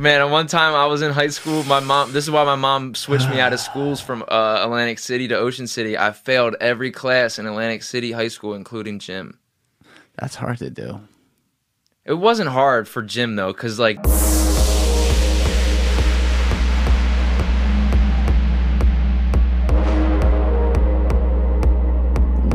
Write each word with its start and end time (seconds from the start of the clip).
Man, 0.00 0.22
at 0.22 0.30
one 0.30 0.46
time 0.46 0.74
I 0.74 0.86
was 0.86 1.02
in 1.02 1.12
high 1.12 1.28
school. 1.28 1.62
My 1.64 1.78
mom. 1.78 2.10
This 2.14 2.24
is 2.24 2.30
why 2.30 2.42
my 2.44 2.56
mom 2.56 2.94
switched 2.94 3.28
me 3.28 3.38
out 3.38 3.52
of 3.52 3.60
schools 3.70 4.00
from 4.00 4.24
uh, 4.26 4.62
Atlantic 4.62 4.98
City 4.98 5.28
to 5.28 5.36
Ocean 5.36 5.66
City. 5.66 5.98
I 5.98 6.12
failed 6.12 6.56
every 6.58 6.90
class 6.90 7.38
in 7.38 7.44
Atlantic 7.44 7.82
City 7.82 8.12
High 8.12 8.28
School, 8.28 8.54
including 8.54 8.98
gym. 8.98 9.38
That's 10.18 10.36
hard 10.36 10.56
to 10.60 10.70
do. 10.70 11.02
It 12.06 12.14
wasn't 12.14 12.48
hard 12.48 12.88
for 12.88 13.02
gym 13.02 13.36
though, 13.36 13.52
because 13.52 13.78
like. 13.78 13.98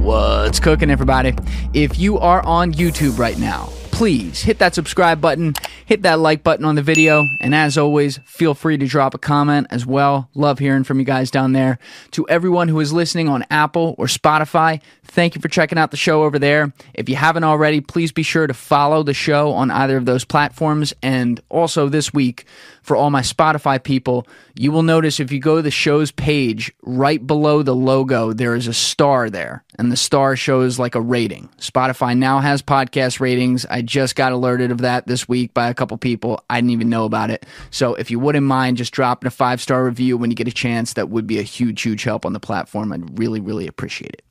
What's 0.01 0.59
cooking, 0.59 0.89
everybody? 0.89 1.35
If 1.75 1.99
you 1.99 2.17
are 2.17 2.43
on 2.43 2.73
YouTube 2.73 3.19
right 3.19 3.37
now, 3.37 3.69
please 3.95 4.43
hit 4.43 4.59
that 4.59 4.75
subscribe 4.75 5.21
button, 5.21 5.53
hit 5.85 6.01
that 6.01 6.19
like 6.19 6.43
button 6.43 6.65
on 6.65 6.75
the 6.75 6.81
video, 6.81 7.23
and 7.39 7.55
as 7.55 7.77
always, 7.77 8.19
feel 8.25 8.53
free 8.53 8.77
to 8.77 8.85
drop 8.85 9.13
a 9.13 9.17
comment 9.17 9.67
as 9.69 9.85
well. 9.85 10.29
Love 10.35 10.59
hearing 10.59 10.83
from 10.83 10.99
you 10.99 11.05
guys 11.05 11.31
down 11.31 11.53
there. 11.53 11.79
To 12.11 12.27
everyone 12.27 12.67
who 12.67 12.81
is 12.81 12.91
listening 12.91 13.29
on 13.29 13.45
Apple 13.49 13.95
or 13.97 14.07
Spotify, 14.07 14.81
thank 15.05 15.33
you 15.33 15.39
for 15.39 15.47
checking 15.47 15.77
out 15.77 15.91
the 15.91 15.97
show 15.97 16.23
over 16.23 16.37
there. 16.37 16.73
If 16.93 17.07
you 17.07 17.15
haven't 17.15 17.45
already, 17.45 17.79
please 17.79 18.11
be 18.11 18.21
sure 18.21 18.47
to 18.47 18.53
follow 18.53 19.01
the 19.01 19.13
show 19.13 19.51
on 19.53 19.71
either 19.71 19.95
of 19.95 20.05
those 20.05 20.25
platforms. 20.25 20.93
And 21.01 21.39
also 21.47 21.87
this 21.87 22.13
week, 22.13 22.43
for 22.81 22.97
all 22.97 23.09
my 23.09 23.21
Spotify 23.21 23.81
people, 23.81 24.27
you 24.55 24.71
will 24.71 24.83
notice 24.83 25.19
if 25.19 25.31
you 25.31 25.39
go 25.39 25.55
to 25.55 25.61
the 25.61 25.71
show's 25.71 26.11
page, 26.11 26.71
right 26.83 27.25
below 27.25 27.63
the 27.63 27.73
logo, 27.73 28.33
there 28.33 28.55
is 28.55 28.67
a 28.67 28.73
star 28.73 29.29
there, 29.29 29.63
and 29.79 29.91
the 29.91 29.97
star 29.97 30.35
shows 30.35 30.77
like 30.77 30.95
a 30.95 31.01
rating. 31.01 31.49
Spotify 31.57 32.15
now 32.15 32.39
has 32.39 32.61
podcast 32.61 33.19
ratings. 33.19 33.65
I 33.65 33.81
just 33.85 34.15
got 34.15 34.31
alerted 34.31 34.71
of 34.71 34.79
that 34.79 35.07
this 35.07 35.27
week 35.27 35.53
by 35.53 35.69
a 35.69 35.73
couple 35.73 35.97
people. 35.97 36.43
I 36.49 36.59
didn't 36.59 36.71
even 36.71 36.89
know 36.89 37.05
about 37.05 37.29
it. 37.29 37.45
So 37.71 37.95
if 37.95 38.11
you 38.11 38.19
wouldn't 38.19 38.45
mind 38.45 38.77
just 38.77 38.93
dropping 38.93 39.27
a 39.27 39.31
five 39.31 39.61
star 39.61 39.85
review 39.85 40.17
when 40.17 40.29
you 40.29 40.35
get 40.35 40.47
a 40.47 40.51
chance, 40.51 40.93
that 40.93 41.09
would 41.09 41.27
be 41.27 41.39
a 41.39 41.43
huge, 41.43 41.81
huge 41.81 42.03
help 42.03 42.25
on 42.25 42.33
the 42.33 42.39
platform. 42.39 42.91
I'd 42.91 43.17
really, 43.17 43.39
really 43.39 43.67
appreciate 43.67 44.13
it. 44.13 44.23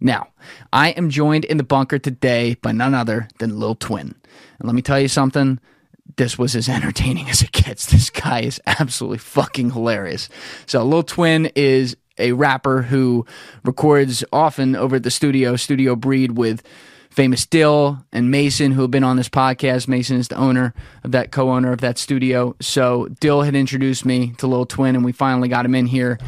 Now, 0.00 0.28
I 0.72 0.90
am 0.90 1.10
joined 1.10 1.44
in 1.44 1.56
the 1.56 1.64
bunker 1.64 1.98
today 1.98 2.56
by 2.60 2.72
none 2.72 2.94
other 2.94 3.28
than 3.38 3.58
Lil 3.58 3.74
Twinn. 3.74 4.14
And 4.58 4.66
let 4.66 4.74
me 4.74 4.82
tell 4.82 5.00
you 5.00 5.08
something 5.08 5.58
this 6.16 6.38
was 6.38 6.54
as 6.54 6.68
entertaining 6.68 7.28
as 7.30 7.42
it 7.42 7.52
gets. 7.52 7.86
This 7.86 8.10
guy 8.10 8.40
is 8.40 8.60
absolutely 8.66 9.18
fucking 9.18 9.70
hilarious. 9.70 10.28
So, 10.66 10.84
Lil 10.84 11.04
Twinn 11.04 11.50
is 11.54 11.96
a 12.18 12.32
rapper 12.32 12.82
who 12.82 13.26
records 13.64 14.24
often 14.32 14.76
over 14.76 14.96
at 14.96 15.02
the 15.02 15.10
studio, 15.10 15.56
Studio 15.56 15.96
Breed, 15.96 16.32
with 16.32 16.62
famous 17.14 17.46
Dill 17.46 18.04
and 18.12 18.30
Mason, 18.30 18.72
who 18.72 18.82
have 18.82 18.90
been 18.90 19.04
on 19.04 19.16
this 19.16 19.28
podcast. 19.28 19.86
Mason 19.86 20.16
is 20.18 20.28
the 20.28 20.36
owner 20.36 20.74
of 21.04 21.12
that, 21.12 21.30
co 21.30 21.50
owner 21.50 21.72
of 21.72 21.80
that 21.80 21.96
studio. 21.96 22.56
So, 22.60 23.06
Dill 23.20 23.42
had 23.42 23.54
introduced 23.54 24.04
me 24.04 24.34
to 24.38 24.46
Lil 24.46 24.66
Twinn, 24.66 24.96
and 24.96 25.04
we 25.04 25.12
finally 25.12 25.48
got 25.48 25.64
him 25.64 25.74
in 25.74 25.86
here. 25.86 26.18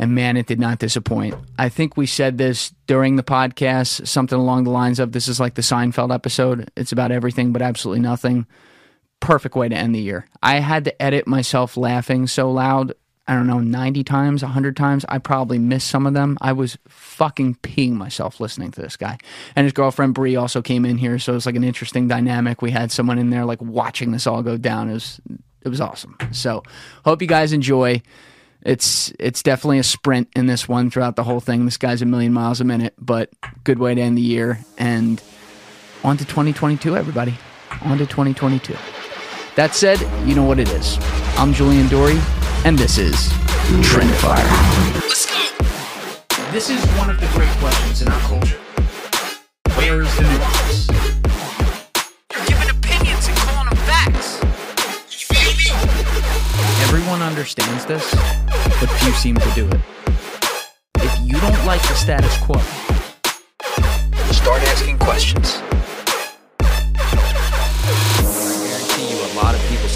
And 0.00 0.14
man, 0.14 0.36
it 0.36 0.46
did 0.46 0.60
not 0.60 0.78
disappoint. 0.78 1.34
I 1.58 1.68
think 1.68 1.96
we 1.96 2.06
said 2.06 2.38
this 2.38 2.72
during 2.86 3.16
the 3.16 3.24
podcast, 3.24 4.06
something 4.06 4.38
along 4.38 4.64
the 4.64 4.70
lines 4.70 5.00
of 5.00 5.10
this 5.10 5.26
is 5.26 5.40
like 5.40 5.54
the 5.54 5.62
Seinfeld 5.62 6.14
episode. 6.14 6.70
It's 6.76 6.92
about 6.92 7.10
everything 7.10 7.52
but 7.52 7.62
absolutely 7.62 8.02
nothing 8.02 8.46
perfect 9.20 9.54
way 9.54 9.68
to 9.68 9.76
end 9.76 9.94
the 9.94 10.00
year. 10.00 10.26
I 10.42 10.60
had 10.60 10.84
to 10.84 11.02
edit 11.02 11.26
myself 11.26 11.76
laughing 11.76 12.26
so 12.26 12.50
loud. 12.50 12.94
I 13.28 13.34
don't 13.34 13.46
know, 13.46 13.60
90 13.60 14.04
times, 14.04 14.42
100 14.42 14.74
times. 14.74 15.04
I 15.08 15.18
probably 15.18 15.58
missed 15.58 15.88
some 15.88 16.06
of 16.06 16.14
them. 16.14 16.38
I 16.40 16.52
was 16.52 16.78
fucking 16.88 17.56
peeing 17.56 17.92
myself 17.92 18.40
listening 18.40 18.70
to 18.72 18.80
this 18.80 18.96
guy. 18.96 19.18
And 19.54 19.64
his 19.64 19.74
girlfriend 19.74 20.14
Bree 20.14 20.34
also 20.34 20.62
came 20.62 20.86
in 20.86 20.96
here, 20.96 21.18
so 21.18 21.32
it 21.32 21.36
was 21.36 21.46
like 21.46 21.54
an 21.54 21.62
interesting 21.62 22.08
dynamic. 22.08 22.62
We 22.62 22.70
had 22.70 22.90
someone 22.90 23.18
in 23.18 23.28
there 23.28 23.44
like 23.44 23.60
watching 23.60 24.12
this 24.12 24.26
all 24.26 24.42
go 24.42 24.56
down. 24.56 24.88
It 24.88 24.94
was 24.94 25.20
it 25.62 25.68
was 25.68 25.80
awesome. 25.80 26.16
So, 26.32 26.62
hope 27.04 27.20
you 27.20 27.28
guys 27.28 27.52
enjoy. 27.52 28.00
It's 28.62 29.12
it's 29.18 29.42
definitely 29.42 29.78
a 29.78 29.84
sprint 29.84 30.28
in 30.34 30.46
this 30.46 30.66
one 30.66 30.90
throughout 30.90 31.16
the 31.16 31.24
whole 31.24 31.40
thing. 31.40 31.66
This 31.66 31.76
guy's 31.76 32.00
a 32.00 32.06
million 32.06 32.32
miles 32.32 32.60
a 32.60 32.64
minute, 32.64 32.94
but 32.98 33.30
good 33.64 33.78
way 33.78 33.94
to 33.94 34.00
end 34.00 34.16
the 34.16 34.22
year 34.22 34.58
and 34.78 35.22
on 36.02 36.16
to 36.16 36.24
2022 36.24 36.96
everybody. 36.96 37.34
On 37.82 37.98
to 37.98 38.06
2022. 38.06 38.74
That 39.58 39.74
said, 39.74 39.98
you 40.24 40.36
know 40.36 40.44
what 40.44 40.60
it 40.60 40.68
is. 40.68 40.98
I'm 41.36 41.52
Julian 41.52 41.88
Dorey, 41.88 42.16
and 42.64 42.78
this 42.78 42.96
is 42.96 43.16
Trendifier. 43.82 44.46
Let's 45.02 45.26
go! 45.26 46.52
This 46.52 46.70
is 46.70 46.80
one 46.94 47.10
of 47.10 47.18
the 47.18 47.26
great 47.34 47.50
questions 47.58 48.02
in 48.02 48.06
our 48.06 48.20
culture. 48.20 48.56
Where 49.74 50.02
is 50.02 50.14
the 50.14 50.22
nuance? 50.22 50.86
You're 52.36 52.46
giving 52.46 52.70
opinions 52.70 53.26
and 53.26 53.36
calling 53.38 53.68
them 53.68 53.78
facts. 53.82 54.38
You 55.10 55.26
feel 55.26 55.50
me? 55.58 55.74
Everyone 56.86 57.20
understands 57.20 57.84
this, 57.84 58.08
but 58.78 58.88
few 59.02 59.10
seem 59.10 59.34
to 59.38 59.50
do 59.56 59.66
it. 59.66 59.80
If 61.02 61.18
you 61.20 61.34
don't 61.40 61.66
like 61.66 61.82
the 61.82 61.94
status 61.94 62.36
quo, 62.46 62.62
Start 64.30 64.62
asking 64.62 64.98
questions. 64.98 65.60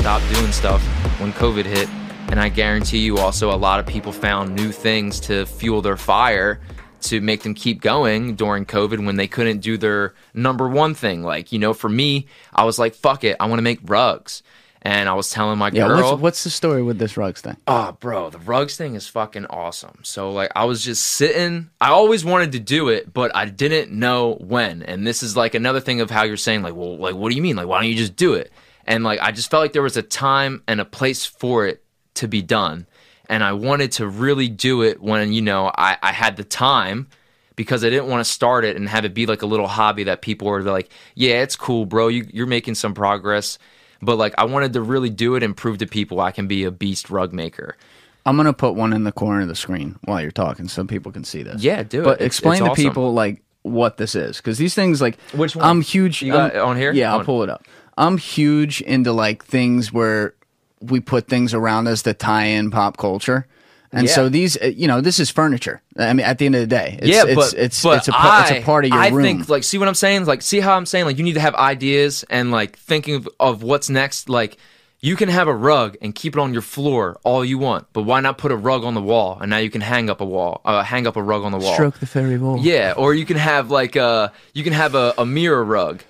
Stopped 0.02 0.28
doing 0.34 0.50
stuff 0.50 0.82
when 1.20 1.32
COVID 1.32 1.64
hit. 1.64 1.88
And 2.32 2.40
I 2.40 2.48
guarantee 2.48 2.98
you 2.98 3.18
also 3.18 3.54
a 3.54 3.54
lot 3.54 3.78
of 3.78 3.86
people 3.86 4.10
found 4.10 4.52
new 4.52 4.72
things 4.72 5.20
to 5.20 5.46
fuel 5.46 5.80
their 5.80 5.96
fire 5.96 6.58
to 7.02 7.20
make 7.20 7.44
them 7.44 7.54
keep 7.54 7.80
going 7.80 8.34
during 8.34 8.66
COVID 8.66 9.06
when 9.06 9.14
they 9.14 9.28
couldn't 9.28 9.60
do 9.60 9.78
their 9.78 10.14
number 10.34 10.68
one 10.68 10.94
thing. 10.94 11.22
Like, 11.22 11.52
you 11.52 11.60
know, 11.60 11.72
for 11.72 11.88
me, 11.88 12.26
I 12.52 12.64
was 12.64 12.80
like, 12.80 12.96
fuck 12.96 13.22
it, 13.22 13.36
I 13.38 13.46
want 13.46 13.60
to 13.60 13.62
make 13.62 13.78
rugs. 13.84 14.42
And 14.84 15.08
I 15.08 15.14
was 15.14 15.30
telling 15.30 15.56
my 15.58 15.70
yeah, 15.72 15.86
girl, 15.86 16.10
what's, 16.10 16.20
what's 16.20 16.44
the 16.44 16.50
story 16.50 16.82
with 16.82 16.98
this 16.98 17.16
rugs 17.16 17.40
thing? 17.40 17.56
Oh, 17.68 17.96
bro, 18.00 18.28
the 18.28 18.40
rugs 18.40 18.76
thing 18.76 18.96
is 18.96 19.06
fucking 19.06 19.46
awesome. 19.46 20.00
So, 20.02 20.32
like, 20.32 20.50
I 20.56 20.64
was 20.64 20.84
just 20.84 21.04
sitting. 21.04 21.70
I 21.80 21.90
always 21.90 22.24
wanted 22.24 22.50
to 22.52 22.58
do 22.58 22.88
it, 22.88 23.14
but 23.14 23.30
I 23.36 23.44
didn't 23.44 23.96
know 23.96 24.34
when. 24.40 24.82
And 24.82 25.06
this 25.06 25.22
is 25.22 25.36
like 25.36 25.54
another 25.54 25.78
thing 25.78 26.00
of 26.00 26.10
how 26.10 26.24
you're 26.24 26.36
saying, 26.36 26.62
like, 26.62 26.74
well, 26.74 26.98
like, 26.98 27.14
what 27.14 27.28
do 27.28 27.36
you 27.36 27.42
mean? 27.42 27.54
Like, 27.54 27.68
why 27.68 27.80
don't 27.80 27.88
you 27.88 27.96
just 27.96 28.16
do 28.16 28.34
it? 28.34 28.50
And 28.86 29.04
like, 29.04 29.20
I 29.20 29.32
just 29.32 29.50
felt 29.50 29.62
like 29.62 29.72
there 29.72 29.82
was 29.82 29.96
a 29.96 30.02
time 30.02 30.62
and 30.66 30.80
a 30.80 30.84
place 30.84 31.24
for 31.24 31.66
it 31.66 31.82
to 32.14 32.28
be 32.28 32.42
done. 32.42 32.86
And 33.28 33.42
I 33.42 33.52
wanted 33.52 33.92
to 33.92 34.06
really 34.06 34.48
do 34.48 34.82
it 34.82 35.00
when, 35.00 35.32
you 35.32 35.42
know, 35.42 35.70
I, 35.76 35.96
I 36.02 36.12
had 36.12 36.36
the 36.36 36.44
time 36.44 37.08
because 37.56 37.84
I 37.84 37.90
didn't 37.90 38.08
want 38.08 38.24
to 38.24 38.30
start 38.30 38.64
it 38.64 38.76
and 38.76 38.88
have 38.88 39.04
it 39.04 39.14
be 39.14 39.26
like 39.26 39.42
a 39.42 39.46
little 39.46 39.68
hobby 39.68 40.04
that 40.04 40.22
people 40.22 40.48
were 40.48 40.62
like, 40.62 40.90
yeah, 41.14 41.42
it's 41.42 41.56
cool, 41.56 41.86
bro. 41.86 42.08
You, 42.08 42.26
you're 42.32 42.46
making 42.46 42.74
some 42.74 42.94
progress. 42.94 43.58
But 44.02 44.16
like, 44.16 44.34
I 44.36 44.44
wanted 44.44 44.72
to 44.72 44.82
really 44.82 45.10
do 45.10 45.36
it 45.36 45.42
and 45.42 45.56
prove 45.56 45.78
to 45.78 45.86
people 45.86 46.20
I 46.20 46.32
can 46.32 46.48
be 46.48 46.64
a 46.64 46.70
beast 46.70 47.08
rug 47.08 47.32
maker. 47.32 47.76
I'm 48.24 48.36
gonna 48.36 48.52
put 48.52 48.74
one 48.74 48.92
in 48.92 49.04
the 49.04 49.12
corner 49.12 49.40
of 49.42 49.48
the 49.48 49.54
screen 49.54 49.98
while 50.04 50.20
you're 50.20 50.30
talking, 50.30 50.68
so 50.68 50.84
people 50.84 51.10
can 51.10 51.24
see 51.24 51.42
this. 51.42 51.62
Yeah, 51.62 51.82
do 51.82 52.02
it. 52.02 52.04
But 52.04 52.20
explain 52.20 52.54
it's 52.54 52.64
to 52.64 52.70
awesome. 52.70 52.84
people 52.84 53.12
like 53.12 53.42
what 53.62 53.96
this 53.96 54.14
is, 54.14 54.36
because 54.36 54.58
these 54.58 54.74
things 54.74 55.00
like 55.00 55.18
Which 55.32 55.56
one? 55.56 55.64
I'm 55.64 55.80
huge. 55.80 56.22
You 56.22 56.32
got 56.32 56.54
on 56.56 56.76
here? 56.76 56.92
Yeah, 56.92 57.12
I'll 57.12 57.24
pull 57.24 57.42
it 57.42 57.50
up. 57.50 57.64
I'm 57.96 58.18
huge 58.18 58.80
into 58.80 59.12
like 59.12 59.44
things 59.44 59.92
where 59.92 60.34
we 60.80 61.00
put 61.00 61.28
things 61.28 61.54
around 61.54 61.86
us 61.88 62.02
that 62.02 62.18
tie 62.18 62.44
in 62.46 62.70
pop 62.70 62.96
culture. 62.96 63.46
And 63.94 64.06
Yeah. 64.08 64.14
so 64.14 64.28
these, 64.30 64.56
uh, 64.60 64.66
you 64.74 64.88
know, 64.88 65.02
this 65.02 65.20
is 65.20 65.28
furniture. 65.30 65.82
I 65.98 66.14
mean, 66.14 66.24
at 66.24 66.38
the 66.38 66.46
end 66.46 66.54
of 66.54 66.62
the 66.62 66.66
day, 66.66 66.98
it's, 66.98 67.08
yeah, 67.08 67.24
it's, 67.26 67.34
but 67.34 67.54
it's 67.58 67.82
but 67.82 67.98
it's 67.98 68.08
a 68.08 68.10
it's 68.12 68.50
I- 68.50 68.54
a 68.56 68.62
part 68.64 68.84
of 68.86 68.90
your 68.90 68.98
I 68.98 69.08
room. 69.08 69.22
think 69.22 69.48
like 69.50 69.64
see 69.64 69.76
what 69.78 69.86
I'm 69.86 69.94
saying? 69.94 70.24
Like 70.24 70.40
see 70.42 70.60
how 70.60 70.74
I'm 70.76 70.86
saying? 70.86 71.04
Like 71.04 71.18
you 71.18 71.24
need 71.24 71.34
to 71.34 71.40
have 71.40 71.54
ideas 71.54 72.24
and 72.30 72.50
like 72.50 72.78
thinking 72.78 73.16
of, 73.16 73.28
of 73.38 73.62
what's 73.62 73.90
next. 73.90 74.30
Like 74.30 74.56
you 75.00 75.14
can 75.14 75.28
have 75.28 75.46
a 75.46 75.54
rug 75.54 75.96
and 76.00 76.14
keep 76.14 76.34
it 76.36 76.40
on 76.40 76.52
your 76.54 76.62
floor 76.62 77.18
all 77.22 77.44
you 77.44 77.58
want, 77.58 77.86
but 77.92 78.02
why 78.04 78.20
not 78.20 78.38
put 78.38 78.50
a 78.50 78.56
rug 78.56 78.82
on 78.84 78.94
the 78.94 79.02
wall 79.02 79.36
and 79.40 79.50
now 79.50 79.58
you 79.58 79.68
can 79.68 79.82
hang 79.82 80.08
up 80.08 80.20
a 80.22 80.24
wall, 80.24 80.62
uh, 80.64 80.82
hang 80.82 81.06
up 81.06 81.16
a 81.16 81.22
rug 81.22 81.42
on 81.44 81.52
the 81.52 81.58
wall. 81.58 81.74
Stroke 81.74 81.98
the 81.98 82.06
fairy 82.06 82.38
wall. 82.38 82.58
Yeah, 82.60 82.94
or 82.96 83.12
you 83.12 83.26
can 83.26 83.36
have 83.36 83.70
like 83.70 83.94
a 83.96 84.32
you 84.54 84.64
can 84.64 84.72
have 84.72 84.94
a, 84.94 85.12
a 85.18 85.26
mirror 85.26 85.62
rug, 85.62 86.02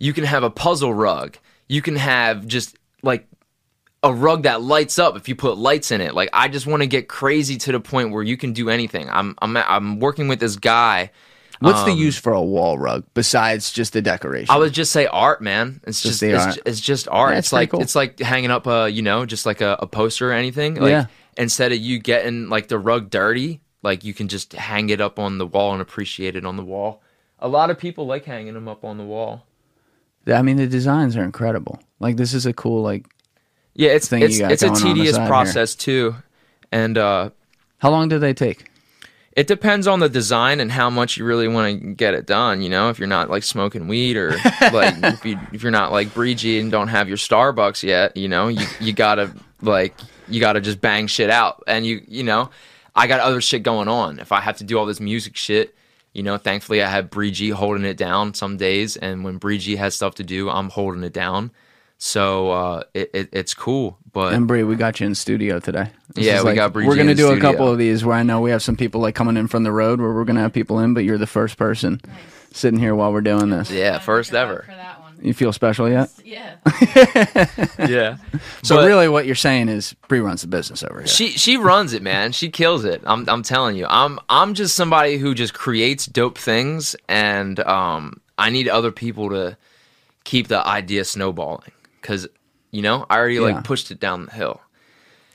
you 0.00 0.12
can 0.12 0.24
have 0.24 0.42
a 0.42 0.50
puzzle 0.50 0.92
rug, 0.92 1.38
you 1.68 1.80
can 1.80 1.94
have 1.94 2.48
just 2.48 2.76
like 3.02 3.28
a 4.02 4.12
rug 4.12 4.42
that 4.44 4.62
lights 4.62 4.98
up 4.98 5.16
if 5.16 5.28
you 5.28 5.36
put 5.36 5.58
lights 5.58 5.92
in 5.92 6.00
it. 6.00 6.14
Like 6.14 6.30
I 6.32 6.48
just 6.48 6.66
want 6.66 6.82
to 6.82 6.88
get 6.88 7.06
crazy 7.08 7.56
to 7.58 7.72
the 7.72 7.80
point 7.80 8.10
where 8.10 8.22
you 8.22 8.36
can 8.36 8.52
do 8.52 8.68
anything. 8.70 9.08
I'm 9.08 9.36
I'm 9.40 9.56
I'm 9.56 10.00
working 10.00 10.26
with 10.26 10.40
this 10.40 10.56
guy. 10.56 11.10
What's 11.60 11.84
the 11.84 11.92
um, 11.92 11.98
use 11.98 12.16
for 12.16 12.32
a 12.32 12.40
wall 12.40 12.78
rug 12.78 13.04
besides 13.12 13.70
just 13.70 13.92
the 13.92 14.00
decoration? 14.00 14.50
I 14.50 14.56
would 14.56 14.72
just 14.72 14.92
say 14.92 15.06
art, 15.06 15.42
man. 15.42 15.82
It's 15.86 16.02
just, 16.02 16.20
the 16.20 16.30
it's, 16.30 16.44
art. 16.44 16.58
it's 16.64 16.80
just 16.80 17.06
art. 17.08 17.32
Yeah, 17.32 17.38
it's 17.38 17.48
it's 17.48 17.52
like 17.52 17.70
cool. 17.72 17.82
it's 17.82 17.94
like 17.94 18.18
hanging 18.18 18.50
up 18.50 18.66
a 18.66 18.88
you 18.88 19.02
know 19.02 19.26
just 19.26 19.44
like 19.44 19.60
a, 19.60 19.76
a 19.80 19.86
poster 19.86 20.30
or 20.30 20.32
anything. 20.32 20.76
Like, 20.76 20.90
Yeah. 20.90 21.06
Instead 21.36 21.72
of 21.72 21.78
you 21.78 21.98
getting 21.98 22.48
like 22.48 22.68
the 22.68 22.78
rug 22.78 23.08
dirty, 23.08 23.60
like 23.82 24.04
you 24.04 24.14
can 24.14 24.28
just 24.28 24.54
hang 24.54 24.88
it 24.88 25.00
up 25.00 25.18
on 25.18 25.38
the 25.38 25.46
wall 25.46 25.72
and 25.72 25.82
appreciate 25.82 26.34
it 26.34 26.44
on 26.44 26.56
the 26.56 26.64
wall. 26.64 27.02
A 27.38 27.48
lot 27.48 27.70
of 27.70 27.78
people 27.78 28.06
like 28.06 28.24
hanging 28.24 28.54
them 28.54 28.66
up 28.66 28.84
on 28.84 28.96
the 28.96 29.04
wall. 29.04 29.46
I 30.26 30.42
mean, 30.42 30.56
the 30.56 30.66
designs 30.66 31.16
are 31.16 31.24
incredible. 31.24 31.80
Like 31.98 32.16
this 32.16 32.34
is 32.34 32.46
a 32.46 32.52
cool 32.52 32.82
like. 32.82 33.06
Yeah, 33.74 33.90
it's 33.90 34.08
Thing 34.08 34.22
you 34.22 34.38
got 34.40 34.52
it's 34.52 34.62
a 34.62 34.70
tedious 34.74 35.14
side 35.14 35.22
here. 35.22 35.28
process 35.28 35.74
too, 35.74 36.16
and 36.72 36.98
uh, 36.98 37.30
How 37.78 37.90
long 37.90 38.08
do 38.08 38.18
they 38.18 38.34
take? 38.34 38.66
it 39.32 39.46
depends 39.46 39.86
on 39.86 40.00
the 40.00 40.08
design 40.08 40.58
and 40.58 40.72
how 40.72 40.90
much 40.90 41.16
you 41.16 41.24
really 41.24 41.46
want 41.46 41.80
to 41.80 41.94
get 41.94 42.14
it 42.14 42.26
done. 42.26 42.62
You 42.62 42.68
know, 42.68 42.90
if 42.90 42.98
you're 42.98 43.08
not 43.08 43.30
like 43.30 43.44
smoking 43.44 43.86
weed 43.86 44.16
or 44.16 44.30
like 44.72 44.96
if 45.02 45.24
you 45.24 45.38
if 45.52 45.62
you're 45.62 45.70
not 45.70 45.92
like 45.92 46.12
breezy 46.12 46.58
and 46.58 46.70
don't 46.70 46.88
have 46.88 47.08
your 47.08 47.16
Starbucks 47.16 47.82
yet, 47.82 48.16
you 48.16 48.28
know, 48.28 48.48
you 48.48 48.66
you 48.80 48.92
gotta 48.92 49.32
like 49.62 49.96
you 50.28 50.40
gotta 50.40 50.60
just 50.60 50.80
bang 50.80 51.06
shit 51.06 51.30
out. 51.30 51.62
And 51.66 51.86
you 51.86 52.02
you 52.08 52.24
know, 52.24 52.50
I 52.94 53.06
got 53.06 53.20
other 53.20 53.40
shit 53.40 53.62
going 53.62 53.88
on. 53.88 54.18
If 54.18 54.32
I 54.32 54.40
have 54.40 54.58
to 54.58 54.64
do 54.64 54.78
all 54.78 54.84
this 54.84 55.00
music 55.00 55.36
shit, 55.36 55.74
you 56.12 56.22
know, 56.22 56.36
thankfully 56.38 56.82
I 56.82 56.88
have 56.88 57.10
Breezy 57.10 57.50
holding 57.50 57.84
it 57.84 57.96
down 57.96 58.34
some 58.34 58.56
days, 58.56 58.96
and 58.96 59.24
when 59.24 59.36
Breezy 59.38 59.76
has 59.76 59.94
stuff 59.94 60.16
to 60.16 60.24
do, 60.24 60.48
I'm 60.50 60.68
holding 60.70 61.02
it 61.04 61.12
down. 61.12 61.50
So 62.02 62.50
uh, 62.50 62.82
it, 62.94 63.10
it 63.12 63.28
it's 63.32 63.52
cool, 63.52 63.98
but 64.12 64.32
And 64.32 64.46
Bree, 64.48 64.62
we 64.64 64.74
got 64.74 65.00
you 65.00 65.06
in 65.06 65.14
studio 65.14 65.60
today. 65.60 65.90
This 66.14 66.24
Yeah, 66.24 66.36
is 66.38 66.44
we 66.44 66.48
like- 66.50 66.56
got 66.56 66.72
Bree 66.72 66.86
We're 66.86 66.96
gonna 66.96 67.10
the 67.10 67.14
do 67.14 67.32
a 67.32 67.38
couple 67.38 67.68
of 67.70 67.76
these 67.76 68.02
where 68.04 68.16
I 68.16 68.22
know 68.22 68.40
we 68.40 68.50
have 68.52 68.62
some 68.62 68.74
people 68.76 69.02
like 69.02 69.14
coming 69.14 69.36
in 69.36 69.48
from 69.48 69.64
the 69.64 69.72
road 69.72 70.00
where 70.00 70.10
we're 70.12 70.24
gonna 70.24 70.40
have 70.40 70.52
people 70.54 70.78
in, 70.78 70.94
but 70.94 71.04
you're 71.04 71.18
the 71.18 71.26
first 71.26 71.58
person 71.58 72.00
sitting 72.54 72.80
here 72.80 72.94
while 72.94 73.12
we're 73.12 73.20
doing 73.20 73.50
this. 73.50 73.70
yeah, 73.70 73.98
first 73.98 74.32
ever. 74.34 74.64
For 75.20 75.24
that 75.24 75.24
one. 75.24 75.28
You 75.28 75.34
feel 75.34 75.52
special 75.52 75.88
yet? 75.88 76.10
Yeah. 76.24 76.56
Yeah. 77.88 78.16
So 78.62 78.76
But- 78.76 78.86
really, 78.86 79.08
what 79.08 79.26
you're 79.26 79.34
saying 79.34 79.68
is 79.68 79.94
Bree 80.08 80.20
runs 80.20 80.42
the 80.42 80.48
business 80.48 80.82
over 80.82 80.98
here. 81.00 81.06
She 81.06 81.28
she 81.30 81.56
runs 81.56 81.92
it, 81.94 82.02
man. 82.02 82.32
She 82.32 82.50
kills 82.50 82.84
it. 82.84 83.02
I'm 83.06 83.28
I'm 83.28 83.42
telling 83.42 83.76
you. 83.76 83.86
I'm 83.88 84.18
I'm 84.28 84.54
just 84.54 84.74
somebody 84.76 85.16
who 85.18 85.34
just 85.34 85.54
creates 85.54 86.06
dope 86.06 86.36
things, 86.38 86.94
and 87.08 87.58
um, 87.60 88.20
I 88.38 88.50
need 88.50 88.68
other 88.68 88.90
people 88.92 89.30
to 89.30 89.56
keep 90.24 90.48
the 90.48 90.66
idea 90.66 91.04
snowballing 91.04 91.72
because 92.00 92.28
you 92.70 92.82
know 92.82 93.06
I 93.08 93.16
already 93.18 93.34
Yeah. 93.36 93.40
like 93.42 93.64
pushed 93.64 93.90
it 93.90 93.98
down 94.00 94.26
the 94.26 94.32
hill. 94.32 94.60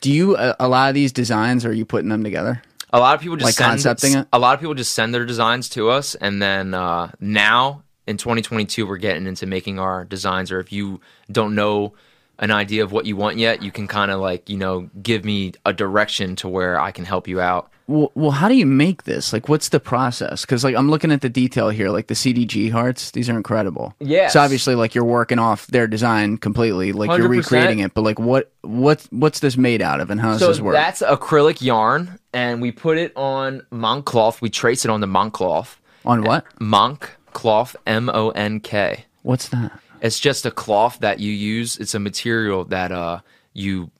Do 0.01 0.11
you 0.11 0.35
uh, 0.35 0.53
a 0.59 0.67
lot 0.67 0.89
of 0.89 0.95
these 0.95 1.11
designs? 1.11 1.65
Are 1.65 1.73
you 1.73 1.85
putting 1.85 2.09
them 2.09 2.23
together? 2.23 2.61
A 2.93 2.99
lot 2.99 3.15
of 3.15 3.21
people 3.21 3.35
just 3.37 3.45
Like 3.45 3.55
send, 3.55 3.71
concepting 3.71 4.15
it? 4.15 4.27
A 4.31 4.37
lot 4.39 4.53
of 4.53 4.59
people 4.59 4.75
just 4.75 4.93
send 4.93 5.13
their 5.13 5.25
designs 5.25 5.67
to 5.69 5.89
us, 5.89 6.13
and 6.15 6.39
then 6.41 6.73
uh, 6.75 7.11
now 7.19 7.81
in 8.07 8.17
2022 8.17 8.85
we're 8.85 8.97
getting 8.97 9.27
into 9.27 9.45
making 9.45 9.79
our 9.79 10.05
designs. 10.05 10.51
Or 10.51 10.59
if 10.59 10.71
you 10.71 11.01
don't 11.31 11.55
know 11.55 11.93
an 12.39 12.51
idea 12.51 12.83
of 12.83 12.91
what 12.91 13.05
you 13.05 13.15
want 13.15 13.37
yet, 13.37 13.61
you 13.61 13.71
can 13.71 13.87
kind 13.87 14.11
of 14.11 14.19
like 14.19 14.49
you 14.49 14.57
know 14.57 14.89
give 15.01 15.23
me 15.25 15.53
a 15.65 15.73
direction 15.73 16.35
to 16.37 16.49
where 16.49 16.79
I 16.79 16.91
can 16.91 17.05
help 17.05 17.27
you 17.27 17.39
out. 17.39 17.71
Well, 17.87 18.11
well, 18.15 18.31
how 18.31 18.49
do 18.49 18.55
you 18.55 18.65
make 18.65 19.03
this? 19.03 19.31
Like, 19.31 19.47
what's 19.47 19.69
the 19.69 19.79
process? 19.79 20.41
Because 20.41 20.63
like 20.63 20.75
I'm 20.75 20.89
looking 20.89 21.11
at 21.11 21.21
the 21.21 21.29
detail 21.29 21.69
here, 21.69 21.89
like 21.89 22.07
the 22.07 22.15
CDG 22.15 22.71
hearts. 22.71 23.11
These 23.11 23.29
are 23.29 23.37
incredible. 23.37 23.93
yeah 23.99 24.27
So 24.29 24.39
obviously, 24.39 24.73
like 24.73 24.95
you're 24.95 25.03
working 25.03 25.37
off 25.37 25.67
their 25.67 25.85
design 25.85 26.37
completely, 26.37 26.93
like 26.93 27.15
you 27.15 27.23
are 27.23 27.27
recreating 27.27 27.79
it. 27.79 27.93
But 27.93 28.01
like, 28.01 28.19
what 28.19 28.51
what 28.61 29.05
what's 29.11 29.39
this 29.39 29.55
made 29.55 29.83
out 29.83 30.01
of, 30.01 30.09
and 30.09 30.19
how 30.19 30.31
does 30.31 30.39
So 30.39 30.47
this 30.47 30.59
work? 30.59 30.73
that's 30.73 31.01
acrylic 31.03 31.61
yarn, 31.61 32.17
and 32.33 32.59
we 32.59 32.71
put 32.71 32.97
it 32.97 33.13
on 33.15 33.61
monk 33.69 34.05
cloth. 34.05 34.41
We 34.41 34.49
trace 34.49 34.83
it 34.83 34.89
on 34.89 34.99
the 35.01 35.07
monk 35.07 35.33
cloth. 35.33 35.79
On 36.05 36.23
what? 36.23 36.45
Monk 36.59 37.15
cloth, 37.35 37.75
M 37.85 38.09
O 38.09 38.29
N 38.31 38.59
K. 38.59 39.05
What's 39.21 39.49
that? 39.49 39.79
It's 40.01 40.19
just 40.19 40.45
a 40.47 40.51
cloth 40.51 40.99
that 41.01 41.19
you 41.19 41.31
use. 41.31 41.77
It's 41.77 41.93
a 41.93 41.99
material 41.99 42.63
that 42.65 42.91
uh 42.91 43.19
you 43.53 43.91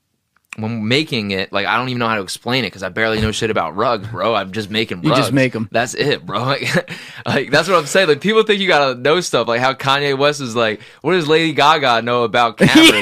when 0.58 0.88
making 0.88 1.32
it. 1.32 1.52
Like 1.52 1.66
I 1.68 1.78
don't 1.78 1.90
even 1.90 2.00
know 2.00 2.08
how 2.08 2.16
to 2.16 2.22
explain 2.22 2.64
it 2.64 2.68
because 2.68 2.82
I 2.84 2.90
barely 2.90 3.20
know 3.22 3.32
shit 3.32 3.50
about 3.50 3.76
rugs, 3.76 4.08
bro. 4.08 4.34
I'm 4.34 4.52
just 4.52 4.70
making. 4.72 5.04
You 5.04 5.10
rugs. 5.10 5.22
just 5.22 5.34
make 5.34 5.54
'em. 5.56 5.68
That's 5.72 5.94
it, 5.94 6.26
bro. 6.26 6.44
Like, 6.46 6.92
like 7.26 7.52
that's 7.52 7.68
what 7.68 7.78
I'm 7.78 7.86
saying. 7.88 8.08
Like 8.08 8.22
people 8.22 8.44
think 8.44 8.60
you 8.62 8.68
gotta 8.68 8.96
know 9.00 9.20
stuff. 9.20 9.48
Like 9.48 9.60
how 9.62 9.74
Kanye 9.74 10.18
West 10.18 10.42
is 10.42 10.56
like, 10.56 10.80
what 11.02 11.14
does 11.14 11.28
Lady 11.28 11.54
Gaga 11.54 12.02
know 12.04 12.24
about 12.24 12.58
cameras? 12.60 13.02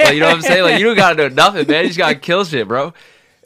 Like 0.00 0.14
you 0.14 0.20
know 0.20 0.26
what 0.28 0.36
I'm 0.36 0.42
saying? 0.42 0.62
Like 0.62 0.78
you 0.78 0.86
don't 0.86 0.96
gotta 0.96 1.16
know 1.16 1.28
nothing, 1.28 1.66
man. 1.68 1.82
You 1.82 1.88
just 1.88 1.98
gotta 1.98 2.14
kill 2.16 2.44
shit, 2.44 2.66
bro. 2.68 2.94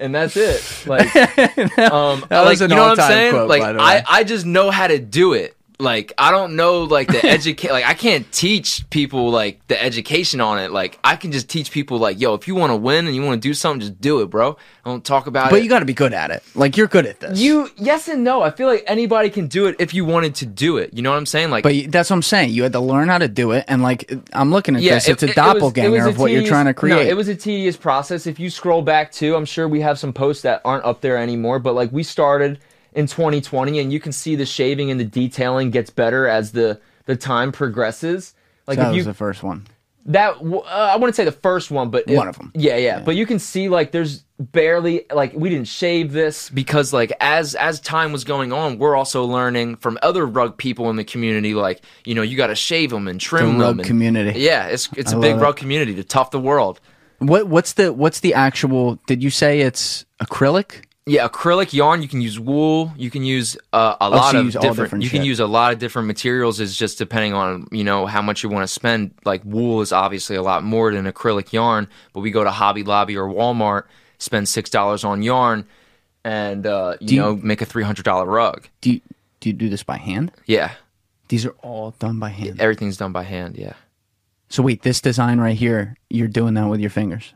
And 0.01 0.15
that's 0.15 0.37
it. 0.37 0.63
Like, 0.87 1.07
um, 1.79 2.25
That 2.29 2.43
like 2.43 2.51
was 2.51 2.61
an 2.61 2.71
you 2.71 2.77
know 2.77 2.91
what 2.91 3.01
I'm 3.01 3.09
saying? 3.11 3.33
quote, 3.33 3.49
like 3.49 3.63
by 3.63 3.73
the 3.73 3.79
way. 3.81 3.85
I, 3.85 4.05
I 4.07 4.25
just 4.25 4.47
know 4.47 4.71
how 4.71 4.87
to 4.87 5.01
do 5.01 5.33
it. 5.33 5.57
Like 5.81 6.13
I 6.19 6.33
don't 6.33 6.57
know 6.57 6.83
like 6.83 7.07
the 7.07 7.25
educate 7.25 7.71
like 7.71 7.85
I 7.85 7.95
can't 7.95 8.31
teach 8.33 8.89
people 8.91 9.31
like 9.31 9.65
the 9.69 9.81
education 9.81 10.41
on 10.41 10.59
it. 10.59 10.73
Like 10.73 10.99
I 11.05 11.15
can 11.15 11.31
just 11.31 11.49
teach 11.49 11.71
people 11.71 11.99
like, 11.99 12.21
yo, 12.21 12.35
if 12.35 12.49
you 12.49 12.57
want 12.57 12.73
to 12.73 12.77
win 12.77 13.07
and 13.07 13.15
you 13.15 13.23
want 13.23 13.41
to 13.41 13.49
do 13.49 13.55
something, 13.55 13.81
just 13.81 14.01
do 14.01 14.21
it, 14.23 14.27
bro. 14.27 14.57
I 14.85 14.91
Don't 14.91 15.05
talk 15.05 15.29
about 15.29 15.51
But 15.51 15.57
it. 15.57 15.59
But 15.59 15.63
you 15.63 15.69
got 15.69 15.79
to 15.79 15.85
be 15.85 15.95
good 15.95 16.13
at 16.13 16.33
it. 16.33 16.43
Like 16.57 16.77
you're 16.77 16.89
good 16.89 17.07
at 17.07 17.21
this. 17.21 17.39
you 17.39 17.71
yes 17.77 18.09
and 18.09 18.25
no. 18.25 18.43
I 18.43 18.51
feel 18.51 18.67
like 18.67 18.83
anybody 18.89 19.31
can 19.31 19.47
do 19.47 19.67
it 19.67 19.77
if 19.79 19.95
you 19.95 20.05
wanted 20.05 20.35
to 20.37 20.47
do 20.47 20.79
it. 20.79 20.95
You 20.95 21.03
know 21.03 21.11
what 21.11 21.17
I'm 21.17 21.27
saying? 21.27 21.51
Like 21.51 21.63
But 21.63 21.77
you- 21.77 21.87
that's 21.89 22.11
what 22.11 22.17
I'm 22.17 22.23
saying. 22.23 22.51
You 22.51 22.65
had 22.65 22.73
to 22.73 22.81
learn 22.81 23.07
how 23.09 23.19
to 23.19 23.29
do 23.29 23.53
it, 23.53 23.65
and 23.69 23.81
like 23.81 24.11
I'm 24.33 24.51
looking 24.51 24.75
at 24.75 24.83
yeah, 24.83 24.95
this, 24.95 25.09
it's 25.09 25.23
it- 25.23 25.29
a 25.29 25.33
it 25.33 25.37
doppelganger 25.37 25.91
was 25.93 26.07
a 26.07 26.09
of 26.09 26.19
what 26.19 26.33
you're 26.33 26.43
trying 26.45 26.67
to 26.67 26.75
create. 26.75 26.95
No, 26.97 27.01
it 27.01 27.17
was 27.17 27.29
a 27.29 27.37
tedious 27.37 27.77
process. 27.77 28.27
If 28.27 28.41
you 28.41 28.51
scroll 28.51 28.83
back 28.83 29.13
too, 29.13 29.37
I'm 29.37 29.45
sure 29.45 29.69
we 29.69 29.81
have 29.83 29.97
some 29.99 30.13
posts 30.13 30.43
that 30.43 30.61
aren't 30.65 30.85
up 30.85 31.03
there 31.03 31.17
anymore. 31.19 31.61
But 31.61 31.77
like 31.77 31.93
we 31.93 32.03
started 32.03 32.59
in 32.99 33.07
2020, 33.07 33.79
and 33.79 33.93
you 33.93 34.01
can 34.01 34.13
see 34.13 34.35
the 34.37 34.45
shaving 34.47 34.91
and 34.91 34.99
the 34.99 35.05
detailing 35.05 35.71
gets 35.71 35.91
better 35.91 36.27
as 36.29 36.53
the 36.53 36.81
the 37.07 37.17
time 37.17 37.53
progresses. 37.53 38.35
Like 38.67 38.77
that 38.79 38.89
if 38.89 38.95
you 38.95 38.99
was 39.01 39.07
the 39.07 39.15
first 39.15 39.43
one. 39.43 39.67
that 40.07 40.35
uh, 40.43 40.59
I 40.95 40.97
wouldn't 40.97 41.17
say 41.17 41.25
the 41.25 41.33
first 41.33 41.71
one, 41.71 41.91
but 41.91 42.07
One 42.09 42.29
of 42.29 42.39
'em. 42.41 42.51
Yeah, 42.55 42.77
yeah, 42.77 43.01
But 43.01 43.15
you 43.17 43.25
can 43.25 43.39
see 43.39 43.69
like 43.69 43.93
there's 43.93 44.25
barely 44.39 45.05
like 45.13 45.33
we 45.35 45.49
didn't 45.49 45.69
shave 45.69 46.13
this 46.13 46.51
because 46.51 46.93
like 46.93 47.13
as 47.21 47.55
as 47.55 47.81
time 47.81 48.13
was 48.13 48.25
going 48.25 48.53
on, 48.53 48.79
we're 48.79 48.97
also 48.97 49.25
learning 49.25 49.77
from 49.77 49.99
other 50.03 50.27
rug 50.27 50.59
people 50.59 50.91
in 50.91 50.97
the 50.97 51.05
community. 51.05 51.55
Like 51.55 51.83
you 52.05 52.15
know, 52.15 52.23
you 52.23 52.37
got 52.37 52.49
to 52.49 52.55
shave 52.57 52.91
them 52.91 53.07
and 53.09 53.21
trim 53.21 53.45
The 53.47 53.51
them. 53.53 53.61
rug 53.61 53.79
and- 53.79 53.87
community. 53.87 54.41
Yeah, 54.41 54.67
it's 54.67 54.89
it's 54.97 55.13
I 55.13 55.17
a 55.17 55.21
big 55.21 55.37
it. 55.37 55.41
rug 55.41 55.57
community 55.57 55.95
to 55.95 56.05
tough 56.05 56.31
the 56.31 56.41
world. 56.41 56.81
What 57.21 57.49
what's 57.49 57.73
the 57.75 57.93
what's 57.93 58.21
the 58.21 58.35
actual? 58.35 58.97
Did 59.07 59.23
you 59.23 59.31
say 59.31 59.61
it's 59.61 60.05
acrylic? 60.23 60.85
Yeah, 61.09 61.27
acrylic 61.29 61.73
yarn. 61.73 62.03
You 62.03 62.09
can 62.09 62.21
use 62.21 62.39
wool. 62.39 62.93
You 62.97 63.11
can 63.11 63.25
use 63.25 63.57
uh, 63.73 63.97
a 64.01 64.09
lot 64.11 64.35
Oh, 64.35 64.41
you 64.41 64.47
of 64.49 64.53
different. 64.53 64.77
different 64.77 65.05
you 65.05 65.11
can 65.11 65.25
use 65.25 65.41
a 65.41 65.47
lot 65.47 65.73
of 65.73 65.79
different 65.79 66.07
materials. 66.07 66.61
Is 66.61 66.77
just 66.77 66.99
depending 66.99 67.35
on 67.35 67.67
you 67.73 67.83
know 67.85 68.07
how 68.07 68.23
much 68.23 68.43
you 68.43 68.49
want 68.49 68.63
to 68.63 68.73
spend. 68.73 69.13
Like 69.25 69.43
wool 69.45 69.81
is 69.81 69.93
obviously 69.93 70.37
a 70.37 70.43
lot 70.43 70.63
more 70.65 70.93
than 70.93 71.05
acrylic 71.11 71.53
yarn. 71.53 71.89
But 72.13 72.21
we 72.21 72.31
go 72.31 72.45
to 72.45 72.51
Hobby 72.51 72.83
Lobby 72.85 73.17
or 73.17 73.29
Walmart, 73.29 73.85
spend 74.19 74.49
six 74.49 74.71
dollars 74.71 75.03
on 75.05 75.23
yarn, 75.23 75.67
and 76.25 76.67
uh, 76.67 76.97
you, 77.01 77.17
you- 77.17 77.21
know 77.21 77.37
make 77.37 77.63
a 77.63 77.67
three 77.67 77.85
hundred 77.85 78.05
dollar 78.05 78.27
rug. 78.27 78.69
Do 78.81 78.93
you, 78.93 79.01
do 79.41 79.49
you 79.49 79.53
do 79.55 79.69
this 79.69 79.83
by 79.83 79.97
hand? 79.99 80.33
Yeah, 80.47 80.73
These 81.29 81.47
are 81.47 81.55
all 81.63 81.93
done 81.99 82.19
by 82.19 82.31
hand. 82.31 82.61
everything's 82.61 82.97
done 82.97 83.13
by 83.13 83.23
hand. 83.23 83.57
Yeah, 83.57 83.75
So 84.49 84.63
wait, 84.63 84.83
this 84.83 85.01
design 85.01 85.39
right 85.41 85.57
here, 85.57 85.97
you're 86.11 86.27
doing 86.29 86.55
that 86.55 86.67
with 86.69 86.81
your 86.81 86.91
fingers. 86.91 87.33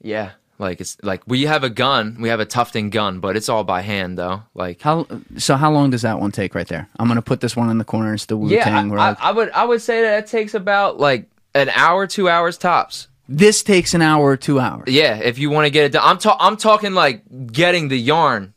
yeah. 0.00 0.30
Like 0.62 0.80
it's 0.80 0.96
like 1.02 1.22
we 1.26 1.42
have 1.42 1.64
a 1.64 1.68
gun. 1.70 2.16
We 2.20 2.28
have 2.28 2.40
a 2.40 2.46
tufting 2.46 2.90
gun, 2.90 3.20
but 3.20 3.36
it's 3.36 3.48
all 3.48 3.64
by 3.64 3.82
hand 3.82 4.16
though. 4.16 4.44
Like 4.54 4.80
How 4.80 5.06
so? 5.36 5.56
How 5.56 5.70
long 5.72 5.90
does 5.90 6.02
that 6.02 6.20
one 6.20 6.30
take 6.30 6.54
right 6.54 6.66
there? 6.68 6.88
I'm 6.98 7.08
gonna 7.08 7.20
put 7.20 7.40
this 7.40 7.56
one 7.56 7.68
in 7.68 7.78
the 7.78 7.84
corner. 7.84 8.14
It's 8.14 8.26
the 8.26 8.36
Wu 8.36 8.48
yeah, 8.48 8.78
I, 8.78 8.86
rug. 8.86 9.16
I, 9.20 9.28
I 9.28 9.32
would 9.32 9.50
I 9.50 9.64
would 9.64 9.82
say 9.82 10.02
that 10.02 10.24
it 10.24 10.26
takes 10.28 10.54
about 10.54 10.98
like 10.98 11.28
an 11.54 11.68
hour, 11.68 12.06
two 12.06 12.28
hours 12.28 12.56
tops. 12.56 13.08
this 13.28 13.62
takes 13.62 13.92
an 13.92 14.02
hour 14.02 14.24
or 14.24 14.36
two 14.36 14.58
hours. 14.58 14.84
Yeah, 14.86 15.16
if 15.16 15.38
you 15.38 15.50
want 15.50 15.66
to 15.66 15.70
get 15.70 15.84
it 15.84 15.92
done, 15.92 16.02
I'm 16.04 16.18
ta- 16.18 16.38
I'm 16.40 16.56
talking 16.56 16.94
like 16.94 17.22
getting 17.52 17.88
the 17.88 17.98
yarn 17.98 18.54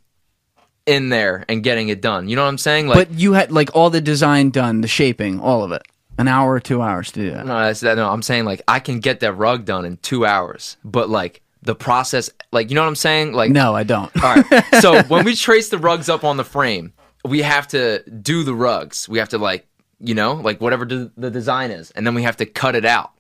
in 0.86 1.10
there 1.10 1.44
and 1.50 1.64
getting 1.64 1.90
it 1.90 2.02
done. 2.02 2.30
You 2.30 2.36
know 2.36 2.44
what 2.44 2.50
I'm 2.50 2.58
saying? 2.60 2.88
Like, 2.88 3.10
but 3.10 3.20
you 3.20 3.34
had 3.34 3.52
like 3.52 3.72
all 3.76 3.90
the 3.90 4.00
design 4.00 4.52
done, 4.52 4.82
the 4.82 4.88
shaping, 4.88 5.40
all 5.40 5.64
of 5.64 5.72
it. 5.72 5.82
An 6.18 6.30
hour 6.30 6.54
or 6.54 6.62
two 6.62 6.82
hours 6.82 7.12
to 7.12 7.20
do 7.20 7.32
that. 7.32 7.46
no, 7.46 7.60
that's 7.60 7.82
that. 7.82 7.98
No, 7.98 8.10
I'm 8.10 8.22
saying 8.22 8.46
like 8.46 8.62
I 8.70 8.80
can 8.80 9.00
get 9.02 9.20
that 9.20 9.34
rug 9.34 9.66
done 9.66 9.84
in 9.84 9.98
two 9.98 10.26
hours, 10.26 10.78
but 10.86 11.10
like 11.10 11.42
the 11.66 11.76
process, 11.76 12.30
like 12.52 12.70
you 12.70 12.76
know 12.76 12.82
what 12.82 12.88
I'm 12.88 12.96
saying? 12.96 13.34
Like, 13.34 13.52
No, 13.52 13.76
I 13.76 13.84
don't. 13.84 14.12
all 14.24 14.36
right. 14.36 14.64
So 14.82 15.04
when 15.04 15.26
we 15.26 15.36
trace 15.36 15.70
the 15.70 15.78
rugs 15.78 16.10
up 16.10 16.24
on 16.24 16.38
the 16.38 16.44
frame, 16.44 16.94
we 17.24 17.42
have 17.42 17.68
to 17.70 18.04
do 18.10 18.44
the 18.44 18.54
rugs. 18.56 19.10
We 19.10 19.20
have 19.20 19.30
to 19.30 19.38
like, 19.38 19.68
you 20.00 20.14
know, 20.16 20.34
like 20.36 20.62
whatever 20.62 20.86
the 20.86 21.32
design 21.32 21.72
is, 21.72 21.92
and 21.92 22.06
then 22.06 22.14
we 22.16 22.24
have 22.24 22.38
to 22.38 22.46
cut 22.46 22.76
it 22.76 22.86
out 22.86 23.12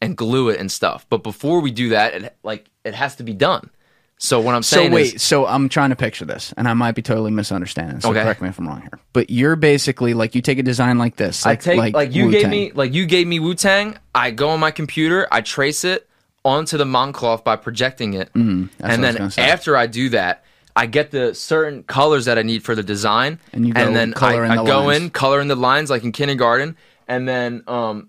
and 0.00 0.16
glue 0.16 0.50
it 0.50 0.60
and 0.60 0.70
stuff. 0.70 1.06
But 1.08 1.22
before 1.22 1.60
we 1.60 1.70
do 1.70 1.88
that, 1.90 2.14
it 2.14 2.36
like 2.42 2.70
it 2.84 2.94
has 2.94 3.16
to 3.16 3.22
be 3.22 3.32
done. 3.32 3.70
So 4.18 4.40
what 4.40 4.54
I'm 4.54 4.62
saying 4.62 4.86
is 4.86 4.90
So 4.90 4.94
wait, 4.94 5.14
is, 5.16 5.22
so 5.22 5.46
I'm 5.46 5.68
trying 5.68 5.90
to 5.90 5.96
picture 5.96 6.24
this, 6.24 6.54
and 6.56 6.66
I 6.66 6.72
might 6.74 6.94
be 6.94 7.02
totally 7.02 7.30
misunderstanding. 7.30 8.00
So 8.00 8.10
Okay. 8.10 8.22
correct 8.22 8.40
me 8.40 8.48
if 8.48 8.58
I'm 8.58 8.66
wrong 8.66 8.80
here. 8.80 8.98
But 9.12 9.28
you're 9.28 9.56
basically 9.56 10.14
like 10.14 10.34
you 10.34 10.40
take 10.40 10.58
a 10.58 10.62
design 10.62 10.96
like 10.98 11.16
this, 11.16 11.44
I 11.44 11.50
like 11.50 11.60
take 11.62 11.94
like, 11.94 12.14
you 12.14 12.26
Wu-Tang. 12.26 12.40
gave 12.42 12.50
me 12.50 12.72
like 12.72 12.94
you 12.94 13.04
gave 13.06 13.26
me 13.26 13.40
Wu 13.40 13.54
Tang. 13.54 13.98
I 14.14 14.30
go 14.30 14.48
on 14.50 14.60
my 14.60 14.70
computer, 14.70 15.28
I 15.30 15.40
trace 15.42 15.84
it 15.84 16.08
onto 16.46 16.76
the 16.78 16.84
monk 16.86 17.16
cloth 17.16 17.44
by 17.44 17.56
projecting 17.56 18.14
it, 18.14 18.32
Mm, 18.32 18.70
and 18.80 19.02
then 19.04 19.16
gonna 19.16 19.32
after 19.38 19.76
I 19.76 19.86
do 19.86 20.08
that, 20.10 20.44
I 20.74 20.86
get 20.86 21.10
the 21.10 21.34
certain 21.34 21.82
colors 21.82 22.26
that 22.26 22.38
I 22.38 22.42
need 22.42 22.62
for 22.62 22.74
the 22.74 22.82
design, 22.82 23.38
And 23.52 23.66
you 23.66 23.72
go 23.74 23.92
then 23.92 24.12
color 24.12 24.42
I, 24.44 24.46
in 24.46 24.52
I 24.52 24.56
the 24.56 24.64
go 24.64 24.84
lines. 24.84 25.02
in, 25.02 25.10
color 25.10 25.40
in 25.40 25.48
the 25.48 25.56
lines 25.56 25.90
like 25.90 26.04
in 26.04 26.12
kindergarten, 26.12 26.76
and 27.08 27.26
then 27.28 27.62
um, 27.66 28.08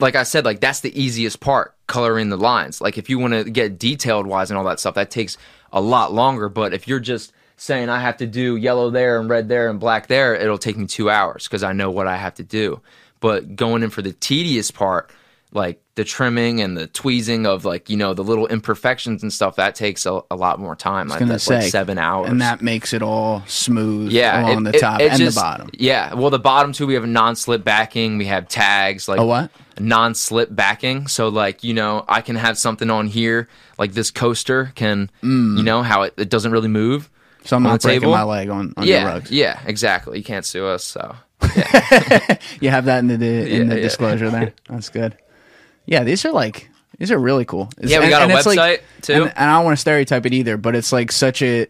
like 0.00 0.16
I 0.16 0.24
said, 0.24 0.44
like 0.44 0.60
that's 0.60 0.80
the 0.80 0.92
easiest 1.00 1.40
part, 1.40 1.74
coloring 1.86 2.28
the 2.30 2.36
lines. 2.36 2.80
Like 2.80 2.98
if 2.98 3.08
you 3.10 3.18
want 3.18 3.34
to 3.34 3.44
get 3.44 3.78
detailed 3.78 4.26
wise 4.26 4.50
and 4.50 4.58
all 4.58 4.64
that 4.64 4.80
stuff, 4.80 4.94
that 4.94 5.10
takes 5.10 5.36
a 5.72 5.80
lot 5.80 6.12
longer. 6.12 6.48
But 6.48 6.72
if 6.74 6.88
you're 6.88 7.00
just 7.00 7.32
saying 7.56 7.88
I 7.90 8.00
have 8.00 8.16
to 8.18 8.26
do 8.26 8.56
yellow 8.56 8.90
there 8.90 9.20
and 9.20 9.28
red 9.28 9.48
there 9.48 9.68
and 9.70 9.78
black 9.78 10.06
there, 10.08 10.34
it'll 10.34 10.58
take 10.58 10.76
me 10.78 10.86
two 10.86 11.10
hours 11.10 11.44
because 11.44 11.62
I 11.62 11.72
know 11.72 11.90
what 11.90 12.06
I 12.06 12.16
have 12.16 12.34
to 12.36 12.42
do. 12.42 12.80
But 13.20 13.54
going 13.54 13.82
in 13.82 13.90
for 13.90 14.00
the 14.02 14.14
tedious 14.14 14.70
part, 14.70 15.10
like 15.52 15.82
the 15.96 16.04
trimming 16.04 16.60
and 16.60 16.76
the 16.76 16.86
tweezing 16.86 17.44
of 17.46 17.64
like 17.64 17.90
you 17.90 17.96
know 17.96 18.14
the 18.14 18.22
little 18.22 18.46
imperfections 18.46 19.22
and 19.22 19.32
stuff, 19.32 19.56
that 19.56 19.74
takes 19.74 20.06
a, 20.06 20.20
a 20.30 20.36
lot 20.36 20.60
more 20.60 20.76
time. 20.76 21.10
I 21.10 21.14
was 21.14 21.18
gonna 21.18 21.32
That's 21.32 21.44
say 21.44 21.60
like 21.62 21.70
seven 21.70 21.98
hours, 21.98 22.30
and 22.30 22.40
that 22.40 22.62
makes 22.62 22.92
it 22.92 23.02
all 23.02 23.42
smooth 23.46 24.12
yeah, 24.12 24.40
along 24.46 24.66
it- 24.66 24.72
the 24.72 24.78
top 24.78 25.00
it 25.00 25.10
and 25.10 25.18
just- 25.18 25.36
the 25.36 25.40
bottom. 25.40 25.70
Yeah, 25.74 26.14
well, 26.14 26.30
the 26.30 26.38
bottom 26.38 26.72
too, 26.72 26.86
we 26.86 26.94
have 26.94 27.04
a 27.04 27.08
non-slip 27.08 27.64
backing. 27.64 28.16
We 28.18 28.26
have 28.26 28.46
tags, 28.48 29.08
like 29.08 29.18
A 29.18 29.26
what? 29.26 29.50
Non-slip 29.78 30.54
backing. 30.54 31.06
So, 31.08 31.28
like 31.28 31.64
you 31.64 31.74
know, 31.74 32.04
I 32.08 32.20
can 32.20 32.36
have 32.36 32.56
something 32.58 32.90
on 32.90 33.06
here, 33.08 33.48
like 33.78 33.92
this 33.92 34.10
coaster 34.10 34.72
can, 34.76 35.10
mm. 35.22 35.56
you 35.58 35.62
know, 35.64 35.82
how 35.82 36.02
it, 36.02 36.14
it 36.16 36.28
doesn't 36.30 36.52
really 36.52 36.68
move. 36.68 37.10
So 37.44 37.56
I'm 37.56 37.64
on 37.66 37.72
not 37.72 37.82
breaking 37.82 38.02
table? 38.02 38.12
my 38.12 38.22
leg 38.22 38.50
on, 38.50 38.74
on 38.76 38.86
your 38.86 38.98
Yeah, 38.98 39.04
rugs. 39.06 39.30
yeah, 39.30 39.58
exactly. 39.66 40.18
You 40.18 40.24
can't 40.24 40.44
sue 40.44 40.66
us, 40.66 40.84
so 40.84 41.16
You 42.60 42.68
have 42.70 42.84
that 42.84 42.98
in 43.00 43.06
the 43.08 43.14
in 43.16 43.68
Yeah, 43.68 43.74
the 43.74 43.76
yeah. 43.76 43.82
disclosure 43.82 44.30
there. 44.30 44.52
That's 44.68 44.88
good. 44.90 45.16
Yeah, 45.90 46.04
these 46.04 46.24
are 46.24 46.32
like 46.32 46.70
these 46.98 47.10
are 47.10 47.18
really 47.18 47.44
cool. 47.44 47.68
It's- 47.76 47.90
Yeah, 47.90 48.00
we 48.00 48.08
got 48.08 48.30
a 48.30 48.34
it's 48.36 48.46
like- 48.46 48.58
website, 48.58 48.80
too. 49.02 49.12
And, 49.14 49.22
and 49.36 49.50
I 49.50 49.56
don't 49.56 49.64
want 49.64 49.76
to 49.76 49.80
stereotype 49.80 50.24
it 50.26 50.32
either, 50.32 50.56
but 50.56 50.74
it's 50.74 50.92
like 50.92 51.12
such 51.12 51.42
a 51.42 51.66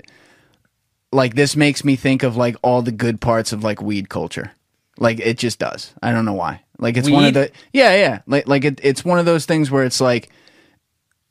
like 1.13 1.35
this 1.35 1.57
makes 1.57 1.85
me 1.85 1.97
think 1.97 2.23
of 2.23 2.37
like 2.37 2.57
all 2.63 2.83
the 2.83 2.93
good 2.93 3.21
parts 3.21 3.53
of 3.53 3.65
like 3.65 3.83
weed 3.83 4.09
culture. 4.09 4.53
Like 4.99 5.19
it 5.19 5.39
just 5.39 5.59
does. 5.59 5.93
I 6.03 6.13
don't 6.13 6.25
know 6.25 6.35
why. 6.35 6.63
Like 6.79 6.97
it's 6.97 7.11
one 7.11 7.25
of 7.25 7.35
the 7.35 7.51
yeah 7.73 7.95
yeah 7.97 8.21
like 8.27 8.47
like 8.47 8.65
it, 8.65 8.81
it's 8.83 9.05
one 9.05 9.19
of 9.19 9.25
those 9.27 9.45
things 9.47 9.71
where 9.71 9.85
it's 9.85 10.01
like 10.01 10.31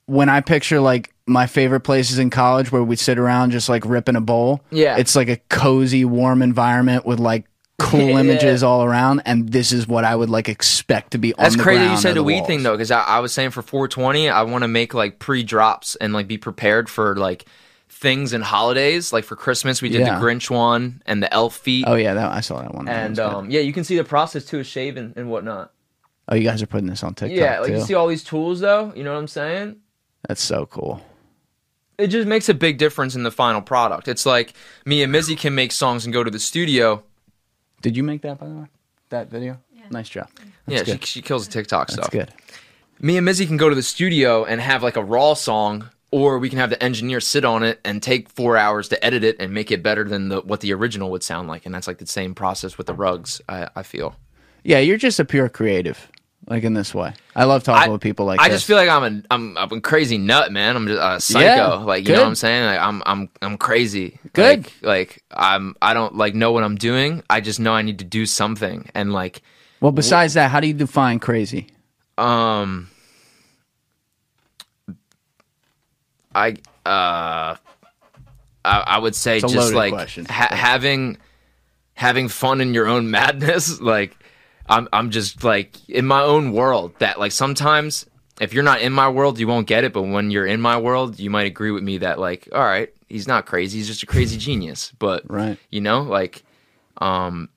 when 0.06 0.28
I 0.30 0.42
picture 0.42 0.80
like 0.80 1.14
my 1.28 1.46
favorite 1.46 1.82
places 1.82 2.18
in 2.18 2.30
college 2.32 2.72
where 2.72 2.84
we'd 2.84 2.98
sit 3.00 3.20
around 3.20 3.52
just 3.52 3.70
like 3.70 3.86
ripping 3.86 4.16
a 4.16 4.22
bowl. 4.22 4.62
Yeah. 4.72 4.98
it's 4.98 5.16
like 5.16 5.30
a 5.30 5.38
cozy, 5.50 6.04
warm 6.06 6.42
environment 6.42 7.06
with 7.06 7.20
like 7.20 7.46
cool 7.80 8.00
Yeah. 8.10 8.20
images 8.20 8.62
all 8.64 8.84
around, 8.84 9.22
and 9.26 9.50
this 9.50 9.72
is 9.72 9.88
what 9.88 10.04
I 10.06 10.16
would 10.16 10.30
like 10.30 10.48
expect 10.50 11.12
to 11.12 11.18
be. 11.18 11.34
That's 11.38 11.54
on 11.54 11.58
the 11.58 11.64
crazy. 11.64 11.84
You 11.86 11.98
said 11.98 12.12
the 12.12 12.16
the 12.16 12.24
weed 12.24 12.46
thing 12.46 12.64
though, 12.64 12.74
because 12.74 12.92
I, 12.92 13.02
I 13.02 13.20
was 13.20 13.32
saying 13.34 13.52
for 13.52 13.62
420, 13.62 14.30
I 14.30 14.44
want 14.44 14.64
to 14.64 14.68
make 14.68 14.94
like 14.94 15.20
pre-drops 15.20 15.96
and 15.96 16.14
like 16.14 16.28
be 16.28 16.38
prepared 16.38 16.90
for 16.90 17.16
like 17.16 17.46
things 17.90 18.34
and 18.34 18.44
holidays. 18.44 19.12
Like 19.12 19.24
for 19.24 19.36
Christmas, 19.36 19.82
we 19.82 19.90
did 19.90 20.02
Yeah. 20.02 20.20
the 20.20 20.26
Grinch 20.26 20.50
one 20.50 21.02
and 21.06 21.22
the 21.24 21.34
elf 21.34 21.56
feet. 21.58 21.86
Oh 21.88 21.96
yeah, 21.96 22.14
that, 22.14 22.32
I 22.32 22.42
saw 22.42 22.62
that 22.62 22.74
one. 22.76 22.88
And 22.88 23.16
good. 23.16 23.26
um, 23.26 23.50
yeah, 23.50 23.62
you 23.62 23.74
can 23.74 23.84
see 23.84 23.98
the 23.98 24.04
process 24.04 24.46
too 24.46 24.60
of 24.60 24.66
shaving 24.68 25.14
and 25.16 25.30
whatnot. 25.30 25.72
oh, 26.28 26.36
you 26.36 26.44
guys 26.44 26.62
are 26.62 26.68
putting 26.68 26.88
this 26.88 27.04
on 27.04 27.16
TikTok 27.16 27.36
Yeah, 27.38 27.60
like 27.60 27.72
too. 27.72 27.78
you 27.78 27.82
see 27.84 27.94
all 27.96 28.08
these 28.08 28.24
tools 28.24 28.60
though. 28.60 28.94
You 28.96 29.04
know 29.04 29.14
what 29.14 29.20
I'm 29.20 29.28
saying? 29.28 29.78
That's 30.28 30.42
so 30.42 30.66
cool. 30.66 31.02
It 31.98 32.08
just 32.08 32.28
makes 32.30 32.48
a 32.48 32.54
big 32.54 32.78
difference 32.78 33.16
in 33.16 33.24
the 33.24 33.32
final 33.32 33.62
product. 33.62 34.08
It's 34.08 34.26
like 34.26 34.54
me 34.86 35.04
and 35.04 35.14
Mizzy 35.14 35.38
can 35.38 35.54
make 35.54 35.74
songs 35.74 36.06
and 36.06 36.14
go 36.14 36.24
to 36.24 36.32
the 36.32 36.40
studio. 36.40 37.04
Did 37.82 37.96
you 37.98 38.04
make 38.04 38.22
that 38.24 38.40
by 38.40 38.48
the 38.48 38.54
way? 38.56 38.66
That 39.10 39.30
video? 39.30 39.58
Nice 39.92 40.10
job. 40.10 40.28
yeah, 40.68 40.78
That's 40.80 40.90
she, 40.92 40.98
good. 40.98 41.06
she 41.06 41.22
kills 41.24 41.48
the 41.48 41.54
TikTok 41.54 41.88
That's 41.88 41.94
stuff. 41.94 42.12
good. 42.12 42.32
Me 43.00 43.18
and 43.18 43.28
Mizzy 43.28 43.48
can 43.48 43.58
go 43.58 43.70
to 43.70 43.76
the 43.76 43.82
studio 43.82 44.44
and 44.46 44.62
have 44.62 44.84
like 44.84 44.98
a 44.98 45.04
raw 45.04 45.34
song, 45.34 45.90
or 46.12 46.38
we 46.38 46.48
can 46.50 46.60
have 46.60 46.70
the 46.70 46.82
engineer 46.84 47.20
sit 47.20 47.44
on 47.44 47.64
it 47.64 47.80
and 47.84 48.04
take 48.04 48.30
four 48.30 48.56
hours 48.56 48.90
to 48.90 49.04
edit 49.04 49.24
it 49.24 49.38
and 49.40 49.52
make 49.54 49.72
it 49.72 49.82
better 49.82 50.04
than 50.04 50.30
the, 50.30 50.42
what 50.42 50.60
the 50.60 50.74
original 50.74 51.10
would 51.10 51.24
sound 51.24 51.48
like. 51.48 51.66
And 51.66 51.74
that's 51.74 51.88
like 51.88 51.98
the 51.98 52.06
same 52.06 52.36
process 52.36 52.78
with 52.78 52.86
the 52.88 52.94
rugs. 52.94 53.42
I, 53.50 53.70
I 53.76 53.82
feel. 53.84 54.16
Yeah, 54.64 54.78
you're 54.80 54.98
just 54.98 55.20
a 55.20 55.26
pure 55.26 55.50
creative, 55.50 56.12
like 56.50 56.64
in 56.64 56.74
this 56.74 56.94
way. 56.96 57.14
I 57.36 57.44
love 57.46 57.64
talking 57.64 57.90
I- 57.90 57.92
with 57.92 58.02
people 58.02 58.26
like 58.26 58.40
I 58.42 58.50
this. 58.50 58.58
just 58.58 58.68
feel 58.68 58.76
like 58.76 58.90
I'm 58.90 59.04
a 59.04 59.34
I'm, 59.34 59.58
I'm 59.58 59.72
a 59.72 59.82
crazy 59.82 60.18
nut, 60.18 60.52
man. 60.52 60.76
I'm 60.76 60.88
just 60.88 61.00
a 61.02 61.20
psycho. 61.22 61.46
Yeah, 61.46 61.68
like 61.76 62.00
you 62.02 62.08
good. 62.08 62.14
know 62.16 62.22
what 62.24 62.28
I'm 62.30 62.36
saying? 62.36 62.66
Like 62.66 62.80
I'm 62.80 63.04
I'm 63.06 63.30
I'm 63.42 63.58
crazy. 63.58 64.20
Good. 64.34 64.66
Like, 64.66 64.74
like 64.82 65.24
I'm 65.32 65.76
I 65.82 65.94
don't 65.94 66.16
like 66.16 66.34
know 66.36 66.52
what 66.52 66.64
I'm 66.64 66.76
doing. 66.76 67.24
I 67.30 67.40
just 67.40 67.60
know 67.60 67.74
I 67.74 67.84
need 67.84 68.00
to 68.00 68.06
do 68.06 68.26
something. 68.26 68.90
And 68.96 69.14
like 69.14 69.42
well, 69.80 69.92
besides 69.92 70.34
that, 70.34 70.52
how 70.52 70.60
do 70.60 70.68
you 70.68 70.74
define 70.74 71.20
crazy? 71.20 71.68
um 72.18 72.90
I 76.36 76.50
uh 76.86 77.56
I, 78.66 78.84
I 78.86 79.00
would 79.00 79.16
say 79.16 79.40
just 79.40 79.74
like 79.74 79.94
ha- 80.30 80.50
having 80.52 81.18
having 81.94 82.28
fun 82.28 82.62
in 82.62 82.74
your 82.74 82.88
own 82.88 83.10
madness 83.18 83.80
like 83.80 84.16
I'm 84.70 84.88
I'm 84.94 85.10
just 85.12 85.44
like 85.44 85.78
in 85.90 86.06
my 86.06 86.22
own 86.22 86.54
world 86.54 86.94
that 87.00 87.20
like 87.20 87.32
sometimes 87.32 88.06
if 88.40 88.54
you're 88.54 88.64
not 88.64 88.82
in 88.82 88.94
my 88.94 89.10
world 89.10 89.40
you 89.40 89.48
won't 89.48 89.68
get 89.68 89.84
it 89.84 89.92
but 89.92 90.04
when 90.04 90.32
you're 90.32 90.46
in 90.46 90.62
my 90.62 90.78
world 90.78 91.20
you 91.20 91.30
might 91.30 91.48
agree 91.48 91.72
with 91.72 91.84
me 91.84 91.98
that 91.98 92.20
like 92.20 92.48
all 92.54 92.64
right 92.64 92.94
he's 93.08 93.28
not 93.28 93.46
crazy 93.46 93.80
he's 93.80 93.88
just 93.88 94.04
a 94.04 94.06
crazy 94.06 94.38
genius 94.38 94.94
but 95.00 95.30
Right. 95.30 95.58
you 95.70 95.82
know 95.82 96.02
like 96.04 96.44
um 97.00 97.50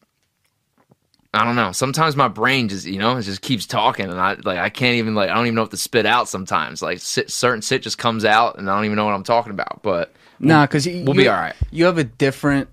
I 1.34 1.44
don't 1.46 1.56
know. 1.56 1.72
Sometimes 1.72 2.14
my 2.14 2.28
brain 2.28 2.68
just, 2.68 2.84
you 2.84 2.98
know, 2.98 3.16
it 3.16 3.22
just 3.22 3.40
keeps 3.40 3.64
talking, 3.64 4.10
and 4.10 4.20
I 4.20 4.34
like 4.44 4.58
I 4.58 4.68
can't 4.68 4.96
even 4.96 5.14
like 5.14 5.30
I 5.30 5.34
don't 5.34 5.46
even 5.46 5.54
know 5.54 5.62
what 5.62 5.70
to 5.70 5.78
spit 5.78 6.04
out. 6.04 6.28
Sometimes 6.28 6.82
like 6.82 6.98
sit, 7.00 7.30
certain 7.30 7.62
shit 7.62 7.80
just 7.80 7.96
comes 7.96 8.26
out, 8.26 8.58
and 8.58 8.68
I 8.68 8.76
don't 8.76 8.84
even 8.84 8.96
know 8.96 9.06
what 9.06 9.14
I'm 9.14 9.22
talking 9.22 9.50
about. 9.50 9.82
But 9.82 10.12
Nah, 10.38 10.66
because 10.66 10.86
you, 10.86 11.04
we'll 11.04 11.14
be 11.14 11.28
all 11.28 11.36
right. 11.40 11.54
You 11.70 11.86
have 11.86 11.96
a 11.96 12.04
different. 12.04 12.68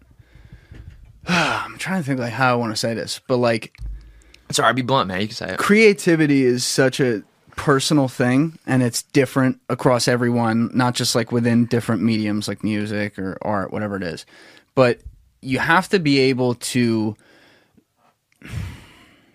I'm 1.28 1.78
trying 1.78 2.02
to 2.02 2.06
think 2.06 2.20
like 2.20 2.34
how 2.34 2.52
I 2.52 2.56
want 2.56 2.74
to 2.74 2.76
say 2.76 2.94
this, 2.94 3.22
but 3.28 3.38
like 3.38 3.80
sorry, 4.52 4.74
be 4.74 4.82
blunt, 4.82 5.08
man. 5.08 5.22
You 5.22 5.28
can 5.28 5.36
say 5.36 5.50
it. 5.54 5.58
creativity 5.60 6.44
is 6.44 6.64
such 6.66 7.00
a 7.00 7.24
personal 7.56 8.08
thing 8.08 8.58
and 8.66 8.82
it's 8.82 9.02
different 9.04 9.60
across 9.68 10.08
everyone 10.08 10.70
not 10.74 10.96
just 10.96 11.14
like 11.14 11.30
within 11.30 11.66
different 11.66 12.02
mediums 12.02 12.48
like 12.48 12.64
music 12.64 13.20
or 13.20 13.38
art 13.42 13.74
whatever 13.74 13.98
it 13.98 14.04
is 14.04 14.26
but 14.76 15.02
you 15.42 15.60
have 15.60 15.90
to 15.90 16.00
be 16.00 16.20
able 16.20 16.56
to 16.56 17.18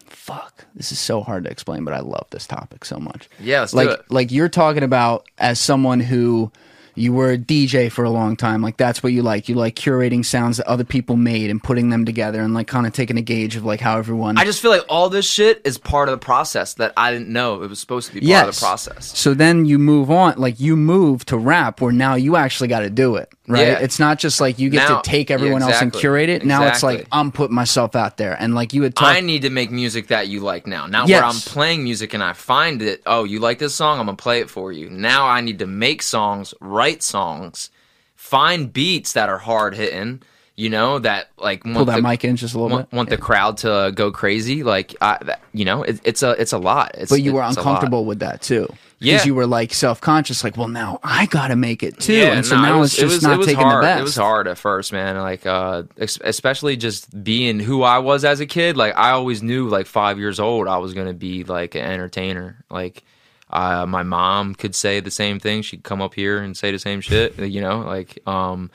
fuck 0.07 0.65
this 0.75 0.91
is 0.93 0.99
so 0.99 1.21
hard 1.21 1.45
to 1.45 1.51
explain 1.51 1.85
but 1.85 1.93
i 1.93 2.01
love 2.01 2.27
this 2.31 2.47
topic 2.47 2.85
so 2.87 2.97
much 2.99 3.29
Yeah, 3.41 3.61
let's 3.61 3.73
do 3.73 3.77
like 3.79 3.89
it. 3.91 4.01
like 4.11 4.33
you're 4.33 4.49
talking 4.49 4.83
about 4.83 5.27
as 5.37 5.61
someone 5.61 6.01
who 6.01 6.51
you 6.95 7.13
were 7.13 7.33
a 7.33 7.39
DJ 7.39 7.91
for 7.91 8.05
a 8.05 8.11
long 8.11 8.37
time. 8.37 8.63
Like 8.63 8.77
that's 8.77 9.03
what 9.03 9.13
you 9.13 9.23
like. 9.23 9.49
You 9.49 9.55
like 9.55 9.75
curating 9.77 10.25
sounds 10.25 10.59
that 10.59 10.67
other 10.67 10.85
people 10.85 11.17
made 11.17 11.51
and 11.51 11.63
putting 11.63 11.91
them 11.91 12.05
together 12.05 12.41
and 12.41 12.55
like 12.55 12.67
kind 12.67 12.87
of 12.87 12.93
taking 12.93 13.19
a 13.19 13.23
gauge 13.23 13.57
of 13.57 13.65
like 13.65 13.81
how 13.81 13.99
everyone 13.99 14.39
I 14.39 14.45
just 14.45 14.61
feel 14.63 14.71
like 14.71 14.85
all 14.89 15.09
this 15.09 15.29
shit 15.31 15.61
is 15.65 15.79
part 15.79 16.09
of 16.09 16.13
the 16.19 16.25
process 16.25 16.75
that 16.75 16.93
I 16.97 17.11
didn't 17.13 17.29
know 17.29 17.63
it 17.63 17.69
was 17.71 17.79
supposed 17.81 18.09
to 18.13 18.21
be 18.21 18.27
part 18.27 18.49
of 18.49 18.55
the 18.55 18.61
process. 18.61 19.17
So 19.19 19.35
then 19.35 19.65
you 19.67 19.79
move 19.79 20.11
on, 20.11 20.39
like 20.39 20.61
you 20.61 20.77
move 20.77 21.25
to 21.27 21.37
rap 21.37 21.81
where 21.81 21.93
now 21.93 22.15
you 22.15 22.37
actually 22.37 22.69
got 22.69 22.81
to 22.81 22.91
do 22.91 23.17
it, 23.17 23.31
right? 23.49 23.61
Yeah. 23.67 23.79
It's 23.81 23.99
not 23.99 24.19
just 24.19 24.41
like 24.41 24.59
you 24.59 24.71
get 24.71 24.89
Now- 24.89 25.01
to 25.01 25.11
take 25.11 25.31
yeah, 25.31 25.35
everyone 25.35 25.63
else 25.63 25.81
and 25.81 25.93
curate 25.93 26.29
it. 26.29 26.45
Now 26.45 26.67
it's 26.67 26.83
like 26.83 27.07
I'm 27.13 27.33
putting 27.33 27.55
myself 27.55 27.95
out 27.97 28.17
there, 28.17 28.37
and 28.41 28.55
like 28.55 28.73
you 28.73 28.83
had 28.83 28.95
talked. 28.95 29.17
I 29.17 29.21
need 29.21 29.43
to 29.43 29.51
make 29.51 29.71
music 29.71 30.09
that 30.09 30.29
you 30.29 30.41
like 30.41 30.67
now. 30.67 30.87
Not 30.87 31.09
Yes. 31.09 31.21
where 31.21 31.31
I'm 31.31 31.41
playing 31.41 31.85
music 31.85 32.15
and 32.15 32.23
I 32.23 32.33
find 32.33 32.83
it. 32.83 33.03
Oh, 33.07 33.25
you 33.25 33.41
like 33.41 33.59
this 33.59 33.75
song? 33.75 33.99
I'm 33.99 34.07
gonna 34.07 34.17
play 34.17 34.41
it 34.41 34.51
for 34.51 34.73
you. 34.73 34.91
Now 34.91 35.27
I 35.27 35.41
need 35.41 35.59
to 35.61 35.67
make 35.67 36.03
songs, 36.03 36.55
write 36.85 37.03
songs, 37.03 37.71
find 38.15 38.73
beats 38.73 39.13
that 39.15 39.29
are 39.29 39.39
hard 39.39 39.75
hitting. 39.75 40.23
You 40.57 40.71
know 40.71 41.01
that 41.01 41.31
like 41.37 41.65
pull 41.65 41.73
want 41.75 41.87
that 41.89 41.97
the, 41.97 42.03
mic 42.03 42.25
in 42.25 42.37
just 42.37 42.55
a 42.55 42.59
little 42.61 42.71
want, 42.77 42.89
bit. 42.91 42.97
want 42.97 43.09
the 43.11 43.17
crowd 43.17 43.57
to 43.59 43.91
go 43.93 44.13
crazy. 44.13 44.63
Like 44.63 44.95
I, 45.01 45.19
that, 45.25 45.43
you 45.53 45.65
know, 45.65 45.83
it, 45.83 46.01
it's 46.05 46.23
a 46.23 46.31
it's 46.41 46.53
a 46.53 46.59
lot. 46.59 46.93
It's, 46.95 47.11
but 47.11 47.21
you 47.23 47.33
were 47.33 47.43
it's 47.43 47.57
a 47.57 47.61
lot. 47.61 47.67
uncomfortable 47.67 48.05
with 48.05 48.21
that 48.21 48.41
too, 48.41 48.69
Yeah. 49.01 49.15
because 49.15 49.27
you 49.27 49.35
were 49.35 49.49
like 49.49 49.75
self 49.75 50.01
conscious, 50.01 50.45
like, 50.45 50.57
well, 50.57 50.69
now 50.69 51.01
I 51.03 51.27
got 51.27 51.49
to 51.49 51.57
make 51.57 51.83
it 51.83 51.99
too, 51.99 52.13
Yeah, 52.13 52.35
and 52.37 52.47
so 52.47 52.55
no, 52.55 52.63
now 52.63 52.77
it 52.77 52.81
was, 52.81 52.93
it's 52.93 53.01
just 53.01 53.13
it 53.13 53.17
was, 53.17 53.23
not 53.25 53.35
it 53.35 53.39
was 53.39 53.47
taking 53.49 53.63
hard. 53.65 53.83
the 53.83 53.87
best. 53.89 54.01
It 54.01 54.03
was 54.05 54.17
hard 54.17 54.47
at 54.47 54.57
first, 54.59 54.93
man. 54.93 55.17
Like, 55.17 55.45
uh, 55.45 55.83
especially 55.99 56.77
just 56.77 57.25
being 57.25 57.59
who 57.59 57.83
I 57.83 57.99
was 57.99 58.25
as 58.25 58.39
a 58.39 58.47
kid. 58.47 58.77
Like, 58.77 58.97
I 58.97 59.11
always 59.11 59.43
knew, 59.43 59.67
like 59.69 59.87
five 59.87 60.21
years 60.21 60.39
old, 60.39 60.69
I 60.69 60.77
was 60.79 60.95
gonna 60.95 61.15
be 61.15 61.43
like 61.43 61.75
an 61.75 61.83
entertainer. 61.85 62.65
Like, 62.71 63.03
uh, 63.55 63.87
my 63.87 64.03
mom 64.03 64.55
could 64.55 64.75
say 64.75 65.01
the 65.01 65.11
same 65.11 65.39
thing. 65.41 65.63
She'd 65.63 65.83
come 65.85 66.03
up 66.03 66.15
here 66.15 66.39
and 66.43 66.57
say 66.57 66.73
the 66.73 66.79
same 66.79 67.01
shit. 67.01 67.39
You 67.39 67.61
know, 67.61 67.81
like, 67.81 68.19
um, 68.27 68.71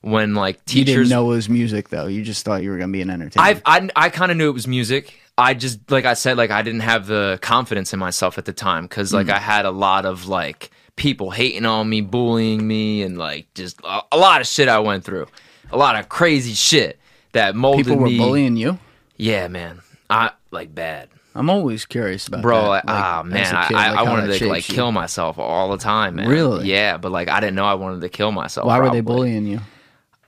when 0.00 0.34
like 0.34 0.56
You 0.56 0.84
teachers 0.84 1.08
didn't 1.08 1.08
know 1.10 1.32
it 1.32 1.36
was 1.36 1.48
music 1.48 1.88
though. 1.88 2.06
You 2.06 2.22
just 2.22 2.44
thought 2.44 2.62
you 2.62 2.70
were 2.70 2.76
gonna 2.78 2.92
be 2.92 3.00
an 3.00 3.08
entertainer. 3.10 3.60
I 3.64 3.78
I, 3.78 3.88
I 3.96 4.08
kind 4.10 4.30
of 4.30 4.36
knew 4.36 4.48
it 4.50 4.52
was 4.52 4.66
music. 4.66 5.14
I 5.38 5.54
just 5.54 5.90
like 5.90 6.04
I 6.04 6.14
said, 6.14 6.36
like 6.36 6.50
I 6.50 6.62
didn't 6.62 6.80
have 6.80 7.06
the 7.06 7.38
confidence 7.40 7.92
in 7.94 7.98
myself 7.98 8.36
at 8.36 8.44
the 8.44 8.52
time 8.52 8.84
because 8.84 9.14
like 9.14 9.30
I 9.30 9.38
had 9.38 9.64
a 9.64 9.70
lot 9.70 10.04
of 10.04 10.26
like 10.28 10.70
people 10.96 11.30
hating 11.30 11.64
on 11.64 11.88
me, 11.88 12.02
bullying 12.02 12.66
me, 12.68 13.02
and 13.02 13.16
like 13.18 13.46
just 13.54 13.80
a, 13.82 14.00
a 14.12 14.18
lot 14.18 14.40
of 14.40 14.46
shit 14.46 14.68
I 14.68 14.78
went 14.80 15.04
through, 15.04 15.26
a 15.72 15.76
lot 15.76 15.96
of 15.96 16.08
crazy 16.08 16.54
shit 16.54 17.00
that 17.32 17.56
molded 17.56 17.86
People 17.86 17.98
were 18.00 18.06
me. 18.08 18.18
bullying 18.18 18.56
you. 18.56 18.78
Yeah, 19.16 19.48
man, 19.48 19.80
I 20.10 20.32
like 20.50 20.72
bad, 20.74 21.08
I'm 21.34 21.50
always 21.50 21.84
curious 21.84 22.28
about 22.28 22.42
bro. 22.42 22.62
that. 22.62 22.68
Like, 22.68 22.84
like, 22.86 22.94
ah 22.94 23.22
man, 23.24 23.44
kid, 23.66 23.76
I, 23.76 23.90
like, 23.90 23.98
I 23.98 24.02
wanted 24.04 24.38
to 24.38 24.48
like 24.48 24.68
you. 24.68 24.74
kill 24.74 24.92
myself 24.92 25.38
all 25.38 25.70
the 25.70 25.78
time, 25.78 26.16
man. 26.16 26.28
Really? 26.28 26.68
Yeah, 26.68 26.96
but 26.96 27.10
like 27.10 27.28
I 27.28 27.40
didn't 27.40 27.56
know 27.56 27.64
I 27.64 27.74
wanted 27.74 28.02
to 28.02 28.08
kill 28.08 28.30
myself. 28.30 28.66
Why 28.66 28.78
were 28.78 28.90
they 28.90 29.00
bullying 29.00 29.46
you? 29.46 29.60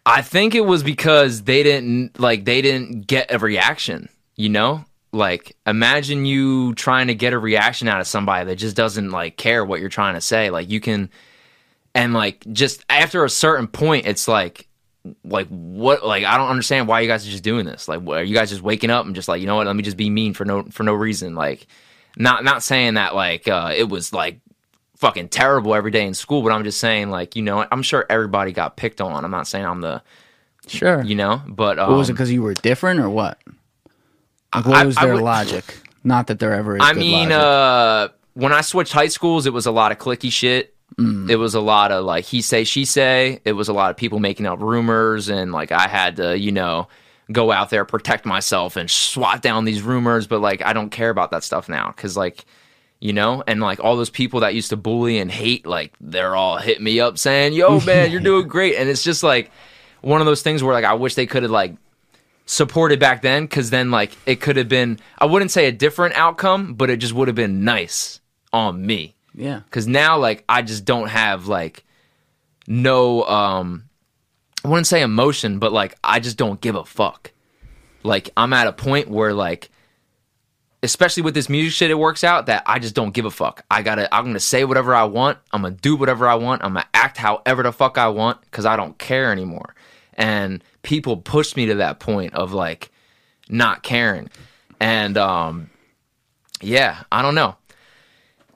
I 0.04 0.22
think 0.22 0.54
it 0.54 0.60
was 0.60 0.82
because 0.82 1.42
they 1.42 1.62
didn't 1.62 2.18
like 2.18 2.44
they 2.44 2.62
didn't 2.62 3.06
get 3.06 3.32
a 3.32 3.38
reaction, 3.38 4.08
you 4.36 4.48
know? 4.48 4.84
Like 5.12 5.56
imagine 5.66 6.26
you 6.26 6.74
trying 6.74 7.06
to 7.06 7.14
get 7.14 7.32
a 7.32 7.38
reaction 7.38 7.88
out 7.88 8.00
of 8.00 8.06
somebody 8.06 8.46
that 8.46 8.56
just 8.56 8.76
doesn't 8.76 9.10
like 9.10 9.36
care 9.36 9.64
what 9.64 9.80
you're 9.80 9.88
trying 9.88 10.14
to 10.14 10.20
say. 10.20 10.50
Like 10.50 10.70
you 10.70 10.80
can 10.80 11.10
and 11.94 12.14
like 12.14 12.44
just 12.52 12.84
after 12.90 13.24
a 13.24 13.30
certain 13.30 13.66
point 13.66 14.06
it's 14.06 14.28
like 14.28 14.68
like 15.24 15.46
what 15.48 16.04
like 16.06 16.24
I 16.24 16.36
don't 16.36 16.48
understand 16.48 16.88
why 16.88 17.00
you 17.00 17.08
guys 17.08 17.26
are 17.26 17.30
just 17.30 17.42
doing 17.44 17.66
this. 17.66 17.88
Like 17.88 18.00
what, 18.00 18.18
are 18.18 18.24
you 18.24 18.34
guys 18.34 18.50
just 18.50 18.62
waking 18.62 18.90
up 18.90 19.06
and 19.06 19.14
just 19.14 19.28
like, 19.28 19.40
you 19.40 19.46
know 19.46 19.56
what, 19.56 19.66
let 19.66 19.76
me 19.76 19.82
just 19.82 19.96
be 19.96 20.10
mean 20.10 20.34
for 20.34 20.44
no 20.44 20.62
for 20.64 20.82
no 20.82 20.94
reason. 20.94 21.34
Like 21.34 21.66
not 22.16 22.44
not 22.44 22.62
saying 22.62 22.94
that 22.94 23.14
like 23.14 23.46
uh 23.48 23.72
it 23.76 23.88
was 23.88 24.12
like 24.12 24.40
fucking 24.96 25.28
terrible 25.28 25.74
every 25.74 25.90
day 25.90 26.06
in 26.06 26.14
school, 26.14 26.42
but 26.42 26.52
I'm 26.52 26.64
just 26.64 26.80
saying 26.80 27.10
like, 27.10 27.36
you 27.36 27.42
know, 27.42 27.66
I'm 27.70 27.82
sure 27.82 28.06
everybody 28.08 28.52
got 28.52 28.76
picked 28.76 29.00
on. 29.00 29.24
I'm 29.24 29.30
not 29.30 29.46
saying 29.46 29.64
I'm 29.64 29.80
the 29.80 30.02
Sure. 30.68 31.02
you 31.02 31.14
know, 31.14 31.42
but 31.46 31.78
um, 31.78 31.90
What 31.90 31.98
was 31.98 32.08
it? 32.10 32.14
Because 32.14 32.32
you 32.32 32.42
were 32.42 32.54
different, 32.54 32.98
or 33.00 33.08
what? 33.10 33.38
Like, 34.54 34.64
what 34.66 34.76
I- 34.76 34.84
was 34.84 34.96
their 34.96 35.14
would- 35.14 35.22
logic? 35.22 35.64
Not 36.04 36.28
that 36.28 36.38
there 36.38 36.54
ever 36.54 36.76
is. 36.76 36.82
I 36.82 36.92
good 36.92 37.00
mean, 37.00 37.28
logic. 37.30 37.36
uh, 37.36 38.08
when 38.34 38.52
I 38.52 38.60
switched 38.60 38.92
high 38.92 39.08
schools, 39.08 39.46
it 39.46 39.52
was 39.52 39.66
a 39.66 39.72
lot 39.72 39.90
of 39.90 39.98
clicky 39.98 40.30
shit. 40.30 40.74
Mm. 40.98 41.28
It 41.28 41.36
was 41.36 41.54
a 41.54 41.60
lot 41.60 41.92
of 41.92 42.04
like 42.04 42.24
he 42.24 42.42
say, 42.42 42.64
she 42.64 42.84
say. 42.84 43.40
It 43.44 43.52
was 43.52 43.68
a 43.68 43.72
lot 43.72 43.90
of 43.90 43.96
people 43.96 44.18
making 44.18 44.46
up 44.46 44.60
rumors, 44.60 45.28
and 45.28 45.52
like 45.52 45.72
I 45.72 45.88
had 45.88 46.16
to, 46.16 46.38
you 46.38 46.52
know, 46.52 46.88
go 47.32 47.50
out 47.50 47.70
there 47.70 47.84
protect 47.84 48.24
myself 48.24 48.76
and 48.76 48.90
swat 48.90 49.42
down 49.42 49.64
these 49.64 49.82
rumors. 49.82 50.26
But 50.26 50.40
like 50.40 50.64
I 50.64 50.72
don't 50.72 50.90
care 50.90 51.10
about 51.10 51.32
that 51.32 51.44
stuff 51.44 51.68
now 51.68 51.92
because 51.94 52.16
like 52.16 52.44
you 52.98 53.12
know, 53.12 53.42
and 53.46 53.60
like 53.60 53.78
all 53.80 53.96
those 53.96 54.10
people 54.10 54.40
that 54.40 54.54
used 54.54 54.70
to 54.70 54.76
bully 54.76 55.18
and 55.18 55.30
hate, 55.30 55.66
like 55.66 55.92
they're 56.00 56.34
all 56.34 56.56
hitting 56.56 56.84
me 56.84 57.00
up 57.00 57.18
saying, 57.18 57.52
"Yo, 57.52 57.80
man, 57.86 58.10
you're 58.10 58.20
doing 58.20 58.48
great," 58.48 58.76
and 58.76 58.88
it's 58.88 59.02
just 59.02 59.22
like 59.22 59.50
one 60.00 60.20
of 60.20 60.26
those 60.26 60.42
things 60.42 60.62
where 60.62 60.72
like 60.72 60.84
I 60.84 60.94
wish 60.94 61.14
they 61.14 61.26
could 61.26 61.42
have 61.42 61.52
like 61.52 61.74
supported 62.46 63.00
back 63.00 63.22
then 63.22 63.42
because 63.44 63.70
then 63.70 63.90
like 63.90 64.16
it 64.24 64.40
could 64.40 64.56
have 64.56 64.68
been 64.68 64.96
i 65.18 65.26
wouldn't 65.26 65.50
say 65.50 65.66
a 65.66 65.72
different 65.72 66.14
outcome 66.14 66.74
but 66.74 66.88
it 66.88 66.98
just 66.98 67.12
would 67.12 67.26
have 67.26 67.34
been 67.34 67.64
nice 67.64 68.20
on 68.52 68.86
me 68.86 69.16
yeah. 69.36 69.60
because 69.60 69.86
now 69.86 70.18
like 70.18 70.42
i 70.48 70.62
just 70.62 70.84
don't 70.84 71.08
have 71.08 71.46
like 71.46 71.84
no 72.66 73.22
um 73.24 73.84
i 74.64 74.68
wouldn't 74.68 74.86
say 74.86 75.02
emotion 75.02 75.58
but 75.58 75.72
like 75.72 75.96
i 76.02 76.18
just 76.18 76.36
don't 76.36 76.60
give 76.60 76.74
a 76.74 76.84
fuck. 76.84 77.30
Like 78.02 78.30
i'm 78.36 78.52
at 78.52 78.66
a 78.66 78.72
point 78.72 79.08
where 79.08 79.34
like 79.34 79.70
especially 80.82 81.22
with 81.22 81.34
this 81.34 81.48
music 81.48 81.72
shit 81.72 81.90
it 81.90 81.98
works 81.98 82.22
out 82.22 82.46
that 82.46 82.62
i 82.66 82.78
just 82.78 82.94
don't 82.94 83.12
give 83.12 83.24
a 83.24 83.30
fuck. 83.30 83.64
I 83.70 83.82
gotta 83.82 84.12
i'm 84.14 84.24
gonna 84.24 84.40
say 84.40 84.64
whatever 84.64 84.94
i 84.94 85.04
want. 85.04 85.38
I'm 85.52 85.62
gonna 85.62 85.74
do 85.74 85.96
whatever 85.96 86.26
i 86.28 86.34
want. 86.34 86.64
I'm 86.64 86.74
gonna 86.74 86.86
act 86.94 87.16
however 87.18 87.62
the 87.62 87.72
fuck 87.72 87.98
i 87.98 88.08
want 88.08 88.40
because 88.42 88.64
i 88.64 88.76
don't 88.76 88.96
care 88.98 89.30
anymore. 89.32 89.74
And 90.14 90.64
people 90.82 91.18
pushed 91.18 91.56
me 91.56 91.66
to 91.66 91.74
that 91.76 92.00
point 92.00 92.34
of 92.34 92.52
like 92.52 92.90
not 93.48 93.82
caring. 93.82 94.30
And 94.80 95.18
um 95.18 95.70
yeah 96.62 97.02
i 97.12 97.20
don't 97.20 97.34
know 97.34 97.54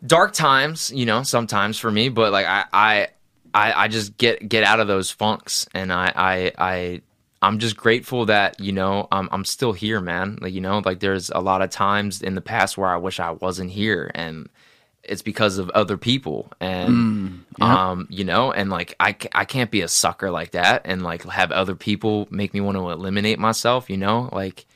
dark 0.05 0.33
times 0.33 0.91
you 0.91 1.07
know 1.07 1.23
sometimes 1.23 1.79
for 1.79 1.91
me 1.91 2.09
but 2.09 2.33
like 2.33 2.47
i 2.47 2.65
i 2.73 3.09
i, 3.53 3.85
I 3.85 3.89
just 3.89 4.17
get 4.17 4.49
get 4.49 4.65
out 4.65 4.81
of 4.81 4.89
those 4.89 5.11
funks 5.11 5.69
and 5.75 5.93
i 5.93 6.13
i 6.15 6.53
i 6.59 7.03
i'm 7.43 7.59
just 7.59 7.77
grateful 7.77 8.27
that 8.27 8.61
you 8.61 8.73
know 8.73 9.09
i'm, 9.13 9.29
I'm 9.31 9.45
still 9.45 9.73
here 9.73 10.01
man. 10.01 10.39
Like 10.41 10.55
you 10.55 10.61
know 10.61 10.81
like 10.85 11.01
there's 11.01 11.31
a 11.31 11.41
lot 11.41 11.63
of 11.63 11.71
times 11.71 12.23
in 12.23 12.35
the 12.35 12.41
past 12.41 12.79
where 12.79 12.89
i 12.89 12.97
wish 12.97 13.21
i 13.21 13.33
wasn't 13.33 13.71
here 13.71 14.11
and 14.15 14.49
it's 15.03 15.23
because 15.23 15.59
of 15.59 15.71
other 15.71 15.97
people 15.97 16.53
and 16.61 16.89
um 17.61 18.07
you 18.11 18.25
know 18.25 18.53
and 18.53 18.71
like 18.71 18.95
I, 19.01 19.17
I 19.33 19.45
can't 19.45 19.71
be 19.71 19.81
a 19.81 19.89
sucker 19.89 20.31
like 20.31 20.53
that 20.53 20.83
and 20.85 21.03
like 21.03 21.25
have 21.25 21.53
other 21.53 21.75
people 21.75 22.29
make 22.31 22.55
me 22.55 22.61
want 22.61 22.77
to 22.77 22.91
eliminate 22.91 23.39
myself 23.39 23.91
you 23.91 23.97
know? 23.97 24.29
Like 24.33 24.67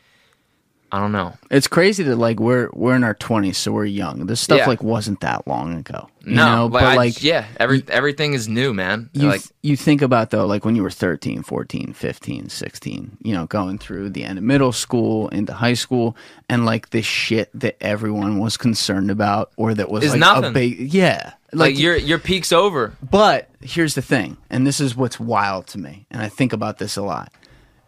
i 0.94 1.00
don't 1.00 1.12
know 1.12 1.32
It's 1.50 1.68
crazy 1.68 2.02
that 2.04 2.16
like 2.16 2.38
we're 2.40 2.68
we're 2.72 2.96
in 2.96 3.04
our 3.04 3.14
twenties, 3.14 3.58
so 3.58 3.70
we're 3.72 3.84
young. 4.02 4.26
This 4.26 4.40
stuff 4.40 4.58
Yeah. 4.58 4.66
like 4.72 4.82
wasn't 4.82 5.20
that 5.20 5.46
long 5.46 5.68
ago. 5.82 6.08
You 6.26 6.34
no 6.34 6.44
know? 6.56 6.66
like, 6.66 6.82
but 6.84 6.92
I- 6.92 6.96
like 7.04 7.22
yeah 7.22 7.44
every 7.64 7.80
everything 7.88 8.34
is 8.34 8.48
new 8.48 8.72
man 8.74 9.10
you 9.12 9.28
like 9.28 9.42
you 9.62 9.76
think 9.76 10.02
about 10.02 10.30
though 10.30 10.46
like 10.46 10.64
when 10.64 10.74
you 10.76 10.82
were 10.82 10.90
13 10.90 11.42
14 11.42 11.92
15 11.92 12.48
16 12.48 13.16
you 13.22 13.34
know 13.34 13.46
going 13.46 13.78
through 13.78 14.10
the 14.10 14.24
end 14.24 14.38
of 14.38 14.44
middle 14.44 14.72
school 14.72 15.28
into 15.28 15.52
high 15.52 15.74
school 15.84 16.16
and 16.48 16.64
like 16.64 16.90
the 16.90 17.02
shit 17.02 17.48
that 17.54 17.76
everyone 17.80 18.38
was 18.38 18.56
concerned 18.56 19.10
about 19.10 19.52
or 19.56 19.74
that 19.74 19.90
was 19.90 20.02
Is 20.04 20.10
like 20.12 20.16
a 20.16 20.20
nothing. 20.20 20.52
big 20.54 20.92
yeah 20.94 21.34
like 21.52 21.78
your 21.78 21.94
your 21.96 22.18
peak's 22.18 22.52
over 22.52 22.94
but 23.10 23.48
here's 23.60 23.94
the 23.94 24.02
thing, 24.02 24.36
and 24.50 24.66
this 24.66 24.80
is 24.80 24.94
what's 24.96 25.18
wild 25.20 25.66
to 25.68 25.78
me, 25.78 26.04
and 26.10 26.20
I 26.20 26.28
think 26.28 26.52
about 26.52 26.76
this 26.78 26.96
a 26.98 27.02
lot. 27.02 27.32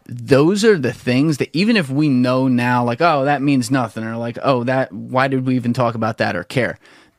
Those 0.09 0.64
are 0.64 0.79
the 0.79 0.92
things 0.92 1.38
that 1.38 1.51
even 1.53 1.77
if 1.77 1.90
we 1.90 2.09
know 2.09 2.49
now, 2.49 2.85
like, 2.85 3.01
oh, 3.01 3.25
that 3.25 3.42
means 3.42 3.71
nothing, 3.71 4.05
or 4.05 4.16
like, 4.16 4.38
oh, 4.42 4.64
that, 4.64 4.92
why 4.92 5.29
did 5.29 5.47
we 5.47 5.57
even 5.57 5.73
talk 5.73 5.95
about 5.95 6.19
that 6.19 6.37
or 6.37 6.45
care? 6.45 6.79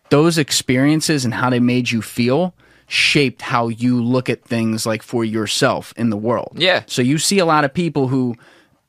Those 0.09 0.37
experiences 0.37 1.25
and 1.25 1.33
how 1.33 1.49
they 1.49 1.59
made 1.59 1.91
you 1.91 2.01
feel 2.01 2.53
shaped 2.87 3.41
how 3.41 3.67
you 3.67 4.01
look 4.01 4.29
at 4.29 4.43
things 4.43 4.85
like 4.85 5.03
for 5.03 5.25
yourself 5.25 5.93
in 5.97 6.09
the 6.09 6.17
world. 6.17 6.53
Yeah. 6.55 6.83
So 6.87 7.01
you 7.01 7.17
see 7.17 7.39
a 7.39 7.45
lot 7.45 7.65
of 7.65 7.73
people 7.73 8.07
who 8.07 8.35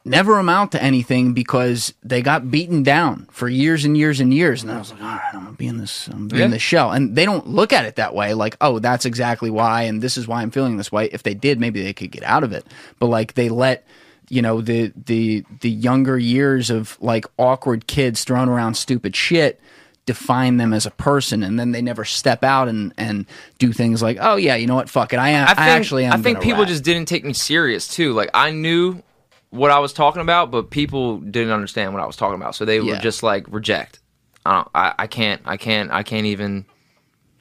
never 0.08 0.38
amount 0.38 0.72
to 0.72 0.82
anything 0.82 1.32
because 1.34 1.94
they 2.02 2.22
got 2.22 2.50
beaten 2.50 2.82
down 2.82 3.28
for 3.30 3.48
years 3.48 3.84
and 3.84 3.96
years 3.96 4.20
and 4.20 4.32
years. 4.32 4.62
And 4.62 4.72
I 4.72 4.78
was 4.78 4.90
like, 4.92 5.00
all 5.02 5.08
right, 5.08 5.20
I'm 5.34 5.44
gonna 5.44 5.56
be 5.56 5.66
in 5.66 5.78
this, 5.78 6.08
I'm 6.08 6.28
be 6.28 6.36
in 6.36 6.42
Yeah. 6.42 6.48
this 6.48 6.62
shell. 6.62 6.90
And 6.92 7.14
they 7.14 7.24
don't 7.24 7.46
look 7.48 7.72
at 7.72 7.84
it 7.84 7.96
that 7.96 8.14
way, 8.14 8.34
like, 8.34 8.56
oh, 8.60 8.78
that's 8.78 9.04
exactly 9.04 9.50
why, 9.50 9.82
and 9.82 10.02
this 10.02 10.16
is 10.16 10.26
why 10.26 10.42
I'm 10.42 10.50
feeling 10.50 10.76
this 10.76 10.90
way. 10.90 11.06
If 11.12 11.22
they 11.22 11.34
did, 11.34 11.60
maybe 11.60 11.82
they 11.82 11.92
could 11.92 12.10
get 12.10 12.24
out 12.24 12.44
of 12.44 12.52
it. 12.52 12.66
But 12.98 13.06
like 13.06 13.34
they 13.34 13.48
let 13.48 13.86
you 14.30 14.42
know 14.42 14.60
the 14.60 14.92
the 15.06 15.44
the 15.60 15.70
younger 15.70 16.18
years 16.18 16.68
of 16.70 16.98
like 17.00 17.24
awkward 17.38 17.86
kids 17.86 18.24
throwing 18.24 18.48
around 18.48 18.74
stupid 18.74 19.16
shit 19.16 19.60
define 20.04 20.56
them 20.56 20.72
as 20.72 20.86
a 20.86 20.90
person 20.90 21.42
and 21.42 21.58
then 21.60 21.72
they 21.72 21.82
never 21.82 22.04
step 22.04 22.42
out 22.42 22.66
and 22.68 22.92
and 22.96 23.26
do 23.58 23.72
things 23.74 24.02
like 24.02 24.16
oh 24.20 24.36
yeah 24.36 24.54
you 24.54 24.66
know 24.66 24.74
what 24.74 24.88
fuck 24.88 25.12
it 25.12 25.18
i 25.18 25.28
am 25.30 25.46
i, 25.46 25.50
I, 25.52 25.54
think, 25.54 25.66
actually 25.68 26.04
am 26.06 26.12
I 26.14 26.16
think 26.22 26.40
people 26.40 26.60
rap." 26.60 26.68
just 26.68 26.82
didn't 26.84 27.06
take 27.08 27.24
me 27.24 27.32
serious 27.34 27.86
too. 27.88 28.12
Like 28.14 28.30
I 28.34 28.50
knew 28.50 29.02
what 29.50 29.70
I 29.70 29.78
was 29.78 29.92
talking 29.92 30.22
about, 30.22 30.50
but 30.50 30.70
people 30.70 31.18
didn't 31.18 31.52
understand 31.52 31.92
what 31.94 32.02
I 32.02 32.06
was 32.06 32.16
talking 32.16 32.37
about, 32.40 32.54
so 32.54 32.64
they 32.64 32.76
Yeah. 32.78 32.92
would 32.92 33.00
just 33.00 33.22
like 33.22 33.46
reject. 33.48 34.00
I 34.46 34.54
don't. 34.56 34.68
I, 34.74 34.94
I 35.00 35.06
can't. 35.06 35.40
I 35.44 35.56
can't. 35.56 35.90
I 35.90 36.02
can't 36.02 36.26
even. 36.26 36.64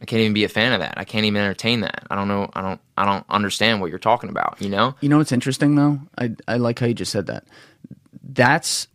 I 0.02 0.06
can't 0.06 0.20
even 0.22 0.34
be 0.34 0.44
a 0.44 0.50
fan 0.50 0.74
of 0.74 0.80
that. 0.82 0.94
I 0.98 1.06
can't 1.06 1.26
even 1.26 1.42
entertain 1.42 1.82
that. 1.82 2.06
I 2.12 2.16
don't 2.16 2.28
know. 2.28 2.50
I 2.54 2.62
don't. 2.62 2.80
I 2.98 3.06
don't 3.06 3.26
understand 3.30 3.82
what 3.82 3.90
you're 3.90 3.98
talking 4.00 4.30
about. 4.30 4.58
You 4.62 4.70
know. 4.70 4.96
You 5.02 5.10
know 5.10 5.18
what's 5.18 5.32
interesting 5.32 5.76
though? 5.76 6.00
I 6.18 6.36
I 6.48 6.58
like 6.58 6.80
how 6.80 6.86
you 6.86 6.94
just 6.94 7.12
said 7.12 7.28
that. 7.28 7.46
That's 8.24 8.88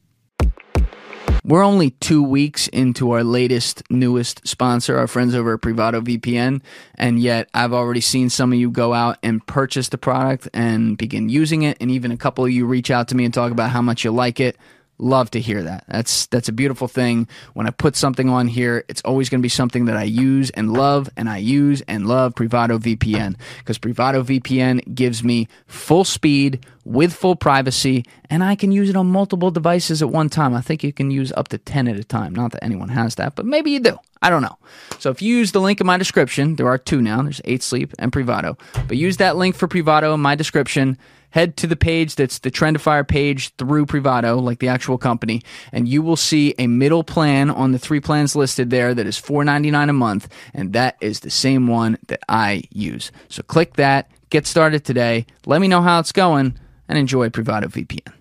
we're 1.44 1.64
only 1.64 1.90
two 1.90 2.22
weeks 2.22 2.68
into 2.68 3.10
our 3.10 3.24
latest, 3.24 3.82
newest 3.90 4.46
sponsor, 4.46 4.96
our 4.96 5.08
friends 5.08 5.34
over 5.34 5.54
at 5.54 5.60
Privado 5.60 6.00
VPN, 6.00 6.62
and 6.94 7.18
yet 7.18 7.48
I've 7.52 7.72
already 7.72 8.00
seen 8.00 8.30
some 8.30 8.52
of 8.52 8.58
you 8.58 8.70
go 8.70 8.94
out 8.94 9.18
and 9.22 9.44
purchase 9.46 9.88
the 9.88 9.98
product 9.98 10.48
and 10.54 10.96
begin 10.96 11.28
using 11.28 11.62
it, 11.62 11.76
and 11.80 11.90
even 11.90 12.12
a 12.12 12.16
couple 12.16 12.44
of 12.44 12.50
you 12.50 12.66
reach 12.66 12.90
out 12.90 13.08
to 13.08 13.16
me 13.16 13.24
and 13.24 13.34
talk 13.34 13.50
about 13.50 13.70
how 13.70 13.82
much 13.82 14.04
you 14.04 14.12
like 14.12 14.38
it. 14.38 14.56
Love 14.98 15.30
to 15.32 15.40
hear 15.40 15.62
that. 15.64 15.84
That's 15.88 16.26
that's 16.26 16.48
a 16.48 16.52
beautiful 16.52 16.86
thing. 16.86 17.26
When 17.54 17.66
I 17.66 17.70
put 17.70 17.96
something 17.96 18.28
on 18.28 18.46
here, 18.46 18.84
it's 18.88 19.02
always 19.02 19.28
going 19.28 19.40
to 19.40 19.42
be 19.42 19.48
something 19.48 19.86
that 19.86 19.96
I 19.96 20.04
use 20.04 20.50
and 20.50 20.72
love, 20.72 21.08
and 21.16 21.28
I 21.28 21.38
use 21.38 21.80
and 21.88 22.06
love 22.06 22.34
Privado 22.34 22.78
VPN 22.78 23.36
because 23.58 23.78
Privado 23.78 24.22
VPN 24.22 24.94
gives 24.94 25.24
me 25.24 25.48
full 25.66 26.04
speed 26.04 26.64
with 26.84 27.12
full 27.12 27.34
privacy, 27.34 28.04
and 28.30 28.44
I 28.44 28.54
can 28.54 28.70
use 28.70 28.90
it 28.90 28.96
on 28.96 29.06
multiple 29.08 29.50
devices 29.50 30.02
at 30.02 30.10
one 30.10 30.28
time. 30.28 30.54
I 30.54 30.60
think 30.60 30.84
you 30.84 30.92
can 30.92 31.10
use 31.10 31.32
up 31.36 31.48
to 31.48 31.58
ten 31.58 31.88
at 31.88 31.96
a 31.96 32.04
time. 32.04 32.34
Not 32.34 32.52
that 32.52 32.62
anyone 32.62 32.90
has 32.90 33.16
that, 33.16 33.34
but 33.34 33.46
maybe 33.46 33.72
you 33.72 33.80
do. 33.80 33.98
I 34.20 34.30
don't 34.30 34.42
know. 34.42 34.56
So 35.00 35.10
if 35.10 35.20
you 35.20 35.36
use 35.36 35.50
the 35.50 35.60
link 35.60 35.80
in 35.80 35.86
my 35.86 35.96
description, 35.96 36.54
there 36.56 36.68
are 36.68 36.78
two 36.78 37.02
now. 37.02 37.22
There's 37.22 37.40
Eight 37.44 37.62
Sleep 37.62 37.92
and 37.98 38.12
Privado, 38.12 38.56
but 38.86 38.96
use 38.96 39.16
that 39.16 39.36
link 39.36 39.56
for 39.56 39.66
Privado 39.66 40.14
in 40.14 40.20
my 40.20 40.36
description 40.36 40.96
head 41.32 41.56
to 41.58 41.66
the 41.66 41.76
page 41.76 42.14
that's 42.14 42.38
the 42.38 42.50
Trendifier 42.50 43.06
page 43.06 43.54
through 43.56 43.86
Privado, 43.86 44.40
like 44.40 44.60
the 44.60 44.68
actual 44.68 44.98
company, 44.98 45.42
and 45.72 45.88
you 45.88 46.02
will 46.02 46.16
see 46.16 46.54
a 46.58 46.66
middle 46.66 47.02
plan 47.02 47.50
on 47.50 47.72
the 47.72 47.78
three 47.78 48.00
plans 48.00 48.36
listed 48.36 48.70
there 48.70 48.94
that 48.94 49.06
is 49.06 49.20
$4.99 49.20 49.90
a 49.90 49.92
month, 49.92 50.28
and 50.54 50.72
that 50.72 50.96
is 51.00 51.20
the 51.20 51.30
same 51.30 51.66
one 51.66 51.98
that 52.06 52.20
I 52.28 52.62
use. 52.70 53.10
So 53.28 53.42
click 53.42 53.74
that, 53.74 54.10
get 54.30 54.46
started 54.46 54.84
today, 54.84 55.26
let 55.46 55.60
me 55.60 55.68
know 55.68 55.82
how 55.82 55.98
it's 55.98 56.12
going, 56.12 56.58
and 56.88 56.98
enjoy 56.98 57.30
Privado 57.30 57.66
VPN. 57.66 58.12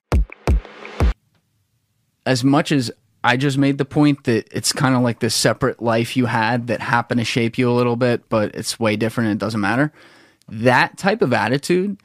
As 2.25 2.43
much 2.43 2.71
as 2.71 2.91
I 3.23 3.37
just 3.37 3.57
made 3.57 3.77
the 3.77 3.85
point 3.85 4.23
that 4.23 4.47
it's 4.51 4.71
kind 4.73 4.95
of 4.95 5.01
like 5.01 5.19
this 5.19 5.35
separate 5.35 5.81
life 5.81 6.17
you 6.17 6.25
had 6.25 6.67
that 6.67 6.79
happened 6.81 7.19
to 7.19 7.25
shape 7.25 7.57
you 7.57 7.69
a 7.69 7.73
little 7.73 7.95
bit, 7.95 8.27
but 8.29 8.55
it's 8.55 8.79
way 8.79 8.95
different 8.95 9.29
and 9.29 9.39
it 9.39 9.43
doesn't 9.43 9.61
matter. 9.61 9.91
That 10.47 10.97
type 10.97 11.21
of 11.21 11.33
attitude 11.33 11.97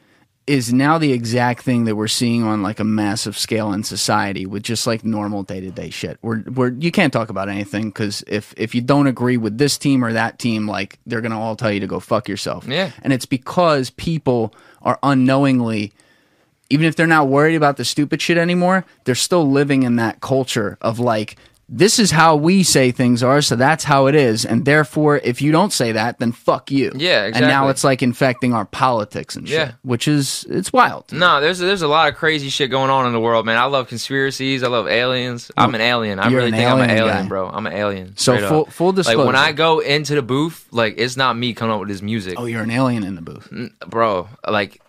is 0.46 0.72
now 0.72 0.96
the 0.96 1.12
exact 1.12 1.62
thing 1.62 1.84
that 1.84 1.96
we're 1.96 2.06
seeing 2.06 2.44
on 2.44 2.62
like 2.62 2.78
a 2.78 2.84
massive 2.84 3.36
scale 3.36 3.72
in 3.72 3.82
society 3.82 4.46
with 4.46 4.62
just 4.62 4.86
like 4.86 5.04
normal 5.04 5.42
day 5.42 5.60
to 5.60 5.70
day 5.70 5.90
shit. 5.90 6.18
Where 6.20 6.38
where 6.38 6.68
you 6.68 6.92
can't 6.92 7.12
talk 7.12 7.30
about 7.30 7.48
anything 7.48 7.88
because 7.90 8.22
if 8.28 8.54
if 8.56 8.74
you 8.74 8.80
don't 8.80 9.06
agree 9.08 9.36
with 9.36 9.58
this 9.58 9.76
team 9.76 10.04
or 10.04 10.12
that 10.12 10.38
team, 10.38 10.68
like 10.68 10.98
they're 11.06 11.20
gonna 11.20 11.40
all 11.40 11.56
tell 11.56 11.72
you 11.72 11.80
to 11.80 11.86
go 11.86 11.98
fuck 11.98 12.28
yourself. 12.28 12.66
Yeah. 12.66 12.92
and 13.02 13.12
it's 13.12 13.26
because 13.26 13.90
people 13.90 14.54
are 14.82 14.98
unknowingly 15.02 15.92
even 16.68 16.86
if 16.86 16.96
they're 16.96 17.06
not 17.06 17.28
worried 17.28 17.54
about 17.54 17.76
the 17.76 17.84
stupid 17.84 18.20
shit 18.20 18.38
anymore, 18.38 18.84
they're 19.04 19.14
still 19.14 19.48
living 19.48 19.84
in 19.84 19.96
that 19.96 20.20
culture 20.20 20.76
of 20.80 20.98
like, 20.98 21.36
this 21.68 21.98
is 21.98 22.12
how 22.12 22.36
we 22.36 22.62
say 22.62 22.92
things 22.92 23.24
are, 23.24 23.42
so 23.42 23.56
that's 23.56 23.82
how 23.82 24.06
it 24.06 24.14
is. 24.14 24.44
And 24.44 24.64
therefore, 24.64 25.16
if 25.18 25.42
you 25.42 25.50
don't 25.50 25.72
say 25.72 25.90
that, 25.92 26.20
then 26.20 26.30
fuck 26.30 26.70
you. 26.70 26.92
Yeah, 26.94 27.24
exactly. 27.24 27.42
And 27.42 27.46
now 27.50 27.68
it's 27.68 27.82
like 27.82 28.02
infecting 28.04 28.54
our 28.54 28.64
politics 28.64 29.34
and 29.34 29.48
shit, 29.48 29.56
Yeah. 29.58 29.72
which 29.82 30.06
is, 30.06 30.46
it's 30.48 30.72
wild. 30.72 31.10
No, 31.12 31.40
there's 31.40 31.58
there's 31.58 31.82
a 31.82 31.88
lot 31.88 32.08
of 32.08 32.14
crazy 32.14 32.50
shit 32.50 32.70
going 32.70 32.88
on 32.90 33.04
in 33.06 33.12
the 33.12 33.18
world, 33.20 33.46
man. 33.46 33.58
I 33.58 33.64
love 33.64 33.88
conspiracies. 33.88 34.62
I 34.62 34.68
love 34.68 34.86
aliens. 34.86 35.50
I'm 35.56 35.74
an 35.74 35.80
alien. 35.80 36.20
I 36.20 36.28
You're 36.28 36.38
really 36.38 36.52
think 36.52 36.70
I'm 36.70 36.80
an 36.80 36.90
alien 36.90 37.22
guy. 37.24 37.28
bro. 37.28 37.48
I'm 37.48 37.66
an 37.66 37.72
alien. 37.72 38.16
So 38.16 38.38
full- 38.48 38.60
up. 38.66 38.72
full 38.72 38.92
Like 38.92 39.18
when. 39.18 39.34
I 39.34 39.50
go 39.50 39.80
into 39.80 40.14
the 40.14 40.22
booth, 40.22 40.68
like 40.70 40.94
it's 40.98 41.16
not 41.16 41.36
me 41.36 41.52
coming 41.52 41.74
up 41.74 41.80
with 41.80 41.88
this 41.88 42.00
music, 42.02 42.34
Oh, 42.38 42.44
you're 42.44 42.62
an 42.62 42.70
alien 42.70 43.02
in 43.02 43.16
the 43.16 43.22
booth. 43.22 43.52
bro. 43.88 44.28
Like 44.48 44.80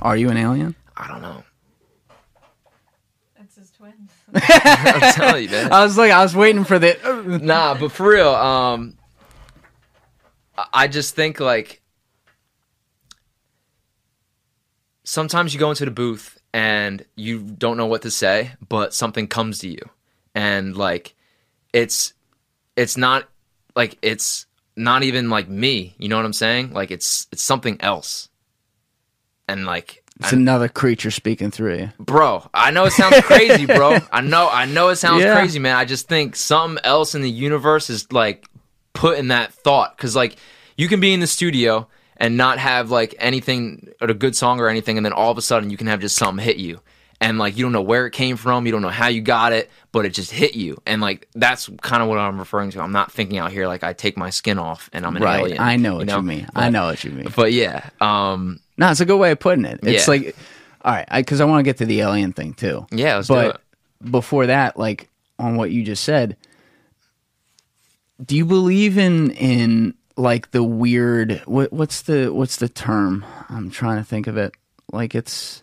Are 0.00 0.16
you 0.16 0.30
an 0.30 0.38
alien? 0.38 0.74
I 0.96 1.06
don't 1.08 1.20
know. 1.22 1.42
It's 4.34 4.46
his 4.46 4.52
twin. 4.62 5.02
I'm 5.02 5.12
telling 5.14 5.42
you, 5.44 5.50
man. 5.50 5.72
I 5.72 5.84
was 5.84 5.96
like, 5.96 6.10
I 6.10 6.22
was 6.22 6.34
waiting 6.34 6.64
for 6.64 6.78
the. 6.78 7.38
nah, 7.42 7.74
but 7.78 7.92
for 7.92 8.10
real, 8.10 8.28
um, 8.28 8.96
I 10.72 10.88
just 10.88 11.14
think 11.14 11.40
like 11.40 11.82
sometimes 15.04 15.54
you 15.54 15.60
go 15.60 15.70
into 15.70 15.84
the 15.84 15.90
booth 15.90 16.38
and 16.52 17.04
you 17.16 17.42
don't 17.42 17.76
know 17.76 17.86
what 17.86 18.02
to 18.02 18.10
say, 18.10 18.52
but 18.68 18.94
something 18.94 19.26
comes 19.26 19.60
to 19.60 19.68
you, 19.68 19.90
and 20.34 20.76
like 20.76 21.14
it's 21.72 22.14
it's 22.76 22.96
not 22.96 23.28
like 23.74 23.98
it's 24.02 24.46
not 24.76 25.02
even 25.02 25.30
like 25.30 25.48
me. 25.48 25.94
You 25.98 26.08
know 26.08 26.16
what 26.16 26.24
I'm 26.24 26.32
saying? 26.32 26.72
Like 26.72 26.90
it's 26.90 27.26
it's 27.32 27.42
something 27.42 27.80
else, 27.80 28.28
and 29.48 29.64
like. 29.66 30.03
It's 30.20 30.32
I- 30.32 30.36
another 30.36 30.68
creature 30.68 31.10
speaking 31.10 31.50
through 31.50 31.76
you. 31.78 31.90
bro 31.98 32.48
i 32.54 32.70
know 32.70 32.84
it 32.84 32.92
sounds 32.92 33.20
crazy 33.22 33.66
bro 33.66 33.98
i 34.12 34.20
know 34.20 34.48
i 34.48 34.64
know 34.64 34.88
it 34.90 34.96
sounds 34.96 35.22
Yeah. 35.24 35.34
crazy 35.34 35.58
man 35.58 35.76
i 35.76 35.84
just 35.84 36.08
think 36.08 36.36
something 36.36 36.82
else 36.84 37.14
in 37.14 37.22
the 37.22 37.30
universe 37.30 37.90
is 37.90 38.10
like 38.12 38.46
putting 38.92 39.28
that 39.28 39.52
thought 39.52 39.96
because 39.96 40.14
like 40.14 40.36
you 40.76 40.88
can 40.88 41.00
be 41.00 41.12
in 41.12 41.20
the 41.20 41.26
studio 41.26 41.88
and 42.16 42.36
not 42.36 42.58
have 42.58 42.90
like 42.92 43.14
anything 43.18 43.88
or 44.00 44.08
a 44.08 44.14
good 44.14 44.36
song 44.36 44.60
or 44.60 44.68
anything 44.68 44.96
and 44.96 45.04
then 45.04 45.12
all 45.12 45.32
of 45.32 45.38
a 45.38 45.42
sudden 45.42 45.68
you 45.70 45.76
can 45.76 45.88
have 45.88 45.98
just 46.00 46.14
something 46.16 46.44
hit 46.44 46.56
you 46.58 46.80
and 47.20 47.38
like 47.38 47.56
you 47.56 47.64
don't 47.64 47.72
know 47.72 47.82
where 47.82 48.06
it 48.06 48.12
came 48.12 48.36
from 48.36 48.66
you 48.66 48.72
don't 48.72 48.82
know 48.82 48.88
how 48.88 49.08
you 49.08 49.20
got 49.20 49.52
it 49.52 49.68
but 49.90 50.06
it 50.06 50.10
just 50.10 50.30
hit 50.30 50.54
you 50.54 50.80
and 50.86 51.00
like 51.02 51.28
that's 51.34 51.68
kind 51.82 52.02
of 52.04 52.08
what 52.08 52.18
i'm 52.18 52.38
referring 52.38 52.70
to 52.70 52.80
i'm 52.80 52.92
not 52.92 53.10
thinking 53.10 53.38
out 53.38 53.50
here 53.50 53.66
like 53.66 53.82
i 53.82 53.92
take 53.92 54.16
my 54.16 54.30
skin 54.30 54.58
off 54.60 54.88
and 54.92 55.04
i'm 55.04 55.16
an 55.16 55.22
right. 55.24 55.40
alien 55.40 55.58
I 55.60 55.74
know 55.76 55.96
what 55.96 56.08
you, 56.08 56.22
mean. 56.22 56.46
I 56.54 56.70
know 56.70 56.84
what 56.86 57.02
you 57.02 57.10
mean. 57.10 57.32
but 57.34 57.52
yeah 57.52 57.90
um 58.00 58.60
No, 58.76 58.90
it's 58.90 59.00
a 59.00 59.04
good 59.04 59.18
way 59.18 59.30
of 59.30 59.38
putting 59.40 59.64
it. 59.64 59.80
It's 59.82 60.06
Yeah. 60.06 60.10
like, 60.10 60.36
all 60.82 60.92
right, 60.92 61.06
because 61.12 61.40
I, 61.40 61.44
want 61.44 61.60
to 61.60 61.62
get 61.62 61.78
to 61.78 61.86
the 61.86 62.00
alien 62.00 62.32
thing 62.32 62.54
too. 62.54 62.86
yeah 62.90 63.16
let's 63.16 63.28
do 63.28 63.34
but 63.34 63.60
before 64.10 64.46
that, 64.46 64.78
like 64.78 65.08
on 65.38 65.56
what 65.56 65.70
you 65.70 65.82
just 65.82 66.04
said, 66.04 66.36
do 68.24 68.36
you 68.36 68.44
believe 68.44 68.98
in 68.98 69.30
in 69.30 69.94
like 70.16 70.50
the 70.50 70.62
weird? 70.62 71.42
What 71.46 71.72
what's 71.72 72.02
the 72.02 72.28
what's 72.32 72.56
the 72.56 72.68
term? 72.68 73.24
I'm 73.48 73.70
trying 73.70 73.98
to 73.98 74.04
think 74.04 74.26
of 74.26 74.36
it. 74.36 74.52
Like 74.92 75.14
it's 75.14 75.62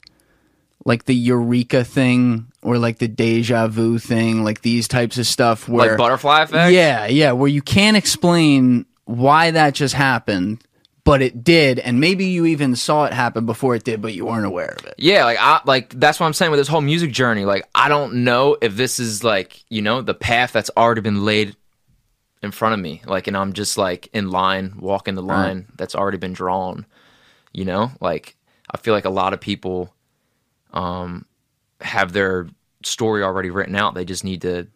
like 0.84 1.06
the 1.06 1.16
eureka 1.16 1.84
thing 1.84 2.48
or 2.64 2.78
like 2.78 2.98
the 2.98 3.08
deja 3.08 3.68
vu 3.68 4.00
thing, 4.00 4.44
like 4.44 4.62
these 4.62 4.88
types 4.88 5.18
of 5.18 5.28
stuff 5.28 5.70
where 5.70 5.90
like 5.90 5.98
butterfly 5.98 6.44
effect 6.44 6.74
yeah, 6.74 7.06
yeah, 7.06 7.32
where 7.34 7.48
you 7.50 7.62
can't 7.62 7.96
explain 7.96 8.86
why 9.06 9.52
that 9.52 9.74
just 9.76 9.94
happened, 9.94 10.64
but 11.04 11.22
it 11.22 11.44
did, 11.44 11.80
and 11.80 12.00
maybe 12.00 12.26
you 12.26 12.46
even 12.46 12.76
saw 12.76 13.06
it 13.06 13.14
happen 13.14 13.46
before 13.46 13.76
it 13.76 13.84
did, 13.84 14.02
but 14.02 14.14
you 14.14 14.26
weren't 14.26 14.46
aware 14.46 14.76
of 14.78 14.86
it. 14.86 14.96
Yeah, 14.98 15.26
like 15.26 15.38
I 15.40 15.62
like 15.66 16.00
that's 16.00 16.20
what 16.20 16.28
I'm 16.28 16.34
saying 16.34 16.52
with 16.52 16.60
this 16.60 16.68
whole 16.68 16.82
music 16.82 17.12
journey. 17.12 17.46
Like 17.46 17.68
I 17.74 17.90
don't 17.90 18.24
know 18.24 18.58
if 18.62 18.76
this 18.76 19.00
is 19.00 19.24
like, 19.24 19.64
you 19.70 19.82
know, 19.82 20.02
the 20.02 20.14
path 20.14 20.52
that's 20.52 20.70
already 20.78 21.02
been 21.02 21.26
laid 21.26 21.56
in 22.44 22.52
front 22.52 22.74
of 22.74 22.80
me. 22.80 23.02
Like 23.06 23.28
and 23.28 23.36
I'm 23.36 23.54
just 23.54 23.78
like 23.78 24.10
in 24.14 24.30
line, 24.30 24.76
walking 24.80 25.16
the 25.16 25.24
line 25.24 25.68
that's 25.76 25.96
already 25.96 26.18
been 26.18 26.34
drawn. 26.34 26.86
You 27.52 27.66
know? 27.66 27.92
Like 28.00 28.36
I 28.70 28.78
feel 28.78 28.94
like 28.94 29.06
a 29.06 29.10
lot 29.10 29.34
of 29.34 29.42
people 29.42 29.94
um 30.72 31.26
have 31.82 32.14
their 32.14 32.48
story 32.84 33.24
already 33.24 33.50
written 33.50 33.76
out. 33.76 33.96
They 33.96 34.06
just 34.06 34.24
need 34.24 34.44
to 34.44 34.68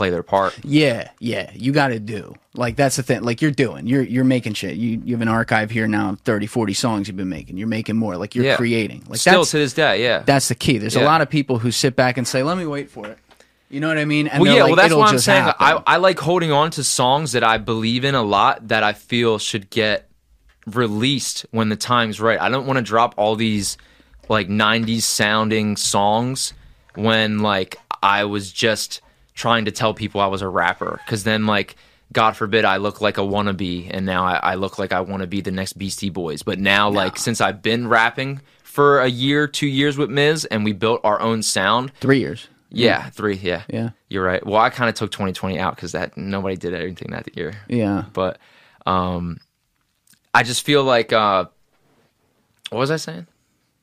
play 0.00 0.08
their 0.08 0.22
part. 0.22 0.58
Yeah, 0.64 1.10
yeah, 1.18 1.50
you 1.54 1.72
got 1.72 1.88
to 1.88 2.00
do. 2.00 2.34
Like 2.54 2.74
that's 2.76 2.96
the 2.96 3.02
thing. 3.02 3.20
Like 3.22 3.42
you're 3.42 3.50
doing. 3.50 3.86
You're 3.86 4.02
you're 4.02 4.24
making 4.24 4.54
shit. 4.54 4.76
You 4.76 5.02
you 5.04 5.14
have 5.14 5.20
an 5.20 5.28
archive 5.28 5.70
here 5.70 5.86
now 5.86 6.10
of 6.10 6.20
30, 6.20 6.46
40 6.46 6.72
songs 6.72 7.06
you've 7.06 7.18
been 7.18 7.28
making. 7.28 7.58
You're 7.58 7.68
making 7.68 7.96
more. 7.96 8.16
Like 8.16 8.34
you're 8.34 8.46
Yeah. 8.46 8.56
creating. 8.56 9.04
Like 9.08 9.18
Still 9.18 9.40
that's 9.40 9.50
to 9.50 9.58
this 9.58 9.74
day, 9.74 10.02
yeah. 10.02 10.20
that's 10.20 10.48
the 10.48 10.54
key. 10.54 10.78
There's 10.78 10.96
a 10.96 11.02
lot 11.04 11.20
of 11.20 11.28
people 11.28 11.58
who 11.58 11.70
sit 11.70 11.96
back 11.96 12.16
and 12.16 12.26
say, 12.26 12.42
"Let 12.42 12.56
me 12.56 12.64
wait 12.64 12.90
for 12.90 13.06
it." 13.06 13.18
You 13.68 13.80
know 13.80 13.88
what 13.88 13.98
I 13.98 14.06
mean? 14.06 14.26
And 14.26 14.40
well, 14.42 14.54
yeah, 14.56 14.62
like, 14.62 14.70
well, 14.70 14.76
that's 14.76 14.94
what 14.94 15.08
I'm 15.12 15.18
saying. 15.18 15.42
happen." 15.44 15.82
I, 15.86 15.94
I 15.94 15.96
like 15.98 16.18
holding 16.18 16.50
on 16.50 16.70
to 16.72 16.82
songs 16.82 17.32
that 17.32 17.44
I 17.44 17.58
believe 17.58 18.06
in 18.06 18.14
a 18.14 18.22
lot 18.22 18.68
that 18.68 18.82
I 18.82 18.94
feel 18.94 19.38
should 19.38 19.68
get 19.68 20.08
released 20.66 21.44
when 21.50 21.68
the 21.68 21.76
time's 21.76 22.20
right. 22.22 22.40
I 22.40 22.48
don't 22.48 22.66
want 22.66 22.78
to 22.78 22.82
drop 22.82 23.14
all 23.18 23.36
these 23.36 23.76
like 24.30 24.48
90s 24.48 25.02
sounding 25.02 25.76
songs 25.76 26.52
when 26.94 27.40
like 27.40 27.76
I 28.02 28.24
was 28.24 28.50
just 28.52 29.02
trying 29.34 29.64
to 29.66 29.70
tell 29.70 29.94
people 29.94 30.20
I 30.20 30.26
was 30.26 30.42
a 30.42 30.48
rapper. 30.48 31.00
Because 31.04 31.24
then, 31.24 31.46
like, 31.46 31.76
God 32.12 32.32
forbid 32.36 32.64
I 32.64 32.78
look 32.78 33.00
like 33.00 33.18
a 33.18 33.22
wannabe 33.22 33.88
and 33.90 34.04
now 34.04 34.24
I, 34.24 34.34
I 34.34 34.54
look 34.56 34.78
like 34.78 34.92
I 34.92 35.00
want 35.00 35.20
to 35.22 35.26
be 35.26 35.40
the 35.40 35.52
next 35.52 35.74
Beastie 35.74 36.10
Boys. 36.10 36.42
But 36.42 36.58
now, 36.58 36.90
like, 36.90 37.16
since 37.16 37.40
I've 37.40 37.62
been 37.62 37.86
rapping 37.88 38.40
for 38.64 39.00
a 39.00 39.08
year, 39.08 39.46
two 39.46 39.66
years 39.68 39.96
with 39.96 40.10
Miz 40.10 40.44
and 40.46 40.64
we 40.64 40.72
built 40.72 41.00
our 41.04 41.20
own 41.20 41.42
sound, 41.42 41.92
Three 42.00 42.18
years. 42.18 42.48
yeah, 42.70 43.10
three. 43.10 43.34
Yeah, 43.36 43.62
Yeah. 43.68 43.90
You're 44.08 44.24
right. 44.24 44.44
Well, 44.44 44.60
I 44.60 44.70
kind 44.70 44.88
of 44.88 44.96
took 44.96 45.10
2020 45.12 45.58
out 45.60 45.76
because 45.76 45.92
that 45.92 46.16
nobody 46.16 46.56
did 46.56 46.74
anything 46.74 47.12
that 47.12 47.36
year. 47.36 47.54
Yeah. 47.68 48.04
But 48.12 48.38
um, 48.86 49.38
I 50.34 50.42
just 50.42 50.64
feel 50.64 50.82
like 50.82 51.12
uh, 51.12 51.44
what 52.70 52.78
was 52.78 52.90
I 52.90 52.96
saying? 52.96 53.26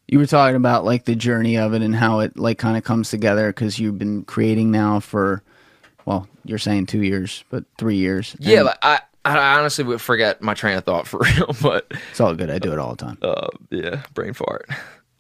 You 0.08 0.20
were 0.20 0.26
talking 0.26 0.56
about 0.56 0.86
like 0.86 1.06
the 1.06 1.16
journey 1.16 1.58
of 1.58 1.74
it 1.74 1.82
and 1.82 1.94
how 1.96 2.20
it 2.22 2.38
like 2.38 2.58
kind 2.58 2.78
of 2.78 2.84
comes 2.84 3.10
together 3.10 3.48
because 3.48 3.78
you've 3.80 3.98
been 4.00 4.24
creating 4.24 4.72
now 4.72 5.00
for, 5.02 5.44
well, 6.06 6.28
you're 6.46 6.58
saying 6.60 6.86
two 6.86 7.04
years, 7.04 7.44
but 7.50 7.66
three 7.78 7.98
years. 7.98 8.36
Yeah, 8.40 8.58
And 8.60 8.66
like, 8.68 8.78
I 8.84 9.00
I 9.26 9.60
honestly 9.60 9.84
would 9.84 10.00
forget 10.00 10.42
my 10.42 10.54
train 10.54 10.78
of 10.78 10.86
thought 10.86 11.08
for 11.08 11.20
real. 11.38 11.54
But 11.62 11.92
it's 12.10 12.22
all 12.22 12.34
good. 12.36 12.50
I 12.50 12.60
do 12.60 12.72
it 12.72 12.80
all 12.80 12.92
the 12.96 13.04
time. 13.06 13.18
uh, 13.22 13.48
yeah, 13.70 14.04
brain 14.14 14.32
fart. 14.34 14.70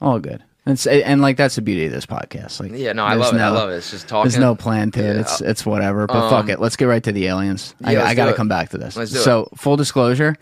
All 0.01 0.19
good. 0.19 0.41
It's 0.65 0.85
and 0.87 1.21
like 1.21 1.35
that's 1.37 1.55
the 1.55 1.61
beauty 1.61 1.85
of 1.85 1.91
this 1.93 2.05
podcast. 2.05 2.59
Like, 2.61 2.71
Yeah, 2.73 2.91
no, 2.93 3.03
I 3.05 3.15
love 3.15 3.33
it. 3.33 3.39
I 3.41 3.49
love 3.49 3.69
it. 3.69 3.75
It's 3.75 3.91
just 3.91 4.07
talking. 4.07 4.29
There's 4.29 4.39
no 4.39 4.53
plan 4.55 4.91
to 4.91 4.99
it. 5.01 5.15
It's 5.17 5.41
it's 5.41 5.65
whatever. 5.65 6.07
But 6.07 6.29
fuck 6.29 6.45
Um, 6.45 6.49
it. 6.49 6.59
Let's 6.61 6.75
get 6.77 6.85
right 6.85 7.03
to 7.03 7.11
the 7.11 7.27
aliens. 7.27 7.73
yeah, 7.81 8.03
I, 8.03 8.07
I 8.09 8.15
got 8.15 8.25
to 8.25 8.31
it. 8.31 8.35
come 8.37 8.47
back 8.49 8.69
to 8.69 8.77
this. 8.77 8.95
Let's 8.97 9.11
do 9.11 9.19
so 9.19 9.49
full 9.55 9.75
disclosure, 9.77 10.35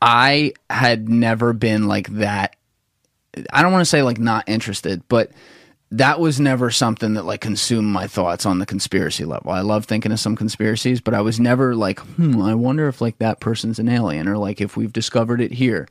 I 0.00 0.52
had 0.70 1.08
never 1.08 1.52
been 1.52 1.86
like 1.88 2.08
that. 2.14 2.54
I 3.52 3.62
don't 3.62 3.72
want 3.72 3.82
to 3.82 3.90
say 3.90 4.02
like 4.02 4.18
not 4.18 4.48
interested, 4.48 5.02
but 5.08 5.30
that 5.90 6.20
was 6.20 6.38
never 6.38 6.70
something 6.70 7.14
that 7.14 7.24
like 7.24 7.40
consumed 7.40 7.88
my 7.88 8.06
thoughts 8.06 8.44
on 8.44 8.58
the 8.58 8.66
conspiracy 8.66 9.24
level. 9.24 9.50
I 9.50 9.60
love 9.62 9.86
thinking 9.86 10.12
of 10.12 10.20
some 10.20 10.36
conspiracies, 10.36 11.00
but 11.00 11.14
I 11.14 11.22
was 11.22 11.40
never 11.40 11.74
like, 11.74 11.98
hmm, 12.00 12.42
I 12.42 12.54
wonder 12.54 12.88
if 12.88 13.00
like 13.00 13.18
that 13.18 13.40
person's 13.40 13.78
an 13.78 13.88
alien 13.88 14.28
or 14.28 14.36
like 14.36 14.60
if 14.60 14.76
we've 14.76 14.92
discovered 14.92 15.40
it 15.40 15.52
here. 15.52 15.88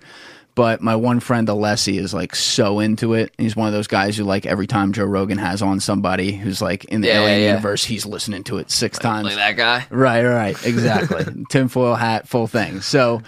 But 0.53 0.81
my 0.81 0.95
one 0.95 1.19
friend 1.19 1.47
Alessi 1.47 1.99
is 1.99 2.15
like 2.15 2.35
so 2.35 2.79
into 2.79 3.13
it. 3.13 3.31
He's 3.37 3.55
one 3.55 3.67
of 3.67 3.73
those 3.73 3.85
guys 3.87 4.17
who 4.17 4.23
like 4.23 4.47
every 4.47 4.65
time 4.65 4.91
Joe 4.91 5.05
Rogan 5.05 5.37
has 5.37 5.61
on 5.61 5.79
somebody 5.79 6.31
who's 6.31 6.61
like 6.63 6.85
in 6.85 7.01
the 7.01 7.07
Yeah, 7.09 7.19
alien 7.21 7.39
yeah, 7.39 7.45
yeah. 7.45 7.49
universe, 7.51 7.83
he's 7.83 8.07
listening 8.07 8.43
to 8.45 8.57
it 8.57 8.71
six 8.71 8.97
times. 8.97 9.25
like 9.25 9.35
that 9.35 9.55
guy. 9.55 9.85
Right, 9.91 10.23
right, 10.25 10.65
exactly. 10.65 11.25
Tinfoil 11.51 11.93
hat, 11.93 12.27
full 12.27 12.47
thing. 12.47 12.81
So 12.81 13.21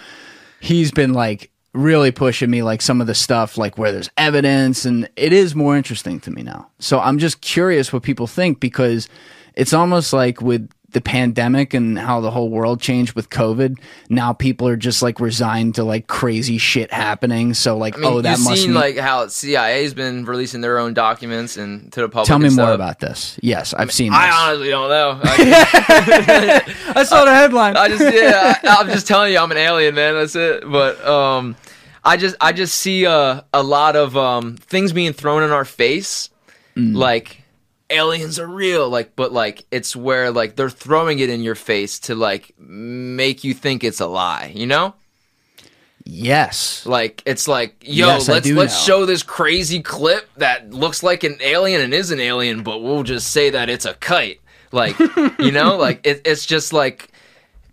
he's 0.60 0.92
been 0.92 1.14
like 1.14 1.52
really 1.74 2.12
pushing 2.12 2.50
me 2.50 2.64
like 2.64 2.82
some 2.82 3.00
of 3.00 3.08
the 3.08 3.16
stuff 3.16 3.58
like 3.58 3.78
where 3.78 3.92
there's 3.92 4.10
evidence 4.18 4.86
and 4.86 5.10
it 5.16 5.32
is 5.32 5.56
more 5.56 5.78
interesting 5.78 6.20
to 6.22 6.32
me 6.32 6.42
now. 6.42 6.70
So 6.80 7.00
I'm 7.00 7.20
just 7.20 7.42
curious 7.42 7.94
what 7.94 8.04
people 8.04 8.28
think 8.28 8.60
because 8.60 9.08
it's 9.56 9.74
almost 9.74 10.14
like 10.14 10.42
with 10.42 10.70
the 10.92 11.02
pandemic 11.02 11.74
and 11.74 11.98
how 12.00 12.20
the 12.20 12.32
whole 12.32 12.50
world 12.50 12.82
changed 12.82 13.14
with 13.14 13.30
COVID, 13.30 13.78
now 14.10 14.34
people 14.34 14.68
are 14.68 14.76
just 14.76 15.02
like 15.02 15.20
resigned 15.20 15.76
to 15.76 15.84
like 15.84 16.08
crazy 16.08 16.58
shit 16.58 16.92
happening. 16.92 17.54
So 17.54 17.78
like, 17.78 17.96
I 17.96 18.02
mean, 18.02 18.12
oh, 18.14 18.22
that 18.22 18.40
must 18.40 18.62
seen 18.62 18.72
mean- 18.72 18.74
like 18.82 18.98
how 18.98 19.28
CIA's 19.28 19.94
been 19.94 20.26
releasing 20.26 20.62
their 20.62 20.80
own 20.80 20.94
documents 20.94 21.58
and 21.58 21.92
to 21.94 22.02
the 22.02 22.10
public. 22.10 22.28
Tell 22.28 22.40
me 22.40 22.50
more 22.50 22.74
about 22.74 23.00
this. 23.00 23.38
Yes, 23.42 23.74
I've 23.74 23.92
seen 23.92 24.12
this. 24.12 24.20
I 24.20 24.32
honestly 24.32 24.70
don't 24.70 24.90
know. 24.90 25.20
I, 25.24 26.94
I 26.96 27.04
saw 27.04 27.26
the 27.26 27.34
headline. 27.34 27.78
I 27.78 27.88
just 27.88 28.02
yeah, 28.14 28.56
I, 28.64 28.78
I'm 28.80 28.88
just 28.88 29.08
telling 29.08 29.32
you, 29.34 29.40
I'm 29.40 29.52
an 29.52 29.58
alien, 29.58 29.96
man. 29.96 30.16
That's 30.16 30.36
it. 30.36 30.64
But 30.70 31.06
um, 31.06 31.56
I 32.04 32.18
just 32.18 32.36
I 32.42 32.52
just 32.52 32.76
see 32.76 33.06
uh, 33.06 33.42
a 33.54 33.62
lot 33.64 33.96
of 33.96 34.18
um 34.18 34.58
things 34.58 34.94
being 34.94 35.14
thrown 35.14 35.44
in 35.44 35.52
our 35.52 35.66
face, 35.66 36.30
Mm. 36.76 36.96
like 36.96 37.39
aliens 37.90 38.40
are 38.40 38.48
real, 38.48 38.90
like 38.90 39.16
but 39.16 39.32
like 39.32 39.66
it's 39.72 39.96
where 39.96 40.32
like 40.32 40.56
they're 40.56 40.70
throwing 40.70 41.20
it 41.20 41.30
in 41.30 41.42
your 41.42 41.56
face 41.56 42.00
to 42.00 42.16
like 42.16 42.54
make 42.58 43.44
you 43.44 43.54
think 43.54 43.84
it's 43.84 44.00
a 44.00 44.08
lie, 44.08 44.52
you 44.56 44.68
know? 44.68 44.94
Yes. 46.06 46.86
Like 46.86 47.22
it's 47.26 47.48
like, 47.48 47.76
yo, 47.82 48.08
Yes, 48.08 48.28
let's 48.28 48.50
let's 48.50 48.74
know. 48.88 48.94
show 48.94 49.06
this 49.06 49.22
crazy 49.24 49.82
clip 49.82 50.30
that 50.38 50.72
looks 50.72 51.04
like 51.04 51.24
an 51.24 51.38
alien 51.42 51.82
and 51.82 51.94
is 51.94 52.12
an 52.12 52.20
alien, 52.20 52.64
but 52.64 52.80
we'll 52.80 53.04
just 53.04 53.32
say 53.32 53.52
that 53.52 53.70
it's 53.70 53.86
a 53.86 53.94
kite. 53.96 54.42
Like, 54.72 54.98
you 55.40 55.52
know, 55.52 55.78
like 55.78 56.06
it, 56.06 56.22
it's 56.26 56.46
just 56.46 56.74
like, 56.74 57.10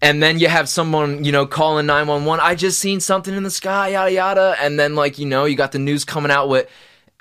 and 0.03 0.23
then 0.23 0.39
you 0.39 0.49
have 0.49 0.69
someone, 0.69 1.25
you 1.25 1.33
know, 1.33 1.47
calling 1.47 1.87
nine 1.87 2.07
one 2.09 2.25
one. 2.25 2.41
I 2.41 2.55
just 2.55 2.79
seen 2.79 3.01
something 3.01 3.35
in 3.35 3.43
the 3.43 3.51
sky, 3.51 3.89
yada 3.91 4.13
yada, 4.13 4.57
and 4.61 4.79
then 4.79 4.95
like 4.95 5.19
you 5.19 5.27
know, 5.27 5.45
you 5.47 5.57
got 5.57 5.73
the 5.73 5.79
news 5.79 6.05
coming 6.05 6.31
out 6.31 6.49
with 6.49 6.69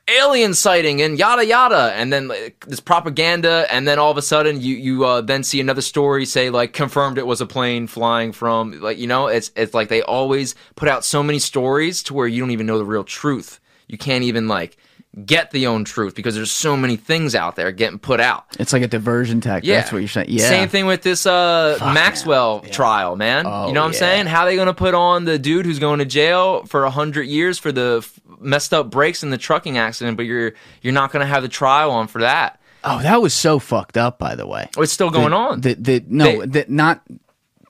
alien 0.08 0.54
sighting 0.54 1.02
and 1.02 1.18
yada 1.18 1.46
yada. 1.46 1.94
And 1.96 2.12
then 2.12 2.28
like, 2.28 2.66
this 2.68 2.80
propaganda. 2.80 3.66
And 3.70 3.88
then 3.88 4.00
all 4.00 4.12
of 4.12 4.18
a 4.18 4.22
sudden 4.22 4.62
you 4.62 4.76
you 4.76 5.06
uh, 5.06 5.22
then 5.22 5.44
see 5.44 5.60
another 5.60 5.82
story 5.82 6.26
say 6.26 6.50
like 6.50 6.74
confirmed 6.74 7.18
it 7.18 7.28
was 7.28 7.42
a 7.42 7.46
plane 7.46 7.88
flying 7.88 8.32
from 8.32 8.80
like 8.82 8.98
you 8.98 9.08
know 9.08 9.28
it's 9.28 9.52
it's 9.56 9.74
like 9.74 9.90
they 9.90 10.02
always 10.02 10.56
put 10.76 10.88
out 10.88 11.04
so 11.04 11.24
many 11.24 11.40
stories 11.40 12.04
to 12.04 12.14
where 12.14 12.28
you 12.28 12.40
don't 12.40 12.52
even 12.52 12.66
know 12.66 12.78
the 12.78 12.86
real 12.86 13.04
truth. 13.04 13.60
You 13.88 13.98
can't 13.98 14.24
even 14.24 14.48
like 14.48 14.78
get 15.26 15.52
the 15.52 15.66
own 15.68 15.86
truth 15.86 16.14
because 16.14 16.36
there's 16.36 16.52
so 16.52 16.76
many 16.76 16.98
things 16.98 17.36
out 17.36 17.56
there 17.56 17.72
getting 17.72 17.98
put 17.98 18.20
out. 18.20 18.46
It's 18.60 18.74
like 18.74 18.82
a 18.82 18.88
diversion 18.88 19.40
tactic. 19.40 19.68
yeah. 19.68 19.78
That's 19.78 19.92
what 19.92 20.00
you're 20.00 20.10
saying. 20.10 20.28
Yeah. 20.30 20.50
same 20.50 20.68
thing 20.68 20.88
with 20.88 21.04
this 21.04 21.26
uh 21.26 21.78
maxwell 21.94 22.60
trial 22.60 23.16
man. 23.16 23.46
Oh, 23.48 23.68
you 23.68 23.74
know 23.74 23.82
what 23.82 23.88
i'm 23.88 23.94
saying? 23.94 24.26
How 24.26 24.44
they 24.46 24.58
gonna 24.58 24.74
put 24.74 24.94
on 24.94 25.24
the 25.24 25.40
dude 25.40 25.66
who's 25.66 25.80
going 25.80 26.00
to 26.00 26.06
jail 26.06 26.66
for 26.66 26.84
a 26.84 26.90
hundred 26.90 27.24
years 27.28 27.58
for 27.58 27.72
the 27.72 28.06
messed 28.46 28.74
up 28.74 28.90
brakes 28.90 29.24
in 29.24 29.30
the 29.32 29.38
trucking 29.38 29.78
accident 29.78 30.16
but 30.18 30.26
you're 30.26 30.54
you're 30.82 30.94
not 30.94 31.12
gonna 31.12 31.26
have 31.26 31.44
the 31.44 31.50
trial 31.50 31.92
on 31.92 32.08
for 32.08 32.22
that 32.22 32.60
Oh, 32.88 33.02
that 33.02 33.20
was 33.20 33.34
so 33.34 33.58
fucked 33.58 33.98
up, 33.98 34.20
by 34.20 34.36
the 34.36 34.46
way. 34.46 34.70
Oh, 34.78 34.84
it's 34.84 34.92
still 34.94 35.10
going 35.10 35.34
on 35.34 35.62
The, 35.62 35.74
the, 35.74 36.04
no, 36.08 36.26
They- 36.46 36.62
the, 36.62 36.66
not 36.70 37.02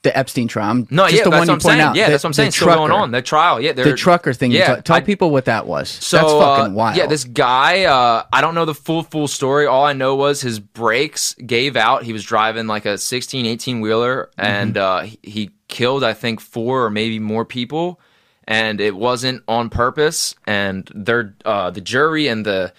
the 0.03 0.15
Epstein 0.15 0.47
trial. 0.49 0.67
I'm- 0.67 0.87
no 0.91 1.03
just 1.05 1.15
yeah 1.15 1.23
the 1.23 1.29
that's 1.31 1.39
one 1.39 1.47
what 1.47 1.53
i'm 1.53 1.59
saying 1.61 1.79
out. 1.79 1.95
yeah 1.95 2.05
The- 2.07 2.11
that's 2.11 2.23
what 2.25 2.27
i'm 2.27 2.31
the 2.31 2.35
saying 2.35 2.51
still 2.51 2.67
going 2.75 2.91
on 2.91 3.11
the 3.11 3.21
trial 3.21 3.59
yeah 3.61 3.71
The 3.71 3.95
trucker 3.95 4.33
thing. 4.33 4.51
you 4.51 4.59
yeah 4.59 4.75
ta- 4.75 4.81
tell 4.81 4.95
I- 4.97 5.01
people 5.01 5.31
what 5.31 5.45
that 5.45 5.65
was. 5.67 5.87
So 5.89 6.17
That's 6.17 6.31
fucking 6.31 6.73
uh, 6.73 6.75
wild. 6.75 6.97
Yeah, 6.97 7.07
this 7.07 7.23
guy. 7.23 7.85
Uh, 7.85 8.23
I 8.31 8.41
don't 8.41 8.53
know 8.55 8.65
the 8.65 8.75
full 8.75 9.03
full 9.03 9.27
story. 9.29 9.65
All 9.67 9.85
I 9.85 9.93
know 9.93 10.15
was 10.15 10.41
his 10.41 10.59
brakes 10.59 11.33
gave 11.35 11.75
out. 11.77 12.03
He 12.03 12.11
was 12.13 12.23
driving 12.23 12.67
like 12.67 12.85
a 12.85 12.97
16, 12.97 13.45
18 13.45 13.79
wheeler, 13.81 14.29
Mm-hmm. 14.37 14.45
and 14.51 14.77
uh, 14.77 14.99
he- 15.03 15.19
he 15.23 15.49
killed 15.69 16.03
I 16.03 16.13
think 16.13 16.39
four 16.41 16.83
or 16.85 16.89
maybe 16.91 17.17
more 17.19 17.45
people, 17.45 17.99
and 18.47 18.79
it 18.79 18.95
wasn't 18.95 19.43
on 19.47 19.69
purpose. 19.69 20.35
And 20.45 20.89
they're 20.93 21.35
uh, 21.45 21.71
the 21.71 21.81
jury 21.81 22.27
and 22.27 22.45
the 22.45 22.73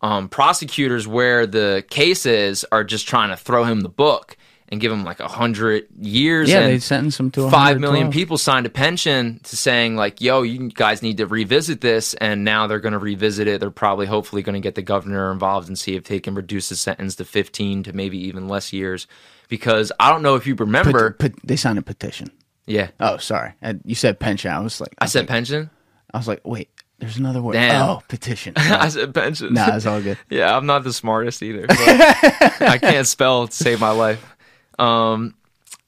um, 0.00 0.28
prosecutors 0.28 1.06
where 1.06 1.46
the 1.46 1.84
case 1.90 2.26
is 2.26 2.64
are 2.70 2.84
just 2.84 3.08
trying 3.08 3.30
to 3.30 3.36
throw 3.36 3.64
him 3.64 3.80
the 3.80 3.88
book 3.88 4.36
and 4.70 4.80
give 4.80 4.92
him 4.92 5.02
like 5.02 5.18
a 5.18 5.28
hundred 5.28 5.86
years. 5.98 6.50
yeah, 6.50 6.60
they 6.60 6.78
sentenced 6.78 7.18
him 7.18 7.30
to 7.30 7.50
five 7.50 7.80
million 7.80 8.10
people 8.10 8.36
signed 8.36 8.66
a 8.66 8.68
pension 8.68 9.40
to 9.44 9.56
saying 9.56 9.96
like 9.96 10.20
yo 10.20 10.42
you 10.42 10.68
guys 10.68 11.00
need 11.02 11.16
to 11.16 11.26
revisit 11.26 11.80
this 11.80 12.12
and 12.14 12.44
now 12.44 12.66
they're 12.66 12.78
going 12.78 12.92
to 12.92 12.98
revisit 12.98 13.48
it 13.48 13.60
they're 13.60 13.70
probably 13.70 14.04
hopefully 14.04 14.42
going 14.42 14.52
to 14.54 14.60
get 14.60 14.74
the 14.74 14.82
governor 14.82 15.32
involved 15.32 15.68
and 15.68 15.78
see 15.78 15.96
if 15.96 16.04
they 16.04 16.20
can 16.20 16.34
reduce 16.34 16.68
the 16.68 16.76
sentence 16.76 17.16
to 17.16 17.24
15 17.24 17.84
to 17.84 17.92
maybe 17.94 18.18
even 18.18 18.46
less 18.46 18.70
years 18.70 19.06
because 19.48 19.90
i 19.98 20.10
don't 20.10 20.20
know 20.22 20.34
if 20.34 20.46
you 20.46 20.54
remember 20.54 21.12
pet- 21.12 21.32
they 21.42 21.56
signed 21.56 21.78
a 21.78 21.82
petition. 21.82 22.30
Yeah 22.68 22.90
Oh, 23.00 23.16
sorry. 23.16 23.54
I, 23.62 23.74
you 23.84 23.94
said 23.94 24.20
pension. 24.20 24.50
I 24.52 24.60
was 24.60 24.80
like, 24.80 24.94
i 24.98 25.06
said 25.06 25.26
pension 25.26 25.70
I 26.12 26.18
was 26.18 26.26
like, 26.28 26.40
wait, 26.44 26.70
there's 27.00 27.16
another 27.18 27.42
word. 27.42 27.52
Damn. 27.54 27.88
Oh, 27.88 28.02
petition. 28.08 28.54
i 28.56 28.88
said 28.88 29.14
pension 29.14 29.54
nah, 29.54 29.74
it's 29.76 29.86
all 29.86 30.00
good. 30.00 30.18
yeah 30.30 30.56
i'm 30.56 30.66
not 30.66 30.84
the 30.84 30.92
smartest 30.92 31.42
either 31.42 31.66
i 31.68 32.78
can't 32.80 33.06
spell 33.16 33.46
to 33.48 33.52
save 33.54 33.80
my 33.80 33.90
life 33.90 34.36
um 34.78 35.34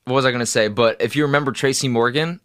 what 0.04 0.14
was 0.14 0.24
i 0.24 0.30
going 0.30 0.40
to 0.40 0.46
say 0.46 0.68
but 0.68 1.00
if 1.00 1.14
you 1.16 1.22
remember 1.24 1.52
tracy 1.52 1.88
morgan 1.88 2.40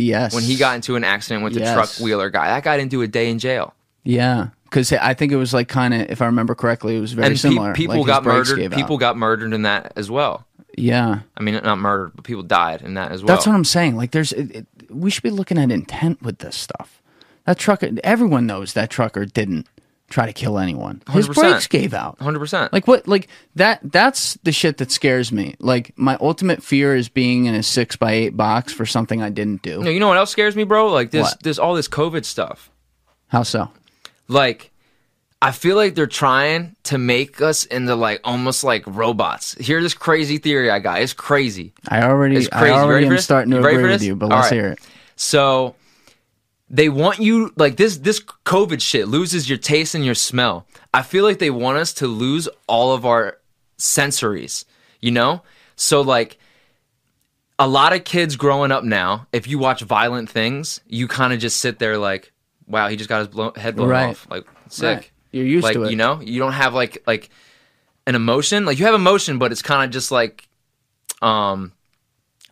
Yes. 0.00 0.32
when 0.32 0.44
he 0.44 0.54
got 0.56 0.76
into 0.76 0.94
an 0.94 1.02
accident 1.02 1.42
with 1.42 1.54
the 1.54 1.60
Yes. 1.60 1.74
truck 1.74 2.04
wheeler 2.04 2.30
guy 2.30 2.46
that 2.48 2.62
guy 2.62 2.76
didn't 2.76 2.92
do 2.92 3.02
a 3.02 3.08
day 3.08 3.30
in 3.30 3.38
jail 3.40 3.74
Yeah. 4.04 4.48
Because 4.64 4.92
I 4.92 5.14
think 5.14 5.32
it 5.32 5.36
was 5.36 5.54
like 5.54 5.66
kind 5.68 5.94
of, 5.94 6.10
if 6.10 6.20
I 6.20 6.26
remember 6.26 6.54
correctly, 6.54 6.94
it 6.94 7.00
was 7.00 7.14
very 7.14 7.28
and 7.28 7.34
pe- 7.34 7.38
similar. 7.38 7.72
people 7.72 7.96
like 7.96 8.06
got 8.06 8.22
murdered. 8.22 8.60
out. 8.60 8.72
People 8.72 8.98
got 8.98 9.16
murdered 9.16 9.54
in 9.54 9.62
that 9.62 9.94
as 9.96 10.10
well. 10.10 10.46
Yeah. 10.78 11.20
I 11.36 11.42
mean, 11.42 11.54
not 11.54 11.78
murdered, 11.78 12.12
but 12.14 12.24
people 12.24 12.42
died 12.42 12.82
in 12.82 12.94
that 12.94 13.12
as 13.12 13.22
well. 13.22 13.28
That's 13.28 13.46
what 13.46 13.54
I'm 13.54 13.64
saying. 13.64 13.96
Like, 13.96 14.10
there's, 14.12 14.32
it, 14.32 14.50
it, 14.56 14.66
we 14.90 15.10
should 15.10 15.22
be 15.22 15.30
looking 15.30 15.58
at 15.58 15.70
intent 15.70 16.22
with 16.22 16.38
this 16.38 16.56
stuff. 16.56 17.02
That 17.44 17.58
trucker, 17.58 17.90
everyone 18.04 18.46
knows 18.46 18.74
that 18.74 18.90
trucker 18.90 19.24
didn't 19.24 19.66
try 20.10 20.26
to 20.26 20.32
kill 20.32 20.58
anyone. 20.58 21.02
His 21.10 21.28
100%. 21.28 21.34
brakes 21.34 21.66
gave 21.66 21.94
out. 21.94 22.18
Hundred 22.18 22.38
percent. 22.40 22.72
Like 22.72 22.86
what? 22.86 23.06
Like 23.06 23.28
that? 23.54 23.80
That's 23.82 24.34
the 24.42 24.52
shit 24.52 24.78
that 24.78 24.90
scares 24.90 25.32
me. 25.32 25.54
Like 25.58 25.92
my 25.96 26.16
ultimate 26.20 26.62
fear 26.62 26.94
is 26.94 27.08
being 27.08 27.46
in 27.46 27.54
a 27.54 27.62
six 27.62 27.96
by 27.96 28.12
eight 28.12 28.36
box 28.36 28.72
for 28.72 28.86
something 28.86 29.22
I 29.22 29.30
didn't 29.30 29.62
do. 29.62 29.82
No, 29.82 29.90
you 29.90 30.00
know 30.00 30.08
what 30.08 30.16
else 30.16 30.30
scares 30.30 30.56
me, 30.56 30.64
bro? 30.64 30.88
Like 30.92 31.10
this, 31.10 31.22
What? 31.22 31.42
this 31.42 31.58
all 31.58 31.74
this 31.74 31.88
COVID 31.88 32.24
stuff. 32.24 32.70
How 33.28 33.42
so? 33.42 33.70
Like, 34.28 34.70
I 35.40 35.52
feel 35.52 35.76
like 35.76 35.94
they're 35.94 36.06
trying 36.08 36.74
to 36.84 36.98
make 36.98 37.40
us 37.40 37.64
into 37.64 37.94
like 37.94 38.20
almost 38.24 38.64
like 38.64 38.82
robots. 38.86 39.54
Hear 39.54 39.80
this 39.80 39.94
crazy 39.94 40.38
theory 40.38 40.68
I 40.70 40.80
got. 40.80 41.00
It's 41.00 41.12
crazy. 41.12 41.72
I 41.88 42.02
already, 42.02 42.36
It's 42.36 42.48
crazy. 42.48 42.72
I 42.72 42.78
already 42.78 42.92
ready 42.94 43.06
am 43.06 43.12
this? 43.12 43.24
starting 43.24 43.52
to 43.52 43.58
agree 43.58 43.82
with 43.84 44.02
you. 44.02 44.16
But 44.16 44.32
All 44.32 44.38
let's 44.38 44.50
right. 44.50 44.56
hear 44.56 44.68
it. 44.72 44.80
So 45.14 45.76
they 46.70 46.88
want 46.88 47.20
you 47.20 47.52
like 47.56 47.76
this 47.76 47.98
this 47.98 48.20
COVID 48.20 48.80
shit 48.82 49.06
loses 49.08 49.48
your 49.48 49.58
taste 49.58 49.94
and 49.94 50.04
your 50.04 50.16
smell. 50.16 50.66
I 50.92 51.02
feel 51.02 51.22
like 51.24 51.38
they 51.38 51.50
want 51.50 51.78
us 51.78 51.92
to 51.94 52.08
lose 52.08 52.48
all 52.66 52.92
of 52.92 53.06
our 53.06 53.38
sensories, 53.78 54.64
you 55.00 55.12
know? 55.12 55.42
So 55.76 56.00
like 56.00 56.36
a 57.60 57.68
lot 57.68 57.92
of 57.92 58.02
kids 58.04 58.34
growing 58.36 58.72
up 58.72 58.82
now, 58.84 59.26
if 59.32 59.46
you 59.46 59.58
watch 59.60 59.82
violent 59.82 60.28
things, 60.30 60.80
you 60.88 61.06
kind 61.08 61.32
of 61.32 61.38
just 61.38 61.58
sit 61.58 61.78
there 61.78 61.96
like, 61.96 62.32
wow, 62.66 62.88
he 62.88 62.96
just 62.96 63.08
got 63.08 63.20
his 63.20 63.28
blow- 63.28 63.52
head 63.56 63.76
blown 63.76 63.88
Right. 63.88 64.08
off. 64.10 64.26
Like 64.30 64.44
sick. 64.68 64.96
Right. 64.96 65.10
You're 65.32 65.46
used 65.46 65.64
like, 65.64 65.74
to 65.74 65.84
it. 65.84 65.90
You 65.90 65.96
know, 65.96 66.20
you 66.20 66.38
don't 66.38 66.52
have 66.52 66.74
like 66.74 67.02
like 67.06 67.30
an 68.06 68.14
emotion. 68.14 68.64
Like 68.64 68.78
you 68.78 68.86
have 68.86 68.94
emotion, 68.94 69.38
but 69.38 69.52
it's 69.52 69.62
kind 69.62 69.84
of 69.84 69.90
just 69.90 70.10
like 70.10 70.48
um 71.22 71.72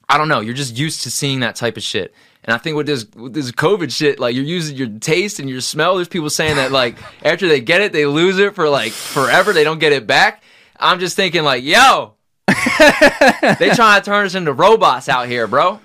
I 0.09 0.19
don't 0.19 0.29
know. 0.29 0.41
You're 0.41 0.55
just 0.55 0.77
used 0.77 1.03
to 1.03 1.11
seeing 1.11 1.41
that 1.41 1.57
type 1.57 1.77
of 1.77 1.83
shit. 1.83 2.15
And 2.45 2.55
I 2.55 2.59
think 2.59 2.77
with 2.77 2.87
this 2.87 3.07
with 3.15 3.35
this 3.35 3.51
COVID 3.51 3.93
shit, 3.93 4.21
like 4.21 4.35
you're 4.35 4.45
using 4.45 4.77
your 4.77 4.89
taste 4.89 5.41
and 5.41 5.51
your 5.51 5.61
smell. 5.61 5.97
There's 5.97 6.09
people 6.09 6.31
saying 6.31 6.57
that 6.57 6.71
like 6.71 6.97
after 7.25 7.49
they 7.49 7.61
get 7.61 7.81
it, 7.81 7.93
they 7.93 8.07
lose 8.07 8.39
it 8.39 8.55
for 8.55 8.69
like 8.69 8.93
forever. 8.93 9.53
They 9.53 9.65
don't 9.65 9.81
get 9.81 9.93
it 9.93 10.07
back. 10.07 10.43
I'm 10.79 11.01
just 11.01 11.17
thinking 11.17 11.43
like, 11.43 11.65
yo, 11.65 12.15
they 12.49 13.71
trying 13.75 14.01
to 14.01 14.05
turn 14.05 14.27
us 14.27 14.35
into 14.35 14.53
robots 14.53 15.09
out 15.09 15.27
here, 15.27 15.47
bro. 15.47 15.81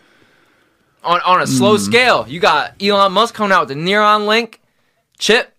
On 1.03 1.19
on 1.21 1.41
a 1.41 1.47
slow 1.47 1.77
Hmm. 1.77 1.83
scale, 1.83 2.25
you 2.27 2.39
got 2.39 2.79
Elon 2.81 3.13
Musk 3.13 3.33
coming 3.33 3.51
out 3.51 3.67
with 3.67 3.75
the 3.77 3.83
Neuron 3.83 4.27
Link 4.27 4.61
chip 5.17 5.55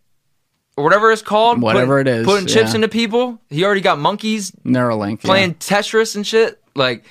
or 0.77 0.85
whatever 0.85 1.11
it's 1.13 1.23
called. 1.23 1.61
Whatever 1.61 2.01
it 2.01 2.09
is, 2.09 2.25
putting 2.27 2.47
chips 2.47 2.71
yeah. 2.71 2.77
into 2.77 2.89
people. 2.89 3.41
He 3.51 3.65
already 3.65 3.81
got 3.81 3.99
monkeys 3.99 4.51
Neuralink. 4.65 5.23
yeah. 5.23 5.29
playing 5.29 5.55
Tetris 5.55 6.17
and 6.17 6.27
shit. 6.27 6.61
Like, 6.75 7.05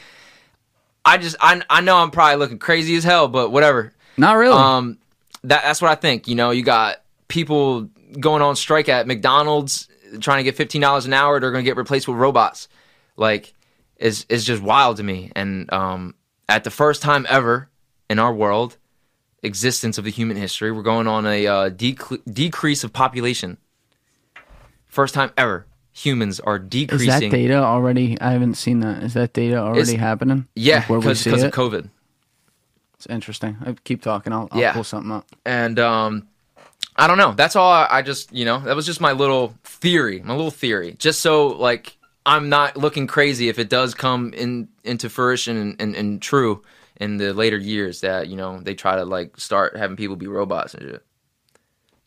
I 1.06 1.18
just 1.18 1.36
I 1.40 1.62
I 1.70 1.82
know 1.82 1.98
I'm 1.98 2.12
probably 2.12 2.38
looking 2.38 2.60
crazy 2.60 2.96
as 2.96 3.04
hell, 3.04 3.28
but 3.28 3.52
whatever. 3.52 3.94
Not 4.18 4.34
really. 4.34 4.56
Um, 4.56 4.98
that 5.44 5.64
that's 5.64 5.82
what 5.82 5.92
I 5.92 5.96
think. 5.96 6.28
You 6.28 6.36
know, 6.36 6.52
you 6.52 6.64
got 6.64 7.02
people 7.28 7.90
going 8.20 8.42
on 8.42 8.56
strike 8.56 8.90
at 8.90 9.08
McDonald's 9.08 9.88
trying 10.20 10.40
to 10.40 10.44
get 10.44 10.56
fifteen 10.56 10.82
dollars 10.82 11.06
an 11.06 11.14
hour. 11.14 11.40
They're 11.40 11.52
going 11.52 11.64
to 11.64 11.70
get 11.70 11.78
replaced 11.78 12.08
with 12.08 12.18
robots. 12.18 12.68
Like, 13.18 13.54
is 13.98 14.26
is 14.30 14.46
just 14.46 14.62
wild 14.62 14.98
to 14.98 15.04
me. 15.04 15.32
And 15.36 15.72
um, 15.72 16.16
at 16.50 16.64
the 16.64 16.72
first 16.72 17.02
time 17.02 17.26
ever 17.30 17.70
in 18.10 18.20
our 18.20 18.34
world 18.34 18.78
existence 19.44 19.98
of 19.98 20.04
the 20.04 20.12
human 20.12 20.38
history, 20.38 20.72
we're 20.72 20.82
going 20.84 21.08
on 21.08 21.26
a 21.26 21.48
uh, 21.48 21.70
dec- 21.70 22.22
decrease 22.32 22.84
of 22.84 22.94
population. 22.94 23.58
First 24.88 25.14
time 25.14 25.32
ever, 25.38 25.66
humans 25.94 26.40
are 26.40 26.58
is 26.58 26.64
decreasing. 26.68 27.08
that 27.32 27.36
data 27.36 27.56
already? 27.56 28.20
I 28.20 28.32
haven't 28.32 28.56
seen 28.56 28.80
that. 28.82 29.04
Is 29.04 29.14
that 29.14 29.34
data 29.34 29.58
already 29.58 29.82
It's- 29.94 30.00
happening? 30.00 30.48
Yeah, 30.56 30.86
because 30.88 31.20
see 31.22 31.30
of? 31.32 31.52
COVID. 31.52 31.90
It's 32.96 33.06
interesting. 33.08 33.58
I 33.66 33.74
keep 33.84 34.02
talking. 34.04 34.32
I'll, 34.34 34.48
I'll 34.52 34.60
Yeah. 34.60 34.74
pull 34.74 34.84
something 34.84 35.12
up. 35.12 35.26
and 35.46 35.80
um 35.80 36.28
i 36.98 37.08
don't 37.08 37.18
know 37.18 37.32
that's 37.38 37.56
all 37.56 37.72
I, 37.72 37.88
I 37.90 38.02
just 38.02 38.34
you 38.34 38.44
know 38.44 38.60
that 38.60 38.76
was 38.76 38.86
just 38.86 39.00
my 39.00 39.14
little 39.14 39.56
theory 39.64 40.20
my 40.22 40.34
little 40.36 40.52
theory 40.52 40.94
just 41.00 41.22
so 41.22 41.48
like 41.48 41.96
i'm 42.26 42.50
not 42.50 42.76
looking 42.76 43.08
crazy 43.08 43.48
if 43.48 43.58
it 43.60 43.70
does 43.70 43.94
come 43.94 44.34
in 44.34 44.68
into 44.84 45.10
fruition 45.10 45.56
and, 45.56 45.82
and, 45.82 45.96
and 45.96 46.22
true 46.22 46.62
in 47.02 47.18
the 47.18 47.34
later 47.34 47.58
years 47.58 48.02
that 48.02 48.28
you 48.28 48.38
know 48.38 48.62
they 48.62 48.76
try 48.76 48.96
to 48.96 49.04
like 49.04 49.38
start 49.38 49.76
having 49.76 49.98
people 49.98 50.16
be 50.16 50.28
robots 50.28 50.76
and 50.76 50.84
shit. 50.84 51.06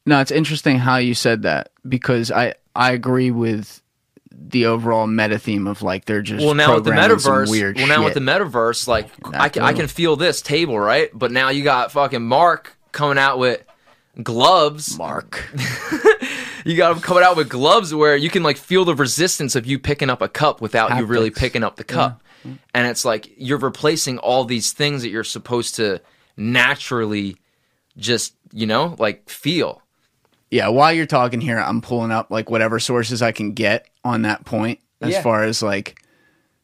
No, 0.07 0.20
it's 0.20 0.30
interesting 0.30 0.78
how 0.78 0.96
you 0.96 1.14
said 1.14 1.42
that 1.42 1.72
because 1.87 2.30
I 2.30 2.54
I 2.74 2.92
agree 2.92 3.30
with 3.30 3.83
the 4.30 4.66
overall 4.66 5.07
meta 5.07 5.38
theme 5.38 5.66
of 5.66 5.83
like 5.83 6.04
they're 6.04 6.22
just 6.22 6.44
well 6.44 6.54
now 6.54 6.74
with 6.76 6.85
the 6.85 6.90
metaverse 6.90 7.50
weird 7.50 7.76
well 7.76 7.87
now 7.87 8.04
with 8.04 8.14
the 8.14 8.20
metaverse 8.20 8.88
like 8.88 9.11
I 9.33 9.48
can, 9.48 9.62
I 9.62 9.72
can 9.72 9.88
feel 9.88 10.16
this 10.16 10.40
table 10.40 10.78
right? 10.78 11.11
But 11.12 11.33
now 11.33 11.48
you 11.50 11.64
got 11.64 11.92
fucking 11.92 12.22
mark 12.22 12.76
coming 12.92 13.18
out 13.18 13.38
with 13.38 13.64
gloves. 14.22 14.96
Mark. 14.96 15.50
you 16.64 16.76
got 16.76 16.92
him 16.92 17.00
coming 17.00 17.24
out 17.24 17.37
with 17.37 17.48
gloves 17.48 17.94
where 17.94 18.16
you 18.16 18.30
can 18.30 18.42
like 18.42 18.57
feel 18.57 18.85
the 18.85 18.94
resistance 18.94 19.57
of 19.57 19.66
you 19.66 19.78
picking 19.78 20.11
up 20.11 20.22
a 20.22 20.28
cup 20.28 20.61
without 20.61 20.96
you 20.96 21.04
really 21.04 21.30
picking 21.30 21.64
up 21.64 21.76
the 21.76 21.85
cup. 21.85 22.20
Mm. 22.20 22.23
And 22.44 22.87
it's 22.87 23.04
like 23.04 23.30
you're 23.37 23.59
replacing 23.59 24.18
all 24.18 24.44
these 24.44 24.72
things 24.72 25.02
that 25.02 25.09
you're 25.11 25.24
supposed 25.24 25.74
to 25.76 26.00
naturally 26.37 27.37
just 27.96 28.35
you 28.52 28.66
know 28.66 28.96
like 28.98 29.28
feel. 29.28 29.80
Yeah, 30.50 30.68
while 30.68 30.92
you're 30.92 31.07
talking 31.07 31.40
here, 31.40 31.59
I'm 31.59 31.80
pulling 31.80 32.11
up 32.12 32.30
like 32.30 32.50
whatever 32.50 32.78
sources 32.78 33.22
I 33.22 33.33
can 33.33 33.52
get 33.52 33.88
on 34.04 34.22
that 34.22 34.44
point 34.44 34.78
as 35.00 35.12
Yeah. 35.12 35.22
far 35.22 35.42
as 35.44 35.62
like 35.62 36.00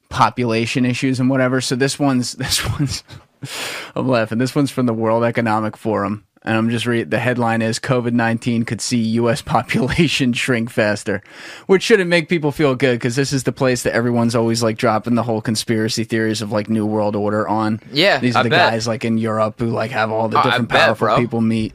population 0.09 0.85
issues 0.85 1.21
and 1.21 1.29
whatever. 1.31 1.61
So 1.61 1.77
this 1.77 1.99
one's 1.99 2.33
this 2.45 2.65
one's 2.79 3.03
I'm 3.97 4.07
laughing. 4.07 4.39
This 4.39 4.55
one's 4.55 4.71
from 4.71 4.87
the 4.87 4.93
World 4.95 5.25
Economic 5.25 5.77
Forum. 5.77 6.25
And 6.43 6.57
I'm 6.57 6.71
just 6.71 6.87
reading 6.87 7.11
the 7.11 7.19
headline 7.19 7.61
is 7.61 7.79
COVID 7.79 8.13
19 8.13 8.65
could 8.65 8.81
see 8.81 8.97
US 9.21 9.43
population 9.55 10.33
shrink 10.33 10.71
faster, 10.71 11.23
which 11.67 11.83
shouldn't 11.83 12.09
make 12.09 12.29
people 12.31 12.51
feel 12.51 12.75
good 12.75 12.95
because 12.99 13.15
this 13.17 13.33
is 13.33 13.43
the 13.43 13.53
place 13.53 13.83
that 13.83 13.93
everyone's 13.95 14.35
always 14.35 14.63
like 14.63 14.79
dropping 14.79 15.17
the 15.17 15.23
whole 15.23 15.43
conspiracy 15.43 16.05
theories 16.05 16.41
of 16.41 16.51
like 16.51 16.71
New 16.71 16.87
World 16.87 17.15
Order 17.15 17.47
on. 17.47 17.81
Yeah, 17.93 18.19
These 18.21 18.37
are 18.37 18.41
I 18.41 18.43
the 18.45 18.51
bet. 18.51 18.71
guys 18.73 18.89
like 18.89 19.05
in 19.05 19.19
Europe 19.19 19.61
who 19.61 19.67
like 19.67 19.91
have 19.91 20.11
all 20.11 20.29
the 20.29 20.41
different 20.41 20.69
bet, 20.71 20.87
powerful 20.87 21.07
bro. 21.09 21.17
people 21.19 21.41
meet. 21.43 21.75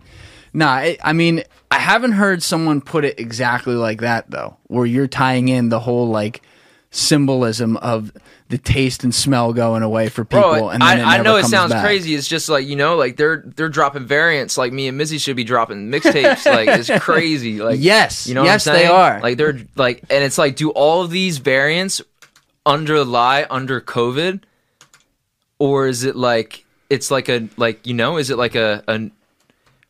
Nah, 0.51 0.69
I, 0.71 0.97
I 1.03 1.13
mean, 1.13 1.43
I 1.69 1.77
haven't 1.77 2.13
heard 2.13 2.41
someone 2.41 2.81
put 2.81 3.05
it 3.05 3.19
exactly 3.19 3.75
like 3.75 4.01
that 4.01 4.31
though, 4.31 4.57
where 4.67 4.85
you're 4.87 5.07
tying 5.07 5.47
in 5.47 5.69
the 5.69 5.79
whole 5.81 6.07
like 6.07 6.41
symbolism 6.89 7.77
of 7.77 8.11
the 8.49 8.57
taste 8.59 9.03
and 9.03 9.13
smell 9.13 9.53
going 9.53 9.81
away 9.81 10.07
for 10.09 10.23
people. 10.23 10.41
Bro, 10.51 10.69
and 10.69 10.81
then 10.81 10.99
I, 10.99 11.15
it 11.15 11.19
I 11.19 11.23
know 11.23 11.37
it 11.37 11.45
sounds 11.45 11.71
back. 11.71 11.83
crazy. 11.83 12.13
It's 12.13 12.27
just 12.27 12.47
like 12.47 12.67
you 12.67 12.75
know, 12.75 12.95
like 12.95 13.17
they're 13.17 13.43
they're 13.45 13.69
dropping 13.69 14.05
variants. 14.05 14.57
Like 14.57 14.71
me 14.71 14.87
and 14.87 14.99
Mizzy 14.99 15.19
should 15.19 15.35
be 15.35 15.43
dropping 15.43 15.89
mixtapes. 15.91 16.45
like 16.51 16.67
it's 16.69 17.03
crazy. 17.03 17.59
Like 17.59 17.79
Yes. 17.81 18.27
you 18.27 18.35
know, 18.35 18.43
Yes, 18.43 18.65
what 18.67 18.75
I'm 18.75 18.81
they 18.81 18.85
are. 18.87 19.19
Like 19.21 19.37
they're 19.37 19.59
like, 19.75 20.03
and 20.09 20.23
it's 20.23 20.37
like, 20.37 20.55
do 20.55 20.69
all 20.71 21.01
of 21.01 21.09
these 21.09 21.39
variants 21.39 22.01
underlie 22.67 23.47
under 23.49 23.81
COVID, 23.81 24.43
or 25.59 25.87
is 25.87 26.03
it 26.03 26.15
like 26.15 26.65
it's 26.89 27.09
like 27.09 27.29
a 27.29 27.47
like 27.57 27.85
you 27.87 27.93
know, 27.93 28.17
is 28.17 28.29
it 28.29 28.37
like 28.37 28.55
a 28.55 28.83
a 28.87 29.09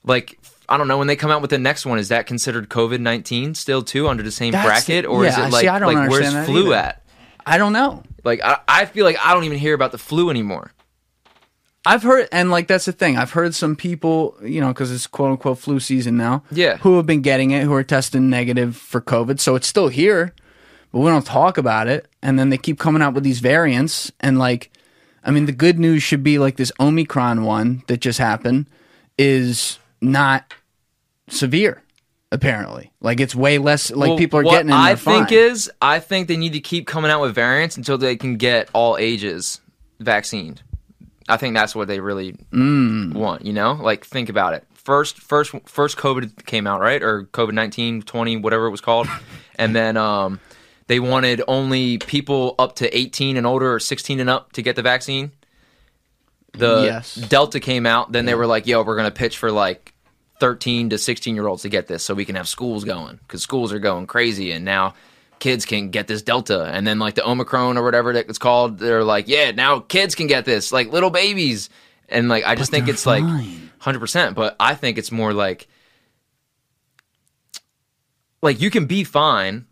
like. 0.04 0.39
I 0.68 0.78
don't 0.78 0.88
know 0.88 0.98
when 0.98 1.06
they 1.06 1.15
come 1.15 1.30
out 1.30 1.41
with 1.41 1.52
the 1.52 1.60
next 1.60 1.86
one. 1.86 2.00
Is 2.00 2.10
that 2.10 2.26
considered 2.26 2.70
COVID 2.70 3.00
nineteen 3.00 3.54
still 3.54 3.84
too 3.84 4.08
under 4.08 4.24
the 4.24 4.32
same 4.32 4.52
That's 4.52 4.65
bracket, 4.65 5.06
or 5.06 5.24
is 5.24 5.38
yeah, 5.38 5.44
it 5.44 5.52
see, 5.52 5.70
like 5.70 5.80
don't 5.80 5.94
like 5.94 6.10
where's 6.10 6.46
flu 6.48 6.68
either. 6.68 6.76
at? 6.76 7.04
I 7.46 7.60
don't 7.60 7.72
know. 7.72 8.02
Like 8.25 8.41
I, 8.43 8.59
I 8.67 8.85
feel 8.85 9.05
like 9.05 9.17
I 9.23 9.33
don't 9.33 9.45
even 9.45 9.59
hear 9.59 9.73
about 9.73 9.91
the 9.91 9.97
flu 9.97 10.29
anymore. 10.29 10.71
I've 11.85 12.01
heard, 12.01 12.27
and 12.31 12.49
like 12.49 12.67
that's 12.67 12.85
the 12.85 12.91
thing. 12.91 13.15
I've 13.15 13.31
heard 13.31 13.53
some 13.53 13.75
people, 13.75 14.35
you 14.41 14.59
know, 14.59 14.69
because 14.69 14.91
it's 14.91 15.05
quote 15.05 15.31
unquote 15.31 15.59
flu 15.59 15.79
season 15.79 16.17
now. 16.17 16.43
Yeah. 16.51 16.77
Who 16.77 16.97
have 16.97 17.05
been 17.05 17.21
getting 17.21 17.51
it, 17.51 17.63
who 17.63 17.73
are 17.73 17.83
testing 17.83 18.29
negative 18.29 18.75
for 18.75 18.99
COVID. 18.99 19.39
So 19.39 19.55
it's 19.55 19.67
still 19.67 19.89
here, 19.89 20.33
but 20.91 20.99
we 20.99 21.05
don't 21.05 21.25
talk 21.25 21.59
about 21.59 21.88
it. 21.88 22.07
And 22.23 22.39
then 22.39 22.49
they 22.49 22.57
keep 22.57 22.79
coming 22.79 23.03
out 23.03 23.13
with 23.13 23.23
these 23.23 23.39
variants. 23.39 24.11
And 24.19 24.39
like, 24.39 24.71
I 25.23 25.29
mean, 25.29 25.45
the 25.45 25.51
good 25.51 25.77
news 25.77 26.01
should 26.01 26.23
be 26.23 26.39
like 26.39 26.57
this 26.57 26.71
Omicron 26.79 27.43
one 27.43 27.83
that 27.85 27.97
just 27.97 28.17
happened 28.17 28.65
is 29.19 29.77
not 30.01 30.55
severe. 31.29 31.83
Apparently, 32.31 32.91
like 33.01 33.19
it's 33.19 33.35
way 33.35 33.57
less. 33.59 33.91
Like 33.91 34.09
Well, 34.09 34.17
people 34.17 34.39
are 34.39 34.43
getting. 34.43 34.71
I 34.71 34.95
think 34.95 35.29
fine. 35.29 35.38
is, 35.38 35.71
I 35.81 35.99
think 35.99 36.27
they 36.27 36.38
need 36.38 36.53
to 36.53 36.59
keep 36.59 36.88
coming 36.88 37.09
out 37.11 37.21
with 37.21 37.33
variants 37.35 37.77
until 37.77 37.97
they 37.97 38.15
can 38.17 38.35
get 38.38 38.69
all 38.73 38.97
ages 38.97 39.61
vaccinated. 39.99 40.61
I 41.29 41.38
think 41.38 41.55
that's 41.55 41.75
what 41.75 41.88
they 41.88 41.99
really 41.99 42.33
Mm. 42.51 43.13
want. 43.13 43.45
You 43.45 43.53
know, 43.53 43.73
like 43.73 44.05
think 44.05 44.29
about 44.29 44.53
it. 44.53 44.65
First, 44.73 45.17
first, 45.19 45.51
first, 45.65 45.97
COVID 45.97 46.45
came 46.45 46.67
out, 46.67 46.79
right? 46.81 47.01
Or 47.01 47.23
COVID 47.31 47.53
19, 47.53 48.01
20, 48.03 48.38
whatever 48.38 48.67
it 48.67 48.71
was 48.71 48.81
called, 48.81 49.07
and 49.55 49.75
then 49.75 49.95
um, 49.97 50.39
they 50.88 50.99
wanted 50.99 51.41
only 51.47 51.97
people 51.99 52.53
up 52.59 52.75
to 52.75 52.95
eighteen 52.97 53.38
and 53.38 53.47
older, 53.47 53.73
or 53.73 53.79
sixteen 53.79 54.19
and 54.19 54.29
up, 54.29 54.51
to 54.53 54.61
get 54.61 54.75
the 54.75 54.81
vaccine. 54.83 55.31
The 56.53 56.83
Yes. 56.85 57.15
Delta 57.15 57.59
came 57.59 57.85
out, 57.85 58.11
then 58.11 58.25
they 58.25 58.35
were 58.35 58.45
like, 58.47 58.67
"Yo, 58.67 58.83
we're 58.83 58.95
gonna 58.95 59.09
pitch 59.11 59.38
for 59.38 59.51
like 59.51 59.93
13 60.39 60.89
to 60.89 60.98
16 60.98 61.36
year 61.36 61.48
olds 61.48 61.62
to 61.62 61.69
get 61.69 61.88
this 61.88 62.04
so 62.04 62.13
we 62.13 62.26
can 62.26 62.36
have 62.36 62.48
schools 62.48 62.84
going 62.84 63.17
because 63.17 63.41
schools 63.41 63.71
are 63.71 63.80
going 63.80 64.06
crazy 64.08 64.52
and 64.52 64.65
now 64.65 64.93
kids 65.39 65.65
can 65.65 65.89
get 65.89 66.08
this 66.08 66.21
delta. 66.21 66.65
And 66.65 66.86
then 66.86 67.00
like 67.00 67.15
the 67.15 67.26
omicron 67.26 67.78
or 67.78 67.84
whatever 67.84 68.12
it's 68.12 68.38
called 68.38 68.78
they're 68.80 69.04
like 69.04 69.28
yeah 69.28 69.52
now 69.52 69.80
kids 69.80 70.15
can 70.15 70.28
get 70.28 70.45
this 70.45 70.71
like 70.71 70.91
little 70.91 71.10
babies. 71.10 71.69
And 72.10 72.30
like 72.30 72.45
i 72.45 72.56
just 72.56 72.69
think 72.69 72.88
it's 72.88 73.06
like 73.06 73.24
100% 73.24 74.36
but 74.36 74.56
i 74.60 74.76
think 74.76 74.98
it's 74.98 75.12
more 75.12 75.34
like 75.34 75.67
like 78.41 78.62
you 78.62 78.69
can 78.69 78.86
be 78.86 79.04
fine 79.04 79.65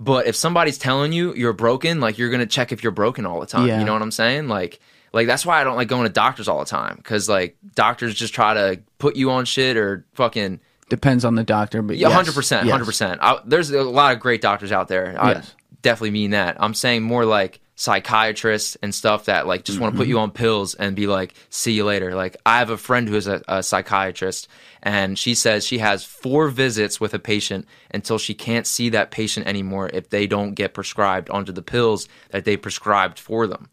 but 0.00 0.26
if 0.26 0.34
somebody's 0.34 0.78
telling 0.78 1.12
you 1.12 1.34
you're 1.34 1.52
broken 1.52 2.00
like 2.00 2.18
you're 2.18 2.30
gonna 2.30 2.46
check 2.46 2.72
if 2.72 2.82
you're 2.82 2.90
broken 2.90 3.26
all 3.26 3.38
the 3.38 3.46
time. 3.46 3.68
Yeah. 3.68 3.78
you 3.78 3.84
know 3.84 3.92
what 3.92 4.02
i'm 4.02 4.10
saying? 4.10 4.48
Like 4.48 4.80
like 5.12 5.26
that's 5.26 5.44
why 5.46 5.60
i 5.60 5.64
don't 5.64 5.76
like 5.76 5.88
going 5.88 6.04
to 6.04 6.12
doctors 6.12 6.48
all 6.48 6.58
the 6.60 6.64
time 6.64 6.96
because 6.96 7.28
like 7.28 7.56
doctors 7.74 8.14
just 8.14 8.32
try 8.34 8.54
to 8.54 8.80
put 8.98 9.16
you 9.16 9.30
on 9.30 9.44
shit 9.44 9.76
or 9.76 10.04
fucking 10.14 10.60
Depends 10.88 11.24
on 11.24 11.36
the 11.36 11.44
doctor, 11.44 11.82
but 11.82 11.96
yeah, 11.98 12.10
hundred 12.10 12.34
percent, 12.34 12.68
hundred 12.68 12.84
percent. 12.84 13.20
There's 13.44 13.70
a 13.70 13.84
lot 13.84 14.12
of 14.12 14.18
great 14.18 14.40
doctors 14.40 14.72
out 14.72 14.88
there. 14.88 15.14
I 15.16 15.34
Yes. 15.34 15.54
definitely 15.82 16.10
mean 16.10 16.30
that. 16.32 16.56
I'm 16.58 16.74
saying 16.74 17.04
more 17.04 17.24
like 17.24 17.60
psychiatrists 17.76 18.76
and 18.82 18.92
stuff 18.94 19.26
that 19.26 19.46
like 19.46 19.64
just 19.64 19.78
want 19.78 19.92
to 19.94 19.96
put 19.96 20.02
Mm-hmm. 20.04 20.10
you 20.10 20.18
on 20.18 20.30
pills 20.32 20.74
and 20.74 20.96
be 20.96 21.06
like, 21.06 21.34
see 21.48 21.72
you 21.74 21.84
later. 21.84 22.16
Like 22.16 22.36
I 22.44 22.58
have 22.58 22.70
a 22.70 22.76
friend 22.76 23.08
who 23.08 23.14
is 23.14 23.28
a, 23.28 23.40
a 23.46 23.62
psychiatrist, 23.62 24.48
and 24.82 25.16
she 25.18 25.34
says 25.36 25.64
she 25.64 25.78
has 25.78 26.02
four 26.04 26.48
visits 26.48 27.00
with 27.00 27.14
a 27.14 27.20
patient 27.20 27.66
until 27.92 28.18
she 28.18 28.34
can't 28.34 28.66
see 28.66 28.88
that 28.88 29.12
patient 29.12 29.46
anymore 29.46 29.90
if 29.92 30.10
they 30.10 30.26
don't 30.26 30.54
get 30.54 30.74
prescribed 30.74 31.30
onto 31.30 31.52
the 31.52 31.62
pills 31.62 32.08
that 32.30 32.44
they 32.44 32.56
prescribed 32.56 33.18
for 33.20 33.46
them. 33.46 33.70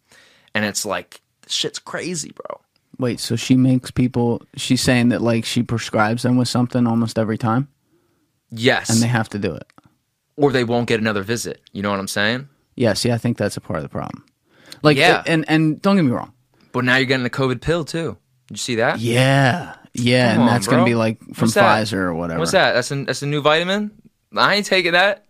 And 0.54 0.65
it's 0.65 0.86
like, 0.86 1.21
shit's 1.48 1.80
crazy, 1.80 2.32
bro. 2.32 2.60
Wait, 3.00 3.20
so 3.20 3.36
she 3.36 3.56
makes 3.56 3.92
people? 3.92 4.42
She's 4.56 4.82
saying 4.82 5.10
that 5.10 5.22
like 5.22 5.46
she 5.46 5.62
prescribes 5.64 6.24
them 6.24 6.36
with 6.38 6.48
something 6.48 6.88
almost 6.88 7.18
every 7.20 7.38
time, 7.38 7.68
Yes, 8.52 8.90
and 8.90 9.02
they 9.02 9.08
have 9.08 9.30
to 9.30 9.40
do 9.40 9.54
it. 9.54 9.68
or 10.36 10.52
they 10.52 10.64
won't 10.64 10.88
get 10.88 11.00
another 11.00 11.24
visit. 11.24 11.62
You 11.74 11.82
know 11.84 11.90
what 11.92 12.00
I'm 12.00 12.08
saying? 12.08 12.48
Yeah, 12.76 12.94
see, 12.94 13.12
I 13.12 13.18
think 13.18 13.38
that's 13.38 13.58
a 13.58 13.62
part 13.62 13.78
of 13.78 13.84
the 13.84 13.90
problem. 13.90 14.24
Like, 14.84 14.98
Yeah. 14.98 15.24
and 15.26 15.46
and 15.48 15.82
don't 15.82 15.96
get 15.96 16.04
me 16.06 16.12
wrong. 16.12 16.34
But 16.72 16.86
now 16.86 16.98
you're 16.98 17.06
getting 17.06 17.24
the 17.24 17.30
COVID 17.30 17.62
pill 17.62 17.84
too. 17.86 18.18
Did 18.48 18.54
you 18.54 18.58
see 18.58 18.76
that? 18.76 19.00
Yeah, 19.00 19.76
yeah, 19.94 20.34
Come 20.34 20.42
and 20.42 20.50
on, 20.50 20.56
that's 20.56 20.68
gonna 20.68 20.86
be 20.86 20.96
like 20.96 21.20
from 21.34 21.48
What's? 21.50 21.56
Pfizer 21.58 21.94
or 21.98 22.14
whatever. 22.14 22.40
What's 22.40 22.52
that? 22.52 22.74
That's 22.74 22.92
a 22.92 23.04
that's 23.06 23.22
a 23.22 23.28
new 23.28 23.42
vitamin. 23.42 23.92
I 24.36 24.56
ain't 24.56 24.66
taking 24.66 24.92
that. 24.94 25.26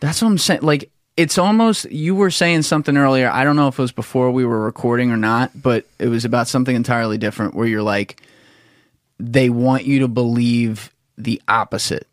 That's 0.00 0.20
what 0.22 0.28
I'm 0.28 0.38
saying. 0.38 0.60
Like, 0.62 0.90
it's 1.16 1.38
almost 1.38 1.90
you 1.90 2.14
were 2.14 2.30
saying 2.30 2.62
something 2.62 2.96
earlier. 2.96 3.30
I 3.30 3.44
don't 3.44 3.56
know 3.56 3.68
if 3.68 3.78
it 3.78 3.82
was 3.82 3.92
before 3.92 4.30
we 4.30 4.44
were 4.44 4.60
recording 4.60 5.10
or 5.10 5.16
not, 5.16 5.50
but 5.60 5.86
it 5.98 6.08
was 6.08 6.24
about 6.24 6.48
something 6.48 6.74
entirely 6.74 7.18
different. 7.18 7.54
Where 7.54 7.66
you're 7.66 7.82
like, 7.82 8.20
they 9.18 9.50
want 9.50 9.84
you 9.84 10.00
to 10.00 10.08
believe 10.08 10.90
the 11.18 11.40
opposite 11.48 12.06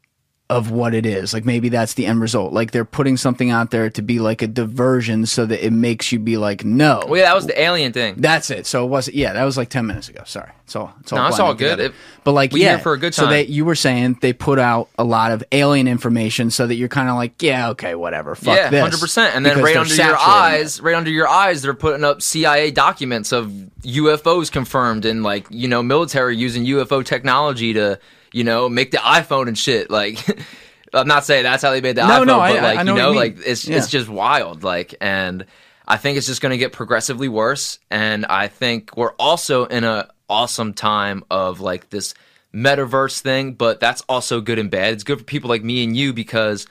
of 0.49 0.71
what 0.71 0.95
it 0.95 1.05
is. 1.05 1.31
Like 1.31 1.45
maybe 1.45 1.69
that's 1.69 1.93
the 1.93 2.07
end 2.07 2.21
result. 2.21 2.51
Like 2.53 2.71
they're 2.71 2.83
putting 2.83 3.17
something 3.17 3.51
out 3.51 3.69
there 3.69 3.89
to 3.91 4.01
be 4.01 4.17
like 4.19 4.41
a 4.41 4.47
diversion, 4.47 5.27
so 5.27 5.45
that 5.45 5.63
it 5.63 5.71
makes 5.71 6.11
you 6.11 6.17
be 6.19 6.37
like, 6.37 6.65
no. 6.65 7.03
Well, 7.07 7.19
yeah, 7.19 7.25
that 7.27 7.35
was 7.35 7.45
the 7.45 7.61
alien 7.61 7.93
thing. 7.93 8.15
That's 8.17 8.49
it. 8.49 8.65
So 8.65 8.83
it 8.83 8.87
wasn't. 8.87 9.15
Yeah, 9.17 9.33
that 9.33 9.43
was 9.43 9.57
like 9.57 9.69
ten 9.69 9.85
minutes 9.85 10.09
ago. 10.09 10.23
Sorry. 10.25 10.49
It's 10.63 10.75
all. 10.75 10.93
It's 11.01 11.11
all. 11.13 11.19
No, 11.19 11.27
it's 11.27 11.39
all 11.39 11.53
good. 11.53 11.79
It- 11.79 11.93
but 12.23 12.33
like, 12.33 12.53
yeah, 12.53 12.77
for 12.77 12.93
a 12.93 12.97
good 12.97 13.15
So 13.15 13.23
time. 13.23 13.31
they, 13.31 13.45
you 13.45 13.65
were 13.65 13.73
saying 13.75 14.19
they 14.21 14.33
put 14.33 14.59
out 14.59 14.89
a 14.99 15.03
lot 15.03 15.31
of 15.31 15.43
alien 15.51 15.87
information, 15.87 16.51
so 16.51 16.67
that 16.67 16.75
you're 16.75 16.89
kind 16.89 17.09
of 17.09 17.15
like, 17.15 17.41
yeah, 17.41 17.69
okay, 17.69 17.95
whatever. 17.95 18.35
Fuck 18.35 18.45
this. 18.45 18.55
yeah, 18.57 18.69
this. 18.69 18.81
hundred 18.81 18.99
percent. 18.99 19.35
And 19.35 19.45
then 19.45 19.61
right 19.63 19.75
under 19.77 19.87
your 19.87 19.95
saturating 19.95 20.25
it. 20.25 20.27
eyes, 20.29 20.81
right 20.81 20.95
under 20.95 21.09
your 21.11 21.27
eyes, 21.27 21.61
they're 21.63 21.73
putting 21.73 22.03
up 22.03 22.21
CIA 22.21 22.69
documents 22.71 23.31
of 23.31 23.47
UFOs 23.83 24.51
confirmed 24.51 25.05
and 25.05 25.23
like 25.23 25.47
you 25.49 25.67
know 25.67 25.81
military 25.81 26.35
using 26.37 26.65
UFO 26.65 27.03
technology 27.03 27.73
to 27.73 27.99
you 28.31 28.43
know 28.43 28.69
make 28.69 28.91
the 28.91 28.97
iPhone 28.97 29.47
and 29.47 29.57
shit. 29.57 29.89
Like, 29.89 30.17
I'm 30.93 31.07
not 31.07 31.25
saying 31.25 31.43
that's 31.43 31.63
how 31.63 31.71
they 31.71 31.81
made 31.81 31.95
the 31.95 32.07
No, 32.07 32.21
iPhone, 32.21 32.27
no, 32.27 32.37
but 32.39 32.57
I- 32.57 32.61
like 32.61 32.79
I 32.79 32.83
know 32.83 32.95
you 32.95 33.01
know, 33.01 33.11
you 33.11 33.17
like 33.17 33.37
it's 33.45 33.67
Yeah. 33.67 33.77
it's 33.77 33.89
just 33.89 34.09
wild. 34.09 34.63
Like, 34.63 34.95
and 35.01 35.45
I 35.87 35.97
think 35.97 36.17
it's 36.17 36.27
just 36.27 36.41
going 36.41 36.51
to 36.51 36.57
get 36.57 36.71
progressively 36.71 37.27
worse. 37.29 37.79
And 37.89 38.25
I 38.27 38.47
think 38.47 38.95
we're 38.95 39.13
also 39.13 39.65
in 39.65 39.83
a 39.83 40.09
awesome 40.29 40.73
time 40.73 41.23
of 41.31 41.59
like 41.61 41.89
this 41.89 42.13
metaverse 42.53 43.19
thing, 43.21 43.53
but 43.53 43.79
that's 43.79 44.01
also 44.09 44.41
good 44.41 44.59
and 44.59 44.69
bad. 44.71 44.93
It's 44.93 45.03
good 45.03 45.19
for 45.19 45.23
people 45.23 45.49
like 45.49 45.63
me 45.63 45.83
and 45.83 45.95
you 45.95 46.13
because 46.13 46.67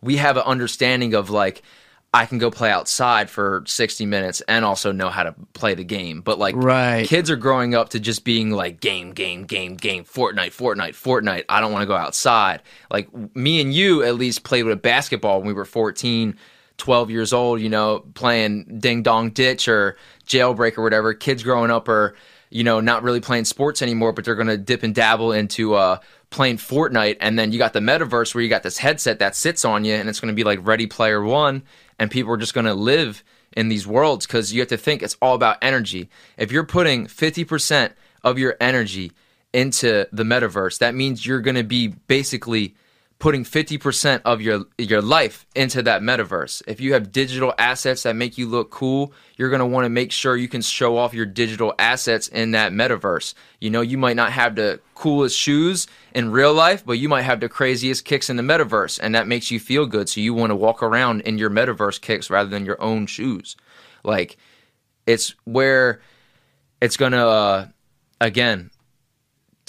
we 0.00 0.16
have 0.16 0.36
an 0.36 0.42
understanding 0.44 1.14
of 1.14 1.30
like 1.30 1.62
I 2.14 2.26
can 2.26 2.36
go 2.36 2.50
play 2.50 2.70
outside 2.70 3.30
for 3.30 3.64
60 3.66 4.04
minutes 4.04 4.42
and 4.42 4.66
also 4.66 4.92
know 4.92 5.08
how 5.08 5.22
to 5.22 5.34
play 5.54 5.74
the 5.74 5.84
game. 5.84 6.20
But 6.20 6.38
like 6.38 6.54
Right. 6.56 7.06
kids 7.08 7.30
are 7.30 7.36
growing 7.36 7.74
up 7.74 7.88
to 7.90 8.00
just 8.00 8.22
being 8.24 8.50
like 8.50 8.80
game, 8.80 9.12
game, 9.12 9.44
game, 9.44 9.76
game, 9.76 10.04
Fortnite, 10.04 10.50
Fortnite, 10.54 10.90
Fortnite. 10.90 11.44
I 11.48 11.60
don't 11.62 11.72
want 11.72 11.82
to 11.82 11.86
go 11.86 11.96
outside. 11.96 12.60
Like 12.90 13.08
me 13.34 13.62
and 13.62 13.72
you 13.72 14.02
at 14.02 14.16
least 14.16 14.44
played 14.44 14.64
with 14.64 14.74
a 14.74 14.80
basketball 14.80 15.38
when 15.38 15.46
we 15.46 15.54
were 15.54 15.64
14, 15.64 16.36
12 16.76 17.10
years 17.10 17.32
old, 17.32 17.62
you 17.62 17.70
know, 17.70 18.00
playing 18.12 18.78
ding 18.78 19.02
dong 19.02 19.30
ditch 19.30 19.66
or 19.66 19.96
jailbreak 20.26 20.76
or 20.76 20.82
whatever. 20.82 21.14
Kids 21.14 21.42
growing 21.42 21.70
up 21.70 21.88
are, 21.88 22.14
you 22.50 22.62
know, 22.62 22.80
not 22.80 23.02
really 23.02 23.20
playing 23.20 23.46
sports 23.46 23.80
anymore, 23.80 24.12
but 24.12 24.26
they're 24.26 24.34
going 24.34 24.48
to 24.48 24.58
dip 24.58 24.82
and 24.82 24.94
dabble 24.94 25.32
into 25.32 25.74
uh 25.74 25.96
playing 26.28 26.56
Fortnite 26.56 27.18
and 27.20 27.38
then 27.38 27.52
you 27.52 27.58
got 27.58 27.72
the 27.74 27.80
metaverse 27.80 28.34
where 28.34 28.42
you 28.42 28.48
got 28.48 28.62
this 28.62 28.78
headset 28.78 29.18
that 29.18 29.36
sits 29.36 29.64
on 29.66 29.84
you 29.84 29.94
and 29.94 30.08
it's 30.08 30.18
going 30.18 30.32
to 30.32 30.34
be 30.34 30.44
like 30.44 30.58
Ready 30.66 30.86
Player 30.86 31.22
1 31.22 31.62
and 31.98 32.10
people 32.10 32.32
are 32.32 32.38
just 32.38 32.54
going 32.54 32.66
to 32.66 32.74
live 32.74 33.22
in 33.54 33.68
these 33.68 33.86
worlds 33.86 34.26
cuz 34.26 34.52
you 34.52 34.60
have 34.60 34.68
to 34.68 34.76
think 34.76 35.02
it's 35.02 35.16
all 35.20 35.34
about 35.34 35.58
energy. 35.62 36.08
If 36.36 36.50
you're 36.52 36.64
putting 36.64 37.06
50% 37.06 37.92
of 38.24 38.38
your 38.38 38.56
energy 38.60 39.12
into 39.52 40.06
the 40.12 40.22
metaverse, 40.22 40.78
that 40.78 40.94
means 40.94 41.26
you're 41.26 41.40
going 41.40 41.56
to 41.56 41.64
be 41.64 41.88
basically 41.88 42.74
putting 43.22 43.44
50% 43.44 44.22
of 44.24 44.40
your 44.40 44.64
your 44.76 45.00
life 45.00 45.46
into 45.54 45.80
that 45.80 46.02
metaverse. 46.02 46.60
If 46.66 46.80
you 46.80 46.94
have 46.94 47.12
digital 47.12 47.54
assets 47.56 48.02
that 48.02 48.16
make 48.16 48.36
you 48.36 48.48
look 48.48 48.72
cool, 48.72 49.12
you're 49.36 49.48
going 49.48 49.60
to 49.60 49.64
want 49.66 49.84
to 49.84 49.90
make 49.90 50.10
sure 50.10 50.36
you 50.36 50.48
can 50.48 50.60
show 50.60 50.96
off 50.96 51.14
your 51.14 51.24
digital 51.24 51.72
assets 51.78 52.26
in 52.26 52.50
that 52.50 52.72
metaverse. 52.72 53.34
You 53.60 53.70
know, 53.70 53.80
you 53.80 53.96
might 53.96 54.16
not 54.16 54.32
have 54.32 54.56
the 54.56 54.80
coolest 54.96 55.38
shoes 55.38 55.86
in 56.12 56.32
real 56.32 56.52
life, 56.52 56.84
but 56.84 56.94
you 56.94 57.08
might 57.08 57.22
have 57.22 57.38
the 57.38 57.48
craziest 57.48 58.04
kicks 58.04 58.28
in 58.28 58.34
the 58.34 58.42
metaverse 58.42 58.98
and 59.00 59.14
that 59.14 59.28
makes 59.28 59.52
you 59.52 59.60
feel 59.60 59.86
good, 59.86 60.08
so 60.08 60.20
you 60.20 60.34
want 60.34 60.50
to 60.50 60.56
walk 60.56 60.82
around 60.82 61.20
in 61.20 61.38
your 61.38 61.48
metaverse 61.48 62.00
kicks 62.00 62.28
rather 62.28 62.50
than 62.50 62.66
your 62.66 62.82
own 62.82 63.06
shoes. 63.06 63.54
Like 64.02 64.36
it's 65.06 65.36
where 65.44 66.00
it's 66.80 66.96
going 66.96 67.12
to 67.12 67.24
uh, 67.24 67.68
again 68.20 68.71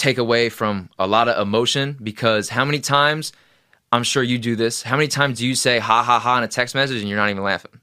take 0.03 0.17
away 0.17 0.49
from 0.49 0.89
a 0.99 1.07
lot 1.07 1.29
of 1.29 1.41
emotion 1.41 1.97
because 2.01 2.49
how 2.49 2.65
many 2.65 2.79
times 2.79 3.31
I'm 3.93 4.03
sure 4.03 4.23
you 4.23 4.39
do 4.39 4.55
this. 4.55 4.81
How 4.81 4.95
many 4.95 5.07
times 5.07 5.37
do 5.37 5.47
you 5.47 5.53
say 5.53 5.77
ha 5.77 6.01
ha 6.01 6.17
ha 6.17 6.37
in 6.39 6.43
a 6.43 6.47
text 6.47 6.73
message 6.73 6.99
and 6.99 7.07
you're 7.07 7.17
not 7.23 7.29
even 7.29 7.43
laughing? 7.43 7.79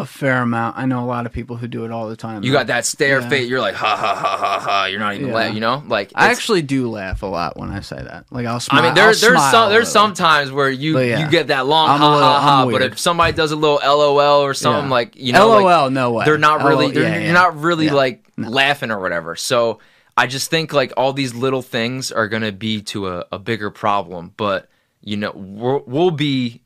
A 0.00 0.06
fair 0.06 0.42
amount. 0.42 0.78
I 0.78 0.86
know 0.86 1.02
a 1.02 1.06
lot 1.06 1.26
of 1.26 1.32
people 1.32 1.56
who 1.56 1.66
do 1.66 1.84
it 1.84 1.90
all 1.90 2.08
the 2.08 2.14
time. 2.14 2.44
You 2.44 2.52
got 2.52 2.68
that 2.68 2.86
stare 2.86 3.20
Yeah. 3.20 3.28
face. 3.28 3.48
You're 3.48 3.60
like 3.60 3.74
ha 3.74 3.96
ha 3.96 4.14
ha 4.14 4.36
ha 4.38 4.60
ha. 4.60 4.84
You're 4.84 5.00
not 5.00 5.14
even 5.16 5.26
Yeah. 5.28 5.34
laughing. 5.34 5.54
You 5.54 5.60
know, 5.60 5.82
like 5.88 6.12
I 6.14 6.30
actually 6.30 6.62
do 6.62 6.88
laugh 6.88 7.24
a 7.24 7.26
lot 7.26 7.56
when 7.58 7.70
I 7.70 7.80
say 7.80 7.96
that. 8.00 8.26
Like 8.30 8.46
I'll 8.46 8.60
smile. 8.60 8.80
I 8.82 8.84
mean, 8.86 8.94
there, 8.94 9.08
I'll 9.08 9.14
there's 9.14 9.50
some 9.50 9.70
there's 9.70 9.90
some 9.90 10.14
times 10.14 10.52
where 10.52 10.70
you 10.70 11.00
yeah. 11.00 11.24
you 11.24 11.28
get 11.28 11.48
that 11.48 11.66
long 11.66 11.90
I'm 11.90 11.98
ha 11.98 12.12
little- 12.14 12.28
ha 12.28 12.40
ha. 12.40 12.66
But 12.70 12.82
if 12.82 12.98
somebody 12.98 13.32
does 13.32 13.50
a 13.50 13.56
little 13.56 13.80
LOL 13.84 14.40
or 14.42 14.54
something 14.54 14.88
like 14.88 15.16
you 15.16 15.32
know, 15.32 15.48
like, 15.48 15.64
LOL, 15.64 15.90
no 15.90 16.12
way. 16.12 16.24
they're 16.26 16.38
not 16.38 16.62
really 16.62 16.86
LOL, 16.86 16.94
they're, 16.94 17.20
you're 17.20 17.32
not 17.32 17.58
really 17.60 17.90
like 17.90 18.24
No. 18.36 18.50
laughing 18.50 18.92
or 18.92 19.00
whatever. 19.00 19.34
So 19.34 19.80
I 20.16 20.28
just 20.28 20.48
think 20.48 20.72
like 20.72 20.92
all 20.96 21.12
these 21.12 21.34
little 21.34 21.62
things 21.62 22.12
are 22.12 22.28
gonna 22.28 22.52
be 22.52 22.82
to 22.82 23.08
a, 23.08 23.24
a 23.32 23.38
bigger 23.40 23.70
problem. 23.72 24.32
But 24.36 24.68
you 25.00 25.16
know, 25.16 25.32
we'll 25.34 26.10
be, 26.12 26.62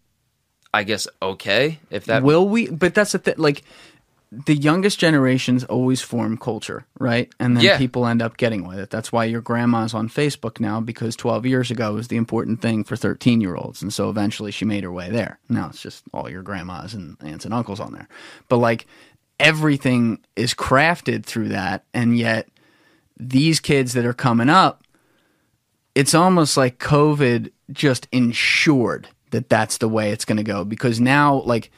I 0.74 0.84
guess, 0.84 1.06
okay 1.20 1.78
if 1.90 2.06
that. 2.06 2.22
Will 2.22 2.48
we? 2.48 2.68
But 2.70 2.94
that's 2.94 3.12
the 3.12 3.18
thing. 3.18 3.34
Like 3.36 3.62
the 4.30 4.56
youngest 4.56 4.98
generations 4.98 5.62
always 5.64 6.00
form 6.00 6.38
culture, 6.38 6.86
right? 6.98 7.30
And 7.38 7.54
then 7.54 7.64
Yeah. 7.64 7.76
people 7.76 8.06
end 8.06 8.22
up 8.22 8.38
getting 8.38 8.66
with 8.66 8.78
it. 8.78 8.88
That's 8.88 9.12
why 9.12 9.26
your 9.26 9.42
grandma's 9.42 9.92
on 9.92 10.08
Facebook 10.08 10.58
now 10.58 10.80
because 10.80 11.14
12 11.16 11.44
years 11.44 11.70
ago 11.70 11.92
was 11.92 12.08
the 12.08 12.16
important 12.16 12.62
thing 12.62 12.82
for 12.84 12.96
13 12.96 13.42
year 13.42 13.54
olds, 13.54 13.82
and 13.82 13.92
so 13.92 14.08
eventually 14.08 14.50
she 14.50 14.64
made 14.64 14.84
her 14.84 14.92
way 14.92 15.10
there. 15.10 15.38
Now 15.50 15.68
it's 15.68 15.82
just 15.82 16.04
all 16.14 16.30
your 16.30 16.42
grandmas 16.42 16.94
and 16.94 17.18
aunts 17.22 17.44
and 17.44 17.52
uncles 17.52 17.78
on 17.80 17.92
there. 17.92 18.08
But 18.48 18.56
like 18.56 18.86
everything 19.38 20.20
is 20.36 20.54
crafted 20.54 21.24
through 21.26 21.48
that, 21.48 21.84
and 21.92 22.16
yet 22.16 22.48
these 23.18 23.60
kids 23.60 23.92
that 23.92 24.06
are 24.06 24.14
coming 24.14 24.48
up, 24.48 24.82
it's 25.94 26.14
almost 26.14 26.56
like 26.56 26.78
COVID 26.78 27.50
just 27.70 28.08
ensured 28.12 29.08
that 29.32 29.48
that's 29.48 29.78
the 29.78 29.88
way 29.88 30.10
it's 30.10 30.24
going 30.24 30.36
to 30.36 30.42
go 30.44 30.64
because 30.64 31.00
now 31.00 31.42
like 31.42 31.70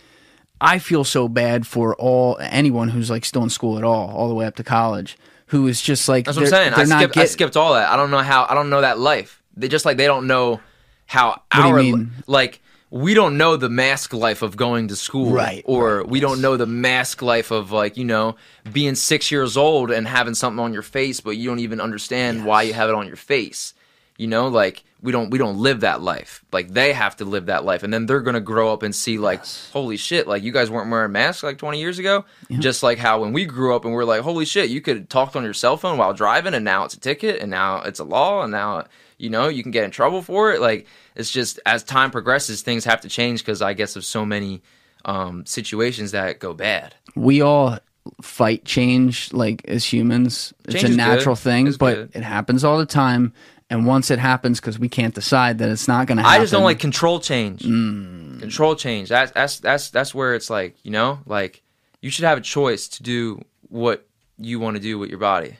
I 0.60 0.78
feel 0.78 1.04
so 1.04 1.28
bad 1.28 1.66
for 1.66 1.94
all 1.96 2.38
anyone 2.40 2.88
who's 2.88 3.10
like 3.10 3.24
still 3.24 3.42
in 3.42 3.50
school 3.50 3.76
at 3.78 3.84
all, 3.84 4.10
all 4.10 4.28
the 4.28 4.34
way 4.34 4.46
up 4.46 4.56
to 4.56 4.64
college, 4.64 5.18
who 5.46 5.66
is 5.66 5.80
just 5.82 6.08
like 6.08 6.26
That's 6.26 6.36
what 6.36 6.44
I'm 6.44 6.50
saying. 6.50 6.74
I 6.74 6.84
skipped, 6.84 7.16
I 7.16 7.24
skipped 7.26 7.56
all 7.56 7.74
that. 7.74 7.90
I 7.90 7.96
don't 7.96 8.10
know 8.10 8.18
how. 8.18 8.46
I 8.48 8.54
don't 8.54 8.70
know 8.70 8.80
that 8.80 8.98
life. 8.98 9.42
They 9.56 9.68
just 9.68 9.84
like 9.84 9.96
they 9.96 10.06
don't 10.06 10.26
know 10.26 10.60
how 11.06 11.42
our 11.52 11.76
mean? 11.76 12.12
like 12.26 12.60
we 12.90 13.12
don't 13.12 13.36
know 13.36 13.56
the 13.56 13.68
mask 13.68 14.12
life 14.14 14.42
of 14.42 14.56
going 14.56 14.88
to 14.88 14.96
school, 14.96 15.32
Right, 15.32 15.64
Or 15.66 15.98
right, 15.98 16.08
we 16.08 16.20
don't 16.20 16.40
know 16.40 16.56
the 16.56 16.66
mask 16.66 17.22
life 17.22 17.50
of 17.50 17.72
like 17.72 17.96
you 17.96 18.04
know 18.04 18.36
being 18.72 18.94
six 18.94 19.30
years 19.32 19.56
old 19.56 19.90
and 19.90 20.06
having 20.06 20.34
something 20.34 20.60
on 20.60 20.72
your 20.72 20.82
face, 20.82 21.20
but 21.20 21.32
you 21.32 21.48
don't 21.48 21.58
even 21.58 21.80
understand 21.80 22.46
why 22.46 22.62
you 22.62 22.72
have 22.72 22.88
it 22.88 22.94
on 22.94 23.06
your 23.06 23.16
face. 23.16 23.74
You 24.16 24.28
know, 24.28 24.46
like 24.48 24.84
we 25.04 25.12
don't 25.12 25.30
we 25.30 25.38
don't 25.38 25.58
live 25.58 25.80
that 25.80 26.00
life. 26.02 26.42
Like 26.50 26.68
they 26.72 26.92
have 26.94 27.16
to 27.16 27.24
live 27.24 27.46
that 27.46 27.64
life, 27.64 27.82
and 27.84 27.92
then 27.92 28.06
they're 28.06 28.22
gonna 28.22 28.40
grow 28.40 28.72
up 28.72 28.82
and 28.82 28.94
see 28.94 29.18
like, 29.18 29.44
holy 29.72 29.96
shit! 29.96 30.26
Like 30.26 30.42
you 30.42 30.50
guys 30.50 30.70
weren't 30.70 30.90
wearing 30.90 31.12
masks 31.12 31.42
like 31.42 31.58
twenty 31.58 31.78
years 31.78 31.98
ago. 31.98 32.24
Just 32.50 32.82
like 32.82 32.98
how 32.98 33.20
when 33.20 33.32
we 33.32 33.44
grew 33.44 33.76
up 33.76 33.84
and 33.84 33.94
we 33.94 34.00
are 34.00 34.04
like, 34.06 34.22
holy 34.22 34.46
shit, 34.46 34.70
you 34.70 34.80
could 34.80 35.08
talk 35.10 35.36
on 35.36 35.44
your 35.44 35.54
cell 35.54 35.76
phone 35.76 35.98
while 35.98 36.14
driving, 36.14 36.54
and 36.54 36.64
now 36.64 36.84
it's 36.84 36.94
a 36.94 37.00
ticket, 37.00 37.40
and 37.40 37.50
now 37.50 37.82
it's 37.82 38.00
a 38.00 38.04
law, 38.04 38.42
and 38.42 38.50
now 38.50 38.86
you 39.18 39.30
know 39.30 39.48
you 39.48 39.62
can 39.62 39.70
get 39.72 39.84
in 39.84 39.90
trouble 39.92 40.22
for 40.22 40.52
it. 40.52 40.60
Like 40.60 40.86
it's 41.14 41.30
just 41.30 41.60
as 41.66 41.84
time 41.84 42.10
progresses, 42.10 42.62
things 42.62 42.84
have 42.86 43.02
to 43.02 43.08
change 43.08 43.40
because 43.40 43.62
I 43.62 43.74
guess 43.74 43.94
of 43.96 44.04
so 44.04 44.24
many 44.24 44.62
um, 45.04 45.44
situations 45.46 46.12
that 46.12 46.38
go 46.38 46.54
bad. 46.54 46.94
we 47.14 47.42
all 47.42 47.78
fight 48.20 48.64
change 48.66 49.32
like 49.32 49.64
as 49.66 49.84
humans. 49.84 50.52
It's 50.66 50.82
a 50.84 50.88
natural 50.88 51.34
good. 51.34 51.40
thing, 51.42 51.66
It's 51.68 51.76
but 51.78 51.94
good. 51.94 52.10
it 52.14 52.22
happens 52.22 52.62
all 52.64 52.78
the 52.78 52.86
time. 52.86 53.32
And 53.70 53.86
once 53.86 54.10
it 54.10 54.18
happens, 54.18 54.60
because 54.60 54.78
we 54.78 54.88
can't 54.88 55.14
decide 55.14 55.58
that 55.58 55.70
it's 55.70 55.88
not 55.88 56.06
going 56.06 56.18
to 56.18 56.22
happen. 56.22 56.40
I 56.40 56.42
just 56.42 56.52
don't 56.52 56.64
like 56.64 56.78
control 56.78 57.18
change. 57.18 57.62
Mm. 57.62 58.40
Control 58.40 58.76
change. 58.76 59.08
That's 59.08 59.32
that's 59.32 59.58
that's 59.58 59.90
that's 59.90 60.14
where 60.14 60.34
it's 60.34 60.50
like 60.50 60.76
you 60.82 60.90
know, 60.90 61.20
like 61.26 61.62
you 62.02 62.10
should 62.10 62.26
have 62.26 62.38
a 62.38 62.42
choice 62.42 62.88
to 62.88 63.02
do 63.02 63.42
what 63.68 64.06
you 64.38 64.60
want 64.60 64.76
to 64.76 64.82
do 64.82 64.98
with 64.98 65.10
your 65.10 65.18
body. 65.18 65.56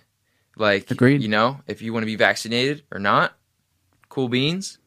Like, 0.57 0.90
Agreed. 0.90 1.22
You 1.22 1.28
know, 1.28 1.61
if 1.66 1.82
you 1.82 1.92
want 1.92 2.02
to 2.02 2.07
be 2.07 2.16
vaccinated 2.16 2.82
or 2.92 2.98
not, 2.98 3.32
cool 4.09 4.28
beans. 4.28 4.78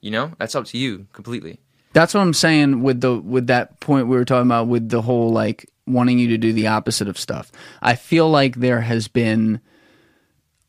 You 0.00 0.10
know, 0.10 0.32
that's 0.38 0.54
up 0.54 0.66
to 0.66 0.78
you 0.78 1.06
completely. 1.12 1.60
That's 1.94 2.12
what 2.12 2.20
I'm 2.20 2.34
saying 2.34 2.82
with 2.82 3.00
the 3.00 3.18
with 3.18 3.46
that 3.46 3.80
point 3.80 4.08
we 4.08 4.16
were 4.16 4.24
talking 4.24 4.48
about 4.48 4.66
with 4.66 4.88
the 4.88 5.00
whole 5.00 5.30
like 5.30 5.70
wanting 5.86 6.18
you 6.18 6.28
to 6.28 6.38
do 6.38 6.52
the 6.52 6.66
opposite 6.66 7.08
of 7.08 7.18
stuff. 7.18 7.50
I 7.80 7.94
feel 7.94 8.28
like 8.28 8.56
there 8.56 8.80
has 8.80 9.08
been 9.08 9.60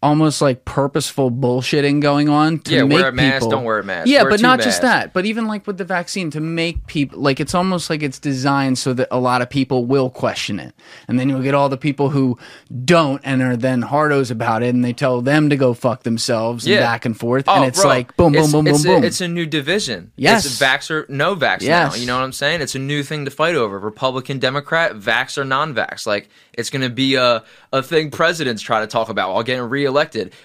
almost 0.04 0.40
like 0.40 0.66
purposeful 0.66 1.32
bullshitting 1.32 2.00
going 2.00 2.30
on 2.30 2.60
to 2.60 2.76
Yeah, 2.76 2.84
make 2.84 3.00
wear 3.00 3.08
a 3.08 3.12
mask, 3.12 3.36
people- 3.38 3.50
don't 3.50 3.64
wear 3.64 3.80
a 3.80 3.84
mask. 3.84 4.08
Yeah, 4.08 4.22
Wear 4.22 4.30
but 4.32 4.42
not 4.42 4.60
just 4.62 4.84
that. 4.84 5.14
But 5.14 5.26
even 5.26 5.48
like 5.48 5.66
with 5.66 5.78
the 5.80 5.84
vaccine 5.86 6.30
to 6.32 6.40
make 6.40 6.86
people 6.86 7.20
like 7.20 7.40
it's 7.40 7.56
almost 7.56 7.90
like 7.90 8.04
it's 8.04 8.20
designed 8.20 8.78
so 8.78 8.94
that 8.94 9.08
a 9.10 9.18
lot 9.20 9.42
of 9.42 9.50
people 9.50 9.86
will 9.86 10.12
question 10.12 10.60
it. 10.60 10.76
And 11.08 11.20
then 11.20 11.28
you'll 11.28 11.42
get 11.42 11.56
all 11.56 11.70
the 11.70 11.78
people 11.78 12.10
who 12.12 12.38
don't 12.84 13.20
and 13.24 13.42
are 13.42 13.58
then 13.58 13.82
hardos 13.82 14.30
about 14.30 14.62
it 14.62 14.76
and 14.76 14.86
they 14.86 14.94
tell 14.94 15.22
them 15.22 15.50
to 15.50 15.58
go 15.58 15.74
fuck 15.74 16.04
themselves 16.04 16.66
and 16.66 16.76
Yeah. 16.76 16.82
back 16.82 17.06
and 17.06 17.18
forth. 17.18 17.46
Oh, 17.48 17.56
and 17.56 17.66
it's 17.66 17.80
bro, 17.82 17.90
like 17.90 18.16
boom, 18.16 18.34
boom, 18.34 18.36
it's- 18.36 18.52
boom, 18.52 18.66
boom, 18.66 18.74
it's 18.76 18.84
a, 18.84 18.88
boom. 18.88 19.04
It's 19.04 19.22
a 19.22 19.28
new 19.28 19.48
division. 19.48 20.12
Yes. 20.18 20.46
It's 20.46 20.60
vax 20.60 20.92
or 20.92 21.08
no 21.10 21.36
vax 21.36 21.62
Yes. 21.62 21.94
now. 21.94 22.00
You 22.00 22.06
know 22.06 22.16
what 22.18 22.24
I'm 22.24 22.32
saying? 22.34 22.62
It's 22.62 22.76
a 22.76 22.80
new 22.80 23.02
thing 23.02 23.26
to 23.26 23.32
fight 23.32 23.56
over. 23.56 23.80
Republican, 23.80 24.38
Democrat, 24.38 24.94
vax 24.98 25.36
or 25.38 25.46
non-vax. 25.46 26.06
Like 26.06 26.30
it's 26.54 26.70
going 26.70 26.84
to 26.84 26.90
be 26.92 27.16
a 27.16 27.44
a 27.74 27.82
thing 27.82 28.12
presidents 28.12 28.62
try 28.62 28.82
to 28.82 28.88
talk 28.88 29.10
about 29.10 29.34
while 29.34 29.42
getting 29.42 29.64
reelected. 29.64 29.95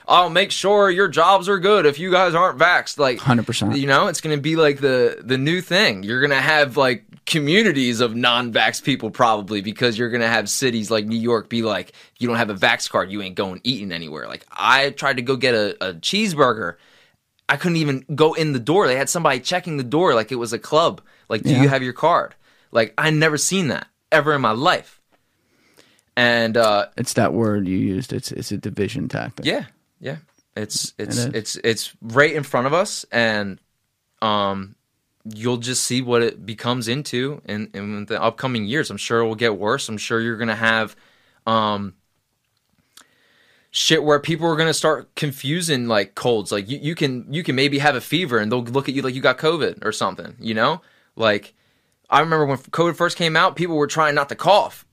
I'll 0.08 0.30
make 0.30 0.50
sure 0.50 0.90
your 0.90 1.08
jobs 1.08 1.48
are 1.48 1.58
good 1.58 1.84
if 1.86 1.98
you 1.98 2.10
guys 2.10 2.34
aren't 2.34 2.58
vaxxed. 2.58 2.98
Like 2.98 3.18
100%. 3.18 3.76
You 3.76 3.86
know, 3.86 4.06
it's 4.06 4.20
going 4.20 4.34
to 4.36 4.40
be 4.40 4.56
like 4.56 4.78
the 4.80 5.18
the 5.20 5.36
new 5.36 5.60
thing. 5.60 6.02
You're 6.02 6.20
going 6.20 6.30
to 6.30 6.36
have 6.40 6.76
like 6.76 7.04
communities 7.26 8.00
of 8.00 8.16
non-vax 8.16 8.82
people 8.82 9.10
probably 9.10 9.60
because 9.60 9.96
you're 9.98 10.10
going 10.10 10.20
to 10.22 10.26
have 10.28 10.48
cities 10.48 10.90
like 10.90 11.06
New 11.06 11.18
York 11.18 11.48
be 11.48 11.62
like, 11.62 11.92
you 12.18 12.26
don't 12.26 12.38
have 12.38 12.50
a 12.50 12.54
vax 12.54 12.88
card, 12.90 13.10
you 13.12 13.22
ain't 13.22 13.36
going 13.36 13.60
eating 13.64 13.92
anywhere. 13.92 14.26
Like 14.26 14.44
I 14.50 14.90
tried 14.90 15.16
to 15.16 15.22
go 15.22 15.36
get 15.36 15.54
a, 15.54 15.76
a 15.90 15.94
cheeseburger. 15.94 16.76
I 17.48 17.56
couldn't 17.56 17.76
even 17.78 18.04
go 18.14 18.34
in 18.34 18.52
the 18.52 18.60
door. 18.60 18.86
They 18.86 18.96
had 18.96 19.08
somebody 19.08 19.40
checking 19.40 19.76
the 19.76 19.84
door 19.84 20.14
like 20.14 20.30
it 20.32 20.36
was 20.36 20.52
a 20.52 20.58
club. 20.58 21.00
Like, 21.28 21.42
do 21.42 21.50
Yeah. 21.50 21.62
you 21.62 21.68
have 21.68 21.82
your 21.82 21.92
card? 21.92 22.34
Like, 22.72 22.94
I 22.96 23.10
never 23.10 23.36
seen 23.36 23.68
that 23.68 23.86
ever 24.12 24.34
in 24.34 24.40
my 24.40 24.52
life. 24.52 24.99
And 26.20 26.58
uh, 26.58 26.88
it's 26.98 27.14
that 27.14 27.32
word 27.32 27.66
you 27.66 27.78
used. 27.78 28.12
It's 28.12 28.30
it's 28.30 28.52
a 28.52 28.58
division 28.58 29.08
tactic. 29.08 29.46
yeah, 29.46 29.64
yeah, 30.00 30.16
it's 30.54 30.92
it's 30.98 31.16
is. 31.16 31.24
it's 31.24 31.56
it's 31.64 31.96
right 32.02 32.30
in 32.30 32.42
front 32.42 32.66
of 32.66 32.74
us, 32.74 33.06
and 33.10 33.58
um, 34.20 34.74
you'll 35.24 35.56
just 35.56 35.82
see 35.82 36.02
what 36.02 36.22
it 36.22 36.44
becomes 36.44 36.88
into 36.88 37.40
in 37.46 37.70
in 37.72 38.04
the 38.04 38.22
upcoming 38.22 38.66
years. 38.66 38.90
I'm 38.90 38.98
sure 38.98 39.20
it 39.20 39.28
will 39.28 39.34
get 39.34 39.56
worse. 39.56 39.88
I'm 39.88 39.96
sure 39.96 40.20
you're 40.20 40.36
gonna 40.36 40.54
have 40.54 40.94
um 41.46 41.94
shit 43.70 44.04
where 44.04 44.20
people 44.20 44.46
are 44.46 44.56
gonna 44.56 44.74
start 44.74 45.14
confusing 45.14 45.86
like 45.86 46.14
colds. 46.14 46.52
Like 46.52 46.68
you, 46.68 46.76
you 46.82 46.94
can 46.94 47.32
you 47.32 47.42
can 47.42 47.54
maybe 47.54 47.78
have 47.78 47.96
a 47.96 48.00
fever 48.02 48.36
and 48.36 48.52
they'll 48.52 48.62
look 48.62 48.90
at 48.90 48.94
you 48.94 49.00
like 49.00 49.14
you 49.14 49.22
got 49.22 49.38
COVID 49.38 49.86
or 49.86 49.90
something, 49.90 50.36
you 50.38 50.52
know? 50.52 50.82
Like 51.16 51.54
I 52.10 52.20
remember 52.20 52.44
when 52.44 52.58
COVID 52.58 52.94
first 52.94 53.16
came 53.16 53.36
out, 53.36 53.56
people 53.56 53.76
were 53.76 53.86
trying 53.86 54.14
not 54.14 54.28
to 54.28 54.34
cough. 54.34 54.84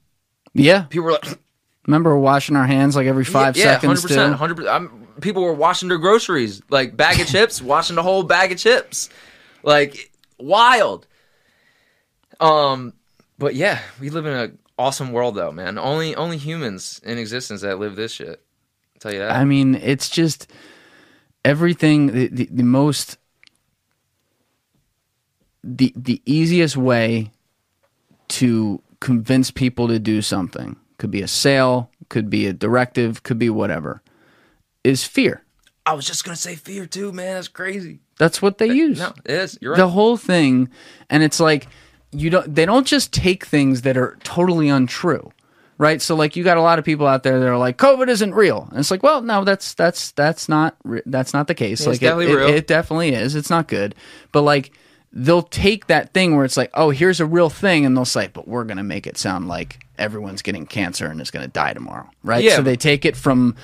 Yeah. 0.63 0.83
People 0.83 1.05
were 1.05 1.11
like 1.13 1.39
Remember 1.87 2.17
washing 2.17 2.57
our 2.57 2.67
hands 2.67 2.97
like 2.97 3.07
every 3.07 3.23
five 3.23 3.55
yeah, 3.55 3.63
seconds. 3.63 4.01
percent, 4.01 4.33
too? 4.33 4.37
hundred 4.37 4.57
percent. 4.57 5.21
People 5.21 5.41
were 5.41 5.53
washing 5.53 5.87
their 5.87 5.97
groceries, 5.97 6.61
like 6.69 6.97
bag 6.97 7.19
of 7.21 7.27
chips, 7.27 7.61
washing 7.61 7.95
the 7.95 8.03
whole 8.03 8.23
bag 8.23 8.51
of 8.51 8.57
chips, 8.57 9.09
like 9.63 10.11
wild. 10.37 11.07
Um, 12.41 12.93
but 13.39 13.55
yeah, 13.55 13.79
we 14.01 14.09
live 14.09 14.25
in 14.25 14.33
an 14.33 14.59
awesome 14.77 15.13
world, 15.13 15.35
though, 15.35 15.51
man. 15.53 15.77
Only 15.77 16.13
only 16.13 16.37
humans 16.37 16.99
in 17.05 17.17
existence 17.17 17.61
that 17.61 17.79
live 17.79 17.95
this 17.95 18.11
shit. 18.11 18.43
I'll 18.95 18.99
tell 18.99 19.13
you 19.13 19.19
that. 19.19 19.31
I 19.31 19.45
mean, 19.45 19.75
it's 19.75 20.09
just 20.09 20.51
everything. 21.45 22.07
The, 22.07 22.27
the, 22.27 22.49
the 22.51 22.63
most, 22.63 23.17
the 25.63 25.93
the 25.95 26.21
easiest 26.25 26.75
way 26.75 27.31
to 28.27 28.81
convince 28.99 29.51
people 29.51 29.87
to 29.87 29.99
do 29.99 30.21
something 30.21 30.75
could 30.97 31.11
be 31.11 31.21
a 31.21 31.27
sale, 31.27 31.91
could 32.09 32.29
be 32.29 32.47
a 32.47 32.53
directive, 32.53 33.21
could 33.23 33.37
be 33.37 33.49
whatever, 33.49 34.01
is 34.83 35.03
fear. 35.03 35.43
I 35.85 35.93
was 35.93 36.05
just 36.05 36.23
gonna 36.25 36.35
say 36.35 36.55
fear 36.55 36.85
too, 36.85 37.11
man. 37.11 37.35
That's 37.35 37.47
crazy. 37.47 37.99
That's 38.17 38.41
what 38.41 38.57
they 38.57 38.67
use. 38.67 38.99
No, 38.99 39.13
it 39.25 39.31
is. 39.31 39.57
You're 39.61 39.73
right. 39.73 39.77
the 39.77 39.89
whole 39.89 40.17
thing 40.17 40.69
and 41.09 41.23
it's 41.23 41.39
like 41.39 41.67
you 42.11 42.29
don't 42.29 42.53
they 42.53 42.65
don't 42.65 42.87
just 42.87 43.13
take 43.13 43.45
things 43.45 43.83
that 43.83 43.97
are 43.97 44.17
totally 44.23 44.69
untrue 44.69 45.29
right 45.77 46.01
so 46.01 46.15
like 46.15 46.35
you 46.35 46.43
got 46.43 46.57
a 46.57 46.61
lot 46.61 46.79
of 46.79 46.85
people 46.85 47.05
out 47.05 47.21
there 47.23 47.39
that 47.39 47.47
are 47.47 47.57
like 47.57 47.77
covid 47.77 48.07
isn't 48.07 48.33
real 48.33 48.67
and 48.71 48.79
it's 48.79 48.89
like 48.89 49.03
well 49.03 49.21
no 49.21 49.43
that's 49.43 49.73
that's 49.73 50.11
that's 50.13 50.47
not 50.47 50.75
that's 51.05 51.33
not 51.33 51.47
the 51.47 51.53
case 51.53 51.81
it's 51.81 51.87
like 51.87 51.97
it, 51.97 52.05
definitely 52.05 52.31
it- 52.31 52.35
real. 52.35 52.47
it 52.47 52.65
definitely 52.65 53.13
is 53.13 53.35
it's 53.35 53.49
not 53.49 53.67
good 53.67 53.93
but 54.31 54.41
like 54.41 54.71
they'll 55.19 55.41
take 55.41 55.87
that 55.87 56.13
thing 56.13 56.35
where 56.35 56.45
it's 56.45 56.57
like 56.57 56.69
oh 56.75 56.91
here's 56.91 57.19
a 57.19 57.25
real 57.25 57.49
thing 57.49 57.85
and 57.85 57.97
they'll 57.97 58.05
say 58.05 58.29
but 58.31 58.47
we're 58.47 58.63
gonna 58.63 58.83
make 58.83 59.07
it 59.07 59.17
sound 59.17 59.47
like 59.47 59.79
everyone's 59.97 60.43
getting 60.43 60.65
cancer 60.67 61.07
and 61.07 61.19
is 61.19 61.31
gonna 61.31 61.47
die 61.47 61.73
tomorrow 61.73 62.07
right 62.23 62.43
Yeah. 62.43 62.57
so 62.57 62.61
they 62.61 62.75
take 62.75 63.03
it 63.03 63.17
from 63.17 63.55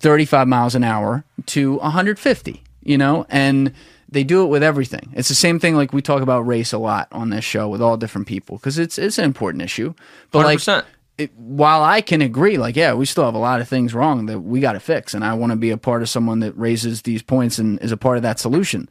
35 0.00 0.46
miles 0.48 0.74
an 0.74 0.84
hour 0.84 1.24
to 1.46 1.76
150 1.78 2.62
you 2.84 2.98
know 2.98 3.24
and 3.30 3.72
they 4.10 4.22
do 4.22 4.42
it 4.44 4.48
with 4.48 4.62
everything 4.62 5.10
it's 5.14 5.30
the 5.30 5.34
same 5.34 5.58
thing 5.58 5.74
like 5.76 5.94
we 5.94 6.02
talk 6.02 6.20
about 6.20 6.40
race 6.46 6.72
a 6.74 6.78
lot 6.78 7.08
on 7.10 7.30
this 7.30 7.44
show 7.44 7.68
with 7.68 7.80
all 7.80 7.96
different 7.96 8.26
people 8.26 8.58
because 8.58 8.78
it's 8.78 8.98
it's 8.98 9.16
an 9.18 9.24
important 9.24 9.62
issue 9.62 9.94
but 10.30 10.44
like 10.44 10.58
100%. 10.58 10.84
it, 11.16 11.30
while 11.36 11.82
I 11.82 12.00
can 12.00 12.20
agree, 12.22 12.56
like, 12.58 12.74
yeah, 12.74 12.94
we 12.94 13.04
still 13.06 13.24
have 13.24 13.34
a 13.34 13.38
lot 13.38 13.60
of 13.60 13.68
things 13.68 13.92
wrong 13.94 14.26
that 14.26 14.40
we 14.40 14.60
got 14.60 14.72
to 14.72 14.80
fix, 14.80 15.12
and 15.12 15.22
I 15.22 15.34
want 15.34 15.52
to 15.52 15.56
be 15.56 15.68
a 15.70 15.76
part 15.76 16.00
of 16.00 16.08
someone 16.08 16.40
that 16.40 16.56
raises 16.56 17.02
these 17.02 17.20
points 17.22 17.58
and 17.58 17.78
is 17.82 17.92
a 17.92 17.98
part 17.98 18.16
of 18.16 18.22
that 18.22 18.38
solution. 18.40 18.88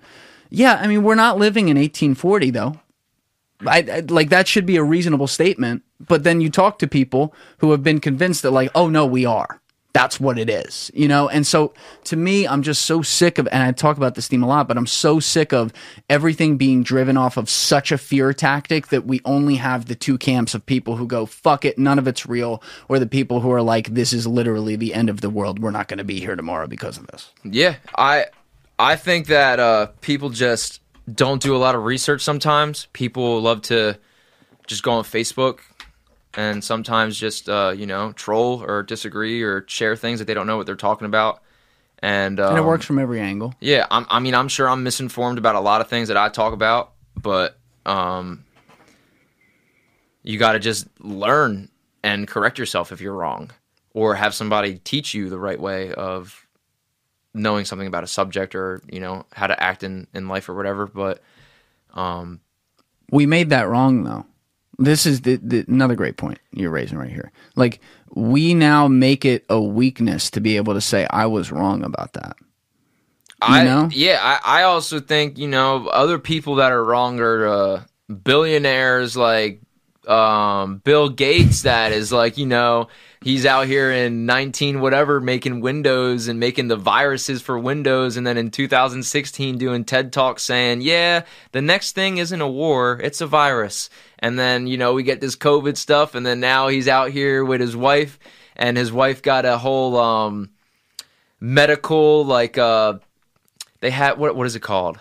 Yeah, 0.52 0.78
I 0.80 0.88
mean, 0.88 1.02
we're 1.02 1.16
not 1.16 1.38
living 1.40 1.70
in 1.70 1.78
1840 1.78 2.52
though. 2.52 2.80
I, 3.66 3.86
I 3.92 4.00
like 4.02 4.30
that 4.30 4.48
should 4.48 4.66
be 4.66 4.76
a 4.78 4.84
reasonable 4.84 5.28
statement, 5.28 5.84
but 6.00 6.24
then 6.24 6.42
you 6.42 6.50
talk 6.50 6.80
to 6.80 6.88
people 6.88 7.34
who 7.60 7.72
have 7.72 7.84
been 7.84 8.00
convinced 8.00 8.42
that, 8.42 8.52
like, 8.52 8.70
oh 8.76 8.90
no, 8.90 9.06
we 9.06 9.26
are. 9.26 9.62
That's 9.94 10.22
what 10.22 10.40
it 10.40 10.50
is, 10.50 10.90
you 10.94 11.10
know. 11.10 11.28
And 11.28 11.46
so, 11.46 11.74
to 12.06 12.16
me, 12.16 12.48
I'm 12.48 12.64
just 12.64 12.84
so 12.84 13.02
sick 13.02 13.38
of, 13.38 13.48
and 13.52 13.62
I 13.62 13.72
talk 13.74 13.98
about 13.98 14.16
this 14.16 14.30
theme 14.30 14.42
a 14.42 14.48
lot, 14.48 14.68
but 14.70 14.78
I'm 14.78 14.88
so 14.88 15.20
sick 15.20 15.52
of 15.52 15.74
everything 16.10 16.56
being 16.56 16.82
driven 16.82 17.18
off 17.18 17.36
of 17.36 17.50
such 17.50 17.92
a 17.92 17.98
fear 17.98 18.32
tactic 18.34 18.88
that 18.88 19.06
we 19.06 19.20
only 19.26 19.56
have 19.56 19.86
the 19.86 19.96
two 19.96 20.18
camps 20.18 20.54
of 20.54 20.66
people 20.66 20.96
who 20.96 21.06
go, 21.06 21.26
"Fuck 21.26 21.66
it, 21.66 21.78
none 21.78 22.00
of 22.00 22.08
it's 22.08 22.26
real," 22.26 22.64
or 22.88 23.00
the 23.00 23.06
people 23.06 23.42
who 23.42 23.52
are 23.52 23.62
like, 23.62 23.94
"This 23.94 24.14
is 24.14 24.26
literally 24.26 24.78
the 24.78 24.94
end 24.94 25.10
of 25.10 25.20
the 25.20 25.30
world. 25.30 25.60
We're 25.60 25.72
not 25.72 25.90
going 25.90 25.98
to 25.98 26.06
be 26.06 26.22
here 26.22 26.38
tomorrow 26.38 26.68
because 26.68 26.98
of 26.98 27.08
this." 27.08 27.30
Yeah, 27.44 27.76
I 27.98 28.28
I 28.82 28.96
think 28.96 29.28
that 29.28 29.60
uh, 29.60 29.88
people 30.02 30.30
just 30.30 30.82
don't 31.14 31.40
do 31.42 31.56
a 31.56 31.60
lot 31.60 31.76
of 31.76 31.84
research. 31.84 32.22
Sometimes 32.22 32.88
people 32.94 33.40
love 33.40 33.62
to 33.64 34.00
just 34.66 34.82
go 34.82 34.94
on 34.94 35.04
Facebook 35.04 35.60
and 36.34 36.64
sometimes 36.64 37.16
just 37.18 37.48
uh, 37.48 37.74
you 37.76 37.86
know 37.86 38.12
troll 38.14 38.64
or 38.64 38.82
disagree 38.82 39.44
or 39.44 39.66
share 39.68 39.96
things 39.96 40.18
that 40.18 40.26
they 40.26 40.34
don't 40.34 40.48
know 40.48 40.58
what 40.58 40.66
they're 40.66 40.76
talking 40.76 41.06
about. 41.06 41.44
And, 42.00 42.40
um, 42.40 42.50
And 42.50 42.58
it 42.58 42.64
works 42.64 42.84
from 42.84 42.98
every 42.98 43.20
angle. 43.20 43.54
Yeah, 43.60 43.86
I'm, 43.92 44.08
I 44.10 44.20
mean, 44.20 44.34
I'm 44.34 44.48
sure 44.48 44.68
I'm 44.68 44.82
misinformed 44.82 45.38
about 45.38 45.54
a 45.54 45.60
lot 45.60 45.82
of 45.82 45.88
things 45.88 46.08
that 46.08 46.18
I 46.18 46.30
talk 46.30 46.52
about, 46.52 46.94
but 47.16 47.60
um, 47.86 48.44
you 50.24 50.40
got 50.40 50.54
to 50.54 50.60
just 50.60 50.88
learn 51.00 51.70
and 52.04 52.28
correct 52.28 52.58
yourself 52.58 52.92
if 52.92 53.02
you're 53.02 53.14
wrong, 53.14 53.52
or 53.94 54.16
have 54.16 54.34
somebody 54.34 54.80
teach 54.80 55.14
you 55.14 55.30
the 55.30 55.38
right 55.38 55.60
way 55.60 55.94
of 55.94 56.48
knowing 57.34 57.66
something 57.66 57.88
about 57.88 58.04
a 58.04 58.08
subject 58.08 58.56
or 58.56 58.82
you 58.90 59.00
know 59.00 59.26
how 59.34 59.48
to 59.48 59.62
act 59.62 59.84
in 59.84 60.08
in 60.14 60.28
life 60.28 60.50
or 60.50 60.56
whatever. 60.56 60.88
But 60.88 61.22
um, 61.94 62.42
we 63.12 63.26
made 63.26 63.50
that 63.50 63.68
wrong 63.68 64.04
though. 64.04 64.26
This 64.78 65.06
is 65.06 65.22
the, 65.22 65.36
the, 65.36 65.64
another 65.68 65.96
great 65.96 66.18
point 66.18 66.40
you're 66.54 66.72
raising 66.72 66.98
right 66.98 67.12
here. 67.12 67.32
Like 67.56 67.82
we 68.16 68.54
now 68.54 68.88
make 68.88 69.26
it 69.26 69.46
a 69.48 69.62
weakness 69.62 70.32
to 70.32 70.42
be 70.42 70.58
able 70.58 70.74
to 70.74 70.82
say 70.82 71.06
I 71.10 71.28
was 71.28 71.52
wrong 71.52 71.84
about 71.84 72.14
that. 72.14 72.36
I 73.44 73.64
know? 73.64 73.90
yeah, 73.92 74.20
I, 74.22 74.62
I 74.62 74.64
also 74.64 75.00
think 75.00 75.38
you 75.38 75.48
know 75.48 75.88
other 75.88 76.20
people 76.20 76.56
that 76.56 76.72
are 76.72 76.84
wrong 76.84 77.20
are 77.20 77.48
uh, 77.48 77.84
billionaires 78.24 79.18
like 79.18 79.62
um, 80.08 80.78
Bill 80.78 81.10
Gates. 81.10 81.64
That 81.64 81.92
is 81.92 82.12
like 82.12 82.38
you 82.38 82.46
know 82.46 82.88
he's 83.22 83.46
out 83.46 83.68
here 83.68 83.92
in 83.92 84.26
nineteen 84.26 84.82
whatever 84.82 85.20
making 85.20 85.62
Windows 85.62 86.28
and 86.28 86.40
making 86.40 86.68
the 86.68 86.76
viruses 86.76 87.42
for 87.42 87.58
Windows, 87.58 88.18
and 88.18 88.26
then 88.26 88.38
in 88.38 88.52
2016 88.52 89.58
doing 89.58 89.84
TED 89.84 90.12
talks 90.12 90.44
saying 90.44 90.82
yeah 90.82 91.24
the 91.52 91.62
next 91.62 91.94
thing 91.94 92.18
isn't 92.18 92.42
a 92.42 92.48
war, 92.50 93.00
it's 93.04 93.22
a 93.22 93.28
virus. 93.28 93.90
And 94.20 94.38
then 94.38 94.68
you 94.68 94.78
know 94.78 94.94
we 94.94 95.04
get 95.04 95.22
this 95.22 95.36
COVID 95.36 95.78
stuff, 95.78 96.16
and 96.16 96.26
then 96.26 96.40
now 96.40 96.68
he's 96.68 96.88
out 96.88 97.12
here 97.12 97.44
with 97.44 97.62
his 97.62 97.76
wife, 97.76 98.20
and 98.56 98.78
his 98.78 98.92
wife 98.92 99.22
got 99.22 99.46
a 99.46 99.58
whole 99.58 99.98
um, 99.98 100.50
medical 101.40 102.24
like 102.24 102.58
uh 102.58 103.00
they 103.82 103.90
had 103.90 104.18
what 104.18 104.36
what 104.36 104.48
is 104.48 104.56
it 104.56 104.62
called? 104.62 105.00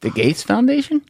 The 0.00 0.10
Gates 0.10 0.42
Foundation? 0.42 1.02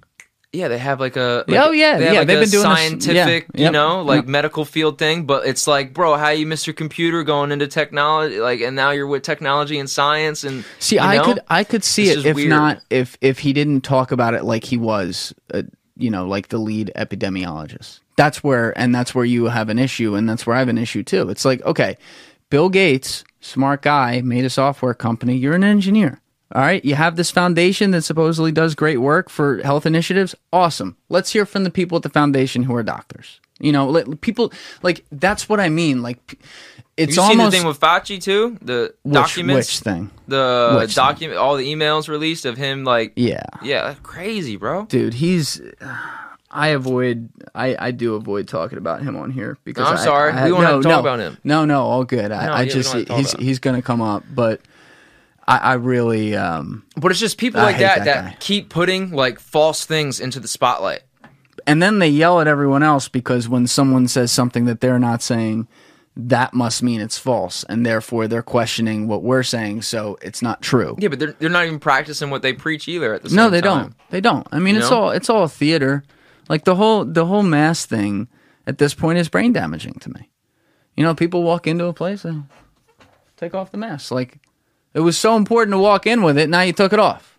Yeah, 0.57 0.69
they 0.69 0.79
have 0.79 0.99
like 1.01 1.17
a 1.17 1.45
like 1.47 1.61
Oh, 1.61 1.71
yeah, 1.71 1.99
they 1.99 2.05
yeah, 2.13 2.19
like 2.21 2.27
they've 2.29 2.41
been 2.41 2.49
doing 2.51 2.69
this- 2.69 2.79
scientific, 2.79 3.47
yeah, 3.55 3.59
you 3.59 3.65
yep, 3.65 3.73
know, 3.73 4.03
like 4.03 4.23
yep. 4.23 4.27
medical 4.27 4.65
field 4.65 4.99
thing. 4.99 5.25
But 5.27 5.47
it's 5.47 5.67
like, 5.67 5.93
bro, 5.93 6.17
how 6.17 6.31
you 6.31 6.47
miss 6.47 6.67
your 6.67 6.75
computer 6.75 7.23
going 7.25 7.53
into 7.53 7.67
technology, 7.67 8.41
like, 8.41 8.61
and 8.61 8.75
now 8.75 8.91
you're 8.91 9.07
with 9.07 9.23
technology 9.23 9.79
and 9.79 9.89
science 9.89 10.45
and 10.45 10.65
See, 10.79 10.99
I 10.99 11.17
know? 11.17 11.25
could 11.25 11.41
I 11.49 11.63
could 11.65 11.85
see 11.85 12.09
It's 12.09 12.25
it 12.25 12.27
if 12.31 12.37
weird. 12.37 12.49
not 12.51 12.81
if 12.91 13.17
if 13.21 13.39
he 13.41 13.53
didn't 13.53 13.83
talk 13.83 14.13
about 14.13 14.35
it 14.35 14.45
like 14.45 14.65
he 14.65 14.77
was, 14.77 15.35
uh, 15.53 15.63
you 15.97 16.11
know, 16.11 16.27
like 16.27 16.49
the 16.49 16.59
lead 16.59 16.91
epidemiologist. 16.97 18.01
That's 18.17 18.43
where 18.43 18.77
and 18.79 18.95
that's 18.95 19.15
where 19.15 19.25
you 19.25 19.45
have 19.47 19.69
an 19.69 19.79
issue, 19.79 20.15
and 20.15 20.29
that's 20.29 20.47
where 20.47 20.57
I 20.57 20.61
have 20.61 20.69
an 20.69 20.79
issue 20.79 21.03
too. 21.03 21.29
It's 21.29 21.45
like 21.45 21.63
okay, 21.65 21.97
Bill 22.49 22.69
Gates, 22.71 23.25
smart 23.41 23.83
guy, 23.83 24.21
made 24.23 24.45
a 24.45 24.51
software 24.51 24.95
company. 24.95 25.37
You're 25.37 25.55
an 25.55 25.65
engineer. 25.65 26.21
All 26.55 26.63
right, 26.63 26.85
you 26.85 26.95
have 26.95 27.17
this 27.17 27.31
foundation 27.31 27.91
that 27.91 28.03
supposedly 28.03 28.53
does 28.53 28.75
great 28.77 28.99
work 28.99 29.29
for 29.29 29.59
health 29.63 29.85
initiatives. 29.85 30.35
Awesome. 30.53 30.97
Let's 31.09 31.33
hear 31.33 31.45
from 31.45 31.65
the 31.65 31.71
people 31.71 31.97
at 31.97 32.03
the 32.03 32.09
foundation 32.09 32.63
who 32.63 32.75
are 32.77 32.85
doctors. 32.85 33.41
You 33.59 33.73
know, 33.73 33.89
like, 33.89 34.21
people 34.21 34.53
like 34.83 35.05
that's 35.11 35.49
what 35.49 35.59
I 35.61 35.69
mean. 35.71 36.03
Like, 36.03 36.39
it's 36.97 37.17
you 37.17 37.23
seen 37.23 37.31
almost 37.41 37.51
the 37.53 37.59
thing 37.59 37.67
with 37.67 37.81
Fauci 37.81 38.23
too, 38.23 38.59
the 38.63 38.95
which, 39.03 39.15
documents, 39.15 39.69
which 39.69 39.79
thing. 39.81 40.11
the 40.29 40.77
which 40.81 40.95
thing? 40.95 41.03
document, 41.05 41.39
all 41.41 41.57
the 41.57 41.67
emails 41.67 42.09
released 42.09 42.45
of 42.45 42.57
him, 42.57 42.85
like, 42.85 43.13
Yeah, 43.17 43.43
yeah, 43.63 43.95
crazy, 44.03 44.57
bro. 44.57 44.85
dude 44.87 45.15
he's 45.15 45.61
uh, 45.81 45.97
i 46.51 46.69
avoid 46.69 47.29
i 47.57 47.77
i 47.79 47.91
do 47.91 48.15
avoid 48.15 48.47
talking 48.47 48.79
about 48.79 49.03
him 49.03 49.17
on 49.17 49.31
here 49.33 49.59
because 49.65 49.83
No, 49.85 49.91
I'm 49.91 49.99
I- 49.99 50.05
sorry. 50.05 50.33
I- 50.33 50.45
We 50.47 50.53
won't 50.53 50.65
have 50.65 50.75
no, 50.77 50.83
to 50.83 50.89
talk 50.89 50.93
no, 50.93 51.01
about 51.01 51.19
him. 51.19 51.37
no 51.45 51.65
no 51.65 51.83
all 51.83 52.05
good 52.05 52.31
i, 52.31 52.47
I 52.47 52.63
yeah, 52.63 52.69
just 52.71 52.93
don't 52.93 53.01
have 53.09 53.19
to 53.19 53.25
talk 53.33 53.41
he's 53.41 53.47
he's 53.47 53.59
gonna 53.59 53.83
come 53.83 54.01
up 54.01 54.23
but 54.33 54.61
i 55.47 55.57
i 55.59 55.73
really 55.75 56.35
um 56.37 56.85
But 56.97 57.11
it's 57.13 57.21
just 57.21 57.39
people 57.39 57.61
I 57.61 57.65
like 57.65 57.77
hate 57.77 57.83
that 57.83 57.99
that 57.99 58.05
that, 58.05 58.25
guy. 58.33 58.37
keep 58.41 58.69
putting 58.69 59.11
like 59.13 59.39
false 59.41 59.85
things 59.85 60.21
into 60.21 60.41
the 60.41 60.49
spotlight. 60.49 61.03
and 61.67 61.83
then 61.83 61.99
they 61.99 62.09
yell 62.09 62.41
at 62.41 62.47
everyone 62.49 62.83
else 62.83 63.09
because 63.09 63.49
when 63.49 63.67
someone 63.67 64.09
says 64.09 64.31
something 64.33 64.65
that 64.67 64.81
they're 64.81 64.99
not 64.99 65.23
saying 65.23 65.69
that 66.19 66.55
must 66.55 66.83
mean 66.83 67.01
it's 67.03 67.19
false 67.19 67.63
and 67.65 67.85
therefore 67.85 68.27
they're 68.27 68.43
questioning 68.43 69.07
what 69.07 69.23
we're 69.23 69.43
saying 69.43 69.83
so 69.83 70.17
it's 70.23 70.41
not 70.41 70.63
true 70.63 70.97
Yeah, 70.99 71.09
but 71.09 71.19
they're 71.19 71.33
they're 71.33 71.51
not 71.51 71.67
even 71.67 71.79
practicing 71.79 72.31
what 72.31 72.41
they 72.41 72.55
preach 72.55 72.89
either. 72.89 73.13
At 73.15 73.23
the 73.23 73.29
same 73.29 73.37
No, 73.37 73.51
they 73.51 73.61
time. 73.61 73.83
don't. 73.83 73.95
They 74.11 74.21
don't. 74.23 74.47
I 74.51 74.59
mean, 74.59 74.77
You 74.77 74.81
it's 74.81 74.91
know? 74.91 74.97
all 75.03 75.11
it's 75.11 75.29
all 75.29 75.47
theater. 75.47 76.05
Like 76.49 76.65
the 76.65 76.75
whole 76.77 77.05
the 77.05 77.27
whole 77.27 77.43
mass 77.43 77.85
thing 77.85 78.29
at 78.67 78.79
this 78.79 78.95
point 78.95 79.19
is 79.19 79.29
brain 79.29 79.53
damaging 79.53 79.99
to 80.01 80.09
me. 80.11 80.31
You 80.97 81.05
know, 81.05 81.15
people 81.15 81.43
walk 81.43 81.67
into 81.67 81.85
a 81.85 81.93
place 81.93 82.25
and 82.25 82.45
take 83.37 83.53
off 83.55 83.71
the 83.71 83.77
mask. 83.77 84.11
Like 84.11 84.39
it 84.95 85.01
was 85.01 85.19
so 85.19 85.37
important 85.37 85.73
to 85.75 85.79
walk 85.79 86.07
in 86.07 86.23
with 86.23 86.39
it. 86.39 86.49
Now 86.49 86.63
you 86.63 86.73
took 86.73 86.93
it 86.93 86.99
off. 86.99 87.39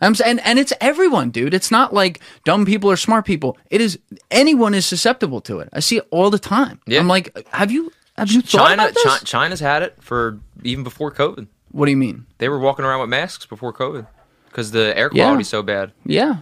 I'm 0.00 0.14
saying, 0.14 0.40
and 0.40 0.58
it's 0.58 0.72
everyone, 0.80 1.30
dude. 1.30 1.54
It's 1.54 1.70
not 1.70 1.94
like 1.94 2.20
dumb 2.44 2.66
people 2.66 2.90
or 2.90 2.96
smart 2.96 3.24
people. 3.24 3.56
It 3.70 3.80
is 3.80 3.98
anyone 4.30 4.74
is 4.74 4.84
susceptible 4.84 5.40
to 5.42 5.60
it. 5.60 5.68
I 5.72 5.80
see 5.80 5.98
it 5.98 6.06
all 6.10 6.30
the 6.30 6.38
time. 6.38 6.80
Yeah. 6.86 6.98
I'm 7.00 7.08
like, 7.08 7.46
have 7.48 7.70
you 7.70 7.92
have 8.18 8.30
you 8.30 8.42
thought 8.42 8.68
China, 8.68 8.82
about 8.84 8.94
this? 8.94 9.04
Chi- 9.04 9.18
China's 9.24 9.60
had 9.60 9.82
it 9.82 9.96
for 10.00 10.40
even 10.62 10.84
before 10.84 11.10
COVID. 11.12 11.46
What 11.70 11.86
do 11.86 11.90
you 11.90 11.96
mean? 11.96 12.26
They 12.38 12.48
were 12.48 12.58
walking 12.58 12.84
around 12.84 13.00
with 13.00 13.08
masks 13.08 13.46
before 13.46 13.72
COVID 13.72 14.06
because 14.48 14.72
the 14.72 14.96
air 14.96 15.10
Yeah. 15.12 15.24
quality's 15.24 15.48
so 15.48 15.62
bad. 15.62 15.92
Yeah, 16.04 16.38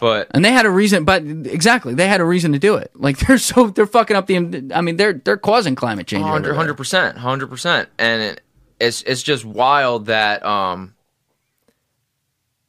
But 0.00 0.28
And 0.32 0.44
they 0.44 0.50
had 0.52 0.66
a 0.66 0.70
reason, 0.70 1.04
but 1.04 1.22
exactly, 1.24 1.94
they 1.94 2.08
had 2.08 2.20
a 2.20 2.24
reason 2.24 2.52
to 2.52 2.58
do 2.58 2.76
it. 2.76 2.90
Like 2.94 3.18
they're 3.26 3.38
so 3.38 3.68
they're 3.68 3.86
fucking 3.86 4.16
up 4.16 4.26
the. 4.28 4.70
I 4.74 4.80
mean, 4.80 4.96
they're 4.96 5.12
they're 5.14 5.36
causing 5.36 5.74
climate 5.74 6.06
change. 6.06 6.24
hundred 6.24 6.74
percent, 6.76 7.18
hundred 7.18 7.48
percent, 7.48 7.88
and 7.98 8.22
it, 8.22 8.40
it's 8.84 9.02
it's 9.02 9.22
just 9.22 9.44
wild 9.44 10.06
that 10.06 10.44
um 10.44 10.94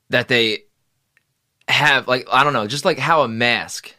that 0.10 0.28
they 0.28 0.64
have 1.68 2.08
like 2.08 2.28
I 2.32 2.44
don't 2.44 2.54
know, 2.54 2.68
just 2.68 2.86
like 2.86 3.00
how 3.00 3.24
a 3.24 3.28
mask 3.28 3.94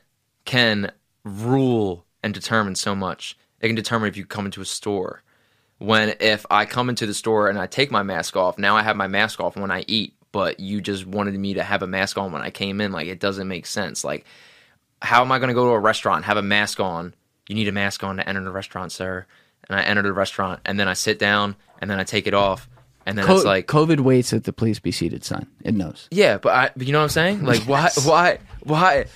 can 0.45 0.93
rule 1.25 2.05
and 2.23 2.33
determine 2.33 2.75
so 2.75 2.95
much. 2.95 3.37
It 3.61 3.67
can 3.69 3.77
determine 3.77 4.09
if 4.09 4.17
you 4.17 4.25
come 4.25 4.47
into 4.47 4.61
a 4.61 4.67
store. 4.67 5.23
When 5.79 6.15
if 6.21 6.47
I 6.51 6.65
come 6.65 6.89
into 6.89 7.07
the 7.07 7.15
store 7.15 7.49
and 7.49 7.59
I 7.59 7.67
take 7.67 7.91
my 7.91 8.03
mask 8.03 8.37
off, 8.37 8.59
now 8.59 8.77
I 8.77 8.83
have 8.83 8.97
my 8.97 9.09
mask 9.09 9.41
off 9.41 9.57
when 9.57 9.71
I 9.71 9.85
eat, 9.87 10.15
but 10.33 10.59
you 10.59 10.81
just 10.81 11.07
wanted 11.07 11.39
me 11.39 11.55
to 11.55 11.63
have 11.63 11.83
a 11.83 11.87
mask 11.87 12.17
on 12.17 12.33
when 12.33 12.43
I 12.43 12.51
came 12.51 12.81
in. 12.81 12.93
Like 12.93 13.09
it 13.09 13.21
doesn't 13.21 13.49
make 13.49 13.67
sense. 13.67 14.05
Like 14.05 14.25
how 15.03 15.21
am 15.21 15.31
I 15.31 15.39
going 15.39 15.49
to 15.49 15.55
go 15.55 15.67
to 15.67 15.73
a 15.73 15.79
restaurant 15.79 16.25
have 16.25 16.39
a 16.39 16.43
mask 16.43 16.81
on 16.81 17.15
you 17.49 17.55
need 17.55 17.69
a 17.69 17.73
mask 17.73 18.03
on 18.03 18.17
to 18.17 18.29
enter 18.29 18.43
the 18.43 18.51
restaurant, 18.51 18.93
sir. 18.93 19.27
And 19.69 19.79
I 19.79 19.83
enter 19.83 20.03
the 20.03 20.13
restaurant, 20.13 20.61
and 20.65 20.79
then 20.79 20.89
I 20.89 20.93
sit 20.95 21.19
down, 21.19 21.57
and 21.81 21.91
then 21.91 21.99
I 21.99 22.05
take 22.05 22.27
it 22.27 22.35
off, 22.35 22.69
and 23.05 23.19
then 23.19 23.25
Co- 23.27 23.37
it's 23.37 23.45
like, 23.45 23.67
COVID 23.67 24.01
waits 24.01 24.33
at 24.33 24.45
the 24.45 24.53
please 24.53 24.79
be 24.79 24.93
seated 24.93 25.25
sign. 25.25 25.47
It 25.65 25.75
knows. 25.75 26.09
yeah, 26.11 26.39
but 26.39 26.53
I, 26.55 26.71
but 26.77 26.87
you 26.87 26.93
know 26.93 26.99
what 27.01 27.05
I'm 27.05 27.09
saying? 27.11 27.45
Like, 27.45 27.63
why, 27.63 27.91
why, 28.05 28.39
why, 28.63 29.07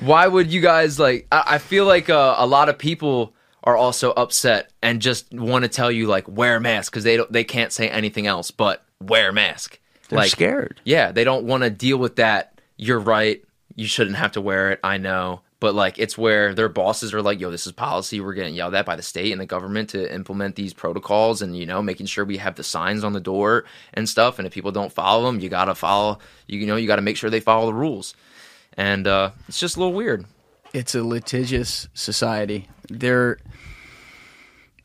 why 0.00 0.26
would 0.26 0.52
you 0.52 0.60
guys 0.60 0.98
like? 1.00 1.26
I, 1.32 1.42
I 1.46 1.58
feel 1.58 1.84
like 1.84 2.08
uh, 2.08 2.36
a 2.38 2.46
lot 2.46 2.68
of 2.68 2.78
people 2.78 3.34
are 3.64 3.76
also 3.76 4.12
upset 4.12 4.70
and 4.82 5.02
just 5.02 5.32
want 5.34 5.64
to 5.64 5.68
tell 5.68 5.90
you 5.90 6.06
like 6.06 6.28
wear 6.28 6.56
a 6.56 6.60
mask 6.60 6.92
because 6.92 7.02
they 7.04 7.16
don't, 7.16 7.30
they 7.32 7.44
can't 7.44 7.72
say 7.72 7.88
anything 7.88 8.26
else 8.26 8.50
but 8.52 8.84
wear 9.00 9.30
a 9.30 9.32
mask. 9.32 9.78
They're 10.08 10.20
like, 10.20 10.30
scared. 10.30 10.80
Yeah, 10.84 11.10
they 11.12 11.24
don't 11.24 11.44
want 11.44 11.64
to 11.64 11.70
deal 11.70 11.98
with 11.98 12.16
that. 12.16 12.60
You're 12.76 13.00
right. 13.00 13.42
You 13.74 13.86
shouldn't 13.86 14.16
have 14.16 14.32
to 14.32 14.40
wear 14.40 14.70
it. 14.70 14.80
I 14.84 14.96
know. 14.98 15.40
But 15.60 15.74
like 15.74 15.98
it's 15.98 16.16
where 16.16 16.54
their 16.54 16.68
bosses 16.68 17.12
are 17.12 17.20
like, 17.20 17.40
yo, 17.40 17.50
this 17.50 17.66
is 17.66 17.72
policy. 17.72 18.20
We're 18.20 18.34
getting 18.34 18.54
yelled 18.54 18.74
at 18.74 18.86
by 18.86 18.94
the 18.94 19.02
state 19.02 19.32
and 19.32 19.40
the 19.40 19.46
government 19.46 19.90
to 19.90 20.14
implement 20.14 20.54
these 20.54 20.72
protocols 20.72 21.42
and, 21.42 21.56
you 21.56 21.66
know, 21.66 21.82
making 21.82 22.06
sure 22.06 22.24
we 22.24 22.36
have 22.36 22.54
the 22.54 22.62
signs 22.62 23.02
on 23.02 23.12
the 23.12 23.20
door 23.20 23.64
and 23.92 24.08
stuff. 24.08 24.38
And 24.38 24.46
if 24.46 24.52
people 24.52 24.70
don't 24.70 24.92
follow 24.92 25.26
them, 25.26 25.40
you 25.40 25.48
gotta 25.48 25.74
follow 25.74 26.18
you 26.46 26.64
know, 26.66 26.76
you 26.76 26.86
gotta 26.86 27.02
make 27.02 27.16
sure 27.16 27.28
they 27.28 27.40
follow 27.40 27.66
the 27.66 27.74
rules. 27.74 28.14
And 28.76 29.06
uh 29.08 29.32
it's 29.48 29.58
just 29.58 29.76
a 29.76 29.80
little 29.80 29.94
weird. 29.94 30.24
it's 30.72 30.94
a 30.94 31.02
litigious 31.02 31.88
society. 31.92 32.68
They're, 32.88 33.38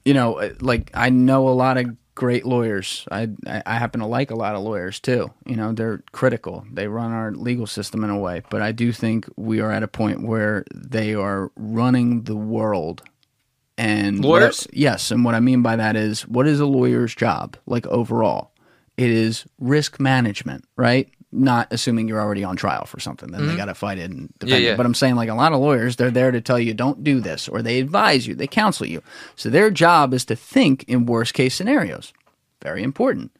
you 0.06 0.14
know, 0.14 0.52
like 0.60 0.90
I 0.94 1.10
know 1.10 1.48
a 1.50 1.52
lot 1.52 1.78
of 1.78 1.96
great 2.16 2.46
lawyers. 2.46 3.08
I 3.12 3.30
I 3.66 3.76
happen 3.78 4.02
to 4.02 4.06
like 4.08 4.32
a 4.32 4.36
lot 4.36 4.56
of 4.56 4.62
lawyers 4.64 5.00
too. 5.00 5.32
You 5.46 5.56
know, 5.56 5.72
they're 5.74 6.04
critical. 6.12 6.66
They 6.72 6.88
run 6.88 7.12
our 7.12 7.32
legal 7.32 7.68
system 7.68 8.04
in 8.04 8.10
a 8.10 8.18
way, 8.20 8.44
but 8.50 8.62
I 8.62 8.72
do 8.72 8.92
think 8.92 9.28
we 9.36 9.60
are 9.62 9.72
at 9.72 9.84
a 9.84 9.88
point 9.88 10.24
where 10.24 10.66
they 10.74 11.14
are 11.16 11.52
running 11.56 12.24
the 12.24 12.36
world. 12.36 13.02
And 13.78 14.24
what 14.24 14.42
I- 14.42 14.46
Lawyers? 14.46 14.68
yes, 14.72 15.10
and 15.12 15.26
what 15.26 15.34
I 15.36 15.40
mean 15.40 15.62
by 15.64 15.76
that 15.76 15.96
is, 15.96 16.28
what 16.28 16.48
is 16.48 16.60
a 16.60 16.66
lawyer's 16.66 17.16
job 17.16 17.58
like 17.66 17.88
overall? 17.88 18.52
It 18.98 19.10
is 19.10 19.46
risk 19.60 20.00
management, 20.00 20.66
right? 20.76 21.10
Not 21.36 21.68
assuming 21.72 22.08
you're 22.08 22.22
already 22.22 22.44
on 22.44 22.56
trial 22.56 22.86
for 22.86 23.00
something, 23.00 23.32
then 23.32 23.48
they 23.48 23.56
got 23.56 23.66
to 23.66 23.74
fight 23.74 23.98
it 23.98 24.12
and 24.12 24.30
defend 24.40 24.54
Mm-hmm. 24.54 24.64
Yeah, 24.66 24.72
it. 24.74 24.78
But 24.78 24.86
I'm 24.86 24.94
saying, 24.94 25.16
like 25.16 25.30
a 25.30 25.34
lot 25.34 25.52
of 25.52 25.60
lawyers, 25.60 25.96
they're 25.96 26.12
there 26.12 26.32
to 26.32 26.42
tell 26.42 26.60
you 26.60 26.74
don't 26.74 27.04
do 27.04 27.20
this, 27.20 27.50
or 27.50 27.62
they 27.62 27.80
advise 27.80 28.28
you, 28.28 28.36
they 28.36 28.46
counsel 28.48 28.86
you. 28.86 29.02
So 29.36 29.50
their 29.50 29.72
job 29.72 30.14
is 30.14 30.26
to 30.26 30.36
think 30.36 30.84
in 30.88 31.08
worst 31.08 31.34
case 31.34 31.56
scenarios. 31.56 32.14
Very 32.62 32.84
important. 32.84 33.32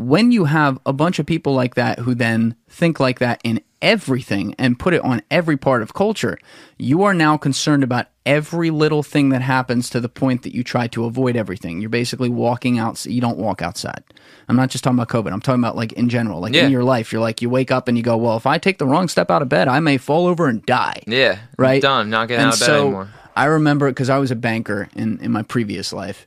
When 0.00 0.32
you 0.32 0.44
have 0.46 0.78
a 0.86 0.92
bunch 0.92 1.18
of 1.18 1.26
people 1.26 1.54
like 1.54 1.74
that 1.74 2.00
who 2.00 2.14
then 2.14 2.56
think 2.68 2.98
like 3.00 3.18
that 3.18 3.40
in 3.44 3.60
everything 3.82 4.54
and 4.58 4.78
put 4.78 4.92
it 4.94 5.02
on 5.02 5.22
every 5.30 5.56
part 5.56 5.82
of 5.82 5.94
culture, 5.94 6.38
you 6.78 7.02
are 7.02 7.14
now 7.14 7.36
concerned 7.36 7.82
about 7.82 8.06
every 8.26 8.70
little 8.70 9.02
thing 9.02 9.30
that 9.30 9.40
happens 9.42 9.88
to 9.90 10.00
the 10.00 10.08
point 10.08 10.42
that 10.42 10.54
you 10.54 10.62
try 10.62 10.86
to 10.88 11.04
avoid 11.06 11.34
everything. 11.36 11.80
You're 11.80 11.88
basically 11.90 12.28
walking 12.28 12.78
out. 12.78 13.04
You 13.06 13.20
don't 13.20 13.38
walk 13.38 13.62
outside. 13.62 14.02
I'm 14.48 14.56
not 14.56 14.68
just 14.70 14.84
talking 14.84 14.98
about 14.98 15.08
COVID. 15.08 15.32
I'm 15.32 15.40
talking 15.40 15.62
about 15.62 15.76
like 15.76 15.92
in 15.92 16.08
general, 16.08 16.40
like 16.40 16.54
Yeah. 16.54 16.66
in 16.66 16.70
your 16.70 16.84
life. 16.84 17.12
You're 17.12 17.22
like 17.22 17.40
you 17.42 17.48
wake 17.50 17.70
up 17.70 17.88
and 17.88 17.96
you 17.96 18.02
go, 18.02 18.16
well, 18.16 18.36
if 18.36 18.46
I 18.46 18.58
take 18.58 18.78
the 18.78 18.86
wrong 18.86 19.08
step 19.08 19.30
out 19.30 19.42
of 19.42 19.48
bed, 19.48 19.68
I 19.68 19.80
may 19.80 19.96
fall 19.96 20.26
over 20.26 20.46
and 20.48 20.64
die 20.66 21.02
Yeah. 21.06 21.38
right? 21.56 21.80
Done. 21.80 22.10
Not 22.10 22.28
getting 22.28 22.42
and 22.44 22.48
out 22.48 22.54
of 22.54 22.60
bed 22.60 22.66
so 22.66 22.82
anymore. 22.82 23.08
I 23.36 23.44
remember 23.46 23.88
because 23.88 24.10
I 24.10 24.18
was 24.18 24.30
a 24.30 24.36
banker 24.36 24.88
in, 24.94 25.18
in 25.20 25.30
my 25.32 25.42
previous 25.42 25.92
life, 25.92 26.26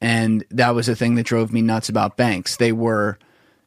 and 0.00 0.44
that 0.50 0.74
was 0.74 0.86
the 0.86 0.96
thing 0.96 1.14
that 1.16 1.24
drove 1.26 1.52
me 1.52 1.62
nuts 1.62 1.88
about 1.88 2.16
banks. 2.16 2.56
They 2.56 2.72
were, 2.72 3.18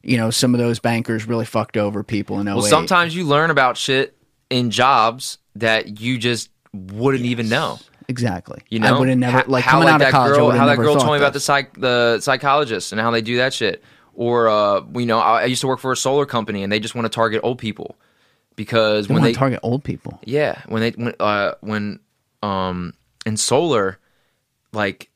you 0.02 0.16
know, 0.16 0.30
some 0.30 0.54
of 0.54 0.58
those 0.60 0.78
bankers 0.78 1.26
really 1.26 1.44
fucked 1.44 1.76
over 1.76 2.02
people 2.02 2.40
in 2.40 2.48
08. 2.48 2.54
Well, 2.54 2.62
sometimes 2.64 3.14
you 3.14 3.24
learn 3.24 3.50
about 3.50 3.76
shit 3.76 4.16
in 4.50 4.70
jobs 4.70 5.38
that 5.56 6.00
you 6.00 6.18
just 6.18 6.50
wouldn't 6.72 7.24
even 7.24 7.48
know. 7.48 7.78
exactly. 8.08 8.60
You 8.68 8.80
know, 8.80 8.96
I 8.96 8.98
would 8.98 9.08
have 9.08 9.18
never 9.18 9.38
How- 9.38 9.44
like 9.46 9.64
how, 9.64 9.70
coming 9.72 9.86
like 9.86 9.94
out 9.94 10.00
of 10.00 10.06
that 10.06 10.10
college. 10.10 10.36
Girl, 10.36 10.50
how 10.50 10.66
that 10.66 10.76
girl 10.76 10.96
told 10.96 11.12
me 11.12 11.16
about 11.18 11.32
the 11.32 11.40
psych, 11.40 11.78
the 11.78 12.18
psychologist, 12.20 12.92
and 12.92 13.00
how 13.00 13.10
they 13.10 13.22
do 13.22 13.36
that 13.38 13.54
shit. 13.54 13.82
Or, 14.16 14.48
uh, 14.48 14.82
you 14.94 15.06
know, 15.06 15.18
I, 15.18 15.42
I 15.42 15.44
used 15.46 15.60
to 15.62 15.66
work 15.66 15.80
for 15.80 15.90
a 15.90 15.96
solar 15.96 16.24
company, 16.26 16.62
and 16.62 16.72
they 16.72 16.78
just 16.78 16.94
want 16.94 17.04
to 17.04 17.08
target 17.08 17.40
old 17.42 17.58
people 17.58 17.96
because 18.56 19.08
They 19.08 19.14
when 19.14 19.22
they 19.22 19.32
target 19.32 19.60
old 19.62 19.82
people. 19.84 20.20
Yeah, 20.24 20.62
when 20.68 20.82
they 20.82 20.90
when 20.90 21.14
uh 21.18 21.54
when 21.60 22.00
um 22.42 22.94
in 23.26 23.36
solar, 23.36 23.98
like 24.72 25.10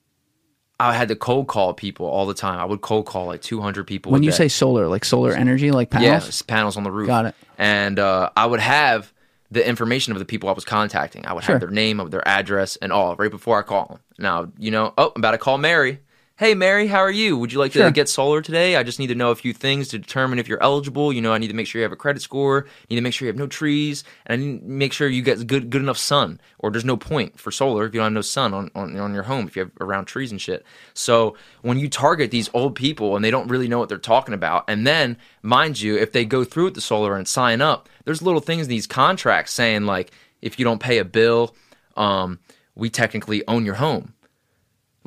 I 0.81 0.95
had 0.95 1.09
to 1.09 1.17
cold 1.17 1.49
call 1.49 1.75
people 1.75 2.07
all 2.07 2.27
the 2.27 2.35
time. 2.35 2.61
I 2.61 2.65
would 2.65 2.81
cold 2.81 3.07
call 3.07 3.27
like 3.27 3.43
two 3.43 3.61
hundred 3.61 3.87
people. 3.87 4.13
When 4.13 4.23
you 4.23 4.31
say 4.33 4.49
solar, 4.49 4.87
like 4.87 5.05
solar 5.05 5.33
energy, 5.33 5.71
like 5.73 5.91
panels. 5.91 6.43
yeah, 6.43 6.45
panels 6.47 6.77
on 6.77 6.85
the 6.85 6.93
roof. 6.93 7.09
Got 7.09 7.27
it. 7.27 7.35
And 7.59 7.99
uh, 7.99 8.31
I 8.37 8.47
would 8.47 8.61
have 8.61 9.13
the 9.51 9.67
information 9.67 10.13
of 10.13 10.19
the 10.21 10.25
people 10.25 10.49
I 10.49 10.53
was 10.53 10.65
contacting. 10.65 11.27
I 11.27 11.33
would 11.33 11.43
Sure. 11.43 11.55
have 11.55 11.61
their 11.61 11.71
name, 11.71 11.99
of 12.01 12.11
their 12.11 12.27
address, 12.29 12.77
and 12.77 12.93
all 12.93 13.17
right 13.17 13.31
before 13.31 13.59
I 13.59 13.63
call 13.63 13.87
them. 13.87 13.99
Now 14.19 14.53
you 14.59 14.71
know, 14.71 14.95
oh, 14.97 15.13
I'm 15.17 15.21
about 15.21 15.33
to 15.33 15.39
call 15.39 15.59
Mary. 15.59 16.01
Hey 16.39 16.55
Mary, 16.55 16.87
how 16.87 17.01
are 17.01 17.11
you? 17.11 17.37
Would 17.37 17.53
you 17.53 17.59
like 17.59 17.73
Sure. 17.73 17.87
to 17.87 17.91
get 17.91 18.09
solar 18.09 18.41
today? 18.41 18.77
I 18.77 18.85
just 18.85 19.01
need 19.01 19.09
to 19.09 19.17
know 19.17 19.33
a 19.33 19.35
few 19.35 19.53
things 19.53 19.89
to 19.89 19.99
determine 19.99 20.39
if 20.39 20.47
you're 20.47 20.63
eligible. 20.63 21.13
You 21.13 21.21
know, 21.21 21.33
I 21.33 21.39
need 21.39 21.49
to 21.49 21.53
make 21.53 21.67
sure 21.67 21.81
you 21.81 21.83
have 21.83 21.91
a 21.91 21.97
credit 21.97 22.23
score. 22.23 22.69
need 22.89 22.95
to 22.95 23.03
make 23.03 23.13
sure 23.13 23.27
you 23.27 23.31
have 23.31 23.37
no 23.37 23.49
trees, 23.49 24.05
and 24.25 24.41
I 24.41 24.45
need 24.45 24.61
to 24.61 24.65
make 24.65 24.93
sure 24.93 25.09
you 25.09 25.21
get 25.21 25.45
good 25.49 25.69
good 25.69 25.83
enough 25.83 25.99
sun. 25.99 26.41
Or 26.61 26.71
there's 26.71 26.85
no 26.85 26.97
point 26.97 27.41
for 27.41 27.51
solar 27.51 27.87
if 27.87 27.93
you 27.93 27.99
don't 27.99 28.05
have 28.05 28.13
no 28.13 28.21
sun 28.21 28.55
on, 28.55 28.71
on 28.77 28.97
on 28.97 29.15
your 29.15 29.25
home 29.25 29.49
if 29.49 29.57
you 29.57 29.63
have 29.63 29.73
around 29.81 30.05
trees 30.05 30.31
and 30.31 30.41
shit. 30.41 30.65
So 30.95 31.37
when 31.63 31.81
you 31.81 31.89
target 31.89 32.31
these 32.31 32.51
old 32.55 32.77
people 32.77 33.17
and 33.17 33.25
they 33.25 33.33
don't 33.33 33.49
really 33.49 33.67
know 33.67 33.81
what 33.81 33.89
they're 33.89 33.99
talking 33.99 34.33
about, 34.33 34.63
and 34.69 34.87
then 34.87 35.17
mind 35.43 35.81
you, 35.81 35.99
if 35.99 36.13
they 36.13 36.25
go 36.25 36.45
through 36.45 36.67
with 36.67 36.75
the 36.75 36.81
solar 36.81 37.17
and 37.17 37.27
sign 37.27 37.61
up, 37.61 37.89
there's 38.05 38.23
little 38.23 38.41
things 38.41 38.69
in 38.69 38.71
these 38.71 38.87
contracts 38.87 39.53
saying 39.53 39.87
like 39.87 40.13
if 40.41 40.57
you 40.57 40.65
don't 40.65 40.81
pay 40.81 40.99
a 40.99 41.05
bill, 41.05 41.57
um, 41.97 42.39
we 42.77 42.91
technically 42.91 43.43
own 43.49 43.65
your 43.65 43.75
home 43.75 44.15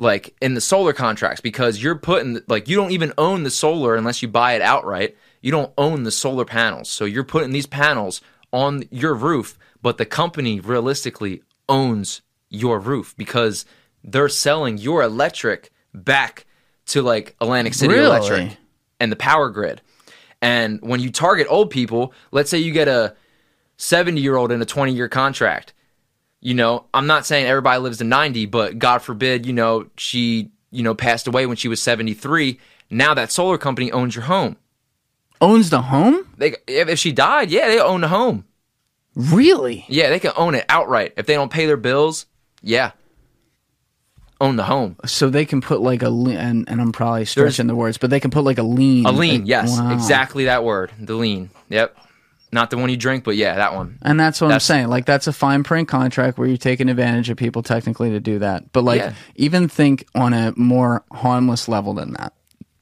like 0.02 0.34
in 0.42 0.54
the 0.54 0.60
solar 0.60 0.92
contracts 0.92 1.40
because 1.40 1.82
you're 1.82 1.94
putting 1.96 2.40
like 2.48 2.68
you 2.68 2.76
don't 2.76 2.90
even 2.90 3.12
own 3.16 3.44
the 3.44 3.50
solar 3.50 3.94
unless 3.94 4.20
you 4.20 4.28
buy 4.28 4.54
it 4.54 4.62
outright. 4.62 5.16
You 5.40 5.52
don't 5.52 5.72
own 5.78 6.02
the 6.02 6.10
solar 6.10 6.44
panels. 6.44 6.88
So 6.88 7.04
you're 7.04 7.24
putting 7.24 7.52
these 7.52 7.66
panels 7.66 8.20
on 8.52 8.84
your 8.90 9.14
roof, 9.14 9.58
but 9.80 9.98
the 9.98 10.04
company 10.04 10.60
realistically 10.60 11.42
owns 11.68 12.20
your 12.48 12.78
roof 12.78 13.14
because 13.16 13.64
they're 14.04 14.28
selling 14.28 14.76
your 14.76 15.02
electric 15.02 15.70
back 15.94 16.46
to 16.86 17.02
like 17.02 17.36
Atlantic 17.40 17.74
City 17.74 17.94
Really? 17.94 18.06
Electric 18.06 18.56
and 18.98 19.12
the 19.12 19.16
power 19.16 19.50
grid. 19.50 19.80
And 20.40 20.80
when 20.82 20.98
you 20.98 21.10
target 21.10 21.46
old 21.48 21.70
people, 21.70 22.12
let's 22.32 22.50
say 22.50 22.58
you 22.58 22.72
get 22.72 22.88
a 22.88 23.14
70 23.76 24.20
year 24.20 24.36
old 24.36 24.50
in 24.50 24.60
a 24.60 24.66
20 24.66 24.92
year 24.92 25.08
contract 25.08 25.72
you 26.42 26.52
know, 26.54 26.84
I'm 26.92 27.06
not 27.06 27.24
saying 27.24 27.46
everybody 27.46 27.80
lives 27.80 27.98
to 27.98 28.04
90, 28.04 28.46
but 28.46 28.78
God 28.78 28.98
forbid, 28.98 29.46
you 29.46 29.52
know, 29.54 29.86
she, 29.96 30.50
you 30.70 30.82
know, 30.82 30.94
passed 30.94 31.26
away 31.26 31.46
when 31.46 31.56
she 31.56 31.68
was 31.68 31.80
73. 31.80 32.58
Now 32.90 33.14
that 33.14 33.30
solar 33.32 33.56
company 33.56 33.90
owns 33.92 34.14
your 34.16 34.24
home. 34.24 34.56
Owns 35.40 35.70
the 35.70 35.82
home? 35.82 36.26
They, 36.36 36.56
if, 36.66 36.88
if 36.88 36.98
she 36.98 37.12
died, 37.12 37.50
yeah, 37.50 37.68
they 37.68 37.80
own 37.80 38.00
the 38.02 38.08
home. 38.08 38.44
Really? 39.14 39.84
Yeah, 39.88 40.08
they 40.10 40.18
can 40.20 40.32
own 40.36 40.54
it 40.54 40.64
outright. 40.68 41.14
If 41.16 41.26
they 41.26 41.34
don't 41.34 41.50
pay 41.50 41.66
their 41.66 41.76
bills, 41.76 42.26
yeah, 42.62 42.90
own 44.40 44.56
the 44.56 44.64
home. 44.64 44.96
So 45.06 45.30
they 45.30 45.44
can 45.44 45.60
put 45.60 45.80
like 45.80 46.02
a 46.02 46.08
lien, 46.10 46.36
and, 46.36 46.68
and 46.68 46.80
I'm 46.80 46.92
probably 46.92 47.24
stretching 47.24 47.66
the 47.66 47.76
words, 47.76 47.98
but 47.98 48.10
they 48.10 48.20
can 48.20 48.30
put 48.30 48.44
like 48.44 48.58
a 48.58 48.62
lien. 48.62 49.06
A 49.06 49.12
lien, 49.12 49.40
like- 49.42 49.48
yes, 49.48 49.78
Wow. 49.78 49.92
exactly 49.92 50.44
that 50.46 50.64
word, 50.64 50.90
the 50.98 51.14
lien. 51.14 51.50
Yep, 51.68 51.96
not 52.52 52.70
the 52.70 52.76
one 52.76 52.90
you 52.90 52.96
drink, 52.96 53.24
but 53.24 53.34
yeah, 53.36 53.56
that 53.56 53.74
one. 53.74 53.98
And 54.02 54.20
that's 54.20 54.40
what 54.40 54.48
That's- 54.48 54.68
I'm 54.70 54.74
saying. 54.76 54.88
Like 54.88 55.06
that's 55.06 55.26
a 55.26 55.32
fine 55.32 55.62
print 55.62 55.88
contract 55.88 56.38
where 56.38 56.46
you're 56.46 56.56
taking 56.58 56.88
advantage 56.88 57.30
of 57.30 57.36
people 57.36 57.62
technically 57.62 58.10
to 58.10 58.20
do 58.20 58.38
that. 58.40 58.72
But 58.72 58.84
like 58.84 59.00
Yeah. 59.00 59.14
even 59.36 59.68
think 59.68 60.06
on 60.14 60.32
a 60.34 60.52
more 60.56 61.04
harmless 61.12 61.66
level 61.68 61.94
than 61.94 62.12
that. 62.14 62.34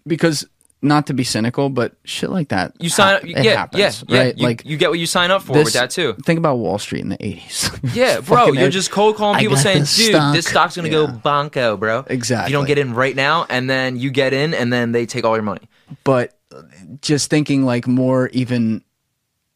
Because 0.06 0.46
not 0.82 1.06
to 1.08 1.12
be 1.12 1.22
cynical, 1.24 1.68
but 1.68 1.92
shit 2.04 2.30
like 2.30 2.48
that. 2.48 2.72
You 2.80 2.88
sign 2.88 3.16
up, 3.16 3.20
hap- 3.20 3.28
you, 3.28 3.36
it 3.36 3.44
yeah, 3.44 3.56
happens, 3.56 3.80
yeah, 4.08 4.14
yeah. 4.16 4.22
right? 4.24 4.38
You, 4.38 4.42
like 4.46 4.62
you 4.64 4.76
get 4.78 4.88
what 4.88 4.98
you 4.98 5.04
sign 5.06 5.30
up 5.30 5.42
for 5.42 5.52
this- 5.52 5.66
with 5.66 5.74
that 5.74 5.90
too. 5.90 6.14
Think 6.24 6.38
about 6.38 6.56
Wall 6.56 6.78
Street 6.78 7.02
in 7.02 7.10
the 7.10 7.18
80s. 7.18 7.78
Yeah, 7.94 8.20
bro, 8.20 8.52
you're 8.52 8.70
just 8.70 8.90
cold 8.90 9.16
calling 9.16 9.38
people 9.38 9.56
saying, 9.58 9.80
dude, 9.80 9.86
stock." 10.14 10.34
this 10.34 10.46
stock's 10.46 10.76
gonna 10.76 10.88
go 10.88 11.04
Yeah. 11.04 11.18
bonko, 11.24 11.78
bro. 11.78 12.00
If 12.00 12.10
Exactly. 12.10 12.50
you 12.50 12.56
don't 12.58 12.66
get 12.66 12.78
in 12.78 12.94
right 12.94 13.14
now, 13.14 13.46
and 13.50 13.68
then 13.68 13.96
you 13.98 14.10
get 14.10 14.32
in, 14.32 14.54
and 14.54 14.72
then 14.72 14.92
they 14.92 15.04
take 15.06 15.24
all 15.24 15.36
your 15.36 15.42
money. 15.44 15.68
but 16.02 16.32
uh, 16.54 16.62
just 17.02 17.28
thinking 17.30 17.64
like 17.64 17.86
more 17.86 18.28
even 18.32 18.82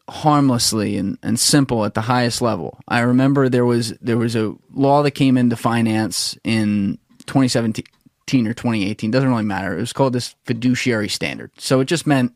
harmlessly 0.09 0.97
and, 0.97 1.19
and 1.23 1.39
simple 1.41 1.85
at 1.85 1.95
the 1.95 2.03
highest 2.03 2.43
level. 2.43 2.79
I 2.89 3.01
remember 3.01 3.49
there 3.49 3.65
was 3.65 3.91
there 4.01 4.19
was 4.19 4.37
a 4.37 4.55
law 4.73 5.03
that 5.03 5.13
came 5.13 5.37
into 5.37 5.57
finance 5.57 6.37
in 6.45 6.99
2017 7.27 8.47
or 8.47 8.55
2018 8.55 9.11
doesn't 9.11 9.29
really 9.29 9.45
matter. 9.45 9.77
It 9.77 9.81
was 9.81 9.93
called 9.93 10.13
this 10.13 10.35
fiduciary 10.45 11.09
standard. 11.09 11.51
So 11.59 11.81
it 11.81 11.87
just 11.87 12.07
meant 12.07 12.33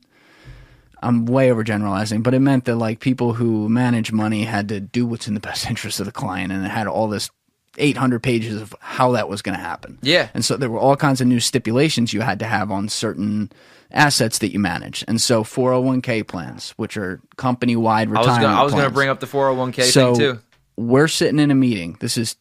I'm 1.02 1.26
way 1.26 1.48
overgeneralizing, 1.48 2.22
but 2.22 2.34
it 2.34 2.40
meant 2.40 2.64
that 2.64 2.76
like 2.76 3.00
people 3.00 3.34
who 3.34 3.68
manage 3.68 4.12
money 4.12 4.44
had 4.44 4.68
to 4.70 4.80
do 4.80 5.06
what's 5.06 5.28
in 5.28 5.34
the 5.34 5.40
best 5.40 5.66
interest 5.70 6.00
of 6.00 6.06
the 6.06 6.12
client 6.12 6.52
and 6.52 6.64
it 6.64 6.70
had 6.70 6.86
all 6.86 7.08
this 7.08 7.30
800 7.76 8.22
pages 8.22 8.60
of 8.60 8.74
how 8.80 9.12
that 9.12 9.28
was 9.28 9.42
going 9.42 9.56
to 9.56 9.62
happen. 9.62 9.98
Yeah. 10.02 10.28
And 10.34 10.44
so 10.44 10.56
there 10.56 10.70
were 10.70 10.80
all 10.80 10.96
kinds 10.96 11.20
of 11.20 11.26
new 11.26 11.38
stipulations 11.38 12.12
you 12.12 12.22
had 12.22 12.40
to 12.40 12.46
have 12.46 12.70
on 12.70 12.88
certain 12.88 13.52
assets 13.90 14.38
that 14.38 14.52
you 14.52 14.58
manage. 14.58 15.04
And 15.08 15.20
so 15.20 15.44
401k 15.44 16.26
plans, 16.26 16.70
which 16.72 16.96
are 16.96 17.20
company 17.36 17.76
wide 17.76 18.10
retirement 18.10 18.44
I 18.44 18.62
was 18.62 18.74
gonna 18.74 18.90
bring 18.90 19.08
up 19.08 19.20
the 19.20 19.26
401k 19.26 19.84
so 19.84 20.14
thing 20.14 20.20
too. 20.34 20.40
we're 20.76 21.08
sitting 21.08 21.38
in 21.38 21.50
a 21.50 21.54
meeting. 21.54 21.96
This 22.00 22.16
is 22.16 22.36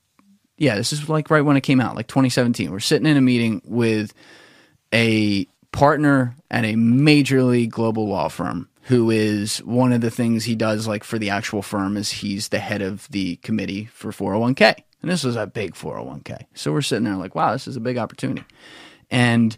yeah, 0.57 0.75
this 0.75 0.91
is 0.91 1.07
like 1.07 1.29
right 1.29 1.41
when 1.41 1.55
it 1.55 1.61
came 1.61 1.79
out, 1.79 1.95
like 1.95 2.07
2017. 2.07 2.71
We're 2.71 2.79
sitting 2.79 3.07
in 3.07 3.15
a 3.15 3.21
meeting 3.21 3.61
with 3.65 4.13
a 4.93 5.45
partner 5.71 6.35
at 6.49 6.65
a 6.65 6.73
majorly 6.73 7.69
global 7.69 8.07
law 8.07 8.27
firm 8.27 8.67
who 8.83 9.11
is 9.11 9.57
one 9.59 9.91
of 9.91 10.01
the 10.01 10.09
things 10.09 10.45
he 10.45 10.55
does 10.55 10.87
like 10.87 11.03
for 11.03 11.19
the 11.19 11.29
actual 11.29 11.61
firm 11.61 11.97
is 11.97 12.09
he's 12.09 12.49
the 12.49 12.59
head 12.59 12.81
of 12.81 13.07
the 13.09 13.35
committee 13.37 13.85
for 13.85 14.11
401k. 14.11 14.75
And 15.01 15.11
this 15.11 15.23
was 15.23 15.35
a 15.35 15.45
big 15.45 15.73
401k. 15.75 16.45
So 16.53 16.71
we're 16.71 16.81
sitting 16.81 17.03
there 17.03 17.15
like, 17.15 17.35
wow, 17.35 17.51
this 17.51 17.67
is 17.67 17.75
a 17.75 17.81
big 17.81 17.97
opportunity. 17.97 18.43
And 19.11 19.55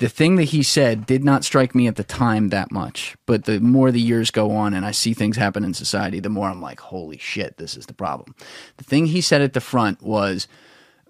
the 0.00 0.08
thing 0.08 0.36
that 0.36 0.44
he 0.44 0.62
said 0.62 1.04
did 1.04 1.22
not 1.22 1.44
strike 1.44 1.74
me 1.74 1.86
at 1.86 1.96
the 1.96 2.04
time 2.04 2.48
that 2.48 2.72
much. 2.72 3.16
But 3.26 3.44
the 3.44 3.60
more 3.60 3.92
the 3.92 4.00
years 4.00 4.30
go 4.30 4.50
on 4.50 4.72
and 4.72 4.86
I 4.86 4.92
see 4.92 5.12
things 5.12 5.36
happen 5.36 5.62
in 5.62 5.74
society, 5.74 6.20
the 6.20 6.30
more 6.30 6.48
I'm 6.48 6.62
like, 6.62 6.80
holy 6.80 7.18
shit, 7.18 7.58
this 7.58 7.76
is 7.76 7.84
the 7.84 7.92
problem. 7.92 8.34
The 8.78 8.84
thing 8.84 9.06
he 9.06 9.20
said 9.20 9.42
at 9.42 9.52
the 9.52 9.60
front 9.60 10.02
was 10.02 10.48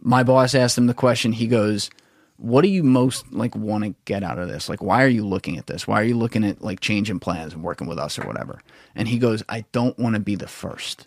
my 0.00 0.24
boss 0.24 0.56
asked 0.56 0.76
him 0.76 0.88
the 0.88 0.94
question. 0.94 1.32
He 1.32 1.46
goes, 1.46 1.88
what 2.36 2.62
do 2.62 2.68
you 2.68 2.82
most 2.82 3.32
like 3.32 3.54
want 3.54 3.84
to 3.84 3.94
get 4.06 4.24
out 4.24 4.40
of 4.40 4.48
this? 4.48 4.68
Like, 4.68 4.82
why 4.82 5.04
are 5.04 5.08
you 5.08 5.24
looking 5.24 5.56
at 5.56 5.68
this? 5.68 5.86
Why 5.86 6.00
are 6.00 6.04
you 6.04 6.16
looking 6.16 6.42
at 6.42 6.60
like 6.60 6.80
changing 6.80 7.20
plans 7.20 7.54
and 7.54 7.62
working 7.62 7.86
with 7.86 7.98
us 7.98 8.18
or 8.18 8.26
whatever? 8.26 8.60
And 8.96 9.06
he 9.06 9.20
goes, 9.20 9.44
I 9.48 9.66
don't 9.70 9.96
want 10.00 10.14
to 10.14 10.20
be 10.20 10.34
the 10.34 10.48
first. 10.48 11.06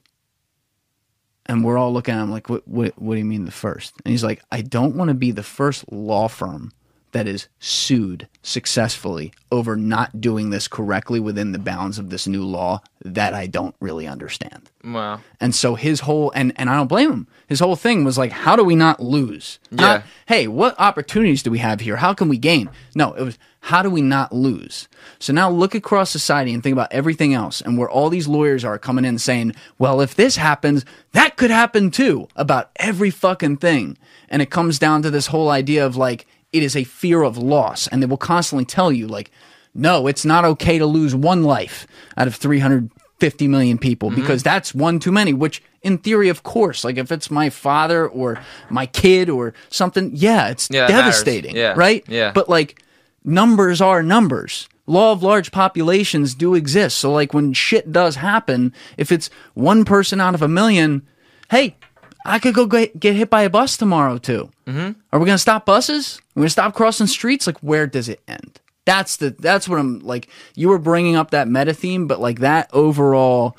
And 1.47 1.65
we're 1.65 1.77
all 1.77 1.91
looking 1.91 2.15
at 2.15 2.23
him 2.23 2.31
like, 2.31 2.47
what, 2.47 2.65
what, 2.65 2.93
what 2.97 3.15
do 3.15 3.19
you 3.19 3.25
mean 3.25 3.43
the 3.43 3.51
first? 3.51 3.93
And 4.05 4.11
he's 4.11 4.23
like, 4.23 4.41
I 4.53 4.61
don't 4.61 4.95
want 4.95 5.09
to 5.09 5.13
be 5.15 5.31
the 5.31 5.43
first 5.43 5.91
law 5.91 6.29
firm 6.29 6.71
that 7.13 7.27
is 7.27 7.47
sued 7.59 8.27
successfully 8.41 9.31
over 9.51 9.75
not 9.75 10.19
doing 10.21 10.49
this 10.49 10.67
correctly 10.67 11.19
within 11.19 11.51
the 11.51 11.59
bounds 11.59 11.97
of 11.99 12.09
this 12.09 12.27
new 12.27 12.43
law 12.43 12.81
that 13.05 13.33
I 13.33 13.47
don't 13.47 13.75
really 13.79 14.07
understand. 14.07 14.69
Wow. 14.83 15.21
And 15.39 15.53
so 15.55 15.75
his 15.75 16.01
whole 16.01 16.31
and 16.35 16.53
and 16.55 16.69
I 16.69 16.75
don't 16.75 16.87
blame 16.87 17.11
him. 17.11 17.27
His 17.47 17.59
whole 17.59 17.75
thing 17.75 18.03
was 18.03 18.17
like, 18.17 18.31
how 18.31 18.55
do 18.55 18.63
we 18.63 18.75
not 18.75 18.99
lose? 19.01 19.59
Not, 19.69 20.01
Yeah. 20.01 20.03
hey, 20.27 20.47
what 20.47 20.79
opportunities 20.79 21.43
do 21.43 21.51
we 21.51 21.59
have 21.59 21.81
here? 21.81 21.97
How 21.97 22.13
can 22.13 22.29
we 22.29 22.37
gain? 22.37 22.69
No, 22.95 23.13
it 23.13 23.23
was 23.23 23.37
how 23.67 23.81
do 23.81 23.89
we 23.89 24.01
not 24.01 24.33
lose? 24.33 24.87
So 25.19 25.31
now 25.31 25.49
look 25.49 25.73
across 25.73 26.09
society 26.09 26.53
and 26.53 26.61
think 26.61 26.73
about 26.73 26.91
everything 26.91 27.33
else 27.33 27.61
and 27.61 27.77
where 27.77 27.89
all 27.89 28.09
these 28.09 28.27
lawyers 28.27 28.65
are 28.65 28.77
coming 28.77 29.05
in 29.05 29.17
saying, 29.19 29.53
well, 29.77 30.01
if 30.01 30.15
this 30.15 30.35
happens, 30.35 30.83
that 31.13 31.37
could 31.37 31.51
happen 31.51 31.89
too 31.91 32.27
about 32.35 32.71
every 32.75 33.09
fucking 33.09 33.57
thing. 33.57 33.97
And 34.27 34.41
it 34.41 34.49
comes 34.49 34.79
down 34.79 35.01
to 35.03 35.09
this 35.11 35.27
whole 35.27 35.49
idea 35.49 35.85
of 35.85 35.95
like 35.95 36.25
it 36.53 36.63
is 36.63 36.75
a 36.75 36.83
fear 36.85 37.23
of 37.23 37.37
loss 37.37 37.87
and 37.87 38.01
they 38.01 38.05
will 38.05 38.17
constantly 38.17 38.65
tell 38.65 38.91
you 38.91 39.07
like 39.07 39.31
no, 39.75 40.05
it's 40.05 40.23
not 40.23 40.45
okay 40.45 40.77
to 40.77 40.85
lose 40.85 41.15
one 41.15 41.41
life 41.43 41.87
out 42.15 42.27
of 42.27 42.35
350 42.35 43.47
million 43.47 43.77
people 43.79 44.09
Mm-hmm. 44.11 44.21
because 44.21 44.43
that's 44.43 44.73
one 44.75 44.99
too 44.99 45.11
many, 45.11 45.33
which 45.33 45.63
in 45.81 45.97
theory, 45.97 46.29
of 46.29 46.43
course, 46.43 46.83
like 46.83 46.97
if 46.97 47.11
it's 47.11 47.31
my 47.31 47.49
father 47.49 48.07
or 48.07 48.39
my 48.69 48.85
kid 48.85 49.29
or 49.31 49.53
something, 49.69 50.11
yeah, 50.13 50.49
it's 50.49 50.69
Yeah, 50.71 50.85
devastating, 50.87 51.55
Yeah, 51.55 51.73
right? 51.75 52.03
yeah. 52.07 52.31
But 52.33 52.49
like 52.49 52.83
numbers 53.23 53.81
are 53.81 54.03
numbers. 54.03 54.69
Law 54.85 55.11
of 55.13 55.23
large 55.23 55.51
populations 55.51 56.35
do 56.35 56.53
exist. 56.55 56.97
So 56.99 57.11
like 57.11 57.33
when 57.33 57.53
shit 57.53 57.91
does 57.91 58.17
happen, 58.17 58.73
if 58.97 59.11
it's 59.11 59.29
one 59.55 59.85
person 59.85 60.21
out 60.21 60.35
of 60.35 60.41
a 60.43 60.47
million, 60.47 61.01
hey, 61.49 61.77
I 62.25 62.39
could 62.39 62.53
go 62.53 62.65
get, 62.65 62.99
get 62.99 63.15
hit 63.15 63.29
by 63.29 63.43
a 63.43 63.49
bus 63.49 63.75
tomorrow 63.77 64.17
too. 64.17 64.49
Mm-hmm. 64.67 64.99
Are 65.11 65.19
we 65.19 65.25
gonna 65.25 65.37
stop 65.37 65.65
buses? 65.65 66.21
We're 66.35 66.41
gonna 66.41 66.49
stop 66.49 66.73
crossing 66.73 67.07
streets. 67.07 67.47
Like 67.47 67.59
where 67.59 67.87
does 67.87 68.07
it 68.09 68.21
end? 68.27 68.59
That's 68.85 69.17
the 69.17 69.31
that's 69.31 69.67
what 69.69 69.79
I'm 69.79 69.99
like. 69.99 70.27
You 70.55 70.69
were 70.69 70.79
bringing 70.79 71.15
up 71.15 71.31
that 71.31 71.47
meta 71.47 71.73
theme, 71.73 72.07
but 72.07 72.19
like 72.19 72.39
that 72.39 72.69
overall. 72.73 73.55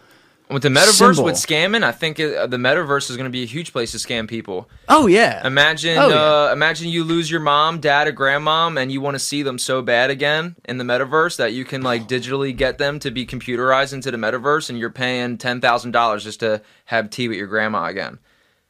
With 0.50 0.62
the 0.62 0.68
metaverse, 0.68 0.98
Symbol. 1.14 1.24
with 1.24 1.36
scamming, 1.36 1.82
I 1.82 1.90
think 1.90 2.20
it, 2.20 2.36
uh, 2.36 2.46
the 2.46 2.58
metaverse 2.58 3.08
is 3.08 3.16
going 3.16 3.24
to 3.24 3.30
be 3.30 3.42
a 3.42 3.46
huge 3.46 3.72
place 3.72 3.92
to 3.92 3.96
scam 3.96 4.28
people. 4.28 4.68
Oh 4.90 5.06
yeah, 5.06 5.44
Imagine, 5.44 5.96
Oh, 5.96 6.08
yeah. 6.10 6.14
uh, 6.50 6.52
imagine 6.52 6.88
you 6.90 7.02
lose 7.02 7.30
your 7.30 7.40
mom, 7.40 7.80
dad, 7.80 8.06
or 8.08 8.12
grandmom, 8.12 8.78
and 8.80 8.92
you 8.92 9.00
want 9.00 9.14
to 9.14 9.18
see 9.18 9.42
them 9.42 9.58
so 9.58 9.80
bad 9.80 10.10
again 10.10 10.54
in 10.66 10.76
the 10.76 10.84
metaverse 10.84 11.36
that 11.38 11.54
you 11.54 11.64
can 11.64 11.80
like 11.80 12.06
digitally 12.08 12.54
get 12.54 12.76
them 12.76 12.98
to 13.00 13.10
be 13.10 13.24
computerized 13.26 13.94
into 13.94 14.10
the 14.10 14.18
metaverse, 14.18 14.68
and 14.68 14.78
you're 14.78 14.90
paying 14.90 15.38
ten 15.38 15.62
thousand 15.62 15.92
dollars 15.92 16.22
just 16.22 16.40
to 16.40 16.60
have 16.84 17.08
tea 17.08 17.26
with 17.26 17.38
your 17.38 17.46
grandma 17.46 17.86
again. 17.86 18.18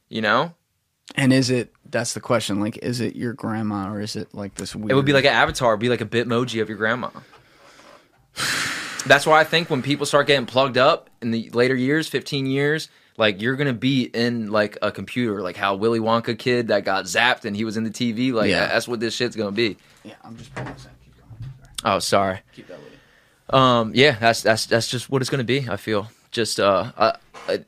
You 0.08 0.20
know, 0.22 0.54
And 1.16 1.32
is 1.32 1.50
it? 1.50 1.72
That's 1.88 2.14
the 2.14 2.20
question. 2.20 2.60
Like, 2.60 2.78
is 2.78 3.00
it 3.00 3.14
your 3.16 3.32
grandma 3.32 3.90
or 3.92 4.00
is 4.00 4.16
it 4.16 4.34
like 4.34 4.54
this 4.56 4.74
weird? 4.74 4.90
it 4.90 4.94
would 4.94 5.04
be 5.04 5.12
like 5.12 5.24
an 5.24 5.32
avatar, 5.32 5.72
it'd 5.72 5.80
be 5.80 5.88
like 5.88 6.00
a 6.00 6.06
bitmoji 6.06 6.60
of 6.62 6.68
your 6.68 6.78
grandma. 6.78 7.08
That's 9.06 9.26
why 9.26 9.38
I 9.40 9.44
think 9.44 9.68
when 9.70 9.82
people 9.82 10.06
start 10.06 10.26
getting 10.26 10.46
plugged 10.46 10.78
up 10.78 11.10
in 11.20 11.30
the 11.30 11.50
later 11.50 11.74
years, 11.74 12.08
15 12.08 12.46
years, 12.46 12.88
like 13.18 13.40
you're 13.42 13.54
gonna 13.54 13.72
be 13.74 14.04
in 14.04 14.50
like 14.50 14.78
a 14.82 14.90
computer, 14.90 15.42
like 15.42 15.56
how 15.56 15.76
Willy 15.76 16.00
Wonka 16.00 16.38
kid 16.38 16.68
that 16.68 16.84
got 16.84 17.04
zapped 17.04 17.44
and 17.44 17.54
he 17.54 17.64
was 17.64 17.76
in 17.76 17.84
the 17.84 17.90
TV. 17.90 18.32
Like 18.32 18.50
Yeah. 18.50 18.66
that's 18.66 18.88
what 18.88 19.00
this 19.00 19.14
shit's 19.14 19.36
gonna 19.36 19.52
be. 19.52 19.76
Yeah, 20.04 20.14
I'm 20.24 20.36
just 20.36 20.54
pulling 20.54 20.72
this. 20.72 20.86
Keep 21.04 21.16
going. 21.18 21.52
Sorry. 21.82 21.94
Oh, 21.96 21.98
sorry. 21.98 22.40
Keep 22.54 22.68
that 22.68 22.78
with 22.78 22.92
you. 23.52 23.58
Um, 23.58 23.92
yeah, 23.94 24.16
that's 24.18 24.42
that's 24.42 24.66
that's 24.66 24.88
just 24.88 25.10
what 25.10 25.20
it's 25.22 25.30
gonna 25.30 25.44
be. 25.44 25.68
I 25.68 25.76
feel 25.76 26.08
just 26.30 26.58
uh, 26.58 26.90
uh, 26.96 27.12
uh 27.46 27.58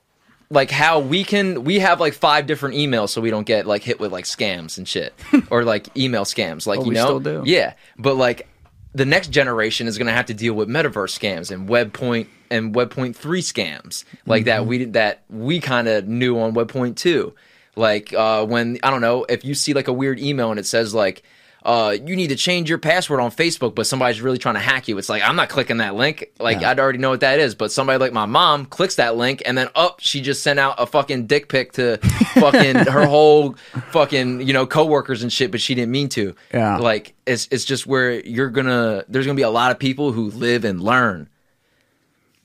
like 0.50 0.70
how 0.70 1.00
we 1.00 1.24
can 1.24 1.64
we 1.64 1.78
have 1.80 1.98
like 2.00 2.12
five 2.14 2.46
different 2.46 2.76
emails 2.76 3.08
so 3.10 3.20
we 3.20 3.30
don't 3.30 3.46
get 3.46 3.66
like 3.66 3.82
hit 3.82 3.98
with 3.98 4.12
like 4.12 4.24
scams 4.24 4.78
and 4.78 4.86
shit 4.86 5.12
or 5.50 5.64
like 5.64 5.94
email 5.96 6.24
scams. 6.24 6.66
Like 6.66 6.80
Oh, 6.80 6.84
you 6.84 6.92
know, 6.92 7.42
yeah. 7.44 7.74
But 7.98 8.14
like 8.16 8.48
the 8.94 9.04
next 9.04 9.28
generation 9.28 9.86
is 9.88 9.98
gonna 9.98 10.12
have 10.12 10.26
to 10.26 10.34
deal 10.34 10.54
with 10.54 10.68
metaverse 10.68 11.18
scams 11.18 11.50
and 11.50 11.68
web 11.68 11.92
point 11.92 12.28
and 12.50 12.74
web 12.74 12.90
point 12.90 13.16
three 13.16 13.42
scams 13.42 14.04
like 14.24 14.44
that 14.44 14.60
Mm-hmm. 14.60 14.68
we 14.68 14.84
that 14.86 15.22
we 15.28 15.60
kind 15.60 15.88
of 15.88 16.06
knew 16.06 16.38
on 16.38 16.54
web 16.54 16.68
point 16.68 16.96
two. 16.96 17.34
Like 17.74 18.14
uh, 18.14 18.46
when 18.46 18.78
I 18.82 18.90
don't 18.90 19.02
know 19.02 19.24
if 19.28 19.44
you 19.44 19.54
see 19.54 19.74
like 19.74 19.88
a 19.88 19.92
weird 19.92 20.18
email 20.18 20.50
and 20.50 20.58
it 20.58 20.64
says 20.64 20.94
like 20.94 21.22
uh, 21.66 21.96
you 22.06 22.14
need 22.14 22.28
to 22.28 22.36
change 22.36 22.68
your 22.68 22.78
password 22.78 23.18
on 23.18 23.32
Facebook, 23.32 23.74
but 23.74 23.88
somebody's 23.88 24.20
really 24.20 24.38
trying 24.38 24.54
to 24.54 24.60
hack 24.60 24.86
you. 24.86 24.96
It's 24.98 25.08
like 25.08 25.20
I'm 25.24 25.34
not 25.34 25.48
clicking 25.48 25.78
that 25.78 25.96
link. 25.96 26.30
Like 26.38 26.60
Yeah. 26.60 26.70
I'd 26.70 26.78
already 26.78 26.98
know 26.98 27.10
what 27.10 27.20
that 27.20 27.40
is. 27.40 27.56
But 27.56 27.72
somebody 27.72 27.98
like 27.98 28.12
my 28.12 28.24
mom 28.24 28.66
clicks 28.66 28.94
that 28.94 29.16
link, 29.16 29.42
and 29.44 29.58
then 29.58 29.68
up 29.74 29.98
she 29.98 30.20
just 30.20 30.44
sent 30.44 30.60
out 30.60 30.76
a 30.78 30.86
fucking 30.86 31.26
dick 31.26 31.48
pic 31.48 31.72
to 31.72 31.96
fucking 32.34 32.76
her 32.76 33.04
whole 33.04 33.56
fucking 33.90 34.46
you 34.46 34.52
know 34.52 34.64
coworkers 34.64 35.24
and 35.24 35.32
shit, 35.32 35.50
but 35.50 35.60
she 35.60 35.74
didn't 35.74 35.90
mean 35.90 36.08
to. 36.10 36.36
Yeah. 36.54 36.76
Like 36.76 37.14
it's 37.26 37.48
it's 37.50 37.64
just 37.64 37.84
where 37.84 38.12
you're 38.20 38.50
gonna 38.50 39.04
there's 39.08 39.26
gonna 39.26 39.34
be 39.34 39.42
a 39.42 39.50
lot 39.50 39.72
of 39.72 39.80
people 39.80 40.12
who 40.12 40.30
live 40.30 40.64
and 40.64 40.80
learn. 40.80 41.28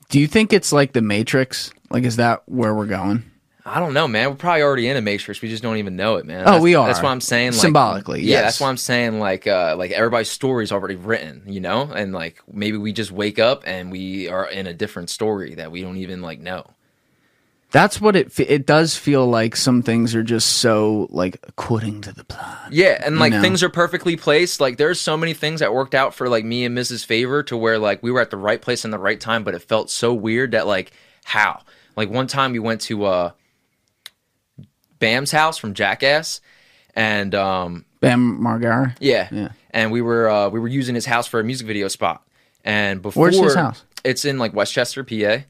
Do 0.08 0.18
you 0.18 0.26
think 0.26 0.52
it's 0.52 0.72
like 0.72 0.94
the 0.94 1.00
Matrix? 1.00 1.72
Like, 1.90 2.02
is 2.02 2.16
that 2.16 2.42
where 2.46 2.74
we're 2.74 2.86
going? 2.86 3.22
I 3.64 3.78
don't 3.78 3.94
know, 3.94 4.08
man. 4.08 4.30
We're 4.30 4.36
probably 4.36 4.62
already 4.62 4.88
in 4.88 4.96
a 4.96 5.00
matrix. 5.00 5.40
We 5.40 5.48
just 5.48 5.62
don't 5.62 5.76
even 5.76 5.94
know 5.94 6.16
it, 6.16 6.26
man. 6.26 6.40
Oh, 6.42 6.44
That's- 6.46 6.62
we 6.62 6.74
are. 6.74 6.86
That's 6.86 7.00
why 7.00 7.10
I'm 7.12 7.20
saying, 7.20 7.52
like, 7.52 7.60
Symbolically, 7.60 8.20
Yeah, 8.22 8.36
yes. 8.38 8.42
that's 8.44 8.60
why 8.60 8.68
I'm 8.68 8.76
saying, 8.76 9.20
like, 9.20 9.46
uh, 9.46 9.76
like 9.78 9.92
everybody's 9.92 10.30
story's 10.30 10.72
already 10.72 10.96
written, 10.96 11.42
you 11.46 11.60
know, 11.60 11.82
and 11.94 12.12
like 12.12 12.40
maybe 12.52 12.76
we 12.76 12.92
just 12.92 13.12
wake 13.12 13.38
up 13.38 13.62
and 13.64 13.92
we 13.92 14.28
are 14.28 14.48
in 14.48 14.66
a 14.66 14.74
different 14.74 15.10
story 15.10 15.54
that 15.54 15.70
we 15.70 15.82
don't 15.82 15.96
even 15.98 16.22
like 16.22 16.40
know. 16.40 16.66
That's 17.70 18.00
what 18.02 18.16
it. 18.16 18.38
It 18.38 18.66
does 18.66 18.96
feel 18.96 19.26
like 19.26 19.56
some 19.56 19.82
things 19.82 20.14
are 20.14 20.22
just 20.22 20.58
so 20.58 21.06
like 21.10 21.38
according 21.48 22.02
to 22.02 22.12
the 22.12 22.24
plan. 22.24 22.68
Yeah, 22.70 23.00
and 23.02 23.18
like 23.18 23.32
know? 23.32 23.40
things 23.40 23.62
are 23.62 23.70
perfectly 23.70 24.14
placed. 24.16 24.60
Like 24.60 24.76
there's 24.76 25.00
so 25.00 25.16
many 25.16 25.32
things 25.32 25.60
that 25.60 25.72
worked 25.72 25.94
out 25.94 26.14
for 26.14 26.28
like 26.28 26.44
me 26.44 26.66
and 26.66 26.76
Mrs. 26.76 27.06
Favor 27.06 27.42
to 27.44 27.56
where 27.56 27.78
like 27.78 28.02
we 28.02 28.10
were 28.10 28.20
at 28.20 28.28
the 28.30 28.36
right 28.36 28.60
place 28.60 28.84
in 28.84 28.90
the 28.90 28.98
right 28.98 29.18
time, 29.18 29.42
but 29.42 29.54
it 29.54 29.62
felt 29.62 29.88
so 29.88 30.12
weird 30.12 30.50
that 30.50 30.66
like 30.66 30.92
how? 31.24 31.62
Like 31.96 32.10
one 32.10 32.26
time 32.26 32.52
we 32.52 32.58
went 32.58 32.82
to 32.82 33.06
uh 33.06 33.30
Bam's 35.02 35.32
house 35.32 35.58
from 35.58 35.74
Jackass 35.74 36.40
and 36.94 37.34
um 37.34 37.84
Bam 38.00 38.40
Margera. 38.40 38.96
yeah. 39.00 39.28
Yeah. 39.32 39.48
And 39.70 39.90
we 39.90 40.00
were 40.00 40.30
uh 40.30 40.48
we 40.48 40.60
were 40.60 40.68
using 40.68 40.94
his 40.94 41.06
house 41.06 41.26
for 41.26 41.40
a 41.40 41.44
music 41.44 41.66
video 41.66 41.88
spot. 41.88 42.22
And 42.64 43.02
before 43.02 43.22
Where's 43.24 43.38
his 43.40 43.54
house? 43.56 43.82
It's 44.04 44.24
in 44.24 44.38
like 44.38 44.54
West 44.54 44.72
Chester, 44.72 45.02
PA. 45.02 45.44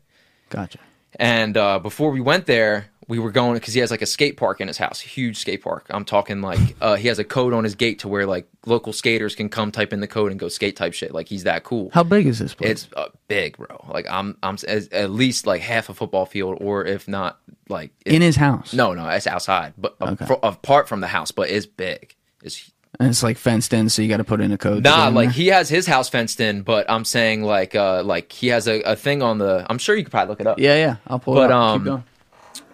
Gotcha. 0.48 0.78
And 1.16 1.54
uh, 1.58 1.78
before 1.78 2.10
we 2.10 2.22
went 2.22 2.46
there, 2.46 2.86
we 3.08 3.18
were 3.18 3.30
going 3.30 3.54
because 3.54 3.74
he 3.74 3.80
has 3.80 3.90
like 3.90 4.02
a 4.02 4.06
skate 4.06 4.36
park 4.36 4.60
in 4.60 4.68
his 4.68 4.78
house, 4.78 5.00
huge 5.00 5.36
skate 5.38 5.62
park. 5.62 5.86
I'm 5.90 6.04
talking 6.04 6.40
like 6.40 6.58
uh, 6.80 6.94
he 6.96 7.08
has 7.08 7.18
a 7.18 7.24
code 7.24 7.52
on 7.52 7.64
his 7.64 7.74
gate 7.74 7.98
to 8.00 8.08
where 8.08 8.26
like 8.26 8.46
local 8.66 8.92
skaters 8.92 9.34
can 9.34 9.48
come 9.48 9.72
type 9.72 9.92
in 9.92 10.00
the 10.00 10.06
code 10.06 10.30
and 10.30 10.38
go 10.40 10.48
skate 10.48 10.76
type 10.76 10.92
shit. 10.94 11.12
Like 11.12 11.28
he's 11.28 11.44
that 11.44 11.64
cool. 11.64 11.90
How 11.92 12.02
big 12.04 12.26
is 12.26 12.38
this 12.38 12.54
place? 12.54 12.70
It's 12.70 12.88
uh, 12.96 13.08
big, 13.28 13.56
bro. 13.56 13.84
Like 13.88 14.06
I'm 14.08 14.36
I'm 14.42 14.54
s- 14.54 14.88
at 14.92 15.10
least 15.10 15.46
like 15.46 15.62
half 15.62 15.88
a 15.88 15.94
football 15.94 16.26
field, 16.26 16.58
or 16.60 16.84
if 16.84 17.08
not 17.08 17.38
like 17.68 17.90
it- 18.06 18.12
in 18.14 18.22
his 18.22 18.36
house. 18.36 18.72
no, 18.72 18.94
no, 18.94 19.08
it's 19.08 19.26
outside, 19.26 19.74
but 19.78 19.96
Okay. 20.00 20.26
fro- 20.26 20.40
apart 20.42 20.88
from 20.88 21.00
the 21.00 21.08
house, 21.08 21.30
but 21.32 21.50
it's 21.50 21.66
big. 21.66 22.14
It's 22.42 22.70
and 23.00 23.08
it's 23.08 23.22
like 23.22 23.38
fenced 23.38 23.72
in, 23.72 23.88
so 23.88 24.02
you 24.02 24.08
got 24.08 24.18
to 24.18 24.24
put 24.24 24.40
in 24.42 24.52
a 24.52 24.58
code. 24.58 24.84
Nah, 24.84 25.08
like 25.08 25.28
there? 25.28 25.32
he 25.32 25.46
has 25.48 25.68
his 25.70 25.86
house 25.86 26.10
fenced 26.10 26.40
in, 26.40 26.60
but 26.60 26.88
I'm 26.90 27.04
saying 27.06 27.42
like 27.42 27.74
uh 27.74 28.02
like 28.04 28.30
he 28.30 28.48
has 28.48 28.68
a, 28.68 28.80
a 28.82 28.94
thing 28.96 29.22
on 29.22 29.38
the 29.38 29.66
I'm 29.70 29.78
sure 29.78 29.96
you 29.96 30.04
could 30.04 30.10
probably 30.10 30.30
look 30.30 30.40
it 30.40 30.46
up. 30.46 30.58
Yeah, 30.58 30.76
yeah. 30.76 30.96
I'll 31.06 31.18
pull 31.18 31.34
But, 31.34 31.46
it 31.46 31.52
up. 31.52 31.56
um, 31.62 31.80
Keep 31.80 31.84
going. 31.86 32.04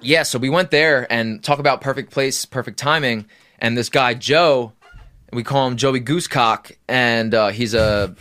Yeah, 0.01 0.23
so 0.23 0.39
we 0.39 0.49
went 0.49 0.71
there 0.71 1.11
and 1.13 1.43
talk 1.43 1.59
about 1.59 1.81
perfect 1.81 2.13
place, 2.13 2.45
perfect 2.45 2.79
timing, 2.79 3.27
and 3.59 3.77
this 3.77 3.89
guy 3.89 4.15
Joe, 4.15 4.73
we 5.33 5.43
call 5.43 5.67
him 5.67 5.77
Joey 5.77 6.01
Goosecock, 6.01 6.73
and 6.89 7.35
uh, 7.35 7.49
he's 7.49 7.75
a 7.75 8.15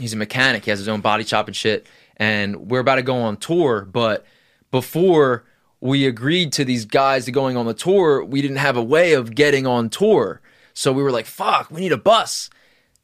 he's 0.00 0.12
a 0.12 0.16
mechanic. 0.16 0.64
He 0.64 0.70
has 0.70 0.78
his 0.78 0.88
own 0.88 1.00
body 1.00 1.24
shop 1.24 1.46
and 1.46 1.56
shit. 1.56 1.86
And 2.16 2.70
we're 2.70 2.80
about 2.80 2.96
to 2.96 3.02
go 3.02 3.16
on 3.16 3.36
tour, 3.36 3.86
but 3.90 4.26
before 4.70 5.44
we 5.80 6.06
agreed 6.06 6.52
to 6.52 6.64
these 6.64 6.84
guys 6.84 7.24
to 7.24 7.32
going 7.32 7.56
on 7.56 7.66
the 7.66 7.74
tour, 7.74 8.22
we 8.24 8.42
didn't 8.42 8.58
have 8.58 8.76
a 8.76 8.82
way 8.82 9.14
of 9.14 9.34
getting 9.34 9.66
on 9.66 9.88
tour. 9.88 10.42
So 10.74 10.92
we 10.92 11.02
were 11.02 11.10
like, 11.10 11.26
fuck, 11.26 11.70
we 11.70 11.80
need 11.80 11.92
a 11.92 11.98
bus. 11.98 12.50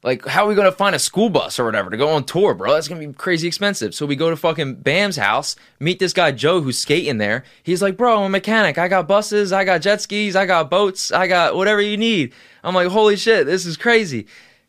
Like, 0.06 0.24
how 0.24 0.44
are 0.44 0.48
we 0.48 0.54
gonna 0.54 0.70
find 0.70 0.94
a 0.94 1.00
school 1.00 1.28
bus 1.30 1.58
or 1.58 1.64
whatever 1.64 1.90
to 1.90 1.96
go 1.96 2.10
on 2.10 2.22
tour, 2.24 2.54
bro? 2.54 2.72
That's 2.72 2.86
gonna 2.86 3.04
be 3.04 3.12
crazy 3.12 3.48
expensive. 3.48 3.92
So 3.92 4.06
we 4.06 4.14
go 4.14 4.30
to 4.30 4.36
fucking 4.36 4.76
Bam's 4.76 5.16
house, 5.16 5.56
meet 5.80 5.98
this 5.98 6.12
guy 6.12 6.30
Joe 6.30 6.60
who's 6.60 6.78
skating 6.78 7.18
there. 7.18 7.42
He's 7.64 7.82
like, 7.82 7.96
bro, 7.96 8.18
I'm 8.20 8.26
a 8.26 8.28
mechanic. 8.28 8.78
I 8.78 8.86
got 8.86 9.08
buses, 9.08 9.52
I 9.52 9.64
got 9.64 9.82
jet 9.82 10.00
skis, 10.00 10.36
I 10.36 10.46
got 10.46 10.70
boats, 10.70 11.10
I 11.10 11.26
got 11.26 11.56
whatever 11.56 11.80
you 11.80 11.96
need. 11.96 12.32
I'm 12.62 12.72
like, 12.74 12.86
holy 12.86 13.16
shit, 13.16 13.46
this 13.46 13.66
is 13.66 13.76
crazy. 13.76 14.28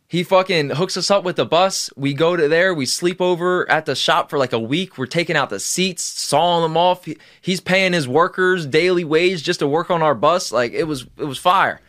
He 0.10 0.24
fucking 0.24 0.70
hooks 0.72 0.98
us 0.98 1.12
up 1.12 1.24
with 1.24 1.36
the 1.36 1.46
bus. 1.46 1.92
We 1.96 2.16
go 2.16 2.36
to 2.36 2.48
there. 2.48 2.74
We 2.74 2.86
sleep 2.88 3.20
over 3.22 3.70
at 3.70 3.86
the 3.86 3.94
shop 3.94 4.30
for 4.32 4.40
like 4.40 4.54
a 4.54 4.60
week. 4.60 4.98
We're 4.98 5.06
taking 5.06 5.36
out 5.36 5.50
the 5.52 5.60
seats, 5.60 6.02
sawing 6.02 6.64
them 6.64 6.78
off. 6.78 7.06
He- 7.06 7.18
He's 7.42 7.60
paying 7.60 7.94
his 7.94 8.08
workers 8.08 8.66
daily 8.66 9.04
wage 9.04 9.44
just 9.44 9.60
to 9.60 9.68
work 9.68 9.92
on 9.92 10.02
our 10.02 10.16
bus. 10.16 10.52
Like 10.52 10.72
it 10.72 10.86
was, 10.86 11.06
it 11.18 11.26
was 11.26 11.38
fire. 11.38 11.80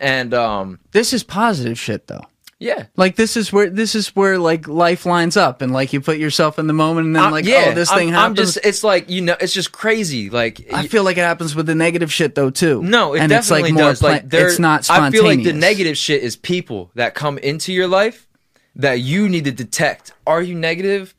And 0.00 0.34
um, 0.34 0.80
This 0.92 1.12
is 1.14 1.22
positive 1.24 1.78
shit 1.78 2.08
though. 2.08 2.24
Yeah, 2.60 2.84
Like 2.96 3.16
this 3.16 3.36
is 3.36 3.52
where 3.52 3.68
this 3.70 3.94
is 3.94 4.08
where 4.14 4.38
like 4.38 4.68
life 4.68 5.06
lines 5.06 5.36
up 5.36 5.62
and 5.62 5.72
like 5.72 5.92
you 5.92 6.00
put 6.00 6.18
yourself 6.18 6.58
in 6.58 6.66
the 6.66 6.72
moment 6.74 7.06
and 7.08 7.16
then 7.16 7.22
I'm- 7.22 7.32
like 7.32 7.46
yeah, 7.46 7.68
oh 7.70 7.74
this 7.74 7.88
I'm- 7.90 7.98
thing 7.98 8.08
I'm 8.10 8.14
happens. 8.14 8.54
just, 8.54 8.66
it's 8.66 8.84
like 8.84 9.08
you 9.10 9.22
know, 9.22 9.36
it's 9.40 9.52
just 9.54 9.72
crazy. 9.72 10.28
Like 10.30 10.66
I 10.72 10.86
feel 10.86 11.02
like 11.02 11.16
it 11.16 11.22
happens 11.22 11.56
with 11.56 11.66
the 11.66 11.74
negative 11.74 12.12
shit 12.12 12.34
though 12.34 12.50
too. 12.50 12.82
No, 12.82 13.14
it 13.14 13.20
and 13.22 13.32
it's 13.32 13.48
definitely 13.48 13.70
like 13.72 13.80
more 13.80 13.90
does. 13.90 13.98
pla- 14.00 14.08
like 14.10 14.28
there, 14.28 14.46
it's 14.46 14.58
not 14.58 14.88
I 14.90 15.10
feel 15.10 15.24
like 15.24 15.42
the 15.42 15.52
negative 15.54 15.96
shit 15.96 16.22
is 16.22 16.36
people 16.36 16.90
that 16.94 17.14
come 17.14 17.38
into 17.38 17.72
your 17.72 17.88
life 17.88 18.28
that 18.76 19.00
you 19.00 19.28
need 19.28 19.44
to 19.46 19.52
detect. 19.52 20.12
Are 20.26 20.40
you 20.42 20.54
negative, 20.54 21.14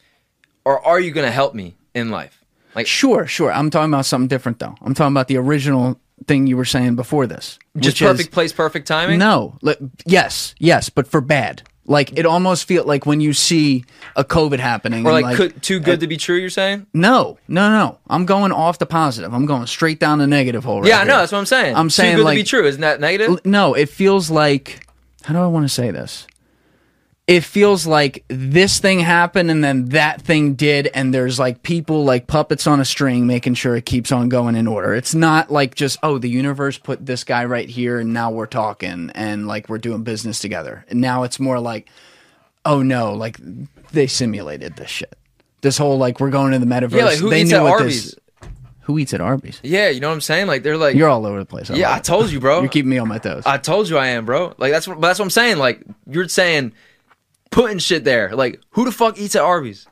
or 0.63 0.85
are 0.85 0.99
you 0.99 1.11
going 1.11 1.25
to 1.27 1.31
help 1.31 1.53
me 1.55 1.75
in 1.93 2.09
life? 2.11 2.37
Like, 2.75 2.87
Sure, 2.87 3.27
sure. 3.27 3.51
I'm 3.51 3.69
talking 3.69 3.91
about 3.93 4.05
something 4.05 4.29
different 4.29 4.59
though. 4.59 4.75
I'm 4.81 4.93
talking 4.93 5.11
about 5.13 5.27
the 5.27 5.37
original 5.37 5.99
thing 6.27 6.47
you 6.47 6.57
were 6.57 6.65
saying 6.65 6.95
before 6.95 7.27
this. 7.27 7.57
just 7.77 7.95
which 7.95 8.01
is- 8.01 8.07
perfect 8.07 8.31
place, 8.31 8.53
perfect 8.53 8.87
timing. 8.87 9.19
No, 9.19 9.57
yes, 10.05 10.55
yes, 10.59 10.89
but 10.89 11.07
for 11.07 11.21
bad. 11.21 11.63
Like 11.85 12.17
it 12.17 12.25
almost 12.27 12.67
feel 12.67 12.85
like 12.85 13.05
when 13.07 13.21
you 13.21 13.33
see 13.33 13.83
a 14.15 14.23
COVID 14.23 14.59
happening, 14.59 15.05
or 15.05 15.11
and, 15.13 15.23
like, 15.23 15.35
could, 15.35 15.61
too 15.63 15.79
good 15.79 15.99
to 16.01 16.07
be 16.07 16.15
true. 16.15 16.37
You're 16.37 16.49
saying? 16.51 16.85
no, 16.93 17.37
no, 17.47 17.69
no. 17.69 17.97
I'm 18.07 18.25
going 18.25 18.51
off 18.51 18.77
the 18.77 18.85
positive. 18.85 19.33
I'm 19.33 19.45
going 19.47 19.65
straight 19.65 19.99
down 19.99 20.19
the 20.19 20.27
negative 20.27 20.63
hole. 20.63 20.81
Right 20.81 20.89
yeah, 20.89 20.99
I 20.99 21.03
know. 21.05 21.17
That's 21.17 21.31
what 21.31 21.39
I'm 21.39 21.45
saying. 21.47 21.75
I'm 21.75 21.89
saying, 21.89 22.13
too 22.13 22.17
good 22.17 22.25
like- 22.25 22.37
to 22.37 22.43
be 22.43 22.47
true. 22.47 22.65
Isn't 22.67 22.81
that 22.81 23.01
negative? 23.01 23.29
L- 23.31 23.39
No, 23.43 23.73
it 23.73 23.89
feels 23.89 24.29
like 24.29 24.85
how 25.23 25.33
do 25.33 25.39
I 25.39 25.47
want 25.47 25.65
to 25.65 25.69
say 25.69 25.89
this? 25.91 26.27
It 27.27 27.41
feels 27.41 27.87
like 27.87 28.25
this 28.27 28.79
thing 28.79 28.99
happened 28.99 29.51
and 29.51 29.63
then 29.63 29.85
that 29.89 30.21
thing 30.21 30.55
did, 30.55 30.87
and 30.93 31.13
there's 31.13 31.39
like 31.39 31.63
people 31.63 32.03
like 32.03 32.27
puppets 32.27 32.67
on 32.67 32.79
a 32.79 32.85
string 32.85 33.25
making 33.25 33.53
sure 33.53 33.75
it 33.75 33.85
keeps 33.85 34.11
on 34.11 34.27
going 34.27 34.55
in 34.55 34.67
order. 34.67 34.93
It's 34.93 35.15
not 35.15 35.49
like 35.49 35.75
just, 35.75 35.97
oh, 36.03 36.17
the 36.17 36.29
universe 36.29 36.77
put 36.77 37.05
this 37.05 37.23
guy 37.23 37.45
right 37.45 37.69
here 37.69 37.99
and 37.99 38.11
now 38.11 38.31
we're 38.31 38.47
talking 38.47 39.11
and 39.15 39.47
like 39.47 39.69
we're 39.69 39.77
doing 39.77 40.03
business 40.03 40.39
together. 40.39 40.83
And 40.89 40.99
now 40.99 41.23
it's 41.23 41.39
more 41.39 41.59
like, 41.59 41.87
oh 42.65 42.81
no, 42.81 43.13
like 43.13 43.37
they 43.91 44.07
simulated 44.07 44.75
this 44.75 44.89
shit. 44.89 45.17
This 45.61 45.77
whole 45.77 45.97
like 45.97 46.19
we're 46.19 46.31
going 46.31 46.51
to 46.53 46.59
the 46.59 46.65
metaverse. 46.65 46.97
Yeah, 46.97 47.05
like, 47.05 47.19
who 47.19 47.29
they 47.29 47.41
eats 47.41 47.51
knew 47.51 47.57
at 47.57 47.63
what 47.63 47.71
Arby's? 47.73 48.11
This, 48.11 48.15
who 48.81 48.97
eats 48.97 49.13
at 49.13 49.21
Arby's? 49.21 49.59
yeah, 49.63 49.89
you 49.89 49.99
know 49.99 50.09
what 50.09 50.15
I'm 50.15 50.21
saying? 50.21 50.47
Like 50.47 50.63
they're 50.63 50.77
like, 50.77 50.95
You're 50.95 51.09
all 51.09 51.25
over 51.25 51.39
the 51.39 51.45
place. 51.45 51.69
I 51.69 51.75
yeah, 51.75 51.93
I 51.93 51.99
told 51.99 52.31
you, 52.31 52.39
bro. 52.39 52.59
You're 52.61 52.69
keeping 52.69 52.89
me 52.89 52.97
on 52.97 53.07
my 53.07 53.19
toes. 53.19 53.43
I 53.45 53.57
told 53.57 53.89
you 53.89 53.97
I 53.97 54.07
am, 54.07 54.25
bro. 54.25 54.53
Like 54.57 54.71
that's 54.71 54.87
what 54.87 54.99
that's 54.99 55.19
what 55.19 55.25
I'm 55.25 55.29
saying. 55.29 55.57
Like 55.57 55.83
you're 56.07 56.27
saying, 56.27 56.73
putting 57.51 57.77
shit 57.77 58.03
there. 58.03 58.35
Like 58.35 58.59
who 58.71 58.85
the 58.85 58.91
fuck 58.91 59.19
eats 59.19 59.35
at 59.35 59.43
Arby's? 59.43 59.87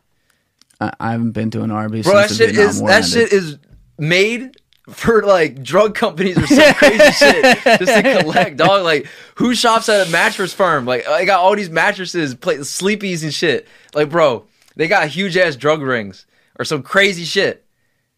I, 0.81 0.91
I 0.99 1.11
haven't 1.11 1.31
been 1.31 1.51
to 1.51 1.61
an 1.61 1.71
Arby's 1.71 2.05
Bro, 2.05 2.15
that 2.15 2.31
shit 2.31 2.57
is 2.57 2.81
that 2.81 3.05
shit 3.05 3.31
is 3.31 3.57
made 3.97 4.55
for 4.89 5.21
like 5.23 5.61
drug 5.61 5.93
companies 5.93 6.37
or 6.37 6.47
some 6.47 6.73
crazy 6.73 7.11
shit 7.11 7.63
just 7.63 7.85
to 7.85 8.19
collect 8.21 8.57
dog. 8.57 8.83
Like 8.83 9.07
who 9.35 9.53
shops 9.53 9.87
at 9.89 10.07
a 10.07 10.11
mattress 10.11 10.53
firm? 10.53 10.85
Like 10.85 11.07
I 11.07 11.25
got 11.25 11.41
all 11.41 11.55
these 11.55 11.69
mattresses, 11.69 12.33
play, 12.33 12.57
sleepies 12.57 13.23
and 13.23 13.33
shit. 13.33 13.67
Like 13.93 14.09
bro, 14.09 14.45
they 14.75 14.87
got 14.87 15.09
huge 15.09 15.37
ass 15.37 15.55
drug 15.55 15.81
rings 15.81 16.25
or 16.57 16.65
some 16.65 16.81
crazy 16.81 17.25
shit. 17.25 17.65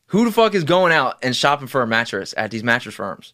Who 0.07 0.25
the 0.25 0.31
fuck 0.31 0.55
is 0.55 0.65
going 0.65 0.91
out 0.91 1.17
and 1.23 1.35
shopping 1.35 1.67
for 1.67 1.81
a 1.81 1.87
mattress 1.87 2.33
at 2.35 2.51
these 2.51 2.63
mattress 2.63 2.95
firms? 2.95 3.33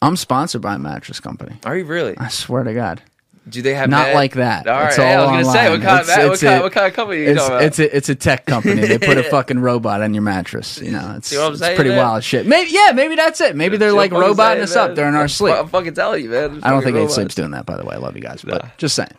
I'm 0.00 0.16
sponsored 0.16 0.62
by 0.62 0.74
a 0.76 0.78
mattress 0.78 1.20
company. 1.20 1.56
Are 1.64 1.76
you 1.76 1.84
really? 1.84 2.16
I 2.18 2.28
swear 2.28 2.62
to 2.62 2.74
God. 2.74 3.02
Do 3.48 3.62
they 3.62 3.74
have 3.74 3.88
Not 3.88 4.08
mad- 4.08 4.14
like 4.16 4.32
that. 4.34 4.66
All 4.66 4.74
right, 4.80 4.88
It's 4.88 4.98
yeah, 4.98 5.04
I 5.04 5.14
all 5.16 5.36
was 5.36 5.46
gonna 5.46 5.52
say 5.56 5.68
what 5.70 5.74
online. 5.74 5.80
kind, 5.86 6.00
of, 6.00 6.08
It's- 6.08 6.18
what, 6.24 6.32
it's 6.32 6.42
kind, 6.42 6.58
a- 6.58 6.62
what 6.64 6.72
kind 6.72 6.86
of 6.88 6.92
company 6.94 7.18
are 7.20 7.22
you 7.22 7.30
It's 7.30 7.38
talking 7.40 7.54
about? 7.54 7.62
it's 7.64 7.78
a 7.78 7.96
it's 7.96 8.08
a 8.08 8.14
tech 8.16 8.46
company. 8.46 8.80
They 8.86 8.98
put 8.98 9.18
a 9.18 9.22
fucking 9.30 9.60
robot 9.60 10.02
on 10.02 10.14
your 10.14 10.22
mattress. 10.24 10.80
You 10.80 10.90
know, 10.90 11.14
it's, 11.16 11.28
See 11.28 11.36
what 11.36 11.46
I'm 11.46 11.52
it's 11.52 11.60
saying, 11.60 11.76
pretty 11.76 11.90
man? 11.90 11.98
wild 11.98 12.24
shit. 12.24 12.44
Maybe 12.46 12.72
yeah, 12.72 12.90
maybe 12.92 13.14
that's 13.14 13.40
it. 13.40 13.54
Maybe 13.54 13.76
they're 13.76 13.92
like 13.92 14.10
roboting 14.10 14.62
us 14.64 14.74
up 14.74 14.88
man. 14.90 14.96
during 14.96 15.14
our 15.14 15.28
sleep. 15.28 15.54
I'm 15.54 15.68
fucking 15.68 15.94
telling 15.94 16.24
you, 16.24 16.30
man. 16.30 16.60
I 16.64 16.70
don't 16.70 16.82
think 16.82 16.96
robots. 16.96 17.14
Sleep's 17.14 17.36
doing 17.36 17.52
that, 17.52 17.66
by 17.66 17.76
the 17.76 17.84
way. 17.84 17.94
I 17.94 17.98
love 17.98 18.16
you 18.16 18.22
guys, 18.22 18.42
but 18.42 18.76
just 18.78 18.96
saying. 18.96 19.10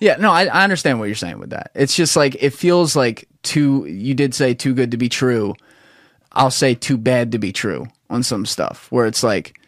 Yeah, 0.00 0.16
no, 0.16 0.30
I, 0.30 0.44
I 0.46 0.62
understand 0.64 0.98
what 0.98 1.06
you're 1.06 1.14
saying 1.14 1.38
with 1.38 1.50
that. 1.50 1.70
It's 1.74 1.94
just 1.94 2.16
like 2.16 2.36
it 2.42 2.50
feels 2.50 2.96
like 2.96 3.28
too. 3.42 3.84
You 3.86 4.14
did 4.14 4.34
say 4.34 4.54
too 4.54 4.72
good 4.74 4.90
to 4.92 4.96
be 4.96 5.08
true. 5.10 5.54
I'll 6.32 6.50
say 6.50 6.74
too 6.74 6.96
bad 6.98 7.32
to 7.32 7.38
be 7.38 7.52
true 7.52 7.86
on 8.10 8.22
some 8.22 8.44
stuff 8.46 8.88
where 8.90 9.06
it's 9.06 9.22
like, 9.22 9.58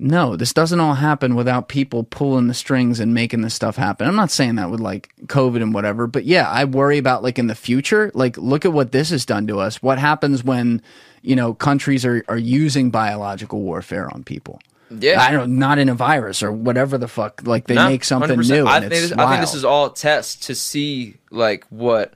no, 0.00 0.36
this 0.36 0.52
doesn't 0.52 0.80
all 0.80 0.94
happen 0.94 1.34
without 1.34 1.68
people 1.68 2.04
pulling 2.04 2.46
the 2.46 2.54
strings 2.54 3.00
and 3.00 3.12
making 3.14 3.42
this 3.42 3.54
stuff 3.54 3.76
happen. 3.76 4.06
I'm 4.06 4.16
not 4.16 4.30
saying 4.30 4.54
that 4.56 4.70
with 4.70 4.80
like 4.80 5.10
COVID 5.26 5.60
and 5.62 5.74
whatever, 5.74 6.06
but 6.06 6.24
yeah, 6.24 6.48
I 6.48 6.64
worry 6.64 6.98
about 6.98 7.22
like 7.22 7.38
in 7.38 7.46
the 7.48 7.54
future. 7.54 8.10
Like, 8.14 8.36
look 8.38 8.64
at 8.64 8.72
what 8.72 8.92
this 8.92 9.10
has 9.10 9.24
done 9.26 9.46
to 9.48 9.58
us. 9.60 9.82
What 9.82 9.98
happens 9.98 10.42
when 10.44 10.82
you 11.22 11.36
know 11.36 11.54
countries 11.54 12.04
are 12.04 12.24
are 12.28 12.38
using 12.38 12.90
biological 12.90 13.60
warfare 13.60 14.08
on 14.12 14.24
people? 14.24 14.60
Yeah. 14.90 15.20
I 15.20 15.32
don't 15.32 15.58
not 15.58 15.78
in 15.78 15.88
a 15.90 15.94
virus 15.94 16.42
or 16.42 16.50
whatever 16.50 16.96
the 16.96 17.08
fuck. 17.08 17.42
Like 17.44 17.66
they 17.66 17.74
No, 17.74 17.88
make 17.88 18.04
something 18.04 18.38
100%. 18.38 18.48
new. 18.50 18.66
I 18.66 18.80
think, 18.80 18.92
it's 18.92 19.00
this, 19.10 19.12
I 19.12 19.28
think 19.28 19.40
this 19.42 19.54
is 19.54 19.64
all 19.64 19.90
tests 19.90 20.46
to 20.46 20.54
see 20.54 21.16
like 21.30 21.64
what 21.68 22.14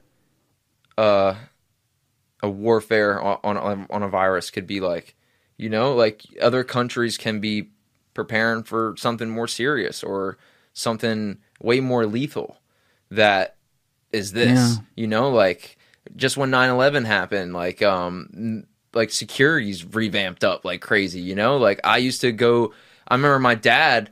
uh, 0.96 1.34
a 2.42 2.48
warfare 2.48 3.20
on, 3.20 3.56
on 3.56 3.86
on 3.90 4.02
a 4.02 4.08
virus 4.08 4.50
could 4.50 4.66
be 4.66 4.80
like. 4.80 5.14
You 5.58 5.68
know, 5.68 5.94
like 5.94 6.22
other 6.40 6.64
countries 6.64 7.16
can 7.18 7.38
be 7.38 7.68
preparing 8.14 8.62
for 8.62 8.94
something 8.96 9.30
more 9.30 9.48
serious 9.48 10.02
or 10.02 10.38
something 10.72 11.38
way 11.60 11.80
more 11.80 12.06
lethal. 12.06 12.58
That 13.10 13.56
is 14.12 14.32
this. 14.32 14.76
Yeah. 14.76 14.84
You 14.96 15.06
know, 15.06 15.30
like 15.30 15.78
just 16.16 16.36
when 16.36 16.50
9-11 16.50 17.06
happened, 17.06 17.52
like 17.52 17.82
um 17.82 18.64
like 18.94 19.10
security's 19.10 19.84
revamped 19.84 20.44
up 20.44 20.64
like 20.64 20.80
crazy, 20.80 21.20
you 21.20 21.34
know? 21.34 21.56
Like 21.56 21.80
I 21.84 21.98
used 21.98 22.20
to 22.22 22.32
go 22.32 22.72
I 23.08 23.14
remember 23.14 23.38
my 23.38 23.54
dad 23.54 24.10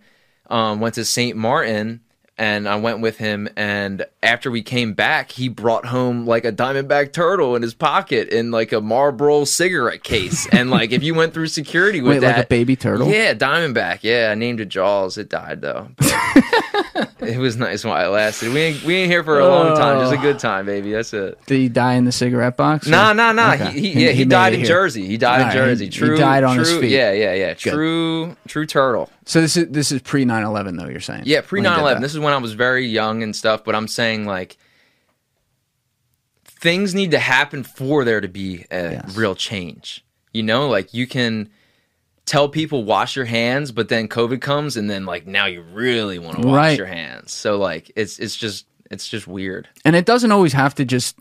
um 0.48 0.80
went 0.80 0.94
to 0.96 1.04
St. 1.04 1.36
Martin 1.36 2.00
and 2.40 2.66
I 2.66 2.76
went 2.76 3.00
with 3.00 3.18
him 3.18 3.48
and 3.54 4.06
after 4.22 4.50
we 4.50 4.62
came 4.62 4.94
back 4.94 5.30
he 5.30 5.48
brought 5.48 5.84
home 5.84 6.26
like 6.26 6.46
a 6.46 6.52
diamondback 6.52 7.12
turtle 7.12 7.54
in 7.54 7.60
his 7.60 7.74
pocket 7.74 8.30
in 8.30 8.50
like 8.50 8.72
a 8.72 8.80
Marlboro 8.80 9.44
cigarette 9.44 10.02
case 10.02 10.48
and 10.50 10.70
like 10.70 10.90
if 10.90 11.02
you 11.02 11.14
went 11.14 11.34
through 11.34 11.48
security 11.48 12.00
with 12.00 12.14
Wait, 12.14 12.18
that 12.20 12.36
like 12.38 12.46
a 12.46 12.48
baby 12.48 12.76
turtle. 12.76 13.08
yeah, 13.08 13.34
Diamondback. 13.34 13.98
Yeah, 14.02 14.30
I 14.32 14.34
named 14.34 14.60
it 14.60 14.70
Jaws. 14.70 15.18
It 15.18 15.28
died 15.28 15.60
though. 15.60 15.88
It 17.22 17.38
was 17.38 17.56
nice 17.56 17.84
while 17.84 18.04
it 18.04 18.08
lasted. 18.08 18.52
We 18.52 18.60
ain't 18.60 18.82
we 18.82 18.96
ain't 18.96 19.10
here 19.10 19.22
for 19.22 19.38
a 19.40 19.46
long 19.46 19.76
time. 19.76 20.00
Just 20.00 20.14
a 20.14 20.18
oh. 20.18 20.22
good 20.22 20.38
time, 20.38 20.66
baby. 20.66 20.92
That's 20.92 21.12
it. 21.12 21.38
Did 21.46 21.58
he 21.58 21.68
die 21.68 21.94
in 21.94 22.04
the 22.04 22.12
cigarette 22.12 22.56
box? 22.56 22.86
Nah, 22.86 23.12
nah, 23.12 23.32
nah. 23.32 23.56
He, 23.56 23.92
he, 23.92 24.06
yeah, 24.06 24.12
he, 24.12 24.24
made 24.24 24.30
died 24.30 24.52
in 24.54 24.60
here. 24.60 24.68
Jersey. 24.68 25.06
He 25.06 25.16
died 25.16 25.46
in 25.46 25.52
Jersey. 25.52 25.84
he- 25.84 25.90
he 25.90 25.98
True. 25.98 26.16
died 26.16 26.44
on 26.44 26.56
true, 26.56 26.64
his 26.64 26.78
feet. 26.78 26.90
Yeah, 26.90 27.12
yeah, 27.12 27.34
yeah. 27.34 27.54
True, 27.54 28.36
true 28.48 28.66
turtle. 28.66 29.10
So 29.30 29.40
this 29.40 29.56
is 29.56 29.68
this 29.68 29.92
is 29.92 30.02
pre 30.02 30.24
9/11 30.24 30.76
though. 30.76 30.88
You're 30.88 30.98
saying? 30.98 31.22
Yeah, 31.24 31.40
pre 31.42 31.60
9/11. 31.60 32.00
This 32.00 32.14
is 32.14 32.18
when 32.18 32.32
I 32.32 32.38
was 32.38 32.52
very 32.54 32.84
young 32.84 33.22
and 33.22 33.36
stuff, 33.36 33.62
but 33.62 33.76
I'm 33.76 33.86
saying 33.86 34.24
like 34.26 34.56
things 36.44 36.96
need 36.96 37.12
to 37.12 37.20
happen 37.20 37.62
for 37.62 38.04
there 38.04 38.20
to 38.20 38.26
be 38.26 38.64
a 38.72 38.92
Yes. 38.94 39.16
real 39.16 39.36
change. 39.36 40.04
You 40.32 40.42
know, 40.42 40.68
like 40.68 40.92
you 40.92 41.06
can 41.06 41.48
tell 42.26 42.48
people 42.48 42.82
wash 42.82 43.14
your 43.14 43.24
hands, 43.24 43.70
but 43.70 43.88
then 43.88 44.08
COVID 44.08 44.40
comes 44.40 44.76
and 44.76 44.90
then 44.90 45.06
like 45.06 45.28
now 45.28 45.46
you 45.46 45.62
really 45.62 46.18
want 46.18 46.42
to 46.42 46.48
wash 46.48 46.56
Right. 46.56 46.78
your 46.78 46.88
hands. 46.88 47.32
So 47.32 47.56
like 47.56 47.92
it's 47.94 48.18
it's 48.18 48.34
just 48.34 48.66
it's 48.90 49.06
just 49.06 49.28
weird. 49.28 49.68
and 49.84 49.94
it 49.94 50.06
doesn't 50.06 50.32
always 50.32 50.54
have 50.54 50.74
to 50.74 50.84
just 50.84 51.16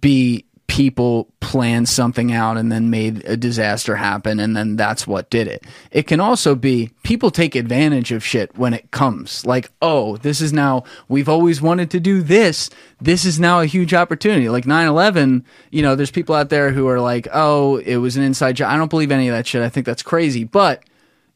be 0.00 0.44
people 0.66 1.28
planned 1.40 1.88
something 1.88 2.32
out 2.32 2.56
and 2.56 2.72
then 2.72 2.88
made 2.90 3.24
a 3.26 3.36
disaster 3.36 3.96
happen 3.96 4.40
and 4.40 4.56
then 4.56 4.76
that's 4.76 5.06
what 5.06 5.28
did 5.30 5.46
it. 5.46 5.62
It 5.90 6.06
can 6.06 6.20
also 6.20 6.54
be 6.54 6.90
people 7.02 7.30
take 7.30 7.54
advantage 7.54 8.12
of 8.12 8.24
shit 8.24 8.56
when 8.56 8.72
it 8.72 8.90
comes. 8.90 9.44
Like, 9.44 9.70
oh, 9.82 10.16
this 10.16 10.40
is 10.40 10.52
now 10.52 10.84
we've 11.08 11.28
always 11.28 11.60
wanted 11.60 11.90
to 11.92 12.00
do 12.00 12.22
this. 12.22 12.70
This 13.00 13.24
is 13.24 13.38
now 13.38 13.60
a 13.60 13.66
huge 13.66 13.92
opportunity. 13.92 14.48
Like 14.48 14.64
9/11, 14.64 15.44
you 15.70 15.82
know, 15.82 15.94
there's 15.94 16.10
people 16.10 16.34
out 16.34 16.48
there 16.48 16.70
who 16.70 16.88
are 16.88 17.00
like, 17.00 17.28
"Oh, 17.32 17.76
it 17.76 17.96
was 17.96 18.16
an 18.16 18.22
inside 18.22 18.56
job." 18.56 18.72
I 18.72 18.76
don't 18.76 18.90
believe 18.90 19.12
any 19.12 19.28
of 19.28 19.34
that 19.34 19.46
shit. 19.46 19.62
I 19.62 19.68
think 19.68 19.84
that's 19.84 20.02
crazy. 20.02 20.44
But 20.44 20.82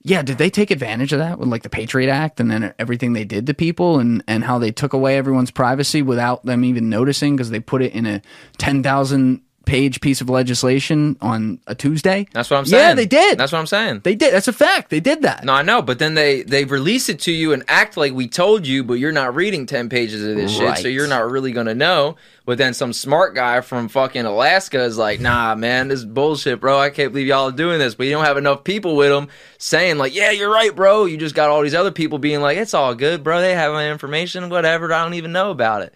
yeah, 0.08 0.22
did 0.22 0.38
they 0.38 0.48
take 0.48 0.70
advantage 0.70 1.12
of 1.12 1.18
that 1.18 1.38
with 1.38 1.50
like 1.50 1.62
the 1.62 1.68
Patriot 1.68 2.10
Act 2.10 2.40
and 2.40 2.50
then 2.50 2.72
everything 2.78 3.12
they 3.12 3.24
did 3.24 3.46
to 3.46 3.52
people 3.54 3.98
and, 3.98 4.24
and 4.26 4.42
how 4.42 4.58
they 4.58 4.70
took 4.70 4.94
away 4.94 5.18
everyone's 5.18 5.50
privacy 5.50 6.00
without 6.00 6.42
them 6.46 6.64
even 6.64 6.88
noticing 6.88 7.36
because 7.36 7.50
they 7.50 7.60
put 7.60 7.82
it 7.82 7.92
in 7.92 8.06
a 8.06 8.22
10,000 8.56 9.42
page 9.68 10.00
piece 10.00 10.20
of 10.20 10.30
legislation 10.30 11.16
on 11.20 11.60
a 11.66 11.74
Tuesday. 11.74 12.26
That's 12.32 12.50
what 12.50 12.56
I'm 12.56 12.64
saying. 12.64 12.82
Yeah, 12.82 12.94
they 12.94 13.06
did. 13.06 13.38
That's 13.38 13.52
what 13.52 13.58
I'm 13.58 13.66
saying. 13.66 14.00
they 14.02 14.14
did. 14.14 14.32
That's 14.32 14.48
a 14.48 14.52
fact. 14.52 14.88
They 14.88 15.00
did 15.00 15.22
that. 15.22 15.44
No, 15.44 15.52
I 15.52 15.62
know, 15.62 15.82
but 15.82 15.98
then 15.98 16.14
they 16.14 16.42
they 16.42 16.64
release 16.64 17.08
it 17.08 17.20
to 17.20 17.32
you 17.32 17.52
and 17.52 17.62
act 17.68 17.96
like 17.96 18.12
we 18.12 18.28
told 18.28 18.66
you, 18.66 18.82
but 18.82 18.94
you're 18.94 19.12
not 19.12 19.34
reading 19.34 19.66
ten 19.66 19.88
pages 19.88 20.24
of 20.24 20.36
this 20.36 20.56
shit, 20.56 20.78
so 20.78 20.88
you're 20.88 21.06
not 21.06 21.30
really 21.30 21.52
gonna 21.52 21.74
know. 21.74 22.16
But 22.46 22.56
then 22.56 22.72
some 22.72 22.94
smart 22.94 23.34
guy 23.34 23.60
from 23.60 23.88
fucking 23.88 24.24
Alaska 24.24 24.82
is 24.82 24.96
like, 24.96 25.20
"Nah, 25.20 25.54
man, 25.54 25.88
this 25.88 25.98
is 25.98 26.06
bullshit, 26.06 26.60
bro. 26.60 26.78
I 26.78 26.88
can't 26.88 27.12
believe 27.12 27.26
y'all 27.26 27.50
are 27.50 27.52
doing 27.52 27.78
this." 27.78 27.94
But 27.94 28.06
you 28.06 28.12
don't 28.12 28.24
have 28.24 28.38
enough 28.38 28.64
people 28.64 28.96
with 28.96 29.10
them 29.10 29.28
saying 29.58 29.98
like, 29.98 30.14
"Yeah, 30.14 30.30
you're 30.30 30.50
right, 30.50 30.74
bro." 30.74 31.04
You 31.04 31.18
just 31.18 31.34
got 31.34 31.50
all 31.50 31.60
these 31.60 31.74
other 31.74 31.90
people 31.90 32.18
being 32.18 32.40
like, 32.40 32.56
"It's 32.56 32.72
all 32.72 32.94
good, 32.94 33.22
bro. 33.22 33.42
They 33.42 33.54
have 33.54 33.72
my 33.72 33.90
information, 33.90 34.48
whatever. 34.48 34.90
I 34.92 35.02
don't 35.04 35.14
even 35.14 35.32
know 35.32 35.50
about 35.50 35.82
it." 35.82 35.92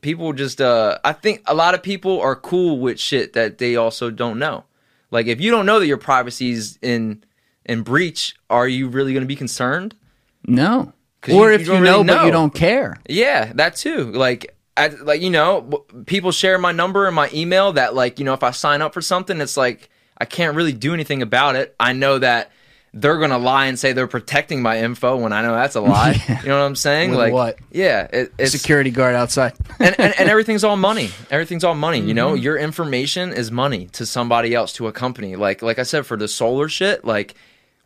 People 0.00 0.32
just, 0.32 0.60
uh, 0.60 0.98
I 1.04 1.12
think 1.12 1.42
a 1.46 1.54
lot 1.54 1.74
of 1.74 1.82
people 1.82 2.20
are 2.20 2.36
cool 2.36 2.78
with 2.78 2.98
shit 3.00 3.32
that 3.32 3.58
they 3.58 3.76
also 3.76 4.10
don't 4.10 4.38
know. 4.38 4.64
Like, 5.10 5.26
if 5.26 5.40
you 5.40 5.50
don't 5.50 5.66
know 5.66 5.78
that 5.80 5.86
your 5.86 5.96
privacy's 5.96 6.78
in 6.82 7.24
in 7.64 7.82
breach, 7.82 8.34
are 8.48 8.66
you 8.66 8.88
really 8.88 9.12
going 9.12 9.22
to 9.22 9.28
be 9.28 9.36
concerned? 9.36 9.94
No. 10.46 10.92
Or 11.28 11.48
you- 11.48 11.54
if 11.54 11.66
you 11.66 11.74
you, 11.74 11.80
know, 11.80 11.98
really 11.98 12.04
but 12.04 12.24
you 12.24 12.30
don't 12.32 12.54
care. 12.54 12.96
Yeah, 13.08 13.52
that 13.54 13.76
too. 13.76 14.12
Like, 14.12 14.54
I, 14.76 14.88
like 14.88 15.20
you 15.20 15.30
know, 15.30 15.84
people 16.06 16.30
share 16.32 16.58
my 16.58 16.72
number 16.72 17.06
and 17.06 17.14
my 17.16 17.28
email. 17.34 17.72
That 17.72 17.94
like, 17.94 18.18
you 18.18 18.24
know, 18.24 18.34
if 18.34 18.42
I 18.42 18.52
sign 18.52 18.80
up 18.82 18.94
for 18.94 19.02
something, 19.02 19.40
it's 19.40 19.56
like 19.56 19.90
I 20.16 20.24
can't 20.24 20.56
really 20.56 20.72
do 20.72 20.94
anything 20.94 21.20
about 21.22 21.56
it. 21.56 21.74
I 21.80 21.92
know 21.92 22.18
that 22.18 22.52
they're 23.00 23.18
gonna 23.18 23.38
lie 23.38 23.66
and 23.66 23.78
say 23.78 23.92
they're 23.92 24.06
protecting 24.06 24.62
my 24.62 24.78
info 24.80 25.16
when 25.16 25.32
I 25.32 25.42
know 25.42 25.54
that's 25.54 25.76
a 25.76 25.80
lie. 25.80 26.22
You 26.42 26.48
know 26.48 26.58
what 26.60 26.64
I'm 26.66 26.76
saying? 26.76 27.10
With 27.10 27.18
like, 27.18 27.32
what? 27.32 27.58
Yeah, 27.70 28.08
it, 28.12 28.32
it's 28.38 28.52
Security 28.52 28.90
guard 28.90 29.14
outside. 29.14 29.52
and, 29.78 29.98
and, 29.98 30.14
and 30.18 30.28
everything's 30.28 30.64
all 30.64 30.76
money. 30.76 31.10
Everything's 31.30 31.64
all 31.64 31.74
money. 31.74 31.98
You 31.98 32.04
Mm-hmm. 32.08 32.14
know, 32.16 32.34
your 32.34 32.56
information 32.56 33.32
is 33.32 33.50
money 33.50 33.86
to 33.92 34.06
somebody 34.06 34.54
else, 34.54 34.72
to 34.74 34.86
a 34.86 34.92
company. 34.92 35.36
Like 35.36 35.62
like 35.62 35.78
I 35.78 35.82
said, 35.84 36.06
for 36.06 36.16
the 36.16 36.28
solar 36.28 36.68
shit, 36.68 37.04
like 37.04 37.34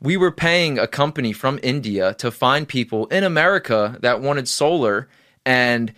we 0.01 0.17
were 0.17 0.33
paying 0.33 0.79
a 0.79 0.87
company 0.87 1.33
from 1.33 1.59
India 1.63 2.15
to 2.15 2.31
find 2.31 2.67
people 2.69 3.07
in 3.07 3.23
America 3.25 3.97
that 4.01 4.21
wanted 4.21 4.49
solar, 4.49 5.09
and 5.47 5.93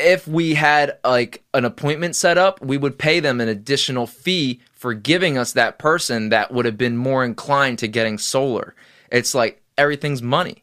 if 0.00 0.26
we 0.26 0.54
had 0.54 0.98
like 1.04 1.42
an 1.54 1.64
appointment 1.64 2.16
set 2.16 2.38
up, 2.38 2.60
we 2.62 2.76
would 2.78 2.98
pay 2.98 3.20
them 3.20 3.40
an 3.40 3.48
additional 3.48 4.06
fee 4.06 4.60
for 4.74 4.94
giving 4.94 5.36
us 5.38 5.52
that 5.52 5.78
person 5.78 6.30
that 6.30 6.52
would 6.52 6.64
have 6.64 6.78
been 6.78 6.96
more 6.96 7.24
inclined 7.24 7.78
to 7.80 7.88
getting 7.88 8.18
solar. 8.18 8.74
It's 9.12 9.34
like 9.34 9.60
everything's 9.76 10.22
money. 10.22 10.62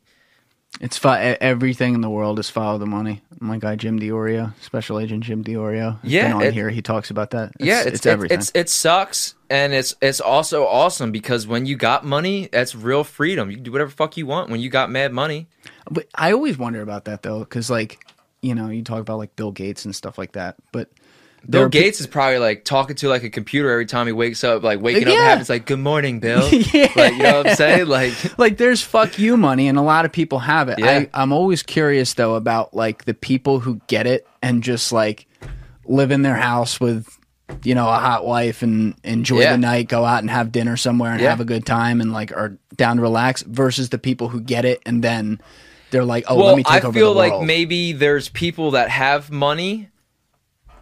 It's 0.80 0.98
fi- 0.98 1.38
everything 1.42 1.96
in 1.96 2.02
the 2.02 2.10
world 2.10 2.38
is 2.38 2.50
follow 2.50 2.78
the 2.78 2.86
money. 2.86 3.22
My 3.40 3.58
guy 3.58 3.76
Jim 3.76 4.00
Diorio, 4.00 4.54
Special 4.62 5.00
Agent 5.00 5.24
Jim 5.24 5.44
Diorio, 5.44 6.00
has 6.02 6.12
Yeah, 6.12 6.28
been 6.28 6.34
on 6.34 6.44
it- 6.44 6.54
here. 6.54 6.70
He 6.70 6.82
talks 6.82 7.10
about 7.10 7.32
that. 7.32 7.52
It's, 7.60 7.66
yeah, 7.66 7.80
it's, 7.82 7.88
it's, 7.98 8.06
everything. 8.06 8.38
It's, 8.40 8.52
it 8.54 8.70
sucks, 8.70 9.34
and 9.50 9.74
it's 9.74 9.96
it's 10.02 10.20
also 10.20 10.66
awesome 10.68 11.12
because 11.12 11.48
when 11.48 11.66
you 11.66 11.76
got 11.78 12.06
money, 12.06 12.50
that's 12.52 12.76
real 12.76 13.04
freedom. 13.04 13.50
You 13.50 13.58
can 13.58 13.64
do 13.64 13.72
whatever 13.72 13.90
fuck 13.92 14.18
you 14.18 14.26
want 14.28 14.50
when 14.50 14.60
you 14.60 14.70
got 14.70 14.92
mad 14.92 15.14
money. 15.14 15.48
But 15.90 16.08
I 16.16 16.32
always 16.34 16.58
wonder 16.58 16.82
about 16.82 17.06
that 17.06 17.24
though, 17.24 17.40
because 17.40 17.70
like 17.70 18.06
you 18.48 18.56
know, 18.56 18.70
you 18.70 18.84
talk 18.84 19.00
about 19.02 19.18
like 19.18 19.36
Bill 19.36 19.52
Gates 19.52 19.86
and 19.86 19.96
stuff 19.96 20.18
like 20.18 20.32
that, 20.34 20.56
but 20.72 20.90
Bill 21.48 21.70
pe- 21.70 21.80
Gates 21.80 22.02
is 22.02 22.08
probably 22.08 22.40
like 22.40 22.66
talking 22.66 22.96
to 22.98 23.08
like 23.10 23.24
a 23.24 23.30
computer 23.30 23.70
every 23.72 23.86
time 23.86 24.08
he 24.08 24.12
wakes 24.14 24.44
up, 24.44 24.64
like 24.64 24.82
waking 24.82 25.04
up 25.08 25.14
Yeah. 25.14 25.24
happens 25.30 25.50
like 25.50 25.66
"Good 25.66 25.80
morning, 25.80 26.20
Bill." 26.20 26.48
Yeah. 26.52 26.92
Like 26.96 27.14
you 27.14 27.24
know 27.24 27.38
what 27.38 27.50
I'm 27.50 27.56
saying? 27.56 27.88
Like 27.88 28.14
like 28.40 28.58
there's 28.58 28.82
fuck 28.82 29.18
you 29.20 29.38
money, 29.38 29.68
and 29.68 29.78
a 29.78 29.82
lot 29.84 30.06
of 30.06 30.12
people 30.12 30.40
have 30.40 30.68
it. 30.70 30.80
Yeah. 30.80 30.88
I, 30.92 31.10
I'm 31.14 31.32
always 31.32 31.64
curious 31.64 32.16
though 32.16 32.36
about 32.36 32.74
like 32.74 33.06
the 33.06 33.14
people 33.14 33.60
who 33.60 33.80
get 33.88 34.08
it 34.08 34.28
and 34.42 34.64
just 34.64 34.92
like 34.92 35.28
live 35.86 36.12
in 36.12 36.22
their 36.24 36.36
house 36.36 36.80
with 36.82 37.08
you 37.64 37.76
know 37.76 37.88
a 37.88 37.96
hot 37.98 38.26
wife 38.26 38.62
and 38.62 38.96
enjoy 39.06 39.40
Yeah. 39.42 39.52
the 39.54 39.58
night, 39.60 39.88
go 39.88 40.04
out 40.04 40.20
and 40.22 40.30
have 40.30 40.52
dinner 40.52 40.76
somewhere 40.76 41.12
and 41.14 41.22
have 41.22 41.40
a 41.40 41.46
good 41.46 41.66
time 41.66 42.02
and 42.02 42.12
like 42.12 42.32
are 42.34 42.58
down 42.76 42.98
to 42.98 43.02
relax. 43.04 43.44
Versus 43.44 43.88
the 43.90 43.98
people 44.00 44.28
who 44.28 44.42
get 44.42 44.66
it 44.66 44.82
and 44.86 45.02
then 45.04 45.40
they're 45.92 46.06
like, 46.06 46.26
oh, 46.28 46.36
well, 46.36 46.46
let 46.48 46.58
me 46.58 46.64
take 46.64 46.72
I 46.84 46.88
over 46.88 46.92
feel 46.92 46.92
the 46.92 47.00
feel 47.00 47.14
like 47.14 47.32
world. 47.34 47.48
maybe 47.48 47.94
there's 47.94 48.30
people 48.30 48.72
that 48.72 48.90
have 48.90 49.32
money 49.32 49.90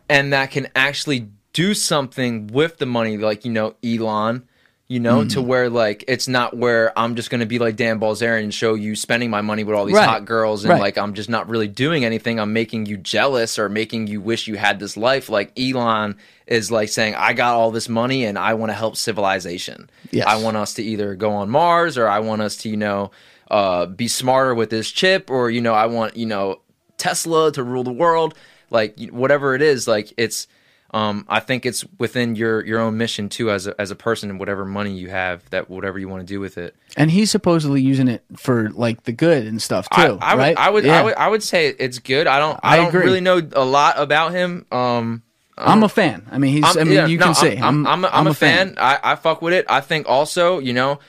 and 0.09 0.33
that 0.33 0.51
can 0.51 0.67
actually 0.75 1.29
do 1.53 1.73
something 1.73 2.47
with 2.47 2.77
the 2.77 2.85
money, 2.85 3.17
like 3.17 3.45
you 3.45 3.51
know 3.51 3.75
Elon. 3.83 4.47
You 4.87 4.99
know, 4.99 5.23
to 5.23 5.39
Mm-hmm. 5.39 5.47
where 5.47 5.69
like 5.71 6.03
it's 6.07 6.27
not 6.27 6.55
where 6.55 6.93
I'm 6.95 7.15
just 7.15 7.31
gonna 7.31 7.47
be 7.47 7.57
like 7.57 7.75
Dan 7.75 7.99
Bilzerian 7.99 8.43
and 8.43 8.53
show 8.53 8.75
you 8.75 8.95
spending 8.95 9.31
my 9.31 9.41
money 9.41 9.63
with 9.63 9.75
all 9.75 9.85
these 9.85 9.95
Right. 9.95 10.07
hot 10.07 10.25
girls 10.25 10.63
and 10.63 10.69
Right. 10.69 10.79
like 10.79 10.99
I'm 10.99 11.15
just 11.15 11.27
not 11.27 11.49
really 11.49 11.67
doing 11.67 12.05
anything. 12.05 12.39
I'm 12.39 12.53
making 12.53 12.85
you 12.85 12.95
jealous 12.97 13.57
or 13.57 13.67
making 13.67 14.05
you 14.05 14.21
wish 14.21 14.45
you 14.47 14.57
had 14.57 14.79
this 14.79 14.95
life. 14.95 15.27
Like 15.27 15.59
Elon 15.59 16.17
is 16.45 16.69
like 16.69 16.89
saying, 16.89 17.15
I 17.15 17.33
got 17.33 17.55
all 17.55 17.71
this 17.71 17.89
money 17.89 18.25
and 18.25 18.37
I 18.37 18.53
want 18.53 18.69
to 18.69 18.75
help 18.75 18.95
civilization. 18.95 19.89
Yes. 20.11 20.27
I 20.27 20.35
want 20.35 20.55
us 20.55 20.75
to 20.75 20.83
either 20.83 21.15
go 21.15 21.31
on 21.31 21.49
Mars 21.49 21.97
or 21.97 22.07
I 22.07 22.19
want 22.19 22.43
us 22.43 22.55
to, 22.57 22.69
you 22.69 22.77
know, 22.77 23.09
uh, 23.51 23.85
be 23.85 24.07
smarter 24.07 24.53
with 24.55 24.69
this 24.69 24.89
chip 24.91 25.29
or, 25.29 25.49
you 25.49 25.61
know, 25.61 25.73
I 25.73 25.85
want, 25.87 26.17
you 26.17 26.25
know, 26.25 26.61
Tesla 26.97 27.51
to 27.53 27.63
rule 27.63 27.83
the 27.83 27.91
world. 27.91 28.33
Like 28.69 28.99
whatever 29.11 29.53
it 29.55 29.61
is, 29.61 29.87
like 29.87 30.11
it's 30.17 30.47
um, 30.91 31.25
I 31.29 31.39
think 31.39 31.65
it's 31.65 31.85
within 31.99 32.35
your 32.35 32.65
your 32.65 32.79
own 32.79 32.97
mission 32.97 33.29
too 33.29 33.51
as 33.51 33.67
a 33.67 33.79
as 33.79 33.91
a 33.91 33.95
person 33.95 34.29
and 34.29 34.39
whatever 34.39 34.65
money 34.65 34.97
you 34.97 35.09
have 35.09 35.47
that 35.51 35.69
whatever 35.69 35.99
you 35.99 36.07
want 36.09 36.21
to 36.21 36.25
do 36.25 36.39
with 36.39 36.57
it. 36.57 36.75
and 36.97 37.11
he's 37.11 37.29
supposedly 37.29 37.81
using 37.81 38.07
it 38.07 38.23
for 38.35 38.69
like 38.71 39.03
the 39.03 39.11
good 39.11 39.45
and 39.45 39.61
stuff 39.61 39.87
too, 39.89 40.17
I, 40.21 40.33
I 40.33 40.35
right? 40.35 40.49
would 40.49 40.57
I 40.57 40.69
would, 40.69 40.83
Yeah. 40.85 40.99
I 40.99 41.03
would 41.03 41.13
I 41.15 41.27
would 41.27 41.43
say 41.43 41.67
it's 41.67 41.99
good. 41.99 42.25
I 42.27 42.39
don't 42.39 42.59
I 42.63 42.73
I, 42.73 42.77
don't 42.77 42.87
agree. 42.87 43.03
really 43.03 43.21
know 43.21 43.41
a 43.53 43.65
lot 43.65 43.99
about 43.99 44.31
him. 44.31 44.65
Um 44.71 45.21
I'm 45.57 45.83
a 45.83 45.89
fan. 45.89 46.27
I 46.31 46.37
mean, 46.37 46.51
he's. 46.51 46.65
I'm- 46.65 46.79
I 46.79 46.83
mean, 46.83 46.93
yeah, 46.93 47.05
you 47.07 47.17
no, 47.17 47.25
can 47.27 47.35
see. 47.35 47.55
I'm, 47.55 47.87
I'm, 47.87 47.87
I'm, 47.87 48.03
a, 48.05 48.07
I'm 48.09 48.27
a 48.27 48.33
fan. 48.33 48.75
I, 48.77 48.99
I 49.01 49.15
fuck 49.15 49.41
with 49.41 49.53
it. 49.53 49.65
I 49.69 49.79
think 49.79 50.05
also, 50.09 50.59
you 50.59 50.73
know, 50.73 50.99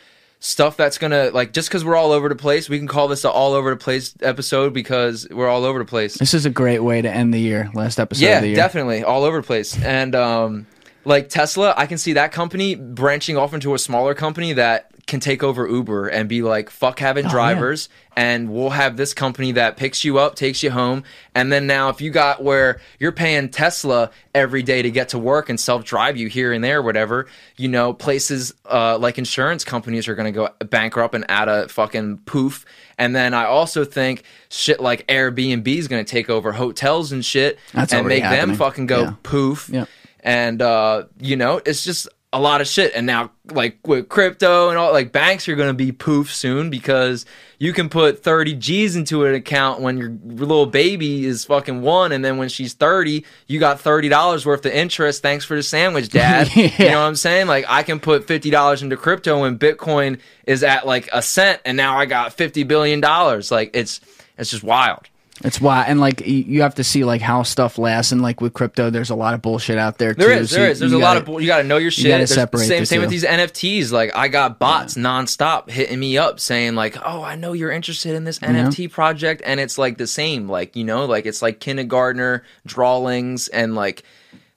stuff 0.47 0.76
that's 0.76 0.97
gonna 0.97 1.30
like 1.30 1.53
just 1.53 1.68
because 1.68 1.84
we're 1.84 1.97
all 1.97 2.12
over 2.12 2.28
the 2.28 2.36
place, 2.36 2.68
we 2.68 2.78
can 2.78 2.86
call 2.86 3.09
this 3.09 3.24
a 3.24 3.30
all 3.30 3.53
over 3.53 3.70
the 3.70 3.76
place 3.76 4.14
episode 4.22 4.72
because 4.72 5.26
we're 5.30 5.49
all 5.49 5.64
over 5.64 5.80
the 5.80 5.84
place. 5.84 6.14
This 6.14 6.34
is 6.34 6.47
a 6.47 6.51
great 6.51 6.78
way 6.78 7.03
to 7.03 7.11
end 7.11 7.34
the 7.34 7.40
year. 7.40 7.68
Last 7.74 7.99
episode 7.99 8.24
yeah, 8.24 8.36
of 8.36 8.42
the 8.42 8.49
year. 8.49 8.57
definitely 8.57 9.03
all 9.03 9.24
over 9.24 9.40
the 9.40 9.47
place. 9.47 9.76
And 9.82 10.14
um, 10.14 10.66
like 11.05 11.28
Tesla, 11.28 11.74
I 11.76 11.86
can 11.86 11.99
see 11.99 12.12
that 12.12 12.30
company 12.30 12.76
branching 12.76 13.36
off 13.36 13.55
into 13.55 13.74
a 13.74 13.78
smaller 13.78 14.14
company 14.14 14.53
that 14.53 14.86
can 15.07 15.20
take 15.20 15.44
over 15.44 15.68
Uber 15.68 16.09
and 16.09 16.28
be 16.28 16.42
like, 16.42 16.68
fuck 16.68 16.98
having 16.98 17.26
Oh, 17.26 17.30
drivers. 17.30 17.88
And 18.16 18.50
we'll 18.50 18.70
have 18.70 18.96
this 18.96 19.14
company 19.14 19.52
that 19.52 19.76
picks 19.76 20.04
you 20.04 20.18
up, 20.18 20.34
takes 20.34 20.62
you 20.64 20.70
home. 20.72 21.04
And 21.34 21.52
then 21.52 21.66
now, 21.68 21.90
if 21.90 22.00
you 22.00 22.11
got 22.11 22.42
where 22.42 22.80
you're 22.98 23.12
paying 23.12 23.48
Tesla 23.50 24.11
every 24.34 24.64
day 24.64 24.82
to 24.82 24.90
get 24.90 25.11
to 25.11 25.18
work 25.18 25.48
and 25.48 25.61
self 25.61 25.84
drive 25.84 26.16
you 26.16 26.28
here 26.28 26.52
and 26.52 26.64
there, 26.64 26.82
whatever, 26.82 27.26
you 27.57 27.68
know, 27.68 27.92
places 27.92 28.52
uh, 28.68 28.98
like 28.98 29.16
insurance 29.18 29.62
companies 29.64 30.09
are 30.09 30.14
going 30.16 30.32
to 30.32 30.36
go 30.36 30.48
bankrupt 30.66 31.14
and 31.14 31.24
add 31.28 31.48
a 31.48 31.68
fucking 31.68 32.18
poof. 32.26 32.64
And 32.98 33.14
then 33.14 33.32
I 33.32 33.44
also 33.44 33.84
think 33.84 34.24
shit 34.48 34.80
like 34.80 35.07
Airbnb 35.07 35.68
is 35.68 35.86
going 35.86 36.04
to 36.04 36.11
take 36.11 36.28
over 36.28 36.50
hotels 36.52 37.12
and 37.12 37.24
shit 37.24 37.59
That's 37.72 37.92
and 37.92 38.09
make 38.09 38.22
them 38.24 38.57
fucking 38.57 38.86
go 38.86 39.02
Yeah. 39.02 39.14
poof. 39.22 39.68
Yeah. 39.72 39.84
And 40.20 40.61
uh, 40.61 41.04
you 41.20 41.36
know, 41.36 41.61
it's 41.64 41.84
just 41.84 42.09
a 42.33 42.41
lot 42.41 42.61
of 42.61 42.66
shit. 42.66 42.93
And 42.95 43.07
now 43.07 43.31
like 43.53 43.79
with 43.87 44.09
crypto 44.09 44.68
and 44.68 44.79
all 44.79 44.93
like 44.93 45.12
banks 45.12 45.49
are 45.49 45.55
gonna 45.55 45.72
be 45.72 45.93
poof 45.93 46.35
soon 46.35 46.70
because 46.70 47.24
you 47.59 47.72
can 47.72 47.89
put 47.89 48.22
30 48.22 48.55
G's 48.55 48.97
into 48.97 49.24
an 49.24 49.35
account 49.35 49.81
when 49.81 49.97
your 49.97 50.11
little 50.24 50.66
baby 50.66 51.24
is 51.24 51.45
fucking 51.45 51.83
one 51.83 52.12
and 52.12 52.24
then 52.24 52.37
when 52.37 52.49
she's 52.49 52.74
30, 52.74 53.24
you 53.47 53.59
got 53.61 53.79
$30 53.79 54.45
worth 54.45 54.66
of 54.66 54.72
interest. 54.72 55.22
Thanks 55.22 55.45
for 55.45 55.57
the 55.57 55.62
sandwich, 55.62 56.09
dad. 56.11 56.51
You 56.57 56.70
know 56.91 57.01
what 57.01 57.07
I'm 57.07 57.16
saying? 57.16 57.47
Like 57.47 57.64
I 57.68 57.83
can 57.83 58.01
put 58.01 58.27
$50 58.27 58.83
into 58.83 58.97
crypto 58.97 59.41
when 59.41 59.59
Bitcoin 59.59 60.20
is 60.47 60.62
at 60.62 60.87
like 60.87 61.09
a 61.12 61.22
cent 61.22 61.61
and 61.64 61.77
now 61.77 61.97
I 61.97 62.07
got 62.07 62.33
50 62.33 62.64
billion 62.64 63.01
dollars. 63.01 63.51
Like 63.51 63.70
it's 63.74 64.01
it's 64.37 64.51
just 64.51 64.62
wild. 64.64 65.09
It's 65.45 65.61
why, 65.61 65.84
and 65.87 66.01
like 66.01 66.26
you 66.26 66.62
have 66.62 66.76
to 66.76 66.84
see 66.84 67.05
like 67.05 67.20
how 67.20 67.43
stuff 67.43 67.78
lasts, 67.78 68.11
and 68.12 68.22
like 68.22 68.41
with 68.41 68.55
crypto, 68.55 68.89
there's 68.91 69.11
a 69.11 69.14
lot 69.14 69.34
of 69.34 69.43
bullshit 69.43 69.76
out 69.76 69.99
there. 69.99 70.14
There 70.14 70.28
too, 70.34 70.43
is, 70.43 70.51
so 70.51 70.57
there 70.57 70.70
is. 70.70 70.78
There's 70.78 70.93
a 70.93 70.97
lot 70.99 71.03
gotta- 71.14 71.20
of 71.20 71.26
bull- 71.26 71.41
you 71.41 71.47
got 71.47 71.59
to 71.59 71.64
know 71.64 71.76
your 71.76 71.91
shit. 71.91 72.05
You 72.07 72.11
gotta 72.11 72.26
separate 72.26 72.66
same 72.66 72.80
the 72.80 72.87
same 72.87 73.01
with 73.01 73.11
these 73.11 73.24
NFTs. 73.24 73.93
Like 73.93 74.16
I 74.16 74.28
got 74.28 74.59
bots 74.59 74.95
nonstop 74.95 75.68
hitting 75.68 75.99
me 75.99 76.16
up 76.16 76.41
saying 76.41 76.74
like, 76.74 76.97
"Oh, 77.05 77.22
I 77.22 77.37
know 77.37 77.53
you're 77.53 77.70
interested 77.70 78.14
in 78.14 78.24
this 78.24 78.39
NFT 78.39 78.91
project," 78.91 79.43
and 79.45 79.61
it's 79.61 79.76
like 79.78 79.99
the 79.99 80.07
same. 80.07 80.49
Like 80.49 80.74
you 80.74 80.84
know, 80.84 81.05
like 81.05 81.26
it's 81.26 81.43
like 81.43 81.61
kindergartner 81.61 82.43
drawings 82.66 83.49
and 83.49 83.74
like 83.74 84.05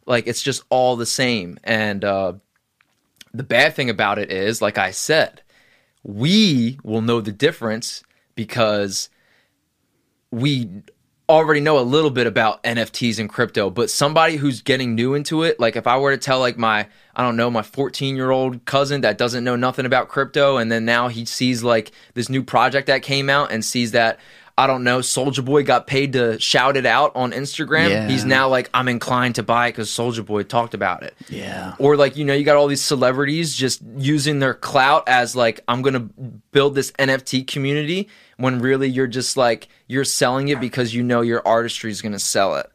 like 0.06 0.28
it's 0.28 0.42
just 0.42 0.64
all 0.70 0.96
the 0.96 1.06
same. 1.06 1.58
And 1.64 2.06
uh, 2.06 2.34
the 3.34 3.44
bad 3.44 3.76
thing 3.76 3.90
about 3.90 4.18
it 4.18 4.32
is, 4.32 4.62
like 4.62 4.78
I 4.78 4.92
said, 4.92 5.42
we 6.04 6.80
will 6.84 7.02
know 7.02 7.22
the 7.22 7.32
difference 7.32 8.04
because 8.36 9.10
we 10.32 10.70
already 11.30 11.60
know 11.60 11.78
a 11.78 11.82
little 11.82 12.10
bit 12.10 12.26
about 12.26 12.62
NFTs 12.64 13.20
and 13.20 13.30
crypto, 13.30 13.70
but 13.70 13.90
somebody 13.90 14.36
who's 14.36 14.62
getting 14.62 14.96
new 14.96 15.14
into 15.14 15.44
it, 15.44 15.60
like 15.60 15.76
if 15.76 15.86
I 15.86 15.98
were 16.00 16.12
to 16.12 16.18
tell 16.18 16.40
like 16.40 16.58
my 16.58 16.88
I 17.16 17.22
don't 17.22 17.36
know, 17.36 17.52
my 17.52 17.62
14-year-old 17.62 18.66
cousin 18.66 19.02
that 19.02 19.18
doesn't 19.18 19.44
know 19.44 19.56
nothing 19.56 19.86
about 19.86 20.08
crypto 20.08 20.58
and 20.58 20.72
then 20.72 20.86
now 20.86 21.08
he 21.08 21.26
sees 21.26 21.64
like 21.64 21.92
this 22.16 22.30
new 22.30 22.44
project 22.44 22.88
that 22.88 23.04
came 23.04 23.30
out 23.30 23.52
and 23.52 23.64
sees 23.64 23.92
that 23.92 24.20
I 24.58 24.68
don't 24.68 24.84
know, 24.84 25.00
Soldier 25.00 25.42
Boy 25.42 25.64
got 25.64 25.88
paid 25.88 26.14
to 26.14 26.38
shout 26.38 26.76
it 26.76 26.86
out 26.86 27.16
on 27.16 27.32
Instagram. 27.32 27.92
Yeah. 27.92 28.10
He's 28.10 28.26
now 28.26 28.50
like, 28.50 28.70
I'm 28.74 28.90
inclined 28.90 29.36
to 29.36 29.44
buy 29.44 29.68
it 29.68 29.72
because 29.72 29.90
Soldier 29.90 30.22
Boy 30.22 30.44
talked 30.44 30.74
about 30.74 31.02
it. 31.04 31.16
Yeah. 31.30 31.76
Or 31.80 31.96
like, 31.96 32.18
you 32.18 32.26
know, 32.26 32.34
you 32.34 32.44
got 32.44 32.58
all 32.58 32.68
these 32.68 32.82
celebrities 32.82 33.56
just 33.56 33.82
using 33.96 34.40
their 34.40 34.54
clout 34.54 35.08
as 35.08 35.34
like, 35.34 35.62
I'm 35.70 35.82
gonna 35.82 36.10
build 36.52 36.76
this 36.76 36.92
NFT 36.94 37.48
community 37.48 38.10
when 38.40 38.60
really 38.60 38.88
you're 38.90 39.08
just 39.08 39.38
like 39.38 39.68
you're 39.88 40.06
selling 40.06 40.48
it 40.48 40.60
because 40.60 40.94
you 40.96 41.04
know 41.04 41.22
your 41.22 41.46
artistry 41.48 41.92
is 41.92 42.02
gonna 42.02 42.20
sell 42.20 42.56
it. 42.56 42.70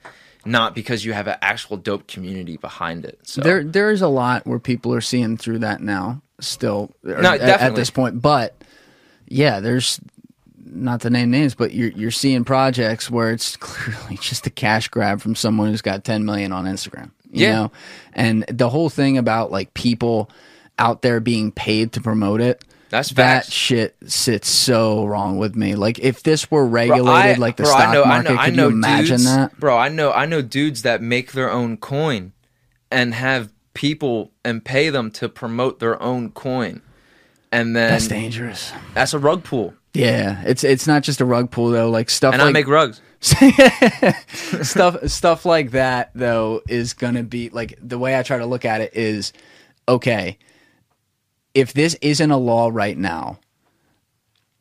Not 0.47 0.75
because 0.75 1.05
you 1.07 1.15
have 1.15 1.27
an 1.27 1.39
actual 1.41 1.79
dope 1.79 2.07
community 2.07 2.59
behind 2.59 3.07
it. 3.07 3.19
So 3.23 3.41
There, 3.41 3.65
there 3.65 3.91
is 3.91 4.03
a 4.03 4.09
lot 4.09 4.47
where 4.47 4.59
people 4.59 4.93
are 4.93 5.01
seeing 5.01 5.39
through 5.39 5.61
that 5.61 5.81
now. 5.81 6.21
Still, 6.39 6.91
No, 7.03 7.15
at- 7.33 7.41
at, 7.41 7.75
this 7.75 7.89
point, 7.89 8.21
but 8.21 8.55
yeah, 9.27 9.61
there's 9.61 9.99
not 10.67 11.01
to 11.03 11.09
name 11.11 11.31
names, 11.31 11.55
but 11.55 11.73
you're 11.73 11.91
you're 11.93 12.11
seeing 12.11 12.45
projects 12.45 13.11
where 13.11 13.31
it's 13.31 13.57
clearly 13.59 14.19
just 14.19 14.47
a 14.47 14.51
cash 14.51 14.89
grab 14.89 15.21
from 15.23 15.35
someone 15.35 15.71
who's 15.71 15.81
got 15.83 16.05
10 16.05 16.27
million 16.27 16.53
on 16.53 16.67
Instagram. 16.67 17.11
You 17.31 17.47
Yeah. 17.47 17.53
know, 17.55 17.73
and 18.12 18.45
the 18.49 18.69
whole 18.69 18.91
thing 18.91 19.17
about 19.17 19.51
like 19.51 19.73
people 19.73 20.29
out 20.79 21.01
there 21.03 21.21
being 21.21 21.53
paid 21.53 21.93
to 21.93 22.01
promote 22.03 22.41
it. 22.43 22.62
That's 22.95 23.11
that 23.11 23.51
shit 23.51 23.97
sits 24.07 24.49
so 24.49 25.05
wrong 25.05 25.37
with 25.37 25.57
me. 25.57 25.75
Like 25.75 25.99
if 25.99 26.23
this 26.23 26.49
were 26.49 26.63
Bro, 26.65 26.71
regulated 26.71 27.37
I- 27.37 27.41
like 27.41 27.57
the 27.57 27.65
bro, 27.65 27.73
stock 27.73 27.89
I 27.89 27.93
know, 27.93 28.05
market, 28.05 28.31
I 28.31 28.35
know, 28.35 28.41
I 28.41 28.51
know 28.51 28.69
you 28.69 28.75
imagine 28.75 29.17
dudes, 29.17 29.25
that? 29.25 29.59
bro? 29.59 29.77
I 29.77 29.89
know, 29.89 30.13
I 30.13 30.27
know 30.27 30.43
dudes 30.43 30.83
that 30.83 31.03
make 31.03 31.33
their 31.33 31.51
own 31.51 31.77
coin 31.77 32.33
and 32.93 33.13
have 33.15 33.53
people 33.75 34.31
and 34.45 34.65
pay 34.65 34.91
them 34.91 35.11
to 35.11 35.29
promote 35.29 35.81
their 35.81 36.01
own 36.01 36.31
coin, 36.31 36.83
and 37.51 37.75
then 37.75 37.91
That's 37.91 38.07
dangerous. 38.07 38.73
that's 38.95 39.13
a 39.13 39.19
rug 39.19 39.43
pull. 39.43 39.75
Yeah, 39.93 40.43
it's 40.47 40.63
it's 40.63 40.87
not 40.87 41.03
just 41.03 41.21
a 41.21 41.25
rug 41.25 41.51
pull 41.51 41.71
though. 41.71 41.91
Like 41.91 42.11
stuff 42.11 42.33
And 42.35 42.43
like 42.43 42.51
I 42.51 42.53
make 42.53 42.69
rugs. 42.69 43.01
stuff 44.63 45.09
stuff 45.09 45.45
like 45.47 45.71
that 45.73 46.11
though 46.15 46.63
is 46.69 46.93
gonna 46.95 47.23
be 47.23 47.49
like 47.51 47.77
the 47.83 47.99
way 47.99 48.17
I 48.19 48.23
try 48.23 48.39
to 48.39 48.47
look 48.47 48.65
at 48.65 48.81
it 48.81 48.95
is 48.95 49.33
okay. 49.89 50.39
If 51.55 51.73
this 51.73 51.95
isn't 52.01 52.31
a 52.31 52.37
law 52.37 52.71
right 52.73 52.99
now, 52.99 53.39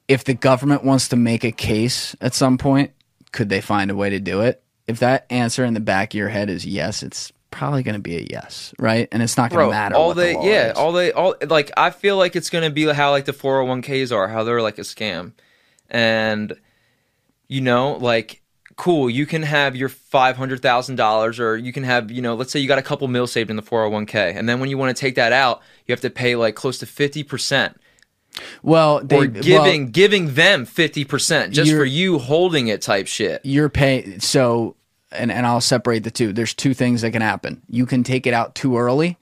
if 0.07 0.23
the 0.23 0.33
government 0.33 0.83
wants 0.83 1.07
to 1.09 1.15
make 1.15 1.43
a 1.43 1.51
case 1.51 2.15
at 2.21 2.33
some 2.33 2.57
point, 2.57 2.91
could 3.31 3.49
they 3.49 3.61
find 3.61 3.89
a 3.89 3.95
way 3.95 4.11
to 4.11 4.19
do 4.19 4.41
it? 4.41 4.63
If 4.87 4.99
that 4.99 5.25
answer 5.29 5.65
in 5.65 5.73
the 5.73 5.79
back 5.79 6.13
of 6.13 6.17
your 6.17 6.29
head 6.29 6.49
is 6.49 6.65
yes, 6.65 7.01
it's 7.01 7.31
probably 7.49 7.83
going 7.83 7.95
to 7.95 8.01
be 8.01 8.17
a 8.17 8.27
yes, 8.29 8.73
right? 8.77 9.07
And 9.11 9.23
it's 9.23 9.37
not 9.37 9.49
going 9.49 9.65
to 9.65 9.71
matter. 9.71 9.95
all 9.95 10.13
they, 10.13 10.33
the 10.33 10.41
yeah, 10.43 10.71
is. 10.71 10.77
all 10.77 10.91
they, 10.91 11.11
all 11.11 11.35
like, 11.47 11.71
I 11.75 11.89
feel 11.89 12.17
like 12.17 12.35
it's 12.35 12.49
gonna 12.49 12.69
be 12.69 12.85
how 12.85 13.11
like 13.11 13.25
the 13.25 13.33
four 13.33 13.57
hundred 13.57 13.69
one 13.69 13.81
ks 13.81 14.11
are, 14.11 14.27
how 14.27 14.43
they're 14.43 14.61
like 14.61 14.77
a 14.77 14.81
scam, 14.81 15.33
and 15.89 16.55
you 17.47 17.61
know, 17.61 17.93
like, 17.93 18.42
cool, 18.75 19.09
you 19.09 19.25
can 19.25 19.43
have 19.43 19.75
your 19.75 19.89
five 19.89 20.37
hundred 20.37 20.61
thousand 20.61 20.95
dollars, 20.95 21.39
or 21.39 21.57
you 21.57 21.73
can 21.73 21.83
have, 21.83 22.11
you 22.11 22.21
know, 22.21 22.35
let's 22.35 22.51
say 22.51 22.59
you 22.59 22.67
got 22.67 22.79
a 22.79 22.83
couple 22.83 23.07
mil 23.07 23.27
saved 23.27 23.49
in 23.49 23.55
the 23.55 23.61
four 23.61 23.81
hundred 23.81 23.93
one 23.93 24.05
k, 24.05 24.33
and 24.35 24.47
then 24.47 24.59
when 24.59 24.69
you 24.69 24.77
want 24.77 24.95
to 24.95 24.99
take 24.99 25.15
that 25.15 25.31
out, 25.31 25.61
you 25.85 25.93
have 25.93 26.01
to 26.01 26.09
pay 26.09 26.35
like 26.35 26.55
close 26.55 26.77
to 26.79 26.85
fifty 26.85 27.23
percent, 27.23 27.79
well, 28.61 29.03
they, 29.03 29.15
or 29.15 29.19
well, 29.19 29.41
giving 29.41 29.91
giving 29.91 30.33
them 30.33 30.65
fifty 30.65 31.05
percent 31.05 31.53
just 31.53 31.71
for 31.71 31.85
you 31.85 32.19
holding 32.19 32.67
it, 32.67 32.81
type 32.81 33.07
shit. 33.07 33.41
you're 33.43 33.69
paying 33.69 34.19
so 34.19 34.75
and, 35.11 35.31
and 35.31 35.45
I'll 35.45 35.61
separate 35.61 36.03
the 36.03 36.11
two. 36.11 36.33
There's 36.33 36.53
two 36.53 36.73
things 36.73 37.01
that 37.01 37.11
can 37.11 37.21
happen. 37.21 37.61
You 37.69 37.85
can 37.85 38.03
take 38.03 38.25
it 38.25 38.33
out 38.33 38.55
too 38.55 38.77
early 38.77 39.17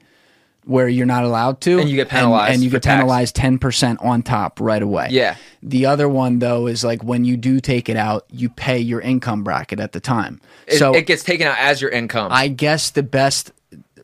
where 0.66 0.88
you're 0.88 1.06
not 1.08 1.24
allowed 1.24 1.60
to 1.62 1.80
And 1.80 1.90
you 1.90 1.96
get 1.96 2.10
penalized 2.10 2.54
and, 2.54 2.64
you 2.64 2.70
for 2.70 2.76
get 2.76 2.84
tax. 2.84 2.96
penalized 2.98 3.36
10% 3.36 4.04
on 4.04 4.22
top 4.22 4.60
right 4.60 4.82
away. 4.82 5.08
Yeah. 5.10 5.36
The 5.64 5.88
other 5.88 6.08
one 6.08 6.40
though 6.40 6.68
is 6.68 6.84
like 6.84 7.04
when 7.04 7.26
you 7.26 7.36
do 7.38 7.60
take 7.60 7.90
it 7.90 7.98
out, 7.98 8.26
you 8.30 8.50
pay 8.50 8.78
your 8.80 9.02
income 9.02 9.44
bracket 9.44 9.80
at 9.80 9.92
the 9.92 10.00
time. 10.00 10.40
It, 10.68 10.78
so 10.78 10.94
it 10.94 11.08
gets 11.08 11.24
taken 11.24 11.48
out 11.48 11.58
as 11.58 11.82
your 11.82 11.90
income. 11.90 12.32
I 12.32 12.48
guess 12.48 12.92
the 12.92 13.04
best, 13.04 13.52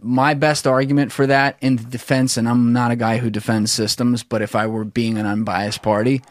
my 0.01 0.33
best 0.33 0.65
argument 0.65 1.11
for 1.11 1.27
that 1.27 1.57
in 1.61 1.75
the 1.75 1.83
defense, 1.83 2.37
and 2.37 2.49
I'm 2.49 2.73
not 2.73 2.91
a 2.91 2.95
guy 2.95 3.17
who 3.17 3.29
defends 3.29 3.71
systems, 3.71 4.23
but 4.23 4.41
if 4.41 4.55
I 4.55 4.67
were 4.67 4.83
being 4.83 5.17
an 5.17 5.25
unbiased 5.25 5.81
party, 5.81 6.21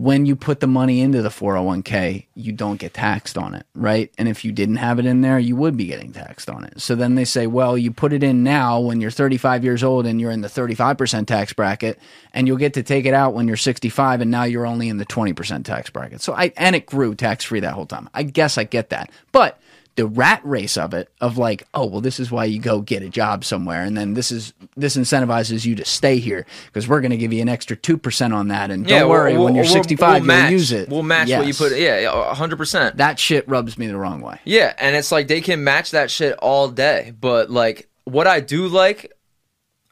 when 0.00 0.24
you 0.24 0.34
put 0.34 0.60
the 0.60 0.66
money 0.66 1.02
into 1.02 1.20
the 1.20 1.28
401k, 1.28 2.24
you 2.34 2.52
don't 2.52 2.78
get 2.78 2.94
taxed 2.94 3.36
on 3.36 3.54
it, 3.54 3.66
right? 3.74 4.10
And 4.16 4.28
if 4.28 4.46
you 4.46 4.50
didn't 4.50 4.76
have 4.76 4.98
it 4.98 5.04
in 5.04 5.20
there, 5.20 5.38
you 5.38 5.56
would 5.56 5.76
be 5.76 5.84
getting 5.84 6.12
taxed 6.12 6.48
on 6.48 6.64
it. 6.64 6.80
So 6.80 6.94
then 6.94 7.16
they 7.16 7.26
say, 7.26 7.46
well, 7.46 7.76
you 7.76 7.92
put 7.92 8.14
it 8.14 8.22
in 8.22 8.42
now 8.42 8.80
when 8.80 9.02
you're 9.02 9.10
35 9.10 9.62
years 9.62 9.84
old 9.84 10.06
and 10.06 10.18
you're 10.18 10.30
in 10.30 10.40
the 10.40 10.48
35% 10.48 11.26
tax 11.26 11.52
bracket, 11.52 11.98
and 12.32 12.46
you'll 12.46 12.56
get 12.56 12.74
to 12.74 12.82
take 12.82 13.04
it 13.04 13.12
out 13.12 13.34
when 13.34 13.46
you're 13.46 13.58
65 13.58 14.22
and 14.22 14.30
now 14.30 14.44
you're 14.44 14.66
only 14.66 14.88
in 14.88 14.96
the 14.96 15.06
20% 15.06 15.64
tax 15.64 15.90
bracket. 15.90 16.22
So 16.22 16.32
I, 16.32 16.52
and 16.56 16.74
it 16.74 16.86
grew 16.86 17.14
tax 17.14 17.44
free 17.44 17.60
that 17.60 17.74
whole 17.74 17.86
time. 17.86 18.08
I 18.14 18.22
guess 18.22 18.56
I 18.56 18.64
get 18.64 18.88
that. 18.90 19.10
But 19.32 19.60
the 19.96 20.06
rat 20.06 20.40
race 20.44 20.76
of 20.78 20.94
it 20.94 21.10
of 21.20 21.36
like 21.36 21.66
oh 21.74 21.84
well 21.84 22.00
this 22.00 22.18
is 22.20 22.30
why 22.30 22.44
you 22.44 22.58
go 22.60 22.80
get 22.80 23.02
a 23.02 23.08
job 23.08 23.44
somewhere 23.44 23.82
and 23.82 23.96
then 23.98 24.14
this 24.14 24.30
is 24.32 24.54
this 24.76 24.96
incentivizes 24.96 25.66
you 25.66 25.74
to 25.74 25.84
stay 25.84 26.18
here 26.18 26.46
because 26.66 26.88
we're 26.88 27.00
going 27.00 27.10
to 27.10 27.16
give 27.16 27.32
you 27.32 27.42
an 27.42 27.48
extra 27.48 27.76
2% 27.76 28.32
on 28.34 28.48
that 28.48 28.70
and 28.70 28.86
don't 28.86 29.10
worry 29.10 29.32
we'll- 29.34 29.44
when 29.44 29.54
you're 29.54 29.64
we'll- 29.64 29.72
65 29.72 30.24
we'll 30.26 30.40
you'll 30.42 30.50
use 30.52 30.72
it 30.72 30.88
We'll 30.88 31.02
match 31.02 31.28
what 31.28 31.46
you 31.46 31.54
put. 31.54 31.76
Yeah, 31.76 32.32
hundred 32.34 32.56
percent. 32.56 32.96
that 32.98 33.18
shit 33.18 33.46
rubs 33.48 33.76
me 33.76 33.88
the 33.88 33.96
wrong 33.96 34.20
way 34.22 34.40
Yeah, 34.44 34.72
and 34.78 34.96
it's 34.96 35.12
like 35.12 35.28
they 35.28 35.40
can 35.40 35.64
match 35.64 35.90
that 35.90 36.10
shit 36.10 36.34
all 36.38 36.68
day. 36.68 37.12
But 37.20 37.50
like, 37.50 37.88
what 38.04 38.26
I 38.26 38.40
do 38.40 38.68
like, 38.68 39.12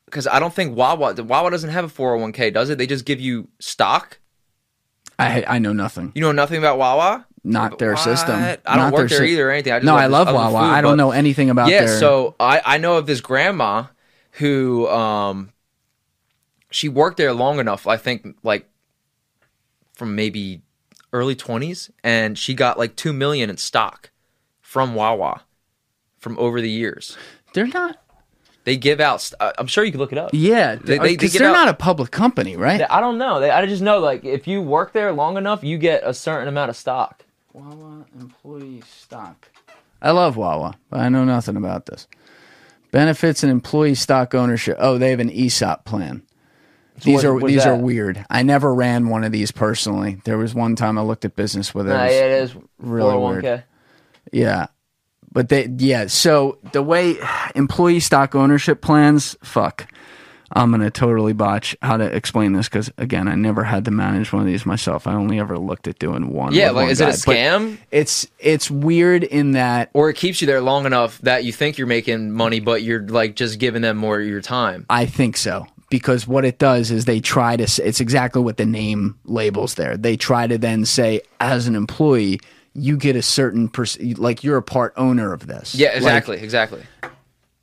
because 0.07 0.27
I 0.27 0.39
don't 0.39 0.55
think 0.55 0.77
Wawa, 0.77 1.15
Wawa 1.23 1.51
doesn't 1.51 1.71
have 1.71 1.85
a 1.85 1.89
four 1.89 2.11
hundred 2.11 2.23
one 2.23 2.33
k, 2.33 2.51
does 2.51 2.71
it? 2.71 2.79
They 2.79 2.87
just 2.87 3.05
give 3.05 3.21
you 3.21 3.49
stock. 3.59 4.19
i 5.19 5.45
i 5.47 5.59
know 5.59 5.73
nothing 5.73 6.13
You 6.15 6.23
know 6.23 6.33
nothing 6.33 6.59
about 6.59 6.79
Wawa. 6.79 7.27
Not 7.49 7.79
their 7.79 7.95
What? 7.95 8.03
system 8.05 8.37
I 8.37 8.57
don't 8.67 8.77
Not 8.77 8.93
work 8.93 9.09
there 9.09 9.19
sy- 9.19 9.25
either 9.33 9.49
or 9.49 9.53
anything. 9.53 9.73
I 9.73 9.79
just 9.79 9.87
no 9.87 9.97
i 9.97 10.07
love 10.07 10.29
wawa 10.33 10.61
food, 10.61 10.71
i 10.73 10.81
don't 10.81 10.97
know 10.97 11.11
anything 11.11 11.51
about 11.51 11.69
yeah, 11.71 11.85
their 11.87 11.99
so 11.99 12.35
I 12.39 12.61
I 12.65 12.79
know 12.79 12.97
of 12.99 13.07
this 13.07 13.21
grandma 13.21 13.85
who 14.33 14.87
um 14.89 15.53
she 16.71 16.89
worked 16.89 17.17
there 17.17 17.33
long 17.33 17.59
enough. 17.59 17.87
I 17.87 17.97
think 17.97 18.37
like 18.43 18.67
from 19.95 20.15
maybe 20.15 20.63
early 21.13 21.35
twenties, 21.35 21.91
and 22.05 22.37
she 22.39 22.55
got 22.55 22.79
like 22.79 22.95
two 22.97 23.13
million 23.13 23.49
in 23.51 23.57
stock 23.57 24.11
from 24.61 24.95
Wawa 24.95 25.43
from 26.19 26.39
over 26.39 26.61
the 26.61 26.71
years. 26.71 27.17
they're 27.55 27.67
not 27.67 27.97
They 28.65 28.77
give 28.77 29.01
out. 29.01 29.23
St- 29.23 29.41
uh, 29.41 29.53
I'm 29.59 29.67
sure 29.67 29.83
you 29.83 29.91
can 29.93 30.01
look 30.01 30.13
it 30.13 30.19
up. 30.19 30.31
yeah 30.35 30.75
They- 30.77 30.99
they- 30.99 31.17
they 31.17 31.29
give 31.29 31.33
they're 31.39 31.49
out- 31.49 31.53
not 31.55 31.69
a 31.69 31.75
public 31.75 32.11
company 32.11 32.55
right 32.57 32.83
I 32.91 33.01
don't 33.01 33.17
know. 33.17 33.41
They, 33.41 33.51
I 33.51 33.65
just 33.65 33.81
know 33.83 33.99
like 33.99 34.25
if 34.27 34.47
you 34.47 34.61
work 34.61 34.93
there 34.93 35.11
long 35.13 35.39
enough, 35.39 35.65
you 35.65 35.79
get 35.79 36.03
a 36.05 36.13
certain 36.13 36.49
amount 36.49 36.69
of 36.69 36.77
stock. 36.77 37.25
Wawa 37.53 38.05
employee 38.19 38.83
stock. 38.87 39.49
I 40.01 40.11
love 40.13 40.37
Wawa, 40.37 40.77
but 40.91 41.01
I 41.01 41.09
know 41.09 41.25
nothing 41.25 41.57
about 41.57 41.87
this. 41.87 42.07
Benefits 42.91 43.43
and 43.43 43.51
employee 43.51 43.95
stock 43.95 44.35
ownership. 44.35 44.77
Oh, 44.81 44.97
they 44.99 45.11
have 45.11 45.21
an 45.21 45.31
ESOP 45.31 45.85
plan. 45.85 46.23
These 47.03 47.17
what- 47.17 47.25
are 47.25 47.35
what's 47.35 47.47
these 47.47 47.67
are 47.67 47.77
weird. 47.77 48.25
I 48.31 48.43
never 48.43 48.75
ran 48.75 49.09
one 49.09 49.25
of 49.25 49.33
these 49.33 49.51
personally. 49.53 50.21
There 50.25 50.39
was 50.39 50.55
one 50.55 50.75
time 50.77 50.99
I 50.99 51.03
looked 51.03 51.25
at 51.25 51.37
business 51.37 51.75
with 51.75 51.87
it. 51.87 51.91
Nah, 51.91 52.05
was- 52.05 52.13
yeah, 52.13 52.25
it 52.25 52.43
is 52.43 52.57
really 52.79 53.13
401k. 53.13 53.63
yeah. 54.33 54.67
But 55.31 55.51
they 55.51 55.67
yeah, 55.77 56.07
so 56.07 56.59
the 56.73 56.83
way 56.83 57.17
employee 57.55 58.01
stock 58.01 58.35
ownership 58.35 58.81
plans, 58.81 59.37
fuck. 59.43 59.87
I'm 60.53 60.71
going 60.71 60.81
to 60.83 60.91
totally 60.91 61.33
botch 61.33 61.77
how 61.83 61.97
to 61.97 62.05
explain 62.05 62.53
this 62.53 62.69
cuz 62.69 62.91
again, 62.99 63.29
I 63.29 63.35
never 63.35 63.65
had 63.65 63.85
to 63.87 63.91
manage 63.91 64.33
one 64.33 64.43
of 64.43 64.47
these 64.47 64.65
myself. 64.67 65.07
I 65.07 65.15
only 65.15 65.39
ever 65.39 65.59
looked 65.59 65.89
at 65.89 65.99
doing 65.99 66.31
one. 66.33 66.53
Yeah, 66.55 66.71
like 66.71 66.85
one 66.85 66.91
is 66.91 67.01
it 67.01 67.05
a 67.05 67.07
guy. 67.07 67.13
But 67.27 67.37
scam? 67.37 67.79
It's 67.91 68.27
it's 68.39 68.71
weird 68.71 69.25
in 69.25 69.53
that 69.53 69.91
Or 69.93 70.11
it 70.11 70.15
keeps 70.15 70.41
you 70.41 70.47
there 70.47 70.61
long 70.61 70.87
enough 70.87 71.19
that 71.23 71.45
you 71.45 71.53
think 71.53 71.79
you're 71.79 71.87
making 71.87 72.33
money, 72.33 72.61
but 72.61 72.83
you're 72.83 73.03
like 73.03 73.35
just 73.37 73.59
giving 73.59 73.83
them 73.83 73.97
more 73.97 74.21
of 74.21 74.27
your 74.27 74.41
time. 74.41 74.87
I 74.91 75.07
think 75.07 75.37
so 75.37 75.67
because 75.91 76.27
what 76.27 76.45
it 76.45 76.59
does 76.59 76.91
is 76.91 77.05
they 77.05 77.21
try 77.21 77.57
to. 77.57 77.63
It's 77.87 78.01
exactly 78.01 78.43
what 78.43 78.57
the 78.57 78.67
name 78.67 79.19
labels 79.25 79.75
there. 79.75 79.97
They 79.97 80.17
try 80.17 80.47
to 80.47 80.59
then 80.59 80.85
say, 80.85 81.23
as 81.41 81.67
an 81.67 81.75
employee, 81.75 82.41
you 82.75 82.97
get 82.97 83.17
a 83.17 83.23
certain 83.23 83.69
perc- 83.69 84.19
like 84.19 84.45
you're 84.45 84.57
a 84.57 84.63
part 84.63 84.93
owner 84.97 85.33
of 85.33 85.47
this. 85.47 85.75
Yeah, 85.75 85.89
Like, 85.89 85.97
exactly, 85.97 86.37
exactly. 86.39 86.83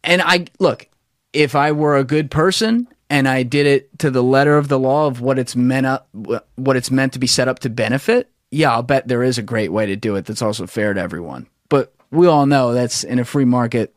and 0.04 0.22
I 0.22 0.46
look, 0.60 0.88
if 1.36 1.56
I 1.56 1.72
were 1.72 1.96
a 1.98 2.04
good 2.04 2.32
person 2.32 2.88
and 3.10 3.28
I 3.28 3.44
did 3.44 3.68
it 3.68 4.00
to 4.00 4.10
the 4.10 4.24
letter 4.24 4.58
of 4.58 4.68
the 4.68 4.80
law 4.80 5.06
of 5.08 5.22
what 5.22 5.38
it's 5.38 5.56
meant 5.56 5.86
up, 5.86 6.08
what 6.14 6.76
it's 6.76 6.90
meant 6.90 7.14
to 7.14 7.20
be 7.20 7.28
set 7.28 7.48
up 7.48 7.60
to 7.60 7.70
benefit, 7.70 8.32
yeah, 8.52 8.72
I'll 8.72 8.84
bet 8.84 9.08
there 9.08 9.22
is 9.24 9.38
a 9.38 9.42
great 9.44 9.72
way 9.72 9.86
to 9.86 9.96
do 9.96 10.16
it 10.16 10.26
that's 10.26 10.42
also 10.42 10.66
fair 10.66 10.94
to 10.94 11.00
everyone. 11.02 11.48
But 11.70 11.94
we 12.12 12.28
all 12.28 12.46
know 12.46 12.74
that's 12.74 13.04
in 13.04 13.20
a 13.20 13.26
free 13.26 13.46
market. 13.46 13.94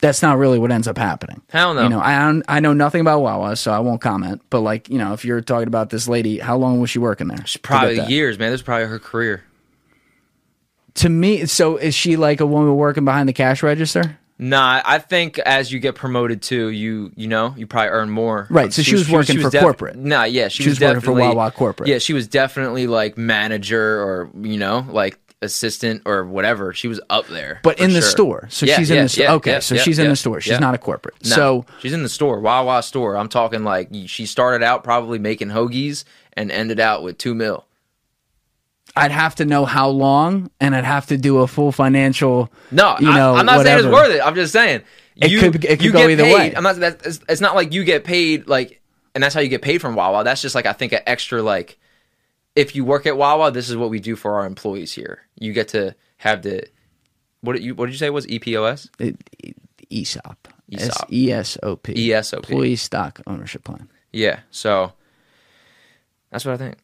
That's 0.00 0.22
not 0.22 0.38
really 0.38 0.58
what 0.58 0.72
ends 0.72 0.88
up 0.88 0.98
happening. 0.98 1.40
Hell 1.50 1.72
no. 1.74 1.82
You 1.84 1.88
know, 1.88 2.00
I 2.00 2.18
don't- 2.18 2.42
I 2.48 2.60
know 2.60 2.72
nothing 2.72 3.00
about 3.00 3.20
Wawa, 3.22 3.56
so 3.56 3.70
I 3.72 3.78
won't 3.78 4.00
comment. 4.00 4.42
But 4.50 4.60
like, 4.60 4.90
you 4.90 4.98
know, 4.98 5.12
if 5.12 5.24
you're 5.24 5.40
talking 5.40 5.68
about 5.68 5.90
this 5.90 6.08
lady, 6.08 6.38
how 6.38 6.56
long 6.56 6.80
was 6.80 6.90
she 6.90 6.98
working 6.98 7.28
there? 7.28 7.44
She's 7.46 7.60
probably 7.62 7.96
years, 8.10 8.38
man. 8.38 8.50
This 8.50 8.60
is 8.60 8.64
probably 8.64 8.86
her 8.86 8.98
career. 8.98 9.44
To 10.96 11.08
me, 11.08 11.46
so 11.46 11.76
is 11.76 11.94
she 11.94 12.16
like 12.16 12.40
a 12.40 12.46
woman 12.46 12.76
working 12.76 13.04
behind 13.04 13.28
the 13.28 13.32
cash 13.32 13.62
register? 13.62 14.18
Nah, 14.38 14.82
I 14.84 14.98
think 14.98 15.38
as 15.38 15.72
you 15.72 15.78
get 15.78 15.94
promoted 15.94 16.42
too, 16.42 16.68
you 16.68 17.12
you 17.14 17.28
know 17.28 17.54
you 17.56 17.66
probably 17.66 17.90
earn 17.90 18.10
more. 18.10 18.46
Right, 18.50 18.72
so 18.72 18.82
she 18.82 18.94
was 18.94 19.08
working 19.08 19.40
for 19.40 19.50
corporate. 19.50 19.96
Nah, 19.96 20.24
yeah, 20.24 20.48
she, 20.48 20.64
She 20.64 20.68
was, 20.70 20.80
was 20.80 20.88
working 20.88 21.00
for 21.02 21.12
Wawa 21.12 21.50
corporate. 21.52 21.88
Yeah, 21.88 21.98
she 21.98 22.12
was 22.12 22.26
definitely 22.26 22.86
like 22.86 23.16
manager 23.16 24.02
or 24.02 24.30
you 24.40 24.58
know 24.58 24.86
like 24.90 25.18
assistant 25.40 26.02
or 26.04 26.24
whatever. 26.24 26.72
She 26.72 26.88
was 26.88 27.00
up 27.10 27.28
there, 27.28 27.60
But 27.62 27.78
in 27.78 27.92
the 27.92 28.02
store. 28.02 28.48
So 28.50 28.66
Yeah, 28.66 28.78
she's 28.78 28.90
in 28.90 29.04
the 29.04 29.08
store. 29.08 29.24
yeah, 29.24 29.34
okay, 29.34 29.52
yeah, 29.52 29.58
so 29.60 29.76
yeah, 29.76 29.82
she's 29.82 29.98
in 29.98 30.08
the 30.08 30.16
store. 30.16 30.40
She's 30.40 30.52
yeah. 30.52 30.58
not 30.58 30.74
a 30.74 30.78
corporate. 30.78 31.14
No, 31.24 31.36
So 31.36 31.66
she's 31.80 31.92
in 31.92 32.02
the 32.02 32.08
store, 32.08 32.40
Wawa 32.40 32.82
store. 32.82 33.16
I'm 33.16 33.28
talking 33.28 33.62
like 33.62 33.90
she 34.06 34.26
started 34.26 34.64
out 34.64 34.82
probably 34.82 35.18
making 35.18 35.48
hoagies 35.48 36.04
and 36.32 36.50
ended 36.50 36.80
out 36.80 37.02
with 37.02 37.18
two 37.18 37.34
mil. 37.34 37.66
I'd 38.96 39.10
have 39.10 39.34
to 39.36 39.44
know 39.44 39.64
how 39.64 39.88
long, 39.88 40.50
and 40.60 40.74
I'd 40.74 40.84
have 40.84 41.06
to 41.06 41.16
do 41.18 41.38
a 41.38 41.46
full 41.48 41.72
financial. 41.72 42.52
No, 42.70 42.96
you 43.00 43.06
know, 43.12 43.34
I, 43.34 43.40
am 43.40 43.46
not 43.46 43.64
saying 43.64 43.78
it's 43.78 43.88
worth 43.88 44.14
it. 44.14 44.20
I'm 44.24 44.34
just 44.36 44.52
saying 44.52 44.82
It 45.16 45.30
you, 45.30 45.40
could- 45.40 45.56
it 45.64 45.68
could 45.68 45.82
you 45.84 45.92
go 45.92 46.08
either 46.08 46.22
paid. 46.22 46.34
way. 46.34 46.54
I'm 46.56 46.62
not. 46.62 46.76
That, 46.76 47.04
it's, 47.04 47.20
it's 47.28 47.40
not 47.40 47.54
like 47.56 47.72
you 47.72 47.82
get 47.84 48.04
paid 48.04 48.46
like, 48.46 48.80
and 49.14 49.22
that's 49.24 49.34
how 49.34 49.40
you 49.40 49.48
get 49.48 49.62
paid 49.62 49.80
from 49.80 49.94
Wawa. 49.96 50.22
That's 50.24 50.40
just 50.42 50.54
like 50.54 50.66
I 50.66 50.72
think 50.72 50.92
an 50.92 51.00
extra 51.06 51.42
like, 51.42 51.78
if 52.54 52.76
you 52.76 52.84
work 52.84 53.06
at 53.06 53.16
Wawa, 53.16 53.50
this 53.50 53.68
is 53.68 53.76
what 53.76 53.90
we 53.90 53.98
do 53.98 54.14
for 54.14 54.34
our 54.34 54.46
employees 54.46 54.92
here. 54.92 55.22
You 55.40 55.52
get 55.52 55.68
to 55.68 55.96
have 56.18 56.42
the 56.42 56.64
what 57.40 57.54
did 57.54 57.62
you 57.64 57.74
what 57.74 57.86
did 57.86 57.92
you 57.92 57.98
say 57.98 58.10
was 58.10 58.26
EPOS 58.26 58.88
It, 59.00 59.16
it- 59.42 59.56
ESOP. 59.90 60.48
ESOP. 60.70 60.90
S 60.90 61.04
E 61.12 61.30
S 61.32 61.58
O 61.62 61.76
P. 61.76 62.12
ESOP. 62.12 62.48
Employee 62.48 62.76
stock 62.76 63.20
ownership 63.26 63.64
plan. 63.64 63.88
Yeah, 64.12 64.40
so 64.50 64.92
that's 66.30 66.44
what 66.44 66.54
I 66.54 66.56
think. 66.56 66.76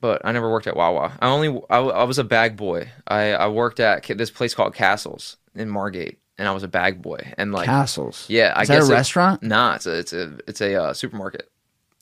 But 0.00 0.22
I 0.24 0.32
never 0.32 0.50
worked 0.50 0.66
at 0.66 0.76
Wawa. 0.76 1.12
I 1.20 1.28
only 1.28 1.60
I, 1.68 1.78
I 1.78 2.04
was 2.04 2.18
a 2.18 2.24
bag 2.24 2.56
boy. 2.56 2.88
I 3.06 3.32
I 3.34 3.48
worked 3.48 3.80
at 3.80 4.04
this 4.04 4.30
place 4.30 4.54
called 4.54 4.74
Castles 4.74 5.36
in 5.54 5.68
Margate, 5.68 6.18
and 6.38 6.48
I 6.48 6.52
was 6.52 6.62
a 6.62 6.68
bag 6.68 7.02
boy. 7.02 7.32
And 7.36 7.52
like, 7.52 7.66
Castles. 7.66 8.24
yeah, 8.28 8.52
I 8.56 8.62
Is 8.62 8.68
that 8.68 8.74
guess 8.80 8.88
a 8.88 8.92
it- 8.92 8.94
restaurant? 8.94 9.42
Nah, 9.42 9.74
it's 9.74 9.86
a 9.86 9.98
it's 9.98 10.12
a 10.14 10.38
it's 10.48 10.60
a 10.62 10.74
uh, 10.82 10.94
supermarket. 10.94 11.50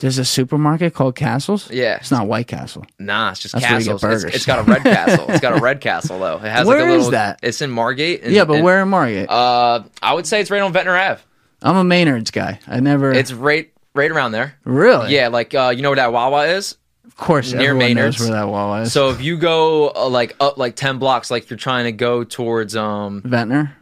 There's 0.00 0.18
a 0.18 0.24
supermarket 0.24 0.94
called 0.94 1.16
Castles. 1.16 1.72
Yeah. 1.72 1.96
It's 1.96 2.12
not 2.12 2.28
White 2.28 2.46
Castle. 2.46 2.86
Nah, 3.00 3.32
it's 3.32 3.40
just 3.40 3.52
That's 3.54 3.64
where 3.68 3.80
you 3.80 3.84
get 3.86 3.92
Castles. 4.00 4.22
It's- 4.22 4.36
it's 4.36 4.46
got 4.46 4.60
a 4.60 4.62
red 4.62 4.82
castle. 4.84 5.26
It's 5.28 5.40
got 5.40 5.58
a 5.58 5.60
red 5.60 5.80
castle 5.88 6.20
though. 6.20 6.36
It 6.36 6.42
has 6.42 6.68
Where 6.68 6.78
like 6.78 6.88
a 6.88 6.92
is 6.92 6.96
little. 6.98 7.10
that? 7.10 7.40
It's 7.42 7.60
in 7.62 7.70
Margate. 7.72 8.22
and- 8.22 8.32
yeah, 8.32 8.44
but 8.44 8.54
and, 8.54 8.64
where 8.64 8.80
in 8.80 8.88
Margate? 8.90 9.28
Uh, 9.28 9.82
I 10.00 10.14
would 10.14 10.24
say 10.24 10.40
it's 10.40 10.52
right 10.52 10.62
on 10.62 10.72
Ventnor 10.72 10.96
Ave. 10.96 11.20
I'm 11.62 11.74
a 11.74 11.82
Maynard's 11.82 12.30
guy. 12.30 12.60
I 12.68 12.78
never. 12.78 13.10
It's 13.10 13.32
right 13.32 13.72
right 13.92 14.08
around 14.12 14.30
there. 14.30 14.54
really. 14.62 15.12
Yeah, 15.12 15.28
like 15.28 15.52
uh, 15.52 15.72
you 15.74 15.82
know 15.82 15.88
where 15.90 15.96
that 15.96 16.12
Wawa 16.12 16.44
is. 16.46 16.76
Of 17.08 17.16
course, 17.16 17.52
near 17.52 17.74
Maynard's. 17.74 18.20
where 18.20 18.30
that 18.30 18.48
Wawa 18.48 18.82
is. 18.82 18.92
So 18.92 19.10
if 19.10 19.20
you 19.20 19.36
go 19.38 19.90
uh, 19.90 20.08
like 20.08 20.36
up 20.38 20.56
like 20.58 20.76
ten 20.76 20.98
blocks, 20.98 21.30
like 21.30 21.50
you're 21.50 21.56
trying 21.58 21.84
to 21.84 21.92
go 21.92 22.22
towards 22.22 22.76
um 22.76 23.22
Ventnor, 23.24 23.72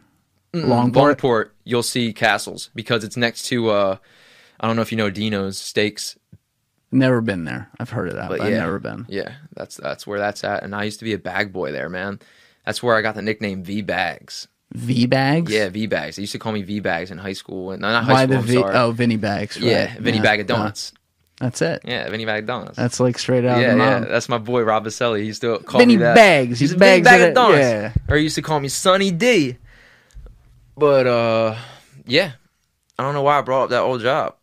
Longport. 0.54 1.16
Longport, 1.16 1.50
you'll 1.64 1.82
see 1.82 2.12
Castles 2.12 2.70
because 2.74 3.04
it's 3.04 3.16
next 3.16 3.44
to 3.46 3.70
uh 3.70 3.96
I 4.58 4.66
don't 4.66 4.76
know 4.76 4.82
if 4.82 4.90
you 4.92 4.96
know 4.98 5.10
Dino's 5.10 5.58
Steaks, 5.58 6.16
Never 6.92 7.20
been 7.20 7.44
there. 7.44 7.68
I've 7.80 7.90
heard 7.90 8.08
of 8.08 8.14
that, 8.14 8.28
but 8.28 8.38
but, 8.38 8.48
yeah, 8.50 8.56
I've 8.58 8.62
never 8.62 8.78
been. 8.78 9.06
Yeah, 9.08 9.32
that's 9.54 9.76
that's 9.76 10.06
where 10.06 10.18
that's 10.18 10.44
at. 10.44 10.62
And 10.62 10.74
I 10.74 10.84
used 10.84 11.00
to 11.00 11.04
be 11.04 11.12
a 11.12 11.18
bag 11.18 11.52
boy 11.52 11.72
there, 11.72 11.88
man. 11.88 12.20
That's 12.64 12.82
where 12.82 12.96
I 12.96 13.02
got 13.02 13.14
the 13.16 13.22
nickname 13.22 13.64
V 13.64 13.82
Bags. 13.82 14.48
V 14.72 15.06
bags. 15.06 15.52
Yeah, 15.52 15.68
V 15.68 15.86
Bags. 15.86 16.16
They 16.16 16.22
used 16.22 16.32
to 16.32 16.38
call 16.38 16.52
me 16.52 16.62
V 16.62 16.80
Bags 16.80 17.10
in 17.10 17.18
high 17.18 17.32
school. 17.34 17.70
And 17.72 17.82
not 17.82 18.04
high 18.04 18.12
Why 18.12 18.24
school. 18.24 18.34
the 18.34 18.38
I'm 18.40 18.46
V? 18.46 18.54
sorry. 18.54 18.74
Oh, 18.76 18.90
Vinny 18.92 19.16
bags. 19.16 19.56
yeah, 19.56 19.86
right. 19.86 19.98
Vinny 20.00 20.16
Yeah, 20.18 20.22
Bag 20.22 20.40
of 20.40 20.48
yeah. 20.50 20.56
Donuts. 20.56 20.92
That's 21.40 21.60
it. 21.60 21.82
Yeah, 21.84 22.08
Vinny 22.08 22.24
Donuts. 22.24 22.76
That's 22.76 22.98
like 22.98 23.18
straight 23.18 23.44
out 23.44 23.60
yeah, 23.60 23.72
of 23.72 23.78
the 23.78 23.84
yeah, 23.84 24.00
that's 24.00 24.28
my 24.28 24.38
boy 24.38 24.62
Rob 24.62 24.86
Baselli. 24.86 25.20
He 25.20 25.26
used 25.26 25.42
to 25.42 25.58
call 25.58 25.80
Vinny 25.80 25.96
me 25.96 26.02
that. 26.02 26.14
Bags. 26.14 26.58
He's 26.58 26.70
He's 26.70 26.72
a 26.72 26.78
bags 26.78 27.04
bag 27.04 27.20
of 27.20 27.28
of 27.28 27.34
donuts. 27.34 27.58
yeah. 27.58 27.92
Or 28.08 28.16
he 28.16 28.22
used 28.22 28.36
to 28.36 28.42
call 28.42 28.58
me 28.58 28.68
Sunny 28.68 29.10
D. 29.10 29.58
But 30.78 31.06
uh, 31.06 31.56
yeah, 32.06 32.32
I 32.98 33.02
don't 33.02 33.14
know 33.14 33.22
why 33.22 33.38
I 33.38 33.42
brought 33.42 33.64
up 33.64 33.70
that 33.70 33.80
old 33.80 34.00
job. 34.00 34.34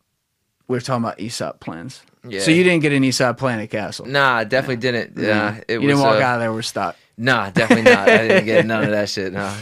We're 0.68 0.80
talking 0.80 1.04
about 1.04 1.20
ESOP 1.20 1.60
plans. 1.60 2.02
Yeah. 2.26 2.40
So 2.40 2.52
you 2.52 2.62
didn't 2.62 2.82
get 2.82 2.92
an 2.92 3.04
ESOP 3.04 3.38
plan 3.38 3.58
at 3.60 3.70
Castle. 3.70 4.06
Nah, 4.06 4.36
I 4.36 4.44
definitely 4.44 4.76
didn't. 4.76 5.18
Yeah, 5.18 5.60
it 5.68 5.74
you 5.74 5.80
was. 5.80 5.88
didn't 5.88 6.00
walk 6.00 6.16
uh, 6.16 6.24
out 6.24 6.34
of 6.36 6.40
there 6.40 6.52
with 6.52 6.64
stock. 6.64 6.96
Nah, 7.16 7.50
definitely 7.50 7.90
not. 7.90 8.08
I 8.08 8.28
didn't 8.28 8.44
get 8.46 8.66
none 8.66 8.84
of 8.84 8.90
that 8.90 9.08
shit. 9.08 9.32
No, 9.32 9.54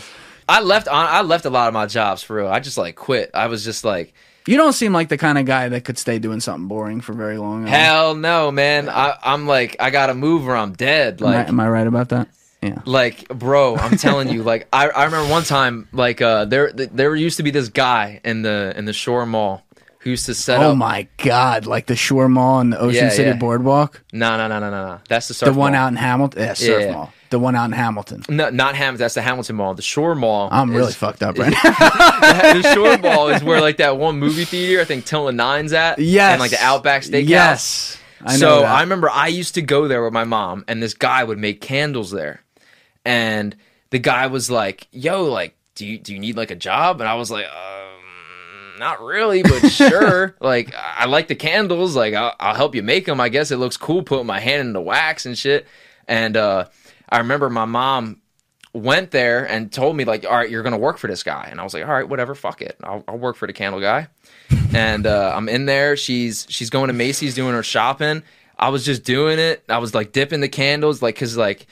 I 0.48 0.60
left. 0.60 0.86
On, 0.86 1.06
I 1.06 1.22
left 1.22 1.44
a 1.44 1.50
lot 1.50 1.68
of 1.68 1.74
my 1.74 1.86
jobs 1.86 2.22
for 2.22 2.36
real. 2.36 2.48
I 2.48 2.60
just 2.60 2.78
like 2.78 2.94
quit. 2.94 3.30
I 3.34 3.46
was 3.46 3.64
just 3.64 3.84
like, 3.84 4.14
You 4.46 4.56
don't 4.56 4.72
seem 4.72 4.92
like 4.92 5.08
the 5.08 5.18
kind 5.18 5.38
of 5.38 5.44
guy 5.46 5.68
that 5.68 5.84
could 5.84 5.98
stay 5.98 6.18
doing 6.18 6.40
something 6.40 6.66
boring 6.68 7.00
for 7.00 7.12
very 7.12 7.38
long. 7.38 7.66
hell 7.66 8.14
no, 8.14 8.50
man. 8.50 8.88
I, 8.88 9.16
I'm 9.22 9.46
like, 9.46 9.76
I 9.80 9.90
gotta 9.90 10.14
move 10.14 10.48
or 10.48 10.56
I'm 10.56 10.72
dead. 10.72 11.20
Am 11.22 11.28
I, 11.28 11.34
Like, 11.36 11.48
am 11.48 11.60
I 11.60 11.68
right 11.68 11.86
about 11.86 12.08
that? 12.10 12.28
Yeah. 12.64 12.78
like 12.84 13.26
bro 13.26 13.74
i'm 13.76 13.96
telling 13.98 14.28
you 14.28 14.42
like 14.52 14.68
I, 14.72 14.88
I 14.88 15.06
remember 15.06 15.28
one 15.32 15.42
time 15.42 15.88
like 15.90 16.22
uh 16.22 16.44
there 16.44 16.70
there 16.72 17.16
used 17.16 17.38
to 17.38 17.42
be 17.42 17.50
this 17.50 17.68
guy 17.68 18.20
in 18.24 18.42
the 18.42 18.72
in 18.76 18.84
the 18.84 18.92
shore 18.92 19.26
mall 19.26 19.64
who 19.98 20.10
used 20.10 20.26
to 20.26 20.34
set 20.34 20.58
up 20.60 20.66
Oh 20.66 20.70
up 20.70 20.76
my 20.76 21.08
God! 21.18 21.66
Like 21.66 21.86
the 21.86 21.96
Shore 21.96 22.28
Mall 22.28 22.60
and 22.60 22.72
the 22.72 22.78
Ocean 22.78 23.04
Yeah, 23.06 23.08
City 23.10 23.30
yeah. 23.30 23.36
Boardwalk. 23.36 24.02
no 24.12 24.36
no 24.36 24.46
no 24.46 24.60
no 24.60 24.70
no 24.70 24.86
no 24.86 25.00
that's 25.08 25.26
the 25.26 25.34
surf 25.34 25.52
The 25.52 25.58
one 25.58 25.72
mall. 25.72 25.80
out 25.82 25.88
in 25.88 25.96
Hamilton. 25.96 26.40
Yeah, 26.40 26.52
Surf 26.54 26.82
Yeah. 26.84 26.92
Mall. 26.92 27.12
The 27.32 27.38
one 27.38 27.56
out 27.56 27.64
in 27.64 27.72
Hamilton. 27.72 28.22
no, 28.28 28.50
not 28.50 28.74
Ham. 28.74 28.98
That's 28.98 29.14
the 29.14 29.22
Hamilton 29.22 29.56
Mall. 29.56 29.72
The 29.72 29.80
Shore 29.80 30.14
Mall. 30.14 30.50
I'm 30.52 30.70
really 30.70 30.92
fucked 30.92 31.22
up 31.22 31.38
right 31.38 31.50
now. 31.50 32.52
the 32.60 32.74
Shore 32.74 32.98
Mall 32.98 33.28
is 33.30 33.42
where 33.42 33.58
like 33.62 33.78
that 33.78 33.96
one 33.96 34.18
movie 34.18 34.44
theater 34.44 34.82
I 34.82 34.84
think 34.84 35.06
Tilton 35.06 35.36
Nine's 35.36 35.72
at. 35.72 35.98
Yes. 35.98 36.32
And 36.32 36.40
like 36.40 36.50
the 36.50 36.62
Outback 36.62 37.04
Steakhouse. 37.04 37.28
Yes. 37.28 37.98
I 38.20 38.32
know 38.34 38.36
so 38.38 38.60
that. 38.60 38.66
I 38.70 38.82
remember 38.82 39.08
I 39.08 39.28
used 39.28 39.54
to 39.54 39.62
go 39.62 39.88
there 39.88 40.04
with 40.04 40.12
my 40.12 40.24
mom, 40.24 40.66
and 40.68 40.82
this 40.82 40.92
guy 40.92 41.24
would 41.24 41.38
make 41.38 41.62
candles 41.62 42.10
there, 42.10 42.42
and 43.06 43.56
the 43.88 43.98
guy 43.98 44.26
was 44.26 44.50
like, 44.50 44.86
"Yo, 44.92 45.24
like, 45.24 45.56
do 45.74 45.86
you 45.86 45.96
do 45.98 46.12
you 46.12 46.18
need 46.20 46.36
like 46.36 46.50
a 46.50 46.54
job?" 46.54 47.00
And 47.00 47.08
I 47.08 47.14
was 47.14 47.30
like, 47.30 47.46
um, 47.46 48.78
"Not 48.78 49.00
really, 49.00 49.42
but 49.42 49.68
sure. 49.70 50.36
like, 50.38 50.74
I 50.76 51.06
like 51.06 51.28
the 51.28 51.34
candles. 51.34 51.96
Like, 51.96 52.12
I'll, 52.12 52.34
I'll 52.38 52.54
help 52.54 52.74
you 52.74 52.82
make 52.82 53.06
them. 53.06 53.22
I 53.22 53.30
guess 53.30 53.50
it 53.50 53.56
looks 53.56 53.78
cool 53.78 54.02
putting 54.02 54.26
my 54.26 54.38
hand 54.38 54.60
in 54.60 54.72
the 54.74 54.82
wax 54.82 55.24
and 55.24 55.36
shit." 55.38 55.66
And 56.06 56.36
uh, 56.36 56.66
I 57.12 57.18
remember 57.18 57.48
my 57.50 57.66
mom 57.66 58.20
went 58.72 59.10
there 59.10 59.44
and 59.48 59.70
told 59.70 59.96
me 59.96 60.04
like, 60.04 60.24
"All 60.24 60.32
right, 60.36 60.50
you're 60.50 60.62
gonna 60.62 60.78
work 60.78 60.98
for 60.98 61.06
this 61.06 61.22
guy," 61.22 61.48
and 61.50 61.60
I 61.60 61.64
was 61.64 61.74
like, 61.74 61.84
"All 61.84 61.92
right, 61.92 62.08
whatever, 62.08 62.34
fuck 62.34 62.62
it, 62.62 62.76
I'll, 62.82 63.04
I'll 63.06 63.18
work 63.18 63.36
for 63.36 63.46
the 63.46 63.52
candle 63.52 63.80
guy." 63.80 64.08
and 64.74 65.06
uh, 65.06 65.32
I'm 65.34 65.48
in 65.48 65.66
there. 65.66 65.96
She's 65.96 66.46
she's 66.48 66.70
going 66.70 66.88
to 66.88 66.92
Macy's 66.92 67.34
doing 67.34 67.54
her 67.54 67.62
shopping. 67.62 68.22
I 68.58 68.68
was 68.68 68.84
just 68.84 69.04
doing 69.04 69.38
it. 69.38 69.64
I 69.68 69.78
was 69.78 69.94
like 69.94 70.12
dipping 70.12 70.40
the 70.40 70.48
candles, 70.48 71.02
like 71.02 71.14
because 71.14 71.36
like 71.36 71.66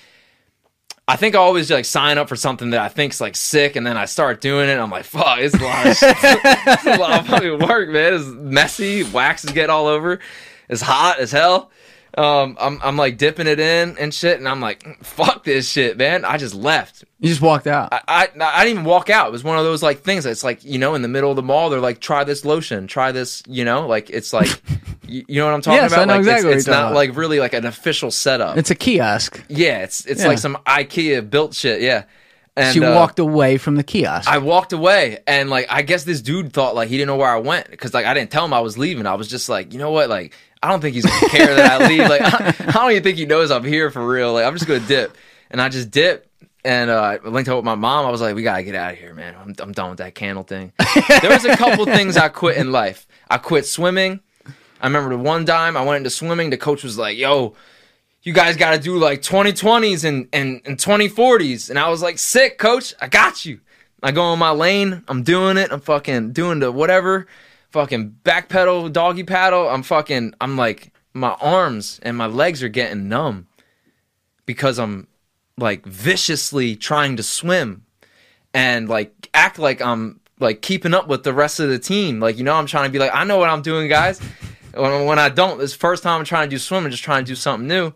I 1.09 1.17
think 1.17 1.35
I 1.35 1.39
always 1.39 1.71
like 1.71 1.85
sign 1.85 2.19
up 2.19 2.29
for 2.29 2.37
something 2.37 2.71
that 2.71 2.81
I 2.81 2.89
think's 2.89 3.21
like 3.21 3.37
sick, 3.37 3.77
and 3.77 3.87
then 3.87 3.97
I 3.97 4.05
start 4.05 4.41
doing 4.41 4.69
it. 4.69 4.79
I'm 4.79 4.91
like, 4.91 5.05
fuck, 5.05 5.39
it's 5.41 5.55
a 5.55 5.62
lot 5.62 5.87
of 5.87 5.93
it's 5.93 6.87
a 6.87 6.97
lot 6.97 7.21
of 7.21 7.27
fucking 7.27 7.59
work, 7.67 7.89
man. 7.89 8.15
It's 8.15 8.27
messy. 8.27 9.03
Wax 9.05 9.45
is 9.45 9.53
getting 9.53 9.71
all 9.71 9.87
over. 9.87 10.21
It's 10.69 10.83
hot 10.83 11.19
as 11.19 11.33
hell. 11.33 11.71
Um, 12.19 12.57
I'm 12.61 12.81
I'm 12.82 12.97
like 12.97 13.19
dipping 13.19 13.47
it 13.47 13.61
in 13.61 13.97
and 13.99 14.12
shit, 14.12 14.39
and 14.39 14.49
I'm 14.49 14.61
like, 14.61 15.05
fuck 15.05 15.45
this 15.45 15.70
shit, 15.70 15.97
man. 15.97 16.24
I 16.24 16.39
just 16.39 16.55
left. 16.55 17.05
you 17.20 17.28
just 17.28 17.41
walked 17.41 17.66
out. 17.69 17.93
I, 17.93 18.01
I 18.09 18.28
I 18.41 18.65
didn't 18.65 18.78
even 18.81 18.85
walk 18.85 19.11
out. 19.11 19.28
It 19.28 19.32
was 19.32 19.45
one 19.45 19.59
of 19.59 19.65
those 19.65 19.82
like 19.82 20.01
things. 20.03 20.27
It's 20.27 20.43
like 20.43 20.65
you 20.65 20.78
know, 20.78 20.95
in 20.95 21.03
the 21.03 21.09
middle 21.09 21.31
of 21.31 21.37
the 21.37 21.43
mall, 21.43 21.70
they're 21.70 21.78
like, 21.81 22.01
try 22.01 22.24
this 22.24 22.45
lotion, 22.45 22.87
try 22.89 23.12
this. 23.12 23.43
You 23.47 23.65
know, 23.65 23.87
like 23.87 24.11
it's 24.11 24.32
like, 24.32 24.49
you, 25.07 25.24
you 25.28 25.37
know 25.41 25.47
what 25.47 25.55
I'm 25.55 25.62
talking 25.62 25.82
Yes, 25.82 25.93
about? 25.93 26.03
I 26.03 26.05
know 26.07 26.12
like, 26.15 26.20
exactly 26.20 26.51
It's, 26.53 26.59
it's 26.62 26.69
not 26.69 26.95
like 26.95 27.15
really 27.16 27.39
like 27.39 27.53
an 27.55 27.65
official 27.66 28.11
setup. 28.11 28.57
it's 28.57 28.70
a 28.70 28.74
kiosk. 28.74 29.43
yeah, 29.49 29.78
it's 29.85 30.05
it's 30.05 30.23
Yeah. 30.23 30.28
like 30.28 30.39
some 30.39 30.57
IKEA 30.66 31.31
built 31.31 31.55
shit. 31.55 31.81
Yeah, 31.81 32.05
and 32.57 32.74
She 32.74 32.82
uh, 32.82 32.93
walked 32.93 33.20
away 33.20 33.57
from 33.57 33.77
the 33.77 33.85
kiosk. 33.85 34.28
I 34.28 34.39
walked 34.39 34.73
away, 34.73 35.20
and 35.28 35.49
like 35.49 35.66
I 35.70 35.82
guess 35.82 36.03
this 36.03 36.20
dude 36.20 36.53
thought 36.53 36.74
like 36.74 36.89
he 36.89 36.97
didn't 36.97 37.07
know 37.07 37.16
where 37.16 37.31
I 37.32 37.39
went 37.39 37.70
because 37.70 37.95
like 37.95 38.05
I 38.07 38.15
didn't 38.15 38.32
tell 38.32 38.45
him 38.45 38.53
I 38.53 38.61
was 38.61 38.77
leaving. 38.77 39.07
I 39.07 39.15
was 39.15 39.28
just 39.28 39.49
like, 39.49 39.73
you 39.73 39.78
know 39.78 39.93
what, 39.93 40.09
like 40.11 40.35
I 40.62 40.69
don't 40.69 40.81
think 40.81 40.95
he's 40.95 41.07
gonna 41.07 41.28
care 41.28 41.55
that 41.55 41.81
I 41.81 41.89
leave. 41.89 42.09
Like 42.09 42.20
I, 42.23 42.55
I 42.69 42.73
don't 42.73 42.91
even 42.91 43.03
think 43.03 43.19
he 43.19 43.27
knows 43.27 43.51
I'm 43.51 43.65
here 43.65 43.91
for 43.91 44.07
real. 44.07 44.32
Like 44.32 44.45
I'm 44.45 44.55
just 44.55 44.66
gonna 44.66 44.81
dip, 44.81 45.16
and 45.51 45.61
I 45.61 45.69
just 45.69 45.91
dipped. 45.91 46.28
And 46.62 46.91
uh, 46.91 47.01
I 47.01 47.27
linked 47.27 47.49
up 47.49 47.57
with 47.57 47.65
my 47.65 47.74
mom. 47.74 48.05
I 48.05 48.11
was 48.11 48.20
like, 48.20 48.35
"We 48.35 48.43
gotta 48.43 48.62
get 48.62 48.74
out 48.74 48.93
of 48.93 48.99
here, 48.99 49.15
man. 49.15 49.35
I'm, 49.35 49.55
I'm 49.59 49.73
done 49.73 49.91
with 49.91 49.99
that 49.99 50.15
candle 50.15 50.43
thing." 50.43 50.73
there 51.23 51.31
was 51.31 51.47
a 51.47 51.57
couple 51.57 51.87
things 51.87 52.19
I 52.19 52.28
quit 52.28 52.59
in 52.59 52.70
life. 52.70 53.09
I 53.31 53.39
quit 53.39 53.65
swimming. 53.65 54.20
I 54.82 54.87
remember 54.87 55.11
the 55.11 55.23
one 55.23 55.47
time 55.47 55.77
I 55.77 55.82
went 55.82 55.99
into 55.99 56.11
swimming. 56.11 56.51
The 56.51 56.59
coach 56.59 56.85
was 56.85 56.99
like, 56.99 57.16
"Yo, 57.16 57.55
you 58.23 58.32
guys 58.32 58.57
got 58.57 58.73
to 58.73 58.78
do 58.78 58.99
like 58.99 59.23
2020s 59.23 60.05
and, 60.05 60.28
and, 60.32 60.61
and 60.65 60.77
2040s. 60.77 61.70
And 61.70 61.78
I 61.78 61.89
was 61.89 62.03
like, 62.03 62.19
sick, 62.19 62.59
coach. 62.59 62.95
I 63.01 63.09
got 63.09 63.45
you. 63.45 63.61
I 64.03 64.12
go 64.12 64.32
in 64.32 64.39
my 64.39 64.51
lane. 64.51 65.03
I'm 65.09 65.23
doing 65.23 65.57
it. 65.57 65.73
I'm 65.73 65.81
fucking 65.81 66.32
doing 66.32 66.61
the 66.61 66.70
whatever. 66.73 67.27
Fucking 67.71 68.09
back 68.25 68.49
pedal, 68.49 68.89
doggy 68.89 69.25
paddle. 69.25 69.69
I'm 69.69 69.83
fucking, 69.83 70.35
I'm 70.41 70.57
like, 70.57 70.93
my 71.15 71.33
arms 71.41 72.01
and 72.03 72.17
my 72.17 72.27
legs 72.27 72.63
are 72.63 72.69
getting 72.69 73.09
numb 73.09 73.47
because 74.47 74.79
I'm 74.79 75.07
like 75.57 75.85
viciously 75.85 76.75
trying 76.77 77.17
to 77.17 77.23
swim 77.23 77.85
and 78.55 78.89
like 78.89 79.29
act 79.35 79.59
like 79.59 79.81
I'm 79.81 80.21
like 80.41 80.63
keeping 80.63 80.95
up 80.95 81.07
with 81.07 81.23
the 81.23 81.33
rest 81.33 81.61
of 81.61 81.69
the 81.69 81.79
team. 81.79 82.19
Like, 82.19 82.39
you 82.39 82.45
know, 82.45 82.55
I'm 82.55 82.67
trying 82.67 82.85
to 82.85 82.91
be 82.91 82.99
like, 82.99 83.15
I 83.15 83.25
know 83.25 83.39
what 83.39 83.49
I'm 83.49 83.63
doing, 83.63 83.89
guys. 83.89 84.21
when, 84.75 85.05
when 85.07 85.19
I 85.19 85.29
don't, 85.29 85.59
this 85.59 85.75
first 85.75 86.03
time 86.03 86.19
I'm 86.19 86.25
trying 86.25 86.49
to 86.49 86.55
do 86.55 86.59
swimming, 86.59 86.91
just 86.91 87.03
trying 87.03 87.25
to 87.25 87.31
do 87.31 87.37
something 87.37 87.69
new. 87.69 87.93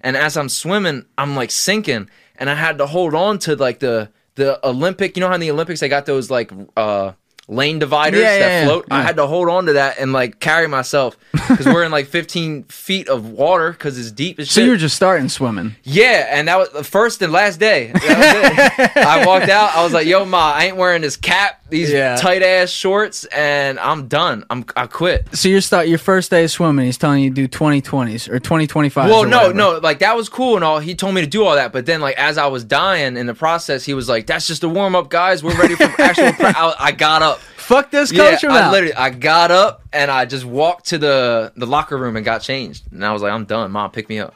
And 0.00 0.16
as 0.16 0.36
I'm 0.36 0.48
swimming, 0.48 1.06
I'm 1.16 1.34
like 1.34 1.50
sinking, 1.50 2.08
and 2.36 2.48
I 2.48 2.54
had 2.54 2.78
to 2.78 2.86
hold 2.86 3.14
on 3.14 3.38
to 3.40 3.56
like 3.56 3.80
the 3.80 4.10
the 4.36 4.64
Olympic. 4.66 5.16
You 5.16 5.20
know 5.22 5.28
how 5.28 5.34
in 5.34 5.40
the 5.40 5.50
Olympics 5.50 5.80
they 5.80 5.88
got 5.88 6.06
those 6.06 6.30
like 6.30 6.52
uh 6.76 7.12
lane 7.48 7.78
dividers 7.78 8.20
Yeah, 8.20 8.32
yeah, 8.34 8.38
that 8.38 8.48
yeah, 8.60 8.64
float. 8.66 8.86
I 8.90 9.02
had 9.02 9.16
to 9.16 9.26
hold 9.26 9.48
on 9.48 9.66
to 9.66 9.72
that 9.74 9.98
and 9.98 10.12
like 10.12 10.38
carry 10.38 10.68
myself 10.68 11.16
because 11.32 11.64
we're 11.66 11.82
in 11.84 11.90
like 11.90 12.06
15 12.06 12.64
feet 12.64 13.08
of 13.08 13.30
water 13.30 13.72
because 13.72 13.98
it's 13.98 14.10
deep 14.12 14.38
as 14.38 14.50
So 14.50 14.60
shit. 14.60 14.64
you 14.66 14.70
were 14.72 14.76
just 14.76 14.94
starting 14.96 15.28
swimming. 15.28 15.74
Yeah, 15.82 16.26
and 16.30 16.46
that 16.48 16.58
was 16.58 16.70
the 16.70 16.84
first 16.84 17.22
and 17.22 17.32
last 17.32 17.58
day. 17.58 17.92
That 17.92 18.76
was 18.78 18.86
it. 18.86 18.96
I 19.06 19.26
walked 19.26 19.48
out. 19.48 19.74
I 19.74 19.82
was 19.82 19.92
like, 19.94 20.06
"Yo, 20.06 20.24
ma, 20.24 20.52
I 20.52 20.64
ain't 20.66 20.76
wearing 20.76 21.00
this 21.02 21.16
cap, 21.16 21.57
these 21.70 21.90
Yeah. 21.90 22.16
tight 22.16 22.42
ass 22.42 22.70
shorts, 22.70 23.24
and 23.26 23.78
I'm 23.78 24.08
done. 24.08 24.44
I'm 24.50 24.64
I 24.76 24.86
quit." 24.86 25.26
So 25.36 25.48
your 25.48 25.60
start 25.60 25.88
your 25.88 25.98
first 25.98 26.30
day 26.30 26.44
of 26.44 26.50
swimming, 26.50 26.86
he's 26.86 26.96
telling 26.98 27.22
you 27.22 27.30
to 27.30 27.34
do 27.34 27.48
2020s 27.48 28.28
or 28.28 28.38
2025. 28.38 29.10
Well, 29.10 29.24
no, 29.24 29.50
no, 29.52 29.78
like 29.82 29.98
that 30.00 30.16
was 30.16 30.28
cool 30.28 30.56
and 30.56 30.64
all. 30.64 30.78
He 30.78 30.94
told 30.94 31.14
me 31.14 31.20
to 31.20 31.26
do 31.26 31.44
all 31.44 31.54
that, 31.54 31.72
but 31.72 31.86
then 31.86 32.00
like 32.00 32.16
as 32.18 32.38
I 32.38 32.46
was 32.46 32.64
dying 32.64 33.16
in 33.16 33.26
the 33.26 33.34
process, 33.34 33.84
he 33.84 33.94
was 33.94 34.08
like, 34.08 34.26
"That's 34.26 34.46
just 34.46 34.64
a 34.64 34.68
warm 34.68 34.94
up, 34.96 35.10
guys. 35.10 35.42
We're 35.42 35.56
ready 35.58 35.74
for 35.74 35.84
actual." 36.00 36.32
pra-" 36.32 36.52
I, 36.56 36.74
I 36.78 36.92
got 36.92 37.22
up. 37.22 37.38
Fuck 37.56 37.90
this 37.90 38.10
coach 38.10 38.42
or 38.44 38.50
I 38.50 38.70
literally, 38.70 38.94
I 38.94 39.10
got 39.10 39.50
up 39.50 39.82
and 39.92 40.10
I 40.10 40.24
just 40.24 40.44
walked 40.46 40.86
to 40.86 40.98
the 40.98 41.52
the 41.56 41.66
locker 41.66 41.98
room 41.98 42.16
and 42.16 42.24
got 42.24 42.40
changed, 42.40 42.84
and 42.92 43.04
I 43.04 43.12
was 43.12 43.20
like, 43.22 43.32
"I'm 43.32 43.44
done. 43.44 43.70
Mom, 43.72 43.90
pick 43.90 44.08
me 44.08 44.18
up." 44.20 44.34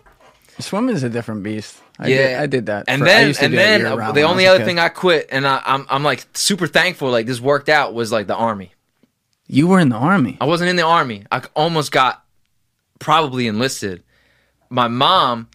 Swimming 0.59 0.95
is 0.95 1.03
a 1.03 1.09
different 1.09 1.43
beast. 1.43 1.77
I 2.03 2.09
yeah, 2.09 2.17
did, 2.17 2.37
I 2.39 2.47
did 2.47 2.67
that. 2.67 2.85
And 2.89 3.01
for- 3.01 3.05
then, 3.07 3.35
and 3.41 3.55
then 3.55 3.81
year-round 3.81 4.11
uh, 4.11 4.13
the 4.13 4.23
only 4.23 4.47
other 4.47 4.65
thing 4.65 4.79
I 4.79 4.89
quit, 4.89 5.29
and 5.31 5.47
I, 5.47 5.63
I'm 5.65 5.87
I'm 5.89 6.03
like 6.03 6.27
super 6.35 6.67
thankful. 6.67 7.11
Like 7.11 7.27
this 7.27 7.41
worked 7.41 7.69
out 7.69 7.95
was 7.95 8.11
like 8.13 8.27
the 8.27 8.37
army. 8.37 8.73
you 9.47 9.67
were 9.69 9.79
in 9.81 9.89
the 9.89 9.97
army. 9.97 10.37
I 10.41 10.47
wasn't 10.47 10.71
in 10.71 10.77
the 10.77 10.83
army. 10.87 11.25
I 11.31 11.43
almost 11.55 11.93
got 11.93 12.25
probably 12.99 13.47
enlisted. 13.47 14.03
My 14.71 14.89
mom 14.89 15.49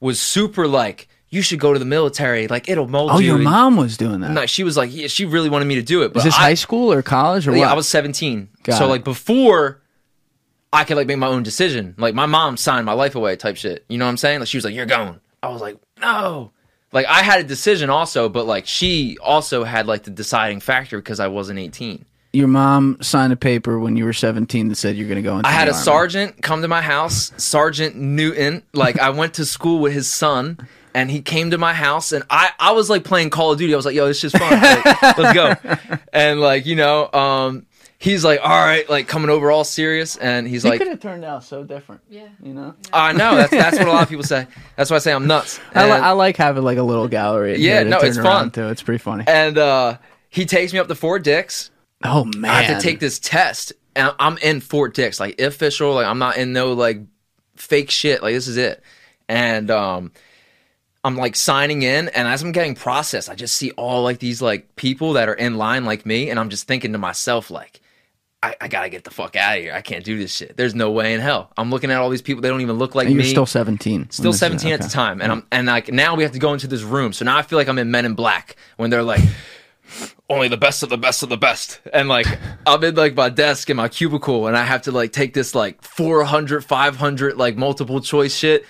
was 0.00 0.20
super 0.20 0.68
like, 0.68 1.08
"You 1.30 1.42
should 1.42 1.58
go 1.60 1.72
to 1.72 1.78
the 1.78 1.84
military. 1.84 2.46
Like 2.48 2.68
it'll 2.68 2.88
mold 2.88 3.10
Oh, 3.12 3.18
you." 3.18 3.28
your 3.28 3.38
mom 3.38 3.76
was 3.76 3.96
doing 3.96 4.20
that. 4.20 4.30
No, 4.30 4.46
she 4.46 4.64
was 4.64 4.76
like, 4.76 4.94
yeah, 4.94 5.06
she 5.08 5.24
really 5.24 5.48
wanted 5.48 5.64
me 5.64 5.76
to 5.76 5.82
do 5.82 6.02
it. 6.02 6.12
But 6.12 6.18
Is 6.20 6.24
this 6.24 6.34
I, 6.34 6.40
high 6.50 6.54
school 6.54 6.92
or 6.92 7.02
college 7.02 7.48
or 7.48 7.52
yeah, 7.52 7.60
what? 7.60 7.68
I 7.70 7.74
was 7.74 7.88
17. 7.88 8.48
Got 8.64 8.78
so 8.78 8.84
it. 8.84 8.88
like 8.88 9.04
before 9.04 9.80
I 10.72 10.84
could 10.84 10.96
like 10.98 11.06
make 11.06 11.16
my 11.18 11.28
own 11.28 11.42
decision. 11.42 11.94
Like 11.96 12.14
my 12.14 12.26
mom 12.26 12.56
signed 12.58 12.84
my 12.84 12.92
life 12.92 13.14
away 13.14 13.36
type 13.36 13.56
shit. 13.56 13.84
You 13.88 13.96
know 13.98 14.04
what 14.04 14.10
I'm 14.10 14.16
saying? 14.18 14.40
Like 14.40 14.48
she 14.48 14.58
was 14.58 14.64
like, 14.64 14.74
"You're 14.74 14.84
going." 14.86 15.18
I 15.42 15.48
was 15.48 15.60
like, 15.60 15.76
"No." 16.00 16.52
Like 16.92 17.06
I 17.06 17.22
had 17.22 17.40
a 17.40 17.44
decision 17.44 17.90
also, 17.90 18.28
but 18.28 18.46
like 18.46 18.66
she 18.66 19.18
also 19.22 19.62
had 19.64 19.86
like 19.86 20.04
the 20.04 20.10
deciding 20.10 20.60
factor 20.60 20.98
because 20.98 21.20
I 21.20 21.26
wasn't 21.28 21.58
18. 21.58 22.04
your 22.32 22.48
mom 22.48 22.96
signed 23.02 23.32
a 23.32 23.36
paper 23.36 23.78
when 23.78 23.96
you 23.96 24.04
were 24.04 24.12
17 24.12 24.68
that 24.68 24.74
said 24.76 24.96
you're 24.96 25.08
going 25.08 25.16
to 25.22 25.22
go 25.22 25.36
into 25.38 25.48
I 25.48 25.52
had 25.52 25.66
the 25.68 25.72
a 25.72 25.74
army. 25.74 25.84
sergeant 25.84 26.42
come 26.42 26.62
to 26.62 26.68
my 26.68 26.80
house, 26.82 27.32
Sergeant 27.36 27.96
Newton. 27.96 28.62
Like 28.72 28.98
I 28.98 29.10
went 29.10 29.34
to 29.34 29.44
school 29.44 29.80
with 29.80 29.92
his 29.92 30.08
son, 30.10 30.58
and 30.94 31.10
he 31.10 31.20
came 31.20 31.50
to 31.50 31.58
my 31.58 31.74
house, 31.74 32.12
and 32.12 32.24
I 32.30 32.50
I 32.58 32.72
was 32.72 32.88
like 32.88 33.04
playing 33.04 33.30
Call 33.30 33.52
of 33.52 33.58
Duty. 33.58 33.72
I 33.74 33.76
was 33.76 33.84
like, 33.86 33.94
"Yo, 33.94 34.06
this 34.06 34.24
is 34.24 34.32
fun. 34.32 34.52
Like, 34.62 35.18
let's 35.18 35.34
go." 35.34 35.98
And 36.14 36.40
like 36.40 36.64
you 36.64 36.76
know, 36.76 37.12
um, 37.12 37.66
he's 37.98 38.24
like, 38.24 38.40
"All 38.42 38.48
right," 38.48 38.88
like 38.88 39.08
coming 39.08 39.28
over 39.30 39.50
all 39.50 39.64
serious, 39.64 40.16
and 40.16 40.46
he's 40.46 40.64
You 40.64 40.70
like, 40.70 40.78
could 40.78 40.88
have 40.88 41.00
turned 41.00 41.24
out 41.24 41.44
so 41.44 41.64
different. 41.64 42.00
Yeah. 42.08 42.28
You 42.42 42.54
know? 42.54 42.74
"I 42.92 43.12
know 43.12 43.36
that's 43.36 43.50
that's 43.50 43.78
what 43.78 43.88
a 43.88 43.92
lot 43.92 44.02
of 44.04 44.08
people 44.08 44.24
say. 44.24 44.46
That's 44.76 44.90
why 44.90 44.96
I 44.96 45.00
say 45.00 45.12
I'm 45.12 45.26
nuts." 45.26 45.60
I, 45.74 45.84
li- 45.86 45.90
And- 45.92 46.04
I 46.04 46.12
like 46.12 46.36
having 46.36 46.62
like 46.62 46.78
a 46.78 46.82
little 46.82 47.08
gallery. 47.08 47.54
in 47.56 47.60
Yeah, 47.60 47.74
here 47.74 47.84
to 47.84 47.90
no, 47.90 48.00
turn 48.00 48.08
it's 48.08 48.18
around 48.18 48.24
fun. 48.24 48.50
Too. 48.52 48.68
It's 48.68 48.82
pretty 48.82 48.98
funny. 48.98 49.24
and 49.26 49.58
uh, 49.58 49.98
he 50.30 50.44
takes 50.46 50.72
me 50.72 50.78
up 50.78 50.88
to 50.88 50.94
Fort 50.94 51.24
Dix. 51.24 51.70
oh 52.04 52.24
man, 52.36 52.50
I 52.50 52.62
have 52.62 52.80
to 52.80 52.82
take 52.88 53.00
this 53.00 53.18
test, 53.18 53.72
and 53.96 54.12
I'm 54.18 54.38
in 54.38 54.60
Fort 54.60 54.94
Dix, 54.94 55.18
like 55.20 55.40
official. 55.40 55.94
Like 55.94 56.06
I'm 56.06 56.18
not 56.18 56.36
in 56.36 56.52
no 56.52 56.72
like 56.74 57.00
fake 57.56 57.90
shit. 57.90 58.22
Like 58.22 58.34
this 58.34 58.46
is 58.48 58.56
it, 58.56 58.82
and 59.28 59.70
um, 59.70 60.12
I'm 61.02 61.16
like 61.16 61.34
signing 61.36 61.82
in, 61.82 62.08
and 62.08 62.28
as 62.28 62.42
I'm 62.42 62.52
getting 62.52 62.74
processed, 62.74 63.28
I 63.30 63.34
just 63.34 63.54
see 63.56 63.70
all 63.72 64.02
like 64.02 64.18
these 64.20 64.40
like 64.42 64.76
people 64.76 65.14
that 65.14 65.28
are 65.28 65.34
in 65.34 65.56
line 65.56 65.84
like 65.84 66.06
me, 66.06 66.30
and 66.30 66.38
I'm 66.38 66.50
just 66.50 66.66
thinking 66.68 66.92
to 66.92 66.98
myself 66.98 67.50
like. 67.50 67.80
I, 68.42 68.54
I 68.60 68.68
gotta 68.68 68.88
get 68.88 69.02
the 69.04 69.10
fuck 69.10 69.34
out 69.34 69.56
of 69.58 69.62
here. 69.64 69.72
I 69.74 69.80
can't 69.80 70.04
do 70.04 70.16
this 70.16 70.32
shit. 70.32 70.56
There's 70.56 70.74
no 70.74 70.92
way 70.92 71.12
in 71.12 71.20
hell. 71.20 71.52
I'm 71.56 71.70
looking 71.70 71.90
at 71.90 71.98
all 71.98 72.08
these 72.08 72.22
people. 72.22 72.40
They 72.40 72.48
don't 72.48 72.60
even 72.60 72.76
look 72.78 72.94
like 72.94 73.06
And 73.06 73.14
you're 73.16 73.24
me. 73.24 73.28
still 73.30 73.46
17. 73.46 74.10
Still 74.10 74.26
this 74.30 74.36
is- 74.36 74.40
17 74.40 74.72
at 74.72 74.80
the 74.80 74.88
time, 74.88 75.20
and 75.20 75.32
I'm 75.32 75.46
and 75.50 75.66
like 75.66 75.92
now 75.92 76.14
we 76.14 76.22
have 76.22 76.32
to 76.32 76.38
go 76.38 76.52
into 76.52 76.68
this 76.68 76.82
room. 76.82 77.12
So 77.12 77.24
now 77.24 77.36
I 77.36 77.42
feel 77.42 77.58
like 77.58 77.68
I'm 77.68 77.78
in 77.78 77.90
Men 77.90 78.04
in 78.04 78.14
Black 78.14 78.54
when 78.76 78.90
they're 78.90 79.02
like, 79.02 79.22
only 80.30 80.48
the 80.48 80.56
best 80.56 80.82
of 80.82 80.88
the 80.90 80.98
best 80.98 81.22
of 81.22 81.30
the 81.30 81.36
best, 81.36 81.80
and 81.92 82.08
like 82.08 82.26
I'm 82.66 82.84
in 82.84 82.94
like 82.94 83.14
my 83.16 83.28
desk 83.28 83.70
in 83.70 83.76
my 83.76 83.88
cubicle, 83.88 84.46
and 84.46 84.56
I 84.56 84.62
have 84.64 84.82
to 84.82 84.92
like 84.92 85.12
take 85.12 85.34
this 85.34 85.54
like 85.54 85.82
400, 85.82 86.64
500 86.64 87.36
like 87.36 87.56
multiple 87.56 88.00
choice 88.00 88.36
shit. 88.36 88.64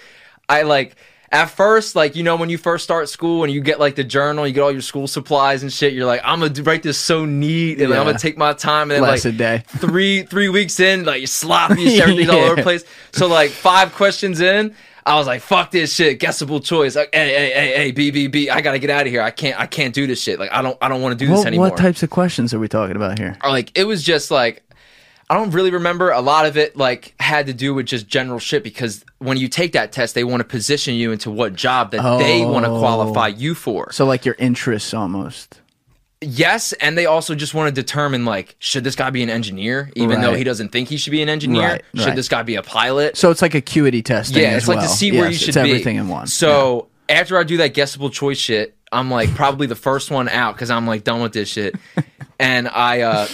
I 0.49 0.63
like 0.63 0.97
at 1.31 1.47
first 1.51 1.95
like 1.95 2.17
you 2.17 2.23
know 2.23 2.37
when 2.37 2.49
you 2.49 2.57
first 2.59 2.85
start 2.85 3.09
school 3.09 3.45
and 3.45 3.53
you 3.53 3.61
get 3.61 3.79
like 3.79 3.95
the 3.97 4.05
journal, 4.05 4.47
you 4.47 4.53
get 4.55 4.63
all 4.63 4.73
your 4.73 4.81
school 4.81 5.07
supplies 5.07 5.63
and 5.63 5.73
shit. 5.73 5.93
You're 5.93 6.07
like 6.07 6.21
I'm 6.25 6.41
gonna 6.41 6.63
write 6.63 6.83
this 6.83 6.99
so 6.99 7.25
neat, 7.25 7.81
and 7.81 7.91
like, 7.91 7.99
I'm 7.99 8.07
gonna 8.07 8.19
take 8.19 8.39
my 8.39 8.53
time, 8.55 8.91
and 8.91 8.93
then 8.93 9.03
Less 9.03 9.25
like 9.25 9.35
a 9.35 9.37
day. 9.37 9.63
three 9.67 10.23
three 10.23 10.49
weeks 10.49 10.81
in, 10.81 11.05
like 11.05 11.21
you're 11.21 11.27
sloppy, 11.27 11.87
and 11.93 12.01
everything's 12.03 12.31
all 12.31 12.37
over 12.39 12.55
the 12.55 12.61
Yeah. 12.61 12.63
place. 12.63 12.85
So 13.13 13.27
like 13.27 13.51
five 13.51 13.93
questions 13.95 14.41
in, 14.41 14.75
I 15.05 15.15
was 15.17 15.27
like, 15.27 15.41
"Fuck 15.43 15.71
this 15.71 15.95
shit, 15.95 16.19
guessable 16.19 16.61
choice." 16.61 16.95
Like, 16.97 17.11
hey, 17.15 17.29
hey, 17.29 17.51
hey, 17.53 17.73
hey, 17.77 17.91
B, 17.93 18.11
B, 18.11 18.27
B, 18.27 18.51
I 18.51 18.61
gotta 18.61 18.79
get 18.79 18.91
out 18.91 19.03
of 19.07 19.13
here. 19.13 19.23
I 19.23 19.31
can't, 19.31 19.59
I 19.59 19.67
can't 19.67 19.95
do 19.95 20.07
this 20.07 20.23
shit. 20.23 20.39
Like, 20.39 20.53
I 20.53 20.61
don't, 20.63 20.77
I 20.83 20.89
don't 20.89 21.01
want 21.03 21.19
to 21.19 21.25
do 21.25 21.31
this 21.31 21.39
What, 21.39 21.47
anymore. 21.47 21.69
what 21.71 21.79
types 21.79 22.03
of 22.03 22.11
questions 22.11 22.53
are 22.53 22.59
we 22.59 22.69
talking 22.69 22.95
about 22.97 23.19
here? 23.19 23.37
Or, 23.43 23.51
like, 23.51 23.77
it 23.79 23.85
was 23.85 24.03
just 24.03 24.31
like, 24.31 24.63
I 25.31 25.35
don't 25.35 25.51
really 25.51 25.71
remember. 25.71 26.11
A 26.11 26.21
lot 26.23 26.47
of 26.47 26.57
it 26.57 26.77
like 26.77 27.15
had 27.21 27.47
to 27.47 27.53
do 27.53 27.75
with 27.75 27.87
just 27.87 28.09
general 28.09 28.39
shit 28.39 28.63
because 28.65 29.05
when 29.19 29.37
you 29.37 29.47
take 29.49 29.73
that 29.73 29.93
test, 29.93 30.15
they 30.15 30.25
want 30.25 30.41
to 30.41 30.45
position 30.45 30.95
you 30.95 31.13
into 31.13 31.31
what 31.31 31.55
job 31.55 31.91
that 31.91 32.19
they 32.19 32.45
want 32.45 32.65
to 32.65 32.71
Oh. 32.71 32.79
qualify 32.79 33.29
you 33.29 33.55
for. 33.55 33.93
So 33.93 34.07
like 34.07 34.25
your 34.25 34.37
interests 34.39 34.95
almost. 34.95 35.61
Yes, 36.21 36.73
and 36.75 36.99
they 36.99 37.07
also 37.07 37.37
just 37.37 37.55
want 37.55 37.73
to 37.73 37.81
determine 37.81 38.25
like, 38.25 38.57
should 38.59 38.83
this 38.83 38.97
guy 38.97 39.11
be 39.11 39.23
an 39.23 39.31
engineer, 39.31 39.91
even 39.95 40.21
though 40.21 40.35
he 40.35 40.43
doesn't 40.43 40.71
think 40.73 40.89
he 40.89 40.97
should 40.97 41.13
be 41.13 41.23
an 41.23 41.29
engineer? 41.29 41.69
Right, 41.69 41.85
Should 41.95 42.07
right. 42.07 42.17
this 42.17 42.29
guy 42.29 42.43
be 42.43 42.57
a 42.57 42.63
pilot? 42.63 43.17
So 43.17 43.31
it's 43.31 43.41
like 43.41 43.55
acuity 43.55 44.03
testing. 44.03 44.43
Yeah, 44.43 44.49
as 44.49 44.63
it's 44.65 44.69
like 44.69 44.79
to 44.79 44.87
well. 44.87 44.89
see 44.89 45.13
where 45.13 45.25
Yes, 45.31 45.33
you 45.35 45.39
should 45.39 45.49
it's 45.51 45.57
be. 45.57 45.61
everything 45.71 45.95
in 45.97 46.09
one. 46.09 46.27
So 46.27 46.89
after 47.09 47.39
I 47.39 47.45
do 47.45 47.59
that 47.59 47.73
guessable 47.75 48.11
choice 48.11 48.39
shit, 48.39 48.75
I'm 48.91 49.11
like 49.11 49.33
probably 49.37 49.69
the 49.69 49.77
first 49.77 50.11
one 50.11 50.29
out 50.29 50.55
because 50.55 50.71
I'm 50.71 50.87
like 50.89 51.05
done 51.05 51.21
with 51.21 51.35
this 51.35 51.49
shit. 51.51 51.77
and 52.41 52.67
I 52.67 53.03
uh 53.03 53.29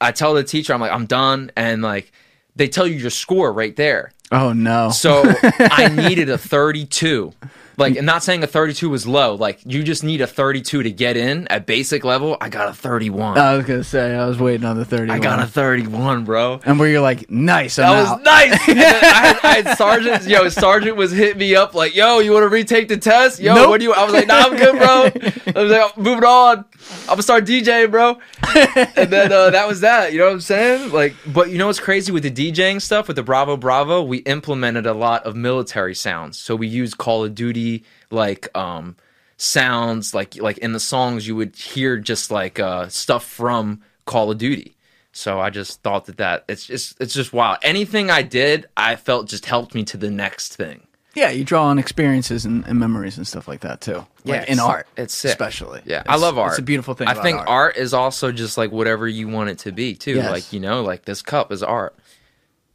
I 0.00 0.12
tell 0.12 0.34
the 0.34 0.44
teacher 0.44 0.72
I'm 0.72 0.80
like 0.80 0.92
I'm 0.92 1.06
done, 1.06 1.50
and 1.56 1.82
like 1.82 2.12
they 2.56 2.68
tell 2.68 2.86
you 2.86 2.96
your 2.96 3.10
score 3.10 3.52
right 3.52 3.74
there. 3.76 4.12
Oh 4.32 4.52
no. 4.52 4.90
So 4.90 5.22
I 5.42 5.88
needed 5.88 6.28
a 6.30 6.38
32. 6.38 7.32
Like, 7.76 7.96
and 7.96 8.04
not 8.04 8.22
saying 8.22 8.42
a 8.42 8.46
32 8.46 8.90
was 8.90 9.06
low. 9.06 9.36
Like, 9.36 9.60
you 9.64 9.82
just 9.82 10.04
need 10.04 10.20
a 10.20 10.26
32 10.26 10.82
to 10.82 10.90
get 10.90 11.16
in 11.16 11.48
at 11.48 11.64
basic 11.64 12.04
level. 12.04 12.36
I 12.38 12.50
got 12.50 12.68
a 12.68 12.74
31. 12.74 13.38
I 13.38 13.56
was 13.56 13.64
gonna 13.64 13.82
say 13.82 14.14
I 14.14 14.26
was 14.26 14.38
waiting 14.38 14.66
on 14.66 14.76
the 14.76 14.84
thirty. 14.84 15.10
I 15.10 15.18
got 15.18 15.40
a 15.40 15.46
31, 15.46 16.24
bro. 16.26 16.60
and 16.66 16.78
where 16.78 16.90
you're 16.90 17.00
like, 17.00 17.30
nice. 17.30 17.78
I'm 17.78 17.90
That 18.04 18.10
was 18.18 18.22
nice. 18.22 18.60
And 18.68 18.78
then 18.78 18.94
I, 19.02 19.06
had, 19.06 19.40
I 19.42 19.54
had 19.62 19.78
sergeants. 19.78 20.26
Yo, 20.26 20.46
sergeant 20.50 20.96
was 20.96 21.10
hitting 21.10 21.38
me 21.38 21.54
up 21.56 21.74
like, 21.74 21.96
"Yo, 21.96 22.18
you 22.18 22.32
want 22.32 22.44
to 22.44 22.48
retake 22.48 22.88
the 22.88 22.98
test? 22.98 23.40
Yo, 23.40 23.54
Nope. 23.54 23.70
what 23.70 23.78
do 23.78 23.84
you?" 23.86 23.94
I 23.94 24.04
was 24.04 24.12
like, 24.12 24.26
"Nah, 24.26 24.34
I'm 24.40 24.56
good, 24.56 24.76
bro." 24.76 25.54
I 25.56 25.62
was 25.62 25.70
like, 25.72 25.96
"Moving 25.96 26.24
on. 26.24 26.58
I'm 27.02 27.06
gonna 27.08 27.22
start 27.22 27.46
DJing, 27.46 27.90
bro." 27.90 28.18
And 28.96 29.10
then 29.10 29.32
uh, 29.32 29.50
that 29.50 29.66
was 29.66 29.80
that. 29.80 30.12
You 30.12 30.18
know 30.18 30.26
what 30.26 30.34
I'm 30.34 30.40
saying? 30.40 30.92
Like, 30.92 31.14
but 31.26 31.50
you 31.50 31.58
know 31.58 31.66
what's 31.66 31.80
crazy 31.80 32.12
with 32.12 32.22
the 32.22 32.30
DJing 32.30 32.80
stuff 32.80 33.06
with 33.06 33.16
the 33.16 33.22
Bravo 33.22 33.56
Bravo? 33.56 34.02
We 34.02 34.18
implemented 34.18 34.86
a 34.86 34.94
lot 34.94 35.24
of 35.24 35.36
military 35.36 35.94
sounds. 35.94 36.38
So 36.38 36.56
we 36.56 36.66
used 36.66 36.98
Call 36.98 37.24
of 37.24 37.34
Duty 37.34 37.84
like 38.10 38.48
um 38.56 38.96
sounds 39.36 40.14
like 40.14 40.36
like 40.36 40.58
in 40.58 40.72
the 40.72 40.80
songs 40.80 41.26
you 41.26 41.34
would 41.36 41.56
hear 41.56 41.96
just 41.96 42.30
like 42.30 42.58
uh 42.58 42.88
stuff 42.88 43.24
from 43.24 43.82
Call 44.04 44.30
of 44.30 44.38
Duty. 44.38 44.76
So 45.12 45.40
I 45.40 45.50
just 45.50 45.82
thought 45.82 46.06
that 46.06 46.18
that 46.18 46.44
it's 46.48 46.66
just 46.66 47.00
it's 47.00 47.14
just 47.14 47.32
wild. 47.32 47.58
Anything 47.62 48.10
I 48.10 48.22
did, 48.22 48.66
I 48.76 48.96
felt 48.96 49.28
just 49.28 49.46
helped 49.46 49.74
me 49.74 49.84
to 49.84 49.96
the 49.96 50.10
next 50.10 50.56
thing. 50.56 50.86
Yeah, 51.14 51.30
you 51.30 51.44
draw 51.44 51.64
on 51.66 51.78
experiences 51.78 52.44
and, 52.44 52.64
and 52.66 52.78
memories 52.78 53.16
and 53.16 53.26
stuff 53.26 53.48
like 53.48 53.60
that 53.60 53.80
too. 53.80 54.06
Like 54.24 54.48
in 54.48 54.60
art, 54.60 54.86
it's 54.96 55.14
sick. 55.14 55.30
especially. 55.30 55.82
Yeah, 55.84 56.00
It's- 56.00 56.14
I 56.14 56.16
love 56.20 56.38
art. 56.38 56.52
It's 56.52 56.58
a 56.58 56.62
beautiful 56.62 56.94
thing. 56.94 57.08
I 57.08 57.14
think 57.14 57.38
art. 57.38 57.48
art. 57.48 57.76
is 57.76 57.92
also 57.94 58.32
just 58.32 58.56
like 58.58 58.70
whatever 58.70 59.08
you 59.08 59.28
want 59.28 59.50
it 59.50 59.58
to 59.60 59.72
be 59.72 59.94
too. 59.94 60.16
Yes. 60.16 60.30
Like 60.30 60.52
you 60.52 60.60
know, 60.60 60.82
like 60.82 61.04
this 61.04 61.22
cup 61.22 61.50
is 61.52 61.62
art. 61.62 61.96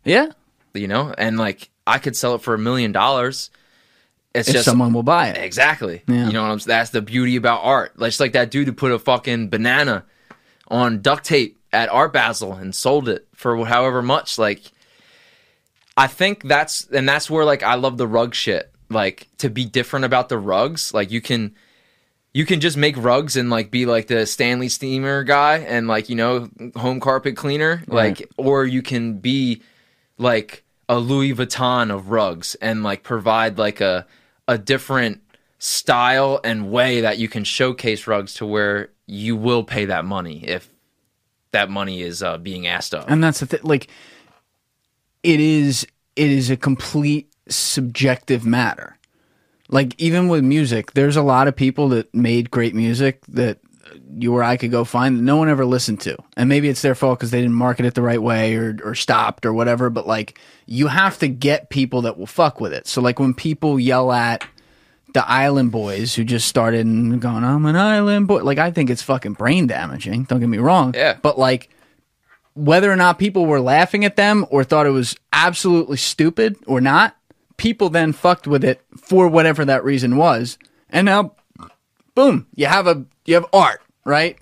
Yeah, 0.04 0.32
You 0.74 0.88
know, 0.88 1.14
and 1.18 1.38
like 1.38 1.70
I 1.88 1.98
could 2.00 2.16
sell 2.16 2.36
it 2.36 2.42
for 2.42 2.54
a 2.54 2.60
million 2.60 2.92
dollars. 2.92 3.50
It's 4.34 4.50
if 4.50 4.54
just 4.56 4.66
someone 4.66 4.92
will 4.92 5.02
buy 5.04 5.30
it. 5.30 5.38
exactly. 5.38 6.04
Yeah. 6.08 6.28
You 6.28 6.34
know 6.34 6.42
what 6.44 6.50
I'm 6.52 6.60
saying? 6.60 6.68
That's 6.78 6.90
the 6.90 7.02
beauty 7.02 7.38
about 7.38 7.62
art. 7.64 7.98
Like, 7.98 8.10
Just 8.10 8.20
like 8.20 8.34
that 8.34 8.52
dude 8.52 8.68
who 8.68 8.74
put 8.74 8.92
a 8.92 9.00
fucking 9.00 9.50
banana 9.50 10.04
on 10.68 11.02
duct 11.02 11.24
tape 11.24 11.58
at 11.72 11.88
Art 11.90 12.12
Basel 12.12 12.52
and 12.54 12.76
sold 12.76 13.08
it 13.08 13.28
for 13.34 13.66
however 13.66 14.02
much. 14.02 14.38
Like, 14.38 14.62
I 15.98 16.08
think 16.08 16.44
that's 16.44 16.86
and 16.88 17.08
that's 17.08 17.30
where 17.30 17.46
like 17.46 17.64
I 17.64 17.76
love 17.76 17.98
the 17.98 18.08
rug 18.08 18.36
shit. 18.36 18.72
Like 18.90 19.28
to 19.40 19.50
be 19.50 19.66
different 19.66 20.06
about 20.06 20.30
the 20.30 20.38
rugs. 20.38 20.94
Like 20.94 21.12
you 21.12 21.22
can 21.22 21.56
you 22.34 22.46
can 22.46 22.60
just 22.60 22.76
make 22.76 22.98
rugs 22.98 23.38
and 23.38 23.50
like 23.50 23.72
be 23.72 23.86
like 23.86 24.08
the 24.08 24.26
Stanley 24.26 24.70
Steamer 24.70 25.24
guy 25.24 25.60
and 25.60 25.88
like 25.88 26.10
you 26.10 26.16
know 26.16 26.50
home 26.76 27.00
carpet 27.00 27.38
cleaner. 27.38 27.84
Like 27.88 28.30
or 28.38 28.66
you 28.66 28.82
can 28.82 29.20
be 29.20 29.62
like 30.18 30.64
a 30.90 31.00
Louis 31.00 31.34
Vuitton 31.34 31.94
of 31.94 32.10
rugs 32.10 32.56
and 32.56 32.84
like 32.84 33.04
provide 33.04 33.58
like 33.58 33.82
a 33.82 34.06
a 34.48 34.58
different 34.58 35.22
style 35.58 36.40
and 36.44 36.72
way 36.72 37.02
that 37.02 37.18
you 37.18 37.28
can 37.28 37.44
showcase 37.44 38.06
rugs 38.06 38.36
to 38.36 38.46
where 38.46 38.90
you 39.08 39.36
will 39.36 39.64
pay 39.64 39.86
that 39.86 40.06
money 40.06 40.44
if 40.46 40.70
that 41.52 41.70
money 41.70 42.02
is 42.02 42.22
uh, 42.22 42.38
being 42.38 42.68
asked 42.68 42.94
of. 42.94 43.06
and 43.08 43.24
that's 43.24 43.40
the 43.40 43.46
thing 43.46 43.62
like 43.64 43.88
it 45.26 45.40
is 45.40 45.88
it 46.16 46.30
is 46.30 46.50
a 46.50 46.56
complete 46.56 47.34
subjective 47.50 48.46
matter. 48.46 48.98
Like 49.70 50.00
even 50.00 50.28
with 50.28 50.44
music 50.44 50.94
there's 50.94 51.18
a 51.18 51.24
lot 51.24 51.48
of 51.48 51.56
people 51.56 51.90
that 51.90 52.14
made 52.14 52.52
great 52.52 52.76
music 52.76 53.26
that 53.30 53.58
you 54.18 54.36
or 54.36 54.44
I 54.44 54.58
could 54.58 54.72
go 54.72 54.84
find 54.84 55.18
that 55.18 55.24
no 55.24 55.38
one 55.38 55.50
ever 55.50 55.66
listened 55.66 56.02
to. 56.02 56.16
And 56.38 56.48
maybe 56.48 56.70
it's 56.70 56.82
their 56.82 56.96
fault 56.96 57.20
because 57.20 57.32
they 57.32 57.42
didn't 57.42 57.56
market 57.56 57.86
it 57.86 57.96
the 57.96 58.02
right 58.02 58.22
way 58.22 58.56
or, 58.56 58.78
or 58.84 58.94
stopped 58.94 59.46
or 59.46 59.54
whatever 59.54 59.90
but 59.90 60.06
like 60.06 60.40
you 60.68 60.88
have 60.88 61.18
to 61.20 61.28
get 61.28 61.70
people 61.70 62.04
that 62.04 62.18
will 62.18 62.28
fuck 62.28 62.62
with 62.62 62.72
it. 62.74 62.88
So 62.88 63.02
like 63.02 63.20
when 63.20 63.34
people 63.34 63.80
yell 63.80 64.12
at 64.12 64.46
the 65.16 65.28
island 65.28 65.72
boys 65.72 66.14
who 66.14 66.24
just 66.26 66.46
started 66.46 66.86
and 66.86 67.22
going 67.22 67.42
i'm 67.42 67.66
an 67.66 67.78
island 67.78 68.28
boy 68.28 68.44
like 68.44 68.58
i 68.58 68.70
think 68.70 68.90
it's 68.90 69.02
fucking 69.02 69.32
brain 69.32 69.66
damaging 69.66 70.26
don't 70.26 70.42
get 70.42 70.50
me 70.50 70.58
wrong. 70.58 70.94
Yeah. 70.94 71.16
but 71.22 71.40
like 71.40 71.70
whether 72.56 72.92
or 72.92 72.96
not 72.96 73.20
people 73.20 73.46
were 73.46 73.60
laughing 73.62 74.04
at 74.06 74.16
them 74.16 74.46
or 74.50 74.64
thought 74.64 74.88
it 74.88 74.92
was 74.92 75.16
absolutely 75.34 75.98
stupid 75.98 76.56
or 76.68 76.82
not, 76.82 77.16
people 77.58 77.90
then 77.90 78.12
fucked 78.14 78.48
with 78.48 78.64
it 78.64 78.82
for 78.98 79.28
whatever 79.28 79.64
that 79.66 79.84
reason 79.84 80.18
was. 80.18 80.58
And 80.90 81.06
now 81.06 81.36
boom, 82.16 82.48
you 82.56 82.66
have 82.66 82.88
a 82.88 83.06
you 83.26 83.36
have 83.36 83.46
art, 83.54 83.82
right? 84.06 84.38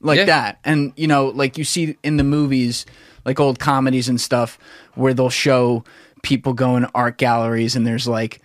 Like 0.00 0.18
Yeah. 0.18 0.24
that. 0.26 0.58
And 0.64 0.92
you 0.96 1.06
know, 1.08 1.26
like 1.28 1.58
you 1.58 1.64
see 1.64 1.96
in 2.02 2.16
the 2.16 2.24
movies, 2.24 2.86
like 3.24 3.40
old 3.40 3.58
comedies 3.58 4.08
and 4.08 4.20
stuff 4.20 4.58
where 4.94 5.12
they'll 5.12 5.28
show 5.30 5.84
people 6.22 6.52
going 6.54 6.82
to 6.82 6.90
art 6.94 7.18
galleries 7.18 7.76
and 7.76 7.86
there's 7.86 8.06
like 8.08 8.40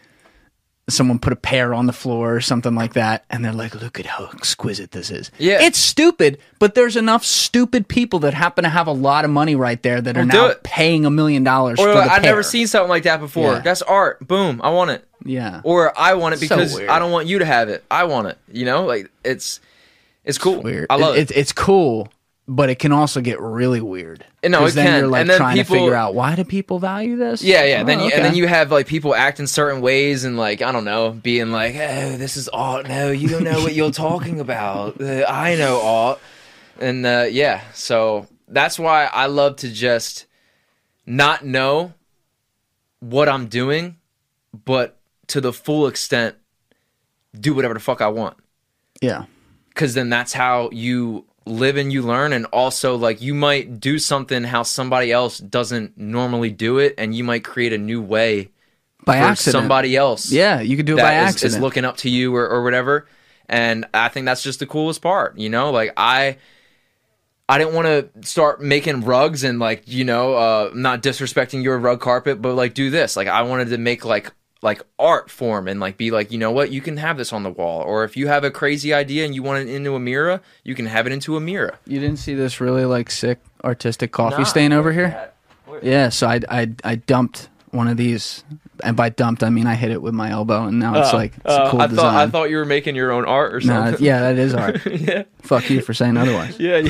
someone 0.91 1.17
put 1.19 1.33
a 1.33 1.35
pear 1.35 1.73
on 1.73 1.85
the 1.87 1.93
floor 1.93 2.35
or 2.35 2.41
something 2.41 2.75
like 2.75 2.93
that 2.93 3.25
and 3.29 3.43
they're 3.43 3.53
like 3.53 3.73
look 3.81 3.99
at 3.99 4.05
how 4.05 4.25
exquisite 4.33 4.91
this 4.91 5.09
is 5.09 5.31
Yeah. 5.37 5.61
it's 5.61 5.79
stupid 5.79 6.37
but 6.59 6.75
there's 6.75 6.95
enough 6.95 7.23
stupid 7.25 7.87
people 7.87 8.19
that 8.19 8.33
happen 8.33 8.63
to 8.63 8.69
have 8.69 8.87
a 8.87 8.91
lot 8.93 9.25
of 9.25 9.31
money 9.31 9.55
right 9.55 9.81
there 9.81 10.01
that 10.01 10.15
are 10.17 10.21
Will 10.21 10.27
now 10.27 10.53
paying 10.63 11.05
a 11.05 11.09
million 11.09 11.43
dollars 11.43 11.79
or 11.79 11.87
for 11.87 11.95
like, 11.95 12.09
I've 12.11 12.21
never 12.23 12.43
seen 12.43 12.67
something 12.67 12.89
like 12.89 13.03
that 13.03 13.19
before. 13.19 13.53
Yeah. 13.53 13.59
That's 13.59 13.81
art. 13.81 14.25
Boom, 14.27 14.61
I 14.63 14.69
want 14.69 14.91
it. 14.91 15.05
yeah 15.25 15.61
Or 15.63 15.97
I 15.97 16.13
want 16.15 16.35
it 16.35 16.39
because 16.41 16.75
weird. 16.75 16.89
I 16.89 16.99
don't 16.99 17.11
want 17.11 17.27
you 17.27 17.39
to 17.39 17.45
have 17.45 17.69
it. 17.69 17.83
I 17.89 18.03
want 18.03 18.27
it. 18.27 18.37
You 18.51 18.65
know, 18.65 18.85
like 18.85 19.09
it's 19.23 19.59
it's 20.23 20.37
cool. 20.37 20.61
weird 20.61 20.87
I 20.89 20.97
love 20.97 21.15
it. 21.15 21.31
it, 21.31 21.37
it's 21.37 21.51
cool 21.53 22.11
but 22.53 22.69
it 22.69 22.79
can 22.79 22.91
also 22.91 23.21
get 23.21 23.39
really 23.39 23.79
weird 23.79 24.25
No, 24.43 24.59
'Cause 24.59 24.73
it 24.73 24.75
then 24.75 24.85
can. 24.87 24.99
you're 24.99 25.07
like 25.07 25.21
And 25.21 25.29
then 25.29 25.37
trying 25.37 25.55
people- 25.55 25.75
to 25.77 25.79
figure 25.83 25.95
out 25.95 26.13
why 26.15 26.35
do 26.35 26.43
people 26.43 26.79
value 26.79 27.15
this 27.15 27.41
Yeah, 27.41 27.63
yeah. 27.63 27.81
Oh, 27.81 27.85
then 27.85 27.99
you, 28.01 28.07
okay. 28.07 28.15
and 28.17 28.25
then 28.25 28.35
you 28.35 28.45
have 28.47 28.71
like 28.71 28.87
people 28.87 29.15
acting 29.15 29.47
certain 29.47 29.79
ways 29.79 30.25
and 30.25 30.35
like 30.37 30.61
I 30.61 30.71
don't 30.73 30.83
know, 30.83 31.11
being 31.11 31.51
like, 31.51 31.75
"Oh, 31.75 32.17
this 32.17 32.35
is 32.35 32.49
art." 32.49 32.87
No, 32.89 33.09
you 33.11 33.29
don't 33.29 33.43
know 33.45 33.61
what 33.61 33.73
you're 33.73 33.91
talking 33.91 34.39
about. 34.41 34.99
Uh, 35.01 35.23
I 35.27 35.55
know 35.55 35.81
art, 35.81 36.19
and 36.79 37.05
uh, 37.05 37.27
yeah. 37.31 37.61
So 37.73 38.27
that's 38.47 38.77
why 38.77 39.05
I 39.05 39.27
love 39.27 39.55
to 39.57 39.71
just 39.71 40.25
not 41.05 41.45
know 41.45 41.93
what 42.99 43.29
I'm 43.29 43.47
doing, 43.47 43.95
but 44.65 44.97
to 45.27 45.39
the 45.41 45.53
full 45.53 45.87
extent, 45.87 46.35
do 47.39 47.53
whatever 47.53 47.73
the 47.73 47.79
fuck 47.79 48.01
I 48.01 48.07
want. 48.09 48.35
yeah 49.01 49.23
because 49.69 49.93
then 49.93 50.09
that's 50.09 50.33
how 50.33 50.69
you 50.73 51.25
live 51.45 51.75
and 51.75 51.91
you 51.91 52.01
learn 52.03 52.33
and 52.33 52.45
also 52.47 52.95
like 52.95 53.21
you 53.21 53.33
might 53.33 53.79
do 53.79 53.97
something 53.97 54.43
how 54.43 54.63
somebody 54.63 55.11
else 55.11 55.39
doesn't 55.39 55.97
normally 55.97 56.51
do 56.51 56.77
it 56.77 56.93
and 56.97 57.15
you 57.15 57.23
might 57.23 57.43
create 57.43 57.73
a 57.73 57.77
new 57.77 58.01
way 58.01 58.49
by 59.05 59.17
for 59.17 59.23
accident. 59.23 59.51
somebody 59.61 59.95
else 59.95 60.31
yeah 60.31 60.61
you 60.61 60.77
could 60.77 60.85
do 60.85 60.93
it 60.93 61.01
by 61.01 61.15
is- 61.15 61.29
accident. 61.29 61.53
is 61.55 61.59
looking 61.59 61.83
up 61.85 61.97
to 61.97 62.09
you 62.09 62.35
or, 62.35 62.47
or 62.47 62.63
whatever. 62.63 63.07
And 63.49 63.85
i 63.93 64.07
think 64.09 64.25
that's 64.25 64.43
just 64.43 64.59
the 64.59 64.67
coolest 64.67 65.01
part 65.01 65.37
you 65.37 65.49
know? 65.49 65.71
Like 65.71 65.93
i 65.97 66.37
i 67.49 67.57
didn't 67.57 67.73
want 67.73 67.87
to 67.87 68.27
start 68.27 68.61
making 68.61 69.01
rugs 69.01 69.43
and 69.43 69.57
like 69.57 69.83
you 69.87 70.03
know 70.03 70.35
uh 70.35 70.71
not 70.75 71.01
disrespecting 71.01 71.63
your 71.63 71.77
rug 71.79 71.99
carpet 72.01 72.41
but 72.41 72.53
like 72.53 72.73
do 72.75 72.89
this. 72.91 73.17
Like 73.17 73.27
i 73.27 73.41
wanted 73.41 73.69
to 73.69 73.77
make 73.77 74.05
like 74.05 74.31
like 74.61 74.81
art 74.99 75.29
form 75.29 75.67
and 75.67 75.79
like 75.79 75.97
be 75.97 76.11
like 76.11 76.31
you 76.31 76.37
know 76.37 76.51
what? 76.51 76.71
You 76.71 76.81
can 76.81 76.97
have 76.97 77.17
this 77.17 77.33
on 77.33 77.43
the 77.43 77.49
wall. 77.49 77.81
Or 77.81 78.03
if 78.03 78.15
you 78.15 78.27
have 78.27 78.43
a 78.43 78.51
crazy 78.51 78.93
idea 78.93 79.25
and 79.25 79.33
you 79.33 79.43
want 79.43 79.67
it 79.67 79.73
into 79.73 79.95
a 79.95 79.99
mirror 79.99 80.41
you 80.63 80.75
can 80.75 80.85
have 80.85 81.07
it 81.07 81.13
into 81.13 81.35
a 81.35 81.39
mirror. 81.39 81.77
You 81.85 81.99
didn't 81.99 82.19
see 82.19 82.33
this 82.35 82.61
really 82.61 82.85
like 82.85 83.09
sick 83.09 83.39
artistic 83.63 84.11
coffee 84.11 84.37
Nah, 84.37 84.43
stain 84.43 84.73
over 84.73 84.91
here? 84.91 85.31
Yeah, 85.81 86.09
so 86.09 86.27
I, 86.27 86.41
I 86.49 86.71
I 86.83 86.95
dumped 86.95 87.49
one 87.71 87.87
of 87.87 87.97
these, 87.97 88.43
and 88.83 88.95
by 88.97 89.09
dumped 89.09 89.43
I 89.43 89.49
mean 89.49 89.67
I 89.67 89.75
hit 89.75 89.91
it 89.91 90.01
with 90.01 90.13
my 90.13 90.29
elbow, 90.31 90.65
and 90.65 90.79
now 90.79 90.99
it's 90.99 91.13
Uh, 91.13 91.17
like 91.17 91.33
it's 91.37 91.45
a 91.45 91.49
uh, 91.63 91.69
cool 91.71 91.81
I 91.81 91.87
design. 91.87 92.03
thought 92.03 92.15
I 92.15 92.27
thought 92.29 92.49
you 92.49 92.57
were 92.57 92.65
making 92.65 92.95
your 92.95 93.11
own 93.11 93.25
art 93.25 93.53
or 93.53 93.59
Nah, 93.61 93.85
something. 93.87 94.05
yeah, 94.05 94.19
that 94.21 94.37
is 94.37 94.53
art. 94.53 94.85
yeah, 94.91 95.23
Fuck 95.41 95.69
you 95.69 95.81
for 95.81 95.93
saying 95.93 96.17
otherwise. 96.17 96.55
yeah. 96.59 96.77
You, 96.77 96.89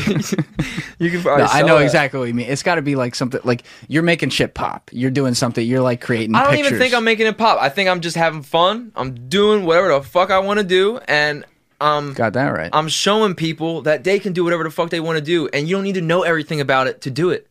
you 1.00 1.12
can. 1.12 1.24
No, 1.24 1.48
I 1.50 1.62
know 1.64 1.78
that. 1.78 1.84
exactly 1.86 2.20
what 2.20 2.28
you 2.28 2.34
mean. 2.34 2.48
It's 2.50 2.64
got 2.64 2.76
to 2.76 2.82
be 2.82 2.96
like 2.96 3.16
something 3.16 3.42
like 3.44 3.64
you're 3.88 4.04
making 4.04 4.30
shit 4.30 4.54
pop. 4.54 4.90
You're 4.94 5.12
doing 5.12 5.34
something. 5.34 5.66
You're 5.66 5.82
like 5.82 6.02
creating. 6.02 6.36
I 6.36 6.44
don't 6.44 6.52
pictures. 6.54 6.68
even 6.68 6.80
think 6.80 6.94
I'm 6.94 7.04
making 7.04 7.28
it 7.28 7.38
pop. 7.38 7.58
I 7.62 7.70
think 7.70 7.90
I'm 7.90 8.02
just 8.02 8.16
having 8.18 8.42
fun. 8.44 8.92
I'm 8.96 9.28
doing 9.30 9.66
whatever 9.66 9.90
the 9.90 10.02
fuck 10.02 10.32
I 10.32 10.40
want 10.40 10.60
to 10.60 10.66
do, 10.66 10.98
and 11.08 11.46
um, 11.80 12.14
got 12.14 12.34
that 12.34 12.48
right. 12.50 12.70
I'm 12.74 12.88
showing 12.88 13.34
people 13.36 13.82
that 13.84 14.04
they 14.04 14.20
can 14.20 14.34
do 14.34 14.44
whatever 14.44 14.64
the 14.64 14.70
fuck 14.70 14.90
they 14.92 15.00
want 15.00 15.18
to 15.18 15.24
do, 15.24 15.48
and 15.54 15.68
you 15.68 15.76
don't 15.76 15.84
need 15.84 15.96
to 15.96 16.02
know 16.02 16.22
everything 16.24 16.62
about 16.62 16.88
it 16.88 17.02
to 17.02 17.10
do 17.12 17.30
it. 17.32 17.48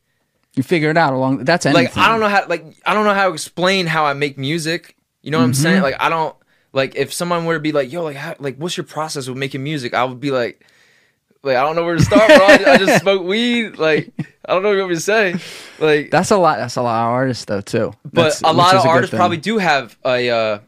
You 0.54 0.62
figure 0.62 0.90
it 0.90 0.96
out 0.96 1.12
along. 1.12 1.44
That's 1.44 1.66
anything. 1.66 1.84
Like 1.86 1.96
I 1.96 2.08
don't 2.08 2.20
know 2.20 2.28
how, 2.28 2.46
like 2.48 2.64
I 2.84 2.94
don't 2.94 3.04
know 3.04 3.14
how 3.14 3.28
to 3.28 3.32
explain 3.34 3.86
how 3.86 4.04
I 4.04 4.12
make 4.14 4.36
music. 4.38 4.96
You 5.22 5.30
know 5.30 5.38
what 5.38 5.44
I'm 5.44 5.52
Mm-hmm. 5.52 5.62
saying? 5.62 5.82
Like 5.82 5.96
I 6.00 6.08
don't 6.08 6.34
like 6.72 6.94
if 6.96 7.12
someone 7.12 7.44
were 7.44 7.54
to 7.54 7.60
be 7.60 7.72
like, 7.72 7.92
"Yo, 7.92 8.02
like, 8.02 8.16
how, 8.16 8.34
like, 8.38 8.56
what's 8.56 8.76
your 8.76 8.84
process 8.84 9.28
with 9.28 9.36
making 9.36 9.62
music?" 9.62 9.92
I 9.94 10.04
would 10.04 10.20
be 10.20 10.30
like, 10.30 10.64
like 11.42 11.56
I 11.56 11.62
don't 11.62 11.76
know 11.76 11.84
where 11.84 11.96
to 11.96 12.02
start, 12.02 12.26
bro. 12.28 12.46
I, 12.46 12.72
I 12.74 12.76
just 12.78 13.00
smoke 13.02 13.22
weed. 13.24 13.76
Like 13.78 14.12
I 14.46 14.52
don't 14.54 14.62
know 14.62 14.68
what 14.70 14.74
you 14.74 14.80
want 14.80 14.90
me 14.90 14.96
to 14.96 15.00
say. 15.00 15.34
Like 15.78 16.10
That's 16.10 16.30
a 16.30 16.36
lot. 16.36 16.58
That's 16.58 16.76
a 16.76 16.82
lot 16.82 17.06
of 17.06 17.12
artists 17.12 17.44
though 17.44 17.60
too. 17.60 17.92
But 18.04 18.14
That's- 18.22 18.42
a 18.42 18.48
which 18.48 18.56
lot 18.56 18.74
is 18.74 18.78
of 18.78 18.82
good 18.84 18.88
artists 18.90 19.10
thing. 19.12 19.18
probably 19.18 19.36
do 19.36 19.58
have 19.58 19.96
a. 20.04 20.30
Uh, 20.30 20.58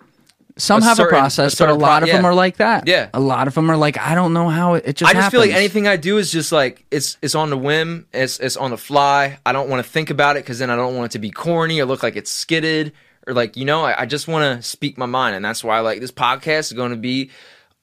Some 0.59 0.83
a 0.83 0.85
have 0.85 0.97
certain- 0.99 1.15
a 1.15 1.19
a 1.19 1.21
process, 1.21 1.53
but 1.53 1.55
a 1.55 1.57
certain 1.57 1.77
pro- 1.79 1.89
lot 1.89 2.03
of 2.03 2.09
them 2.11 2.23
yeah. 2.23 2.29
are 2.29 2.35
like 2.35 2.57
that. 2.59 2.87
Yeah. 2.87 3.09
a 3.15 3.21
lot 3.21 3.49
of 3.49 3.55
them 3.55 3.71
are 3.71 3.77
like 3.77 3.99
I 3.99 4.15
don't 4.15 4.33
know 4.35 4.49
how 4.49 4.75
it, 4.75 4.85
it 4.87 4.97
just. 4.97 5.11
I 5.11 5.15
just 5.15 5.31
feel 5.31 5.41
like 5.41 5.51
happens. 5.51 5.61
anything 5.65 5.89
I 5.89 5.97
do 5.97 6.19
is 6.19 6.31
just 6.31 6.53
like 6.53 6.85
it's 6.91 7.17
it's 7.23 7.35
on 7.35 7.51
the 7.51 7.57
whim. 7.57 8.07
It's 8.13 8.39
it's 8.39 8.57
on 8.57 8.71
the 8.71 8.77
fly. 8.77 9.39
I 9.47 9.53
don't 9.53 9.69
want 9.71 9.85
to 9.85 9.91
think 9.91 10.11
about 10.11 10.37
it 10.37 10.45
because 10.45 10.59
then 10.59 10.69
I 10.71 10.77
don't 10.77 10.95
want 10.95 11.07
it 11.07 11.13
to 11.13 11.19
be 11.19 11.31
corny 11.31 11.81
or 11.81 11.87
look 11.87 12.03
like 12.03 12.17
it's 12.17 12.31
skidded 12.31 12.93
or 13.27 13.33
like 13.35 13.57
you 13.57 13.65
know. 13.65 13.85
I, 13.85 14.03
I 14.03 14.07
just 14.07 14.29
want 14.29 14.43
to 14.61 14.63
speak 14.67 14.99
my 14.99 15.07
mind, 15.07 15.37
and 15.37 15.45
that's 15.45 15.65
why 15.65 15.81
like 15.81 16.01
this 16.01 16.13
podcast 16.13 16.59
is 16.59 16.73
going 16.75 16.91
to 16.91 16.97
be 16.99 17.31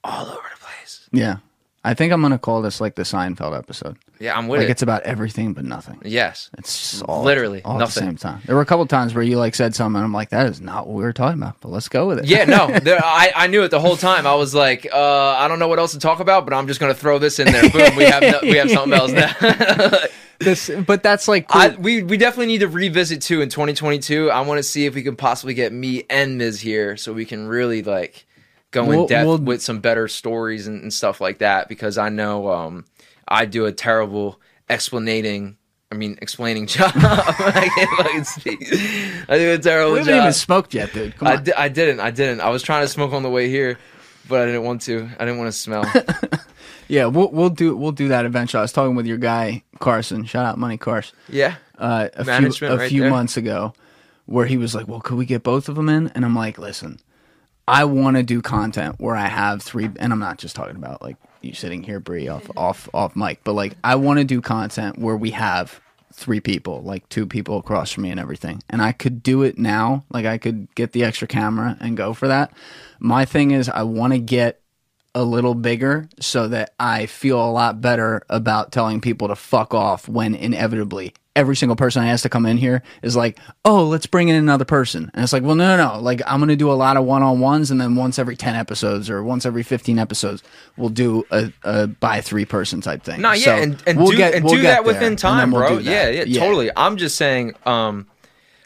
all 0.04 0.26
over 0.26 0.48
the 0.54 0.60
place. 0.64 1.08
Yeah, 1.12 1.36
I 1.82 1.94
think 1.94 2.12
I'm 2.12 2.20
gonna 2.20 2.38
call 2.38 2.60
this 2.60 2.78
like 2.80 2.94
the 2.94 3.02
Seinfeld 3.04 3.56
episode. 3.56 3.96
Yeah, 4.18 4.36
I'm 4.36 4.48
with 4.48 4.60
it. 4.60 4.64
Like 4.64 4.68
it. 4.68 4.72
it's 4.72 4.82
about 4.82 5.02
everything 5.04 5.54
but 5.54 5.64
nothing. 5.64 5.98
yes, 6.04 6.50
It's 6.58 6.90
just 6.90 7.02
all 7.04 7.22
Literally 7.22 7.62
all 7.62 7.76
at 7.76 7.78
nothing. 7.78 8.02
the 8.04 8.08
same 8.10 8.16
time. 8.18 8.42
There 8.44 8.54
were 8.54 8.60
a 8.60 8.66
couple 8.66 8.84
times 8.86 9.14
where 9.14 9.24
you 9.24 9.38
like 9.38 9.54
said 9.54 9.74
something, 9.74 9.96
and 9.96 10.04
I'm 10.04 10.12
like, 10.12 10.28
that 10.28 10.46
is 10.46 10.60
not 10.60 10.86
what 10.86 10.96
we 10.96 11.02
were 11.04 11.14
talking 11.14 11.40
about. 11.40 11.58
But 11.62 11.70
let's 11.70 11.88
go 11.88 12.06
with 12.06 12.18
it. 12.18 12.26
yeah, 12.26 12.44
no, 12.44 12.66
there, 12.82 13.00
I 13.02 13.32
I 13.34 13.46
knew 13.46 13.62
it 13.62 13.70
the 13.70 13.80
whole 13.80 13.96
time. 13.96 14.26
I 14.26 14.34
was 14.34 14.54
like, 14.54 14.86
uh, 14.92 15.30
I 15.38 15.48
don't 15.48 15.58
know 15.58 15.68
what 15.68 15.78
else 15.78 15.92
to 15.92 15.98
talk 15.98 16.20
about, 16.20 16.44
but 16.44 16.52
I'm 16.52 16.66
just 16.66 16.80
going 16.80 16.92
to 16.92 16.98
throw 17.00 17.18
this 17.18 17.38
in 17.38 17.46
there. 17.50 17.62
Boom, 17.70 17.96
we 17.96 18.04
have 18.04 18.22
no, 18.22 18.38
we 18.42 18.56
have 18.56 18.70
something 18.76 18.92
else 18.98 19.12
now. 19.12 19.32
this, 20.38 20.70
but 20.86 21.02
that's 21.02 21.28
like 21.28 21.48
cool. 21.48 21.62
I, 21.62 21.68
we 21.76 22.02
we 22.02 22.18
definitely 22.18 22.46
need 22.46 22.60
to 22.60 22.68
revisit 22.68 23.22
too 23.22 23.40
in 23.40 23.48
2022. 23.48 24.30
I 24.30 24.42
want 24.42 24.58
to 24.58 24.62
see 24.62 24.84
if 24.84 24.94
we 24.94 25.02
can 25.02 25.16
possibly 25.16 25.54
get 25.54 25.72
me 25.72 26.04
and 26.10 26.36
Miz 26.36 26.60
here 26.60 26.98
so 26.98 27.14
we 27.14 27.24
can 27.24 27.46
really 27.48 27.82
like 27.82 28.26
go 28.70 28.84
We'll- 28.84 29.02
in 29.02 29.06
depth 29.08 29.26
we'll- 29.26 29.38
with 29.38 29.62
some 29.62 29.80
better 29.80 30.08
stories 30.08 30.66
and, 30.66 30.82
and 30.82 30.92
stuff 30.92 31.20
like 31.20 31.38
that 31.38 31.68
because 31.68 31.98
I 31.98 32.08
know 32.08 32.50
um, 32.50 32.84
I 33.28 33.44
do 33.46 33.66
a 33.66 33.72
terrible 33.72 34.40
explaining. 34.68 35.56
I 35.92 35.96
mean, 35.96 36.18
explaining 36.22 36.66
job. 36.68 36.92
I 36.94 37.68
can't 37.74 37.90
fucking 37.98 38.24
speak. 38.24 38.62
I 39.28 39.38
do 39.38 39.52
a 39.54 39.58
terrible 39.58 39.92
we 39.94 39.98
haven't 39.98 40.14
job. 40.14 40.22
even 40.22 40.32
smoked 40.32 40.72
yet, 40.72 40.92
dude. 40.92 41.16
Come 41.16 41.26
I, 41.28 41.36
di- 41.36 41.52
I 41.52 41.68
didn't. 41.68 41.98
I 41.98 42.12
didn't. 42.12 42.40
I 42.42 42.50
was 42.50 42.62
trying 42.62 42.84
to 42.84 42.88
smoke 42.88 43.12
on 43.12 43.24
the 43.24 43.28
way 43.30 43.48
here, 43.48 43.76
but 44.28 44.40
I 44.42 44.46
didn't 44.46 44.62
want 44.62 44.82
to. 44.82 45.08
I 45.18 45.24
didn't 45.24 45.38
want 45.38 45.48
to 45.52 45.58
smell. 45.58 45.84
yeah, 46.88 47.06
we'll 47.06 47.30
we'll 47.32 47.50
do 47.50 47.76
we'll 47.76 47.90
do 47.90 48.06
that 48.08 48.24
eventually. 48.24 48.60
I 48.60 48.62
was 48.62 48.70
talking 48.72 48.94
with 48.94 49.06
your 49.06 49.16
guy 49.18 49.64
Carson. 49.80 50.24
Shout 50.26 50.46
out, 50.46 50.58
Money 50.58 50.76
Carson. 50.76 51.16
yeah. 51.28 51.56
uh, 51.76 52.08
a 52.14 52.24
few, 52.24 52.68
a 52.68 52.76
right 52.76 52.88
few 52.88 53.00
there. 53.02 53.10
months 53.10 53.36
ago 53.36 53.72
where 54.26 54.46
he 54.46 54.58
was 54.58 54.76
like, 54.76 54.86
"Well, 54.86 55.00
could 55.00 55.18
we 55.18 55.26
get 55.26 55.42
both 55.42 55.68
of 55.68 55.74
them 55.74 55.88
in?" 55.88 56.06
And 56.14 56.24
I'm 56.24 56.36
like, 56.36 56.56
"Listen, 56.56 57.00
I 57.70 57.84
want 57.84 58.16
to 58.16 58.24
do 58.24 58.42
content 58.42 58.96
where 58.98 59.14
I 59.14 59.28
have 59.28 59.62
three, 59.62 59.88
and 60.00 60.12
I'm 60.12 60.18
not 60.18 60.38
just 60.38 60.56
talking 60.56 60.74
about 60.74 61.02
like 61.02 61.16
you 61.40 61.54
sitting 61.54 61.84
here, 61.84 62.00
Bree, 62.00 62.26
off 62.26 62.44
mm-hmm. 62.44 62.58
off 62.58 62.88
off 62.92 63.14
mic, 63.14 63.44
but 63.44 63.52
like 63.52 63.74
I 63.84 63.94
want 63.94 64.18
to 64.18 64.24
do 64.24 64.40
content 64.40 64.98
where 64.98 65.16
we 65.16 65.30
have 65.30 65.80
three 66.12 66.40
people, 66.40 66.82
like 66.82 67.08
two 67.08 67.26
people 67.26 67.58
across 67.58 67.92
from 67.92 68.02
me 68.02 68.10
and 68.10 68.18
everything, 68.18 68.60
and 68.68 68.82
I 68.82 68.90
could 68.90 69.22
do 69.22 69.44
it 69.44 69.56
now. 69.56 70.04
Like 70.10 70.26
I 70.26 70.36
could 70.36 70.74
get 70.74 70.90
the 70.90 71.04
extra 71.04 71.28
camera 71.28 71.76
and 71.80 71.96
go 71.96 72.12
for 72.12 72.26
that. 72.26 72.52
My 72.98 73.24
thing 73.24 73.52
is, 73.52 73.68
I 73.68 73.84
want 73.84 74.14
to 74.14 74.18
get 74.18 74.60
a 75.14 75.22
little 75.22 75.54
bigger 75.54 76.08
so 76.18 76.48
that 76.48 76.74
I 76.78 77.06
feel 77.06 77.40
a 77.40 77.50
lot 77.50 77.80
better 77.80 78.22
about 78.28 78.72
telling 78.72 79.00
people 79.00 79.28
to 79.28 79.36
fuck 79.36 79.74
off 79.74 80.08
when 80.08 80.34
inevitably 80.34 81.14
every 81.36 81.54
single 81.54 81.76
person 81.76 82.02
I 82.02 82.08
ask 82.08 82.22
to 82.22 82.28
come 82.28 82.44
in 82.44 82.56
here 82.56 82.82
is 83.02 83.14
like, 83.14 83.38
oh, 83.64 83.84
let's 83.86 84.06
bring 84.06 84.28
in 84.28 84.34
another 84.36 84.64
person. 84.64 85.10
And 85.14 85.22
it's 85.22 85.32
like, 85.32 85.42
well, 85.42 85.54
no, 85.54 85.76
no, 85.76 85.94
no. 85.94 86.00
Like, 86.00 86.20
I'm 86.26 86.40
going 86.40 86.48
to 86.48 86.56
do 86.56 86.70
a 86.70 86.74
lot 86.74 86.96
of 86.96 87.04
one 87.04 87.22
on 87.22 87.38
ones, 87.40 87.70
and 87.70 87.80
then 87.80 87.94
once 87.94 88.18
every 88.18 88.36
10 88.36 88.56
episodes 88.56 89.08
or 89.08 89.22
once 89.22 89.46
every 89.46 89.62
15 89.62 89.98
episodes, 89.98 90.42
we'll 90.76 90.88
do 90.88 91.24
a, 91.30 91.52
a 91.62 91.86
by 91.86 92.20
three 92.20 92.44
person 92.44 92.80
type 92.80 93.02
thing. 93.04 93.20
No, 93.20 93.32
yeah, 93.32 93.44
So 93.44 93.54
and, 93.56 93.82
and 93.86 93.98
we'll 93.98 94.10
do, 94.10 94.16
get- 94.16 94.34
and 94.34 94.44
we'll 94.44 94.54
do 94.56 94.62
that 94.62 94.84
within 94.84 95.14
time, 95.16 95.52
we'll 95.52 95.60
bro. 95.68 95.78
do 95.78 95.84
Yeah, 95.84 96.08
yeah, 96.08 96.38
totally. 96.40 96.70
I'm 96.76 96.96
just 96.96 97.16
saying, 97.16 97.54
um, 97.64 98.08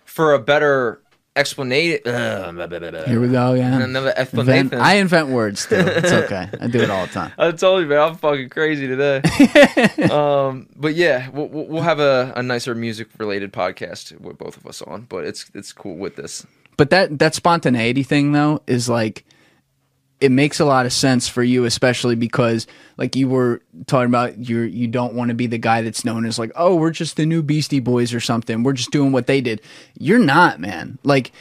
for 0.05 0.33
a 0.33 0.39
better 0.39 1.01
explanation. 1.37 2.01
Here 2.05 3.21
we 3.21 3.29
go, 3.29 3.55
yeah. 3.55 3.81
Another 3.81 4.11
Invent- 4.11 4.19
explanation. 4.19 4.75
I 4.75 4.95
invent 4.95 5.29
words 5.29 5.67
too. 5.67 5.77
It's 5.77 6.13
okay. 6.25 6.49
I 6.61 6.67
do 6.67 6.81
it 6.81 6.91
all 6.91 7.07
the 7.07 7.13
time. 7.13 7.33
I 7.39 7.51
told 7.53 7.83
you, 7.83 7.89
man, 7.89 7.99
I'm 8.01 8.17
fucking 8.17 8.49
crazy 8.51 8.87
today. 8.87 9.23
um, 10.11 10.69
but 10.77 10.95
yeah, 10.95 11.29
we'll, 11.31 11.49
we'll 11.49 11.67
we'll 11.67 11.83
have 11.83 12.01
a, 12.01 12.33
a 12.37 12.43
nicer 12.43 12.75
music 12.75 13.09
related 13.19 13.53
podcast 13.53 14.19
with 14.21 14.39
both 14.39 14.57
of 14.57 14.67
us 14.67 14.83
on. 14.83 15.03
But 15.03 15.25
it's 15.25 15.51
it's 15.55 15.73
cool 15.73 15.97
with 15.97 16.17
this. 16.17 16.47
But 16.77 16.91
that 16.91 17.19
that 17.19 17.35
spontaneity 17.35 18.03
thing 18.03 18.33
though 18.33 18.63
is 18.67 18.89
like 18.89 19.25
it 20.21 20.31
makes 20.31 20.61
a 20.61 20.65
lot 20.65 20.87
of 20.87 20.93
sense 20.93 21.29
for 21.29 21.43
you 21.43 21.65
especially 21.65 22.15
because 22.15 22.67
like 22.97 23.17
you 23.17 23.29
were 23.29 23.61
talking 23.87 24.07
about 24.07 24.39
you're 24.49 24.65
you 24.65 24.87
don't 24.87 25.15
want 25.15 25.29
to 25.29 25.35
be 25.35 25.47
the 25.47 25.59
guy 25.59 25.83
that's 25.83 26.05
known 26.05 26.25
as 26.25 26.39
like 26.39 26.53
oh 26.55 26.75
we're 26.75 26.91
just 26.91 27.17
the 27.17 27.27
new 27.27 27.43
beastie 27.43 27.81
boys 27.81 28.15
or 28.15 28.21
something. 28.21 28.63
We're 28.63 28.73
just 28.73 28.91
doing 28.91 29.13
what 29.13 29.27
they 29.27 29.41
did. 29.41 29.61
You're 29.99 30.19
not 30.19 30.61
man. 30.61 30.99
Like 31.03 31.33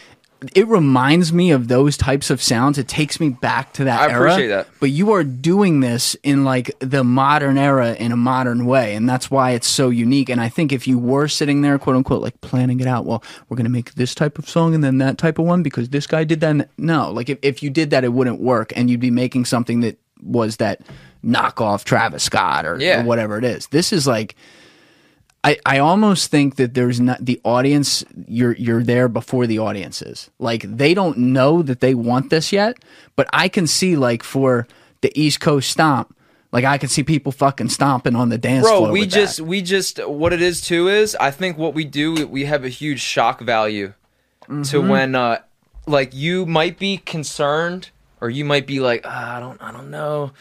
it 0.55 0.67
reminds 0.67 1.31
me 1.33 1.51
of 1.51 1.67
those 1.67 1.97
types 1.97 2.29
of 2.29 2.41
sounds. 2.41 2.77
It 2.77 2.87
takes 2.87 3.19
me 3.19 3.29
back 3.29 3.73
to 3.73 3.83
that 3.85 4.09
I 4.09 4.11
era. 4.13 4.31
appreciate 4.31 4.47
that. 4.49 4.67
but 4.79 4.89
you 4.91 5.11
are 5.13 5.23
doing 5.23 5.79
this 5.79 6.15
in 6.23 6.43
like 6.43 6.71
the 6.79 7.03
modern 7.03 7.57
era 7.57 7.93
in 7.93 8.11
a 8.11 8.17
modern 8.17 8.65
way 8.65 8.95
and 8.95 9.07
that's 9.09 9.31
why 9.31 9.51
it's 9.51 9.67
so 9.67 9.89
unique. 9.89 10.29
And 10.29 10.41
i 10.41 10.49
think 10.49 10.71
if 10.71 10.87
you 10.87 10.97
were 10.99 11.27
sitting 11.27 11.61
there 11.61 11.77
quote 11.79 11.95
unquote 11.95 12.21
like 12.21 12.39
planning 12.41 12.79
it 12.79 12.87
out 12.87 13.05
well 13.05 13.23
we're 13.49 13.57
going 13.57 13.65
to 13.65 13.71
make 13.71 13.93
this 13.95 14.13
type 14.15 14.37
of 14.37 14.47
song 14.49 14.73
and 14.75 14.83
then 14.83 14.97
that 14.99 15.17
type 15.17 15.39
of 15.39 15.45
one 15.45 15.63
because 15.63 15.89
this 15.89 16.07
guy 16.07 16.23
did 16.23 16.39
that 16.41 16.49
and- 16.51 16.67
no. 16.77 17.11
Like 17.11 17.29
if, 17.29 17.39
if 17.41 17.63
you 17.63 17.69
did 17.69 17.89
that 17.91 18.03
it 18.03 18.13
wouldn't 18.13 18.39
work 18.41 18.73
and 18.75 18.89
you'd 18.89 18.99
be 18.99 19.11
making 19.11 19.45
something 19.45 19.79
that 19.81 19.97
was 20.21 20.57
that 20.57 20.81
knockoff 21.23 21.83
travis 21.83 22.23
scott 22.23 22.65
or, 22.65 22.77
Yeah. 22.79 23.01
or 23.01 23.05
whatever 23.05 23.37
it 23.37 23.43
is. 23.45 23.67
This 23.67 23.93
is 23.93 24.05
like 24.07 24.35
I, 25.45 25.57
I 25.65 25.79
almost 25.79 26.31
think 26.31 26.55
that 26.55 26.73
there's 26.73 26.99
not 27.01 27.25
the 27.25 27.39
audience 27.43 28.05
you're 28.27 28.53
you're 28.55 28.83
there 28.83 29.07
before 29.09 29.45
the 29.45 29.59
audience 29.59 30.01
is. 30.01 30.29
Like 30.39 30.61
they 30.63 30.93
don't 30.93 31.17
know 31.17 31.61
that 31.61 31.79
they 31.81 31.93
want 31.93 32.29
this 32.29 32.53
yet, 32.53 32.77
but 33.15 33.27
I 33.33 33.49
can 33.49 33.67
see 33.67 33.95
like 33.97 34.23
for 34.23 34.67
the 35.01 35.11
East 35.19 35.41
Coast 35.41 35.69
stomp, 35.69 36.15
like 36.53 36.63
I 36.63 36.77
can 36.77 36.87
see 36.87 37.03
people 37.03 37.33
fucking 37.33 37.69
stomping 37.69 38.15
on 38.15 38.29
the 38.29 38.37
dance 38.37 38.65
Bro, 38.65 38.77
floor. 38.77 38.91
we 38.91 39.01
with 39.01 39.11
just 39.11 39.37
that. 39.37 39.43
we 39.43 39.61
just 39.61 40.07
what 40.07 40.31
it 40.31 40.41
is 40.41 40.61
too 40.61 40.87
is 40.87 41.13
I 41.19 41.31
think 41.31 41.57
what 41.57 41.73
we 41.73 41.83
do 41.83 42.25
we 42.27 42.45
have 42.45 42.63
a 42.63 42.69
huge 42.69 43.01
shock 43.01 43.41
value 43.41 43.93
to 44.47 44.53
Mm-hmm. 44.53 44.87
when 44.87 45.15
uh 45.15 45.39
like 45.87 46.13
you 46.13 46.45
might 46.45 46.79
be 46.79 46.95
concerned 46.97 47.89
or 48.21 48.29
you 48.29 48.45
might 48.45 48.65
be 48.65 48.79
like 48.79 49.01
ah, 49.03 49.35
I 49.35 49.39
don't 49.41 49.61
I 49.61 49.71
don't 49.73 49.89
know 49.91 50.31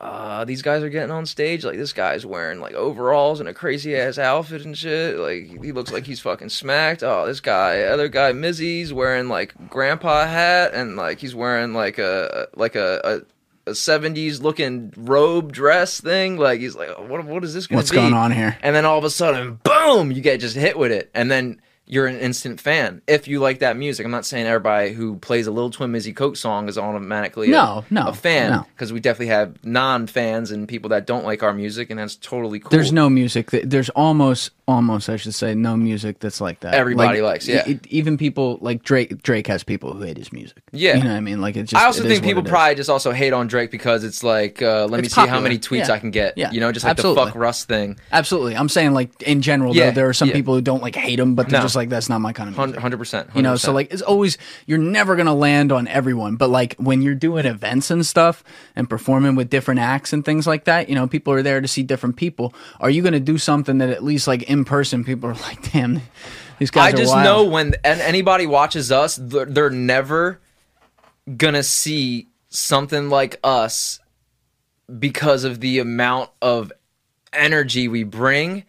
uh 0.00 0.44
these 0.44 0.62
guys 0.62 0.82
are 0.82 0.88
getting 0.88 1.10
on 1.10 1.26
stage 1.26 1.64
like 1.64 1.76
this 1.76 1.92
guy's 1.92 2.24
wearing 2.24 2.60
like 2.60 2.74
overalls 2.74 3.40
and 3.40 3.48
a 3.48 3.54
crazy 3.54 3.96
ass 3.96 4.16
outfit 4.16 4.64
and 4.64 4.78
shit 4.78 5.16
like 5.18 5.62
he 5.64 5.72
looks 5.72 5.90
like 5.90 6.06
he's 6.06 6.20
fucking 6.20 6.48
smacked 6.48 7.02
oh 7.02 7.26
this 7.26 7.40
guy 7.40 7.80
other 7.82 8.06
guy 8.08 8.30
Mizzy's 8.32 8.92
wearing 8.92 9.28
like 9.28 9.52
grandpa 9.68 10.24
hat 10.26 10.72
and 10.72 10.94
like 10.96 11.18
he's 11.18 11.34
wearing 11.34 11.74
like 11.74 11.98
a 11.98 12.46
like 12.54 12.76
a, 12.76 13.00
a 13.04 13.70
a 13.70 13.72
70s 13.72 14.40
looking 14.40 14.94
robe 14.96 15.52
dress 15.52 16.00
thing 16.00 16.38
like 16.38 16.60
he's 16.60 16.74
like 16.76 16.88
what 17.08 17.22
what 17.24 17.42
is 17.44 17.52
this 17.52 17.66
gonna 17.66 17.78
What's 17.80 17.90
be? 17.90 17.96
going 17.96 18.14
on 18.14 18.30
here? 18.30 18.56
and 18.62 18.74
then 18.74 18.84
all 18.86 18.96
of 18.98 19.04
a 19.04 19.10
sudden 19.10 19.58
boom 19.64 20.10
you 20.12 20.22
get 20.22 20.40
just 20.40 20.56
hit 20.56 20.78
with 20.78 20.90
it 20.92 21.10
and 21.12 21.30
then 21.30 21.60
you're 21.90 22.06
an 22.06 22.16
instant 22.18 22.60
fan 22.60 23.00
if 23.06 23.26
you 23.26 23.40
like 23.40 23.60
that 23.60 23.76
music 23.76 24.04
i'm 24.04 24.10
not 24.12 24.24
saying 24.26 24.46
everybody 24.46 24.92
who 24.92 25.16
plays 25.16 25.46
a 25.46 25.50
Lil 25.50 25.70
Twinn 25.70 25.90
mizzy 25.90 26.14
Coke 26.14 26.36
song 26.36 26.68
is 26.68 26.76
automatically 26.78 27.48
a- 27.48 27.52
No, 27.52 27.84
no, 27.90 28.08
a 28.08 28.12
fan 28.12 28.50
no. 28.50 28.66
because 28.74 28.92
we 28.92 29.00
definitely 29.00 29.28
have 29.28 29.56
non-fans 29.64 30.50
and 30.50 30.68
people 30.68 30.90
that 30.90 31.06
don't 31.06 31.24
like 31.24 31.42
our 31.42 31.52
music 31.52 31.90
and 31.90 31.98
that's 31.98 32.16
totally 32.16 32.60
cool 32.60 32.70
There's 32.70 32.92
no 32.92 33.08
music. 33.08 33.50
That, 33.50 33.70
there's 33.70 33.88
almost, 33.90 34.50
almost, 34.66 35.08
I 35.08 35.16
should 35.16 35.34
say, 35.34 35.54
no 35.54 35.76
music 35.76 36.18
that's 36.20 36.40
like 36.40 36.60
that. 36.60 36.74
Everybody 36.74 37.20
Like, 37.22 37.32
likes, 37.44 37.48
yeah. 37.48 37.66
e- 37.66 37.80
even 37.88 38.18
people 38.18 38.58
like 38.60 38.82
Drake. 38.82 39.22
Drake 39.22 39.46
has 39.46 39.64
people 39.64 39.94
who 39.94 40.02
hate 40.02 40.18
his 40.18 40.32
music. 40.32 40.62
Yeah. 40.72 40.96
you 40.98 41.04
know 41.04 41.10
what 41.10 41.16
I 41.16 41.20
mean. 41.20 41.40
Like 41.40 41.56
it's 41.56 41.70
just. 41.70 41.82
I 41.82 41.86
also 41.86 42.04
it 42.04 42.08
think 42.08 42.22
people 42.24 42.44
it 42.44 42.48
probably 42.48 42.74
just 42.74 42.90
also 42.90 43.12
hate 43.12 43.32
on 43.32 43.46
Drake 43.46 43.70
because 43.70 44.04
it's 44.04 44.22
like, 44.22 44.60
uh, 44.60 44.86
let 44.86 45.00
me 45.00 45.06
It's 45.06 45.14
see 45.14 45.26
how 45.26 45.40
many 45.40 45.58
tweets 45.58 45.88
Yeah. 45.88 45.94
I 45.94 45.98
can 45.98 46.10
get. 46.10 46.36
Yeah. 46.36 46.50
You 46.50 46.60
know, 46.60 46.70
just 46.72 46.84
like 46.84 46.90
Absolutely. 46.92 47.24
the 47.24 47.30
fuck 47.30 47.36
Russ 47.38 47.64
thing. 47.64 47.98
Absolutely, 48.12 48.56
I'm 48.56 48.68
saying 48.68 48.92
like 48.92 49.22
in 49.22 49.40
general. 49.42 49.74
Yeah, 49.74 49.86
though, 49.86 49.92
there 49.94 50.08
are 50.08 50.12
some 50.14 50.28
yeah. 50.28 50.34
people 50.34 50.54
who 50.54 50.60
don't 50.60 50.82
like 50.82 50.94
hate 50.96 51.18
him, 51.18 51.34
but 51.34 51.48
they're 51.48 51.60
No. 51.60 51.64
just 51.64 51.76
like 51.78 51.88
that's 51.88 52.08
not 52.10 52.20
my 52.20 52.34
kind 52.34 52.50
of 52.50 52.58
music. 52.58 52.78
Hundred 52.78 52.98
percent. 52.98 53.30
You 53.34 53.40
know, 53.40 53.56
so 53.56 53.72
like 53.72 53.92
it's 53.92 54.02
always 54.02 54.36
you're 54.66 54.76
never 54.78 55.16
gonna 55.16 55.34
land 55.34 55.72
on 55.72 55.88
everyone, 55.88 56.36
but 56.36 56.50
like 56.50 56.74
when 56.76 57.00
you're 57.00 57.14
doing 57.14 57.46
events 57.46 57.90
and 57.90 58.04
stuff 58.04 58.44
and 58.76 58.88
performing 58.90 59.34
with 59.34 59.48
different 59.48 59.80
acts 59.80 60.12
and 60.12 60.24
things 60.24 60.46
like 60.46 60.64
that, 60.64 60.88
you 60.90 60.94
know, 60.94 61.06
people 61.06 61.32
are 61.32 61.42
there 61.42 61.60
to 61.60 61.68
see 61.68 61.82
different 61.82 62.16
people. 62.16 62.52
Are 62.80 62.90
you 62.90 63.02
gonna 63.02 63.20
do 63.20 63.38
something 63.38 63.78
that 63.78 63.88
at 63.88 64.04
least 64.04 64.26
like 64.26 64.42
in 64.42 64.64
person, 64.66 65.04
people 65.04 65.30
are 65.30 65.34
like, 65.48 65.72
damn, 65.72 66.02
these 66.58 66.70
guys 66.70 66.92
I 66.92 66.96
just 66.96 67.12
wild. 67.14 67.24
know 67.24 67.44
when 67.50 67.74
and 67.84 68.00
anybody 68.00 68.46
watches 68.46 68.92
us, 68.92 69.16
they're, 69.16 69.46
they're 69.46 69.70
never 69.70 70.40
gonna 71.36 71.62
see 71.62 72.28
something 72.50 73.08
like 73.08 73.38
us 73.42 74.00
because 74.98 75.44
of 75.44 75.60
the 75.60 75.78
amount 75.78 76.30
of 76.42 76.72
energy 77.32 77.88
we 77.88 78.04
bring 78.04 78.64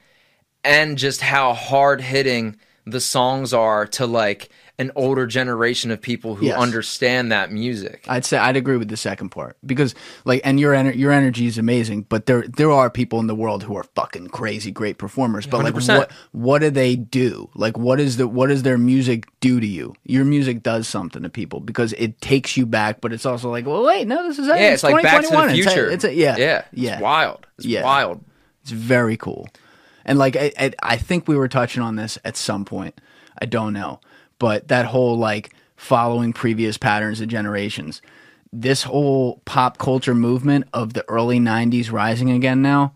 and 0.64 0.98
just 0.98 1.22
how 1.22 1.54
hard 1.54 2.02
hitting 2.02 2.58
the 2.86 3.00
songs 3.02 3.54
are 3.54 3.86
to 3.88 4.06
like 4.06 4.50
an 4.78 4.92
older 4.96 5.28
generation 5.28 5.92
of 5.92 6.00
people 6.02 6.36
who 6.36 6.46
Yes. 6.46 6.58
understand 6.58 7.34
that 7.34 7.52
music. 7.52 8.06
I'd 8.08 8.24
say 8.24 8.38
I'd 8.38 8.56
agree 8.56 8.78
with 8.78 8.88
the 8.88 8.96
second 8.96 9.28
part 9.28 9.58
because 9.66 9.94
like 10.24 10.40
and 10.46 10.58
your 10.58 10.74
ener- 10.74 10.96
your 10.96 11.12
energy 11.12 11.48
is 11.48 11.58
amazing, 11.58 12.04
but 12.08 12.28
there 12.28 12.46
there 12.48 12.72
are 12.72 12.90
people 12.90 13.20
in 13.20 13.28
the 13.28 13.36
world 13.36 13.64
who 13.64 13.76
are 13.76 13.84
fucking 13.96 14.28
crazy 14.30 14.72
great 14.72 14.98
performers. 14.98 15.46
But 15.46 15.64
like 15.66 15.74
100%. 15.74 15.98
what 15.98 16.12
what 16.32 16.60
do 16.60 16.70
they 16.70 16.96
do? 16.96 17.50
Like 17.56 17.78
what 17.78 18.00
is 18.00 18.16
the 18.16 18.26
what 18.28 18.48
does 18.48 18.64
their 18.64 18.78
music 18.78 19.26
do 19.42 19.60
to 19.60 19.68
you? 19.68 19.96
Your 20.06 20.24
music 20.24 20.64
does 20.64 20.88
something 20.88 21.24
to 21.24 21.30
people 21.30 21.60
because 21.60 21.92
it 21.98 22.22
takes 22.22 22.56
you 22.56 22.66
back, 22.66 23.02
but 23.02 23.12
it's 23.12 23.26
also 23.26 23.52
like, 23.52 23.66
well, 23.66 23.84
wait, 23.86 24.08
no, 24.08 24.26
this 24.26 24.40
is 24.40 24.48
yeah, 24.48 24.72
it's 24.72 24.84
like 24.84 25.04
Back 25.04 25.24
to 25.24 25.28
the 25.28 25.36
2021. 25.36 25.50
It's 25.60 25.68
a- 25.68 25.70
Future. 25.72 25.92
It's 25.92 26.04
a, 26.06 26.14
yeah, 26.16 26.38
yeah, 26.38 26.62
yeah, 26.72 26.94
It's 26.94 27.02
wild. 27.02 27.48
It's 27.58 27.68
Yeah. 27.68 27.84
wild. 27.84 28.24
It's 28.62 28.72
very 28.72 29.18
cool. 29.18 29.50
And 30.06 30.18
like 30.18 30.36
I, 30.36 30.52
I, 30.58 30.72
I 30.82 30.98
think 30.98 31.28
we 31.28 31.36
were 31.36 31.48
touching 31.48 31.82
on 31.84 31.96
this 31.96 32.18
at 32.26 32.36
some 32.38 32.66
point. 32.66 33.00
I 33.42 33.46
don't 33.46 33.74
know, 33.74 34.00
but 34.40 34.68
that 34.70 34.86
whole 34.88 35.18
like 35.18 35.54
following 35.76 36.34
previous 36.34 36.78
patterns 36.78 37.22
of 37.22 37.28
generations, 37.30 38.02
this 38.52 38.84
whole 38.84 39.42
pop 39.46 39.78
culture 39.78 40.16
movement 40.16 40.68
of 40.74 40.94
the 40.94 41.08
early 41.10 41.40
'90s 41.40 41.92
rising 41.92 42.30
again 42.32 42.62
now. 42.62 42.94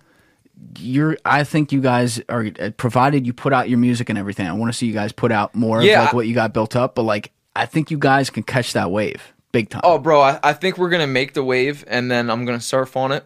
You're, 0.80 1.18
I 1.26 1.44
think 1.44 1.72
you 1.72 1.82
guys 1.82 2.22
are 2.30 2.48
uh, 2.60 2.70
provided 2.78 3.26
you 3.28 3.34
put 3.34 3.52
out 3.54 3.70
your 3.70 3.78
music 3.80 4.10
and 4.10 4.18
everything. 4.18 4.48
I 4.48 4.54
want 4.54 4.72
to 4.72 4.78
see 4.78 4.88
you 4.88 4.94
guys 4.94 5.12
put 5.12 5.32
out 5.32 5.54
more 5.54 5.82
Yeah, 5.84 6.00
of 6.00 6.06
like 6.06 6.14
I- 6.14 6.16
what 6.16 6.28
you 6.28 6.34
got 6.34 6.54
built 6.54 6.76
up. 6.76 6.96
But 6.96 7.04
like, 7.04 7.32
I 7.56 7.66
think 7.66 7.92
you 7.92 7.98
guys 7.98 8.30
can 8.30 8.44
catch 8.44 8.74
that 8.74 8.90
wave 8.90 9.34
big 9.52 9.70
time. 9.70 9.82
Oh, 9.84 9.98
bro, 10.00 10.22
I, 10.22 10.40
I 10.42 10.54
think 10.54 10.78
we're 10.78 10.90
gonna 10.90 11.06
make 11.06 11.34
the 11.34 11.44
wave, 11.44 11.84
and 11.88 12.10
then 12.10 12.30
I'm 12.32 12.44
gonna 12.46 12.60
surf 12.62 12.96
on 12.98 13.12
it, 13.12 13.26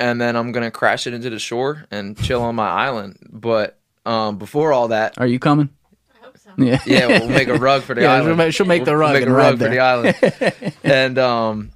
and 0.00 0.20
then 0.20 0.36
I'm 0.36 0.52
gonna 0.52 0.70
crash 0.70 1.06
it 1.06 1.14
into 1.14 1.30
the 1.30 1.38
shore 1.38 1.84
and 1.90 2.16
chill 2.20 2.42
on 2.42 2.54
my 2.54 2.68
island. 2.68 3.18
But 3.30 3.78
um, 4.06 4.38
before 4.38 4.72
all 4.72 4.88
that, 4.88 5.18
Are 5.18 5.26
you 5.26 5.38
coming? 5.38 5.68
I 6.20 6.24
hope 6.24 6.38
so. 6.38 6.50
Yeah, 6.58 6.80
yeah, 6.86 7.06
we'll 7.06 7.28
make 7.28 7.48
a 7.48 7.54
rug 7.58 7.82
for 7.82 7.94
the 7.94 8.00
Yeah, 8.02 8.12
island. 8.14 8.28
she'll 8.28 8.36
make- 8.36 8.54
she'll 8.54 8.66
make 8.66 8.84
the 8.84 8.92
We'll 8.92 9.00
rug 9.00 9.12
make 9.14 9.22
and 9.22 9.30
a 9.32 9.34
rug 9.34 9.52
for 9.54 9.58
there. 9.58 9.70
the 9.70 9.78
island, 9.80 10.74
and 10.84 11.18
um, 11.18 11.70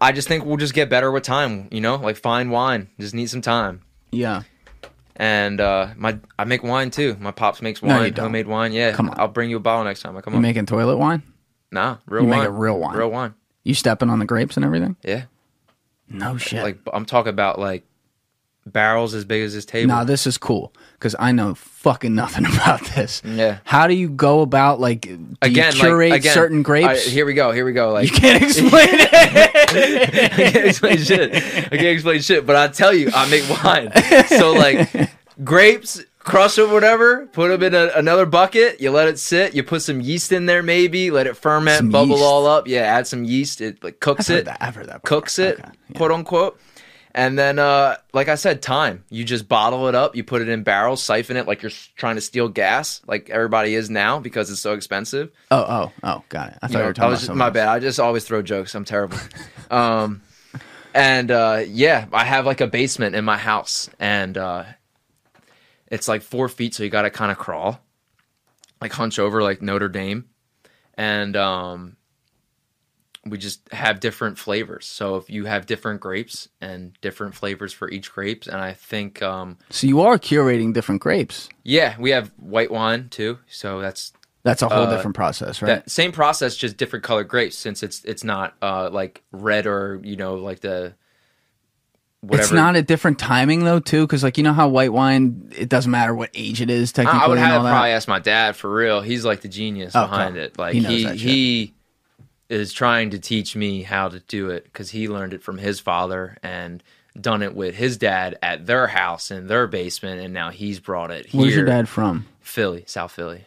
I 0.00 0.12
just 0.12 0.26
think 0.28 0.44
we'll 0.44 0.56
just 0.56 0.74
get 0.74 0.88
better 0.90 1.10
with 1.12 1.22
time. 1.22 1.68
You 1.70 1.80
know, 1.80 1.96
like 1.96 2.16
fine 2.16 2.50
wine, 2.50 2.88
just 2.98 3.14
need 3.14 3.30
some 3.30 3.40
time. 3.42 3.82
yeah. 4.10 4.42
And 5.14 5.60
uh, 5.60 5.88
my 5.96 6.18
I 6.38 6.44
make 6.44 6.62
wine 6.62 6.90
too. 6.90 7.16
My 7.20 7.32
pops 7.32 7.60
makes 7.60 7.82
No, 7.82 7.88
you 7.94 8.00
wine, 8.00 8.12
don't. 8.14 8.24
homemade 8.24 8.46
wine. 8.46 8.72
Yeah, 8.72 8.92
Come 8.92 9.10
on. 9.10 9.20
I'll 9.20 9.28
bring 9.28 9.50
you 9.50 9.58
a 9.58 9.60
bottle 9.60 9.84
next 9.84 10.00
time 10.00 10.16
I 10.16 10.22
come 10.22 10.32
You 10.32 10.38
up. 10.38 10.42
making 10.42 10.64
toilet 10.64 10.96
wine? 10.96 11.22
nah, 11.70 11.98
real 12.06 12.22
You 12.22 12.28
wine. 12.30 12.38
make 12.40 12.48
it 12.48 12.52
real 12.52 12.78
wine. 12.78 12.96
Real 12.96 13.10
wine. 13.10 13.34
You 13.62 13.74
stepping 13.74 14.08
on 14.08 14.18
the 14.20 14.24
grapes 14.24 14.56
and 14.56 14.64
everything? 14.64 14.96
Yeah. 15.04 15.24
No 16.08 16.36
shit. 16.36 16.62
Like 16.62 16.78
I'm 16.92 17.04
talking 17.06 17.30
about 17.30 17.58
like 17.58 17.84
barrels 18.66 19.14
as 19.14 19.24
big 19.24 19.42
as 19.42 19.54
this 19.54 19.64
table. 19.64 19.88
Nah, 19.88 20.04
this 20.04 20.26
is 20.26 20.38
cool 20.38 20.72
because 20.94 21.16
I 21.18 21.32
know 21.32 21.54
fucking 21.54 22.14
nothing 22.14 22.46
about 22.54 22.80
this. 22.94 23.22
Yeah. 23.24 23.58
How 23.64 23.86
do 23.86 23.94
you 23.94 24.08
go 24.08 24.40
about 24.40 24.80
like 24.80 25.02
do 25.02 25.36
again, 25.42 25.72
you 25.74 25.80
curate 25.80 26.10
like, 26.10 26.20
again, 26.20 26.34
certain 26.34 26.62
grapes? 26.62 26.86
right, 26.86 26.98
here 27.00 27.26
we 27.26 27.34
go. 27.34 27.52
Here 27.52 27.64
we 27.64 27.72
go. 27.72 27.92
Like 27.92 28.10
you 28.10 28.16
can't 28.16 28.42
explain 28.42 28.70
it. 28.72 29.14
I 29.14 30.50
can't 30.50 30.66
explain 30.66 30.98
shit. 30.98 31.34
I 31.34 31.68
can't 31.68 31.82
explain 31.82 32.20
shit. 32.20 32.46
But 32.46 32.56
I 32.56 32.68
tell 32.68 32.94
you, 32.94 33.10
I 33.14 33.28
make 33.30 33.48
wine. 33.48 33.90
So 34.28 34.52
like 34.52 35.10
grapes 35.44 36.02
crush 36.24 36.56
them, 36.56 36.72
whatever. 36.72 37.26
Put 37.26 37.48
them 37.48 37.62
in 37.62 37.74
a, 37.74 37.90
another 37.96 38.26
bucket. 38.26 38.80
You 38.80 38.90
let 38.90 39.08
it 39.08 39.18
sit. 39.18 39.54
You 39.54 39.62
put 39.62 39.82
some 39.82 40.00
yeast 40.00 40.32
in 40.32 40.46
there, 40.46 40.62
maybe. 40.62 41.10
Let 41.10 41.26
it 41.26 41.36
ferment, 41.36 41.78
Some 41.78 41.90
bubble 41.90 42.16
yeast. 42.16 42.22
all 42.24 42.46
up. 42.46 42.66
Yeah, 42.68 42.80
add 42.82 43.06
some 43.06 43.24
yeast. 43.24 43.60
It 43.60 43.82
like 43.84 44.00
cooks 44.00 44.30
I've 44.30 44.36
it. 44.38 44.44
that. 44.46 44.58
I've 44.60 44.74
heard 44.74 44.86
that. 44.88 45.02
before. 45.02 45.20
cooks 45.20 45.38
it, 45.38 45.58
Okay, 45.60 45.68
yeah. 45.90 45.96
quote 45.98 46.10
unquote. 46.12 46.60
And 47.14 47.38
then, 47.38 47.58
uh, 47.58 47.96
like 48.14 48.28
I 48.28 48.36
said, 48.36 48.62
time. 48.62 49.04
You 49.10 49.22
just 49.24 49.46
bottle 49.46 49.86
it 49.88 49.94
up. 49.94 50.16
You 50.16 50.24
put 50.24 50.40
it 50.40 50.48
in 50.48 50.62
barrels, 50.62 51.02
siphon 51.02 51.36
it 51.36 51.46
like 51.46 51.60
you're 51.60 51.70
trying 51.94 52.14
to 52.14 52.22
steal 52.22 52.48
gas, 52.48 53.02
like 53.06 53.28
everybody 53.28 53.74
is 53.74 53.90
now 53.90 54.18
because 54.18 54.50
it's 54.50 54.62
so 54.62 54.72
expensive. 54.72 55.30
Oh, 55.50 55.58
oh, 55.58 55.92
oh, 56.02 56.24
got 56.30 56.52
it. 56.52 56.58
I 56.62 56.68
thought 56.68 56.72
You 56.72 56.78
you, 56.78 56.84
were 56.84 56.90
I 56.90 56.92
talking 56.94 57.10
was 57.10 57.24
about 57.24 57.32
just, 57.32 57.36
my 57.38 57.44
else. 57.48 57.52
bad. 57.54 57.68
I 57.68 57.78
just 57.80 58.00
always 58.00 58.24
throw 58.24 58.40
jokes. 58.40 58.74
I'm 58.74 58.86
terrible. 58.86 59.18
um, 59.70 60.22
and 60.94 61.30
uh, 61.30 61.62
yeah, 61.66 62.06
I 62.14 62.24
have 62.24 62.46
like 62.46 62.62
a 62.62 62.66
basement 62.66 63.14
in 63.14 63.26
my 63.26 63.36
house, 63.36 63.90
and 64.00 64.38
uh, 64.38 64.64
it's 65.92 66.08
like 66.08 66.22
four 66.22 66.48
feet, 66.48 66.74
so 66.74 66.82
you 66.82 66.90
got 66.90 67.02
to 67.02 67.10
kind 67.10 67.30
of 67.30 67.38
crawl, 67.38 67.78
like 68.80 68.92
hunch 68.92 69.18
over, 69.20 69.42
like 69.42 69.62
Notre 69.62 69.88
Dame, 69.88 70.24
and 70.94 71.36
um, 71.36 71.96
we 73.24 73.38
just 73.38 73.60
have 73.72 74.00
different 74.00 74.38
flavors. 74.38 74.84
So 74.86 75.14
if 75.16 75.30
you 75.30 75.44
have 75.44 75.66
different 75.66 76.00
grapes 76.00 76.48
and 76.60 76.98
different 77.00 77.34
flavors 77.36 77.72
for 77.72 77.88
each 77.90 78.10
grapes, 78.12 78.48
and 78.48 78.56
I 78.60 78.72
think 78.72 79.22
um, 79.22 79.58
So 79.70 79.86
you 79.86 80.00
are 80.00 80.18
curating 80.18 80.72
different 80.72 81.00
grapes. 81.00 81.48
yeah, 81.62 81.94
we 82.00 82.10
have 82.10 82.32
white 82.36 82.70
wine 82.72 83.08
too. 83.10 83.38
So 83.46 83.80
that's 83.80 84.12
That's 84.42 84.62
a 84.62 84.68
whole 84.68 84.84
Uh, 84.86 84.90
different 84.90 85.14
process, 85.14 85.62
right? 85.62 85.68
that 85.68 85.90
same 85.90 86.10
process, 86.10 86.56
just 86.56 86.76
different 86.76 87.04
colored 87.04 87.28
grapes. 87.28 87.56
Since 87.56 87.84
it's 87.84 88.04
it's 88.04 88.24
not 88.24 88.54
uh, 88.60 88.90
like 88.90 89.22
red 89.30 89.66
or 89.68 90.00
you 90.02 90.16
know 90.16 90.34
like 90.34 90.60
the 90.60 90.94
whatever. 92.22 92.42
It's 92.44 92.52
not 92.52 92.74
a 92.76 92.82
different 92.82 93.18
timing 93.18 93.64
though, 93.64 93.78
too, 93.80 94.06
because 94.06 94.22
like 94.22 94.38
you 94.38 94.42
know 94.44 94.52
how 94.54 94.68
white 94.68 94.92
wine, 94.92 95.52
it 95.56 95.68
doesn't 95.68 95.90
matter 95.90 96.14
what 96.14 96.30
age 96.34 96.60
it 96.62 96.70
is. 96.70 96.90
Technically, 96.92 97.20
I, 97.20 97.26
would 97.28 97.38
have 97.38 97.60
probably 97.62 97.90
ask 97.90 98.08
my 98.08 98.18
dad 98.18 98.56
for 98.56 98.72
real. 98.72 99.00
He's 99.02 99.24
like 99.24 99.42
the 99.42 99.48
genius 99.48 99.92
Oh, 99.94 100.02
behind 100.06 100.36
okay. 100.36 100.46
it. 100.46 100.58
Like 100.58 100.74
He 100.74 100.80
he 100.82 101.16
he, 101.16 101.74
is 102.48 102.72
trying 102.72 103.10
to 103.10 103.18
teach 103.18 103.54
me 103.56 103.82
how 103.82 104.08
to 104.08 104.20
do 104.20 104.50
it 104.50 104.64
because 104.64 104.90
he 104.90 105.08
learned 105.08 105.32
it 105.34 105.42
from 105.42 105.56
his 105.58 105.80
father 105.80 106.36
and 106.42 106.82
done 107.18 107.42
it 107.42 107.54
with 107.54 107.74
his 107.74 107.96
dad 107.98 108.38
at 108.42 108.66
their 108.66 108.86
house 108.86 109.30
in 109.30 109.46
their 109.46 109.66
basement, 109.66 110.20
and 110.20 110.32
now 110.34 110.50
he's 110.50 110.78
brought 110.80 111.10
it 111.10 111.26
here. 111.26 111.40
Where's 111.40 111.54
your 111.54 111.64
dad 111.66 111.88
from? 111.88 112.26
Philly, 112.40 112.84
South 112.86 113.12
Philly. 113.12 113.46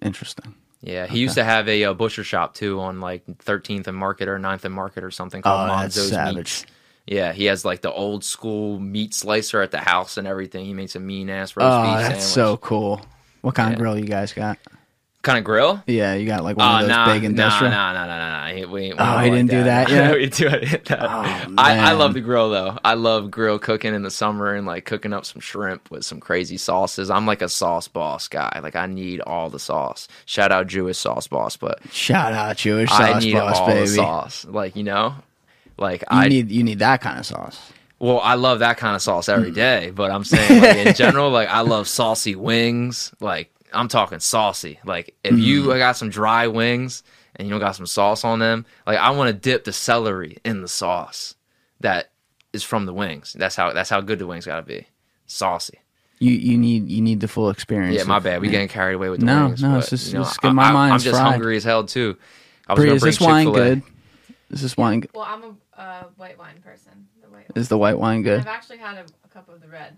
Interesting. 0.00 0.54
Yeah, 0.80 1.06
he 1.06 1.20
used 1.20 1.36
to 1.36 1.44
have 1.44 1.68
a, 1.68 1.84
uh 1.84 1.94
butcher 1.94 2.24
shop 2.24 2.54
too 2.54 2.80
on 2.80 3.00
like 3.00 3.24
13th 3.26 3.86
and 3.86 3.96
Market 3.96 4.26
or 4.28 4.38
9th 4.38 4.64
and 4.64 4.74
Market 4.74 5.04
or 5.04 5.12
something 5.12 5.40
called 5.42 5.70
Oh, 5.70 5.72
Monzo's. 5.72 6.34
Meats. 6.34 6.66
Yeah, 7.06 7.32
he 7.32 7.46
has 7.46 7.64
like 7.64 7.80
the 7.82 7.92
old 7.92 8.24
school 8.24 8.78
meat 8.78 9.12
slicer 9.14 9.60
at 9.60 9.70
the 9.72 9.78
house 9.80 10.16
and 10.18 10.26
everything. 10.26 10.64
He 10.66 10.72
makes 10.74 10.94
a 10.94 11.00
mean 11.00 11.30
ass 11.30 11.56
roast 11.56 11.78
Oh, 11.78 11.82
beef 11.82 12.08
that's 12.08 12.24
so 12.24 12.56
cool. 12.58 13.00
What 13.40 13.54
kind 13.56 13.72
of 13.72 13.78
grill 13.78 13.98
you 13.98 14.04
guys 14.06 14.32
got? 14.32 14.58
kind 15.22 15.38
of 15.38 15.44
grill. 15.44 15.80
Yeah, 15.86 16.14
you 16.14 16.26
got 16.26 16.42
like 16.42 16.56
one 16.56 16.66
Oh, 16.66 16.70
of 16.70 16.76
uh, 16.78 16.80
those 16.82 16.88
nah, 16.88 17.12
big 17.14 17.22
industrial. 17.22 17.70
Nah, 17.70 17.92
nah, 17.92 18.06
nah, 18.06 18.18
nah, 18.18 18.46
nah. 18.48 18.54
He- 18.56 18.64
We 18.64 18.66
Oh, 18.66 18.74
we 18.90 18.96
don't 18.96 18.98
like 18.98 19.30
didn't 19.32 19.50
do 19.50 19.62
that 19.64 19.88
yet? 19.90 20.14
we 20.16 20.26
do 20.28 20.48
it. 20.48 20.90
Oh, 20.90 21.54
I, 21.58 21.90
I 21.90 21.92
love 21.92 22.14
the 22.14 22.20
grill 22.20 22.50
though. 22.50 22.76
I 22.84 22.94
love 22.94 23.30
grill 23.30 23.58
cooking 23.60 23.94
in 23.94 24.02
the 24.02 24.10
summer 24.10 24.52
and 24.54 24.66
like 24.66 24.84
cooking 24.84 25.12
up 25.12 25.24
some 25.24 25.40
shrimp 25.40 25.90
with 25.92 26.04
some 26.04 26.18
crazy 26.18 26.56
sauces. 26.56 27.08
I'm 27.08 27.24
like 27.24 27.40
a 27.40 27.48
sauce 27.48 27.86
boss 27.86 28.26
guy. 28.28 28.58
Like 28.62 28.74
I 28.74 28.86
need 28.86 29.20
all 29.20 29.48
the 29.48 29.60
sauce. 29.60 30.08
Shout 30.26 30.50
out 30.50 30.66
Jewish 30.66 30.98
sauce 30.98 31.28
boss, 31.28 31.56
but 31.56 31.78
Shout 31.92 32.32
out 32.32 32.56
Jewish 32.56 32.90
sauce 32.90 33.00
I 33.00 33.18
need 33.20 33.34
boss, 33.34 33.58
all 33.58 33.66
baby. 33.66 33.80
the 33.80 33.86
sauce. 33.88 34.44
Like 34.44 34.74
you 34.74 34.82
know, 34.82 35.14
like 35.78 36.00
You 36.02 36.06
I 36.10 36.28
need 36.28 36.50
you 36.50 36.62
need 36.62 36.78
that 36.80 37.00
kind 37.00 37.18
of 37.18 37.26
sauce. 37.26 37.72
well, 37.98 38.20
I 38.20 38.34
love 38.34 38.58
that 38.60 38.76
kind 38.78 38.94
of 38.96 39.02
sauce 39.02 39.26
Mm. 39.28 39.32
every 39.34 39.50
day. 39.52 39.90
But 39.94 40.10
I'm 40.10 40.24
saying 40.24 40.60
like, 40.62 40.76
in 40.86 40.94
general, 41.04 41.30
like 41.30 41.48
I 41.48 41.60
love 41.60 41.88
saucy 41.88 42.34
wings. 42.34 43.12
Like 43.20 43.50
I'm 43.72 43.88
talking 43.88 44.18
saucy. 44.20 44.78
Like 44.84 45.14
if 45.24 45.34
Mm. 45.34 45.42
you 45.42 45.66
got 45.68 45.96
some 45.96 46.10
dry 46.10 46.46
wings 46.48 47.02
and 47.36 47.48
you 47.48 47.52
don't 47.52 47.60
got 47.60 47.76
some 47.76 47.86
sauce 47.86 48.24
on 48.24 48.38
them, 48.38 48.66
like 48.86 48.98
I 48.98 49.10
want 49.10 49.28
to 49.28 49.32
dip 49.32 49.64
the 49.64 49.72
celery 49.72 50.38
in 50.44 50.60
the 50.62 50.68
sauce 50.68 51.34
that 51.80 52.10
is 52.52 52.62
from 52.62 52.84
the 52.86 52.92
wings. 52.92 53.34
That's 53.38 53.56
how 53.56 53.72
that's 53.72 53.88
how 53.90 54.00
good 54.00 54.18
the 54.18 54.26
wings 54.26 54.46
got 54.46 54.56
to 54.56 54.62
be. 54.62 54.86
Saucy. 55.26 55.78
You 56.18 56.32
you 56.32 56.58
need 56.58 56.88
you 56.88 57.00
need 57.00 57.20
the 57.20 57.26
full 57.28 57.50
experience. 57.50 57.96
Yeah, 57.96 58.04
my 58.04 58.18
bad. 58.20 58.40
We 58.42 58.48
getting 58.48 58.68
carried 58.68 58.94
away 58.94 59.08
with 59.08 59.20
the 59.20 59.26
No, 59.26 59.46
wings. 59.46 59.62
no, 59.62 59.70
but, 59.72 59.78
it's 59.78 59.90
just- 59.90 60.08
you 60.12 60.18
know, 60.18 60.22
it's 60.22 60.36
good. 60.36 60.52
My 60.52 60.64
I- 60.64 60.72
mind's 60.72 60.92
I'm 61.06 61.10
just 61.10 61.20
fried. 61.20 61.32
hungry 61.32 61.56
as 61.56 61.64
hell 61.64 61.84
too. 61.84 62.16
I 62.68 62.74
was 62.74 62.84
Bree, 62.84 62.92
is 62.94 63.02
this 63.02 63.18
wine 63.20 63.50
good? 63.50 63.82
Is 64.52 64.60
this 64.62 64.76
wine 64.76 65.00
good? 65.00 65.10
Well, 65.14 65.24
I'm 65.24 65.42
a 65.42 65.80
uh, 65.80 66.04
white 66.16 66.38
wine 66.38 66.60
person. 66.62 66.92
The 67.22 67.28
white 67.28 67.48
wine. 67.48 67.52
Is 67.56 67.68
the 67.68 67.78
white 67.78 67.98
wine 67.98 68.22
good? 68.22 68.40
I've 68.40 68.46
actually 68.46 68.78
had 68.78 68.96
a, 68.96 69.04
a 69.24 69.28
cup 69.28 69.48
of 69.48 69.60
the 69.62 69.68
red, 69.68 69.96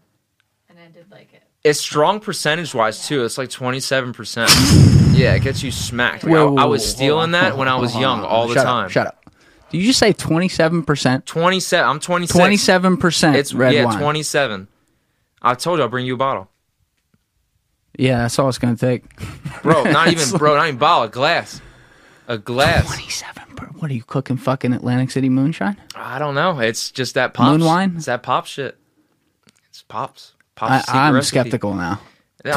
and 0.68 0.78
I 0.78 0.86
did 0.86 1.10
like 1.10 1.34
it. 1.34 1.42
It's 1.64 1.80
strong 1.80 2.20
percentage 2.20 2.74
wise 2.74 3.06
too. 3.08 3.24
It's 3.24 3.36
like 3.36 3.50
twenty 3.50 3.80
seven 3.80 4.12
percent. 4.12 4.50
Yeah, 5.12 5.34
it 5.34 5.42
gets 5.42 5.62
you 5.62 5.70
smacked. 5.70 6.24
Like, 6.24 6.32
Whoa, 6.32 6.56
I, 6.56 6.62
I 6.62 6.64
was 6.66 6.88
stealing 6.88 7.32
that 7.32 7.56
when 7.56 7.68
I 7.68 7.76
was 7.76 7.96
young 7.96 8.22
all 8.22 8.48
the 8.48 8.54
Shut 8.54 8.64
time. 8.64 8.84
Up, 8.86 8.90
shut 8.90 9.06
up. 9.06 9.24
Did 9.70 9.78
you 9.78 9.86
just 9.86 9.98
say 9.98 10.12
twenty 10.12 10.48
seven 10.48 10.82
percent? 10.84 11.26
Twenty 11.26 11.58
seven. 11.60 11.88
I'm 11.88 12.00
twenty 12.00 12.26
six. 12.26 12.36
Twenty 12.36 12.56
seven 12.56 12.96
percent. 12.96 13.36
It's 13.36 13.54
red 13.54 13.74
yeah, 13.74 13.86
wine. 13.86 13.98
twenty 13.98 14.22
seven. 14.22 14.68
I 15.42 15.54
told 15.54 15.78
you 15.78 15.82
I'll 15.82 15.88
bring 15.90 16.06
you 16.06 16.14
a 16.14 16.16
bottle, 16.16 16.48
Yeah, 17.98 18.18
that's 18.18 18.38
all 18.38 18.48
it's 18.48 18.58
gonna 18.58 18.76
take. 18.76 19.04
bro. 19.62 19.84
Not 19.84 20.08
even 20.12 20.38
bro. 20.38 20.56
Not 20.56 20.68
even 20.68 20.78
bottle. 20.78 21.04
A 21.04 21.08
glass. 21.08 21.60
A 22.28 22.38
glass. 22.38 22.86
Twenty 22.86 23.10
seven. 23.10 23.43
What 23.78 23.90
are 23.90 23.94
you 23.94 24.02
cooking? 24.04 24.36
Fucking 24.36 24.72
Atlantic 24.72 25.10
City 25.10 25.28
moonshine? 25.28 25.76
I 25.94 26.18
don't 26.18 26.34
know. 26.34 26.58
It's 26.60 26.90
just 26.90 27.14
that 27.14 27.34
pops. 27.34 27.50
Moon 27.50 27.64
wine? 27.64 27.94
It's 27.96 28.06
that 28.06 28.22
pop 28.22 28.46
shit. 28.46 28.76
It's 29.68 29.82
pops. 29.82 30.34
Pops. 30.54 30.88
I, 30.88 31.08
I'm 31.08 31.14
recipe. 31.14 31.40
skeptical 31.40 31.74
now. 31.74 32.00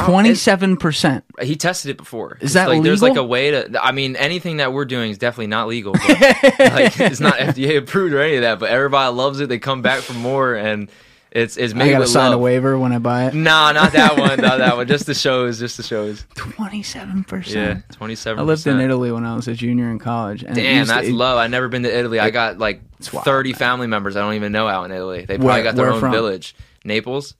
Twenty 0.04 0.34
seven 0.34 0.76
percent. 0.76 1.24
He 1.40 1.56
tested 1.56 1.90
it 1.90 1.96
before. 1.96 2.36
Is 2.40 2.48
It's 2.48 2.54
that 2.54 2.68
like 2.68 2.82
there's 2.82 3.00
like 3.00 3.16
a 3.16 3.24
way 3.24 3.50
to? 3.52 3.82
I 3.82 3.92
mean, 3.92 4.16
anything 4.16 4.58
that 4.58 4.72
we're 4.74 4.84
doing 4.84 5.10
is 5.10 5.16
definitely 5.16 5.46
not 5.46 5.66
legal. 5.66 5.92
But 5.94 6.02
like, 6.10 7.00
it's 7.00 7.20
not 7.20 7.34
FDA 7.36 7.78
approved 7.78 8.12
or 8.12 8.20
any 8.20 8.36
of 8.36 8.42
that. 8.42 8.58
But 8.58 8.68
everybody 8.68 9.14
loves 9.16 9.40
it. 9.40 9.48
They 9.48 9.58
come 9.58 9.80
back 9.80 10.00
for 10.00 10.12
more, 10.12 10.54
and 10.54 10.90
it's 11.38 11.56
it's 11.56 11.72
I 11.74 11.76
made 11.76 11.90
gotta 11.90 12.00
with 12.02 12.10
sign 12.10 12.32
a 12.32 12.38
waiver 12.38 12.78
when 12.78 12.92
I 12.92 12.98
buy 12.98 13.26
it. 13.26 13.34
Nah, 13.34 13.72
not 13.72 13.92
that 13.92 14.18
one. 14.18 14.40
Not 14.40 14.58
that 14.58 14.76
one. 14.76 14.86
Just 14.88 15.06
the 15.06 15.14
shows. 15.14 15.58
Just 15.58 15.76
the 15.76 15.82
shows. 15.82 16.24
Twenty 16.34 16.82
seven 16.82 17.24
percent. 17.24 17.84
Yeah, 17.88 17.96
twenty 17.96 18.14
seven. 18.14 18.40
I 18.40 18.42
lived 18.44 18.66
in 18.66 18.80
Italy 18.80 19.10
when 19.12 19.24
I 19.24 19.34
was 19.36 19.48
a 19.48 19.54
junior 19.54 19.90
in 19.90 19.98
college. 19.98 20.42
And 20.42 20.54
Damn, 20.54 20.78
used 20.78 20.90
to- 20.90 20.94
that's 20.96 21.08
it- 21.08 21.12
low. 21.14 21.38
I 21.38 21.46
never 21.46 21.68
been 21.68 21.82
to 21.84 21.96
Italy. 21.96 22.20
I 22.20 22.30
got 22.30 22.58
like 22.58 22.82
wild, 23.12 23.24
thirty 23.24 23.50
man. 23.52 23.58
family 23.58 23.86
members 23.86 24.16
I 24.16 24.20
don't 24.20 24.34
even 24.34 24.52
know 24.52 24.68
out 24.68 24.84
in 24.84 24.90
Italy. 24.92 25.20
They 25.26 25.36
probably 25.36 25.46
Where- 25.54 25.62
got 25.64 25.76
their 25.76 25.92
own 25.92 26.00
from? 26.00 26.12
village. 26.12 26.54
Naples. 26.84 27.34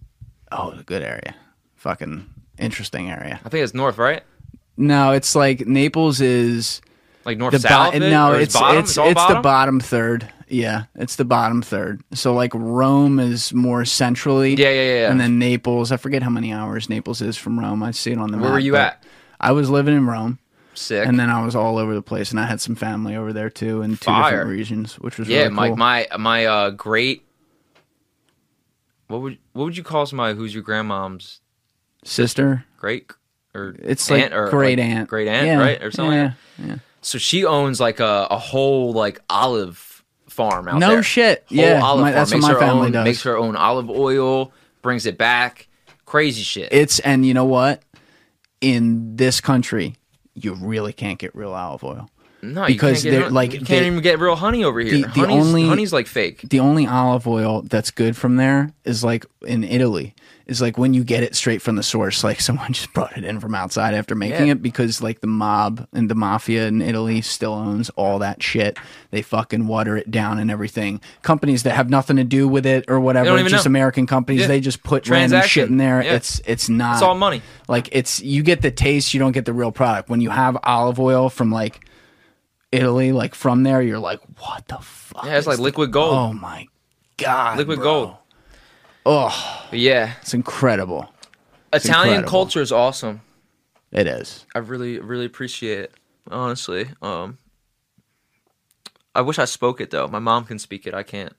Oh, 0.50 0.70
a 0.70 0.82
good 0.82 1.02
area. 1.02 1.34
Fucking 1.76 2.26
interesting 2.58 3.10
area. 3.10 3.38
I 3.44 3.48
think 3.48 3.62
it's 3.64 3.74
north, 3.74 3.98
right? 3.98 4.22
No, 4.76 5.12
it's 5.12 5.34
like 5.34 5.66
Naples 5.66 6.20
is 6.20 6.80
Like 7.24 7.36
north 7.38 7.52
the 7.52 7.58
south. 7.58 7.94
of 7.94 8.02
it? 8.02 8.10
No, 8.10 8.32
it's 8.34 8.54
it's 8.54 8.96
all 8.98 9.08
it's 9.10 9.26
the 9.26 9.40
bottom 9.42 9.80
third. 9.80 10.28
Yeah, 10.50 10.84
it's 10.94 11.16
the 11.16 11.24
bottom 11.24 11.62
third. 11.62 12.02
So 12.14 12.32
like 12.34 12.52
Rome 12.54 13.18
is 13.20 13.52
more 13.52 13.84
centrally. 13.84 14.54
Yeah, 14.54 14.70
yeah, 14.70 14.94
yeah. 15.02 15.10
And 15.10 15.20
then 15.20 15.38
Naples. 15.38 15.92
I 15.92 15.96
forget 15.96 16.22
how 16.22 16.30
many 16.30 16.52
hours 16.52 16.88
Naples 16.88 17.20
is 17.22 17.36
from 17.36 17.58
Rome. 17.58 17.82
I 17.82 17.90
see 17.90 18.12
it 18.12 18.18
on 18.18 18.30
the 18.30 18.36
map. 18.38 18.44
Where 18.44 18.52
were 18.52 18.58
you 18.58 18.76
at? 18.76 19.02
I 19.40 19.52
was 19.52 19.70
living 19.70 19.94
in 19.94 20.06
Rome, 20.06 20.38
Sick. 20.74 21.06
and 21.06 21.18
then 21.20 21.30
I 21.30 21.44
was 21.44 21.54
all 21.54 21.78
over 21.78 21.94
the 21.94 22.02
place, 22.02 22.30
and 22.30 22.40
I 22.40 22.46
had 22.46 22.60
some 22.60 22.74
family 22.74 23.14
over 23.14 23.32
there 23.32 23.50
too 23.50 23.82
in 23.82 23.92
two 23.92 23.96
Fire. 24.06 24.30
different 24.30 24.50
regions, 24.50 24.98
which 24.98 25.18
was 25.18 25.28
Yeah, 25.28 25.42
really 25.44 25.50
my 25.50 25.68
cool. 25.68 25.76
my 25.76 26.06
my 26.18 26.46
uh 26.46 26.70
great. 26.70 27.24
What 29.08 29.22
would 29.22 29.38
what 29.52 29.64
would 29.64 29.76
you 29.76 29.82
call 29.84 30.06
somebody 30.06 30.36
who's 30.36 30.52
your 30.54 30.62
grandmom's 30.62 31.40
sister. 32.04 32.64
great 32.78 33.10
or 33.54 33.74
It's 33.82 34.10
like 34.10 34.24
aunt 34.24 34.34
or 34.34 34.50
great 34.50 34.78
like 34.78 34.88
aunt, 34.88 35.08
great 35.08 35.28
aunt, 35.28 35.46
Yeah, 35.46 35.58
right, 35.58 35.82
or 35.82 35.90
something? 35.90 36.12
Yeah, 36.16 36.24
Like 36.24 36.34
that? 36.58 36.66
yeah. 36.68 36.76
So 37.00 37.16
she 37.18 37.44
owns 37.44 37.80
like 37.80 38.00
a, 38.00 38.26
a 38.30 38.38
whole 38.38 38.92
like 38.92 39.20
olive 39.30 39.76
farm 40.38 40.68
out 40.68 40.78
No 40.78 40.90
there. 40.90 41.02
shit. 41.02 41.44
Whole 41.48 41.58
Yeah, 41.58 41.80
olive 41.82 42.02
my- 42.04 42.12
that's 42.12 42.32
what 42.32 42.40
my 42.42 42.54
family 42.54 42.86
own, 42.86 42.92
does. 42.92 43.04
Makes 43.04 43.22
her 43.24 43.36
own 43.36 43.56
olive 43.56 43.90
oil, 43.90 44.52
brings 44.82 45.04
it 45.04 45.18
back, 45.18 45.66
crazy 46.06 46.44
shit. 46.44 46.72
It's 46.72 47.00
and 47.00 47.26
you 47.26 47.34
know 47.34 47.44
what? 47.44 47.82
In 48.60 49.16
this 49.16 49.40
country, 49.40 49.96
you 50.34 50.54
really 50.54 50.92
can't 50.92 51.18
get 51.18 51.34
real 51.34 51.52
olive 51.52 51.82
oil. 51.82 52.08
No, 52.42 52.66
because 52.66 53.04
you 53.04 53.10
they're, 53.10 53.20
can't 53.22 53.30
get, 53.30 53.34
like, 53.34 53.52
you 53.52 53.58
can't 53.58 53.68
they- 53.68 53.86
even 53.86 54.00
get 54.00 54.18
real 54.18 54.36
honey 54.36 54.64
over 54.64 54.80
here. 54.80 54.92
the- 54.92 55.02
the 55.02 55.08
honey's, 55.08 55.46
only- 55.46 55.66
honey's 55.66 55.92
like 55.92 56.06
fake. 56.06 56.42
The 56.48 56.60
only 56.60 56.86
olive 56.86 57.26
oil 57.26 57.62
that's 57.62 57.90
good 57.90 58.16
from 58.16 58.36
there 58.36 58.72
is 58.84 59.02
like 59.04 59.26
in 59.46 59.64
Italy. 59.64 60.14
Is 60.46 60.62
like 60.62 60.78
when 60.78 60.94
you 60.94 61.04
get 61.04 61.22
it 61.22 61.34
straight 61.36 61.60
from 61.60 61.76
the 61.76 61.82
source, 61.82 62.24
like 62.24 62.40
someone 62.48 62.72
just 62.72 62.90
brought 62.94 63.14
it 63.18 63.22
in 63.22 63.38
from 63.38 63.54
outside 63.54 63.92
after 63.92 64.14
making 64.14 64.46
Yeah. 64.46 64.52
it 64.52 64.62
because 64.62 65.02
like 65.02 65.20
the 65.20 65.26
mob 65.26 65.86
and 65.92 66.08
the 66.10 66.14
mafia 66.14 66.66
in 66.68 66.80
Italy 66.80 67.20
still 67.20 67.52
owns 67.52 67.90
all 67.90 68.18
that 68.20 68.42
shit. 68.42 68.78
They 69.10 69.20
fucking 69.20 69.66
water 69.66 69.94
it 69.98 70.10
down 70.10 70.38
and 70.38 70.50
everything. 70.50 71.02
Companies 71.20 71.64
that 71.64 71.72
have 71.72 71.90
nothing 71.90 72.16
to 72.16 72.24
do 72.24 72.48
with 72.48 72.64
it 72.64 72.86
or 72.88 72.98
whatever, 72.98 73.36
just 73.46 73.66
know. 73.66 73.68
American 73.68 74.06
companies, 74.06 74.40
Yeah. 74.42 74.46
they 74.46 74.60
just 74.60 74.82
put 74.82 75.06
random 75.10 75.42
shit 75.42 75.68
in 75.68 75.76
there. 75.76 76.02
Yeah. 76.02 76.14
It's 76.14 76.40
it's 76.46 76.70
not 76.70 76.94
It's 76.94 77.02
all 77.02 77.14
money. 77.14 77.42
Like 77.68 77.90
it's 77.92 78.22
you 78.22 78.42
get 78.42 78.62
the 78.62 78.70
taste, 78.70 79.12
you 79.12 79.20
don't 79.20 79.32
get 79.32 79.44
the 79.44 79.52
real 79.52 79.70
product. 79.70 80.08
When 80.08 80.22
you 80.22 80.30
have 80.30 80.56
olive 80.62 80.98
oil 80.98 81.28
from 81.28 81.50
like 81.52 81.84
Italy, 82.72 83.12
like 83.12 83.34
from 83.34 83.62
there, 83.62 83.80
you're 83.80 83.98
like, 83.98 84.20
what 84.38 84.66
the 84.68 84.78
fuck? 84.78 85.24
Yeah, 85.24 85.38
it's 85.38 85.46
like 85.46 85.58
liquid 85.58 85.90
gold. 85.90 86.14
Oh 86.14 86.32
my 86.32 86.66
god, 87.16 87.58
liquid 87.58 87.78
bro. 87.78 87.84
gold. 87.84 88.16
Oh, 89.06 89.66
yeah, 89.72 90.12
it's 90.20 90.34
incredible. 90.34 91.10
It's 91.72 91.84
Italian 91.86 92.16
incredible. 92.16 92.30
culture 92.30 92.60
is 92.60 92.72
awesome. 92.72 93.22
It 93.90 94.06
is. 94.06 94.44
I 94.54 94.58
really 94.58 94.98
really 94.98 95.24
appreciate 95.24 95.78
it. 95.78 95.92
Honestly, 96.30 96.90
um, 97.00 97.38
I 99.14 99.22
wish 99.22 99.38
I 99.38 99.46
spoke 99.46 99.80
it 99.80 99.90
though. 99.90 100.06
My 100.08 100.18
mom 100.18 100.44
can 100.44 100.58
speak 100.58 100.86
it. 100.86 100.92
I 100.94 101.02
can't. 101.02 101.32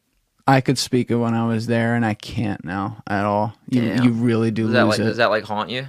I 0.47 0.61
could 0.61 0.79
speak 0.79 1.11
it 1.11 1.15
when 1.15 1.35
I 1.35 1.45
was 1.45 1.67
there, 1.67 1.93
and 1.93 2.03
I 2.03 2.15
can't 2.15 2.65
now 2.65 3.03
at 3.05 3.23
all. 3.23 3.53
You, 3.69 3.81
Damn. 3.81 4.03
you 4.03 4.11
really 4.13 4.49
do 4.49 4.63
Does 4.63 4.71
that 4.73 4.85
lose 4.85 4.89
like 4.93 4.99
it. 4.99 5.03
does 5.03 5.17
that 5.17 5.29
like 5.29 5.43
haunt 5.43 5.69
you? 5.69 5.85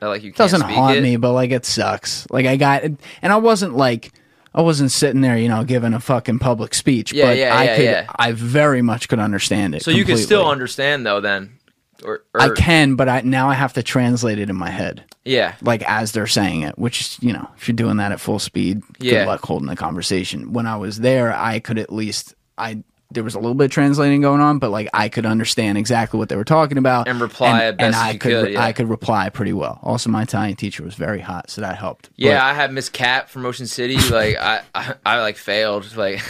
That 0.00 0.08
like 0.08 0.22
you 0.22 0.32
doesn't 0.32 0.60
haunt 0.60 0.98
it? 0.98 1.02
me, 1.02 1.16
but 1.16 1.32
like 1.32 1.50
it 1.50 1.64
sucks. 1.64 2.26
Like 2.30 2.44
I 2.44 2.56
got, 2.56 2.82
and 2.84 2.98
I 3.22 3.36
wasn't 3.36 3.74
like 3.74 4.12
I 4.56 4.62
wasn't 4.62 4.90
sitting 4.90 5.20
there, 5.20 5.36
you 5.36 5.48
know, 5.48 5.62
giving 5.64 5.92
a 5.92 6.00
fucking 6.00 6.38
public 6.38 6.72
speech. 6.74 7.12
Yeah, 7.12 7.26
but 7.26 7.36
yeah, 7.36 7.54
I 7.54 7.64
yeah, 7.64 7.76
could, 7.76 7.84
yeah. 7.84 8.06
I 8.16 8.32
very 8.32 8.80
much 8.82 9.08
could 9.08 9.18
understand 9.20 9.74
it. 9.74 9.82
So 9.82 9.90
you 9.90 10.04
can 10.06 10.16
still 10.16 10.48
understand 10.48 11.04
though 11.06 11.20
then, 11.20 11.58
or, 12.02 12.24
or 12.34 12.40
I 12.40 12.48
can, 12.54 12.94
but 12.96 13.08
I 13.08 13.20
now 13.20 13.48
I 13.50 13.54
have 13.54 13.74
to 13.74 13.82
translate 13.82 14.38
it 14.38 14.48
in 14.48 14.56
my 14.56 14.70
head. 14.70 15.04
yeah. 15.24 15.54
like 15.60 15.82
as 15.82 16.12
they're 16.12 16.26
saying 16.26 16.62
it, 16.62 16.78
which 16.78 17.18
you 17.22 17.32
know, 17.34 17.46
if 17.58 17.68
you're 17.68 17.76
doing 17.76 17.98
that 17.98 18.12
at 18.12 18.20
full 18.20 18.38
speed, 18.38 18.82
Yeah. 18.98 19.20
good 19.20 19.26
luck 19.26 19.44
holding 19.44 19.68
the 19.68 19.76
conversation. 19.76 20.52
When 20.54 20.66
I 20.66 20.76
was 20.78 21.00
there, 21.00 21.34
I 21.34 21.58
could 21.60 21.78
at 21.78 21.92
least 21.92 22.34
I 22.56 22.82
there 23.10 23.22
was 23.22 23.34
a 23.34 23.38
little 23.38 23.54
bit 23.54 23.66
of 23.66 23.70
translating 23.70 24.20
going 24.20 24.40
on, 24.40 24.58
but 24.58 24.70
like 24.70 24.88
I 24.92 25.08
could 25.08 25.26
understand 25.26 25.78
exactly 25.78 26.18
what 26.18 26.28
they 26.28 26.36
were 26.36 26.44
talking 26.44 26.76
about 26.76 27.08
And 27.08 27.20
reply 27.20 27.64
and, 27.64 27.80
and 27.80 27.94
I 27.94 28.12
could, 28.16 28.20
could, 28.20 28.52
yeah. 28.52 28.62
I 28.62 28.72
could 28.72 28.88
reply 28.88 29.28
pretty 29.30 29.52
well. 29.52 29.78
Also, 29.82 30.10
my 30.10 30.22
Italian 30.22 30.56
teacher 30.56 30.82
was 30.82 30.94
very 30.94 31.20
hot, 31.20 31.50
so 31.50 31.60
that 31.60 31.76
helped. 31.76 32.10
Yeah, 32.16 32.44
I 32.44 32.52
had 32.52 32.72
Miss 32.72 32.88
Cat 32.88 33.30
from 33.30 33.46
Ocean 33.46 33.66
City. 33.66 33.96
Like 34.10 34.36
I, 34.36 34.62
I, 34.74 34.94
I 35.04 35.20
like 35.20 35.36
failed. 35.36 35.86
Like, 35.96 36.22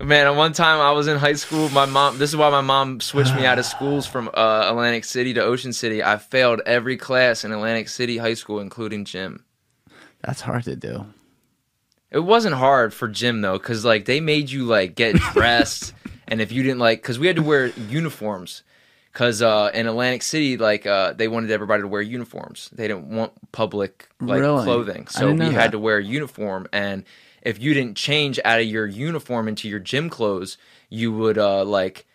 man, 0.00 0.26
at 0.26 0.36
one 0.36 0.52
time 0.52 0.80
I 0.80 0.92
was 0.92 1.06
in 1.06 1.16
high 1.16 1.34
school. 1.34 1.68
My 1.70 1.86
mom. 1.86 2.18
This 2.18 2.30
is 2.30 2.36
why 2.36 2.50
my 2.50 2.60
mom 2.60 3.00
switched 3.00 3.34
me 3.34 3.46
out 3.46 3.58
of 3.58 3.64
schools 3.64 4.06
from 4.06 4.28
uh, 4.34 4.66
Atlantic 4.68 5.04
City 5.04 5.32
to 5.34 5.42
Ocean 5.42 5.72
City. 5.72 6.02
I 6.02 6.18
failed 6.18 6.60
every 6.66 6.96
class 6.96 7.44
in 7.44 7.52
Atlantic 7.52 7.88
City 7.88 8.18
High 8.18 8.34
School, 8.34 8.60
including 8.60 9.04
gym. 9.04 9.44
That's 10.22 10.40
hard 10.40 10.64
to 10.64 10.76
do. 10.76 11.06
It 12.10 12.20
wasn't 12.20 12.54
hard 12.54 12.94
for 12.94 13.08
gym 13.08 13.40
though, 13.40 13.58
because 13.58 13.84
like 13.84 14.04
they 14.04 14.20
made 14.20 14.50
you 14.50 14.64
like 14.64 14.94
get 14.94 15.16
dressed, 15.32 15.92
and 16.28 16.40
if 16.40 16.52
you 16.52 16.62
didn't 16.62 16.78
like, 16.78 17.02
because 17.02 17.18
we 17.18 17.26
had 17.26 17.36
to 17.36 17.42
wear 17.42 17.66
uniforms. 17.68 18.62
Because 19.12 19.40
uh, 19.40 19.70
in 19.72 19.86
Atlantic 19.86 20.22
City, 20.22 20.58
like 20.58 20.86
uh, 20.86 21.14
they 21.14 21.26
wanted 21.26 21.50
everybody 21.50 21.82
to 21.82 21.88
wear 21.88 22.02
uniforms. 22.02 22.68
They 22.72 22.86
didn't 22.86 23.08
want 23.08 23.32
public 23.50 24.08
like 24.20 24.40
Really? 24.40 24.64
clothing, 24.64 25.06
so 25.06 25.20
didn't 25.28 25.38
we 25.38 25.46
know 25.46 25.52
had 25.52 25.68
that. 25.68 25.72
to 25.72 25.78
wear 25.78 25.96
a 25.98 26.04
uniform. 26.04 26.66
And 26.72 27.04
if 27.40 27.58
you 27.58 27.72
didn't 27.72 27.96
change 27.96 28.38
out 28.44 28.60
of 28.60 28.66
your 28.66 28.86
uniform 28.86 29.48
into 29.48 29.68
your 29.68 29.78
gym 29.80 30.10
clothes, 30.10 30.58
you 30.90 31.12
would 31.12 31.38
uh, 31.38 31.64
like, 31.64 32.06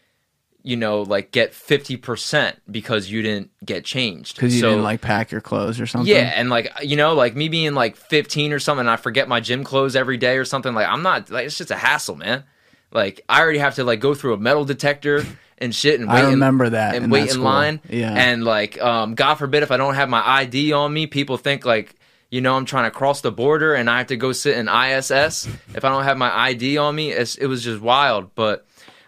you 0.63 0.75
know, 0.75 1.01
like 1.01 1.31
get 1.31 1.53
fifty 1.53 1.97
percent 1.97 2.57
because 2.69 3.09
you 3.09 3.21
didn't 3.21 3.49
get 3.65 3.83
changed. 3.85 4.35
Because 4.35 4.53
you 4.55 4.61
So- 4.61 4.69
didn't 4.69 4.83
like 4.83 5.01
pack 5.01 5.31
your 5.31 5.41
clothes 5.41 5.79
or 5.81 5.87
something. 5.87 6.13
yeah, 6.13 6.31
and 6.35 6.49
like 6.49 6.71
you 6.83 6.95
know, 6.95 7.13
like 7.13 7.35
me 7.35 7.49
being 7.49 7.73
like 7.73 7.95
15 7.95 8.53
or 8.53 8.59
something, 8.59 8.81
and 8.81 8.89
I 8.89 8.95
forget 8.97 9.27
my 9.27 9.39
gym 9.39 9.63
clothes 9.63 9.95
every 9.95 10.17
day 10.17 10.37
or 10.37 10.45
something. 10.45 10.73
Like 10.73 10.87
I'm 10.87 11.01
not 11.03 11.29
like 11.29 11.45
it's 11.45 11.57
just 11.57 11.71
a 11.71 11.75
hassle, 11.75 12.15
man. 12.15 12.43
Like 12.91 13.21
I 13.29 13.39
already 13.41 13.59
have 13.59 13.75
to 13.75 13.83
like 13.83 13.99
go 14.01 14.13
through 14.13 14.33
a 14.33 14.37
metal 14.37 14.65
detector 14.65 15.25
and 15.57 15.73
shit, 15.73 15.99
and 15.99 16.09
I 16.09 16.15
wait 16.15 16.23
in- 16.25 16.29
remember 16.31 16.69
that 16.69 16.95
and 16.95 17.05
in 17.05 17.09
wait 17.09 17.29
that 17.29 17.35
in 17.35 17.41
line. 17.43 17.79
Yeah. 17.89 18.13
and 18.13 18.43
like 18.43 18.81
um, 18.81 19.15
God 19.15 19.35
forbid 19.35 19.63
if 19.63 19.71
I 19.71 19.77
don't 19.77 19.95
have 19.95 20.09
my 20.09 20.21
ID 20.27 20.73
on 20.73 20.93
me, 20.93 21.07
people 21.07 21.37
think 21.37 21.65
like 21.65 21.95
you 22.29 22.41
know 22.41 22.55
I'm 22.55 22.65
trying 22.65 22.85
to 22.85 22.91
cross 22.91 23.21
the 23.21 23.31
border 23.31 23.73
and 23.73 23.89
I 23.89 23.97
have 23.99 24.07
to 24.07 24.17
go 24.17 24.31
sit 24.31 24.57
in 24.57 24.67
ISS 24.67 25.47
if 25.73 25.83
I 25.85 25.89
don't 25.89 26.03
have 26.03 26.17
my 26.17 26.31
ID 26.35 26.77
on 26.77 26.93
me. 26.95 27.11
It's, 27.11 27.35
it 27.35 27.47
was 27.47 27.63
just 27.63 27.81
wild, 27.81 28.35
but 28.35 28.65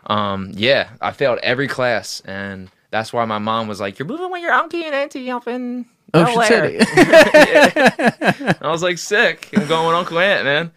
um, 0.07 0.51
yeah, 0.53 0.89
I 1.01 1.11
failed 1.11 1.39
every 1.43 1.67
class, 1.67 2.21
and 2.21 2.69
that's 2.91 3.13
why 3.13 3.25
my 3.25 3.39
mom 3.39 3.67
was 3.67 3.79
like, 3.79 3.99
"You're 3.99 4.07
moving 4.07 4.31
with 4.31 4.41
your 4.41 4.51
auntie 4.51 4.85
and 4.85 4.95
auntie 4.95 5.31
up 5.31 5.47
in." 5.47 5.85
Ocean 6.13 6.35
LA." 6.35 6.45
City. 6.45 6.77
I 6.79 8.69
was 8.69 8.83
like 8.83 8.99
sick 8.99 9.49
and 9.53 9.67
going 9.67 9.87
with 9.87 9.95
Uncle 9.95 10.19
Aunt, 10.19 10.43
man. 10.43 10.71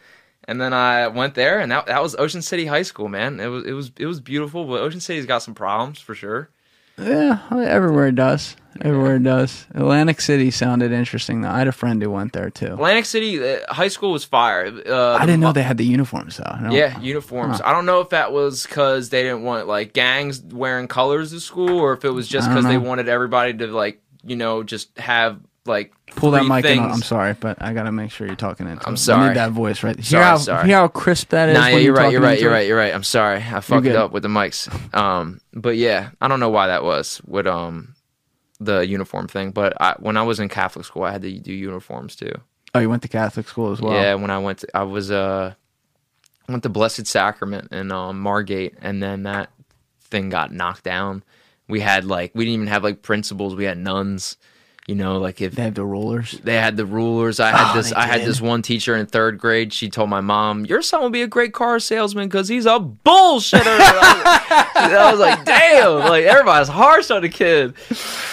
And 0.49 0.61
then 0.61 0.73
I 0.73 1.09
went 1.09 1.35
there, 1.35 1.59
and 1.61 1.71
that 1.73 1.87
that 1.87 2.03
was 2.03 2.15
Ocean 2.17 2.41
City 2.41 2.67
High 2.67 2.83
School, 2.83 3.09
man. 3.09 3.41
It 3.41 3.49
was 3.49 3.65
it 3.65 3.73
was 3.73 3.91
it 3.99 4.07
was 4.07 4.21
beautiful, 4.21 4.65
but 4.65 4.81
Ocean 4.81 5.01
City's 5.01 5.27
got 5.27 5.43
some 5.43 5.55
problems 5.55 5.99
for 5.99 6.15
sure. 6.15 6.49
yeah, 6.97 7.41
everywhere 7.51 8.07
it 8.07 8.15
does. 8.15 8.57
Everywhere 8.83 9.17
it 9.17 9.23
does. 9.23 9.67
Atlantic 9.75 10.21
City 10.21 10.51
sounded 10.51 10.93
interesting 10.93 11.41
though. 11.43 11.51
I 11.51 11.59
had 11.59 11.69
a 11.69 11.73
friend 11.73 12.01
who 12.03 12.11
went 12.11 12.33
there 12.33 12.51
too. 12.51 12.75
Atlantic 12.75 13.05
City 13.05 13.43
uh, 13.43 13.59
High 13.73 13.89
School 13.89 14.13
was 14.13 14.25
fire. 14.25 14.67
Uh, 14.87 15.15
I 15.15 15.27
didn't 15.27 15.41
know 15.41 15.53
they 15.53 15.63
had 15.63 15.79
the 15.79 15.85
uniforms 15.85 16.37
though. 16.37 16.45
I 16.47 16.61
don't- 16.63 16.73
Yeah, 16.73 16.99
uniforms. 17.01 17.61
I 17.65 17.73
don't 17.73 17.87
know 17.87 18.01
if 18.01 18.11
that 18.11 18.33
was 18.33 18.67
because 18.67 19.11
they 19.11 19.23
didn't 19.23 19.43
want 19.43 19.67
like 19.67 19.93
gangs 19.93 20.41
wearing 20.43 20.89
colors 20.89 21.33
of 21.33 21.43
school, 21.43 21.79
or 21.79 21.93
if 21.93 22.05
it 22.05 22.11
was 22.11 22.29
just 22.29 22.47
I 22.49 22.55
don't 22.55 22.63
because 22.63 22.71
they 22.71 22.79
know. 22.79 22.89
wanted 22.89 23.09
everybody 23.09 23.55
to 23.55 23.67
like 23.69 24.01
you 24.25 24.37
know 24.37 24.63
just 24.63 24.97
have 24.99 25.39
like 25.67 25.93
Pull 26.15 26.31
that 26.31 26.47
mic 26.47 26.65
in. 26.65 26.79
I'm 26.79 27.03
sorry, 27.03 27.35
but 27.35 27.61
I 27.61 27.73
gotta 27.75 27.91
make 27.91 28.13
sure 28.13 28.29
you're 28.29 28.37
talking 28.37 28.69
into. 28.69 28.87
I'm 28.87 28.95
it. 28.95 28.99
I 28.99 29.01
sorry. 29.01 29.29
need 29.29 29.37
that 29.37 29.51
voice 29.51 29.83
right. 29.83 29.97
Hear 29.97 30.05
Sorry, 30.05 30.25
how 30.25 30.37
sorry. 30.39 30.67
hear 30.69 30.77
how 30.77 30.87
crisp 30.89 31.31
that 31.31 31.49
is. 31.49 31.59
Nah, 31.59 31.67
yeah, 31.67 31.77
you're 31.79 31.95
right. 31.95 32.13
You're 32.13 32.21
right. 32.21 32.39
You're 32.41 32.51
it? 32.53 32.55
right. 32.55 32.67
You're 32.69 32.79
right. 32.79 32.95
I'm 32.95 33.03
sorry. 33.03 33.39
I 33.39 33.61
fucked 33.61 33.87
it 33.87 33.97
up 33.97 34.13
with 34.13 34.23
the 34.23 34.29
mics. 34.29 34.69
Um, 34.95 35.41
but 35.53 35.77
yeah, 35.77 36.11
I 36.21 36.29
don't 36.29 36.39
know 36.39 36.51
why 36.51 36.69
that 36.69 36.85
was 36.85 37.21
with 37.27 37.49
um 37.49 37.96
the 38.59 38.87
uniform 38.87 39.29
thing. 39.29 39.51
But 39.51 39.81
I, 39.81 39.95
when 39.99 40.17
I 40.17 40.23
was 40.23 40.41
in 40.41 40.49
Catholic 40.49 40.85
school, 40.85 41.05
I 41.05 41.13
had 41.13 41.23
to 41.23 41.39
do 41.39 41.53
uniforms 41.53 42.17
too. 42.17 42.33
Oh, 42.75 42.79
you 42.79 42.91
went 42.91 43.03
to 43.03 43.09
Catholic 43.09 43.49
school 43.49 43.73
as 43.73 43.81
well. 43.81 43.95
Yeah, 43.95 44.15
when 44.15 44.31
I 44.31 44.39
went, 44.39 44.59
to, 44.59 44.77
I 44.77 44.83
was 44.83 45.11
uh 45.11 45.55
went 46.49 46.63
to 46.63 46.69
Blessed 46.69 47.07
Sacrament 47.07 47.73
in 47.73 47.91
um, 47.93 48.21
Margate, 48.21 48.75
and 48.81 49.03
then 49.03 49.25
that 49.25 49.51
thing 50.01 50.29
got 50.29 50.53
knocked 50.53 50.85
down. 50.85 51.25
We 51.69 51.81
had 51.81 52.05
like 52.05 52.33
we 52.35 52.45
didn't 52.45 52.55
even 52.55 52.67
have 52.69 52.85
like 52.85 53.03
principals. 53.03 53.57
We 53.57 53.65
had 53.65 53.79
nuns. 53.79 54.37
You 54.89 54.95
know, 54.95 55.19
like 55.19 55.41
if 55.41 55.57
They 55.57 55.63
have 55.65 55.75
the 55.75 55.85
rulers. 55.85 56.39
they 56.45 56.55
had 56.55 56.77
the 56.77 56.87
rulers. 56.87 57.41
I 57.41 57.51
had 57.51 57.73
Oh, 57.73 57.77
this. 57.77 57.93
I 57.93 58.07
had 58.07 58.21
this 58.21 58.41
one 58.41 58.63
teacher 58.63 58.95
in 58.95 59.07
third 59.07 59.37
grade. 59.37 59.73
She 59.73 59.89
told 59.91 60.09
my 60.09 60.21
mom, 60.21 60.65
"Your 60.65 60.81
son 60.81 61.01
will 61.01 61.11
be 61.11 61.23
a 61.23 61.27
great 61.27 61.53
car 61.53 61.81
salesman 61.81 62.29
because 62.29 62.47
he's 62.47 62.67
a 62.67 62.79
bullshitter." 62.79 63.65
I 63.67 65.09
was 65.11 65.19
like, 65.19 65.45
"Damn!" 65.45 65.99
Like 65.99 66.25
everybody's 66.25 66.69
harsh 66.69 67.11
on 67.11 67.23
the 67.23 67.29
kid. 67.29 67.75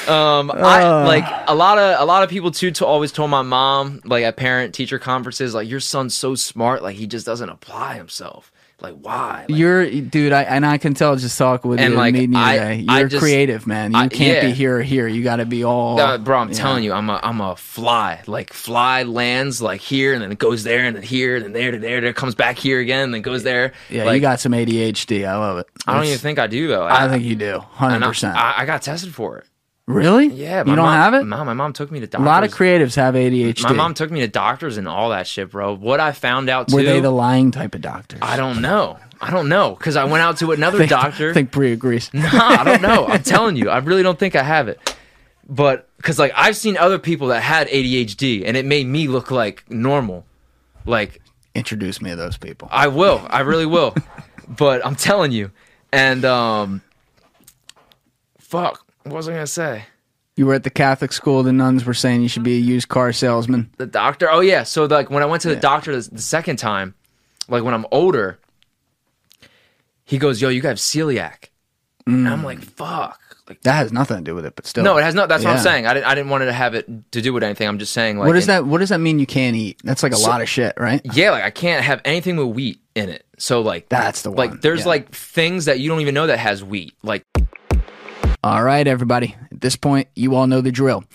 Um, 0.08 0.52
I 0.52 0.84
Uh. 0.84 1.06
like 1.08 1.26
a 1.48 1.56
lot 1.56 1.80
of 1.80 2.00
a 2.00 2.06
lot 2.06 2.22
of 2.22 2.30
people 2.30 2.52
too. 2.52 2.70
To 2.70 2.86
always 2.86 3.12
told 3.12 3.32
my 3.32 3.42
mom, 3.42 4.02
like 4.06 4.24
at 4.24 4.38
parent 4.38 4.76
teacher 4.76 5.00
conferences, 5.00 5.56
like 5.56 5.68
your 5.68 5.80
son's 5.80 6.14
so 6.14 6.36
smart, 6.36 6.84
like 6.84 6.98
he 6.98 7.08
just 7.08 7.26
doesn't 7.26 7.50
apply 7.50 7.96
himself. 7.96 8.52
Like 8.84 8.96
why? 9.02 9.46
Like, 9.48 9.58
You're, 9.58 9.90
dude, 10.02 10.34
I 10.34 10.44
and 10.44 10.66
I 10.66 10.78
can 10.78 10.94
tell 10.94 11.16
just 11.16 11.38
talking 11.38 11.72
with 11.72 11.80
And, 11.80 11.94
you 11.94 11.98
like, 11.98 12.10
and 12.10 12.18
meeting 12.18 12.34
you 12.34 12.40
I, 12.40 12.58
today. 12.58 12.76
You're 13.00 13.08
just- 13.08 13.22
creative, 13.22 13.66
man. 13.66 13.94
You 13.94 13.98
I- 13.98 14.08
can't 14.10 14.46
be 14.46 14.52
here 14.52 14.80
or 14.80 14.82
here. 14.82 15.08
You 15.08 15.24
got 15.24 15.38
to 15.38 15.46
be 15.46 15.64
all. 15.64 15.98
Uh, 15.98 16.18
bro, 16.18 16.40
I'm 16.40 16.50
yeah. 16.50 16.56
telling 16.56 16.84
you, 16.84 16.92
I'm 16.92 17.10
a 17.10 17.18
I'm 17.24 17.40
a 17.40 17.56
fly. 17.56 18.22
Like 18.28 18.52
fly 18.52 19.04
lands 19.04 19.62
like 19.62 19.80
here 19.80 20.14
and 20.14 20.22
then 20.22 20.34
it 20.34 20.38
goes 20.38 20.64
there 20.64 20.84
and 20.84 20.98
then 20.98 21.04
here 21.04 21.38
and 21.38 21.46
then 21.46 21.54
there 21.54 21.72
to 21.72 21.80
there, 21.80 22.02
there 22.02 22.12
comes 22.12 22.36
back 22.36 22.58
here 22.60 22.82
again 22.82 23.06
and 23.06 23.14
then 23.14 23.22
goes 23.22 23.44
there. 23.44 23.72
Yeah, 23.90 24.04
like, 24.04 24.16
you 24.16 24.22
got 24.22 24.42
some 24.42 24.52
ADHD. 24.52 25.26
I 25.26 25.38
love 25.38 25.60
it. 25.60 25.68
I 25.88 25.96
don't 25.96 26.06
even 26.06 26.18
think 26.20 26.38
I 26.38 26.48
do 26.48 26.68
though. 26.68 26.84
I 26.86 27.08
think 27.08 27.24
you 27.24 27.36
do. 27.36 27.60
Hundred 27.60 28.06
percent. 28.06 28.36
I, 28.36 28.56
I 28.58 28.66
got 28.66 28.82
tested 28.82 29.16
for 29.16 29.38
it. 29.38 29.46
Really? 29.86 30.28
Yeah, 30.28 30.60
You 30.60 30.76
don't 30.76 30.78
mom- 30.78 30.94
have 30.96 31.14
it. 31.14 31.26
No, 31.26 31.44
my 31.44 31.54
mom 31.54 31.74
took 31.74 31.92
me 31.92 32.00
to 32.00 32.08
doctors. 32.08 32.26
A 32.26 32.30
lot 32.30 32.44
of 32.46 32.52
creatives 32.52 32.96
have 32.96 33.16
ADHD. 33.16 33.64
My 33.64 33.74
mom 33.74 33.94
took 33.94 34.12
me 34.12 34.22
to 34.22 34.28
doctors 34.30 34.78
and 34.78 34.88
all 34.88 35.10
that 35.10 35.28
shit, 35.28 35.50
bro. 35.52 35.76
What 35.76 36.00
I 36.00 36.14
found 36.14 36.50
out 36.50 36.70
too, 36.70 36.78
Were 36.78 36.84
they 36.84 37.02
the 37.02 37.12
lying 37.12 37.52
type 37.52 37.76
of 37.76 37.82
doctors? 37.82 38.20
I 38.22 38.38
don't 38.38 38.62
know. 38.62 38.98
I 39.20 39.30
don't 39.30 39.50
know 39.50 39.76
because 39.76 39.98
I 39.98 40.06
went 40.06 40.22
out 40.22 40.38
to 40.38 40.52
another 40.54 40.78
think, 40.80 40.90
doctor. 40.90 41.32
I 41.32 41.34
think 41.34 41.52
Brie 41.52 41.74
agrees. 41.74 42.10
Nah, 42.14 42.30
I 42.32 42.64
don't 42.64 42.82
know. 42.82 43.08
I'm 43.08 43.24
telling 43.24 43.58
you, 43.58 43.70
I 43.70 43.80
really 43.80 44.04
don't 44.04 44.18
think 44.18 44.36
I 44.36 44.44
have 44.44 44.70
it. 44.70 44.96
But 45.50 45.90
because 45.98 46.18
like 46.18 46.32
I've 46.36 46.56
seen 46.56 46.78
other 46.78 46.98
people 46.98 47.28
that 47.28 47.42
had 47.42 47.68
ADHD 47.68 48.44
and 48.46 48.56
it 48.56 48.66
made 48.66 48.88
me 48.88 49.10
look 49.10 49.32
like 49.32 49.70
normal. 49.70 50.26
Like 50.86 51.22
Introduce 51.56 52.02
me 52.02 52.10
to 52.10 52.16
those 52.16 52.38
people. 52.38 52.68
I 52.72 52.88
will, 52.88 53.26
I 53.30 53.42
really 53.42 53.66
will. 53.66 53.94
but 54.48 54.86
I'm 54.86 54.96
telling 54.96 55.32
you, 55.32 55.52
and 55.92 56.26
um, 56.26 56.82
fuck, 58.40 58.83
what 59.04 59.14
was 59.14 59.30
I 59.30 59.34
gonna 59.34 59.48
say? 59.48 59.86
You 60.36 60.48
were 60.48 60.56
at 60.56 60.64
the 60.64 60.70
Catholic 60.70 61.14
school. 61.14 61.44
The 61.44 61.54
nuns 61.54 61.86
were 61.86 61.94
saying 61.94 62.22
you 62.22 62.28
should 62.28 62.44
be 62.44 62.56
a 62.56 62.60
used 62.60 62.90
car 62.90 63.14
salesman. 63.14 63.70
The 63.78 63.86
doctor. 63.86 64.30
Oh 64.30 64.40
yeah. 64.40 64.64
So 64.64 64.86
like 64.86 65.10
when 65.10 65.22
I 65.22 65.26
went 65.26 65.42
to 65.44 65.50
the 65.50 65.56
Yeah. 65.56 65.62
doctor 65.62 66.00
the, 66.00 66.10
the 66.10 66.22
second 66.22 66.58
time, 66.58 66.96
like 67.48 67.64
when 67.64 67.74
I'm 67.74 67.86
older, 67.92 68.40
he 70.06 70.18
goes, 70.18 70.42
"Yo, 70.42 70.50
you 70.50 70.62
have 70.64 70.78
celiac," 70.78 71.50
and 72.06 72.28
I'm 72.28 72.42
mm. 72.42 72.46
like, 72.46 72.62
"Fuck." 72.62 73.20
Like, 73.48 73.62
That 73.64 73.76
has 73.76 73.92
nothing 73.92 74.16
to 74.18 74.24
do 74.24 74.36
with 74.36 74.46
it, 74.46 74.56
but 74.56 74.66
still. 74.66 74.86
no, 74.86 74.98
it 74.98 75.04
has 75.04 75.14
not. 75.14 75.28
That's 75.28 75.44
what 75.44 75.58
I'm 75.58 75.60
saying. 75.60 75.86
I 75.86 75.94
didn't. 75.94 76.06
I 76.06 76.16
didn't 76.16 76.30
want 76.30 76.44
it 76.44 76.46
to 76.46 76.54
have 76.54 76.76
it 76.76 77.12
to 77.12 77.22
do 77.22 77.34
with 77.34 77.44
anything. 77.44 77.68
I'm 77.68 77.78
just 77.78 77.92
saying. 77.92 78.18
Like, 78.18 78.28
what 78.28 78.34
does 78.34 78.46
that? 78.46 78.66
What 78.66 78.78
does 78.78 78.90
that 78.90 79.00
mean? 79.00 79.20
You 79.20 79.26
can't 79.26 79.56
eat? 79.56 79.82
That's 79.84 80.02
like 80.02 80.14
a 80.14 80.18
lot 80.18 80.42
of 80.42 80.48
shit, 80.48 80.74
right? 80.78 81.02
Yeah, 81.14 81.32
like 81.32 81.44
I 81.44 81.50
can't 81.50 81.84
have 81.84 82.02
anything 82.06 82.38
with 82.38 82.48
wheat 82.56 82.80
in 82.96 83.10
it. 83.10 83.26
So 83.38 83.62
like 83.62 83.90
That's 83.90 84.22
the 84.22 84.32
one, 84.32 84.38
Like 84.38 84.62
there's 84.62 84.82
yeah. 84.82 84.88
like 84.88 85.12
things 85.12 85.66
that 85.66 85.80
you 85.80 85.90
don't 85.90 86.02
even 86.02 86.14
know 86.14 86.28
that 86.28 86.40
has 86.40 86.64
wheat. 86.64 86.94
Like 87.04 87.26
All 88.44 88.62
right, 88.62 88.86
everybody. 88.86 89.36
At 89.52 89.62
this 89.62 89.78
point, 89.78 90.10
you 90.16 90.36
all 90.36 90.48
know 90.48 90.60
the 90.60 90.72
drill. 90.72 91.06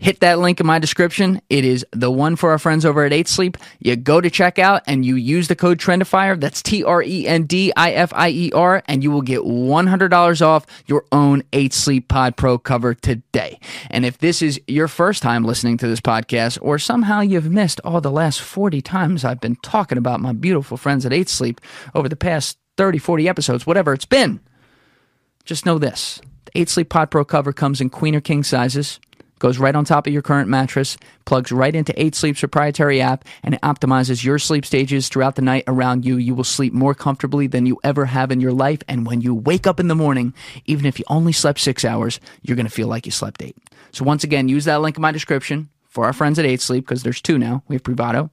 hit 0.00 0.20
that 0.20 0.38
link 0.38 0.58
in 0.60 0.66
my 0.66 0.78
description. 0.78 1.40
It 1.50 1.64
is 1.64 1.84
the 1.92 2.10
one 2.10 2.34
for 2.34 2.50
our 2.50 2.58
friends 2.58 2.86
over 2.86 3.04
at 3.04 3.12
8 3.12 3.28
Sleep. 3.28 3.58
You 3.80 3.96
go 3.96 4.20
to 4.20 4.30
checkout 4.30 4.80
and 4.86 5.04
you 5.04 5.14
use 5.14 5.48
the 5.48 5.54
code 5.54 5.78
Trendifier. 5.78 6.40
That's 6.40 6.62
T 6.62 6.82
R 6.82 7.02
E 7.02 7.26
N 7.26 7.44
D 7.44 7.70
I 7.76 7.92
F 7.92 8.12
I 8.14 8.30
E 8.30 8.50
R, 8.52 8.82
and 8.86 9.02
you 9.02 9.10
will 9.10 9.22
get 9.22 9.40
$100 9.40 10.42
off 10.42 10.66
your 10.86 11.04
own 11.12 11.42
8 11.52 11.72
Sleep 11.72 12.08
Pod 12.08 12.36
Pro 12.36 12.58
cover 12.58 12.94
today. 12.94 13.60
And 13.90 14.04
if 14.06 14.18
this 14.18 14.40
is 14.40 14.58
your 14.66 14.88
first 14.88 15.22
time 15.22 15.44
listening 15.44 15.76
to 15.78 15.86
this 15.86 16.00
podcast, 16.00 16.58
or 16.62 16.78
somehow 16.78 17.20
you've 17.20 17.50
missed 17.50 17.80
all 17.84 18.00
the 18.00 18.10
last 18.10 18.40
40 18.40 18.80
times 18.80 19.22
I've 19.24 19.40
been 19.40 19.56
talking 19.56 19.98
about 19.98 20.20
my 20.20 20.32
beautiful 20.32 20.78
friends 20.78 21.04
at 21.04 21.12
8 21.12 21.28
Sleep 21.28 21.60
over 21.94 22.08
the 22.08 22.16
past 22.16 22.56
30, 22.78 22.98
40 22.98 23.28
episodes, 23.28 23.66
whatever 23.66 23.92
it's 23.92 24.06
been, 24.06 24.40
just 25.50 25.66
know 25.66 25.80
this. 25.80 26.20
The 26.44 26.60
8 26.60 26.68
Sleep 26.68 26.88
Pod 26.88 27.10
Pro 27.10 27.24
cover 27.24 27.52
comes 27.52 27.80
in 27.80 27.90
queen 27.90 28.14
or 28.14 28.20
king 28.20 28.44
sizes, 28.44 29.00
goes 29.40 29.58
right 29.58 29.74
on 29.74 29.84
top 29.84 30.06
of 30.06 30.12
your 30.12 30.22
current 30.22 30.48
mattress, 30.48 30.96
plugs 31.24 31.50
right 31.50 31.74
into 31.74 31.92
8 32.00 32.14
Sleep's 32.14 32.38
proprietary 32.38 33.00
app, 33.00 33.24
and 33.42 33.56
it 33.56 33.60
optimizes 33.62 34.22
your 34.22 34.38
sleep 34.38 34.64
stages 34.64 35.08
throughout 35.08 35.34
the 35.34 35.42
night 35.42 35.64
around 35.66 36.04
you. 36.04 36.18
You 36.18 36.36
will 36.36 36.44
sleep 36.44 36.72
more 36.72 36.94
comfortably 36.94 37.48
than 37.48 37.66
you 37.66 37.80
ever 37.82 38.04
have 38.04 38.30
in 38.30 38.40
your 38.40 38.52
life. 38.52 38.78
And 38.86 39.04
when 39.04 39.22
you 39.22 39.34
wake 39.34 39.66
up 39.66 39.80
in 39.80 39.88
the 39.88 39.96
morning, 39.96 40.34
even 40.66 40.86
if 40.86 41.00
you 41.00 41.04
only 41.08 41.32
slept 41.32 41.58
six 41.58 41.84
hours, 41.84 42.20
you're 42.42 42.56
going 42.56 42.64
to 42.64 42.72
feel 42.72 42.86
like 42.86 43.04
you 43.04 43.10
slept 43.10 43.42
eight. 43.42 43.56
So 43.90 44.04
once 44.04 44.22
again, 44.22 44.48
use 44.48 44.66
that 44.66 44.80
link 44.80 44.96
in 44.96 45.02
my 45.02 45.10
description 45.10 45.68
for 45.88 46.04
our 46.04 46.12
friends 46.12 46.38
at 46.38 46.46
8 46.46 46.60
Sleep, 46.60 46.86
because 46.86 47.02
there's 47.02 47.20
two 47.20 47.38
now. 47.40 47.64
We 47.66 47.74
have 47.74 47.82
Privado 47.82 48.30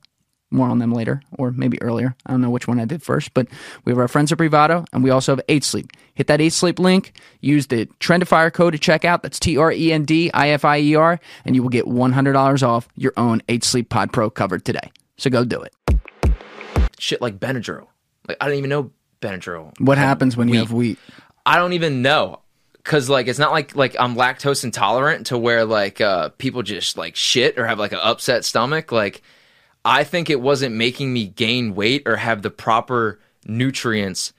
more 0.49 0.67
on 0.69 0.79
them 0.79 0.93
later, 0.93 1.21
or 1.37 1.51
maybe 1.51 1.81
earlier. 1.81 2.15
I 2.25 2.31
don't 2.31 2.41
know 2.41 2.49
which 2.49 2.67
one 2.67 2.79
I 2.79 2.85
did 2.85 3.03
first, 3.03 3.33
but 3.33 3.47
we 3.83 3.91
have 3.91 3.99
our 3.99 4.07
friends 4.07 4.31
at 4.31 4.37
Privado, 4.37 4.85
and 4.93 5.03
we 5.03 5.09
also 5.09 5.35
have 5.35 5.43
8 5.49 5.63
Sleep. 5.63 5.91
Hit 6.15 6.27
that 6.27 6.41
8 6.41 6.49
Sleep 6.49 6.79
link, 6.79 7.19
use 7.41 7.67
the 7.67 7.85
Trendifier 7.99 8.51
code 8.51 8.73
to 8.73 8.79
check 8.79 9.05
out. 9.05 9.23
That's 9.23 9.39
T 9.39 9.57
R 9.57 9.71
E 9.71 9.91
N 9.91 10.05
D 10.05 10.31
I 10.33 10.49
F 10.49 10.65
I 10.65 10.79
E 10.79 10.95
R, 10.95 11.19
and 11.45 11.55
you 11.55 11.61
will 11.61 11.69
get 11.69 11.85
$100 11.85 12.67
off 12.67 12.87
your 12.95 13.13
own 13.17 13.41
8 13.49 13.63
Sleep 13.63 13.89
Pod 13.89 14.13
Pro 14.13 14.29
covered 14.29 14.63
today. 14.63 14.91
So 15.17 15.29
go 15.29 15.43
do 15.43 15.61
it. 15.61 15.73
Shit 16.99 17.21
like 17.21 17.39
Benadryl. 17.39 17.87
Like 18.27 18.37
I 18.41 18.47
don't 18.47 18.57
even 18.57 18.69
know 18.69 18.91
Benadryl. 19.21 19.79
What 19.79 19.97
happens 19.97 20.37
when 20.37 20.47
you 20.47 20.59
have 20.59 20.71
wheat? 20.71 20.97
I 21.45 21.57
don't 21.57 21.73
even 21.73 22.01
know. 22.01 22.41
Cause 22.83 23.09
like 23.09 23.27
it's 23.27 23.39
not 23.39 23.51
like 23.51 23.75
like 23.75 23.97
I'm 23.99 24.15
lactose 24.15 24.63
intolerant 24.63 25.27
to 25.27 25.37
where 25.37 25.65
like 25.65 25.99
uh 25.99 26.29
people 26.37 26.63
just 26.63 26.97
like 26.97 27.17
shit 27.17 27.59
or 27.59 27.67
have 27.67 27.79
like 27.79 27.91
an 27.91 27.99
upset 28.01 28.45
stomach. 28.45 28.93
Like 28.93 29.21
I 29.87 30.03
think 30.03 30.29
it 30.29 30.41
wasn't 30.41 30.75
making 30.75 31.13
me 31.13 31.27
gain 31.27 31.73
weight 31.73 32.03
or 32.05 32.17
have 32.17 32.41
the 32.41 32.49
proper 32.49 33.19
nutrients 33.45 34.33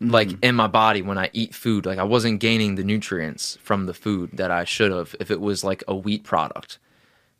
like 0.00 0.30
in 0.42 0.56
my 0.56 0.66
body 0.66 1.00
when 1.00 1.16
I 1.16 1.30
eat 1.32 1.54
food. 1.54 1.86
Like 1.86 2.00
I 2.00 2.02
wasn't 2.02 2.40
gaining 2.40 2.74
the 2.74 2.82
nutrients 2.82 3.56
from 3.62 3.86
the 3.86 3.94
food 3.94 4.30
that 4.32 4.50
I 4.50 4.64
should 4.64 4.90
have 4.90 5.14
if 5.20 5.30
it 5.30 5.40
was 5.40 5.62
like 5.62 5.84
a 5.86 5.94
wheat 5.94 6.24
product. 6.24 6.80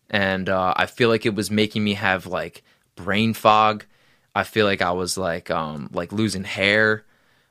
And 0.08 0.48
uh, 0.48 0.74
I 0.76 0.86
feel 0.86 1.08
like 1.08 1.26
it 1.26 1.34
was 1.34 1.50
making 1.50 1.82
me 1.82 1.94
have 1.94 2.26
like 2.26 2.62
brain 2.94 3.34
fog. 3.34 3.84
I 4.36 4.44
feel 4.44 4.64
like 4.64 4.80
I 4.80 4.92
was 4.92 5.18
like 5.18 5.50
um 5.50 5.90
like 5.92 6.12
losing 6.12 6.44
hair, 6.44 7.04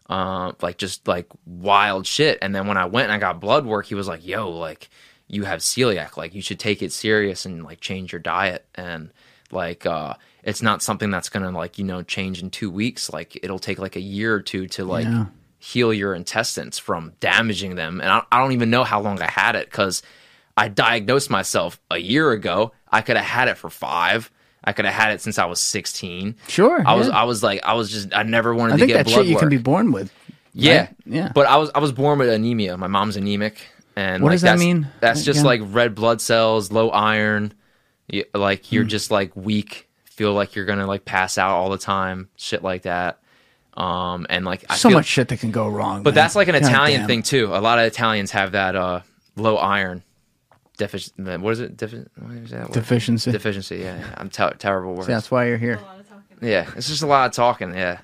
um 0.07 0.55
like 0.61 0.77
just 0.77 1.09
like 1.09 1.27
wild 1.45 2.07
shit. 2.07 2.37
And 2.41 2.55
then 2.55 2.67
when 2.67 2.77
I 2.77 2.85
went 2.85 3.11
and 3.11 3.13
I 3.13 3.17
got 3.17 3.41
blood 3.41 3.65
work, 3.65 3.87
he 3.87 3.95
was 3.95 4.07
like, 4.07 4.25
"Yo, 4.25 4.49
like 4.49 4.89
you 5.27 5.43
have 5.43 5.59
celiac. 5.59 6.15
Like 6.15 6.33
you 6.33 6.41
should 6.41 6.59
take 6.59 6.81
it 6.81 6.93
serious 6.93 7.45
and 7.45 7.65
like 7.65 7.81
change 7.81 8.13
your 8.13 8.21
diet." 8.21 8.65
And 8.73 9.11
like 9.51 9.85
uh 9.85 10.13
it's 10.43 10.61
not 10.61 10.81
something 10.81 11.09
that's 11.09 11.29
gonna 11.29 11.51
like 11.51 11.77
you 11.77 11.83
know 11.85 12.01
change 12.03 12.41
in 12.41 12.49
two 12.49 12.69
weeks 12.69 13.11
like 13.11 13.37
it'll 13.43 13.59
take 13.59 13.79
like 13.79 13.95
a 13.95 14.01
year 14.01 14.33
or 14.33 14.41
two 14.41 14.67
to 14.67 14.83
like 14.85 15.05
Yeah. 15.05 15.25
heal 15.59 15.93
your 15.93 16.13
intestines 16.13 16.77
from 16.77 17.13
damaging 17.19 17.75
them 17.75 18.01
and 18.01 18.09
i, 18.09 18.21
I 18.31 18.39
don't 18.41 18.51
even 18.51 18.69
know 18.69 18.83
how 18.83 18.99
long 19.01 19.21
i 19.21 19.29
had 19.29 19.55
it 19.55 19.67
because 19.69 20.01
i 20.57 20.67
diagnosed 20.67 21.29
myself 21.29 21.79
a 21.91 21.97
year 21.97 22.31
ago 22.31 22.71
i 22.91 23.01
could 23.01 23.15
have 23.17 23.25
had 23.25 23.47
it 23.47 23.57
for 23.57 23.69
five 23.69 24.29
i 24.63 24.73
could 24.73 24.85
have 24.85 24.93
had 24.93 25.13
it 25.13 25.21
since 25.21 25.39
i 25.39 25.45
was 25.45 25.59
16 25.61 26.35
Sure, 26.47 26.83
i 26.85 26.93
was 26.95 27.09
i 27.09 27.23
was 27.23 27.41
like 27.43 27.63
i 27.63 27.73
was 27.73 27.89
just 27.89 28.13
i 28.13 28.23
never 28.23 28.53
wanted 28.53 28.73
I 28.75 28.77
to 28.79 28.87
get 28.87 29.05
blood 29.05 29.15
shit 29.15 29.25
you 29.27 29.33
work 29.35 29.39
can 29.41 29.49
be 29.49 29.57
born 29.57 29.91
with. 29.91 30.11
yeah, 30.53 30.79
right? 30.81 30.95
Yeah. 31.05 31.31
But 31.33 31.45
I 31.47 31.55
was 31.57 31.69
I 31.75 31.79
was 31.79 31.91
born 31.91 32.19
with 32.19 32.29
anemia. 32.29 32.77
My 32.77 32.87
mom's 32.87 33.15
anemic, 33.15 33.61
and 33.95 34.21
What 34.23 34.29
like, 34.29 34.33
does 34.35 34.41
that 34.41 34.57
mean? 34.59 34.87
That's 34.99 35.23
just 35.23 35.39
Again? 35.41 35.45
like 35.45 35.61
red 35.73 35.93
blood 35.95 36.19
cells, 36.19 36.71
low 36.71 36.89
iron. 36.89 37.53
You, 38.07 38.25
like 38.33 38.71
you're 38.71 38.83
Hmm. 38.83 38.89
just 38.89 39.11
like 39.11 39.35
weak. 39.35 39.89
Feel 40.05 40.33
like 40.33 40.55
you're 40.55 40.65
gonna 40.65 40.87
like 40.87 41.05
pass 41.05 41.37
out 41.37 41.51
all 41.51 41.69
the 41.69 41.77
time. 41.77 42.29
Shit 42.37 42.63
like 42.63 42.83
that. 42.83 43.19
Um, 43.75 44.25
and 44.29 44.43
like 44.45 44.65
I 44.69 44.75
so 44.75 44.89
feel, 44.89 44.97
much 44.97 45.05
shit 45.05 45.27
that 45.27 45.39
can 45.39 45.51
go 45.51 45.67
wrong. 45.67 46.01
but 46.01 46.11
man. 46.11 46.15
that's 46.15 46.35
like 46.35 46.47
an 46.47 46.53
God 46.59 46.63
Italian 46.63 47.01
damn. 47.01 47.07
thing 47.07 47.23
too. 47.23 47.53
A 47.53 47.61
lot 47.61 47.77
of 47.77 47.85
Italians 47.85 48.31
have 48.31 48.53
that 48.53 48.75
uh 48.75 49.01
low 49.35 49.57
iron 49.57 50.03
deficiency. 50.77 51.21
What 51.37 51.51
is 51.51 51.59
it? 51.59 51.77
Defi- 51.77 52.05
what 52.19 52.35
is 52.37 52.49
that? 52.51 52.71
Deficiency. 52.71 53.31
Deficiency. 53.31 53.77
Yeah, 53.77 53.97
yeah. 53.99 54.15
I'm 54.17 54.29
ter- 54.29 54.53
terrible 54.53 54.93
words. 54.95 55.05
See, 55.07 55.13
that's 55.13 55.29
why 55.29 55.45
you're 55.47 55.57
here. 55.57 55.75
A 55.75 55.81
lot 55.81 55.99
of 55.99 56.07
talking. 56.09 56.23
Yeah, 56.49 56.69
it's 56.75 56.87
just 56.87 57.03
a 57.03 57.07
lot 57.07 57.27
of 57.29 57.33
talking. 57.35 57.73
Yeah. 57.75 57.99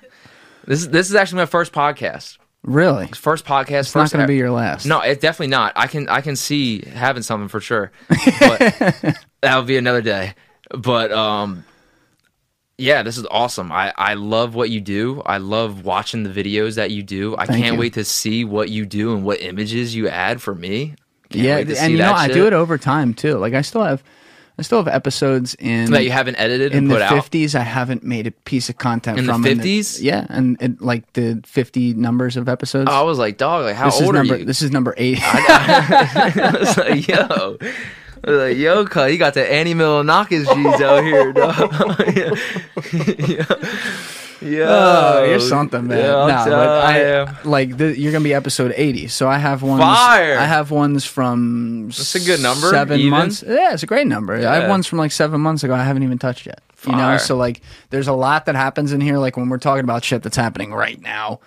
This 0.66 0.80
is 0.80 0.88
this 0.90 1.08
is 1.10 1.16
actually 1.16 1.38
my 1.38 1.46
first 1.46 1.72
podcast. 1.72 2.38
Really? 2.62 3.08
First 3.08 3.44
podcast. 3.44 3.80
It's 3.80 3.94
not 3.94 4.10
going 4.10 4.22
to 4.22 4.26
be 4.28 4.36
your 4.36 4.50
last. 4.50 4.86
No, 4.86 5.00
it's 5.00 5.20
definitely 5.20 5.48
not. 5.48 5.72
I 5.76 5.86
can 5.88 6.08
I 6.08 6.20
can 6.22 6.36
see 6.36 6.82
having 6.82 7.22
something 7.22 7.48
for 7.48 7.60
sure, 7.60 7.92
but 8.08 9.16
that 9.44 9.56
would 9.56 9.66
be 9.66 9.76
another 9.76 10.02
day. 10.02 10.34
But 10.76 11.12
um, 11.12 11.64
yeah, 12.78 13.02
this 13.02 13.16
is 13.18 13.26
awesome. 13.30 13.70
I 13.70 13.92
I 13.96 14.14
love 14.14 14.54
what 14.54 14.70
you 14.70 14.80
do. 14.80 15.22
I 15.24 15.38
love 15.38 15.84
watching 15.84 16.22
the 16.24 16.30
videos 16.30 16.74
that 16.76 16.90
you 16.90 17.02
do. 17.02 17.36
I 17.36 17.46
Thank 17.46 17.62
can't 17.62 17.74
you. 17.74 17.80
wait 17.80 17.94
to 17.94 18.04
see 18.04 18.44
what 18.44 18.68
you 18.70 18.84
do 18.86 19.14
and 19.14 19.24
what 19.24 19.40
images 19.40 19.94
you 19.94 20.08
add 20.08 20.42
for 20.42 20.54
me. 20.54 20.94
Can't 21.30 21.44
yeah, 21.44 21.56
and 21.82 21.92
you 21.92 21.98
know 21.98 22.06
that 22.06 22.16
I 22.16 22.28
do 22.28 22.46
it 22.46 22.52
over 22.52 22.76
time 22.78 23.14
too. 23.14 23.36
Like 23.38 23.54
I 23.54 23.62
still 23.62 23.82
have, 23.82 24.02
I 24.58 24.62
still 24.62 24.78
have 24.78 24.88
episodes 24.88 25.54
in 25.56 25.90
that 25.92 26.04
you 26.04 26.10
haven't 26.10 26.36
edited 26.36 26.72
in 26.72 26.78
and 26.78 26.90
the 26.90 26.94
put 26.96 27.02
out. 27.02 27.14
fifties. 27.14 27.54
I 27.54 27.60
haven't 27.60 28.02
made 28.04 28.26
a 28.26 28.30
piece 28.30 28.68
of 28.68 28.78
content 28.78 29.18
In 29.18 29.26
the 29.26 29.32
50s? 29.32 30.02
yeah, 30.02 30.26
and 30.28 30.60
it, 30.60 30.80
like 30.82 31.12
the 31.14 31.40
fifty 31.46 31.92
numbers 31.94 32.36
of 32.36 32.48
episodes. 32.48 32.88
Oh, 32.90 32.94
I 32.94 33.02
was 33.02 33.18
like, 33.18 33.36
dog, 33.38 33.64
like 33.64 33.76
how 33.76 33.86
this 33.86 33.96
is 34.00 34.02
old 34.02 34.14
number. 34.14 34.34
are 34.34 34.38
you? 34.38 34.44
This 34.44 34.62
is 34.62 34.70
number 34.70 34.94
eight. 34.96 35.18
I 35.22 36.56
was 36.58 36.76
like, 36.76 37.08
yo. 37.08 37.56
Like, 38.26 38.56
yo, 38.56 38.86
cut, 38.86 39.12
you 39.12 39.18
got 39.18 39.34
the 39.34 39.50
Andy 39.50 39.74
Milonakis 39.74 40.46
G's 40.54 40.80
out 40.80 41.04
here, 41.04 41.32
dog. 41.32 41.56
yeah. 43.28 43.44
yeah. 44.40 44.66
Oh, 44.68 45.24
you're 45.24 45.40
something, 45.40 45.86
man. 45.86 45.98
Yeah, 45.98 46.04
no, 46.04 46.26
I'm 46.28 46.50
but 46.50 46.68
I, 46.68 47.42
like 47.42 47.76
the, 47.76 47.98
you're 47.98 48.12
gonna 48.12 48.24
be 48.24 48.32
episode 48.32 48.72
eighty, 48.76 49.08
so 49.08 49.28
I 49.28 49.36
have 49.36 49.62
ones. 49.62 49.82
Fire! 49.82 50.38
I 50.38 50.44
have 50.44 50.70
ones 50.70 51.04
from. 51.04 51.88
That's 51.88 52.14
a 52.14 52.20
good 52.20 52.40
number, 52.40 52.70
Seven 52.70 52.98
even. 52.98 53.10
months. 53.10 53.44
Yeah, 53.46 53.74
it's 53.74 53.82
a 53.82 53.86
great 53.86 54.06
number. 54.06 54.34
I 54.34 54.56
have 54.56 54.70
ones 54.70 54.86
from 54.86 54.98
like 54.98 55.12
seven 55.12 55.40
months 55.40 55.62
ago. 55.62 55.74
I 55.74 55.84
haven't 55.84 56.02
even 56.02 56.18
touched 56.18 56.46
yet. 56.46 56.60
You 56.86 56.96
know, 56.96 57.16
so 57.16 57.36
like, 57.36 57.62
there's 57.90 58.08
a 58.08 58.12
lot 58.12 58.44
that 58.46 58.54
happens 58.54 58.92
in 58.92 59.00
here. 59.00 59.18
Like 59.18 59.36
when 59.36 59.48
we're 59.48 59.58
talking 59.58 59.84
about 59.84 60.04
shit 60.04 60.22
that's 60.22 60.36
happening 60.36 60.72
right 60.72 61.00
now. 61.00 61.40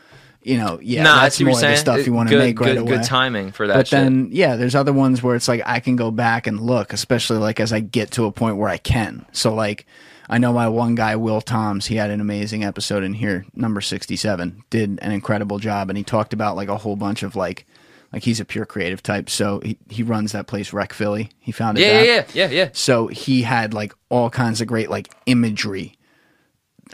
You 0.48 0.58
know, 0.58 0.80
yeah, 0.82 1.04
Nah, 1.04 1.22
that's 1.24 1.42
more 1.42 1.60
the 1.60 1.76
stuff 1.76 2.06
you 2.06 2.14
want 2.14 2.30
to 2.30 2.38
make 2.38 2.58
right 2.60 2.68
good, 2.68 2.78
away. 2.78 2.98
Good 2.98 3.04
timing 3.04 3.52
for 3.52 3.68
that 3.68 3.74
But 3.76 3.88
shit. 3.88 4.00
then, 4.00 4.30
yeah, 4.32 4.56
there's 4.56 4.76
other 4.76 4.94
ones 4.94 5.22
where 5.22 5.36
it's 5.36 5.50
like 5.50 5.62
I 5.66 5.82
can 5.82 5.98
go 5.98 6.10
back 6.10 6.48
and 6.48 6.62
look, 6.62 6.94
especially 6.94 7.38
like 7.40 7.60
as 7.60 7.74
I 7.74 7.82
get 7.82 8.12
to 8.12 8.24
a 8.26 8.32
point 8.32 8.56
where 8.56 8.70
I 8.70 8.78
can. 8.78 9.26
So 9.34 9.54
like, 9.54 9.86
I 10.30 10.38
know 10.38 10.54
my 10.54 10.70
one 10.70 10.96
guy, 10.96 11.18
Will 11.18 11.42
Toms, 11.42 11.88
he 11.88 11.98
had 11.98 12.12
an 12.12 12.22
amazing 12.22 12.64
episode 12.64 13.04
in 13.04 13.14
here, 13.14 13.46
number 13.56 13.82
67, 13.82 14.64
did 14.70 15.00
an 15.02 15.12
incredible 15.12 15.60
job, 15.60 15.90
and 15.90 15.98
he 15.98 16.04
talked 16.06 16.32
about 16.32 16.56
like 16.56 16.70
a 16.70 16.78
whole 16.78 16.96
bunch 16.96 17.24
of 17.24 17.36
like, 17.36 17.66
like 18.14 18.24
he's 18.24 18.40
a 18.40 18.46
pure 18.46 18.66
creative 18.66 19.04
type, 19.04 19.30
so 19.30 19.60
he 19.66 19.78
he 19.90 20.02
runs 20.02 20.32
that 20.32 20.48
place 20.48 20.72
Rec 20.72 20.94
Philly. 20.94 21.30
He 21.40 21.52
founded 21.52 21.84
yeah, 21.84 21.94
that. 21.94 22.06
yeah, 22.06 22.14
yeah, 22.34 22.48
yeah, 22.48 22.50
yeah. 22.52 22.70
So 22.72 23.08
he 23.08 23.42
had 23.42 23.74
like 23.74 23.94
all 24.08 24.30
kinds 24.30 24.62
of 24.62 24.68
great 24.68 24.90
like 24.90 25.10
imagery. 25.26 25.98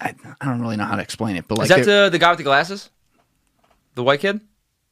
I, 0.01 0.15
I 0.41 0.45
don't 0.45 0.59
really 0.59 0.75
know 0.75 0.85
how 0.85 0.95
to 0.95 1.03
explain 1.03 1.35
it, 1.35 1.47
but 1.47 1.59
like 1.59 1.69
Is 1.69 1.75
that 1.75 1.85
the 1.85 2.09
the 2.09 2.17
guy 2.17 2.31
with 2.31 2.39
the 2.39 2.43
glasses? 2.43 2.89
The 3.95 4.03
white 4.03 4.19
kid? 4.19 4.41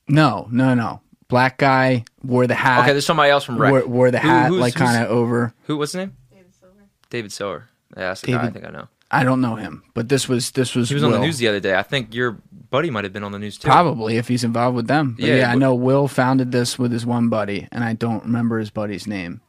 no, 0.07 0.47
no, 0.51 0.73
no, 0.73 1.01
black 1.27 1.57
guy 1.57 2.03
wore 2.23 2.47
the 2.47 2.55
hat. 2.55 2.81
Okay, 2.81 2.91
there's 2.91 3.05
somebody 3.05 3.31
else 3.31 3.43
from 3.43 3.57
Rec. 3.57 3.71
wore, 3.71 3.85
wore 3.87 4.11
the 4.11 4.19
Who- 4.19 4.27
hat 4.27 4.49
who's- 4.49 4.61
like 4.61 4.73
who's- 4.73 4.89
kind 4.91 5.03
of 5.03 5.09
over. 5.09 5.53
Who? 5.67 5.77
What's 5.77 5.93
his 5.93 5.99
name? 5.99 6.13
David 6.31 6.53
Silver. 6.59 6.75
David 7.09 7.31
Sower. 7.31 7.67
Yeah, 7.97 8.03
that's 8.09 8.21
the 8.21 8.27
guy 8.27 8.33
I 8.33 8.37
David- 8.45 8.53
think 8.53 8.65
I 8.67 8.71
know. 8.71 8.87
I 9.13 9.23
don't 9.25 9.41
know 9.41 9.55
him, 9.55 9.83
but 9.93 10.07
this 10.07 10.29
was 10.29 10.51
this 10.51 10.73
was 10.75 10.87
He 10.89 10.95
was 10.95 11.03
on 11.03 11.11
the 11.11 11.17
Will. 11.17 11.25
news 11.25 11.37
the 11.37 11.47
other 11.49 11.59
day. 11.59 11.75
I 11.75 11.81
think 11.83 12.13
your 12.15 12.37
buddy 12.69 12.89
might 12.89 13.03
have 13.03 13.11
been 13.11 13.23
on 13.25 13.33
the 13.33 13.39
news 13.39 13.57
too. 13.57 13.67
Probably 13.67 14.15
if 14.17 14.29
he's 14.29 14.45
involved 14.45 14.75
with 14.77 14.87
them. 14.87 15.15
But 15.19 15.25
Yeah, 15.25 15.35
yeah, 15.35 15.51
I 15.51 15.55
know 15.55 15.75
Will 15.75 16.07
founded 16.07 16.53
this 16.53 16.79
with 16.79 16.93
his 16.93 17.05
one 17.05 17.27
buddy, 17.27 17.67
and 17.73 17.83
I 17.83 17.91
don't 17.93 18.23
remember 18.23 18.57
his 18.59 18.69
buddy's 18.69 19.07
name. 19.07 19.41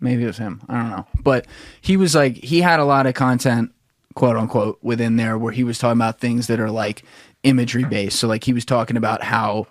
Maybe 0.00 0.22
it 0.22 0.26
was 0.28 0.38
him. 0.38 0.60
I 0.68 0.74
don't 0.80 0.90
know. 0.90 1.06
But 1.24 1.46
he 1.80 1.96
was 1.96 2.14
like 2.14 2.36
he 2.36 2.60
had 2.60 2.78
a 2.78 2.84
lot 2.84 3.06
of 3.06 3.14
content, 3.14 3.72
quote 4.14 4.36
unquote, 4.36 4.78
within 4.82 5.16
there 5.16 5.36
where 5.36 5.52
he 5.52 5.64
was 5.64 5.78
talking 5.80 5.98
about 5.98 6.20
things 6.20 6.46
that 6.46 6.60
are 6.60 6.70
like 6.70 7.02
imagery 7.42 7.84
based. 7.84 8.18
So 8.18 8.28
like 8.28 8.44
he 8.44 8.52
was 8.52 8.64
talking 8.64 8.96
about 8.96 9.22
how 9.22 9.66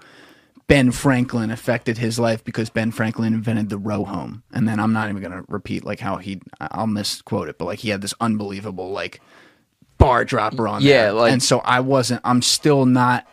Ben 0.68 0.91
Franklin 0.91 1.49
affected 1.52 1.98
his 1.98 2.19
life 2.19 2.44
because 2.44 2.69
Ben 2.69 2.91
Franklin 2.91 3.34
invented 3.34 3.69
the 3.69 3.77
row 3.77 4.03
home. 4.03 4.44
And 4.53 4.68
then 4.68 4.80
I'm 4.80 4.94
not 4.94 5.10
even 5.10 5.22
gonna 5.22 5.44
repeat 5.48 5.85
like 5.85 5.99
how 5.99 6.18
he 6.18 6.41
I'll 6.60 6.88
misquote 6.88 7.49
it, 7.49 7.57
but 7.57 7.65
like 7.65 7.80
he 7.80 7.89
had 7.89 8.02
this 8.02 8.14
unbelievable 8.19 8.91
like 8.91 9.22
bar 9.98 10.23
dropper 10.26 10.68
on 10.68 10.81
Yeah, 10.81 11.03
there. 11.03 11.14
like- 11.14 11.31
and 11.34 11.41
so 11.44 11.60
I 11.60 11.80
wasn't 11.80 12.22
I'm 12.23 12.41
still 12.41 12.85
not 12.85 13.27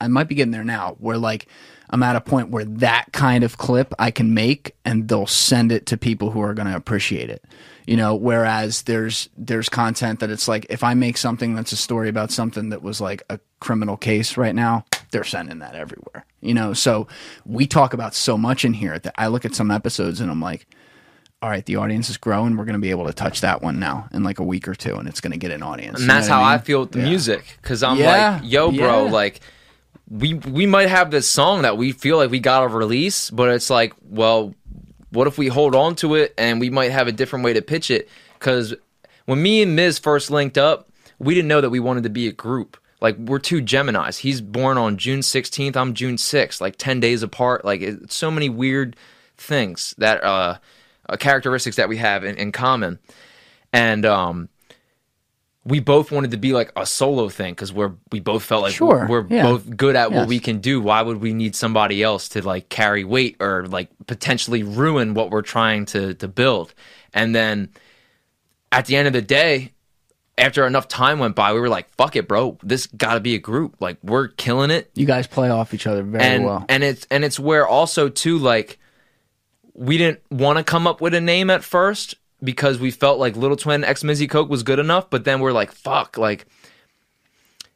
I 0.00 0.08
might 0.08 0.28
be 0.28 0.34
getting 0.36 0.52
there 0.52 0.64
now 0.64 0.96
where 0.98 1.18
like 1.18 1.48
I'm 1.90 2.02
at 2.02 2.16
a 2.16 2.20
point 2.20 2.50
where 2.50 2.64
that 2.66 3.06
kind 3.12 3.42
of 3.44 3.56
clip 3.58 3.94
I 3.98 4.10
can 4.10 4.34
make 4.34 4.76
and 4.84 5.08
they'll 5.08 5.26
send 5.26 5.72
it 5.72 5.86
to 5.86 5.96
people 5.96 6.30
who 6.30 6.40
are 6.42 6.52
going 6.52 6.68
to 6.68 6.76
appreciate 6.76 7.30
it. 7.30 7.42
You 7.88 7.96
know, 7.96 8.14
whereas 8.14 8.82
there's 8.82 9.30
there's 9.38 9.70
content 9.70 10.20
that 10.20 10.28
it's 10.30 10.46
like 10.46 10.66
if 10.68 10.84
I 10.84 10.92
make 10.92 11.16
something 11.16 11.54
that's 11.54 11.72
a 11.72 11.76
story 11.76 12.10
about 12.10 12.30
something 12.30 12.68
that 12.68 12.82
was 12.82 13.00
like 13.00 13.22
a 13.30 13.40
criminal 13.60 13.96
case 13.96 14.36
right 14.36 14.54
now, 14.54 14.84
they're 15.10 15.24
sending 15.24 15.60
that 15.60 15.74
everywhere. 15.74 16.26
You 16.42 16.52
know, 16.52 16.74
so 16.74 17.08
we 17.46 17.66
talk 17.66 17.94
about 17.94 18.14
so 18.14 18.36
much 18.36 18.66
in 18.66 18.74
here 18.74 18.98
that 18.98 19.14
I 19.16 19.28
look 19.28 19.46
at 19.46 19.54
some 19.54 19.70
episodes 19.70 20.20
and 20.20 20.30
I'm 20.30 20.42
like, 20.42 20.66
all 21.40 21.48
right, 21.48 21.64
the 21.64 21.76
audience 21.76 22.10
is 22.10 22.18
growing. 22.18 22.58
We're 22.58 22.66
going 22.66 22.74
to 22.74 22.78
be 22.88 22.90
able 22.90 23.06
to 23.06 23.12
touch 23.14 23.40
that 23.40 23.62
one 23.62 23.78
now 23.78 24.06
in 24.12 24.22
like 24.22 24.38
a 24.38 24.44
week 24.44 24.68
or 24.68 24.74
two, 24.74 24.96
and 24.96 25.08
it's 25.08 25.22
going 25.22 25.32
to 25.32 25.38
get 25.38 25.50
an 25.50 25.62
audience. 25.62 25.98
and 26.00 26.10
that's 26.10 26.28
how 26.28 26.42
I 26.42 26.58
feel 26.58 26.80
with 26.80 26.92
the 26.92 26.98
music 26.98 27.56
because 27.62 27.82
I'm 27.82 27.96
Yeah, 27.96 28.40
like, 28.42 28.50
yo, 28.52 28.70
bro, 28.70 29.06
yeah. 29.06 29.10
like 29.10 29.40
we 30.10 30.34
we 30.34 30.66
might 30.66 30.88
have 30.90 31.10
this 31.10 31.26
song 31.26 31.62
that 31.62 31.78
we 31.78 31.92
feel 31.92 32.18
like 32.18 32.30
we 32.30 32.40
got 32.40 32.60
to 32.60 32.68
release, 32.68 33.30
but 33.30 33.48
it's 33.48 33.70
like, 33.70 33.94
well, 34.02 34.54
what 35.10 35.26
if 35.26 35.38
we 35.38 35.48
hold 35.48 35.74
on 35.74 35.94
to 35.96 36.14
it 36.14 36.34
and 36.36 36.60
we 36.60 36.70
might 36.70 36.90
have 36.90 37.08
a 37.08 37.12
different 37.12 37.44
way 37.44 37.52
to 37.52 37.62
pitch 37.62 37.90
it? 37.90 38.08
Because 38.38 38.74
when 39.26 39.42
me 39.42 39.62
and 39.62 39.76
Miz 39.76 39.98
first 39.98 40.30
linked 40.30 40.58
up, 40.58 40.88
we 41.18 41.34
didn't 41.34 41.48
know 41.48 41.60
that 41.60 41.70
we 41.70 41.80
wanted 41.80 42.04
to 42.04 42.10
be 42.10 42.28
a 42.28 42.32
group. 42.32 42.76
Like 43.00 43.16
we're 43.16 43.38
two 43.38 43.60
Gemini's. 43.60 44.18
He's 44.18 44.40
born 44.40 44.76
on 44.76 44.96
June 44.96 45.20
16th. 45.20 45.76
I'm 45.76 45.94
June 45.94 46.16
6th. 46.16 46.60
Like 46.60 46.76
10 46.76 47.00
days 47.00 47.22
apart. 47.22 47.64
Like 47.64 47.80
it's 47.80 48.14
so 48.14 48.30
many 48.30 48.48
weird 48.48 48.96
things 49.36 49.94
that 49.98 50.22
uh, 50.24 50.58
uh 51.08 51.16
characteristics 51.16 51.76
that 51.76 51.88
we 51.88 51.96
have 51.98 52.24
in, 52.24 52.36
in 52.36 52.52
common. 52.52 52.98
And 53.72 54.04
um 54.04 54.48
we 55.68 55.80
both 55.80 56.10
wanted 56.10 56.30
to 56.30 56.38
be 56.38 56.52
like 56.52 56.72
a 56.76 56.86
solo 56.86 57.28
thing 57.28 57.52
because 57.52 57.72
we're 57.72 57.92
we 58.10 58.20
both 58.20 58.42
felt 58.42 58.62
like 58.62 58.72
Sure, 58.74 59.06
we're 59.08 59.26
yeah. 59.28 59.42
both 59.42 59.76
good 59.76 59.96
at 59.96 60.10
what 60.10 60.26
we 60.26 60.38
can 60.40 60.60
do. 60.60 60.80
Why 60.80 61.02
would 61.02 61.18
we 61.20 61.34
need 61.34 61.54
somebody 61.54 62.02
else 62.02 62.30
to 62.30 62.44
like 62.44 62.70
carry 62.70 63.04
weight 63.04 63.36
or 63.38 63.66
like 63.66 63.90
potentially 64.06 64.62
ruin 64.62 65.12
what 65.12 65.30
we're 65.30 65.42
trying 65.42 65.84
to 65.86 66.14
to 66.14 66.26
build? 66.28 66.72
And 67.12 67.34
then 67.34 67.68
at 68.72 68.86
the 68.86 68.96
end 68.96 69.06
of 69.08 69.12
the 69.12 69.20
day, 69.22 69.72
after 70.38 70.66
enough 70.66 70.88
time 70.88 71.18
went 71.18 71.34
by, 71.34 71.52
we 71.52 71.60
were 71.60 71.68
like, 71.68 71.90
"Fuck 71.96 72.16
it, 72.16 72.26
bro. 72.26 72.56
This 72.62 72.86
got 72.86 73.14
to 73.14 73.20
be 73.20 73.34
a 73.34 73.38
group. 73.38 73.76
Like 73.80 73.98
we're 74.02 74.28
killing 74.28 74.70
it." 74.70 74.90
You 74.94 75.04
guys 75.06 75.26
play 75.26 75.50
off 75.50 75.74
each 75.74 75.86
other 75.86 76.02
very 76.02 76.24
and 76.24 76.44
well. 76.44 76.64
and 76.68 76.82
it's 76.82 77.06
and 77.10 77.24
it's 77.24 77.38
where 77.38 77.66
also 77.66 78.08
too 78.08 78.38
like 78.38 78.78
we 79.74 79.98
didn't 79.98 80.20
want 80.30 80.58
to 80.58 80.64
come 80.64 80.86
up 80.86 81.00
with 81.00 81.14
a 81.14 81.20
name 81.20 81.50
at 81.50 81.62
first 81.62 82.14
because 82.42 82.78
we 82.78 82.90
felt 82.90 83.18
like 83.18 83.36
Lil 83.36 83.56
Twinn 83.56 83.84
X 83.84 84.02
Mizzy 84.02 84.28
Coke 84.28 84.48
was 84.48 84.62
good 84.62 84.78
enough, 84.78 85.10
but 85.10 85.24
then 85.24 85.40
we're 85.40 85.52
like, 85.52 85.72
fuck, 85.72 86.16
like. 86.16 86.46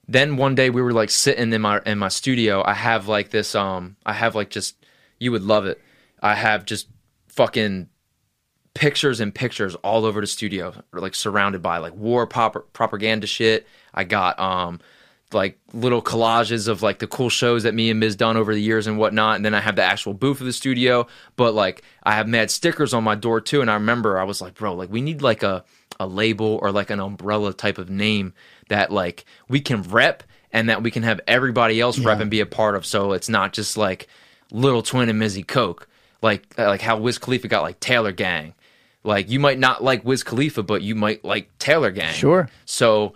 Then 0.08 0.36
one 0.36 0.56
day 0.56 0.68
we 0.68 0.82
were 0.82 0.92
like 0.92 1.10
sitting 1.10 1.52
in 1.52 1.62
my 1.62 1.80
in 1.86 1.96
my 1.96 2.08
studio. 2.08 2.62
I 2.66 2.74
have 2.74 3.06
like 3.06 3.30
this 3.30 3.54
um 3.54 3.96
I 4.04 4.12
have 4.12 4.34
like 4.34 4.50
just 4.50 4.76
you 5.20 5.30
would 5.30 5.42
love 5.42 5.64
it. 5.64 5.80
I 6.20 6.34
have 6.34 6.64
just 6.64 6.88
fucking 7.28 7.88
pictures 8.74 9.20
and 9.20 9.34
pictures 9.34 9.74
all 9.76 10.04
over 10.04 10.20
the 10.20 10.26
studio, 10.26 10.74
like 10.92 11.14
surrounded 11.14 11.62
by 11.62 11.78
like 11.78 11.94
war 11.94 12.26
propaganda 12.26 13.26
shit. 13.26 13.66
I 13.94 14.04
got 14.04 14.38
um 14.40 14.80
like 15.34 15.58
little 15.72 16.02
collages 16.02 16.68
of 16.68 16.82
like 16.82 16.98
the 16.98 17.06
cool 17.06 17.30
shows 17.30 17.62
that 17.62 17.74
me 17.74 17.90
and 17.90 18.00
Miz 18.00 18.16
done 18.16 18.36
over 18.36 18.54
the 18.54 18.62
years 18.62 18.86
and 18.86 18.98
whatnot. 18.98 19.36
And 19.36 19.44
then 19.44 19.54
I 19.54 19.60
have 19.60 19.76
the 19.76 19.82
actual 19.82 20.14
booth 20.14 20.40
of 20.40 20.46
the 20.46 20.52
studio. 20.52 21.06
But 21.36 21.54
like 21.54 21.82
I 22.02 22.14
have 22.14 22.28
mad 22.28 22.50
stickers 22.50 22.94
on 22.94 23.04
my 23.04 23.14
door 23.14 23.40
too. 23.40 23.60
And 23.60 23.70
I 23.70 23.74
remember 23.74 24.18
I 24.18 24.24
was 24.24 24.40
like, 24.40 24.54
bro, 24.54 24.74
like 24.74 24.90
we 24.90 25.00
need 25.00 25.22
like 25.22 25.42
a 25.42 25.64
a 26.00 26.06
label 26.06 26.58
or 26.62 26.72
like 26.72 26.90
an 26.90 27.00
umbrella 27.00 27.52
type 27.52 27.78
of 27.78 27.90
name 27.90 28.34
that 28.68 28.90
like 28.90 29.24
we 29.48 29.60
can 29.60 29.82
rep 29.82 30.22
and 30.52 30.68
that 30.68 30.82
we 30.82 30.90
can 30.90 31.02
have 31.02 31.20
everybody 31.26 31.80
else 31.80 31.98
rep 31.98 32.20
and 32.20 32.30
be 32.30 32.40
a 32.40 32.46
part 32.46 32.74
of. 32.74 32.84
So 32.84 33.12
it's 33.12 33.28
not 33.28 33.52
just 33.52 33.76
like 33.76 34.08
Lil 34.50 34.82
Twinn 34.82 35.08
and 35.08 35.20
Mizzy 35.20 35.46
Coke. 35.46 35.88
Like 36.20 36.46
uh, 36.58 36.66
like 36.66 36.80
how 36.82 36.98
Wiz 36.98 37.18
Khalifa 37.18 37.48
got 37.48 37.62
like 37.62 37.80
Taylor 37.80 38.12
Gang. 38.12 38.54
Like 39.04 39.30
you 39.30 39.40
might 39.40 39.58
not 39.58 39.82
like 39.82 40.04
Wiz 40.04 40.22
Khalifa, 40.22 40.62
but 40.62 40.82
you 40.82 40.94
might 40.94 41.24
like 41.24 41.56
Taylor 41.58 41.90
Gang. 41.90 42.12
Sure. 42.14 42.48
So 42.64 43.14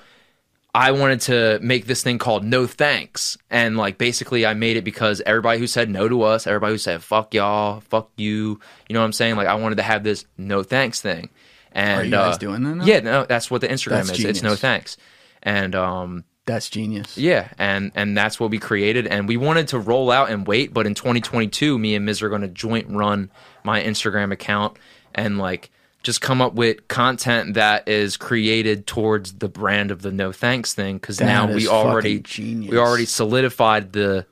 I 0.76 0.92
wanted 0.92 1.22
to 1.22 1.58
make 1.62 1.86
this 1.86 2.02
thing 2.02 2.18
called 2.18 2.44
No 2.44 2.66
Thanks. 2.66 3.38
And 3.50 3.78
like 3.78 3.96
basically 3.96 4.44
I 4.44 4.52
made 4.52 4.76
it 4.76 4.84
because 4.84 5.22
everybody 5.24 5.58
who 5.58 5.66
said 5.66 5.88
no 5.88 6.06
to 6.06 6.22
us, 6.22 6.46
everybody 6.46 6.74
who 6.74 6.78
said 6.78 7.02
fuck 7.02 7.32
y'all, 7.32 7.80
fuck 7.80 8.10
you, 8.16 8.60
you 8.86 8.92
know 8.92 9.00
what 9.00 9.06
I'm 9.06 9.14
saying? 9.14 9.36
Like 9.36 9.48
I 9.48 9.54
wanted 9.54 9.76
to 9.76 9.82
have 9.82 10.04
this 10.04 10.26
no 10.36 10.62
thanks 10.62 11.00
thing. 11.00 11.30
And 11.72 12.00
Are 12.00 12.04
you 12.04 12.10
guys 12.10 12.34
uh, 12.34 12.38
doing 12.38 12.62
that 12.64 12.74
now? 12.74 12.84
Yeah, 12.84 13.00
no, 13.00 13.24
that's 13.24 13.50
what 13.50 13.62
the 13.62 13.68
Instagram 13.68 14.06
That's 14.06 14.18
is. 14.18 14.24
It's 14.26 14.42
no 14.42 14.54
thanks. 14.54 14.98
And 15.42 15.74
um 15.74 16.24
That's 16.44 16.68
genius. 16.68 17.16
yeah, 17.16 17.48
and 17.58 17.90
and 17.94 18.14
that's 18.14 18.38
what 18.38 18.50
we 18.50 18.58
created, 18.58 19.06
and 19.06 19.26
we 19.26 19.38
wanted 19.38 19.68
to 19.68 19.78
roll 19.78 20.10
out 20.10 20.28
and 20.30 20.46
wait, 20.46 20.74
but 20.74 20.86
in 20.86 20.94
2022, 20.94 21.78
me 21.78 21.94
and 21.94 22.04
Miz 22.04 22.20
are 22.20 22.28
going 22.28 22.42
to 22.42 22.48
joint 22.48 22.88
run 22.90 23.30
my 23.64 23.82
Instagram 23.82 24.30
account 24.30 24.76
and 25.14 25.38
like 25.38 25.70
just 26.06 26.20
come 26.20 26.40
up 26.40 26.54
with 26.54 26.86
content 26.86 27.54
that 27.54 27.88
is 27.88 28.16
created 28.16 28.86
towards 28.86 29.32
the 29.32 29.48
brand 29.48 29.90
of 29.90 30.02
the 30.02 30.12
no 30.12 30.30
thanks 30.30 30.72
thing 30.72 30.98
because 30.98 31.20
now 31.20 31.52
we 31.52 31.66
already 31.66 32.20
genius. 32.20 32.70
we 32.70 32.78
already 32.78 33.04
solidified 33.04 33.92
the 33.92 34.24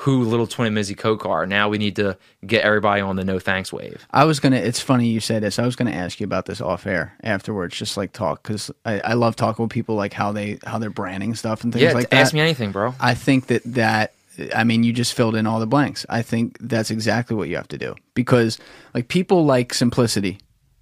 who 0.00 0.22
Lil 0.22 0.46
Twinn 0.46 0.68
and 0.68 0.76
Mizzy 0.76 0.96
Coke 0.96 1.26
are. 1.26 1.44
Now 1.44 1.68
we 1.68 1.78
need 1.78 1.96
to 1.96 2.16
get 2.46 2.62
everybody 2.62 3.00
on 3.00 3.16
the 3.16 3.24
no 3.24 3.40
thanks 3.40 3.72
wave. 3.72 4.06
I 4.12 4.24
was 4.24 4.38
gonna. 4.38 4.56
It's 4.58 4.78
funny 4.78 5.08
you 5.08 5.18
say 5.18 5.40
this. 5.40 5.58
I 5.58 5.64
was 5.66 5.74
gonna 5.74 5.90
ask 5.90 6.20
you 6.20 6.24
about 6.24 6.46
this 6.46 6.60
off 6.60 6.86
air 6.86 7.16
afterwards, 7.24 7.76
just 7.76 7.96
like 7.96 8.12
talk 8.12 8.44
because 8.44 8.70
I, 8.84 9.00
I 9.00 9.12
love 9.14 9.34
talking 9.34 9.64
with 9.64 9.72
people 9.72 9.96
like 9.96 10.12
how 10.12 10.30
they 10.30 10.60
how 10.64 10.78
they're 10.78 10.90
branding 10.90 11.34
stuff 11.34 11.64
and 11.64 11.72
things 11.72 11.82
Yeah, 11.82 11.92
like 11.92 12.10
that. 12.10 12.16
ask 12.16 12.34
me 12.34 12.38
anything, 12.40 12.70
bro. 12.70 12.94
I 13.00 13.14
think 13.14 13.48
that 13.48 13.62
that 13.64 14.12
I 14.54 14.62
mean 14.62 14.84
you 14.84 14.92
just 14.92 15.14
filled 15.14 15.34
in 15.34 15.44
all 15.44 15.58
the 15.58 15.66
blanks. 15.66 16.06
I 16.08 16.22
think 16.22 16.56
that's 16.60 16.92
exactly 16.92 17.34
what 17.34 17.48
you 17.48 17.56
have 17.56 17.68
to 17.68 17.78
do 17.78 17.96
because 18.14 18.58
like 18.94 19.08
people 19.08 19.44
like 19.44 19.74
simplicity 19.74 20.38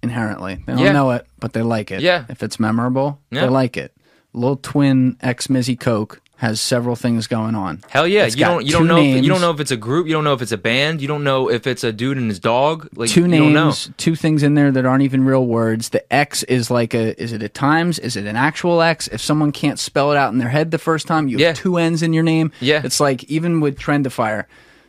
inherently. 0.09 0.63
They 0.65 0.73
don't 0.73 0.81
Yeah. 0.83 0.91
know 0.93 1.11
it, 1.11 1.25
but 1.39 1.53
they 1.53 1.61
like 1.61 1.91
it. 1.91 2.01
Yeah. 2.01 2.25
If 2.29 2.41
it's 2.43 2.59
memorable, 2.59 3.19
Yeah. 3.31 3.41
they 3.41 3.49
like 3.49 3.75
it. 3.77 3.91
Lil 4.33 4.57
Twinn 4.57 5.17
X 5.21 5.47
Mizzy 5.47 5.79
Coke 5.79 6.21
has 6.37 6.59
several 6.59 6.97
things 6.97 7.27
going 7.27 7.55
on. 7.55 7.81
Hell 7.89 8.05
yeah! 8.05 8.25
It's 8.25 8.35
you 8.35 8.43
don't 8.43 8.65
you 8.65 8.73
don't 8.73 8.87
know 8.87 8.97
if, 8.97 9.23
you 9.23 9.29
don't 9.29 9.39
know 9.39 9.51
if 9.51 9.61
it's 9.61 9.71
a 9.71 9.77
group. 9.77 10.05
You 10.07 10.11
don't 10.11 10.25
know 10.25 10.33
if 10.33 10.41
it's 10.41 10.51
a 10.51 10.57
band. 10.57 11.01
You 11.01 11.07
don't 11.07 11.23
know 11.23 11.49
if 11.49 11.65
it's 11.65 11.85
a 11.85 11.93
dude 11.93 12.17
and 12.17 12.27
his 12.29 12.39
dog. 12.39 12.89
Like 12.93 13.09
two 13.09 13.21
you 13.21 13.27
don't 13.29 13.53
know. 13.53 13.63
names, 13.65 13.89
two 13.95 14.15
things 14.15 14.43
in 14.43 14.53
there 14.55 14.69
that 14.73 14.85
aren't 14.85 15.03
even 15.03 15.23
real 15.23 15.45
words. 15.45 15.89
The 15.89 16.03
X 16.13 16.43
is 16.43 16.69
like 16.69 16.93
a 16.93 17.19
is 17.21 17.31
it 17.31 17.41
a 17.41 17.47
times? 17.47 17.97
Is 17.99 18.17
it 18.17 18.25
an 18.25 18.35
actual 18.35 18.81
X? 18.81 19.07
If 19.07 19.21
someone 19.21 19.53
can't 19.53 19.79
spell 19.79 20.11
it 20.11 20.17
out 20.17 20.33
in 20.33 20.39
their 20.39 20.49
head 20.49 20.71
the 20.71 20.77
first 20.77 21.07
time, 21.07 21.29
you 21.29 21.37
have 21.37 21.41
Yeah. 21.41 21.53
two 21.53 21.77
N's 21.77 22.03
in 22.03 22.11
your 22.11 22.23
name. 22.23 22.51
Yeah. 22.59 22.81
It's 22.83 22.99
like 22.99 23.23
even 23.23 23.61
with 23.61 23.79
Trendifier, 23.79 24.43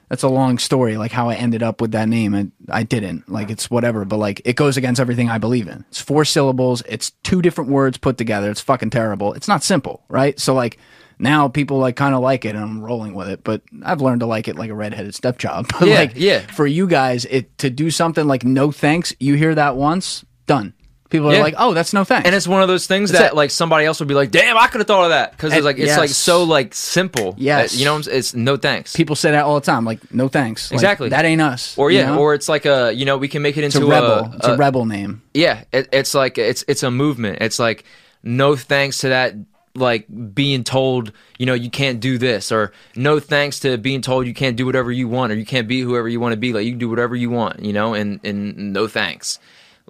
that's 0.08 0.22
a 0.22 0.28
long 0.28 0.58
story, 0.58 0.96
like 0.96 1.12
how 1.12 1.28
I 1.28 1.34
ended 1.34 1.62
up 1.62 1.80
with 1.80 1.92
that 1.92 2.08
name. 2.08 2.34
I, 2.34 2.48
I 2.70 2.82
didn't. 2.84 3.28
Like 3.28 3.50
it's 3.50 3.70
whatever, 3.70 4.04
but 4.04 4.18
like 4.18 4.40
it 4.44 4.54
goes 4.56 4.76
against 4.76 5.00
everything 5.00 5.28
I 5.28 5.38
believe 5.38 5.66
in. 5.68 5.84
It's 5.88 6.00
four 6.00 6.24
syllables, 6.24 6.82
it's 6.88 7.10
two 7.22 7.42
different 7.42 7.70
words 7.70 7.98
put 7.98 8.16
together. 8.18 8.50
It's 8.50 8.60
fucking 8.60 8.90
terrible. 8.90 9.32
It's 9.32 9.48
not 9.48 9.62
simple, 9.64 10.04
right? 10.08 10.38
So 10.38 10.54
like 10.54 10.78
now 11.18 11.48
people 11.48 11.78
like 11.78 11.96
kind 11.96 12.14
of 12.14 12.20
like 12.20 12.44
it 12.44 12.50
and 12.50 12.58
I'm 12.58 12.80
rolling 12.82 13.14
with 13.14 13.28
it, 13.28 13.42
but 13.42 13.62
I've 13.84 14.00
learned 14.00 14.20
to 14.20 14.26
like 14.26 14.48
it 14.48 14.56
like 14.56 14.70
a 14.70 14.74
redheaded 14.74 15.14
stepchild. 15.14 15.66
But 15.78 15.88
Yeah, 15.88 15.98
like 15.98 16.12
yeah. 16.14 16.40
for 16.52 16.66
you 16.66 16.86
guys, 16.86 17.24
it 17.24 17.56
to 17.58 17.70
do 17.70 17.90
something 17.90 18.26
like 18.26 18.44
no 18.44 18.70
thanks, 18.70 19.14
you 19.18 19.34
hear 19.34 19.54
that 19.54 19.76
once, 19.76 20.24
done. 20.46 20.74
People 21.08 21.30
are 21.30 21.38
like, 21.40 21.54
"Oh, 21.56 21.72
that's 21.72 21.92
no 21.92 22.02
thanks." 22.04 22.26
And 22.26 22.34
it's 22.34 22.48
one 22.48 22.62
of 22.62 22.68
those 22.68 22.86
things 22.86 23.10
That's 23.12 23.22
that 23.22 23.32
it. 23.32 23.36
like 23.36 23.50
somebody 23.50 23.86
else 23.86 24.00
would 24.00 24.08
be 24.08 24.14
like, 24.14 24.30
"Damn, 24.32 24.56
I 24.58 24.66
could 24.66 24.80
have 24.80 24.88
thought 24.88 25.04
of 25.04 25.10
that," 25.10 25.30
because 25.32 25.52
it's 25.52 25.64
like 25.64 25.78
it's 25.78 25.96
like 25.96 26.10
so 26.10 26.42
like 26.44 26.74
simple. 26.74 27.34
Yes. 27.38 27.74
Uh, 27.74 27.78
you 27.78 27.84
know, 27.84 27.92
what 27.92 28.06
I'm 28.06 28.12
s- 28.12 28.18
it's 28.18 28.34
no 28.34 28.56
thanks. 28.56 28.94
people 28.96 29.14
say 29.14 29.30
that 29.30 29.44
all 29.44 29.54
the 29.54 29.64
time, 29.64 29.84
like, 29.84 30.00
"No 30.12 30.28
thanks." 30.28 30.70
Like, 30.70 30.76
Exactly. 30.76 31.08
that 31.10 31.24
ain't 31.24 31.40
us. 31.40 31.76
or 31.78 31.90
you 31.90 31.98
yeah, 32.00 32.06
know? 32.06 32.18
or 32.18 32.34
it's 32.34 32.48
like 32.48 32.66
a 32.66 32.92
you 32.92 33.04
know 33.04 33.18
we 33.18 33.28
can 33.28 33.40
make 33.42 33.56
it 33.56 33.62
it's 33.64 33.74
into 33.76 33.86
a 33.86 33.90
rebel. 33.90 34.32
it's 34.34 34.46
a 34.46 34.56
rebel 34.56 34.84
name. 34.84 35.22
yeah. 35.32 35.64
It, 35.72 35.88
it's 35.92 36.12
like 36.14 36.38
it's 36.38 36.64
it's 36.66 36.82
a 36.82 36.90
movement. 36.90 37.38
It's 37.40 37.58
like 37.58 37.84
no 38.22 38.56
thanks 38.56 38.98
to 38.98 39.10
that 39.10 39.34
like 39.76 40.06
being 40.34 40.64
told 40.64 41.12
you 41.38 41.44
know 41.46 41.52
you 41.52 41.68
can't 41.70 42.00
do 42.00 42.16
this 42.18 42.50
or 42.50 42.72
no 42.96 43.20
thanks 43.20 43.60
to 43.60 43.76
being 43.76 44.00
told 44.00 44.26
you 44.26 44.32
can't 44.32 44.56
do 44.56 44.64
whatever 44.64 44.90
you 44.90 45.06
want 45.06 45.30
or 45.30 45.34
you 45.34 45.44
can't 45.44 45.68
be 45.68 45.82
whoever 45.82 46.08
you 46.08 46.18
want 46.18 46.32
to 46.32 46.36
be 46.38 46.54
like 46.54 46.64
you 46.64 46.72
can 46.72 46.78
do 46.78 46.88
whatever 46.88 47.14
you 47.14 47.28
want 47.28 47.60
you 47.60 47.74
know 47.74 47.92
and 47.92 48.18
and 48.24 48.72
no 48.72 48.88
thanks 48.88 49.38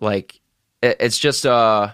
like 0.01 0.41
it, 0.87 0.97
it's 1.01 1.19
just 1.19 1.45
uh 1.47 1.91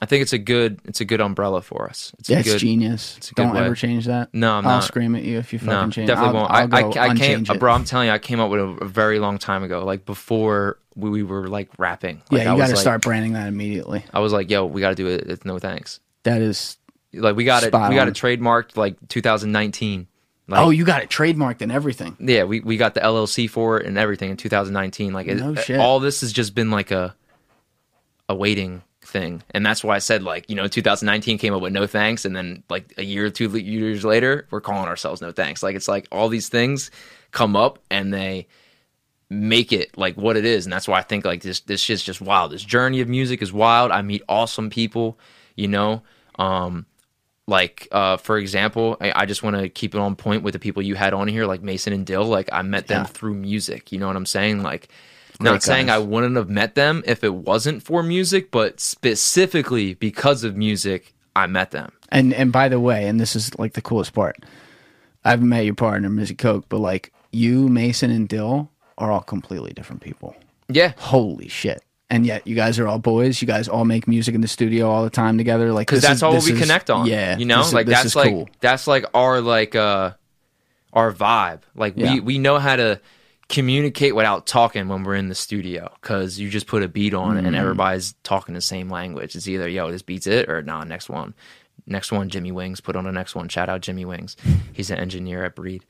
I 0.00 0.04
think 0.06 0.20
it's 0.22 0.32
a 0.34 0.38
good 0.38 0.78
it's 0.84 1.00
a 1.00 1.04
good 1.06 1.20
umbrella 1.22 1.62
for 1.62 1.88
us. 1.88 2.12
It's 2.18 2.28
good, 2.28 2.58
genius. 2.58 3.16
a 3.16 3.20
good 3.34 3.42
Don't 3.42 3.54
way. 3.54 3.64
ever 3.64 3.74
change 3.74 4.04
that. 4.06 4.28
No, 4.34 4.52
I'm 4.52 4.66
I'll 4.66 4.76
not. 4.76 4.84
scream 4.84 5.14
at 5.14 5.22
you 5.22 5.38
if 5.38 5.52
you 5.54 5.58
fucking 5.58 5.72
No, 5.72 5.90
change. 5.90 6.06
definitely 6.08 6.28
I'll, 6.28 6.34
won't. 6.34 6.50
I'll 6.74 6.98
I, 6.98 7.06
I, 7.06 7.08
I 7.10 7.14
came, 7.14 7.44
it. 7.48 7.58
bro. 7.58 7.72
I'm 7.72 7.84
telling 7.84 8.08
you, 8.08 8.12
I 8.12 8.18
came 8.18 8.38
up 8.38 8.50
with 8.50 8.60
a, 8.60 8.84
a 8.84 8.84
very 8.86 9.18
long 9.18 9.38
time 9.38 9.62
ago, 9.62 9.84
like 9.86 10.04
before 10.04 10.78
we, 10.94 11.08
we 11.08 11.22
were 11.22 11.48
like 11.48 11.70
rapping. 11.78 12.20
Like, 12.30 12.42
Yeah, 12.44 12.52
you 12.52 12.58
got 12.58 12.66
to 12.66 12.72
like- 12.72 12.80
start 12.80 13.00
branding 13.02 13.32
that 13.32 13.48
immediately. 13.48 14.04
I 14.12 14.18
was 14.20 14.34
like, 14.34 14.50
yo, 14.50 14.66
we 14.66 14.82
got 14.82 14.90
to 14.90 14.94
do 14.96 15.06
it. 15.06 15.22
It's 15.30 15.44
no 15.46 15.58
thanks. 15.58 16.00
That 16.24 16.42
is. 16.42 16.76
Like 17.14 17.34
we 17.36 17.44
got 17.44 17.62
it. 17.62 17.72
We 17.72 17.94
got 17.94 18.08
it 18.08 18.14
trademarked 18.14 18.76
like 18.76 18.96
2019. 19.08 20.08
Like, 20.48 20.60
oh, 20.60 20.68
you 20.70 20.84
got 20.84 21.02
it 21.02 21.08
trademarked 21.08 21.62
and 21.62 21.72
everything. 21.72 22.16
yeah, 22.20 22.44
we, 22.44 22.60
we 22.60 22.76
got 22.76 22.92
the 22.94 23.00
LLC 23.00 23.48
for 23.48 23.80
it 23.80 23.86
and 23.86 23.96
everything 23.98 24.30
in 24.30 24.36
2019. 24.36 25.12
Like 25.14 25.26
it, 25.26 25.36
No 25.38 25.54
shit. 25.54 25.80
all 25.80 25.98
this 26.00 26.20
has 26.20 26.32
just 26.32 26.54
been 26.54 26.70
like 26.70 26.90
a 26.90 27.16
a 28.28 28.34
waiting 28.34 28.82
thing. 29.02 29.40
and 29.52 29.64
that's 29.64 29.84
why 29.84 29.94
I 29.94 30.00
said 30.00 30.24
like 30.24 30.50
you 30.50 30.56
know 30.56 30.66
2019 30.66 31.38
came 31.38 31.54
up 31.54 31.62
with 31.62 31.72
no 31.72 31.86
thanks, 31.86 32.24
and 32.24 32.34
then 32.34 32.62
like 32.68 32.92
a 32.98 33.04
year 33.04 33.26
or 33.26 33.30
two 33.30 33.48
years 33.58 34.04
later, 34.04 34.46
we're 34.50 34.60
calling 34.60 34.88
ourselves 34.88 35.20
no 35.20 35.30
thanks. 35.32 35.62
Like 35.62 35.76
it's 35.76 35.88
like 35.88 36.08
all 36.10 36.28
these 36.28 36.48
things 36.48 36.90
come 37.30 37.54
up 37.56 37.78
and 37.90 38.12
they 38.12 38.46
make 39.28 39.72
it 39.72 39.96
like 39.98 40.16
what 40.16 40.36
it 40.36 40.44
is, 40.44 40.66
and 40.66 40.72
that's 40.72 40.88
why 40.88 40.98
I 40.98 41.02
think 41.02 41.24
like 41.24 41.42
this 41.42 41.60
this 41.60 41.80
shit's 41.80 42.02
just 42.02 42.20
wild. 42.20 42.52
This 42.52 42.64
journey 42.64 43.00
of 43.00 43.08
music 43.08 43.42
is 43.42 43.52
wild. 43.52 43.90
I 43.92 44.02
meet 44.02 44.22
awesome 44.28 44.70
people, 44.70 45.18
you 45.54 45.68
know. 45.68 46.02
Um, 46.38 46.86
like 47.48 47.86
uh, 47.92 48.16
for 48.16 48.38
example, 48.38 48.96
I, 49.00 49.22
I 49.22 49.26
just 49.26 49.42
want 49.44 49.56
to 49.56 49.68
keep 49.68 49.94
it 49.94 50.00
on 50.00 50.16
point 50.16 50.42
with 50.42 50.52
the 50.52 50.58
people 50.58 50.82
you 50.82 50.96
had 50.96 51.14
on 51.14 51.28
here, 51.28 51.46
like 51.46 51.62
Mason 51.62 51.92
and 51.92 52.04
Dill. 52.04 52.24
Like 52.24 52.48
I 52.52 52.62
met 52.62 52.88
them 52.88 53.02
Yeah. 53.02 53.06
through 53.06 53.34
music. 53.34 53.92
You 53.92 53.98
know 54.00 54.08
what 54.08 54.16
I'm 54.16 54.26
saying? 54.26 54.62
Like, 54.64 54.88
not 55.40 55.50
Great 55.50 55.62
saying. 55.62 55.90
I 55.90 55.98
wouldn't 55.98 56.36
have 56.36 56.48
met 56.48 56.74
them 56.74 57.02
if 57.06 57.22
it 57.24 57.34
wasn't 57.34 57.82
for 57.82 58.02
music, 58.02 58.50
but 58.50 58.80
specifically 58.80 59.94
because 59.94 60.44
of 60.44 60.56
music, 60.56 61.14
I 61.34 61.46
met 61.46 61.70
them. 61.70 61.92
And 62.10 62.32
and 62.32 62.52
by 62.52 62.68
the 62.68 62.80
way, 62.80 63.06
and 63.08 63.18
this 63.20 63.34
is 63.36 63.56
like 63.58 63.72
the 63.74 63.82
coolest 63.82 64.12
part. 64.14 64.36
I 65.24 65.30
haven't 65.30 65.48
met 65.48 65.64
your 65.64 65.74
partner, 65.74 66.08
Mizzy 66.08 66.38
Coke, 66.38 66.66
but 66.68 66.78
like 66.78 67.12
you, 67.32 67.68
Mason, 67.68 68.10
and 68.10 68.28
Dill 68.28 68.70
are 68.96 69.10
all 69.10 69.20
completely 69.22 69.72
different 69.72 70.00
people. 70.02 70.36
Yeah, 70.68 70.92
Holy 70.96 71.48
shit. 71.48 71.82
And 72.08 72.24
yet 72.24 72.46
you 72.46 72.54
guys 72.54 72.78
are 72.78 72.86
all 72.86 73.00
boys. 73.00 73.42
You 73.42 73.48
guys 73.48 73.68
all 73.68 73.84
make 73.84 74.06
music 74.06 74.34
in 74.36 74.40
the 74.40 74.46
studio 74.48 74.88
all 74.88 75.02
the 75.02 75.10
time 75.10 75.36
together. 75.38 75.72
Like 75.72 75.88
because 75.88 76.02
that's 76.02 76.16
is- 76.18 76.22
all 76.22 76.32
we 76.32 76.52
is- 76.52 76.58
connect 76.60 76.88
on. 76.90 77.06
Yeah. 77.06 77.36
you 77.36 77.44
know, 77.44 77.62
this 77.64 77.72
like 77.72 77.86
this 77.86 78.00
that's 78.02 78.14
like 78.16 78.28
cool. 78.30 78.48
that's 78.60 78.86
like 78.86 79.04
our 79.12 79.40
like 79.40 79.74
uh 79.74 80.12
our 80.92 81.12
vibe. 81.12 81.62
Like 81.74 81.94
Yeah. 81.96 82.14
we 82.14 82.20
we 82.20 82.38
know 82.38 82.58
how 82.60 82.76
to 82.76 83.00
communicate 83.48 84.14
without 84.16 84.46
talking 84.46 84.88
when 84.88 85.04
we're 85.04 85.14
in 85.14 85.28
the 85.28 85.34
studio 85.34 85.92
because 86.00 86.38
you 86.38 86.50
just 86.50 86.66
put 86.66 86.82
a 86.82 86.88
beat 86.88 87.14
on 87.14 87.36
Mm-hmm. 87.36 87.46
and 87.46 87.56
everybody's 87.56 88.14
talking 88.22 88.54
the 88.54 88.60
same 88.60 88.90
language. 88.90 89.36
It's 89.36 89.46
either 89.46 89.68
yo 89.68 89.90
this 89.90 90.02
beats 90.02 90.26
it 90.26 90.48
or 90.48 90.62
nah 90.62 90.84
next 90.84 91.08
one. 91.08 91.34
Next 91.86 92.10
one, 92.10 92.28
Jimmy 92.28 92.50
Wings. 92.50 92.80
Put 92.80 92.96
on 92.96 93.04
the 93.04 93.12
next 93.12 93.36
one. 93.36 93.48
Shout 93.48 93.68
out 93.68 93.80
Jimmy 93.80 94.04
Wings. 94.04 94.36
He's 94.72 94.90
an 94.90 94.98
engineer 94.98 95.44
at 95.44 95.54
Breed, 95.54 95.84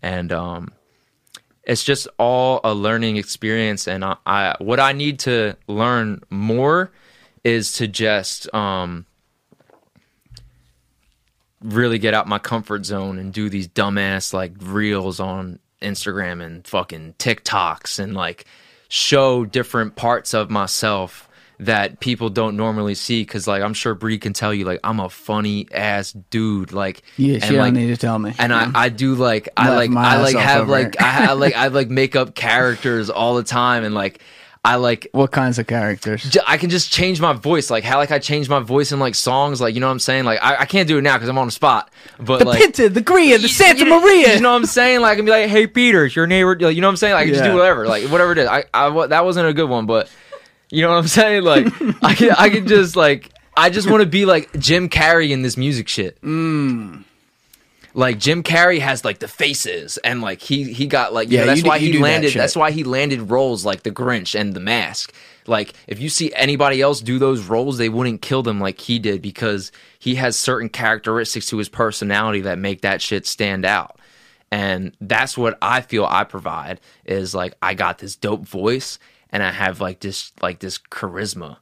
and 0.00 0.30
um, 0.32 0.72
it's 1.64 1.82
just 1.82 2.06
all 2.18 2.60
a 2.64 2.72
learning 2.72 3.16
experience 3.16 3.86
and 3.86 4.02
I, 4.04 4.16
I 4.24 4.56
what 4.60 4.80
i 4.80 4.92
need 4.92 5.18
to 5.20 5.56
learn 5.68 6.22
more 6.30 6.90
is 7.44 7.72
to 7.72 7.86
just 7.86 8.52
um 8.54 9.04
really 11.62 11.98
get 11.98 12.14
out 12.14 12.26
my 12.26 12.38
comfort 12.38 12.86
zone 12.86 13.18
and 13.18 13.32
do 13.32 13.50
these 13.50 13.68
dumbass 13.68 14.32
like 14.32 14.52
reels 14.58 15.20
on 15.20 15.58
instagram 15.80 16.44
and 16.44 16.66
fucking 16.66 17.14
tiktoks 17.18 17.98
and 17.98 18.14
like 18.14 18.44
show 18.88 19.44
different 19.44 19.96
parts 19.96 20.34
of 20.34 20.50
myself 20.50 21.28
that 21.58 22.00
people 22.00 22.30
don't 22.30 22.56
normally 22.56 22.94
see 22.94 23.22
because 23.22 23.46
like 23.46 23.62
i'm 23.62 23.74
sure 23.74 23.94
Bree 23.94 24.18
can 24.18 24.32
tell 24.32 24.52
you 24.52 24.64
like 24.64 24.80
i'm 24.82 24.98
a 24.98 25.10
funny 25.10 25.68
ass 25.72 26.12
dude 26.12 26.72
like 26.72 27.02
Yeah, 27.18 27.34
and, 27.34 27.44
she 27.44 27.58
like, 27.58 27.74
don't 27.74 27.82
need 27.82 27.88
to 27.88 27.98
tell 27.98 28.18
me. 28.18 28.34
and 28.38 28.52
I, 28.52 28.70
I 28.74 28.88
do 28.88 29.14
like 29.14 29.50
I 29.56 29.74
like 29.74 29.90
I 29.90 30.22
like 30.22 30.36
have 30.36 30.68
like. 30.68 31.00
I, 31.00 31.30
I 31.30 31.32
like 31.34 31.54
I 31.56 31.66
like 31.68 31.90
make 31.90 32.16
up 32.16 32.34
characters 32.34 33.10
all 33.10 33.36
the 33.36 33.42
time 33.42 33.84
and 33.84 33.94
like 33.94 34.22
I 34.62 34.74
like 34.74 35.08
what 35.12 35.32
kinds 35.32 35.58
of 35.58 35.66
characters? 35.66 36.22
j- 36.24 36.40
I 36.46 36.58
can 36.58 36.68
just 36.68 36.92
change 36.92 37.18
my 37.18 37.32
voice 37.32 37.70
like 37.70 37.82
how 37.82 37.96
like 37.96 38.10
I 38.10 38.18
change 38.18 38.48
my 38.48 38.60
voice 38.60 38.92
in 38.92 38.98
like 38.98 39.14
songs 39.14 39.58
like 39.58 39.74
you 39.74 39.80
know 39.80 39.86
what 39.86 39.92
I'm 39.92 39.98
saying? 40.00 40.24
Like 40.24 40.38
I, 40.42 40.58
I 40.58 40.66
can't 40.66 40.86
do 40.86 40.98
it 40.98 41.02
now 41.02 41.16
because 41.16 41.30
I'm 41.30 41.38
on 41.38 41.46
the 41.46 41.52
spot 41.52 41.90
but 42.18 42.40
The 42.40 42.44
like 42.44 42.58
Pinta, 42.58 42.90
the 42.90 43.00
Gria, 43.00 43.38
the 43.38 43.48
Santa 43.48 43.84
you 43.84 43.90
Maria. 43.90 44.34
you 44.34 44.40
know 44.40 44.50
what 44.50 44.56
I'm 44.56 44.66
saying? 44.66 45.00
Like 45.00 45.12
I 45.12 45.16
can 45.16 45.24
be 45.24 45.30
like 45.30 45.48
hey 45.48 45.66
Peter 45.66 46.04
your 46.06 46.26
neighbor 46.26 46.58
like, 46.58 46.74
you 46.74 46.82
know 46.82 46.88
what 46.88 46.92
I'm 46.92 46.96
saying? 46.96 47.14
Like 47.14 47.22
I 47.22 47.24
can 47.26 47.34
just 47.34 47.44
do 47.44 47.54
whatever 47.54 47.86
like 47.86 48.04
whatever 48.08 48.32
it 48.32 48.38
is. 48.38 48.48
I, 48.48 48.64
I 48.74 49.06
that 49.06 49.24
wasn't 49.24 49.48
a 49.48 49.54
good 49.54 49.70
one 49.70 49.86
but 49.86 50.10
you 50.70 50.82
know 50.82 50.90
what 50.90 50.98
I'm 50.98 51.08
saying? 51.08 51.42
Like 51.42 51.66
I 52.02 52.14
can 52.14 52.30
I 52.32 52.50
can 52.50 52.66
just 52.66 52.96
like 52.96 53.32
I 53.56 53.70
just 53.70 53.90
want 53.90 54.02
to 54.02 54.08
be 54.08 54.26
like 54.26 54.52
Jim 54.58 54.90
Carrey 54.90 55.30
in 55.30 55.40
this 55.40 55.56
music 55.56 55.88
shit 55.88 56.20
mm. 56.20 57.02
Like 57.94 58.18
Jim 58.18 58.42
Carrey 58.42 58.78
has 58.80 59.04
like 59.04 59.18
the 59.18 59.28
faces 59.28 59.96
and 59.98 60.20
like 60.22 60.40
he 60.40 60.72
he 60.72 60.86
got 60.86 61.12
like 61.12 61.28
you 61.30 61.34
Yeah, 61.38 61.40
know, 61.42 61.46
that's 61.48 61.62
do- 61.62 61.68
why 61.68 61.78
he 61.78 61.92
that 61.92 62.00
landed 62.00 62.30
shit. 62.30 62.38
that's 62.38 62.56
why 62.56 62.70
he 62.70 62.84
landed 62.84 63.30
roles 63.30 63.64
like 63.64 63.82
the 63.82 63.90
Grinch 63.90 64.38
and 64.38 64.54
the 64.54 64.60
Mask. 64.60 65.12
Like 65.46 65.72
if 65.88 65.98
you 65.98 66.08
see 66.08 66.32
anybody 66.34 66.80
else 66.80 67.00
do 67.00 67.18
those 67.18 67.42
roles, 67.44 67.78
they 67.78 67.88
wouldn't 67.88 68.22
kill 68.22 68.42
them 68.42 68.60
like 68.60 68.78
he 68.80 68.98
did 68.98 69.20
because 69.22 69.72
he 69.98 70.14
has 70.16 70.36
certain 70.36 70.68
characteristics 70.68 71.46
to 71.48 71.56
his 71.58 71.68
personality 71.68 72.42
that 72.42 72.58
make 72.58 72.82
that 72.82 73.02
shit 73.02 73.26
stand 73.26 73.64
out. 73.64 73.98
And 74.52 74.96
that's 75.00 75.36
what 75.38 75.56
I 75.62 75.80
feel 75.80 76.04
I 76.04 76.24
provide 76.24 76.80
is 77.04 77.34
like 77.34 77.54
I 77.62 77.74
got 77.74 77.98
this 77.98 78.16
dope 78.16 78.46
voice 78.46 78.98
and 79.30 79.42
I 79.42 79.50
have 79.52 79.80
like 79.80 80.00
this 80.00 80.32
like 80.42 80.58
this 80.60 80.78
charisma 80.78 81.56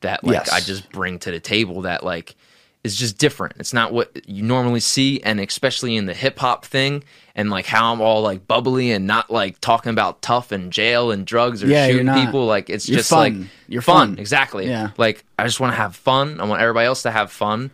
that 0.00 0.24
like 0.24 0.34
Yes. 0.46 0.48
I 0.50 0.60
just 0.60 0.90
bring 0.92 1.18
to 1.20 1.30
the 1.30 1.40
table 1.40 1.82
that 1.82 2.04
like 2.04 2.36
is 2.84 2.96
just 2.96 3.18
different. 3.18 3.54
It's 3.58 3.72
not 3.72 3.92
what 3.92 4.28
you 4.28 4.42
normally 4.42 4.80
see, 4.80 5.20
and 5.22 5.40
especially 5.40 5.96
in 5.96 6.06
the 6.06 6.14
hip 6.14 6.38
hop 6.38 6.64
thing, 6.64 7.02
and 7.34 7.50
like 7.50 7.66
how 7.66 7.92
I'm 7.92 8.00
all 8.00 8.22
like 8.22 8.46
bubbly 8.46 8.92
and 8.92 9.06
not 9.06 9.30
like 9.30 9.60
talking 9.60 9.90
about 9.90 10.22
tough 10.22 10.52
and 10.52 10.70
jail 10.72 11.10
and 11.10 11.26
drugs 11.26 11.64
or 11.64 11.66
Yeah, 11.66 11.88
shooting 11.88 12.12
people. 12.14 12.46
Like 12.46 12.70
it's 12.70 12.88
You're 12.88 12.98
just 12.98 13.10
fun. 13.10 13.40
like 13.40 13.48
You're 13.68 13.82
fun. 13.82 14.10
fun. 14.10 14.18
Exactly. 14.18 14.68
Yeah. 14.68 14.90
Like 14.98 15.24
I 15.38 15.44
just 15.44 15.58
want 15.60 15.72
to 15.72 15.76
have 15.76 15.96
fun. 15.96 16.40
I 16.40 16.44
want 16.44 16.60
everybody 16.62 16.86
else 16.86 17.02
to 17.02 17.10
have 17.10 17.32
fun, 17.32 17.70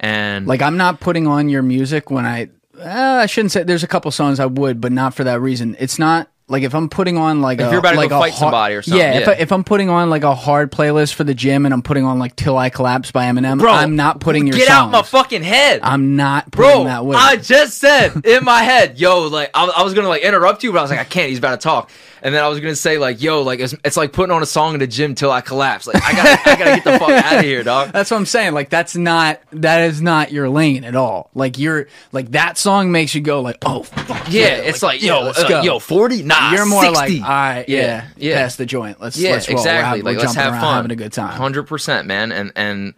and 0.00 0.46
Like 0.46 0.62
I'm 0.62 0.76
not 0.76 1.00
putting 1.00 1.26
on 1.26 1.48
your 1.48 1.62
music 1.62 2.10
when 2.10 2.24
I. 2.24 2.48
Uh, 2.78 3.20
I 3.22 3.26
shouldn't 3.26 3.52
say. 3.52 3.62
There's 3.64 3.82
a 3.84 3.88
couple 3.88 4.10
songs 4.10 4.40
I 4.40 4.46
would, 4.46 4.80
but 4.80 4.92
not 4.92 5.12
for 5.14 5.24
that 5.24 5.40
reason. 5.40 5.76
It's 5.78 5.98
not 5.98 6.28
like 6.48 6.62
if 6.64 6.74
I'm 6.74 6.88
putting 6.88 7.16
on 7.16 7.40
like 7.40 7.60
If 7.60 7.68
a, 7.68 7.70
you're 7.70 7.78
about 7.78 7.92
to 7.92 7.96
like 7.98 8.10
go 8.10 8.18
fight 8.18 8.32
har- 8.32 8.38
somebody 8.38 8.74
or 8.74 8.82
something, 8.82 8.98
Yeah, 9.00 9.18
If. 9.20 9.28
I, 9.28 9.32
if 9.34 9.52
I'm 9.52 9.64
putting 9.64 9.88
on 9.88 10.10
like 10.10 10.22
a 10.24 10.34
hard 10.34 10.70
playlist 10.72 11.14
for 11.14 11.24
the 11.24 11.34
gym 11.34 11.64
and 11.64 11.72
I'm 11.72 11.82
putting 11.82 12.04
on 12.04 12.18
like 12.18 12.36
"Till 12.36 12.58
I 12.58 12.68
Collapse" 12.70 13.10
by 13.12 13.24
Eminem, 13.26 13.58
bro, 13.58 13.70
I'm 13.72 13.96
not 13.96 14.20
putting 14.20 14.46
your 14.46 14.56
get 14.56 14.68
songs. 14.68 14.86
out 14.86 14.90
my 14.90 15.02
fucking 15.02 15.42
head. 15.42 15.80
I'm 15.82 16.16
not 16.16 16.50
putting 16.50 16.70
Bro, 16.72 16.84
that 16.84 17.06
way. 17.06 17.16
I 17.16 17.36
just 17.36 17.78
said 17.78 18.12
in 18.26 18.44
my 18.44 18.62
head, 18.62 18.98
yo, 19.00 19.28
like 19.28 19.50
I, 19.54 19.66
I 19.66 19.82
was 19.82 19.94
gonna 19.94 20.08
like 20.08 20.22
interrupt 20.22 20.62
you, 20.62 20.72
but 20.72 20.78
I 20.78 20.82
was 20.82 20.90
like, 20.90 21.00
I 21.00 21.04
can't. 21.04 21.28
He's 21.30 21.38
about 21.38 21.60
to 21.60 21.64
talk, 21.64 21.90
and 22.22 22.32
then 22.34 22.42
I 22.42 22.48
was 22.48 22.60
gonna 22.60 22.76
say 22.76 22.98
like, 22.98 23.20
yo, 23.20 23.42
like 23.42 23.58
it's, 23.60 23.74
it's 23.84 23.96
like 23.96 24.12
putting 24.12 24.32
on 24.32 24.42
a 24.42 24.46
song 24.46 24.74
in 24.74 24.80
the 24.80 24.86
gym 24.86 25.14
till 25.14 25.30
I 25.30 25.40
collapse. 25.40 25.86
Like 25.86 26.02
I 26.02 26.12
gotta, 26.12 26.50
I 26.50 26.56
gotta 26.56 26.70
get 26.76 26.84
the 26.84 26.98
fuck 26.98 27.10
out 27.10 27.38
of 27.38 27.44
here, 27.44 27.64
dog. 27.64 27.90
That's 27.92 28.10
what 28.10 28.16
I'm 28.16 28.26
saying. 28.26 28.54
Like 28.54 28.70
that's 28.70 28.96
not 28.96 29.40
that 29.50 29.82
is 29.90 30.00
not 30.00 30.30
your 30.30 30.48
lane 30.48 30.84
at 30.84 30.94
all. 30.94 31.30
Like 31.34 31.58
you're 31.58 31.88
like 32.12 32.30
that 32.30 32.56
song 32.56 32.92
makes 32.92 33.14
you 33.14 33.20
go 33.20 33.40
like, 33.40 33.58
oh 33.66 33.82
fuck 33.82 34.28
Yeah, 34.30 34.54
it's 34.56 34.82
like, 34.82 35.02
yo, 35.02 35.22
let's 35.24 35.38
uh, 35.40 35.62
yo, 35.64 35.78
forty, 35.80 36.22
nah, 36.22 36.52
You're 36.52 36.64
more 36.66 36.84
60. 36.84 36.94
like, 36.94 37.22
all 37.22 37.28
right, 37.28 37.64
yeah, 37.68 37.80
Yeah, 37.80 38.06
yeah. 38.16 38.42
pass 38.42 38.56
the 38.56 38.66
joint. 38.66 39.00
Let's 39.00 39.18
yeah, 39.18 39.32
let's 39.32 39.48
roll. 39.48 39.58
exactly. 39.58 40.02
We're, 40.02 40.10
like 40.10 40.16
we're 40.18 40.22
let's 40.22 40.34
have 40.36 40.52
around, 40.52 40.60
fun, 40.60 40.74
having 40.76 40.90
a 40.92 40.96
good 40.96 41.12
time. 41.12 41.36
hundred 41.36 41.64
percent, 41.64 42.06
man. 42.06 42.30
And 42.30 42.52
and 42.54 42.94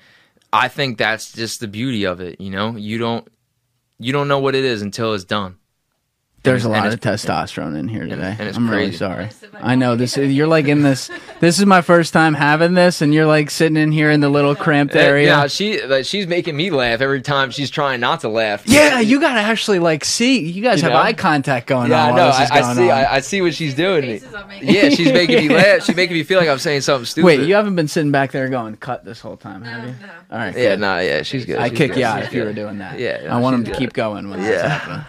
I 0.53 0.69
think 0.69 0.99
that's 0.99 1.33
just 1.33 1.61
the 1.61 1.69
beauty 1.69 2.05
of 2.05 2.21
it. 2.21 2.41
You 2.41 2.51
know, 2.51 2.77
you 2.77 2.99
don't 2.99 3.27
you 3.99 4.13
don't 4.13 4.29
know 4.29 4.39
what 4.39 4.55
it 4.55 4.65
is 4.65 4.83
until 4.83 5.15
it's 5.15 5.25
done. 5.25 5.57
There's 6.45 6.65
a 6.65 6.69
lot 6.69 6.87
of 6.93 7.01
testosterone 7.01 7.77
in 7.77 7.89
here 7.89 8.07
today. 8.07 8.37
and 8.39 8.49
it's 8.49 8.57
I'm 8.59 8.69
really 8.69 8.85
crazy. 8.89 8.99
sorry. 8.99 9.25
Most 9.25 9.43
of 9.45 9.53
my 9.55 9.61
I 9.63 9.75
know 9.77 9.97
this. 9.97 10.19
Is, 10.19 10.33
you're 10.33 10.47
like 10.47 10.69
in 10.69 10.83
this. 10.83 11.11
This 11.41 11.59
is 11.59 11.65
my 11.65 11.81
first 11.81 12.13
time 12.13 12.35
having 12.35 12.75
this, 12.75 13.01
and 13.01 13.15
you're 13.15 13.25
like 13.27 13.51
sitting 13.51 13.79
in 13.79 13.93
here 13.93 14.11
in 14.11 14.21
the 14.21 14.29
little 14.29 14.55
cramped 14.55 14.95
uh, 14.95 14.99
area. 14.99 15.27
Yeah, 15.29 15.47
she 15.47 15.83
like, 15.83 16.05
she's 16.05 16.27
making 16.27 16.55
me 16.55 16.71
laugh 16.71 17.01
every 17.01 17.23
time 17.23 17.51
she's 17.51 17.71
trying 17.71 18.01
not 18.01 18.21
to 18.21 18.29
laugh. 18.29 18.63
Yeah, 18.67 19.01
you 19.01 19.21
gotta 19.21 19.41
actually 19.41 19.79
like 19.79 20.05
see. 20.05 20.41
You 20.41 20.63
guys 20.63 20.79
You 20.83 20.85
have 20.85 20.93
know? 20.93 20.99
eye 21.03 21.15
contact 21.15 21.67
going 21.67 21.91
Yeah, 21.91 22.03
on. 22.03 22.09
I 22.09 22.13
while 22.13 22.17
know. 22.17 22.29
I, 22.37 22.49
I 22.71 22.75
see. 22.75 22.91
I, 22.91 23.15
I 23.17 23.21
see 23.21 23.41
what 23.41 23.55
she's 23.55 23.75
doing. 23.75 24.03
Faces 24.03 24.35
making. 24.47 24.69
Yeah, 24.69 24.89
she's 24.91 25.13
making 25.15 25.49
me 25.49 25.55
laugh. 25.55 25.83
She's 25.85 25.97
making 25.97 26.15
me 26.17 26.25
feel 26.25 26.39
like 26.41 26.49
I'm 26.51 26.59
saying 26.59 26.83
something 26.83 27.07
stupid. 27.07 27.27
Wait, 27.27 27.41
you 27.49 27.55
haven't 27.55 27.75
been 27.75 27.89
sitting 27.89 28.13
back 28.13 28.33
there 28.33 28.51
going 28.51 28.77
cut 28.77 29.03
this 29.05 29.19
whole 29.21 29.39
time, 29.39 29.63
have 29.63 29.85
you? 29.89 29.95
no. 30.07 30.09
All 30.31 30.39
right. 30.39 30.55
Yeah, 30.57 30.77
no, 30.77 30.95
nah, 30.95 30.99
yeah, 30.99 31.23
she's 31.23 31.47
good. 31.47 31.57
I 31.59 31.69
She's 31.71 31.79
kick 31.79 31.93
good. 31.93 32.01
you 32.01 32.05
out 32.05 32.23
if 32.23 32.35
you 32.35 32.45
were 32.45 32.53
doing 32.53 32.79
that. 32.79 32.99
Yeah, 32.99 33.23
no, 33.25 33.31
I 33.31 33.41
want 33.41 33.55
him 33.55 33.61
she's 33.63 33.67
to 33.67 33.71
good. 33.73 33.79
keep 33.79 33.93
going 33.95 34.29
when 34.29 34.41
that's 34.43 34.63
Yeah. 34.63 34.69
happening. 34.69 35.07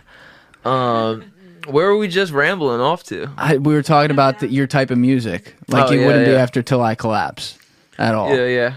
Um, 0.66 1.32
where 1.68 1.88
were 1.88 1.98
we 1.98 2.08
just 2.08 2.32
rambling 2.32 2.80
off 2.82 3.04
to? 3.06 3.30
I, 3.38 3.58
we 3.58 3.74
were 3.74 3.82
talking 3.84 4.12
about 4.12 4.40
the, 4.40 4.48
your 4.48 4.68
type 4.68 4.92
of 4.92 4.98
music. 4.98 5.56
Like 5.68 5.90
Oh, 5.90 5.94
you 5.94 6.02
yeah, 6.02 6.06
wouldn't 6.08 6.26
be 6.26 6.32
yeah. 6.32 6.38
after 6.42 6.62
till 6.62 6.82
I 6.82 6.96
collapse 6.96 7.58
at 7.98 8.14
all. 8.16 8.36
Yeah, 8.36 8.46
yeah. 8.46 8.74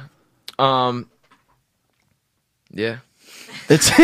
Um, 0.58 1.08
yeah. 2.70 2.98
It's 3.70 3.90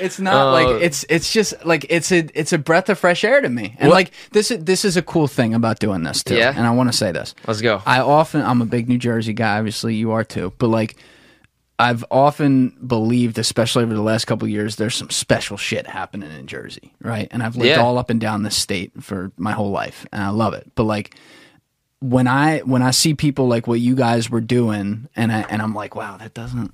it's 0.00 0.18
not 0.18 0.48
Uh, 0.48 0.52
like 0.52 0.82
it's 0.82 1.04
it's 1.08 1.32
just 1.32 1.54
like 1.64 1.86
it's 1.88 2.12
a 2.12 2.28
it's 2.38 2.52
a 2.52 2.58
breath 2.58 2.88
of 2.90 2.98
fresh 2.98 3.24
air 3.24 3.40
to 3.40 3.48
me. 3.48 3.76
And 3.78 3.88
What- 3.88 3.94
like 3.96 4.10
this 4.32 4.50
is 4.50 4.64
this 4.64 4.84
is 4.84 4.96
a 4.98 5.02
cool 5.02 5.26
thing 5.28 5.54
about 5.54 5.78
doing 5.78 6.02
this 6.02 6.22
too. 6.22 6.36
Yeah? 6.36 6.52
And 6.54 6.66
I 6.66 6.70
want 6.70 6.90
to 6.92 6.96
say 6.96 7.12
this. 7.12 7.34
Let's 7.46 7.60
go. 7.62 7.80
I 7.86 8.00
often 8.00 8.42
I'm 8.42 8.60
a 8.60 8.66
big 8.66 8.88
New 8.88 8.98
Jersey 8.98 9.32
guy. 9.32 9.56
Obviously, 9.58 9.94
you 9.94 10.12
are 10.12 10.24
too. 10.24 10.52
But 10.58 10.68
like, 10.68 10.96
I've 11.82 12.04
often 12.10 12.70
believed, 12.86 13.38
especially 13.38 13.82
over 13.82 13.94
the 13.94 14.02
last 14.02 14.26
couple 14.26 14.46
of 14.46 14.50
years, 14.50 14.76
there's 14.76 14.94
some 14.94 15.10
special 15.10 15.56
shit 15.56 15.86
happening 15.86 16.30
in 16.30 16.46
Jersey, 16.46 16.92
right? 17.00 17.26
And 17.30 17.42
I've 17.42 17.56
lived 17.56 17.76
Yeah. 17.76 17.82
all 17.82 17.98
up 17.98 18.08
and 18.08 18.20
down 18.20 18.42
this 18.44 18.56
state 18.56 18.92
for 19.02 19.32
my 19.36 19.52
whole 19.52 19.70
life, 19.70 20.06
and 20.12 20.22
I 20.22 20.28
love 20.28 20.54
it. 20.54 20.70
But 20.76 20.84
like, 20.84 21.16
when 22.00 22.26
I 22.28 22.60
when 22.60 22.82
I 22.82 22.90
see 22.92 23.14
people 23.14 23.48
like 23.48 23.66
what 23.66 23.80
you 23.80 23.94
guys 23.94 24.30
were 24.30 24.40
doing, 24.40 25.08
and 25.16 25.32
I 25.32 25.40
and 25.50 25.60
I'm 25.60 25.74
like, 25.74 25.94
wow, 25.96 26.16
that 26.18 26.34
doesn't. 26.34 26.72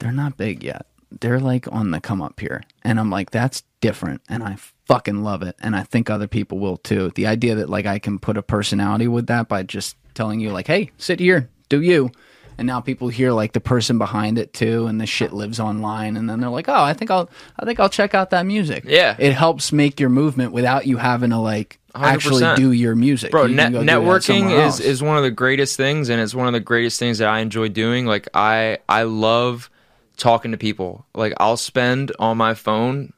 They're 0.00 0.12
not 0.12 0.36
big 0.36 0.64
yet. 0.64 0.86
They're 1.20 1.40
like 1.40 1.66
on 1.72 1.92
the 1.92 2.00
come 2.00 2.20
up 2.20 2.40
here, 2.40 2.62
and 2.82 2.98
I'm 2.98 3.10
like, 3.10 3.30
that's 3.30 3.62
different, 3.80 4.20
and 4.28 4.42
I 4.42 4.56
fucking 4.86 5.22
love 5.22 5.42
it, 5.42 5.54
and 5.60 5.76
I 5.76 5.82
think 5.84 6.10
other 6.10 6.26
people 6.26 6.58
will 6.58 6.76
too. 6.76 7.12
The 7.14 7.26
idea 7.28 7.54
that 7.54 7.70
like 7.70 7.86
I 7.86 7.98
can 8.00 8.18
put 8.18 8.36
a 8.36 8.42
personality 8.42 9.06
with 9.06 9.28
that 9.28 9.48
by 9.48 9.62
just 9.62 9.96
telling 10.14 10.40
you 10.40 10.50
like, 10.50 10.66
hey, 10.66 10.90
sit 10.98 11.20
here, 11.20 11.48
do 11.68 11.80
you. 11.80 12.10
And 12.58 12.66
now 12.66 12.80
people 12.80 13.08
hear 13.08 13.32
like 13.32 13.52
the 13.52 13.60
person 13.60 13.98
behind 13.98 14.38
it 14.38 14.52
too, 14.52 14.86
and 14.86 15.00
the 15.00 15.06
shit 15.06 15.32
lives 15.32 15.58
online, 15.58 16.16
and 16.16 16.28
then 16.30 16.40
they're 16.40 16.50
like, 16.50 16.68
"Oh, 16.68 16.82
I 16.82 16.92
think 16.94 17.10
I'll, 17.10 17.28
I 17.58 17.64
think 17.64 17.80
I'll 17.80 17.88
check 17.88 18.14
out 18.14 18.30
that 18.30 18.46
music." 18.46 18.84
Yeah. 18.86 19.16
it 19.18 19.32
helps 19.32 19.72
make 19.72 19.98
your 19.98 20.08
movement 20.10 20.52
without 20.52 20.86
you 20.86 20.96
having 20.96 21.30
to 21.30 21.38
like 21.38 21.78
actually 21.94 22.42
100%. 22.42 22.56
do 22.56 22.72
your 22.72 22.94
music. 22.96 23.30
bro 23.30 23.44
You 23.46 23.54
net, 23.54 23.66
can 23.66 23.72
go 23.72 23.80
do 23.80 23.86
that 23.86 24.00
networking 24.00 24.66
is 24.66 24.80
is 24.80 25.02
one 25.02 25.16
of 25.16 25.22
the 25.22 25.30
greatest 25.30 25.76
things 25.76 26.08
and 26.08 26.20
it's 26.20 26.34
one 26.34 26.48
of 26.48 26.52
the 26.52 26.58
greatest 26.58 26.98
things 26.98 27.18
that 27.18 27.28
i 27.28 27.38
enjoy 27.38 27.68
doing 27.68 28.04
like 28.04 28.28
i 28.34 28.78
i 28.88 29.04
love 29.04 29.70
talking 30.16 30.50
to 30.50 30.56
people 30.58 31.06
like 31.14 31.32
i'll 31.38 31.56
spend 31.56 32.10
on 32.18 32.36
my 32.36 32.52
phone 32.52 33.12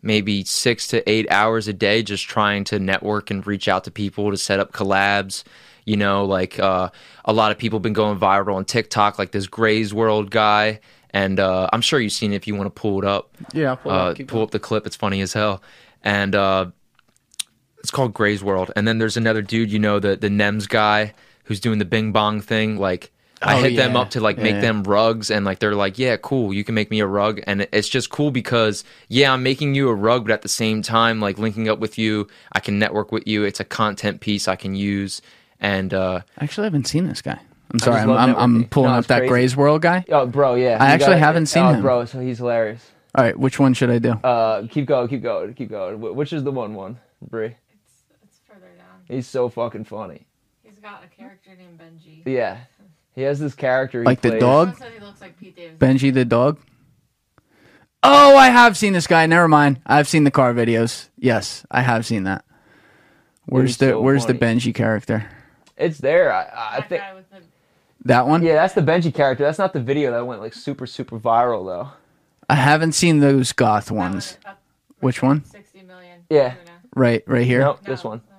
maybe 0.00 0.44
six 0.44 0.86
to 0.88 1.08
eight 1.10 1.28
hours 1.28 1.66
a 1.66 1.72
day 1.72 2.04
just 2.04 2.24
trying 2.28 2.62
to 2.62 2.78
network 2.78 3.32
and 3.32 3.44
reach 3.48 3.66
out 3.66 3.82
to 3.82 3.90
people 3.90 4.30
to 4.30 4.36
set 4.36 4.60
up 4.60 4.72
collabs 4.72 5.42
you 5.88 5.96
know 5.96 6.24
like 6.24 6.58
uh, 6.58 6.90
a 7.24 7.32
lot 7.32 7.50
of 7.52 7.58
people 7.58 7.80
been 7.80 7.92
going 7.92 8.18
viral 8.18 8.54
on 8.54 8.64
tiktok 8.64 9.18
like 9.18 9.32
this 9.32 9.46
gray's 9.46 9.92
world 9.94 10.30
guy 10.30 10.80
and 11.10 11.40
uh, 11.40 11.68
i'm 11.72 11.80
sure 11.80 12.00
you've 12.00 12.12
seen 12.12 12.32
it 12.32 12.36
if 12.36 12.46
you 12.46 12.54
want 12.54 12.66
to 12.66 12.80
pull 12.80 12.98
it 12.98 13.04
up 13.04 13.36
Yeah, 13.52 13.74
pull 13.76 13.92
uh, 13.92 14.10
up, 14.10 14.26
pull 14.26 14.42
up 14.42 14.50
the 14.50 14.58
clip 14.60 14.86
it's 14.86 14.96
funny 14.96 15.20
as 15.20 15.32
hell 15.32 15.62
and 16.02 16.34
uh, 16.34 16.66
it's 17.80 17.90
called 17.90 18.14
Gray's 18.14 18.42
World. 18.42 18.70
And 18.76 18.86
then 18.86 18.98
there's 18.98 19.16
another 19.16 19.42
dude, 19.42 19.70
you 19.70 19.78
know, 19.78 19.98
the 19.98 20.16
the 20.16 20.28
Nems 20.28 20.68
guy 20.68 21.14
who's 21.44 21.60
doing 21.60 21.78
the 21.78 21.84
Bing 21.84 22.12
Bong 22.12 22.40
thing. 22.40 22.76
Like 22.78 23.10
I 23.46 23.54
Oh, 23.54 23.62
hit 23.62 23.76
them 23.76 23.96
up 23.96 24.10
to 24.10 24.20
like 24.20 24.36
Yeah, 24.36 24.42
make 24.42 24.60
them 24.60 24.82
rugs, 24.82 25.30
and 25.30 25.44
like 25.44 25.60
they're 25.60 25.74
like, 25.74 25.98
yeah, 25.98 26.16
cool, 26.16 26.52
you 26.52 26.64
can 26.64 26.74
make 26.74 26.90
me 26.90 27.00
a 27.00 27.06
rug, 27.06 27.40
and 27.46 27.68
it's 27.72 27.88
just 27.88 28.10
cool 28.10 28.30
because 28.30 28.84
yeah, 29.08 29.32
I'm 29.32 29.42
making 29.42 29.74
you 29.74 29.88
a 29.88 29.94
rug, 29.94 30.24
but 30.26 30.32
at 30.32 30.42
the 30.42 30.48
same 30.48 30.82
time, 30.82 31.20
like 31.20 31.38
linking 31.38 31.68
up 31.68 31.78
with 31.78 31.98
you, 31.98 32.26
I 32.52 32.60
can 32.60 32.78
network 32.78 33.12
with 33.12 33.26
you. 33.26 33.44
It's 33.44 33.60
a 33.60 33.64
content 33.64 34.20
piece 34.20 34.48
I 34.48 34.56
can 34.56 34.74
use, 34.74 35.22
and 35.60 35.92
uh, 35.94 36.20
Actually, 36.40 36.64
I 36.64 36.66
haven't 36.66 36.86
seen 36.86 37.06
this 37.06 37.22
guy. 37.22 37.38
I'm 37.70 37.78
sorry, 37.80 38.00
I'm, 38.00 38.10
I'm, 38.10 38.34
I'm 38.36 38.64
pulling 38.64 38.88
No, 38.90 38.94
up 38.94 38.98
it's 39.00 39.08
that 39.08 39.18
crazy. 39.18 39.28
Gray's 39.28 39.56
World 39.56 39.82
guy. 39.82 40.04
oh, 40.10 40.26
bro, 40.26 40.54
yeah, 40.54 40.78
I 40.80 40.86
actually 40.92 41.18
haven't 41.18 41.46
seen 41.46 41.66
him. 41.66 41.82
bro. 41.82 42.04
So 42.06 42.18
he's 42.20 42.38
hilarious. 42.38 42.84
All 43.14 43.24
right, 43.24 43.38
which 43.38 43.58
one 43.58 43.74
should 43.74 43.90
I 43.90 43.98
do? 43.98 44.12
Uh, 44.12 44.66
keep 44.68 44.86
going, 44.86 45.08
keep 45.08 45.22
going, 45.22 45.52
keep 45.54 45.68
going. 45.70 45.96
Wh- 45.98 46.16
Which 46.16 46.32
is 46.32 46.44
the 46.44 46.52
one 46.52 46.74
one, 46.74 46.98
Brie? 47.20 47.46
It's 47.46 47.56
it's 48.22 48.38
further 48.46 48.68
down. 48.78 49.00
He's 49.06 49.26
so 49.26 49.48
fucking 49.50 49.84
funny. 49.84 50.26
He's 50.62 50.78
got 50.78 51.02
a 51.04 51.08
character 51.08 51.50
named 51.58 51.78
Benji. 51.78 52.22
Yeah, 52.24 52.58
he 53.14 53.22
has 53.22 53.38
this 53.38 53.54
character. 53.54 54.00
he 54.00 54.06
Like 54.06 54.20
the 54.22 54.30
plays- 54.30 54.40
dog? 54.40 54.68
Someone 54.76 54.80
said 54.92 54.92
he 54.98 55.04
looks 55.04 55.20
like 55.20 55.38
Pete 55.38 55.56
Davidson. 55.56 55.78
Benji 55.78 56.14
the 56.14 56.24
dog. 56.24 56.58
Oh, 58.02 58.36
I 58.36 58.48
have 58.48 58.76
seen 58.76 58.92
this 58.92 59.06
guy. 59.06 59.26
Never 59.26 59.48
mind. 59.48 59.80
I've 59.84 60.08
seen 60.08 60.24
the 60.24 60.30
car 60.30 60.54
videos. 60.54 61.08
Yes, 61.18 61.66
I 61.70 61.82
have 61.82 62.06
seen 62.06 62.22
that. 62.24 62.44
Where's 63.46 63.76
the 63.78 63.90
so 63.90 64.00
Where's 64.00 64.26
the. 64.26 64.34
Benji 64.34 64.74
character? 64.74 65.28
It's 65.78 65.98
there. 65.98 66.32
I, 66.32 66.76
I 66.78 66.80
think. 66.82 67.02
the 67.30 67.38
That 68.04 68.26
one? 68.26 68.42
Yeah, 68.42 68.54
that's 68.54 68.74
the 68.74 68.80
Benji 68.82 69.14
character. 69.14 69.44
That's 69.44 69.58
not 69.58 69.72
the 69.72 69.80
video 69.80 70.10
that 70.12 70.26
went 70.26 70.40
like 70.40 70.54
super 70.54 70.86
super 70.86 71.18
viral 71.18 71.64
though. 71.66 71.90
I 72.50 72.54
haven't 72.54 72.92
seen 72.92 73.20
those 73.20 73.52
goth 73.52 73.90
ones. 73.90 74.38
up- 74.46 74.60
Which 75.00 75.22
one? 75.22 75.44
Sixty 75.44 75.82
million. 75.82 76.20
Yeah. 76.30 76.54
Right, 76.94 77.22
right 77.26 77.46
here. 77.46 77.60
Nope, 77.60 77.80
No, 77.86 77.92
this 77.92 78.02
one. 78.02 78.18
uh, 78.30 78.34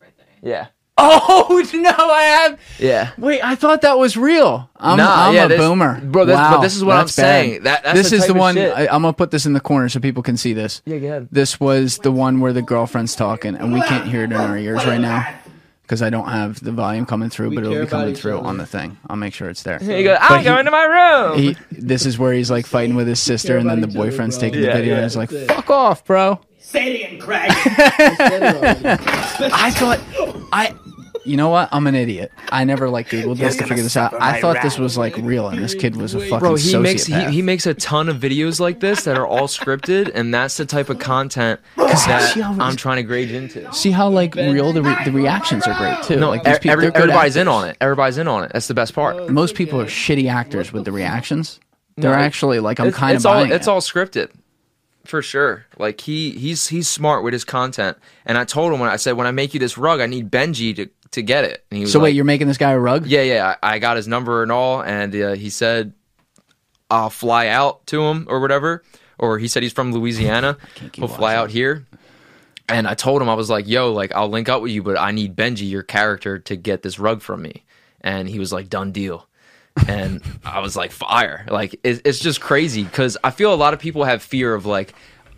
right 0.00 0.12
there. 0.16 0.26
Yeah, 0.50 0.66
Oh 0.96 1.68
no, 1.74 1.90
I 1.90 2.22
have. 2.22 2.60
yeah. 2.78 3.10
Wait, 3.18 3.42
I 3.44 3.54
thought 3.56 3.82
that 3.82 3.98
was 3.98 4.16
real. 4.16 4.70
I'm, 4.76 4.96
Nah, 4.98 5.28
I'm 5.28 5.34
yeah, 5.34 5.44
a 5.44 5.48
this- 5.48 5.58
boomer, 5.58 6.00
bro, 6.00 6.24
this- 6.24 6.34
Wow, 6.36 6.56
but 6.56 6.60
this 6.62 6.76
is 6.76 6.84
what 6.84 6.92
I'm 6.96 7.02
that's 7.06 7.16
bad. 7.16 7.22
saying. 7.22 7.62
That- 7.64 7.82
that's 7.82 7.98
this 7.98 8.10
the 8.10 8.16
is 8.16 8.22
type 8.22 8.32
the 8.34 8.38
one. 8.38 8.56
I, 8.58 8.86
I'm 8.86 9.02
gonna 9.02 9.12
put 9.12 9.30
this 9.32 9.44
in 9.44 9.52
the 9.52 9.60
corner 9.60 9.88
so 9.88 9.98
people 10.00 10.22
can 10.22 10.36
see 10.36 10.52
this. 10.52 10.80
Yeah, 10.86 10.98
go 10.98 11.06
ahead. 11.08 11.28
This 11.32 11.58
was 11.60 11.98
the 11.98 12.12
one 12.12 12.40
where 12.40 12.52
the 12.52 12.62
girlfriend's 12.62 13.14
talking, 13.16 13.56
and 13.56 13.72
we 13.72 13.82
can't 13.82 14.06
hear 14.08 14.22
it 14.22 14.30
in 14.32 14.36
our 14.36 14.56
ears 14.56 14.86
right 14.86 15.00
now 15.00 15.26
because 15.92 16.00
I 16.00 16.08
don't 16.08 16.28
have 16.28 16.58
the 16.64 16.72
volume 16.72 17.04
coming 17.04 17.28
through, 17.28 17.50
We 17.50 17.56
but 17.56 17.64
it'll 17.64 17.74
care 17.74 17.82
be 17.84 17.90
coming 17.90 18.08
each 18.12 18.18
through 18.20 18.38
other. 18.38 18.46
on 18.48 18.56
the 18.56 18.64
thing. 18.64 18.96
I'll 19.10 19.16
make 19.16 19.34
sure 19.34 19.50
it's 19.50 19.62
there. 19.62 19.78
He 19.78 20.02
goes, 20.04 20.16
But 20.18 20.30
I'm 20.30 20.38
he- 20.38 20.44
going 20.44 20.64
to 20.64 20.70
my 20.70 20.84
room. 20.84 21.38
He, 21.38 21.54
this 21.70 22.06
is 22.06 22.18
where 22.18 22.32
he's 22.32 22.50
like 22.50 22.64
fighting 22.64 22.96
with 22.96 23.06
his 23.06 23.20
sister, 23.20 23.58
and 23.58 23.68
then 23.68 23.82
the 23.82 23.84
about 23.88 23.90
each 23.92 23.98
other, 23.98 24.10
boyfriend's 24.10 24.38
bro. 24.38 24.40
taking 24.48 24.60
the 24.62 24.68
Yeah, 24.68 24.72
video, 24.76 24.92
yeah. 24.94 24.96
and 25.00 25.04
he's 25.04 25.16
like, 25.18 25.28
That's 25.28 25.42
it. 25.50 25.54
"Fuck 25.54 25.68
off, 25.68 26.04
bro." 26.06 26.40
I 29.52 29.70
thought 29.76 30.00
I. 30.52 30.74
You 31.24 31.36
know 31.36 31.50
what? 31.50 31.68
I'm 31.70 31.86
an 31.86 31.94
idiot. 31.94 32.32
I 32.50 32.64
never 32.64 32.88
like 32.90 33.08
Googled 33.08 33.38
this 33.38 33.56
to 33.56 33.64
figure 33.66 33.82
this 33.82 33.96
out. 33.96 34.12
I 34.20 34.40
thought 34.40 34.60
this 34.62 34.78
was 34.78 34.98
like 34.98 35.16
real, 35.18 35.48
and 35.48 35.62
this 35.62 35.74
kid 35.74 35.94
was 35.96 36.14
a 36.14 36.20
fucking 36.20 36.38
Bro, 36.40 36.56
he 36.56 36.72
sociopath. 36.72 36.82
makes 36.82 37.04
he, 37.06 37.24
he 37.30 37.42
makes 37.42 37.66
a 37.66 37.74
ton 37.74 38.08
of 38.08 38.16
videos 38.16 38.58
like 38.58 38.80
this 38.80 39.04
that 39.04 39.16
are 39.16 39.26
all 39.26 39.46
scripted, 39.46 40.10
and 40.14 40.34
that's 40.34 40.56
the 40.56 40.66
type 40.66 40.88
of 40.88 40.98
content 40.98 41.60
that 41.76 42.32
see 42.34 42.42
I'm 42.42 42.76
trying 42.76 42.96
to 42.96 43.02
grade 43.04 43.30
into. 43.30 43.72
See 43.72 43.90
how 43.92 44.08
like 44.08 44.34
real 44.34 44.72
the 44.72 44.82
re- 44.82 45.04
the 45.04 45.12
reactions 45.12 45.66
are 45.66 45.74
great 45.78 46.02
too. 46.02 46.16
No, 46.18 46.30
like 46.30 46.42
these 46.44 46.58
people, 46.58 46.70
every- 46.72 46.82
they're 46.84 46.90
good 46.92 47.02
everybody's 47.02 47.36
in 47.36 47.46
on 47.48 47.68
it. 47.68 47.76
Everybody's 47.80 48.18
in 48.18 48.26
on 48.28 48.44
it. 48.44 48.52
That's 48.52 48.66
the 48.68 48.74
best 48.74 48.94
part. 48.94 49.28
Most 49.30 49.54
people 49.54 49.80
are 49.80 49.86
shitty 49.86 50.30
actors 50.30 50.72
with 50.72 50.84
the 50.84 50.92
reactions. 50.92 51.60
They're 51.96 52.10
No, 52.12 52.18
actually 52.18 52.58
like 52.60 52.80
I'm 52.80 52.88
it's, 52.88 52.96
kind 52.96 53.14
it's 53.14 53.24
of 53.24 53.30
all 53.30 53.40
buying 53.42 53.52
it's 53.52 53.66
it. 53.66 53.70
all 53.70 53.80
scripted 53.80 54.30
for 55.04 55.20
sure 55.20 55.66
like 55.78 56.00
he 56.00 56.30
he's 56.30 56.68
he's 56.68 56.88
smart 56.88 57.24
with 57.24 57.32
his 57.32 57.44
content 57.44 57.98
and 58.24 58.38
i 58.38 58.44
told 58.44 58.72
him 58.72 58.78
when 58.78 58.88
i 58.88 58.94
said 58.94 59.12
when 59.16 59.26
i 59.26 59.32
make 59.32 59.52
you 59.52 59.58
this 59.58 59.76
rug 59.76 60.00
i 60.00 60.06
need 60.06 60.30
benji 60.30 60.74
to 60.76 60.88
to 61.12 61.22
get 61.22 61.44
it. 61.44 61.64
And 61.70 61.78
he 61.78 61.84
was 61.84 61.92
So 61.92 61.98
like, 61.98 62.04
wait, 62.04 62.14
you're 62.16 62.24
making 62.24 62.48
this 62.48 62.58
guy 62.58 62.72
a 62.72 62.78
rug? 62.78 63.06
yeah 63.06 63.22
yeah 63.22 63.56
I, 63.62 63.74
I 63.74 63.78
got 63.78 63.96
his 63.96 64.08
number 64.08 64.42
and 64.42 64.50
all 64.52 64.82
and 64.82 65.14
uh, 65.14 65.32
he 65.32 65.50
said 65.50 65.92
i'll 66.90 67.10
fly 67.10 67.48
out 67.48 67.86
to 67.88 68.02
him 68.02 68.26
or 68.28 68.40
whatever. 68.40 68.82
Or 69.18 69.38
he 69.38 69.46
said 69.48 69.62
he's 69.62 69.72
from 69.72 69.92
louisiana. 69.92 70.58
He'll 70.94 71.08
fly 71.08 71.34
watching 71.34 71.38
out 71.38 71.50
here. 71.50 71.86
And 72.68 72.86
i 72.88 72.94
told 72.94 73.22
him 73.22 73.28
i 73.28 73.34
was 73.34 73.48
like 73.50 73.68
yo 73.68 73.92
like 73.92 74.12
i'll 74.14 74.28
link 74.28 74.48
up 74.48 74.62
with 74.62 74.72
you 74.72 74.82
but 74.82 74.98
i 74.98 75.10
need 75.10 75.36
benji 75.36 75.68
your 75.70 75.82
character 75.82 76.38
to 76.40 76.56
get 76.56 76.82
this 76.82 76.98
rug 76.98 77.22
from 77.22 77.42
me. 77.42 77.64
And 78.00 78.28
he 78.28 78.38
was 78.38 78.52
like 78.52 78.68
done 78.68 78.92
deal. 78.92 79.28
And 79.88 80.20
I 80.44 80.60
was 80.60 80.76
like, 80.76 80.90
fire. 80.90 81.46
Like, 81.48 81.72
it, 81.82 82.02
it's 82.04 82.18
just 82.18 82.42
crazy 82.42 82.82
because 82.84 83.16
I 83.24 83.30
feel 83.30 83.54
a 83.54 83.56
lot 83.56 83.72
of 83.72 83.80
people 83.80 84.04
have 84.04 84.22
fear 84.22 84.54
of 84.54 84.66
like, 84.66 84.92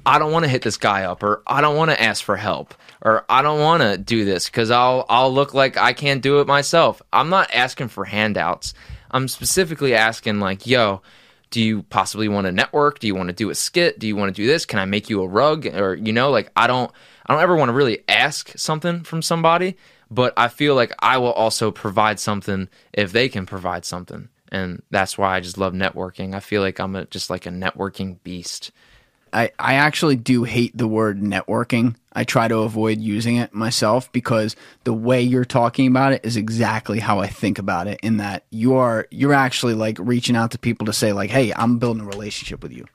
I 0.05 0.19
don't 0.19 0.33
want 0.33 0.45
to 0.45 0.49
hit 0.49 0.63
this 0.63 0.77
guy 0.77 1.05
up, 1.05 1.23
or 1.23 1.43
I 1.47 1.61
don't 1.61 1.77
want 1.77 1.93
to 1.93 2.03
ask 2.03 2.25
for 2.25 2.35
help, 2.37 2.75
or 3.05 3.25
I 3.29 3.43
don't 3.43 3.61
want 3.61 3.83
to 3.83 3.99
do 3.99 4.25
this 4.25 4.47
because 4.47 4.71
I'll 4.71 5.05
I'll 5.09 5.33
look 5.33 5.55
like 5.55 5.77
I 5.77 5.93
can't 5.93 6.23
do 6.23 6.41
it 6.41 6.47
myself. 6.47 7.03
I'm 7.13 7.29
not 7.29 7.55
asking 7.55 7.89
for 7.89 8.05
handouts. 8.05 8.75
I'm 9.11 9.29
specifically 9.29 9.95
asking 9.95 10.41
like, 10.41 10.67
yo, 10.67 11.03
do 11.51 11.63
you 11.63 11.85
possibly 11.85 12.27
want 12.27 12.47
to 12.47 12.53
network? 12.53 12.99
Do 12.99 13.07
you 13.07 13.15
want 13.15 13.29
to 13.29 13.35
do 13.35 13.51
a 13.51 13.55
skit? 13.55 13.99
Do 13.99 14.09
you 14.09 14.17
want 14.17 14.35
to 14.35 14.43
do 14.43 14.47
this? 14.47 14.67
Can 14.67 14.81
I 14.81 14.87
make 14.87 15.09
you 15.09 15.23
a 15.23 15.29
rug? 15.29 15.67
Or 15.67 15.95
you 15.95 16.13
know, 16.13 16.31
like 16.31 16.51
I 16.57 16.67
don't 16.67 16.91
I 17.27 17.35
don't 17.35 17.43
ever 17.43 17.57
want 17.57 17.69
to 17.69 17.75
really 17.75 18.03
ask 18.09 18.57
something 18.59 19.05
from 19.05 19.23
somebody, 19.23 19.77
but 20.11 20.33
I 20.37 20.49
feel 20.49 20.75
like 20.75 20.93
I 20.99 21.19
will 21.19 21.33
also 21.33 21.71
provide 21.71 22.19
something 22.19 22.69
if 22.93 23.13
they 23.13 23.29
can 23.29 23.47
provide 23.47 23.85
something. 23.85 24.31
And 24.51 24.83
that's 24.91 25.19
why 25.19 25.35
I 25.35 25.41
just 25.41 25.59
love 25.59 25.73
networking. 25.73 26.35
I 26.35 26.41
feel 26.41 26.63
like 26.63 26.79
I'm 26.79 26.95
a, 26.95 27.05
just 27.07 27.29
like 27.29 27.45
a 27.45 27.51
networking 27.51 28.19
beast. 28.23 28.71
I, 29.35 29.51
I 29.59 29.75
actually 29.75 30.15
do 30.15 30.45
hate 30.45 30.77
the 30.77 30.87
word 30.87 31.21
networking. 31.21 31.97
I 32.13 32.23
try 32.23 32.47
to 32.47 32.59
avoid 32.59 33.01
using 33.01 33.37
it 33.37 33.53
myself 33.53 34.11
because 34.13 34.55
the 34.85 34.95
way 34.95 35.21
you're 35.23 35.45
talking 35.45 35.89
about 35.89 36.13
it 36.13 36.25
is 36.25 36.37
exactly 36.37 37.01
how 37.01 37.19
I 37.19 37.27
think 37.27 37.59
about 37.59 37.89
it 37.89 37.99
in 38.01 38.19
that 38.19 38.45
you 38.51 38.77
are 38.77 39.09
you're 39.11 39.35
actually 39.35 39.75
like 39.75 39.99
reaching 39.99 40.37
out 40.37 40.53
to 40.53 40.59
people 40.59 40.87
to 40.87 40.93
say 40.93 41.13
like 41.13 41.31
hey, 41.31 41.53
I'm 41.53 41.79
building 41.79 42.05
a 42.05 42.07
relationship 42.07 42.63
with 42.63 42.73
you. 42.73 42.87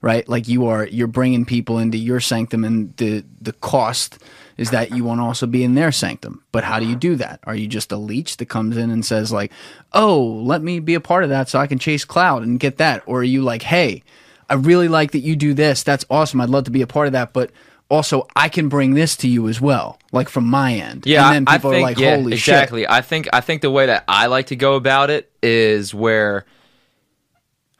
Right? 0.00 0.28
Like 0.28 0.48
you 0.48 0.66
are 0.66 0.84
you're 0.86 1.06
bringing 1.06 1.46
people 1.46 1.78
into 1.78 1.96
your 1.96 2.20
sanctum 2.20 2.64
and 2.64 2.94
the 2.96 3.24
the 3.40 3.52
cost 3.52 4.18
is 4.56 4.70
that 4.70 4.90
you 4.90 5.04
want 5.04 5.18
to 5.18 5.24
also 5.24 5.46
be 5.46 5.64
in 5.64 5.74
their 5.74 5.92
sanctum. 5.92 6.42
But 6.52 6.64
how 6.64 6.78
do 6.78 6.86
you 6.86 6.96
do 6.96 7.16
that? 7.16 7.40
Are 7.44 7.54
you 7.54 7.66
just 7.66 7.90
a 7.92 7.96
leech 7.96 8.36
that 8.36 8.46
comes 8.46 8.76
in 8.76 8.90
and 8.90 9.04
says 9.04 9.32
like, 9.32 9.52
"Oh, 9.92 10.22
let 10.22 10.60
me 10.60 10.80
be 10.80 10.94
a 10.94 11.00
part 11.00 11.24
of 11.24 11.30
that 11.30 11.48
so 11.48 11.58
I 11.58 11.66
can 11.66 11.78
chase 11.78 12.04
cloud 12.04 12.42
and 12.42 12.60
get 12.60 12.78
that?" 12.78 13.02
Or 13.06 13.20
are 13.20 13.24
you 13.24 13.42
like, 13.42 13.62
"Hey, 13.62 14.02
I 14.54 14.56
really 14.56 14.86
like 14.86 15.10
that 15.10 15.18
you 15.18 15.34
do 15.34 15.52
this. 15.52 15.82
That's 15.82 16.04
awesome. 16.08 16.40
I'd 16.40 16.48
love 16.48 16.64
to 16.64 16.70
be 16.70 16.80
a 16.80 16.86
part 16.86 17.08
of 17.08 17.12
that, 17.14 17.32
but 17.32 17.50
also 17.90 18.28
I 18.36 18.48
can 18.48 18.68
bring 18.68 18.94
this 18.94 19.16
to 19.16 19.28
you 19.28 19.48
as 19.48 19.60
well, 19.60 19.98
like 20.12 20.28
from 20.28 20.46
my 20.46 20.74
end. 20.74 21.06
Yeah, 21.06 21.26
and 21.32 21.44
then 21.46 21.56
people 21.56 21.72
think, 21.72 21.82
are 21.82 21.86
like, 21.88 21.98
yeah, 21.98 22.16
"Holy 22.16 22.34
exactly. 22.34 22.88
I 22.88 23.00
think 23.00 23.26
I 23.32 23.40
think 23.40 23.62
the 23.62 23.70
way 23.70 23.86
that 23.86 24.04
I 24.06 24.26
like 24.26 24.46
to 24.46 24.56
go 24.56 24.74
about 24.76 25.10
it 25.10 25.32
is 25.42 25.92
where, 25.92 26.44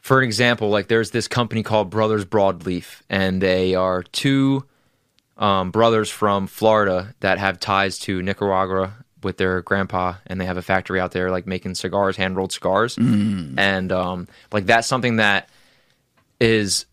for 0.01 0.19
an 0.19 0.25
example, 0.25 0.69
like 0.69 0.89
there's 0.89 1.11
this 1.11 1.29
company 1.29 1.63
called 1.63 1.89
Brothers 1.89 2.25
Broadleaf, 2.25 3.01
and 3.09 3.41
they 3.41 3.73
are 3.73 4.03
two 4.03 4.65
um, 5.37 5.71
brothers 5.71 6.09
from 6.09 6.45
Florida 6.45 7.15
that 7.21 7.37
have 7.37 7.57
ties 7.57 7.99
to 7.99 8.21
Nicaragua 8.21 8.95
with 9.23 9.37
their 9.37 9.61
grandpa, 9.61 10.15
and 10.27 10.41
they 10.41 10.45
have 10.45 10.57
a 10.57 10.61
factory 10.61 10.99
out 10.99 11.13
there 11.13 11.31
like 11.31 11.47
making 11.47 11.75
cigars, 11.75 12.17
hand 12.17 12.35
rolled 12.35 12.51
cigars, 12.51 12.97
and 13.57 13.93
um, 13.93 14.27
like 14.51 14.65
that's 14.65 14.89
something 14.89 15.15
that 15.15 15.49
is 16.39 16.85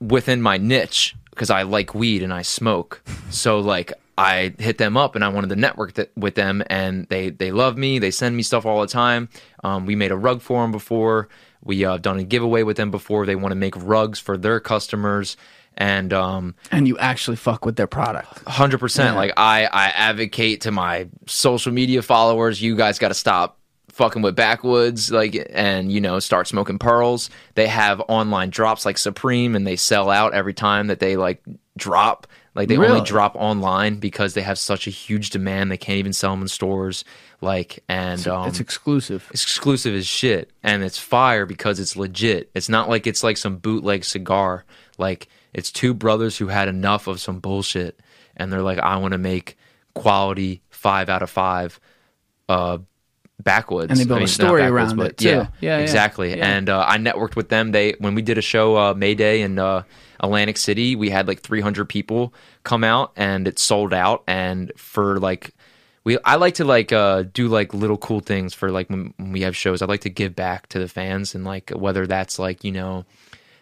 within 0.00 0.42
my 0.42 0.58
niche 0.58 1.14
because 1.30 1.50
I 1.50 1.62
like 1.62 1.94
weed 1.94 2.22
and 2.22 2.32
I 2.32 2.42
smoke. 2.42 3.02
So 3.30 3.60
like 3.60 3.92
I 4.18 4.54
hit 4.58 4.78
them 4.78 4.96
up 4.96 5.14
and 5.14 5.24
I 5.24 5.28
wanted 5.28 5.50
to 5.50 5.56
network 5.56 5.94
th- 5.94 6.10
with 6.16 6.34
them 6.34 6.62
and 6.68 7.06
they 7.08 7.30
they 7.30 7.50
love 7.52 7.76
me. 7.76 7.98
They 7.98 8.10
send 8.10 8.36
me 8.36 8.42
stuff 8.42 8.66
all 8.66 8.80
the 8.80 8.86
time. 8.86 9.28
Um, 9.64 9.86
we 9.86 9.96
made 9.96 10.12
a 10.12 10.16
rug 10.16 10.42
for 10.42 10.62
them 10.62 10.72
before. 10.72 11.28
We 11.64 11.84
uh, 11.84 11.96
done 11.96 12.18
a 12.18 12.24
giveaway 12.24 12.64
with 12.64 12.76
them 12.76 12.90
before. 12.90 13.24
They 13.24 13.36
want 13.36 13.52
to 13.52 13.56
make 13.56 13.74
rugs 13.76 14.18
for 14.18 14.36
their 14.36 14.60
customers 14.60 15.36
and 15.76 16.12
um! 16.12 16.54
And 16.70 16.86
you 16.86 16.98
actually 16.98 17.36
fuck 17.36 17.64
with 17.64 17.76
their 17.76 17.86
product. 17.86 18.46
hundred 18.46 18.78
percent. 18.78 19.16
Like 19.16 19.32
I, 19.36 19.64
I 19.64 19.86
advocate 19.88 20.62
to 20.62 20.70
my 20.70 21.08
social 21.26 21.72
media 21.72 22.02
followers. 22.02 22.60
You 22.60 22.76
guys 22.76 22.98
got 22.98 23.08
to 23.08 23.14
stop 23.14 23.58
fucking 23.92 24.22
with 24.22 24.34
backwoods 24.34 25.10
like 25.12 25.46
and 25.50 25.92
you 25.92 26.00
know 26.00 26.18
start 26.18 26.48
smoking 26.48 26.78
pearls. 26.78 27.30
They 27.54 27.68
have 27.68 28.00
online 28.08 28.50
drops 28.50 28.84
like 28.84 28.98
supreme 28.98 29.54
and 29.54 29.66
they 29.66 29.76
sell 29.76 30.10
out 30.10 30.34
every 30.34 30.54
time 30.54 30.88
that 30.88 30.98
they 30.98 31.16
like 31.16 31.42
drop. 31.76 32.26
Like 32.54 32.68
they 32.68 32.76
Really? 32.76 32.92
only 32.98 33.04
drop 33.06 33.34
online 33.36 33.96
because 33.96 34.34
they 34.34 34.42
have 34.42 34.58
such 34.58 34.86
a 34.86 34.90
huge 34.90 35.30
demand. 35.30 35.70
They 35.70 35.78
can't 35.78 35.98
even 35.98 36.12
sell 36.12 36.32
them 36.32 36.42
in 36.42 36.48
stores. 36.48 37.04
Like 37.40 37.82
and 37.88 38.26
um, 38.28 38.48
it's 38.48 38.60
exclusive. 38.60 39.26
it's 39.30 39.42
exclusive 39.42 39.94
as 39.94 40.06
shit 40.06 40.50
and 40.62 40.82
it's 40.82 40.98
fire 40.98 41.46
because 41.46 41.80
it's 41.80 41.96
legit. 41.96 42.50
It's 42.54 42.68
not 42.68 42.88
like 42.88 43.06
it's 43.06 43.22
like 43.22 43.36
some 43.36 43.56
bootleg 43.56 44.04
cigar. 44.04 44.64
Like 44.98 45.28
it's 45.54 45.70
two 45.70 45.92
brothers 45.94 46.36
who 46.38 46.48
had 46.48 46.68
enough 46.68 47.06
of 47.06 47.20
some 47.20 47.38
bullshit 47.40 48.00
and 48.36 48.50
they're 48.50 48.62
like 48.62 48.78
i 48.78 48.96
want 48.96 49.12
to 49.12 49.18
make 49.18 49.58
quality 49.94 50.62
five 50.70 51.10
out 51.10 51.22
of 51.22 51.28
five 51.28 51.78
uh 52.48 52.78
backwoods 53.42 53.90
And 53.90 53.98
they 53.98 54.04
built 54.04 54.18
a 54.18 54.22
not 54.22 54.28
story 54.28 54.62
backwards, 54.62 54.92
around 54.92 54.96
but 54.98 55.06
it, 55.12 55.16
too. 55.18 55.28
yeah, 55.28 55.46
Yeah, 55.60 55.78
yeah, 55.78 55.78
exactly 55.78 56.36
yeah. 56.36 56.46
and 56.46 56.68
uh, 56.68 56.84
i 56.86 56.96
networked 56.98 57.34
with 57.34 57.48
them 57.48 57.72
they 57.72 57.92
when 57.98 58.14
we 58.14 58.22
did 58.22 58.38
a 58.38 58.42
show 58.42 58.76
uh 58.76 58.94
mayday 58.94 59.40
in 59.40 59.58
uh 59.58 59.82
atlantic 60.20 60.56
city 60.56 60.94
we 60.94 61.10
had 61.10 61.26
like 61.26 61.40
300 61.40 61.88
people 61.88 62.32
come 62.62 62.84
out 62.84 63.12
and 63.16 63.48
it 63.48 63.58
sold 63.58 63.92
out 63.92 64.22
and 64.28 64.70
for 64.76 65.18
like 65.18 65.52
we 66.04 66.18
I 66.24 66.34
like 66.34 66.54
to 66.54 66.64
like 66.64 66.92
uh 66.92 67.22
do 67.32 67.46
like 67.48 67.74
little 67.74 67.96
cool 67.96 68.18
things 68.20 68.54
for 68.54 68.70
like 68.72 68.90
when, 68.90 69.14
when 69.18 69.30
we 69.30 69.42
have 69.42 69.56
shows. 69.56 69.82
I 69.82 69.86
like 69.86 70.00
to 70.00 70.10
give 70.10 70.34
back 70.34 70.66
to 70.70 70.80
the 70.80 70.88
fans 70.88 71.34
and 71.36 71.44
like 71.44 71.70
whether 71.70 72.08
that's 72.08 72.40
like 72.40 72.64
you 72.64 72.72
know 72.72 73.04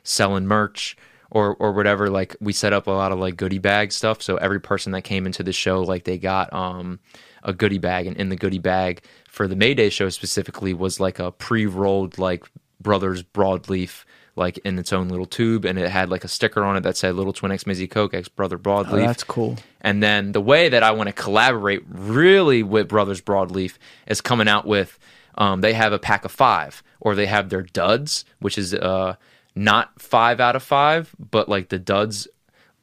selling 0.05 0.47
merch 0.47 0.97
or 1.31 1.55
or 1.57 1.73
whatever. 1.73 2.09
Like 2.09 2.37
we 2.41 2.55
set 2.55 2.73
up 2.73 2.87
a 2.87 2.93
lot 2.93 3.13
of 3.13 3.19
like 3.19 3.37
goodie 3.37 3.59
bag 3.59 3.93
stuff. 3.93 4.23
So 4.23 4.37
every 4.37 4.59
person 4.59 4.93
that 4.93 5.03
came 5.03 5.27
into 5.27 5.43
the 5.43 5.53
show, 5.53 5.83
like 5.83 6.05
they 6.05 6.17
got 6.17 6.51
um 6.55 6.99
a 7.43 7.53
goodie 7.53 7.79
bag, 7.79 8.07
and 8.07 8.17
in 8.17 8.29
the 8.29 8.37
goodie 8.37 8.59
bag 8.59 9.03
for 9.29 9.47
the 9.49 9.57
Mayday 9.57 9.91
show 9.91 10.09
specifically 10.09 10.75
was 10.75 11.01
like 11.01 11.19
a 11.19 11.31
pre-rolled 11.33 12.19
like 12.19 12.45
Brothers 12.81 13.23
broadleaf. 13.23 14.05
Like 14.37 14.59
in 14.59 14.79
its 14.79 14.93
own 14.93 15.09
little 15.09 15.27
tube, 15.27 15.67
and 15.67 15.79
it 15.79 15.91
had 15.91 16.09
like 16.09 16.25
a 16.25 16.29
sticker 16.29 16.63
on 16.65 16.77
it 16.77 16.83
that 16.85 16.97
said 16.97 17.15
"Lil 17.15 17.33
Twinn 17.33 17.53
X 17.53 17.65
Mizzy 17.65 17.91
Coke 17.91 18.15
X 18.15 18.29
Brother 18.29 18.57
Oh, 18.57 18.59
Broadleaf." 18.61 19.05
that's 19.07 19.25
cool. 19.25 19.59
And 19.83 20.03
then 20.03 20.33
the 20.33 20.41
way 20.41 20.69
that 20.71 20.83
I 20.83 20.93
want 20.93 21.09
to 21.09 21.13
collaborate 21.13 21.83
really 21.89 22.63
with 22.63 22.89
Brothers 22.89 23.21
Broadleaf 23.21 23.75
is 24.07 24.21
coming 24.23 24.49
out 24.49 24.65
with 24.67 24.99
um, 25.37 25.61
they 25.61 25.75
have 25.75 25.93
a 25.93 25.99
pack 25.99 26.25
of 26.25 26.31
five, 26.33 26.83
or 27.01 27.15
they 27.17 27.27
have 27.27 27.51
their 27.51 27.63
duds, 27.63 28.25
which 28.39 28.57
is 28.57 28.73
uh, 28.73 29.17
not 29.55 30.01
five 30.01 30.41
out 30.41 30.57
of 30.57 30.63
five, 30.63 31.15
but 31.19 31.49
like 31.49 31.69
the 31.69 31.79
duds. 31.79 32.27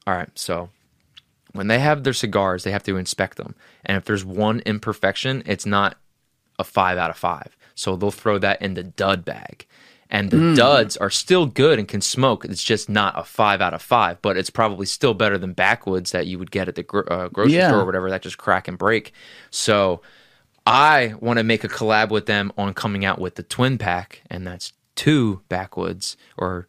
All 0.05 0.13
right, 0.13 0.29
so 0.37 0.69
when 1.57 1.67
they 1.67 1.79
have 1.79 2.03
their 2.03 2.13
cigars, 2.13 2.63
they 2.63 2.71
have 2.71 2.83
to 2.83 2.97
inspect 2.97 3.37
them, 3.37 3.55
and 3.85 3.97
if 3.97 4.05
there's 4.05 4.23
one 4.25 4.61
imperfection, 4.65 5.43
it's 5.45 5.65
not 5.65 5.97
a 6.59 6.63
five 6.63 6.97
out 6.97 7.09
of 7.09 7.17
five. 7.17 7.55
So 7.75 7.95
they'll 7.95 8.11
throw 8.11 8.37
that 8.39 8.61
in 8.61 8.73
the 8.73 8.83
dud 8.83 9.25
bag. 9.25 9.65
And 10.09 10.31
the 10.31 10.55
duds 10.55 10.95
are 10.95 11.09
still 11.09 11.45
good 11.45 11.77
and 11.79 11.87
can 11.87 11.99
smoke. 11.99 12.45
It's 12.45 12.63
just 12.63 12.87
not 12.87 13.19
a 13.19 13.25
five 13.25 13.59
out 13.59 13.73
of 13.73 13.81
five, 13.81 14.21
but 14.21 14.37
it's 14.37 14.49
probably 14.49 14.85
still 14.85 15.13
better 15.13 15.37
than 15.37 15.51
backwoods 15.51 16.11
that 16.13 16.27
you 16.27 16.39
would 16.39 16.49
get 16.49 16.69
at 16.69 16.75
the 16.75 16.83
gro- 16.83 17.03
uh, 17.03 17.27
grocery 17.27 17.55
Yeah. 17.55 17.67
store 17.67 17.81
or 17.81 17.85
whatever 17.85 18.09
that 18.09 18.21
just 18.21 18.37
crack 18.37 18.69
and 18.69 18.77
break. 18.77 19.11
So 19.51 20.01
I 20.65 21.13
want 21.19 21.39
to 21.39 21.43
make 21.43 21.65
a 21.65 21.67
collab 21.67 22.09
with 22.09 22.25
them 22.25 22.53
on 22.57 22.73
coming 22.73 23.03
out 23.03 23.19
with 23.19 23.35
the 23.35 23.43
twin 23.43 23.77
pack, 23.77 24.21
and 24.29 24.47
that's 24.47 24.71
two 24.95 25.41
backwoods 25.49 26.15
or 26.37 26.67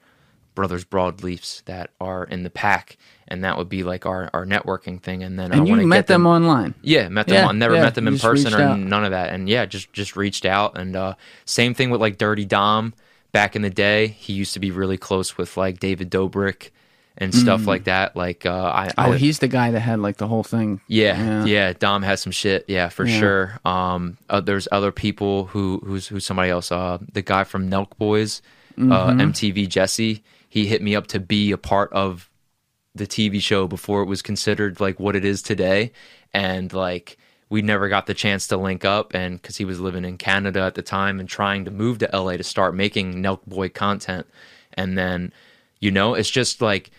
brothers 0.57 0.85
broadleafs 0.85 1.65
that 1.67 1.91
are 2.01 2.25
in 2.25 2.43
the 2.43 2.51
pack, 2.51 2.97
and 3.29 3.45
that 3.45 3.57
would 3.59 3.69
be 3.69 3.83
like 3.85 4.07
our, 4.07 4.29
our 4.35 4.45
networking 4.45 5.01
thing. 5.01 5.23
And 5.23 5.39
then 5.39 5.53
I 5.53 5.59
And 5.59 5.69
you 5.69 5.77
met 5.87 5.97
get 5.99 6.07
them 6.09 6.27
online. 6.27 6.75
yeah, 6.83 7.09
met 7.09 7.27
them. 7.27 7.35
Yeah, 7.37 7.47
on, 7.47 7.59
never 7.59 7.75
yeah, 7.77 7.83
met 7.83 7.95
them 7.95 8.09
in 8.09 8.19
person 8.19 8.53
or 8.55 8.61
out. 8.61 8.79
none 8.79 9.05
of 9.05 9.13
that. 9.13 9.33
And 9.33 9.49
yeah, 9.49 9.67
just 9.67 9.93
just 9.93 10.17
reached 10.17 10.45
out. 10.45 10.77
And 10.79 10.97
uh, 10.97 11.15
same 11.45 11.75
thing 11.75 11.91
with 11.91 12.01
like 12.01 12.19
Dirty 12.19 12.45
Dom 12.45 12.95
back 13.33 13.55
in 13.57 13.63
the 13.63 13.71
day. 13.71 14.09
He 14.09 14.33
used 14.33 14.55
to 14.55 14.61
be 14.61 14.71
really 14.71 14.97
close 14.97 15.37
with 15.39 15.57
like 15.57 15.79
David 15.81 16.11
Dobrik 16.11 16.71
and 17.21 17.35
stuff 17.35 17.67
like 17.67 17.85
that. 17.85 18.15
Like 18.17 18.47
uh, 18.47 18.53
I, 18.53 18.89
Oh, 18.97 19.13
I 19.13 19.17
he's 19.17 19.41
the 19.41 19.49
guy 19.49 19.73
that 19.73 19.81
had 19.81 19.99
like 19.99 20.19
the 20.19 20.29
whole 20.29 20.45
thing. 20.45 20.81
yeah, 20.87 21.45
yeah, 21.45 21.73
Dom 21.73 22.03
has 22.03 22.23
some 22.23 22.31
shit. 22.33 22.65
Yeah, 22.69 22.89
for 22.91 23.05
Yeah. 23.05 23.19
sure. 23.19 23.59
Um, 23.65 24.17
uh, 24.31 24.41
there's 24.41 24.69
other 24.71 24.93
people 24.93 25.47
who 25.47 25.83
who's 25.85 26.07
who's 26.07 26.25
somebody 26.25 26.51
else. 26.51 26.71
Uh, 26.71 26.99
the 27.13 27.23
guy 27.23 27.43
from 27.45 27.69
Nelk 27.69 27.97
Boys, 27.99 28.41
uh, 28.79 28.81
Mm-hmm. 28.81 29.21
MTV 29.21 29.69
Jesse. 29.69 30.23
He 30.49 30.67
hit 30.67 30.81
me 30.81 30.95
up 30.95 31.09
to 31.09 31.19
be 31.21 31.51
a 31.51 31.59
part 31.59 31.93
of 31.93 32.28
the 32.99 33.07
TV 33.07 33.41
show 33.41 33.67
before 33.67 34.03
it 34.03 34.07
was 34.07 34.23
considered 34.23 34.81
like 34.81 35.01
what 35.01 35.17
it 35.17 35.25
is 35.25 35.43
today, 35.43 35.93
and 36.33 36.73
like 36.73 37.19
we 37.51 37.63
never 37.63 37.89
got 37.89 38.07
the 38.07 38.15
chance 38.15 38.47
to 38.49 38.57
link 38.57 38.85
up, 38.85 39.15
and 39.15 39.41
because 39.41 39.57
he 39.57 39.65
was 39.65 39.81
living 39.81 40.05
in 40.05 40.19
Canada 40.19 40.61
at 40.61 40.75
the 40.75 40.83
time 40.83 41.19
and 41.19 41.29
trying 41.29 41.65
to 41.65 41.71
move 41.71 41.99
to 41.99 42.11
LA 42.13 42.37
to 42.37 42.45
start 42.45 42.75
making 42.75 43.15
Nelk 43.15 43.41
Boy 43.47 43.69
content, 43.69 44.27
and 44.75 44.99
then 44.99 45.33
you 45.81 45.91
know 45.91 46.15
it's 46.15 46.31
just 46.31 46.61
like 46.61 46.91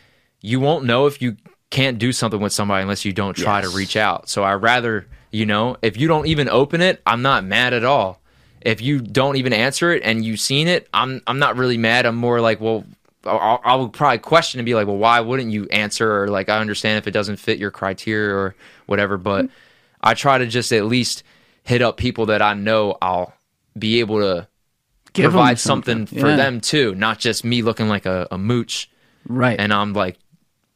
you 0.41 0.59
won't 0.59 0.85
know 0.85 1.05
if 1.05 1.21
you 1.21 1.37
can't 1.69 1.99
do 1.99 2.11
something 2.11 2.41
with 2.41 2.53
somebody 2.53 2.81
unless 2.81 3.05
you 3.05 3.13
don't 3.13 3.35
try 3.35 3.61
to 3.61 3.69
reach 3.69 3.95
out. 3.95 4.27
So 4.27 4.43
I 4.43 4.55
rather, 4.55 5.07
you 5.31 5.45
know, 5.45 5.77
if 5.81 5.97
you 5.97 6.07
don't 6.07 6.27
even 6.27 6.49
open 6.49 6.81
it, 6.81 7.01
I'm 7.05 7.21
not 7.21 7.43
mad 7.43 7.73
at 7.73 7.83
all. 7.83 8.19
If 8.61 8.81
you 8.81 8.99
don't 8.99 9.37
even 9.37 9.53
answer 9.53 9.91
it 9.93 10.01
and 10.03 10.25
you've 10.25 10.39
seen 10.39 10.67
it, 10.67 10.89
I'm 10.93 11.21
I'm 11.27 11.39
not 11.39 11.57
really 11.57 11.77
mad. 11.77 12.05
I'm 12.05 12.15
more 12.15 12.41
like, 12.41 12.59
well, 12.59 12.85
I'll, 13.25 13.59
I 13.63 13.75
will 13.75 13.89
probably 13.89 14.19
question 14.19 14.59
and 14.59 14.65
be 14.65 14.75
like, 14.75 14.87
well, 14.87 14.97
why 14.97 15.19
wouldn't 15.19 15.51
you 15.51 15.67
answer? 15.67 16.23
Or 16.23 16.27
like, 16.29 16.49
I 16.49 16.59
understand 16.59 16.97
if 16.97 17.07
it 17.07 17.11
doesn't 17.11 17.37
fit 17.37 17.59
your 17.59 17.71
criteria 17.71 18.33
or 18.33 18.55
whatever, 18.85 19.17
but 19.17 19.49
I 20.01 20.13
try 20.13 20.37
to 20.37 20.47
just 20.47 20.71
at 20.71 20.85
least 20.85 21.23
hit 21.63 21.81
up 21.81 21.97
people 21.97 22.27
that 22.27 22.41
I 22.41 22.53
know 22.53 22.97
I'll 23.01 23.33
be 23.77 23.99
able 23.99 24.19
to 24.19 24.47
Give 25.13 25.31
provide 25.31 25.59
something, 25.59 26.05
for 26.05 26.29
Yeah. 26.29 26.35
them 26.37 26.61
too, 26.61 26.95
not 26.95 27.19
just 27.19 27.43
me 27.43 27.61
looking 27.61 27.89
like 27.89 28.05
a, 28.05 28.27
a 28.31 28.37
mooch 28.37 28.89
Right. 29.27 29.59
and 29.59 29.73
I'm 29.73 29.93
like 29.93 30.17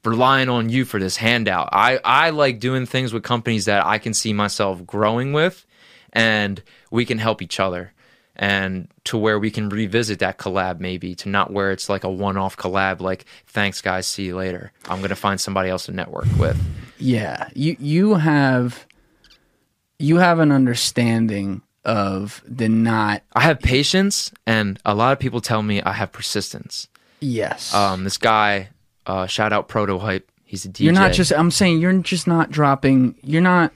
relying 0.04 0.50
on 0.50 0.70
you 0.70 0.84
for 0.84 1.00
this 1.00 1.16
handout. 1.18 1.70
I 1.72 2.00
I 2.04 2.32
like 2.32 2.60
doing 2.60 2.86
things 2.86 3.14
with 3.14 3.24
companies 3.24 3.66
that 3.66 3.86
I 3.86 4.00
can 4.00 4.14
see 4.14 4.34
myself 4.34 4.86
growing 4.86 5.32
with 5.34 5.66
and 6.12 6.62
we 6.92 7.06
can 7.06 7.18
help 7.20 7.42
each 7.42 7.60
other 7.60 7.93
and 8.36 8.88
to 9.04 9.18
where 9.18 9.38
we 9.38 9.52
can 9.52 9.70
revisit 9.70 10.20
that 10.20 10.38
collab 10.38 10.80
maybe 10.80 11.14
to 11.16 11.30
not 11.30 11.52
where 11.52 11.72
it's 11.72 11.88
like 11.90 12.04
a 12.04 12.10
one-off 12.10 12.58
collab 12.58 13.00
like 13.00 13.26
thanks 13.48 13.82
guys. 13.82 14.08
See 14.08 14.26
you 14.26 14.36
later. 14.36 14.72
I'm 14.90 15.00
going 15.00 15.10
to 15.10 15.16
find 15.16 15.40
somebody 15.40 15.70
else 15.70 15.86
to 15.86 15.92
network 15.92 16.26
with. 16.40 16.60
Yeah, 17.00 17.50
you 17.54 17.76
you 17.80 18.16
have 18.16 18.86
you 20.00 20.18
have 20.18 20.40
an 20.40 20.52
understanding 20.52 21.62
of 21.86 22.42
the 22.48 22.70
not 22.70 23.24
i 23.34 23.42
have 23.42 23.60
patience 23.60 24.32
and 24.48 24.80
a 24.86 24.96
lot 24.96 25.12
of 25.12 25.20
people 25.20 25.42
tell 25.42 25.62
me 25.62 25.82
i 25.82 25.92
have 25.92 26.12
persistence. 26.14 26.88
Yes. 27.20 27.74
um 27.74 28.06
this 28.06 28.18
guy 28.18 28.70
uh 29.06 29.28
shout 29.28 29.52
out 29.52 29.68
Protohype 29.68 30.24
he's 30.46 30.64
a 30.64 30.70
dj 30.70 30.80
you're 30.80 30.94
not 30.94 31.12
just 31.12 31.34
I'm 31.34 31.52
saying 31.52 31.82
you're 31.82 31.92
just 32.00 32.26
not 32.26 32.52
dropping 32.52 33.16
you're 33.22 33.42
not 33.42 33.74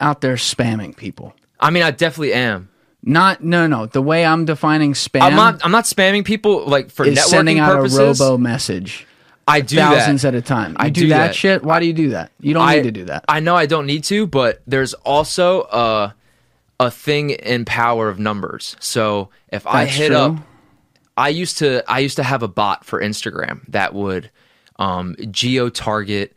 out 0.00 0.22
there 0.22 0.36
spamming 0.36 0.96
people. 0.96 1.34
i 1.60 1.68
mean 1.70 1.82
i 1.82 1.90
definitely 1.90 2.32
am 2.32 2.70
Not 3.06 3.44
no 3.44 3.66
no, 3.66 3.86
the 3.86 4.00
way 4.00 4.24
I'm 4.24 4.46
defining 4.46 4.94
spam 4.94 5.20
i'm 5.20 5.36
not 5.36 5.64
i'm 5.64 5.70
not 5.70 5.84
spamming 5.84 6.24
people 6.24 6.66
like 6.66 6.90
for 6.90 7.04
is 7.04 7.18
networking 7.18 7.28
sending 7.28 7.58
out 7.58 7.76
purposes 7.76 8.20
a 8.20 8.24
robo 8.24 8.38
message 8.38 9.06
i 9.46 9.60
do 9.60 9.76
thousands 9.76 10.22
that 10.22 10.34
at 10.34 10.38
a 10.38 10.42
time. 10.42 10.70
You 10.72 10.76
I 10.78 10.88
do, 10.88 11.02
do 11.02 11.08
that, 11.08 11.26
that. 11.26 11.34
shit? 11.34 11.62
Why 11.62 11.80
do 11.80 11.86
you 11.86 11.92
do 11.92 12.10
that? 12.10 12.32
You 12.40 12.54
don't 12.54 12.66
I, 12.66 12.76
need 12.76 12.84
to 12.84 12.92
do 12.92 13.04
that. 13.06 13.26
I 13.28 13.40
know 13.40 13.54
I 13.54 13.66
don't 13.66 13.86
need 13.86 14.04
to, 14.04 14.26
but 14.26 14.62
there's 14.66 14.94
also 14.94 15.64
a 15.64 16.14
a 16.80 16.90
thing 16.90 17.30
in 17.30 17.64
power 17.64 18.08
of 18.08 18.18
numbers. 18.18 18.76
So 18.80 19.30
if 19.48 19.66
I 19.66 19.84
That's 19.84 19.96
hit 19.96 20.08
true. 20.08 20.16
up, 20.16 20.36
I 21.16 21.28
used 21.28 21.58
to 21.58 21.84
I 21.90 22.00
used 22.00 22.16
to 22.16 22.22
have 22.22 22.42
a 22.42 22.48
bot 22.48 22.84
for 22.84 23.00
Instagram 23.00 23.60
that 23.68 23.94
would 23.94 24.30
um, 24.76 25.14
geo 25.30 25.68
target 25.68 26.34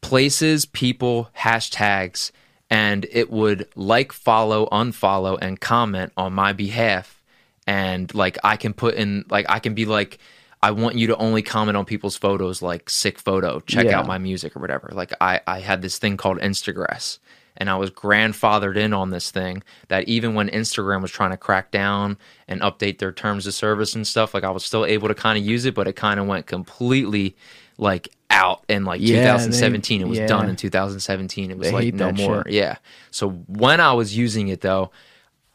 places, 0.00 0.66
people, 0.66 1.30
hashtags, 1.38 2.30
and 2.72 3.06
it 3.12 3.30
would 3.30 3.68
like, 3.76 4.12
follow, 4.12 4.66
unfollow, 4.72 5.38
and 5.42 5.60
comment 5.60 6.10
on 6.16 6.32
my 6.32 6.54
behalf. 6.54 7.20
And 7.66 8.12
like 8.14 8.38
I 8.42 8.56
can 8.56 8.72
put 8.72 8.94
in 8.94 9.24
like 9.28 9.44
I 9.48 9.58
can 9.58 9.74
be 9.74 9.84
like 9.84 10.18
I 10.62 10.70
want 10.70 10.96
you 10.96 11.06
to 11.08 11.16
only 11.18 11.42
comment 11.42 11.76
on 11.76 11.84
people's 11.84 12.16
photos 12.16 12.62
like 12.62 12.88
sick 12.88 13.18
photo, 13.18 13.60
check 13.60 13.84
Yeah. 13.84 13.98
out 13.98 14.06
my 14.06 14.16
music 14.18 14.56
or 14.56 14.60
whatever. 14.60 14.90
Like 14.92 15.12
I, 15.20 15.40
I 15.46 15.58
had 15.60 15.82
this 15.82 15.98
thing 15.98 16.16
called 16.16 16.38
Instagress 16.38 17.18
and 17.58 17.68
I 17.68 17.76
was 17.76 17.90
grandfathered 17.90 18.76
in 18.76 18.94
on 18.94 19.10
this 19.10 19.30
thing 19.30 19.62
that 19.88 20.08
even 20.08 20.34
when 20.34 20.48
Instagram 20.48 21.02
was 21.02 21.10
trying 21.10 21.30
to 21.32 21.36
crack 21.36 21.70
down 21.72 22.16
and 22.48 22.62
update 22.62 22.98
their 22.98 23.12
terms 23.12 23.46
of 23.46 23.52
service 23.54 23.94
and 23.94 24.06
stuff, 24.06 24.32
like 24.34 24.44
I 24.44 24.50
was 24.50 24.64
still 24.64 24.86
able 24.86 25.08
to 25.08 25.14
kind 25.14 25.38
of 25.38 25.44
use 25.44 25.66
it, 25.66 25.74
but 25.74 25.86
it 25.88 25.96
kind 25.96 26.18
of 26.18 26.26
went 26.26 26.46
completely 26.46 27.36
like 27.78 28.08
out 28.30 28.64
in 28.68 28.84
like 28.84 29.00
Yeah, 29.00 29.16
they- 29.16 29.22
2017. 29.44 30.00
it 30.00 30.08
was 30.08 30.18
yeah. 30.18 30.26
done 30.26 30.48
in 30.48 30.56
2017. 30.56 31.50
It 31.50 31.58
was 31.58 31.68
They 31.68 31.72
like 31.72 31.94
no 31.94 32.12
more. 32.12 32.42
shit. 32.44 32.52
Yeah. 32.54 32.76
So 33.10 33.30
when 33.30 33.80
I 33.80 33.92
was 33.92 34.16
using 34.16 34.48
it 34.48 34.60
though, 34.62 34.90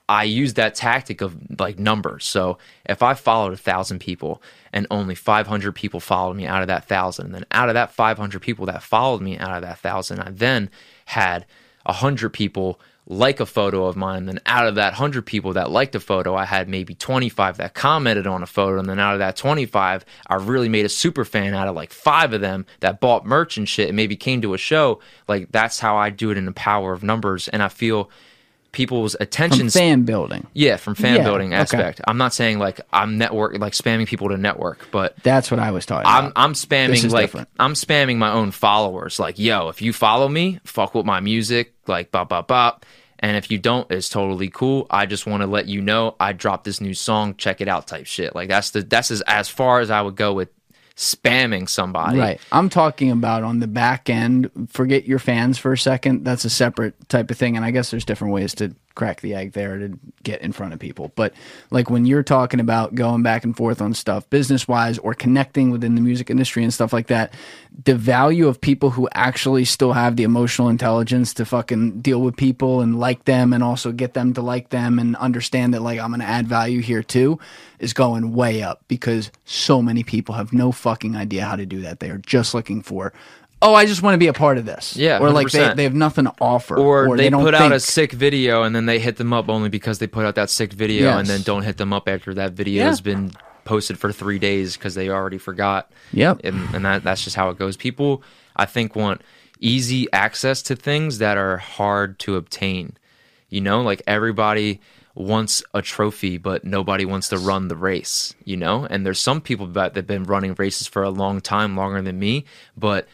I 0.09 0.23
used 0.23 0.55
that 0.55 0.73
tactic 0.75 1.19
of 1.21 1.35
like 1.59 1.77
numbers. 1.79 2.23
So 2.25 2.59
if 2.85 3.03
I 3.03 3.13
followed 3.13 3.51
a 3.53 3.57
thousand 3.57 3.99
people 3.99 4.41
and 4.71 4.87
only 4.89 5.15
500 5.15 5.73
people 5.73 5.99
followed 5.99 6.35
me 6.37 6.45
out 6.47 6.61
of 6.61 6.67
that 6.67 6.87
thousand, 6.87 7.25
and 7.27 7.35
then 7.35 7.45
out 7.51 7.67
of 7.67 7.73
that 7.73 7.91
500 7.91 8.41
people 8.41 8.65
that 8.67 8.83
followed 8.83 9.21
me 9.21 9.37
out 9.37 9.55
of 9.57 9.63
that 9.63 9.79
thousand, 9.79 10.21
I 10.21 10.29
then 10.29 10.69
had 11.07 11.45
100 11.85 12.29
people 12.29 12.79
like 13.09 13.39
a 13.39 13.45
photo 13.45 13.85
of 13.85 13.95
mine. 13.95 14.17
And 14.19 14.27
Then 14.27 14.39
out 14.45 14.67
of 14.67 14.75
that 14.75 14.93
100 14.93 15.25
people 15.25 15.53
that 15.53 15.71
liked 15.71 15.95
a 15.95 15.99
photo, 15.99 16.35
I 16.35 16.43
had 16.43 16.67
maybe 16.67 16.93
25 16.93 17.57
that 17.57 17.73
commented 17.73 18.27
on 18.27 18.43
a 18.43 18.47
photo. 18.47 18.79
And 18.79 18.89
then 18.89 18.99
out 18.99 19.13
of 19.13 19.19
that 19.19 19.37
25, 19.37 20.03
I 20.27 20.35
really 20.35 20.67
made 20.67 20.85
a 20.85 20.89
super 20.89 21.23
fan 21.23 21.53
out 21.53 21.67
of 21.67 21.75
like 21.75 21.93
five 21.93 22.33
of 22.33 22.41
them 22.41 22.65
that 22.81 22.99
bought 22.99 23.25
merch 23.25 23.57
and 23.57 23.67
shit 23.67 23.87
and 23.87 23.95
maybe 23.95 24.17
came 24.17 24.41
to 24.41 24.53
a 24.53 24.57
show. 24.57 24.99
Like 25.27 25.51
that's 25.51 25.79
how 25.79 25.95
I 25.95 26.09
do 26.09 26.31
it 26.31 26.37
in 26.37 26.45
the 26.45 26.51
power 26.51 26.91
of 26.91 27.01
numbers. 27.01 27.47
And 27.47 27.63
I 27.63 27.69
feel 27.69 28.09
people's 28.77 29.15
attention 29.19 29.69
From 29.69 29.69
fan 29.71 30.03
building. 30.03 30.47
yeah, 30.53 30.77
from 30.77 30.95
fan 30.95 31.15
Yeah, 31.17 31.23
building 31.23 31.49
okay. 31.53 31.61
aspect. 31.61 31.99
I'm 32.07 32.17
not 32.17 32.33
saying 32.33 32.59
like 32.59 32.79
I'm 32.93 33.17
network 33.17 33.57
like 33.57 33.73
spamming 33.73 34.07
people 34.07 34.29
to 34.29 34.37
network, 34.37 34.87
but 34.91 35.15
That's 35.23 35.51
what 35.51 35.59
I 35.59 35.71
was 35.71 35.85
talking 35.85 36.05
I'm 36.07 36.25
about. 36.27 36.33
I'm 36.35 36.53
spamming 36.53 37.11
like 37.11 37.25
different. 37.25 37.49
I'm 37.59 37.73
spamming 37.73 38.17
my 38.17 38.31
own 38.31 38.51
followers. 38.51 39.19
Like, 39.19 39.37
yo, 39.37 39.67
if 39.67 39.81
you 39.81 39.91
follow 39.91 40.29
me, 40.29 40.59
fuck 40.63 40.95
with 40.95 41.05
my 41.05 41.19
music, 41.19 41.73
like 41.87 42.11
bop 42.11 42.29
bop 42.29 42.47
bop. 42.47 42.85
And 43.19 43.35
if 43.35 43.49
you 43.49 43.57
don't, 43.57 43.89
it's 43.91 44.09
totally 44.09 44.49
cool. 44.49 44.85
I 44.91 45.07
just 45.07 45.25
want 45.25 45.41
to 45.41 45.47
let 45.47 45.67
you 45.67 45.81
know 45.81 46.15
I 46.19 46.33
dropped 46.33 46.65
this 46.65 46.79
new 46.79 46.93
song. 46.93 47.33
Check 47.35 47.61
it 47.61 47.67
out, 47.67 47.87
type 47.87 48.05
shit. 48.05 48.35
Like 48.35 48.47
that's 48.47 48.69
the 48.69 48.83
that's 48.83 49.09
as 49.09 49.21
as 49.21 49.49
far 49.49 49.79
as 49.79 49.89
I 49.89 50.01
would 50.03 50.15
go 50.15 50.33
with 50.33 50.49
spamming 50.97 51.69
somebody. 51.69 52.17
Right. 52.17 52.41
I'm 52.51 52.69
talking 52.69 53.11
about 53.11 53.43
on 53.43 53.59
the 53.59 53.67
back 53.67 54.09
end. 54.09 54.49
Forget 54.69 55.05
your 55.05 55.19
fans 55.19 55.57
for 55.57 55.71
a 55.71 55.77
second. 55.77 56.25
That's 56.25 56.43
a 56.43 56.49
separate 56.49 57.07
type 57.07 57.29
of 57.29 57.37
thing. 57.37 57.55
And 57.55 57.63
I 57.63 57.71
guess 57.71 57.91
there's 57.91 58.03
different 58.03 58.33
ways 58.33 58.55
to 58.55 58.75
crack 58.97 59.21
the 59.21 59.35
egg 59.35 59.53
there 59.53 59.77
to 59.77 59.97
get 60.23 60.41
in 60.41 60.51
front 60.51 60.73
of 60.73 60.79
people. 60.79 61.13
But 61.15 61.33
like 61.71 61.89
when 61.89 62.05
you're 62.05 62.23
talking 62.23 62.59
about 62.59 62.95
going 62.95 63.23
back 63.23 63.43
and 63.43 63.55
forth 63.55 63.81
on 63.81 63.93
stuff 63.93 64.29
business 64.29 64.67
wise 64.67 64.97
or 64.97 65.13
connecting 65.13 65.69
within 65.71 65.95
the 65.95 66.01
music 66.01 66.29
industry 66.29 66.63
and 66.63 66.73
stuff 66.73 66.91
like 66.91 67.07
that, 67.07 67.33
the 67.85 67.95
value 67.95 68.47
of 68.47 68.59
people 68.59 68.89
who 68.89 69.07
actually 69.13 69.63
still 69.65 69.93
have 69.93 70.15
the 70.15 70.23
emotional 70.23 70.67
intelligence 70.67 71.33
to 71.35 71.45
fucking 71.45 72.01
deal 72.01 72.21
with 72.21 72.35
people 72.35 72.81
and 72.81 72.99
like 72.99 73.23
them 73.25 73.53
and 73.53 73.63
also 73.63 73.91
get 73.91 74.15
them 74.15 74.33
to 74.33 74.41
like 74.41 74.69
them 74.69 74.97
and 74.99 75.15
understand 75.17 75.73
that 75.73 75.81
like 75.81 75.99
I'm 75.99 76.09
going 76.09 76.21
to 76.21 76.25
add 76.25 76.47
value 76.47 76.81
here 76.81 77.03
too 77.03 77.39
is 77.79 77.93
going 77.93 78.33
way 78.33 78.63
up 78.63 78.83
because 78.87 79.31
so 79.45 79.81
many 79.81 80.03
people 80.03 80.33
have 80.33 80.51
no 80.51 80.71
fucking 80.71 81.15
idea 81.15 81.45
how 81.45 81.55
to 81.55 81.65
do 81.65 81.81
that. 81.81 81.99
They 81.99 82.09
are 82.09 82.17
just 82.17 82.55
looking 82.55 82.81
for, 82.81 83.13
oh, 83.61 83.73
I 83.73 83.85
just 83.85 84.01
want 84.03 84.13
to 84.13 84.17
be 84.17 84.27
a 84.27 84.33
part 84.33 84.57
of 84.57 84.65
this. 84.65 84.95
Yeah, 84.95 85.19
Or 85.19 85.31
like 85.31 85.49
they, 85.51 85.59
100%. 85.59 85.75
they 85.75 85.83
have 85.83 85.93
nothing 85.95 86.25
to 86.25 86.33
offer. 86.39 86.77
Or, 86.77 87.17
they, 87.17 87.29
don't 87.29 87.43
put 87.43 87.53
out 87.53 87.67
a 87.71 87.79
think- 87.79 87.81
sick 87.81 88.11
video 88.11 88.63
and 88.63 88.75
then 88.75 88.85
they 88.85 88.99
hit 88.99 89.17
them 89.17 89.33
up 89.33 89.49
only 89.49 89.69
because 89.69 89.99
they 89.99 90.07
put 90.07 90.25
out 90.25 90.35
that 90.35 90.49
sick 90.49 90.73
video 90.73 91.17
and 91.17 91.27
Yes. 91.27 91.37
then 91.37 91.41
don't 91.43 91.63
hit 91.63 91.77
them 91.77 91.91
up 91.93 92.07
after 92.07 92.33
that 92.35 92.53
video 92.53 92.83
Yeah. 92.83 92.89
has 92.89 93.01
been 93.01 93.31
posted 93.65 93.97
for 93.99 94.11
three 94.11 94.39
days 94.39 94.77
because 94.77 94.95
they 94.95 95.09
already 95.09 95.37
forgot. 95.37 95.91
Yep. 96.13 96.41
and, 96.43 96.75
and 96.75 96.85
that 96.85 97.03
that's 97.03 97.23
just 97.23 97.35
how 97.35 97.49
it 97.49 97.57
goes. 97.57 97.75
People, 97.77 98.23
I 98.55 98.65
think, 98.65 98.95
want 98.95 99.21
easy 99.59 100.07
access 100.13 100.61
to 100.61 100.75
things 100.75 101.17
that 101.17 101.35
are 101.37 101.57
hard 101.57 102.19
to 102.19 102.35
obtain. 102.35 102.95
You 103.49 103.61
know, 103.61 103.81
like 103.81 104.01
everybody 104.07 104.79
wants 105.15 105.63
a 105.73 105.81
trophy, 105.81 106.37
but 106.37 106.63
nobody 106.63 107.03
wants 107.05 107.29
to 107.29 107.37
run 107.39 107.69
the 107.69 107.75
race. 107.75 108.35
You 108.45 108.55
know, 108.57 108.85
and 108.85 109.05
there's 109.05 109.19
some 109.19 109.41
people 109.41 109.65
that 109.67 109.95
that've 109.95 110.05
been 110.07 110.23
running 110.25 110.53
races 110.57 110.85
for 110.87 111.01
a 111.03 111.09
long 111.09 111.41
time, 111.41 111.75
longer 111.75 112.01
than 112.01 112.19
me, 112.19 112.45
but 112.77 113.07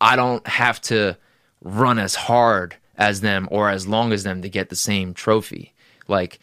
I 0.00 0.16
don't 0.16 0.46
have 0.46 0.80
to 0.82 1.16
run 1.62 1.98
as 1.98 2.14
hard 2.14 2.76
as 2.96 3.20
them 3.20 3.48
or 3.50 3.68
as 3.68 3.86
long 3.86 4.12
as 4.12 4.22
them 4.22 4.42
to 4.42 4.48
get 4.48 4.68
the 4.68 4.76
same 4.76 5.14
trophy. 5.14 5.74
Like 6.08 6.38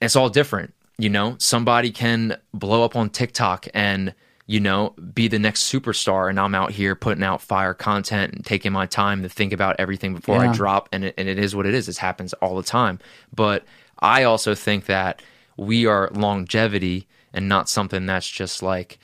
it's 0.00 0.16
all 0.16 0.28
different, 0.28 0.74
you 0.98 1.08
know. 1.08 1.36
Somebody 1.38 1.90
can 1.90 2.36
blow 2.52 2.84
up 2.84 2.96
on 2.96 3.10
TikTok 3.10 3.68
and 3.74 4.14
you 4.46 4.60
know 4.60 4.94
be 5.14 5.28
the 5.28 5.38
next 5.38 5.72
superstar, 5.72 6.28
and 6.28 6.38
I'm 6.38 6.54
out 6.54 6.72
here 6.72 6.94
putting 6.94 7.24
out 7.24 7.42
fire 7.42 7.74
content 7.74 8.34
and 8.34 8.44
taking 8.44 8.72
my 8.72 8.86
time 8.86 9.22
to 9.22 9.28
think 9.28 9.52
about 9.52 9.76
everything 9.78 10.14
before 10.14 10.38
I 10.38 10.52
drop, 10.52 10.88
and 10.92 11.04
it, 11.04 11.14
and 11.18 11.28
it 11.28 11.38
is 11.38 11.54
what 11.54 11.66
it 11.66 11.74
is. 11.74 11.86
This 11.86 11.98
happens 11.98 12.32
all 12.34 12.56
the 12.56 12.62
time. 12.62 12.98
But 13.34 13.64
I 13.98 14.24
also 14.24 14.54
think 14.54 14.86
that 14.86 15.22
we 15.56 15.86
are 15.86 16.10
longevity 16.12 17.06
and 17.32 17.48
not 17.48 17.68
something 17.68 18.06
that's 18.06 18.28
just 18.28 18.62
like 18.62 18.98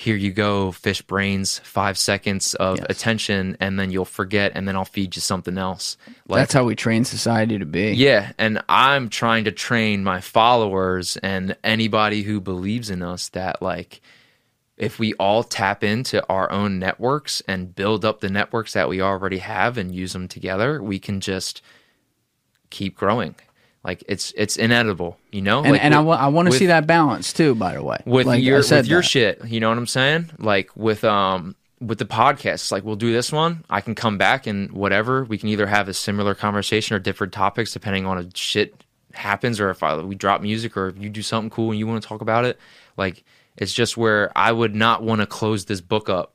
here 0.00 0.16
you 0.16 0.32
go, 0.32 0.72
fish 0.72 1.02
brains, 1.02 1.58
five 1.58 1.98
seconds 1.98 2.54
of 2.54 2.78
Yes. 2.78 2.86
attention, 2.88 3.54
and 3.60 3.78
then 3.78 3.90
you'll 3.90 4.06
forget, 4.06 4.52
and 4.54 4.66
then 4.66 4.74
I'll 4.74 4.86
feed 4.86 5.14
you 5.14 5.20
something 5.20 5.58
else. 5.58 5.98
Like, 6.26 6.40
That's 6.40 6.54
how 6.54 6.64
we 6.64 6.74
train 6.74 7.04
society 7.04 7.58
to 7.58 7.66
be. 7.66 7.92
yeah, 7.92 8.32
and 8.38 8.62
I'm 8.66 9.10
trying 9.10 9.44
to 9.44 9.52
train 9.52 10.02
my 10.02 10.22
followers 10.22 11.18
and 11.18 11.54
anybody 11.62 12.22
who 12.22 12.40
believes 12.40 12.88
in 12.88 13.02
us 13.02 13.28
that 13.30 13.60
like 13.60 14.00
if 14.78 14.98
we 14.98 15.12
all 15.14 15.44
tap 15.44 15.84
into 15.84 16.26
our 16.30 16.50
own 16.50 16.78
networks 16.78 17.42
and 17.46 17.74
build 17.74 18.02
up 18.02 18.20
the 18.20 18.30
networks 18.30 18.72
that 18.72 18.88
we 18.88 19.02
already 19.02 19.36
have 19.36 19.76
and 19.76 19.94
use 19.94 20.14
them 20.14 20.26
together, 20.28 20.82
we 20.82 20.98
can 20.98 21.20
just 21.20 21.60
keep 22.70 22.96
growing. 22.96 23.34
Like 23.82 24.04
it's 24.08 24.32
it's 24.36 24.56
inedible, 24.56 25.18
you 25.32 25.40
know. 25.40 25.62
And, 25.62 25.72
like 25.72 25.84
and 25.84 25.94
I 25.94 25.98
with- 25.98 26.06
wa- 26.08 26.16
I 26.16 26.28
want 26.28 26.50
to 26.50 26.56
see 26.56 26.66
that 26.66 26.86
balance 26.86 27.32
too, 27.32 27.54
by 27.54 27.74
the 27.74 27.82
way. 27.82 28.02
with 28.04 28.26
Like 28.26 28.42
your 28.42 28.58
with 28.58 28.86
your 28.86 29.02
shit. 29.02 29.44
You 29.46 29.60
know 29.60 29.70
what 29.70 29.78
I'm 29.78 29.86
saying? 29.86 30.30
Like 30.38 30.70
with 30.76 31.02
um 31.04 31.56
with 31.80 31.98
the 31.98 32.04
podcast, 32.04 32.70
like 32.72 32.84
we'll 32.84 32.96
do 32.96 33.10
this 33.10 33.32
one. 33.32 33.64
I 33.70 33.80
can 33.80 33.94
come 33.94 34.18
back 34.18 34.46
and 34.46 34.70
whatever. 34.72 35.24
We 35.24 35.38
can 35.38 35.48
either 35.48 35.66
have 35.66 35.88
a 35.88 35.94
similar 35.94 36.34
conversation 36.34 36.94
or 36.94 36.98
different 36.98 37.32
topics 37.32 37.72
depending 37.72 38.04
on 38.04 38.18
if 38.18 38.36
shit 38.36 38.84
happens 39.14 39.58
or 39.58 39.70
if 39.70 39.82
I, 39.82 39.96
we 39.96 40.14
drop 40.14 40.42
music 40.42 40.76
or 40.76 40.88
if 40.88 40.98
you 40.98 41.08
do 41.08 41.22
something 41.22 41.48
cool 41.50 41.70
and 41.70 41.78
you 41.78 41.86
want 41.86 42.02
to 42.02 42.06
talk 42.08 42.20
about 42.20 42.44
it. 42.44 42.58
Like 42.98 43.24
it's 43.56 43.72
just 43.72 43.96
where 43.96 44.30
I 44.36 44.52
would 44.52 44.74
not 44.74 45.02
want 45.02 45.22
to 45.22 45.26
close 45.26 45.64
this 45.64 45.80
book 45.80 46.10
up 46.10 46.34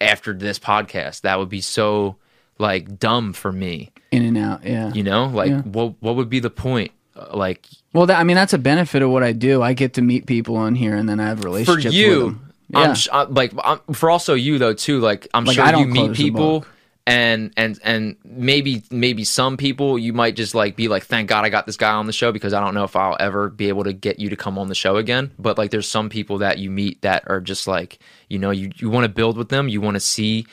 after 0.00 0.32
this 0.32 0.58
podcast. 0.60 1.22
That 1.22 1.40
would 1.40 1.48
be 1.48 1.60
so 1.60 2.16
like 2.58 2.98
dumb 2.98 3.32
for 3.32 3.50
me. 3.50 3.90
In 4.10 4.22
and 4.22 4.38
out. 4.38 4.64
Yeah. 4.64 4.92
You 4.92 5.02
know, 5.02 5.26
like 5.26 5.50
Yeah. 5.50 5.62
what 5.62 5.94
what 6.00 6.16
would 6.16 6.30
be 6.30 6.40
the 6.40 6.50
point? 6.50 6.92
Uh, 7.16 7.36
Like 7.36 7.66
Well, 7.92 8.06
that, 8.06 8.18
I 8.18 8.24
mean, 8.24 8.36
that's 8.36 8.52
a 8.52 8.58
benefit 8.58 9.02
of 9.02 9.10
what 9.10 9.22
I 9.22 9.32
do. 9.32 9.62
I 9.62 9.72
get 9.72 9.94
to 9.94 10.02
meet 10.02 10.26
people 10.26 10.56
on 10.56 10.74
here, 10.74 10.94
and 10.94 11.08
then 11.08 11.20
I 11.20 11.26
have 11.28 11.40
for 11.40 11.46
relationships 11.48 11.84
with 11.86 11.94
you, 11.94 12.20
them. 12.20 12.52
Yeah. 12.70 12.78
I'm 12.80 12.94
sh- 12.94 13.08
I, 13.12 13.22
like 13.24 13.52
I'm, 13.64 13.80
for 13.94 14.10
also 14.10 14.34
you 14.34 14.58
though 14.58 14.74
too. 14.74 15.00
Like 15.00 15.28
I'm 15.34 15.44
Like, 15.44 15.56
sure 15.56 15.76
you 15.78 15.86
meet 15.86 16.12
people, 16.14 16.64
and 17.06 17.50
and 17.56 17.78
and 17.82 18.16
maybe 18.24 18.82
maybe 18.90 19.24
some 19.24 19.56
people 19.56 19.98
you 19.98 20.12
might 20.12 20.36
just 20.36 20.54
like 20.54 20.76
be 20.76 20.88
like, 20.88 21.04
thank 21.04 21.28
God 21.28 21.44
I 21.46 21.48
got 21.48 21.64
this 21.64 21.78
guy 21.78 21.92
on 21.92 22.06
the 22.06 22.12
show 22.12 22.30
because 22.32 22.52
I 22.52 22.60
don't 22.60 22.74
know 22.74 22.84
if 22.84 22.94
I'll 22.94 23.16
ever 23.18 23.48
be 23.48 23.68
able 23.68 23.84
to 23.84 23.94
get 23.94 24.18
you 24.20 24.28
to 24.28 24.36
come 24.36 24.58
on 24.58 24.68
the 24.68 24.74
show 24.74 24.96
again. 24.96 25.30
But 25.38 25.56
like, 25.56 25.70
there's 25.70 25.88
some 25.88 26.10
people 26.10 26.38
that 26.38 26.58
you 26.58 26.70
meet 26.70 27.00
that 27.02 27.24
are 27.26 27.40
just 27.40 27.66
like, 27.66 27.98
you 28.28 28.38
know, 28.38 28.50
you 28.50 28.70
you 28.76 28.90
want 28.90 29.04
to 29.04 29.08
build 29.08 29.38
with 29.38 29.48
them, 29.48 29.68
you 29.68 29.80
want 29.80 29.94
to 29.94 30.00
see 30.00 30.46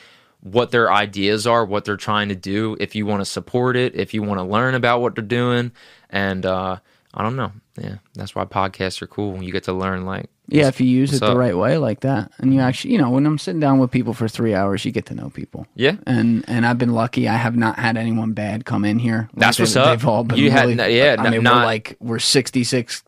what 0.52 0.70
their 0.70 0.92
ideas 0.92 1.46
are, 1.46 1.64
what 1.64 1.84
they're 1.84 1.96
trying 1.96 2.28
to 2.28 2.36
do. 2.36 2.76
If 2.78 2.94
you 2.94 3.04
want 3.06 3.20
to 3.20 3.24
support 3.24 3.76
it, 3.76 3.94
if 3.96 4.14
you 4.14 4.22
want 4.22 4.38
to 4.38 4.44
learn 4.44 4.74
about 4.74 5.00
what 5.00 5.14
they're 5.14 5.24
doing, 5.24 5.72
and 6.10 6.46
uh, 6.46 6.76
I 7.14 7.22
don't 7.22 7.36
know, 7.36 7.52
yeah, 7.78 7.96
that's 8.14 8.34
why 8.34 8.44
podcasts 8.44 9.02
are 9.02 9.06
cool. 9.06 9.42
You 9.42 9.50
get 9.52 9.64
to 9.64 9.72
learn 9.72 10.04
like 10.04 10.30
Yeah, 10.48 10.68
if 10.68 10.80
you 10.80 10.86
use 10.86 11.12
it 11.12 11.20
what's 11.20 11.32
the 11.32 11.36
right 11.38 11.56
way 11.56 11.78
like 11.78 12.00
that, 12.00 12.30
and 12.38 12.54
you 12.54 12.60
actually, 12.60 12.92
you 12.92 12.98
know, 12.98 13.10
when 13.10 13.26
I'm 13.26 13.38
sitting 13.38 13.60
down 13.60 13.78
with 13.80 13.90
people 13.90 14.14
for 14.14 14.28
three 14.28 14.54
hours, 14.54 14.84
you 14.84 14.92
get 14.92 15.06
to 15.06 15.14
know 15.14 15.30
people. 15.30 15.66
Yeah. 15.74 15.96
and 16.06 16.44
and 16.48 16.64
I've 16.64 16.78
been 16.78 16.92
lucky. 16.92 17.28
I 17.28 17.36
have 17.36 17.56
not 17.56 17.78
had 17.78 17.96
anyone 17.96 18.32
bad 18.32 18.64
come 18.64 18.84
in 18.84 18.98
here. 19.00 19.28
Like, 19.32 19.40
That's 19.40 19.56
they- 19.58 19.62
what's 19.64 19.76
up. 19.76 19.98
They've 19.98 20.08
all 20.08 20.24
been 20.24 20.38
You 20.38 20.50
had 20.50 20.68
really, 20.68 20.80
n- 20.80 20.92
yeah, 20.92 21.16
I 21.18 21.28
mean, 21.30 21.42
not- 21.42 21.56
we're 21.56 21.64
like 21.64 21.96
we're 22.00 22.18
66 22.20 23.02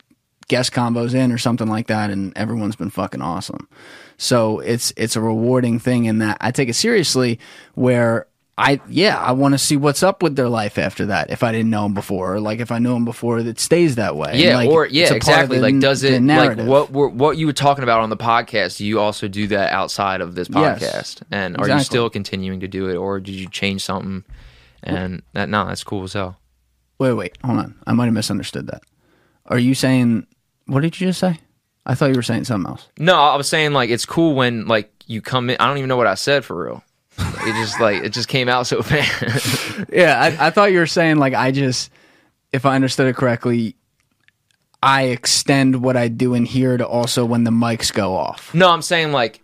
guest 0.48 0.72
combos 0.72 1.14
in 1.14 1.30
or 1.30 1.38
something 1.38 1.68
like 1.68 1.86
that, 1.88 2.10
and 2.10 2.36
everyone's 2.36 2.74
been 2.76 2.90
fucking 2.90 3.20
awesome. 3.22 3.68
So 4.18 4.58
it's 4.60 4.92
it's 4.96 5.16
a 5.16 5.20
rewarding 5.20 5.78
thing 5.78 6.04
in 6.04 6.18
that 6.18 6.36
I 6.40 6.50
take 6.50 6.68
it 6.68 6.74
seriously. 6.74 7.38
Where 7.74 8.26
I 8.60 8.80
yeah, 8.88 9.16
I 9.16 9.30
want 9.32 9.54
to 9.54 9.58
see 9.58 9.76
what's 9.76 10.02
up 10.02 10.20
with 10.20 10.34
their 10.34 10.48
life 10.48 10.76
after 10.78 11.06
that. 11.06 11.30
If 11.30 11.44
I 11.44 11.52
didn't 11.52 11.70
know 11.70 11.84
them 11.84 11.94
before, 11.94 12.34
or 12.34 12.40
like 12.40 12.58
if 12.58 12.72
I 12.72 12.80
knew 12.80 12.92
them 12.92 13.04
before, 13.04 13.38
it 13.38 13.60
stays 13.60 13.94
that 13.94 14.16
way. 14.16 14.42
Yeah, 14.42 14.56
Like, 14.56 14.68
or 14.70 14.86
it's 14.86 14.94
yeah, 14.94 15.04
a 15.04 15.08
part 15.10 15.14
of 15.14 15.22
exactly. 15.28 15.56
the- 15.58 15.62
like, 15.62 15.78
does 15.78 16.02
it 16.02 16.20
like 16.20 16.58
what 16.58 16.90
what 16.90 17.36
you 17.36 17.46
were 17.46 17.52
talking 17.52 17.84
about 17.84 18.00
on 18.00 18.10
the 18.10 18.16
podcast? 18.16 18.78
Do 18.78 18.84
you 18.84 18.98
also 18.98 19.28
do 19.28 19.46
that 19.46 19.72
outside 19.72 20.20
of 20.20 20.34
this 20.34 20.48
Yes, 20.50 20.80
podcast? 20.82 21.22
and 21.30 21.56
are 21.56 21.68
you 21.68 21.78
still 21.80 22.10
continuing 22.10 22.58
to 22.58 22.66
do 22.68 22.88
it, 22.88 22.96
or 22.96 23.20
did 23.20 23.36
you 23.36 23.48
change 23.48 23.82
something? 23.84 24.24
And 24.82 25.22
that 25.34 25.48
no, 25.48 25.66
that's 25.66 25.84
cool 25.84 26.02
as 26.02 26.14
hell. 26.14 26.38
Wait, 26.98 27.12
wait, 27.12 27.38
hold 27.44 27.58
on. 27.60 27.76
I 27.86 27.92
might 27.92 28.06
have 28.06 28.14
misunderstood 28.14 28.66
that. 28.66 28.82
Are 29.46 29.58
you 29.58 29.76
saying 29.76 30.26
what 30.66 30.80
did 30.80 31.00
you 31.00 31.06
just 31.06 31.20
say? 31.20 31.38
I 31.88 31.94
thought 31.94 32.10
you 32.10 32.16
were 32.16 32.22
saying 32.22 32.44
something 32.44 32.70
else. 32.70 32.86
No, 32.98 33.14
I 33.14 33.36
was 33.36 33.48
saying 33.48 33.72
like 33.72 33.88
it's 33.88 34.04
cool 34.04 34.34
when 34.34 34.66
like 34.66 34.92
you 35.06 35.22
come 35.22 35.48
in. 35.48 35.56
I 35.58 35.66
don't 35.66 35.78
even 35.78 35.88
know 35.88 35.96
what 35.96 36.06
I 36.06 36.14
said 36.14 36.44
for 36.44 36.64
real. 36.64 36.84
It 37.18 37.54
just 37.54 37.80
like 37.80 38.04
it 38.04 38.10
just 38.10 38.28
came 38.28 38.48
out 38.48 38.66
so 38.66 38.82
fast. 38.82 39.86
Yeah, 39.90 40.20
I, 40.20 40.48
I 40.48 40.50
thought 40.50 40.70
you 40.70 40.78
were 40.78 40.86
saying 40.86 41.16
like 41.16 41.32
I 41.34 41.50
just, 41.50 41.90
if 42.52 42.66
I 42.66 42.74
understood 42.74 43.08
it 43.08 43.16
correctly, 43.16 43.74
I 44.82 45.04
extend 45.04 45.82
what 45.82 45.96
I 45.96 46.08
do 46.08 46.34
in 46.34 46.44
here 46.44 46.76
to 46.76 46.86
also 46.86 47.24
when 47.24 47.44
the 47.44 47.50
mics 47.50 47.92
go 47.92 48.14
off. 48.14 48.54
no, 48.54 48.70
I'm 48.70 48.82
saying 48.82 49.10
like 49.12 49.40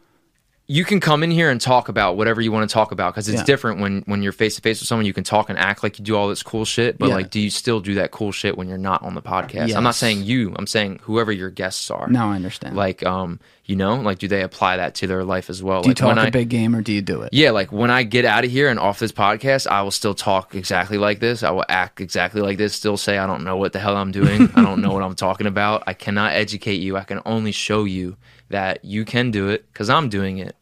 you 0.66 0.82
can 0.85 0.99
come 0.99 1.23
in 1.23 1.31
here 1.31 1.51
and 1.51 1.61
talk 1.61 1.91
about 1.91 2.16
whatever 2.16 2.41
you 2.41 2.51
want 2.51 2.66
to 2.69 2.73
talk 2.73 2.91
about 2.91 3.12
because 3.12 3.28
it's 3.28 3.41
Yeah. 3.41 3.45
different 3.45 3.81
when 3.81 4.03
when 4.07 4.23
you're 4.23 4.32
face 4.32 4.57
to 4.57 4.62
face 4.62 4.81
with 4.81 4.89
someone. 4.89 5.05
You 5.05 5.12
can 5.12 5.23
talk 5.24 5.51
and 5.51 5.59
act 5.59 5.82
like 5.82 5.99
you 5.99 6.05
do 6.05 6.16
all 6.16 6.28
this 6.28 6.43
cool 6.43 6.65
shit, 6.65 6.99
but 6.99 7.09
Yeah. 7.11 7.16
like, 7.16 7.31
do 7.31 7.39
you 7.39 7.51
still 7.51 7.81
do 7.81 7.95
that 7.97 8.12
cool 8.12 8.32
shit 8.32 8.57
when 8.57 8.66
you're 8.69 8.78
not 8.78 9.03
on 9.03 9.15
the 9.15 9.20
podcast? 9.20 9.74
I'm 9.77 9.82
not 9.85 9.95
saying 9.95 10.23
you. 10.24 10.55
I'm 10.57 10.66
saying 10.66 11.01
whoever 11.03 11.31
your 11.32 11.51
guests 11.51 11.91
are. 11.91 12.09
Now 12.09 12.31
I 12.32 12.36
understand. 12.36 12.77
Like, 12.77 13.05
um, 13.05 13.41
you 13.66 13.77
know, 13.77 13.97
like, 13.97 14.19
do 14.19 14.28
they 14.28 14.43
apply 14.43 14.77
that 14.78 14.95
to 14.97 15.07
their 15.07 15.23
life 15.24 15.49
as 15.51 15.62
well? 15.62 15.82
do 15.82 15.89
you 15.89 15.91
like, 15.91 15.97
talk 15.99 16.09
when 16.09 16.19
a 16.19 16.23
I- 16.28 16.31
big 16.31 16.49
game 16.49 16.74
or 16.74 16.81
do 16.81 16.93
you 16.95 17.03
do 17.03 17.20
it? 17.23 17.31
Yeah, 17.32 17.51
like 17.51 17.70
when 17.70 17.91
I 17.91 18.03
get 18.03 18.24
out 18.24 18.45
of 18.47 18.51
here 18.51 18.69
and 18.70 18.78
off 18.78 18.99
this 18.99 19.12
podcast, 19.12 19.66
I 19.66 19.82
will 19.82 19.91
still 19.91 20.15
talk 20.15 20.55
exactly 20.55 20.97
like 20.97 21.20
this. 21.20 21.43
I 21.43 21.51
will 21.51 21.65
act 21.69 22.01
exactly 22.01 22.41
like 22.41 22.57
this. 22.57 22.74
Still 22.74 22.97
say 22.97 23.19
I 23.19 23.27
don't 23.27 23.45
know 23.45 23.57
what 23.59 23.74
the 23.74 23.78
hell 23.81 23.97
I'm 23.99 24.12
doing. 24.12 24.51
I 24.57 24.62
don't 24.62 24.81
know 24.81 24.93
what 24.93 25.03
I'm 25.03 25.15
talking 25.15 25.47
about. 25.47 25.82
I 25.86 25.93
cannot 25.93 26.32
educate 26.32 26.81
you. 26.81 26.97
I 26.97 27.05
can 27.05 27.20
only 27.27 27.53
show 27.53 27.85
you 27.85 28.16
that 28.55 28.85
you 28.85 29.05
can 29.05 29.33
do 29.33 29.49
it 29.49 29.67
because 29.73 29.91
I'm 29.91 30.09
doing 30.09 30.39
it, 30.39 30.55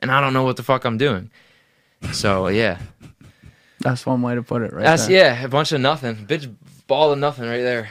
and 0.00 0.10
I 0.12 0.20
don't 0.20 0.34
know 0.34 0.44
what 0.44 0.56
the 0.58 0.62
fuck 0.62 0.84
I'm 0.84 0.98
doing. 0.98 1.30
So 2.12 2.48
yeah, 2.48 2.78
That's 3.80 4.04
one 4.04 4.20
way 4.20 4.34
to 4.34 4.42
put 4.42 4.60
it, 4.62 4.72
right? 4.72 4.84
that's 4.84 5.06
there. 5.06 5.34
yeah, 5.34 5.44
a 5.44 5.48
bunch 5.48 5.72
of 5.72 5.80
nothing, 5.80 6.26
bitch, 6.26 6.54
ball 6.86 7.10
of 7.12 7.18
nothing 7.18 7.46
right 7.48 7.62
there. 7.62 7.88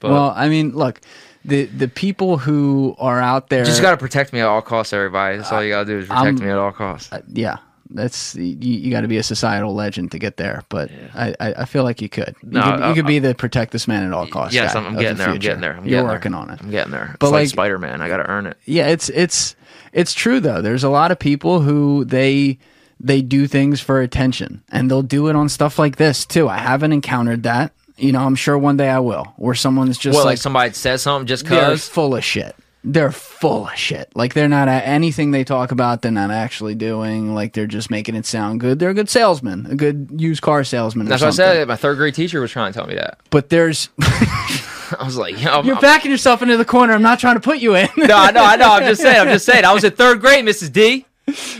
But 0.00 0.10
Well, 0.10 0.32
I 0.36 0.48
mean, 0.48 0.72
look, 0.72 1.00
the 1.44 1.66
the 1.66 1.86
people 1.86 2.38
who 2.38 2.96
are 2.98 3.20
out 3.20 3.48
there, 3.50 3.60
you 3.60 3.66
just 3.66 3.82
gotta 3.82 3.96
protect 3.96 4.32
me 4.32 4.40
at 4.40 4.46
all 4.48 4.62
costs, 4.62 4.92
everybody. 4.92 5.36
That's 5.38 5.52
all 5.52 5.62
you 5.62 5.70
gotta 5.70 5.86
do 5.86 5.98
is 5.98 6.08
protect 6.08 6.24
I'm- 6.24 6.34
me 6.44 6.50
at 6.50 6.58
all 6.58 6.72
costs. 6.72 7.12
Uh, 7.12 7.22
yeah. 7.32 7.58
That's 7.90 8.34
you, 8.34 8.44
you 8.54 8.90
got 8.90 9.00
to 9.00 9.08
be 9.08 9.16
a 9.16 9.22
societal 9.22 9.74
legend 9.74 10.12
to 10.12 10.18
get 10.18 10.36
there, 10.36 10.62
but 10.68 10.90
I, 11.14 11.34
I, 11.40 11.52
I 11.58 11.64
feel 11.64 11.84
like 11.84 12.02
you 12.02 12.08
could. 12.08 12.34
You 12.42 12.50
No, 12.50 12.62
could, 12.62 12.88
you 12.88 12.94
could 12.94 13.06
be 13.06 13.18
the 13.18 13.34
protect 13.34 13.72
this 13.72 13.88
man 13.88 14.04
at 14.04 14.12
all 14.12 14.26
costs. 14.26 14.54
Yes, 14.54 14.74
guy 14.74 14.80
I'm, 14.80 14.86
I'm 14.88 14.92
getting 14.98 15.16
the 15.16 15.24
there. 15.24 15.32
I'm 15.32 15.38
getting 15.38 15.60
there. 15.60 15.72
I'm 15.72 15.84
You're 15.84 16.02
getting 16.02 16.06
working 16.06 16.32
there. 16.32 16.40
on 16.42 16.50
it. 16.50 16.60
I'm 16.62 16.70
getting 16.70 16.92
there. 16.92 17.16
But 17.18 17.26
it's 17.28 17.32
like, 17.32 17.40
like- 17.42 17.48
Spider 17.48 17.78
Man. 17.78 18.02
I 18.02 18.08
gotta 18.08 18.28
earn 18.28 18.46
it. 18.46 18.56
Yeah, 18.66 18.88
it's 18.88 19.08
it's 19.08 19.56
it's 19.92 20.12
true 20.12 20.38
though. 20.40 20.60
There's 20.60 20.84
a 20.84 20.90
lot 20.90 21.10
of 21.12 21.18
people 21.18 21.60
who 21.62 22.04
they 22.04 22.58
they 23.00 23.22
do 23.22 23.46
things 23.46 23.80
for 23.80 24.00
attention, 24.02 24.62
and 24.70 24.90
they'll 24.90 25.02
do 25.02 25.28
it 25.28 25.36
on 25.36 25.48
stuff 25.48 25.78
like 25.78 25.96
this 25.96 26.26
too. 26.26 26.48
I 26.48 26.58
haven't 26.58 26.92
encountered 26.92 27.44
that. 27.44 27.72
You 27.96 28.12
know, 28.12 28.20
I'm 28.20 28.34
sure 28.36 28.56
one 28.58 28.76
day 28.76 28.88
I 28.90 29.00
will, 29.00 29.24
where 29.38 29.54
someone's 29.56 29.98
just 29.98 30.14
Well, 30.14 30.24
like, 30.24 30.32
like, 30.32 30.38
somebody 30.38 30.72
says 30.74 31.02
something 31.02 31.26
just 31.26 31.46
cause. 31.46 31.88
full 31.88 32.14
of 32.14 32.22
shit. 32.22 32.54
They're 32.90 33.12
full 33.12 33.66
of 33.68 33.74
shit. 33.74 34.10
Like 34.14 34.32
they're 34.32 34.48
not 34.48 34.66
at 34.68 34.84
anything 34.86 35.30
they 35.30 35.44
talk 35.44 35.72
about. 35.72 36.00
They're 36.00 36.10
not 36.10 36.30
actually 36.30 36.74
doing. 36.74 37.34
Like 37.34 37.52
they're 37.52 37.66
just 37.66 37.90
making 37.90 38.14
it 38.14 38.24
sound 38.24 38.60
good. 38.60 38.78
They're 38.78 38.90
a 38.90 38.94
good 38.94 39.10
salesman, 39.10 39.66
a 39.66 39.74
good 39.74 40.08
used 40.16 40.40
car 40.40 40.64
salesman. 40.64 41.06
or 41.06 41.10
That's 41.10 41.20
what 41.22 41.28
I 41.28 41.32
said. 41.32 41.68
My 41.68 41.76
third 41.76 41.98
grade 41.98 42.14
teacher 42.14 42.40
was 42.40 42.50
trying 42.50 42.72
to 42.72 42.78
tell 42.78 42.86
me 42.88 42.94
that. 42.94 43.18
But 43.30 43.50
there's 43.50 43.90
I 44.00 45.02
was 45.04 45.16
like, 45.18 45.34
yo, 45.40 45.62
you're 45.62 45.74
I'm- 45.74 45.82
backing 45.82 46.10
yourself 46.10 46.40
into 46.40 46.56
the 46.56 46.64
corner. 46.64 46.94
I'm 46.94 47.02
not 47.02 47.18
trying 47.18 47.34
to 47.34 47.40
put 47.40 47.58
you 47.58 47.74
in. 47.76 47.88
No, 47.98 48.16
I 48.16 48.30
know, 48.30 48.42
I 48.42 48.56
know. 48.56 48.70
I'm 48.72 48.84
just 48.84 49.02
saying. 49.02 49.20
I'm 49.20 49.28
just 49.28 49.44
saying. 49.44 49.66
I 49.66 49.72
was 49.74 49.84
in 49.84 49.92
third 49.92 50.20
grade, 50.22 50.44
Mrs. 50.46 50.72
D. 50.72 51.04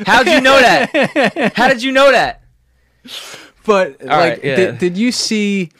How'd 0.06 0.26
you 0.26 0.40
know 0.40 0.58
that? 0.58 1.52
How 1.54 1.68
did 1.68 1.82
you 1.82 1.92
know 1.92 2.10
that? 2.10 2.40
But 3.66 4.00
like, 4.02 4.08
right, 4.08 4.44
yeah. 4.44 4.56
did, 4.56 4.78
did 4.78 4.96
you 4.96 5.12
see? 5.12 5.70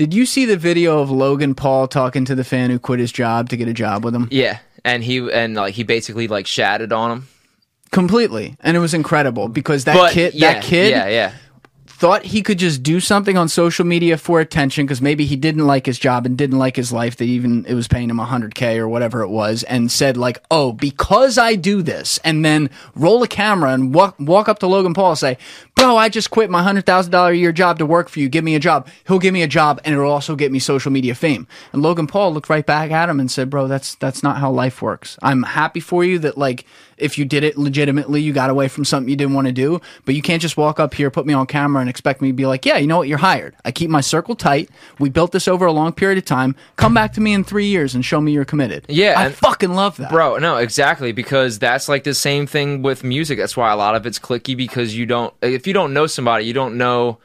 Did 0.00 0.14
you 0.14 0.24
see 0.24 0.46
the 0.46 0.56
video 0.56 1.00
of 1.00 1.10
Logan 1.10 1.54
Paul 1.54 1.86
talking 1.86 2.24
to 2.24 2.34
the 2.34 2.42
fan 2.42 2.70
who 2.70 2.78
quit 2.78 3.00
his 3.00 3.12
job 3.12 3.50
to 3.50 3.56
get 3.58 3.68
a 3.68 3.74
job 3.74 4.02
with 4.02 4.14
him? 4.14 4.28
Yeah, 4.30 4.60
and 4.82 5.04
he 5.04 5.30
and 5.30 5.54
like 5.54 5.74
he 5.74 5.82
basically 5.82 6.26
like 6.26 6.46
shatted 6.46 6.90
on 6.90 7.10
him. 7.10 7.28
Completely, 7.90 8.56
and 8.60 8.78
it 8.78 8.80
was 8.80 8.94
incredible 8.94 9.48
because 9.48 9.84
that 9.84 9.94
But 9.94 10.14
kid, 10.14 10.32
yeah, 10.32 10.54
that 10.54 10.62
kid, 10.62 10.90
yeah, 10.92 11.06
yeah. 11.06 11.32
Thought 12.00 12.24
he 12.24 12.42
could 12.42 12.58
just 12.58 12.82
do 12.82 12.98
something 12.98 13.36
on 13.36 13.46
social 13.46 13.84
media 13.84 14.16
for 14.16 14.40
attention 14.40 14.86
because 14.86 15.02
maybe 15.02 15.26
he 15.26 15.36
didn't 15.36 15.66
like 15.66 15.84
his 15.84 15.98
job 15.98 16.24
and 16.24 16.38
didn't 16.38 16.58
like 16.58 16.74
his 16.74 16.90
life 16.90 17.16
that 17.16 17.26
even 17.26 17.66
it 17.66 17.74
was 17.74 17.86
paying 17.86 18.08
him 18.08 18.16
100k 18.16 18.78
or 18.78 18.88
whatever 18.88 19.20
it 19.20 19.28
was 19.28 19.64
and 19.64 19.92
said 19.92 20.16
like 20.16 20.42
oh 20.50 20.72
because 20.72 21.36
i 21.36 21.54
do 21.54 21.82
this 21.82 22.18
and 22.24 22.42
then 22.42 22.70
roll 22.94 23.22
a 23.22 23.28
camera 23.28 23.74
and 23.74 23.92
walk, 23.92 24.16
walk 24.18 24.48
up 24.48 24.58
to 24.58 24.66
logan 24.66 24.94
paul 24.94 25.10
and 25.10 25.18
say 25.18 25.36
bro 25.74 25.94
i 25.94 26.08
just 26.08 26.30
quit 26.30 26.48
my 26.48 26.62
$100000 26.62 27.30
a 27.30 27.36
year 27.36 27.52
job 27.52 27.78
to 27.78 27.86
work 27.86 28.08
for 28.08 28.20
you. 28.20 28.28
Give 28.28 28.44
me 28.44 28.54
a 28.54 28.60
job. 28.60 28.88
He'll 29.06 29.18
give 29.18 29.34
me 29.34 29.42
a 29.42 29.48
job 29.48 29.80
and 29.84 29.94
it'll 29.94 30.10
also 30.10 30.36
get 30.36 30.52
me 30.52 30.58
social 30.58 30.90
media 30.90 31.14
fame. 31.14 31.46
And 31.72 31.82
logan 31.82 32.06
paul 32.06 32.32
looked 32.32 32.48
right 32.48 32.64
back 32.64 32.90
at 32.90 33.08
him 33.08 33.20
and 33.20 33.30
said 33.30 33.50
bro 33.50 33.68
that's 33.68 33.94
that's 33.96 34.22
not 34.22 34.38
how 34.38 34.50
life 34.50 34.80
works. 34.80 35.18
I'm 35.22 35.42
happy 35.42 35.80
for 35.80 36.04
you 36.04 36.18
that 36.20 36.38
like 36.38 36.64
if 37.00 37.18
you 37.18 37.24
did 37.24 37.44
it 37.44 37.56
legitimately, 37.56 38.20
you 38.20 38.32
got 38.32 38.50
away 38.50 38.68
from 38.68 38.84
something 38.84 39.08
you 39.08 39.16
didn't 39.16 39.34
want 39.34 39.46
to 39.46 39.52
do, 39.52 39.80
but 40.04 40.14
you 40.14 40.22
can't 40.22 40.40
just 40.40 40.56
walk 40.56 40.80
up 40.80 40.94
here, 40.94 41.10
put 41.10 41.26
me 41.26 41.34
on 41.34 41.46
camera, 41.46 41.80
and 41.80 41.90
expect 41.90 42.20
me 42.20 42.28
to 42.28 42.34
be 42.34 42.46
like, 42.46 42.64
yeah, 42.64 42.76
you 42.76 42.86
know 42.86 42.98
what, 42.98 43.08
you're 43.08 43.18
hired. 43.18 43.54
I 43.64 43.72
keep 43.72 43.90
my 43.90 44.00
circle 44.00 44.34
tight. 44.34 44.70
We 44.98 45.08
built 45.08 45.32
this 45.32 45.48
over 45.48 45.66
a 45.66 45.72
long 45.72 45.92
period 45.92 46.18
of 46.18 46.24
time. 46.24 46.54
Come 46.76 46.94
back 46.94 47.12
to 47.14 47.20
me 47.20 47.32
in 47.32 47.44
three 47.44 47.66
years 47.66 47.94
and 47.94 48.04
show 48.04 48.20
me 48.20 48.32
you're 48.32 48.44
committed. 48.44 48.86
Yeah, 48.88 49.14
I 49.16 49.30
fucking 49.30 49.74
love 49.74 49.96
that. 49.98 50.10
Bro, 50.10 50.38
no, 50.38 50.56
exactly 50.56 51.12
because 51.12 51.58
that's 51.58 51.88
like 51.88 52.04
the 52.04 52.14
same 52.14 52.46
thing 52.46 52.82
with 52.82 53.04
music. 53.04 53.38
That's 53.38 53.56
why 53.56 53.70
a 53.72 53.76
lot 53.76 53.94
of 53.94 54.06
it's 54.06 54.18
clicky 54.18 54.56
because 54.56 54.96
you 54.96 55.06
don't 55.06 55.34
if 55.42 55.66
you 55.66 55.72
don't 55.72 55.92
know 55.92 56.06
somebody, 56.06 56.44
you 56.44 56.52
don't 56.52 56.76
know 56.76 57.18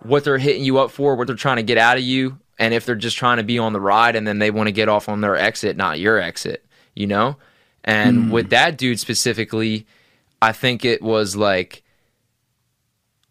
what 0.00 0.24
they're 0.24 0.38
hitting 0.38 0.64
you 0.64 0.78
up 0.78 0.90
for, 0.90 1.16
what 1.16 1.26
they're 1.26 1.36
trying 1.36 1.56
to 1.56 1.62
get 1.62 1.78
out 1.78 1.96
of 1.96 2.02
you, 2.02 2.38
and 2.58 2.74
if 2.74 2.86
they're 2.86 2.94
just 2.94 3.16
trying 3.16 3.38
to 3.38 3.42
be 3.42 3.58
on 3.58 3.72
the 3.72 3.80
ride 3.80 4.16
and 4.16 4.26
then 4.26 4.38
they 4.38 4.50
want 4.50 4.68
to 4.68 4.72
get 4.72 4.88
off 4.88 5.08
on 5.08 5.20
their 5.20 5.36
exit, 5.36 5.76
not 5.76 5.98
your 5.98 6.18
exit, 6.20 6.64
you 6.94 7.06
know? 7.06 7.36
And 7.84 8.24
hmm. 8.24 8.30
with 8.30 8.50
that 8.50 8.78
dude 8.78 8.98
specifically, 8.98 9.86
I 10.40 10.52
think 10.52 10.84
it 10.84 11.02
was 11.02 11.36
like 11.36 11.84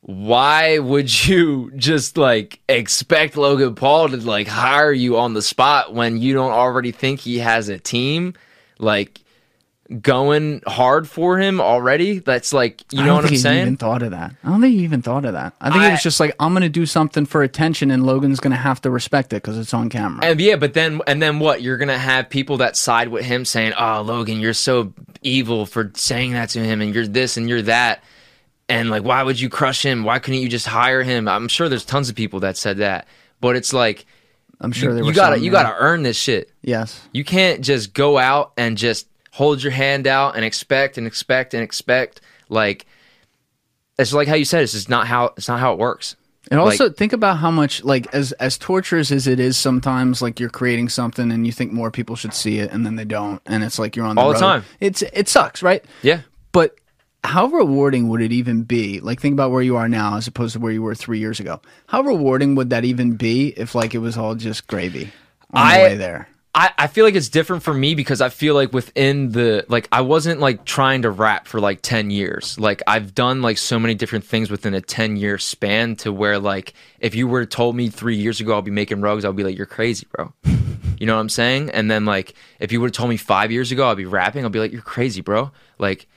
why 0.04 0.80
would 0.80 1.26
you 1.28 1.72
just 1.76 2.18
like 2.18 2.60
expect 2.70 3.38
Logan 3.38 3.76
Paul 3.76 4.10
to 4.10 4.18
like 4.18 4.48
hire 4.48 4.92
you 4.92 5.18
on 5.18 5.34
the 5.34 5.42
spot 5.42 5.94
when 5.94 6.18
you 6.18 6.34
don't 6.34 6.52
already 6.52 6.92
think 6.92 7.22
he 7.22 7.40
has 7.40 7.70
a 7.70 7.80
team? 7.80 8.34
Like 8.80 9.22
going 10.02 10.62
hard 10.66 11.08
for 11.08 11.38
him 11.38 11.60
already? 11.60 12.20
That's 12.20 12.54
like 12.54 12.84
you 12.92 13.02
I 13.02 13.04
know 13.04 13.08
don't 13.08 13.16
what 13.16 13.24
think 13.26 13.34
I'm 13.34 13.42
saying? 13.42 13.62
even 13.62 13.78
thought 13.78 14.02
of 14.02 14.12
that. 14.12 14.36
I 14.44 14.50
don't 14.50 14.62
think 14.62 14.76
he 14.76 14.84
even 14.84 15.02
thought 15.02 15.26
of 15.26 15.34
that. 15.34 15.54
I 15.60 15.70
think 15.72 15.84
it 15.84 15.92
was 15.92 16.04
just 16.04 16.20
like, 16.20 16.36
I'm 16.40 16.54
going 16.54 16.64
to 16.64 16.70
do 16.70 16.86
something 16.86 17.26
for 17.26 17.44
attention, 17.44 17.92
and 17.92 18.06
Logan's 18.06 18.40
going 18.40 18.52
to 18.52 18.58
have 18.58 18.82
to 18.82 18.90
respect 18.90 19.34
it 19.34 19.38
because 19.38 19.58
it's 19.58 19.74
on 19.74 19.90
camera. 19.90 20.24
And 20.26 20.40
yeah, 20.40 20.56
but 20.56 20.74
then 20.74 21.02
and 21.08 21.22
then 21.22 21.40
what? 21.40 21.62
You're 21.62 21.78
gonna 21.78 21.98
have 21.98 22.30
people 22.30 22.58
that 22.58 22.76
side 22.78 23.10
with 23.10 23.26
him 23.26 23.46
saying, 23.46 23.74
"Oh, 23.78 24.02
Logan, 24.02 24.40
you're 24.40 24.54
so 24.54 24.94
evil 25.22 25.66
for 25.66 25.92
saying 25.96 26.34
that 26.34 26.50
to 26.50 26.60
him, 26.60 26.82
and 26.82 26.94
you're 26.94 27.08
this 27.08 27.38
and 27.38 27.50
you're 27.50 27.64
that." 27.64 28.04
And 28.70 28.90
like, 28.90 29.04
why 29.04 29.22
would 29.22 29.40
you 29.40 29.50
crush 29.50 29.84
him? 29.86 30.04
Why 30.06 30.20
couldn't 30.20 30.40
you 30.40 30.48
just 30.50 30.66
hire 30.66 31.04
him? 31.04 31.28
I'm 31.28 31.50
sure 31.50 31.68
there's 31.68 31.84
tons 31.86 32.10
of 32.10 32.16
people 32.16 32.40
that 32.42 32.56
said 32.56 32.78
that, 32.78 33.08
but 33.42 33.56
it's 33.58 33.74
like 33.74 34.06
I'm 34.62 34.72
sure 34.72 34.92
you, 34.92 34.96
there 34.96 35.04
you 35.04 35.14
gotta 35.14 35.40
you 35.40 35.52
gotta 35.52 35.76
earn 35.78 36.04
this 36.04 36.18
shit. 36.18 36.50
Yes. 36.62 37.02
You 37.12 37.26
can't 37.26 37.62
just 37.62 37.94
go 37.94 38.18
out 38.18 38.54
and 38.58 38.78
just 38.78 39.08
hold 39.36 39.64
your 39.64 39.72
hand 39.72 40.06
out 40.06 40.36
and 40.36 40.46
expect 40.46 40.98
and 40.98 41.08
expect 41.08 41.54
and 41.56 41.64
expect. 41.64 42.22
Like 42.50 42.86
it's 43.98 44.14
like 44.14 44.28
how 44.28 44.36
you 44.36 44.46
said. 44.46 44.62
It's 44.64 44.74
just 44.74 44.90
not 44.90 45.08
how 45.08 45.34
it's 45.38 45.48
not 45.48 45.60
how 45.60 45.74
it 45.74 45.80
works. 45.80 46.16
And 46.52 46.60
also 46.60 46.88
Like- 46.88 46.98
think 46.98 47.14
about 47.14 47.38
how 47.38 47.50
much 47.52 47.84
like 47.84 48.14
as 48.14 48.32
as 48.34 48.58
torturous 48.58 49.12
as 49.12 49.28
it 49.28 49.40
is 49.40 49.58
sometimes 49.58 50.22
like 50.22 50.40
you're 50.40 50.50
creating 50.50 50.90
something 50.90 51.32
and 51.32 51.46
you 51.46 51.52
think 51.54 51.72
more 51.72 51.90
people 51.90 52.16
should 52.16 52.34
see 52.34 52.60
it 52.60 52.72
and 52.72 52.86
then 52.86 52.96
they 52.96 53.06
don't 53.06 53.42
and 53.46 53.64
it's 53.64 53.80
like 53.80 53.96
you're 53.96 54.06
on 54.06 54.16
the 54.16 54.22
All 54.22 54.34
the 54.34 54.40
time. 54.40 54.64
It's 54.80 55.02
it 55.02 55.30
sucks, 55.30 55.64
right? 55.64 55.84
Yeah. 56.02 56.22
But 56.52 56.76
how 57.24 57.48
rewarding 57.48 58.10
would 58.10 58.22
it 58.22 58.34
even 58.34 58.64
be? 58.64 59.00
Like 59.00 59.22
think 59.22 59.34
about 59.34 59.52
where 59.52 59.62
you 59.62 59.78
are 59.78 59.88
now 59.88 60.18
as 60.18 60.28
opposed 60.28 60.54
to 60.54 60.60
where 60.60 60.74
you 60.74 60.82
were 60.84 60.94
3 60.94 61.18
years 61.18 61.40
ago. 61.40 61.62
How 61.88 62.02
rewarding 62.02 62.56
would 62.56 62.70
that 62.72 62.84
even 62.84 63.16
be 63.16 63.48
if 63.56 63.74
like 63.74 63.96
it 63.96 64.00
was 64.00 64.18
all 64.18 64.36
just 64.36 64.68
gravy 64.68 65.12
on 65.54 65.66
I- 65.66 65.78
the 65.78 65.84
way 65.86 65.96
there? 65.96 66.28
I, 66.56 66.70
I 66.78 66.88
feel 66.88 67.04
like 67.04 67.16
it's 67.16 67.30
different 67.30 67.64
for 67.64 67.74
me 67.74 67.96
because 67.96 68.22
I 68.22 68.30
feel 68.30 68.54
like 68.54 68.74
within 68.74 69.32
the 69.32 69.66
like 69.70 69.88
I 69.92 70.02
wasn't 70.02 70.40
like 70.40 70.66
trying 70.66 71.02
to 71.02 71.10
rap 71.10 71.48
for 71.48 71.60
like 71.60 71.82
10 71.82 72.12
years. 72.12 72.60
Like 72.60 72.84
I've 72.86 73.16
done 73.16 73.42
like 73.42 73.58
so 73.58 73.80
many 73.80 73.96
different 73.96 74.24
things 74.24 74.52
within 74.52 74.76
a 74.76 74.82
10 74.82 75.18
year 75.18 75.40
span 75.40 75.96
to 75.98 76.12
where 76.14 76.38
like 76.38 76.74
if 77.00 77.16
you 77.16 77.28
were 77.28 77.46
told 77.48 77.76
me 77.76 77.90
3 77.90 78.16
years 78.16 78.40
ago 78.40 78.54
I'll 78.54 78.62
be 78.62 78.70
making 78.70 79.02
rugs, 79.02 79.26
I'll 79.26 79.34
be 79.34 79.44
like 79.44 79.58
you're 79.58 79.66
crazy, 79.66 80.06
bro. 80.12 80.32
You 81.00 81.08
know 81.08 81.16
what 81.16 81.22
I'm 81.22 81.30
saying? 81.30 81.72
And 81.72 81.90
then 81.92 82.06
like 82.06 82.34
if 82.60 82.72
you 82.72 82.80
would 82.80 82.88
have 82.90 82.94
told 82.96 83.10
me 83.10 83.18
5 83.18 83.52
years 83.52 83.72
ago 83.72 83.88
I'll 83.88 83.96
be 83.96 84.06
rapping, 84.06 84.44
I'll 84.44 84.50
be 84.52 84.60
like 84.60 84.72
you're 84.72 84.82
crazy, 84.84 85.22
bro. 85.22 85.52
Like 85.80 86.08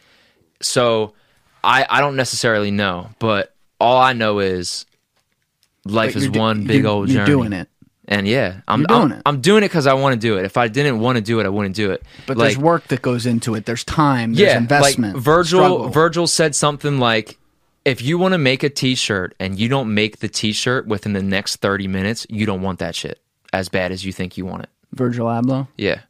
so 0.60 1.14
I 1.64 1.86
I 1.88 2.00
don't 2.00 2.14
necessarily 2.14 2.70
know, 2.70 3.08
but 3.18 3.54
all 3.80 3.96
I 4.00 4.12
know 4.12 4.38
is 4.40 4.84
life 5.86 6.10
But 6.12 6.16
is 6.18 6.22
you're 6.24 6.32
do- 6.32 6.38
one 6.40 6.64
big 6.64 6.76
you're- 6.82 6.88
old 6.88 7.08
you're 7.08 7.24
journey. 7.24 7.30
doing 7.32 7.52
it. 7.54 7.68
And 8.08 8.28
yeah, 8.28 8.60
I'm 8.68 8.80
You're 8.80 8.86
doing 8.86 9.00
I'm, 9.02 9.12
it. 9.12 9.22
I'm 9.26 9.40
doing 9.40 9.64
it 9.64 9.68
because 9.68 9.86
I 9.86 9.94
want 9.94 10.14
to 10.14 10.18
do 10.18 10.38
it. 10.38 10.44
If 10.44 10.56
I 10.56 10.68
didn't 10.68 11.00
want 11.00 11.16
to 11.16 11.22
do 11.22 11.40
it, 11.40 11.46
I 11.46 11.48
wouldn't 11.48 11.74
do 11.74 11.90
it. 11.90 12.04
But 12.26 12.36
like, 12.36 12.46
there's 12.46 12.58
work 12.58 12.86
that 12.88 13.02
goes 13.02 13.26
into 13.26 13.54
it. 13.54 13.66
There's 13.66 13.84
time, 13.84 14.34
there's 14.34 14.48
yeah, 14.48 14.58
investment. 14.58 15.14
Like 15.14 15.24
Virgil 15.24 15.60
struggle. 15.60 15.88
Virgil 15.88 16.26
said 16.28 16.54
something 16.54 17.00
like, 17.00 17.36
"If 17.84 18.02
you 18.02 18.16
want 18.16 18.32
to 18.32 18.38
make 18.38 18.62
a 18.62 18.70
T-shirt 18.70 19.34
and 19.40 19.58
you 19.58 19.68
don't 19.68 19.92
make 19.92 20.20
the 20.20 20.28
T-shirt 20.28 20.86
within 20.86 21.14
the 21.14 21.22
next 21.22 21.56
30 21.56 21.88
minutes, 21.88 22.26
you 22.30 22.46
don't 22.46 22.62
want 22.62 22.78
that 22.78 22.94
shit 22.94 23.20
as 23.52 23.68
bad 23.68 23.90
as 23.90 24.04
you 24.04 24.12
think 24.12 24.36
you 24.36 24.46
want 24.46 24.62
it." 24.62 24.70
Virgil 24.92 25.26
Abloh. 25.26 25.66
Yeah. 25.76 26.00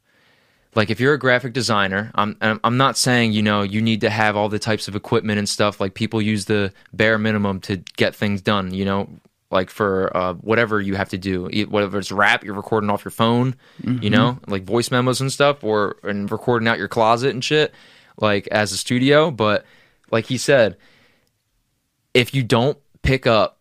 Like 0.74 0.90
if 0.90 1.00
you're 1.00 1.14
a 1.14 1.18
graphic 1.18 1.54
designer, 1.54 2.10
I'm 2.14 2.36
I'm 2.42 2.60
I'm 2.62 2.76
not 2.76 2.98
saying, 2.98 3.32
you 3.32 3.42
know, 3.42 3.62
you 3.62 3.80
need 3.80 4.02
to 4.02 4.10
have 4.10 4.36
all 4.36 4.50
the 4.50 4.58
types 4.58 4.86
of 4.86 4.94
equipment 4.94 5.38
and 5.38 5.48
stuff 5.48 5.80
like 5.80 5.94
people 5.94 6.20
use 6.20 6.44
the 6.44 6.74
bare 6.92 7.16
minimum 7.16 7.60
to 7.60 7.78
get 7.96 8.14
things 8.14 8.42
done, 8.42 8.74
you 8.74 8.84
know, 8.84 9.08
like 9.50 9.70
for 9.70 10.14
uh, 10.16 10.34
whatever 10.34 10.80
you 10.80 10.94
have 10.96 11.08
to 11.10 11.18
do. 11.18 11.48
Whether 11.68 11.98
it's 11.98 12.10
rap, 12.10 12.42
you're 12.44 12.54
recording 12.54 12.90
off 12.90 13.04
your 13.04 13.12
phone, 13.12 13.54
you 14.02 14.10
know, 14.10 14.38
like 14.48 14.64
voice 14.64 14.90
memos 14.90 15.20
and 15.20 15.30
stuff 15.32 15.62
or 15.62 15.96
and 16.02 16.30
recording 16.30 16.66
out 16.68 16.78
your 16.78 16.88
closet 16.88 17.30
and 17.30 17.44
shit. 17.44 17.72
like 18.18 18.48
as 18.48 18.72
a 18.72 18.76
studio, 18.76 19.30
but 19.30 19.64
like 20.10 20.24
he 20.26 20.38
said, 20.38 20.76
if 22.14 22.34
you 22.34 22.42
don't 22.42 22.78
pick 23.02 23.26
up 23.26 23.58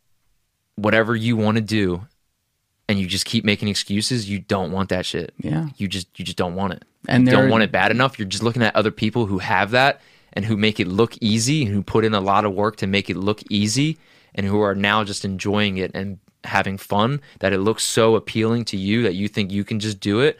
whatever 0.75 1.15
you 1.15 1.35
want 1.37 1.57
to 1.57 1.61
do 1.61 2.07
and 2.87 2.99
you 2.99 3.07
just 3.07 3.25
keep 3.25 3.43
making 3.43 3.67
excuses, 3.67 4.29
you 4.29 4.39
don't 4.39 4.71
want 4.71 4.89
that 4.89 5.05
shit. 5.05 5.33
Yeah. 5.37 5.67
You 5.77 5.87
just 5.87 6.07
you 6.17 6.25
just 6.25 6.37
don't 6.37 6.55
want 6.55 6.73
it. 6.73 6.85
And 7.07 7.25
you 7.25 7.31
don't 7.31 7.49
want 7.49 7.63
it 7.63 7.71
bad 7.71 7.91
enough. 7.91 8.17
You're 8.17 8.27
just 8.27 8.43
looking 8.43 8.63
at 8.63 8.75
other 8.75 8.91
people 8.91 9.27
who 9.27 9.37
have 9.39 9.71
that 9.71 10.01
and 10.33 10.43
who 10.45 10.57
make 10.57 10.79
it 10.79 10.87
look 10.87 11.15
easy 11.21 11.63
and 11.63 11.73
who 11.73 11.83
put 11.83 12.03
in 12.03 12.13
a 12.13 12.19
lot 12.19 12.45
of 12.45 12.53
work 12.53 12.77
to 12.77 12.87
make 12.87 13.09
it 13.09 13.15
look 13.17 13.43
easy 13.49 13.97
and 14.35 14.45
who 14.45 14.61
are 14.61 14.75
now 14.75 15.03
just 15.03 15.25
enjoying 15.25 15.77
it 15.77 15.91
and 15.95 16.19
having 16.43 16.77
fun 16.77 17.21
that 17.39 17.53
it 17.53 17.57
looks 17.59 17.83
so 17.83 18.15
appealing 18.15 18.65
to 18.65 18.77
you 18.77 19.01
that 19.03 19.15
you 19.15 19.27
think 19.27 19.51
you 19.51 19.63
can 19.63 19.79
just 19.79 19.99
do 19.99 20.19
it. 20.19 20.37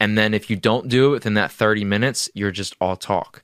And 0.00 0.18
then 0.18 0.34
if 0.34 0.50
you 0.50 0.56
don't 0.56 0.88
do 0.88 1.06
it 1.08 1.10
within 1.10 1.34
that 1.34 1.52
30 1.52 1.84
minutes, 1.84 2.28
you're 2.34 2.50
just 2.50 2.74
all 2.80 2.96
talk. 2.96 3.42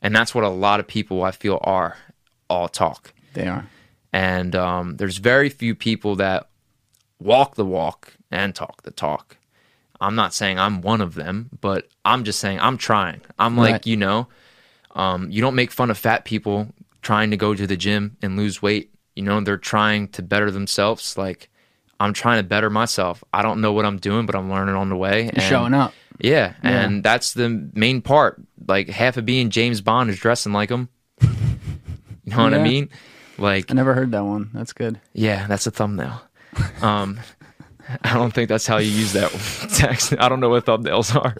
And 0.00 0.14
that's 0.14 0.34
what 0.34 0.44
a 0.44 0.48
lot 0.48 0.78
of 0.78 0.86
people 0.86 1.24
I 1.24 1.32
feel 1.32 1.58
are 1.62 1.96
all 2.48 2.68
talk 2.68 3.12
They 3.34 3.46
are. 3.48 3.66
and 4.12 4.54
um, 4.54 4.96
there's 4.96 5.16
very 5.18 5.48
few 5.50 5.74
people 5.74 6.14
that 6.16 6.48
walk 7.18 7.56
the 7.56 7.64
walk 7.64 8.14
and 8.30 8.54
talk 8.54 8.82
the 8.82 8.90
talk. 8.92 9.36
I'm 10.00 10.14
not 10.14 10.32
saying 10.32 10.58
I'm 10.58 10.80
one 10.82 11.00
of 11.00 11.14
them, 11.16 11.50
but 11.60 11.88
I'm 12.04 12.22
just 12.24 12.38
saying 12.38 12.60
I'm 12.60 12.78
trying. 12.78 13.20
I'm 13.38 13.56
like, 13.56 13.72
Right. 13.72 13.86
you 13.86 13.96
know, 13.96 14.28
um, 14.94 15.28
you 15.30 15.40
don't 15.42 15.56
make 15.56 15.72
fun 15.72 15.90
of 15.90 15.98
fat 15.98 16.24
people 16.24 16.68
trying 17.02 17.30
to 17.32 17.36
go 17.36 17.54
to 17.54 17.66
the 17.66 17.76
gym 17.76 18.16
and 18.22 18.36
lose 18.36 18.62
weight. 18.62 18.90
You 19.18 19.24
know, 19.24 19.40
they're 19.40 19.56
trying 19.56 20.08
to 20.10 20.22
better 20.22 20.50
themselves. 20.52 21.18
Like, 21.18 21.50
I'm 21.98 22.12
trying 22.12 22.38
to 22.40 22.48
better 22.48 22.70
myself. 22.70 23.24
I 23.34 23.42
don't 23.42 23.60
know 23.60 23.72
what 23.72 23.84
I'm 23.84 23.98
doing, 23.98 24.26
but 24.26 24.36
I'm 24.36 24.48
learning 24.48 24.76
on 24.76 24.88
the 24.90 24.96
way. 24.96 25.22
You're 25.24 25.32
and- 25.34 25.42
showing 25.42 25.74
up. 25.74 25.92
Yeah, 26.20 26.54
and 26.62 27.02
that's 27.02 27.32
the 27.34 27.48
main 27.74 28.00
part. 28.00 28.40
Like 28.66 28.88
half 28.88 29.16
of 29.16 29.24
being 29.24 29.50
James 29.50 29.80
Bond 29.80 30.08
is 30.10 30.18
dressing 30.18 30.52
like 30.52 30.70
him. 30.70 30.88
You 32.24 32.36
know 32.36 32.42
what 32.44 32.54
I 32.54 32.62
mean? 32.62 32.90
Like 33.38 33.70
I 33.70 33.74
never 33.74 33.94
heard 33.94 34.10
that 34.12 34.22
one. 34.24 34.50
That's 34.52 34.72
good. 34.74 35.00
yeah, 35.14 35.46
that's 35.46 35.66
a 35.66 35.70
thumbnail. 35.70 36.20
Um, 36.82 37.18
I 38.04 38.12
don't 38.14 38.34
think 38.34 38.48
that's 38.50 38.66
how 38.66 38.76
you 38.76 38.90
use 38.90 39.14
that 39.14 39.30
text. 39.78 40.12
I 40.18 40.28
don't 40.28 40.40
know 40.40 40.50
what 40.50 40.66
thumbnails 40.66 41.14
are. 41.16 41.34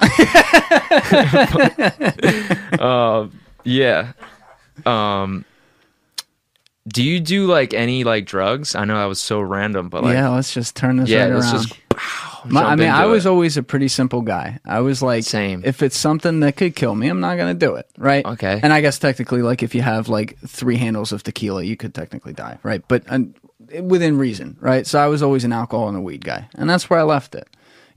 But, 2.72 2.80
uh, 2.80 3.28
yeah. 3.64 4.12
Um, 4.86 5.44
do 6.88 7.02
you 7.02 7.20
do 7.20 7.46
like 7.46 7.74
any 7.74 8.04
like 8.04 8.24
drugs? 8.26 8.74
I 8.74 8.84
know 8.84 8.96
that 8.98 9.06
was 9.06 9.20
so 9.20 9.40
random, 9.40 9.88
but 9.88 10.04
like, 10.04 10.14
yeah, 10.14 10.30
let's 10.30 10.52
just 10.52 10.76
turn 10.76 10.96
this 10.96 11.08
yeah, 11.08 11.24
right 11.24 11.34
let's 11.34 11.52
around. 11.52 11.66
just. 11.68 11.80
My, 12.44 12.62
I 12.62 12.76
mean, 12.76 12.88
I 12.88 13.06
was 13.06 13.26
it. 13.26 13.28
always 13.28 13.56
a 13.56 13.62
pretty 13.62 13.88
simple 13.88 14.22
guy. 14.22 14.60
I 14.64 14.80
was 14.80 15.02
like, 15.02 15.24
Same. 15.24 15.62
If 15.64 15.82
it's 15.82 15.98
something 15.98 16.40
that 16.40 16.56
could 16.56 16.76
kill 16.76 16.94
me, 16.94 17.08
I'm 17.08 17.20
not 17.20 17.36
gonna 17.36 17.52
do 17.54 17.74
it, 17.74 17.90
right? 17.98 18.24
Okay. 18.24 18.60
And 18.62 18.72
I 18.72 18.80
guess 18.80 18.98
technically, 18.98 19.42
like, 19.42 19.62
if 19.62 19.74
you 19.74 19.82
have 19.82 20.08
like 20.08 20.38
three 20.46 20.76
handles 20.76 21.12
of 21.12 21.22
tequila, 21.24 21.64
you 21.64 21.76
could 21.76 21.94
technically 21.94 22.32
die, 22.32 22.58
right? 22.62 22.82
But 22.86 23.02
um, 23.08 23.34
within 23.82 24.18
reason, 24.18 24.56
right? 24.60 24.86
So 24.86 24.98
I 24.98 25.08
was 25.08 25.22
always 25.22 25.44
an 25.44 25.52
alcohol 25.52 25.88
and 25.88 25.96
a 25.96 26.00
weed 26.00 26.24
guy, 26.24 26.48
and 26.54 26.70
that's 26.70 26.88
where 26.88 27.00
I 27.00 27.02
left 27.02 27.34
it. 27.34 27.48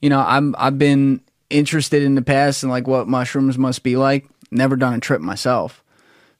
You 0.01 0.09
know, 0.09 0.19
I'm 0.19 0.55
I've 0.57 0.79
been 0.79 1.21
interested 1.49 2.01
in 2.01 2.15
the 2.15 2.21
past 2.21 2.63
and 2.63 2.71
like 2.71 2.87
what 2.87 3.07
mushrooms 3.07 3.57
must 3.57 3.83
be 3.83 3.95
like. 3.95 4.27
Never 4.49 4.75
done 4.75 4.93
a 4.93 4.99
trip 4.99 5.21
myself, 5.21 5.83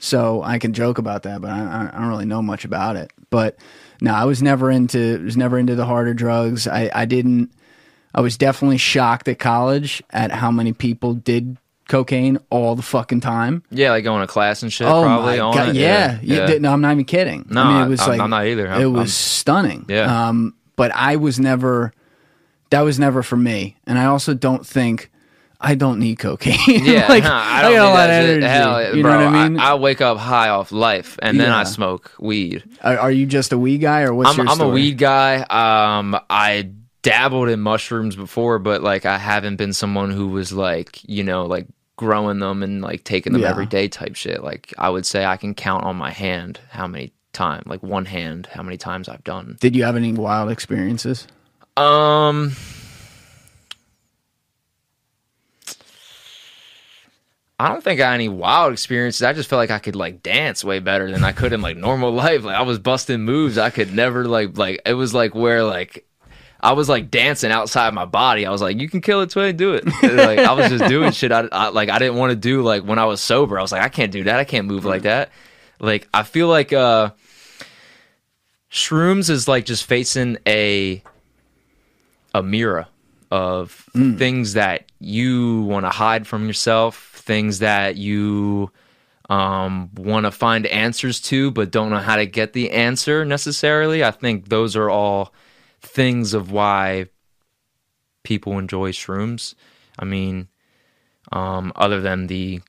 so 0.04 0.42
I 0.42 0.58
can 0.58 0.74
joke 0.74 0.98
about 0.98 1.24
that, 1.24 1.42
but 1.42 1.52
I, 1.52 1.90
I 1.94 1.98
don't 2.00 2.10
really 2.10 2.26
know 2.26 2.42
much 2.42 2.66
about 2.66 2.96
it. 2.96 3.14
But 3.30 3.58
no, 4.02 4.14
I 4.14 4.26
was 4.26 4.42
never 4.42 4.70
into 4.72 5.24
was 5.24 5.38
never 5.38 5.58
into 5.60 5.76
the 5.76 5.86
harder 5.86 6.14
drugs. 6.14 6.68
I 6.68 6.90
I 6.94 7.06
didn't. 7.06 7.52
I 8.14 8.20
was 8.22 8.36
definitely 8.36 8.78
shocked 8.80 9.28
at 9.30 9.40
college 9.40 10.04
at 10.10 10.32
how 10.32 10.50
many 10.52 10.74
people 10.74 11.14
did 11.14 11.56
cocaine 11.88 12.40
all 12.50 12.76
the 12.76 12.82
fucking 12.82 13.20
time. 13.22 13.64
yeah, 13.70 13.92
like 13.92 14.04
going 14.04 14.22
to 14.22 14.28
class 14.28 14.64
and 14.64 14.72
shit. 14.74 14.88
Oh 14.88 15.04
probably 15.04 15.38
my 15.38 15.40
on 15.40 15.54
god! 15.56 15.70
it. 15.70 15.76
Yeah, 15.76 16.20
You 16.22 16.36
did- 16.48 16.62
no, 16.62 16.72
I'm 16.74 16.82
not 16.82 16.94
even 16.94 17.06
kidding. 17.06 17.46
No, 17.50 17.62
I 17.62 17.68
mean, 17.68 17.76
I- 17.78 17.86
it 17.86 17.90
was 17.90 18.02
I'm- 18.02 18.10
like 18.10 18.20
I'm 18.22 18.30
not 18.30 18.46
either. 18.48 18.68
I'm- 18.70 18.82
it 18.82 18.86
was 18.86 18.98
I'm- 19.00 19.08
stunning. 19.08 19.86
Yeah. 19.88 20.28
Um, 20.30 20.56
but 20.76 20.92
I 20.96 21.16
was 21.18 21.40
never. 21.40 21.94
That 22.72 22.82
was 22.82 22.98
never 22.98 23.22
for 23.24 23.36
me, 23.38 23.76
and 23.86 24.00
I 24.00 24.06
also 24.06 24.34
don't 24.34 24.66
think. 24.66 25.10
I 25.64 25.76
don't 25.76 26.00
need 26.00 26.18
cocaine. 26.18 26.58
Yeah, 26.84 27.08
like, 27.08 27.24
huh, 27.24 27.32
I 27.34 27.62
don't 27.62 27.74
got 27.74 27.84
a 27.84 27.86
need 27.86 27.94
lot 27.94 28.08
that 28.08 28.24
of 28.24 28.30
energy. 28.30 28.48
Hell, 28.48 28.96
you 28.96 29.04
bro, 29.04 29.12
know 29.20 29.26
what 29.26 29.36
I 29.36 29.50
mean? 29.50 29.60
I, 29.60 29.76
wake 29.76 30.02
up 30.02 30.18
high 30.18 30.50
off 30.50 30.72
life, 30.72 31.20
and 31.22 31.40
then 31.40 31.52
I 31.52 31.64
smoke 31.64 32.12
weed. 32.20 32.64
are, 32.82 32.98
are 32.98 33.12
you 33.12 33.26
just 33.28 33.54
a 33.54 33.58
weed 33.58 33.78
guy, 33.78 34.02
or 34.02 34.14
what's 34.14 34.32
I'm, 34.32 34.38
your 34.38 34.48
I'm 34.50 34.60
a 34.60 34.68
weed 34.68 34.98
guy. 34.98 35.42
Um, 35.44 36.20
I 36.30 36.72
dabbled 37.04 37.50
in 37.50 37.60
mushrooms 37.62 38.16
before, 38.16 38.58
but 38.60 38.82
like 38.82 39.06
I 39.06 39.18
haven't 39.18 39.58
been 39.58 39.74
someone 39.74 40.10
who 40.12 40.30
was 40.30 40.52
like, 40.52 41.00
you 41.08 41.24
know, 41.24 41.46
like 41.46 41.68
growing 41.96 42.40
them 42.40 42.64
and 42.64 42.82
like 42.82 43.04
taking 43.04 43.34
them 43.34 43.44
Yeah. 43.44 43.50
every 43.50 43.68
day 43.68 43.88
type 43.88 44.16
shit. 44.16 44.44
Like 44.44 44.74
I 44.80 44.90
would 44.90 45.06
say 45.06 45.26
I 45.26 45.38
can 45.38 45.54
count 45.54 45.84
on 45.84 45.96
my 45.96 46.10
hand 46.12 46.60
how 46.70 46.88
many 46.88 47.14
times, 47.34 47.68
like 47.68 47.84
one 47.84 48.06
hand, 48.06 48.48
how 48.52 48.64
many 48.64 48.78
times 48.78 49.08
I've 49.08 49.24
done. 49.24 49.58
Did 49.62 49.76
you 49.76 49.84
have 49.84 49.96
any 49.96 50.12
wild 50.14 50.50
experiences? 50.52 51.28
Um. 51.78 52.54
I 57.62 57.70
don't 57.70 57.84
think 57.84 58.02
I 58.02 58.08
had 58.08 58.16
any 58.16 58.28
wild 58.28 58.74
experiences. 58.74 59.22
I 59.22 59.34
just 59.34 59.48
felt 59.48 59.60
like 59.60 59.70
I 59.70 59.78
could 59.78 59.96
like 59.96 60.24
dance 60.24 60.64
way 60.64 60.80
better 60.80 61.12
than 61.12 61.24
I 61.24 61.32
could 61.32 61.54
in 61.54 61.62
like 61.62 61.78
normal 61.78 62.12
life. 62.26 62.44
Like 62.44 62.56
I 62.56 62.64
was 62.64 62.80
busting 62.80 63.22
moves 63.22 63.60
I 63.60 63.70
could 63.70 63.94
never 63.94 64.26
like 64.26 64.58
like 64.58 64.82
it 64.84 64.96
was 64.96 65.14
like 65.14 65.36
where 65.36 65.64
like 65.64 66.08
I 66.60 66.74
was 66.74 66.90
like 66.90 67.12
dancing 67.12 67.52
outside 67.52 67.94
my 67.94 68.06
body. 68.06 68.48
I 68.48 68.52
was 68.52 68.64
like, 68.64 68.80
you 68.80 68.90
can 68.90 69.02
kill 69.02 69.22
it, 69.22 69.30
Tway, 69.30 69.56
do 69.56 69.76
it. 69.76 69.84
And, 70.02 70.18
like 70.18 70.40
I 70.40 70.54
was 70.54 70.70
just 70.70 70.88
doing 70.88 71.12
shit. 71.12 71.32
I, 71.32 71.48
I 71.52 71.70
like 71.70 71.90
I 71.90 72.00
didn't 72.00 72.16
want 72.16 72.32
to 72.32 72.36
do 72.36 72.64
like 72.64 72.84
when 72.84 72.98
I 72.98 73.06
was 73.06 73.22
sober. 73.22 73.60
I 73.60 73.62
was 73.62 73.72
like, 73.72 73.84
I 73.84 73.90
can't 73.90 74.12
do 74.12 74.24
that. 74.24 74.40
I 74.40 74.44
can't 74.44 74.66
move 74.66 74.84
like 74.84 75.04
that. 75.04 75.30
Like 75.80 76.08
I 76.12 76.24
feel 76.24 76.48
like 76.48 76.74
uh 76.74 77.12
shrooms 78.72 79.30
is 79.30 79.48
like 79.48 79.66
just 79.66 79.86
facing 79.86 80.40
a 80.48 81.04
a 82.34 82.42
mirror 82.42 82.88
of 83.32 83.88
things 83.94 84.54
that 84.54 84.86
you 85.00 85.62
want 85.62 85.86
to 85.86 85.90
hide 85.90 86.28
from 86.28 86.48
yourself, 86.48 87.11
things 87.22 87.60
that 87.60 87.96
you 87.96 88.72
um, 89.30 89.90
want 89.96 90.26
to 90.26 90.32
find 90.32 90.66
answers 90.68 91.22
to, 91.22 91.52
but 91.52 91.72
don't 91.72 91.90
know 91.90 91.98
how 92.00 92.18
to 92.18 92.26
get 92.26 92.54
the 92.54 92.72
answer 92.72 93.24
necessarily. 93.24 94.04
I 94.04 94.12
think 94.12 94.50
those 94.50 94.76
are 94.76 94.90
all 94.90 95.34
things 95.82 96.34
of 96.34 96.52
why 96.52 97.08
people 98.24 98.58
enjoy 98.60 98.92
shrooms. 98.92 99.56
I 99.98 100.06
mean, 100.06 100.48
um, 101.32 101.72
other 101.76 102.02
than 102.02 102.28
the, 102.28 102.62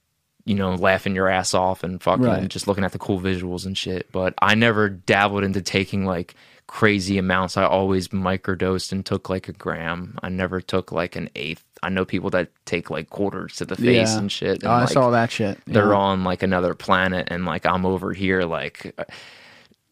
you 0.44 0.54
know, 0.54 0.74
laughing 0.74 1.14
your 1.14 1.28
ass 1.28 1.54
off 1.54 1.82
and 1.82 2.02
fucking 2.02 2.24
Right. 2.24 2.48
just 2.48 2.66
looking 2.66 2.84
at 2.84 2.92
the 2.92 2.98
cool 2.98 3.20
visuals 3.20 3.66
and 3.66 3.76
shit. 3.76 4.10
But 4.12 4.34
I 4.40 4.54
never 4.54 4.88
dabbled 4.88 5.44
into 5.44 5.62
taking 5.62 6.04
like 6.04 6.34
crazy 6.66 7.18
amounts. 7.18 7.56
I 7.56 7.64
always 7.64 8.08
microdosed 8.08 8.92
and 8.92 9.04
took 9.04 9.28
like 9.28 9.48
a 9.48 9.52
gram. 9.52 10.18
I 10.22 10.28
never 10.28 10.60
took 10.60 10.92
like 10.92 11.16
an 11.16 11.28
eighth. 11.34 11.64
I 11.82 11.88
know 11.88 12.04
people 12.04 12.30
that 12.30 12.48
take 12.64 12.90
like 12.90 13.10
quarters 13.10 13.56
to 13.56 13.64
the 13.64 13.74
face 13.76 14.10
Yeah. 14.12 14.18
and 14.18 14.30
shit. 14.30 14.48
Oh, 14.48 14.52
and, 14.54 14.64
oh, 14.66 14.70
I 14.70 14.80
like, 14.80 14.88
saw 14.90 15.10
that 15.10 15.30
shit. 15.30 15.58
they're 15.66 15.94
on 15.94 16.22
like 16.24 16.42
another 16.42 16.74
planet 16.74 17.28
and 17.30 17.44
like 17.44 17.66
I'm 17.66 17.84
over 17.84 18.12
here 18.12 18.44
like 18.44 18.94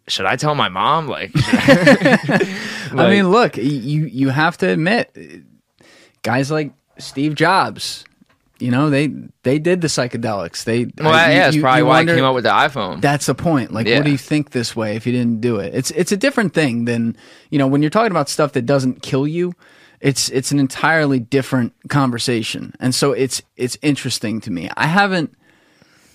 should 0.09 0.27
I 0.27 0.37
tell 0.37 0.55
my 0.55 0.69
mom 0.69 1.07
like 1.09 1.31
I 1.35 3.09
mean, 3.11 3.31
look, 3.31 3.57
you 3.57 4.05
you 4.07 4.29
have 4.31 4.57
to 4.59 4.69
admit, 4.69 5.15
guys 6.23 6.51
like 6.51 6.73
Steve 6.99 7.35
Jobs, 7.35 8.05
you 8.59 8.71
know 8.71 8.91
they 8.91 9.09
they 9.43 9.59
did 9.59 9.81
the 9.81 9.87
psychedelics. 9.89 10.65
They 10.65 10.87
well 10.99 11.13
I- 11.13 11.29
yeah 11.29 11.29
you- 11.35 11.41
that's 11.41 11.57
you- 11.57 11.63
probably 11.63 11.79
you 11.81 11.87
why 11.87 11.97
wonder- 11.99 12.13
I 12.13 12.17
came 12.17 12.25
up 12.25 12.35
with 12.35 12.45
the 12.45 12.51
iPhone 12.51 13.01
That's 13.01 13.27
the 13.27 13.35
point. 13.35 13.73
Like, 13.73 13.87
Yeah. 13.87 13.97
what 13.99 14.05
do 14.05 14.11
you 14.11 14.19
think 14.19 14.51
this 14.51 14.75
way 14.77 14.97
if 14.97 15.07
you 15.07 15.13
didn't 15.13 15.41
do 15.41 15.57
it? 15.61 15.75
It's 15.75 15.91
it's 15.93 16.13
a 16.13 16.17
different 16.17 16.55
thing 16.55 16.85
than 16.85 17.17
you 17.51 17.59
know 17.59 17.67
when 17.67 17.83
you're 17.83 17.91
talking 17.91 18.11
about 18.11 18.29
stuff 18.29 18.53
that 18.53 18.67
doesn't 18.67 19.03
kill 19.03 19.27
you. 19.27 19.53
It's 20.01 20.29
it's 20.31 20.51
an 20.51 20.59
entirely 20.59 21.19
different 21.19 21.73
conversation, 21.89 22.75
and 22.81 22.95
so 22.95 23.13
it's 23.13 23.43
it's 23.57 23.77
interesting 23.83 24.41
to 24.43 24.51
me. 24.51 24.71
I 24.77 24.87
haven't. 24.87 25.37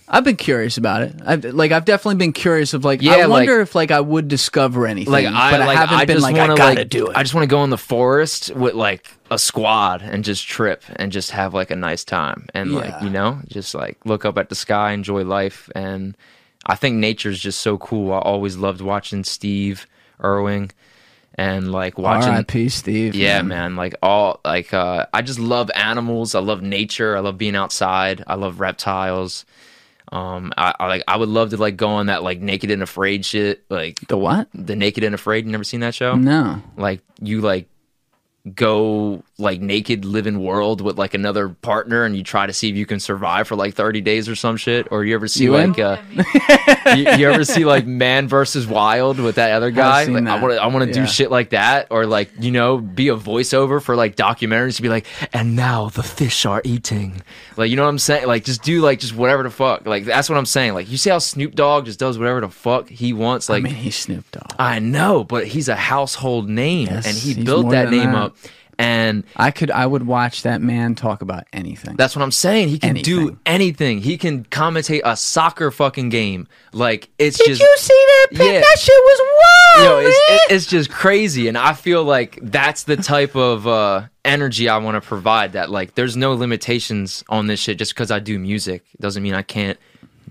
I've 0.07 0.23
been 0.23 0.35
curious 0.35 0.77
about 0.77 1.01
it. 1.01 1.15
I've 1.25 1.43
like 1.45 1.71
I've 1.71 1.85
definitely 1.85 2.17
been 2.17 2.33
curious 2.33 2.73
of 2.75 2.85
like 2.85 3.01
I 3.01 3.05
Yeah, 3.17 3.25
wonder 3.27 3.57
like- 3.57 3.61
if 3.63 3.75
like 3.75 3.91
I 3.91 3.99
would 3.99 4.27
discover 4.27 4.85
anything. 4.85 5.11
like 5.11 5.25
I 5.25 5.51
but 5.51 5.61
I 5.61 5.65
like 5.65 5.77
haven't 5.77 5.95
I 5.97 6.05
been 6.05 6.15
just 6.17 6.23
like 6.23 6.35
want 6.35 6.51
I 6.51 6.55
to 6.55 6.57
gotta 6.61 6.79
like 6.81 6.89
do 6.89 7.07
it. 7.07 7.15
I 7.17 7.23
just 7.23 7.33
want 7.33 7.43
to 7.43 7.47
go 7.47 7.63
in 7.63 7.69
the 7.71 7.77
forest 7.77 8.51
with 8.55 8.75
like 8.75 9.07
a 9.31 9.39
squad 9.39 10.03
and 10.03 10.23
just 10.23 10.47
trip 10.47 10.83
and 10.97 11.11
just 11.11 11.31
have 11.31 11.53
like 11.55 11.71
a 11.71 11.75
nice 11.75 12.03
time 12.03 12.45
and 12.53 12.71
Yeah. 12.71 12.79
like 12.79 13.01
you 13.01 13.09
know 13.09 13.39
just 13.47 13.73
like 13.73 13.97
look 14.05 14.25
up 14.25 14.37
at 14.37 14.49
the 14.49 14.55
sky, 14.55 14.91
enjoy 14.91 15.23
life, 15.23 15.69
and 15.75 16.15
I 16.67 16.75
think 16.75 16.97
nature's 16.97 17.39
just 17.39 17.59
so 17.61 17.77
cool. 17.79 18.13
I 18.13 18.19
always 18.19 18.57
loved 18.57 18.81
watching 18.81 19.23
Steve 19.23 19.87
Irwin 20.23 20.69
and 21.37 21.71
like 21.71 21.97
watching 21.97 22.31
R.I.P. 22.31 22.69
Steve. 22.69 23.13
Yeah, 23.15 23.41
man. 23.41 23.75
Like 23.75 23.95
all 24.01 24.39
like 24.45 24.73
uh 24.73 25.05
I 25.13 25.21
just 25.21 25.39
love 25.39 25.69
animals. 25.75 26.33
I 26.35 26.39
love 26.39 26.61
nature. 26.61 27.15
I 27.15 27.19
love 27.19 27.37
being 27.37 27.55
outside. 27.55 28.23
I 28.25 28.35
love 28.35 28.59
reptiles. 28.59 29.45
Um 30.11 30.53
I, 30.57 30.73
I 30.79 30.87
like 30.87 31.03
I 31.07 31.17
would 31.17 31.29
love 31.29 31.49
to 31.49 31.57
like 31.57 31.75
go 31.77 31.89
on 31.89 32.05
that 32.05 32.23
like 32.23 32.39
naked 32.39 32.71
and 32.71 32.81
afraid 32.81 33.25
shit. 33.25 33.63
Like 33.69 33.99
The 34.07 34.17
what? 34.17 34.47
the 34.53 34.75
naked 34.75 35.03
and 35.03 35.13
afraid. 35.15 35.45
You 35.45 35.51
never 35.51 35.63
seen 35.63 35.81
that 35.81 35.93
show? 35.95 36.15
No. 36.15 36.61
Like 36.77 37.01
you 37.21 37.41
like 37.41 37.67
go 38.53 39.23
like 39.37 39.59
naked 39.59 40.05
living 40.05 40.39
world 40.41 40.79
with 40.79 40.97
like 40.97 41.13
another 41.13 41.49
partner 41.49 42.05
and 42.05 42.15
you 42.15 42.23
try 42.23 42.45
to 42.45 42.53
see 42.53 42.69
if 42.69 42.75
you 42.77 42.85
can 42.85 43.01
survive 43.01 43.45
for 43.47 43.57
like 43.57 43.73
30 43.73 43.99
days 43.99 44.29
or 44.29 44.35
some 44.35 44.55
shit? 44.55 44.87
Or 44.91 45.03
you 45.03 45.13
ever 45.13 45.27
see 45.27 45.43
You 45.43 45.51
like 45.51 45.77
uh 45.77 45.97
you, 46.95 47.09
you 47.17 47.29
ever 47.29 47.43
see 47.43 47.65
like 47.65 47.85
man 47.85 48.27
versus 48.27 48.65
wild 48.65 49.19
with 49.19 49.35
that 49.35 49.51
other 49.51 49.71
guy? 49.71 50.05
like 50.05 50.25
i 50.25 50.41
want 50.41 50.53
to 50.53 50.61
i 50.61 50.67
want 50.67 50.83
to 50.83 50.87
Yeah. 50.97 51.05
do 51.05 51.11
shit 51.11 51.31
like 51.31 51.49
that 51.49 51.87
or 51.89 52.05
like 52.05 52.31
you 52.39 52.51
know 52.51 52.77
be 52.77 53.09
a 53.09 53.15
voiceover 53.17 53.81
for 53.81 53.95
like 53.95 54.15
documentaries 54.15 54.77
to 54.77 54.81
be 54.81 54.89
like 54.89 55.05
and 55.33 55.55
now 55.55 55.89
the 55.89 56.03
fish 56.03 56.45
are 56.45 56.61
eating. 56.63 57.21
Like 57.57 57.69
you 57.69 57.75
know 57.75 57.83
what 57.83 57.89
i'm 57.89 57.99
saying? 57.99 58.27
Like 58.27 58.45
just 58.45 58.63
do 58.63 58.81
like 58.81 58.99
just 58.99 59.15
whatever 59.15 59.43
the 59.43 59.49
fuck. 59.49 59.85
Like 59.85 60.05
that's 60.05 60.29
what 60.29 60.37
i'm 60.37 60.45
saying. 60.45 60.73
Like 60.75 60.89
you 60.89 60.97
see 60.97 61.09
how 61.09 61.19
snoop 61.19 61.55
dogg 61.55 61.85
just 61.85 61.99
does 61.99 62.17
whatever 62.17 62.41
the 62.41 62.49
fuck 62.49 62.87
he 62.89 63.11
wants? 63.11 63.49
Like 63.49 63.63
I 63.63 63.63
mean, 63.65 63.73
he's 63.75 63.95
Snoop 63.97 64.29
Dogg. 64.31 64.53
I 64.57 64.79
know, 64.79 65.23
but 65.23 65.47
he's 65.47 65.67
a 65.67 65.75
household 65.75 66.49
name, 66.49 66.87
Yes, 66.87 67.05
and 67.07 67.15
he 67.17 67.43
built 67.43 67.71
that 67.71 67.89
name 67.89 68.11
that. 68.11 68.15
up. 68.15 68.37
And 68.77 69.23
I 69.37 69.51
could, 69.51 69.71
I 69.71 69.85
would 69.85 70.05
watch 70.05 70.41
that 70.43 70.61
man 70.61 70.95
talk 70.95 71.21
about 71.21 71.45
anything. 71.53 71.95
that's 71.95 72.15
what 72.15 72.21
I'm 72.23 72.31
saying. 72.31 72.67
He 72.69 72.77
can 72.79 72.95
do 72.95 73.19
Anything. 73.19 73.39
anything. 73.45 74.01
He 74.01 74.17
can 74.17 74.43
commentate 74.45 75.01
a 75.05 75.15
soccer 75.15 75.71
fucking 75.71 76.09
game. 76.09 76.47
Like 76.73 77.09
it's 77.17 77.37
Did 77.37 77.47
just 77.47 77.61
you 77.61 77.75
see 77.77 77.93
that? 78.07 78.27
pic? 78.31 78.39
Yeah. 78.39 78.59
That 78.59 78.77
shit 78.79 78.93
was 79.03 79.19
wild. 79.21 79.85
know, 80.03 80.09
it's, 80.09 80.51
it's 80.51 80.65
just 80.65 80.91
crazy, 80.91 81.47
and 81.47 81.57
I 81.57 81.73
feel 81.73 82.03
like 82.03 82.37
that's 82.41 82.83
the 82.83 82.97
type 82.97 83.35
of 83.35 83.65
uh, 83.65 84.03
energy 84.25 84.67
I 84.67 84.77
want 84.79 85.01
to 85.01 85.07
provide. 85.07 85.53
That 85.53 85.69
like, 85.69 85.95
there's 85.95 86.17
no 86.17 86.33
limitations 86.33 87.23
on 87.29 87.47
this 87.47 87.59
shit. 87.61 87.77
Just 87.77 87.93
because 87.93 88.11
I 88.11 88.19
do 88.19 88.37
music 88.39 88.83
doesn't 88.99 89.23
mean 89.23 89.33
I 89.35 89.41
can't 89.41 89.79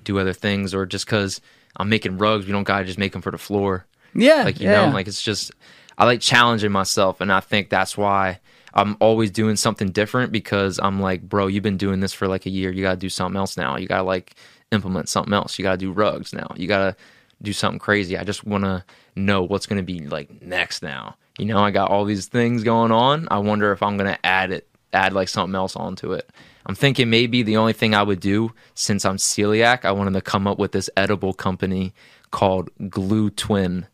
do 0.05 0.19
other 0.19 0.35
things, 0.35 0.75
or 0.75 0.85
just 0.85 1.07
because 1.07 1.41
I'm 1.77 1.89
making 1.89 2.19
rugs, 2.19 2.45
we 2.47 2.53
don't 2.53 2.65
gotta 2.65 2.85
just 2.85 2.99
make 2.99 3.13
them 3.13 3.23
for 3.23 3.31
the 3.31 3.39
floor. 3.39 3.87
yeah, 4.15 4.43
like 4.45 4.61
you 4.61 4.69
yeah. 4.69 4.85
know 4.87 4.93
like 4.93 5.07
it's 5.09 5.23
just 5.23 5.51
i 5.99 6.05
like 6.05 6.21
challenging 6.21 6.73
myself 6.73 7.21
and 7.21 7.33
i 7.33 7.41
think 7.41 7.71
that's 7.71 7.97
why 7.97 8.39
i'm 8.75 8.97
always 9.01 9.31
doing 9.31 9.57
something 9.57 9.91
different 9.91 10.33
because 10.33 10.79
i'm 10.83 11.01
like 11.01 11.23
bro 11.23 11.47
you've 11.47 11.63
been 11.63 11.77
doing 11.77 12.01
this 12.01 12.13
for 12.13 12.29
like 12.29 12.47
a 12.47 12.51
year. 12.51 12.71
You 12.71 12.83
gotta 12.83 12.97
do 12.97 13.09
something 13.09 13.37
else 13.37 13.57
now. 13.57 13.77
You 13.77 13.87
gotta 13.87 14.03
like 14.03 14.35
implement 14.73 15.09
something 15.09 15.33
else. 15.33 15.59
You 15.59 15.63
gotta 15.63 15.79
do 15.79 15.93
rugs 15.93 16.33
now. 16.33 16.53
You 16.57 16.67
gotta 16.67 16.97
do 17.43 17.53
something 17.53 17.79
crazy. 17.79 18.19
I 18.19 18.25
just 18.25 18.45
want 18.45 18.65
to 18.65 18.85
know 19.15 19.43
what's 19.43 19.67
gonna 19.67 19.83
be 19.83 20.01
like 20.01 20.43
next 20.43 20.83
now. 20.83 21.17
You 21.39 21.47
know 21.47 21.59
i 21.59 21.71
got 21.71 21.91
all 21.91 22.05
these 22.05 22.27
things 22.27 22.63
going 22.65 22.93
on. 22.93 23.29
I 23.31 23.39
wonder 23.39 23.73
if 23.73 23.83
i'm 23.83 23.97
gonna 23.97 24.19
add 24.25 24.51
it 24.51 24.69
add 24.93 25.13
like 25.13 25.29
something 25.29 25.55
else 25.55 25.77
onto 25.77 26.13
it. 26.13 26.31
I'm 26.67 26.75
thinking 26.75 27.11
maybe 27.11 27.43
the 27.43 27.57
only 27.57 27.73
thing 27.73 27.95
i 27.95 28.03
would 28.03 28.21
do 28.21 28.53
since 28.75 29.05
i'm 29.05 29.17
celiac 29.19 29.85
i 29.85 29.93
wanted 29.93 30.15
to 30.15 30.23
come 30.23 30.47
up 30.47 30.59
with 30.59 30.73
this 30.73 30.89
edible 30.97 31.35
company 31.35 31.93
called 32.31 32.71
glue 32.89 33.29
twin 33.29 33.87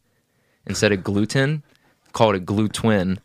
instead 0.66 0.92
of 0.92 1.02
gluten, 1.02 1.64
call 2.12 2.30
it 2.30 2.36
a 2.36 2.40
glue 2.40 2.68
twin, 2.68 3.20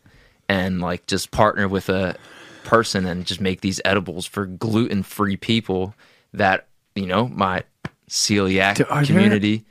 and 0.50 0.80
like 0.82 1.06
just 1.08 1.32
partner 1.32 1.68
with 1.68 1.90
a 1.90 2.16
person 2.64 3.06
and 3.06 3.26
just 3.26 3.40
make 3.42 3.62
these 3.62 3.80
edibles 3.86 4.26
for 4.26 4.46
gluten 4.46 5.04
free 5.04 5.38
people 5.38 5.94
that 6.34 6.68
you 6.96 7.06
know 7.06 7.28
my 7.28 7.64
celiac 8.10 8.76
Do- 8.76 8.86
are 8.90 9.04
there- 9.04 9.06
community. 9.06 9.66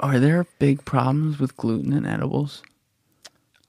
Are 0.00 0.18
there 0.18 0.46
big 0.58 0.84
problems 0.84 1.38
with 1.38 1.56
gluten 1.56 1.92
in 1.92 2.04
edibles? 2.06 2.62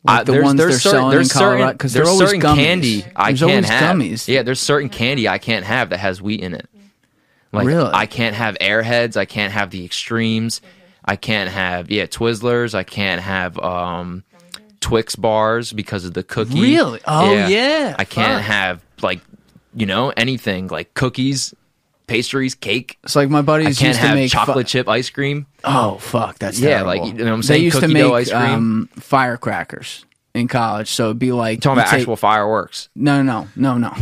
Uh, 0.06 0.14
Like 0.18 0.26
the 0.26 0.42
ones 0.42 0.58
there's 0.58 0.72
they're 0.72 0.80
certain 0.80 0.98
selling 1.00 1.12
there's 1.16 1.32
in 1.32 1.34
Colorado? 1.40 1.64
certain 1.64 1.78
'Cause 1.78 1.94
they're 1.94 2.04
there's 2.04 2.14
always 2.14 2.30
certain 2.30 2.42
gummies. 2.42 2.56
candy 2.56 3.06
I 3.16 3.32
There's 3.34 3.40
can't 3.42 3.66
have. 3.68 3.96
gummies. 3.98 4.28
Yeah, 4.28 4.42
there's 4.42 4.60
certain 4.60 4.90
candy 4.90 5.28
I 5.30 5.38
can't 5.38 5.64
have 5.66 5.92
that 5.92 6.00
has 6.00 6.22
wheat 6.22 6.42
in 6.42 6.54
it. 6.56 6.68
Like 7.52 7.68
Really? 7.68 7.92
I 7.94 8.08
can't 8.08 8.36
have 8.36 8.58
Airheads. 8.60 9.16
I 9.16 9.26
can't 9.26 9.54
have 9.54 9.70
the 9.70 9.86
extremes. 9.86 10.60
I 11.06 11.16
can't 11.18 11.50
have 11.52 11.92
yeah 11.92 12.08
Twizzlers. 12.08 12.74
I 12.74 12.84
can't 12.84 13.22
have 13.22 13.60
um, 13.60 14.24
Twix 14.84 15.16
bars 15.16 15.72
because 15.74 16.06
of 16.06 16.14
the 16.14 16.24
cookie. 16.24 16.60
Really? 16.60 17.00
Oh, 17.08 17.34
yeah. 17.48 17.96
I 17.98 18.04
can't 18.06 18.40
Fuck. 18.44 18.52
have 18.52 18.84
like 19.02 19.22
you 19.74 19.86
know 19.86 20.10
anything 20.16 20.68
like 20.68 20.94
cookies, 20.94 21.54
pastries, 22.08 22.54
cake. 22.54 22.98
It's 23.04 23.16
like 23.16 23.30
my 23.30 23.40
I 23.40 23.42
buddies 23.44 23.80
can't 23.80 23.88
used 23.90 24.02
to 24.02 24.08
have 24.08 24.16
make 24.16 24.32
fu- 24.32 24.38
chocolate 24.38 24.68
chip 24.68 24.88
ice 24.90 25.10
cream. 25.10 25.48
Oh 25.64 25.96
fuck, 26.00 26.38
that's 26.40 26.60
Yeah, 26.60 26.84
terrible. 26.84 26.88
like, 26.88 27.06
you 27.06 27.14
know 27.20 27.26
what 27.32 27.34
I'm 27.34 27.44
saying. 27.44 27.62
They 27.62 27.66
used 27.66 27.80
to 27.80 27.88
make 27.88 28.04
dough 28.04 28.14
ice 28.14 28.30
cream. 28.30 28.42
Um, 28.42 28.90
firecrackers 28.98 30.06
in 30.34 30.48
college, 30.48 30.90
so 30.90 31.06
it'd 31.06 31.20
be 31.20 31.32
like 31.32 31.62
talking 31.62 31.80
about 31.80 31.90
take- 31.92 32.00
actual 32.02 32.16
fireworks. 32.18 32.90
No, 32.96 33.22
no, 33.24 33.48
no, 33.56 33.78
no. 33.78 33.94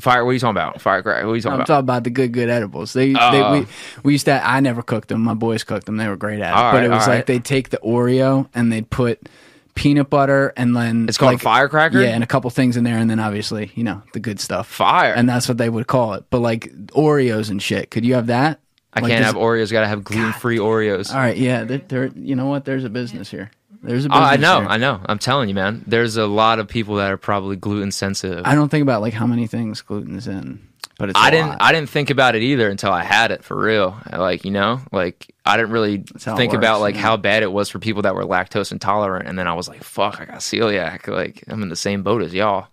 Fire. 0.00 0.24
What 0.24 0.30
are 0.30 0.32
you 0.32 0.38
talking 0.40 0.50
about? 0.52 0.80
Firecracker. 0.80 1.26
What 1.26 1.34
are 1.34 1.36
you 1.36 1.42
talking 1.42 1.52
I'm 1.52 1.58
about? 1.60 1.66
talking 1.66 1.84
about 1.84 2.04
the 2.04 2.10
good, 2.10 2.32
good 2.32 2.48
edibles. 2.48 2.94
They, 2.94 3.12
they 3.12 3.18
Oh. 3.20 3.52
we, 3.60 3.66
we 4.02 4.12
used 4.14 4.24
to. 4.24 4.44
I 4.44 4.60
never 4.60 4.82
cooked 4.82 5.08
them. 5.08 5.20
My 5.20 5.34
boys 5.34 5.62
cooked 5.64 5.84
them. 5.86 5.98
They 5.98 6.08
were 6.08 6.16
great 6.16 6.40
at 6.40 6.50
it. 6.50 6.56
All 6.56 6.72
but 6.72 6.82
it 6.82 6.88
was 6.88 7.00
like 7.00 7.08
right. 7.08 7.26
they'd 7.26 7.44
take 7.44 7.68
the 7.68 7.76
Oreo 7.78 8.48
and 8.54 8.72
they'd 8.72 8.88
put 8.88 9.28
peanut 9.74 10.10
butter 10.10 10.52
and 10.56 10.76
then 10.76 11.06
It's 11.08 11.18
called 11.18 11.30
a 11.32 11.34
like, 11.34 11.42
firecracker? 11.42 12.00
Yeah, 12.00 12.10
and 12.10 12.22
a 12.22 12.26
couple 12.26 12.48
things 12.50 12.76
in 12.76 12.84
there, 12.84 12.98
and 12.98 13.08
then 13.10 13.18
obviously 13.20 13.70
you 13.74 13.84
know 13.84 14.02
the 14.12 14.20
good 14.20 14.40
stuff. 14.40 14.66
Fire. 14.68 15.12
and 15.14 15.28
that's 15.28 15.48
what 15.48 15.58
they 15.58 15.68
would 15.68 15.86
call 15.86 16.14
it. 16.14 16.24
But 16.30 16.40
like 16.40 16.70
Oreos 16.88 17.50
and 17.50 17.62
shit, 17.62 17.90
could 17.90 18.04
you 18.04 18.14
have 18.14 18.26
that? 18.28 18.60
I 18.94 19.00
Like, 19.00 19.10
can't 19.10 19.24
have 19.24 19.36
Oreos. 19.36 19.72
Got 19.72 19.80
to 19.82 19.86
have 19.88 20.04
gluten 20.04 20.32
free 20.34 20.58
Oreos. 20.58 21.10
All 21.10 21.16
right, 21.20 21.36
yeah. 21.36 21.64
There, 21.64 21.78
there, 21.78 22.06
you 22.14 22.36
know 22.36 22.46
what? 22.46 22.64
There's 22.66 22.84
a 22.84 22.90
business 22.90 23.30
here. 23.30 23.50
There's 23.82 24.04
a 24.04 24.08
Oh, 24.08 24.20
business. 24.20 24.28
I 24.30 24.36
know, 24.36 24.60
here. 24.60 24.68
I 24.68 24.76
know. 24.76 25.00
I'm 25.06 25.18
telling 25.18 25.48
you, 25.48 25.54
man. 25.54 25.82
There's 25.86 26.16
a 26.18 26.26
lot 26.26 26.58
of 26.58 26.68
people 26.68 26.96
that 26.96 27.10
are 27.10 27.16
probably 27.16 27.56
gluten 27.56 27.90
sensitive. 27.90 28.42
I 28.44 28.54
don't 28.54 28.68
think 28.68 28.82
about 28.82 29.00
like 29.00 29.14
how 29.14 29.26
many 29.26 29.46
things 29.46 29.80
gluten's 29.80 30.28
in, 30.28 30.60
but 30.98 31.10
it's. 31.10 31.18
I 31.18 31.30
didn't. 31.30 31.56
I 31.60 31.72
didn't 31.72 31.90
think 31.90 32.10
about 32.10 32.34
it 32.34 32.42
either 32.42 32.68
until 32.68 32.92
I 32.92 33.02
had 33.02 33.30
it 33.30 33.42
for 33.42 33.56
real. 33.56 33.98
Like 34.10 34.44
you 34.44 34.50
know, 34.50 34.80
like 34.92 35.34
I 35.44 35.56
didn't 35.56 35.72
really 35.72 35.98
think 35.98 36.52
about 36.52 36.80
like 36.80 36.94
yeah. 36.94 37.00
how 37.00 37.16
bad 37.16 37.42
it 37.42 37.52
was 37.52 37.68
for 37.68 37.78
people 37.78 38.02
that 38.02 38.14
were 38.14 38.24
lactose 38.24 38.72
intolerant, 38.72 39.28
and 39.28 39.38
then 39.38 39.48
I 39.48 39.54
was 39.54 39.68
like, 39.68 39.82
"Fuck, 39.82 40.20
I 40.20 40.26
got 40.26 40.40
celiac." 40.40 41.08
Like 41.08 41.44
I'm 41.48 41.62
in 41.62 41.68
the 41.68 41.76
same 41.76 42.02
boat 42.02 42.22
as 42.22 42.34
y'all. 42.34 42.68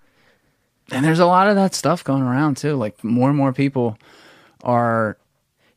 and 0.91 1.05
there's 1.05 1.19
a 1.19 1.25
lot 1.25 1.47
of 1.47 1.55
that 1.55 1.73
stuff 1.73 2.03
going 2.03 2.23
around 2.23 2.57
too. 2.57 2.75
Like 2.75 3.03
more 3.03 3.29
and 3.29 3.37
more 3.37 3.53
people 3.53 3.97
are 4.63 5.17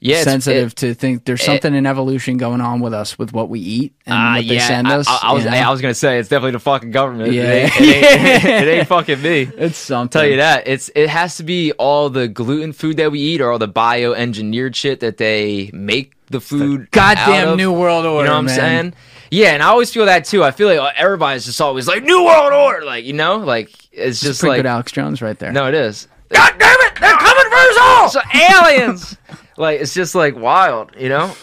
Yeah, 0.04 0.22
sensitive 0.24 0.72
it- 0.72 0.76
to 0.76 0.94
think 0.94 1.24
there's 1.24 1.42
something 1.42 1.74
in 1.74 1.86
evolution 1.86 2.36
going 2.36 2.60
on 2.60 2.80
with 2.80 2.92
us 2.92 3.18
with 3.18 3.32
what 3.32 3.48
we 3.48 3.60
eat 3.60 3.94
and 4.04 4.14
Ah, 4.14 4.34
what 4.36 4.48
they 4.48 4.54
yeah, 4.56 4.66
send 4.66 4.88
I- 4.88 4.96
us. 4.96 5.06
I, 5.08 5.18
I 5.22 5.32
was. 5.32 5.44
know? 5.44 5.50
I 5.52 5.70
was 5.70 5.80
gonna 5.80 5.94
say 5.94 6.18
it's 6.18 6.28
definitely 6.28 6.52
the 6.52 6.58
fucking 6.60 6.90
government. 6.90 7.32
Yeah. 7.32 7.42
it 7.44 7.72
ain't, 7.72 7.80
it 7.80 8.04
ain't, 8.04 8.44
it 8.44 8.68
ain't 8.78 8.88
fucking 8.88 9.22
me. 9.22 9.42
it's 9.56 9.78
something. 9.78 10.10
tell 10.20 10.28
you 10.28 10.36
that 10.38 10.66
it's 10.66 10.90
it 10.96 11.08
has 11.08 11.36
to 11.36 11.44
be 11.44 11.72
all 11.72 12.10
the 12.10 12.26
gluten 12.28 12.72
food 12.72 12.96
that 12.96 13.12
we 13.12 13.20
eat 13.20 13.40
or 13.40 13.52
all 13.52 13.58
the 13.58 13.68
bioengineered 13.68 14.74
shit 14.74 15.00
that 15.00 15.16
they 15.18 15.70
make 15.72 16.12
the 16.28 16.40
food. 16.40 16.90
goddamn 16.90 17.48
out 17.48 17.52
of. 17.52 17.56
New 17.56 17.72
World 17.72 18.04
Order, 18.06 18.24
You 18.24 18.28
know 18.28 18.32
what 18.32 18.38
I'm 18.38 18.44
man. 18.46 18.54
saying? 18.56 18.94
Yeah, 19.30 19.52
and 19.54 19.62
I 19.62 19.66
always 19.68 19.90
feel 19.92 20.06
that 20.06 20.24
too. 20.24 20.42
I 20.44 20.50
feel 20.50 20.68
like 20.74 20.94
everybody's 20.96 21.44
just 21.46 21.60
always 21.60 21.86
like 21.88 22.02
New 22.02 22.24
World 22.24 22.52
Order, 22.52 22.84
like 22.84 23.04
you 23.04 23.12
know, 23.12 23.36
like 23.38 23.70
it's 23.92 24.20
Just 24.20 24.22
just 24.22 24.42
like 24.42 24.58
good 24.58 24.66
Alex 24.66 24.92
Jones 24.92 25.22
right 25.22 25.38
there. 25.38 25.52
no, 25.52 25.68
it 25.68 25.74
is. 25.74 26.08
God 26.30 26.54
damn 26.58 26.80
it, 26.80 26.94
they're 27.00 27.16
coming 27.16 27.44
for 27.50 27.56
us 27.56 27.78
all. 27.80 28.08
So 28.08 28.20
aliens, 28.34 29.16
like 29.62 29.80
it's 29.80 29.94
just 29.94 30.14
like 30.14 30.36
wild, 30.36 30.90
you 30.98 31.08
know. 31.08 31.34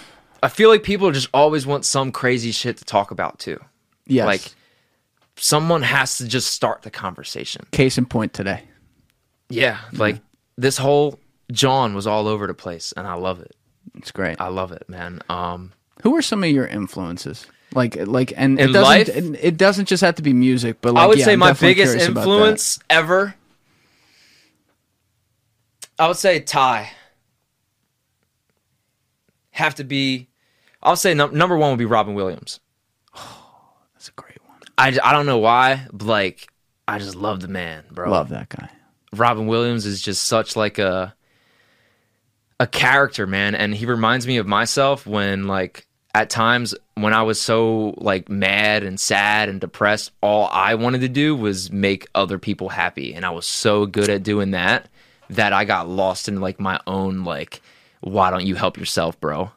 I 0.44 0.50
feel 0.50 0.70
like 0.70 0.84
people 0.84 1.12
just 1.12 1.30
always 1.34 1.66
want 1.66 1.84
some 1.86 2.12
crazy 2.12 2.52
shit 2.52 2.78
to 2.78 2.86
talk 2.86 3.12
about 3.12 3.40
too. 3.40 3.60
yes. 4.06 4.26
Like 4.26 4.42
someone 5.36 5.82
has 5.82 6.18
to 6.20 6.28
just 6.28 6.52
start 6.52 6.82
the 6.84 6.92
conversation. 6.92 7.66
case 7.72 7.98
in 7.98 8.06
point 8.06 8.34
today. 8.34 8.64
Yeah, 9.50 9.80
like 9.94 10.18
this 10.58 10.78
whole 10.78 11.20
John 11.52 11.96
was 11.96 12.06
all 12.06 12.28
over 12.28 12.46
the 12.46 12.54
place, 12.54 12.94
and 12.96 13.08
I 13.08 13.16
love 13.16 13.40
it. 13.40 13.56
It's 13.96 14.12
great. 14.12 14.40
I 14.40 14.50
love 14.50 14.72
it, 14.72 14.88
man. 14.88 15.22
Um, 15.30 15.72
Who 16.04 16.16
are 16.16 16.22
some 16.22 16.44
of 16.44 16.50
your 16.50 16.68
influences? 16.68 17.48
Like, 17.74 17.96
like, 17.96 18.34
and 18.36 18.60
In 18.60 18.70
it 18.70 18.74
doesn't. 18.74 18.84
life? 18.84 19.38
It, 19.44 19.58
doesn't 19.58 19.88
just 19.88 20.02
have 20.02 20.16
to 20.16 20.22
be 20.24 20.34
music, 20.34 20.78
but 20.82 20.94
like, 20.94 21.04
I 21.04 21.08
would 21.08 21.18
yeah, 21.20 21.26
say 21.26 21.34
I'm 21.34 21.40
my 21.40 21.54
biggest 21.54 21.92
curious 21.94 22.08
about 22.08 22.26
that. 22.26 22.30
influence 22.30 22.80
ever. 22.90 23.36
I 25.98 26.08
would 26.08 26.18
say 26.18 26.40
Ty. 26.40 26.92
Have 29.60 29.76
to 29.76 29.84
be. 29.84 30.30
I'll 30.82 30.96
say 30.96 31.14
num- 31.14 31.38
number 31.38 31.58
one 31.58 31.72
would 31.72 31.80
be 31.80 31.84
Robin 31.86 32.14
Williams. 32.14 32.62
That's 33.94 34.08
a 34.08 34.12
great 34.14 34.40
one. 34.46 34.58
I, 34.78 34.98
I 35.04 35.12
don't 35.12 35.26
know 35.26 35.40
why, 35.40 35.86
but 35.92 36.08
like 36.08 36.48
I 36.88 36.98
just 36.98 37.18
love 37.18 37.42
the 37.42 37.50
man, 37.50 37.84
bro. 37.92 38.10
Love 38.10 38.30
that 38.30 38.48
guy. 38.48 38.70
Robin 39.12 39.48
Williams 39.48 39.86
is 39.86 40.02
just 40.02 40.24
such 40.24 40.56
like 40.56 40.80
a 40.80 41.14
a 42.58 42.68
character, 42.68 43.28
man, 43.28 43.54
and 43.54 43.76
he 43.76 43.86
reminds 43.86 44.26
me 44.26 44.38
of 44.38 44.48
myself 44.48 45.06
when 45.06 45.46
like 45.46 45.86
at 46.16 46.30
times 46.30 46.74
when 46.96 47.14
I 47.14 47.24
was 47.24 47.42
so 47.42 47.96
like 47.98 48.30
mad 48.30 48.84
and 48.84 48.98
sad 48.98 49.50
and 49.50 49.60
depressed, 49.60 50.12
all 50.22 50.48
I 50.50 50.76
wanted 50.76 51.02
to 51.02 51.10
do 51.10 51.36
was 51.36 51.70
make 51.70 52.08
other 52.16 52.40
people 52.40 52.70
happy, 52.70 53.14
and 53.14 53.26
I 53.26 53.32
was 53.32 53.46
so 53.46 53.86
good 53.86 54.10
at 54.10 54.24
doing 54.24 54.52
that 54.52 54.88
that 55.32 55.52
I 55.52 55.66
got 55.66 55.90
lost 55.90 56.30
in 56.30 56.40
like 56.40 56.62
my 56.62 56.80
own 56.88 57.26
like 57.26 57.62
why 58.02 58.32
don't 58.32 58.46
you 58.46 58.56
help 58.56 58.78
yourself, 58.78 59.20
bro? 59.20 59.52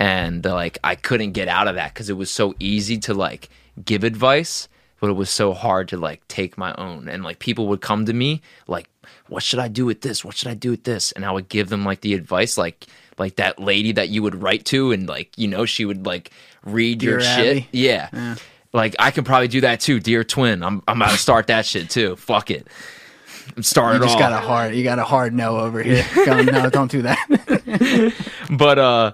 and 0.00 0.42
like 0.44 0.78
I 0.82 0.94
couldn't 0.94 1.32
get 1.32 1.46
out 1.46 1.68
of 1.68 1.74
that 1.76 1.92
because 1.92 2.08
it 2.08 2.16
was 2.16 2.30
so 2.30 2.54
easy 2.58 2.96
to 3.00 3.14
like 3.14 3.50
give 3.84 4.02
advice, 4.02 4.66
but 4.98 5.10
it 5.10 5.12
was 5.12 5.28
so 5.28 5.52
hard 5.52 5.88
to 5.88 5.98
like 5.98 6.26
take 6.26 6.56
my 6.56 6.74
own. 6.76 7.06
And 7.08 7.22
like 7.22 7.38
people 7.38 7.68
would 7.68 7.82
come 7.82 8.06
to 8.06 8.14
me 8.14 8.40
like, 8.66 8.88
"What 9.28 9.42
should 9.42 9.58
I 9.58 9.68
do 9.68 9.84
with 9.84 10.00
this? 10.00 10.24
What 10.24 10.34
should 10.34 10.48
I 10.48 10.54
do 10.54 10.70
with 10.70 10.84
this?" 10.84 11.12
And 11.12 11.24
I 11.24 11.30
would 11.30 11.50
give 11.50 11.68
them 11.68 11.84
like 11.84 12.00
the 12.00 12.14
advice, 12.14 12.56
like 12.56 12.86
like 13.18 13.36
that 13.36 13.60
lady 13.60 13.92
that 13.92 14.08
you 14.08 14.22
would 14.22 14.42
write 14.42 14.64
to, 14.66 14.90
and 14.90 15.06
like 15.06 15.36
you 15.36 15.46
know 15.46 15.66
she 15.66 15.84
would 15.84 16.06
like 16.06 16.30
read 16.64 17.02
your 17.02 17.20
shit. 17.20 17.56
Abby. 17.58 17.68
Yeah. 17.72 18.36
Like 18.72 18.96
I 18.98 19.10
can 19.10 19.24
probably 19.24 19.48
do 19.48 19.60
that 19.60 19.80
too, 19.80 20.00
dear 20.00 20.24
twin. 20.24 20.62
I'm 20.62 20.82
I'm 20.88 20.96
about 20.96 21.10
to 21.10 21.18
start 21.18 21.48
that 21.48 21.66
shit 21.66 21.90
too. 21.90 22.16
Fuck 22.16 22.50
it. 22.50 22.66
Start 23.60 23.94
You 23.94 24.00
just 24.02 24.14
off. 24.14 24.20
got 24.20 24.32
a 24.32 24.38
hard. 24.38 24.74
You 24.74 24.82
got 24.84 24.98
a 24.98 25.04
hard 25.04 25.32
no 25.34 25.58
over 25.58 25.82
here. 25.82 26.04
Going, 26.26 26.46
no, 26.46 26.68
don't 26.70 26.90
do 26.90 27.02
that. 27.02 28.14
but 28.50 28.78
uh 28.78 29.12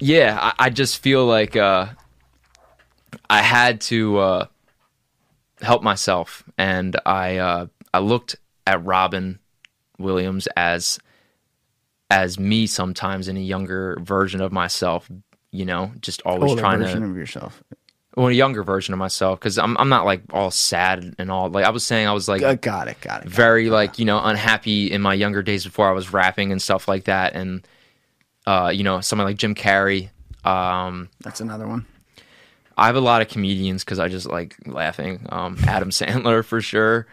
yeah 0.00 0.38
I, 0.40 0.66
I 0.66 0.70
just 0.70 1.02
feel 1.02 1.26
like 1.26 1.56
uh 1.56 1.86
i 3.28 3.42
had 3.42 3.80
to 3.82 4.18
uh 4.18 4.46
help 5.60 5.82
myself 5.82 6.44
and 6.56 6.96
i 7.04 7.38
uh 7.38 7.66
i 7.92 7.98
looked 7.98 8.36
at 8.66 8.84
robin 8.84 9.38
williams 9.98 10.46
as 10.56 10.98
as 12.10 12.38
me 12.38 12.66
sometimes 12.66 13.26
in 13.28 13.36
a 13.36 13.40
younger 13.40 13.96
version 14.00 14.40
of 14.40 14.52
myself 14.52 15.10
you 15.50 15.64
know 15.64 15.90
just 16.00 16.22
always 16.22 16.50
Older 16.50 16.62
trying 16.62 16.78
version 16.80 17.02
to 17.02 17.08
of 17.08 17.16
yourself. 17.16 17.62
Well 18.18 18.28
a 18.28 18.32
younger 18.32 18.62
version 18.62 18.92
of 18.92 18.98
myself 18.98 19.38
because 19.38 19.56
I'm, 19.58 19.76
I'm 19.78 19.88
not 19.88 20.04
like 20.04 20.22
all 20.32 20.50
sad 20.50 21.14
and 21.18 21.30
all 21.30 21.48
like 21.48 21.64
i 21.64 21.70
was 21.70 21.84
saying 21.84 22.06
i 22.06 22.12
was 22.12 22.28
like 22.28 22.42
Uh, 22.42 22.54
got 22.54 22.88
it. 22.88 23.00
Got 23.00 23.22
it. 23.22 23.24
got 23.24 23.32
very 23.32 23.70
like 23.70 23.98
you 23.98 24.04
know 24.04 24.20
unhappy 24.22 24.90
in 24.92 25.00
my 25.00 25.14
younger 25.14 25.42
days 25.42 25.64
before 25.64 25.88
I 25.88 25.92
was 25.92 26.12
rapping 26.12 26.52
and 26.52 26.60
stuff 26.60 26.88
like 26.88 27.04
that, 27.04 27.34
and 27.34 27.66
uh, 28.46 28.70
you 28.74 28.82
know 28.84 29.00
someone 29.00 29.26
like 29.26 29.36
Jim 29.38 29.54
Carrey. 29.54 30.10
Um. 30.44 31.08
That's 31.20 31.40
another 31.40 31.66
one. 31.68 31.86
I 32.76 32.86
have 32.86 32.96
a 32.96 33.00
lot 33.00 33.22
of 33.22 33.28
comedians 33.28 33.84
because 33.84 33.98
I 33.98 34.08
just 34.08 34.26
like 34.26 34.56
laughing. 34.66 35.26
Um, 35.30 35.56
Adam 35.66 35.90
Sandler 35.98 36.44
for 36.44 36.60
sure. 36.60 37.06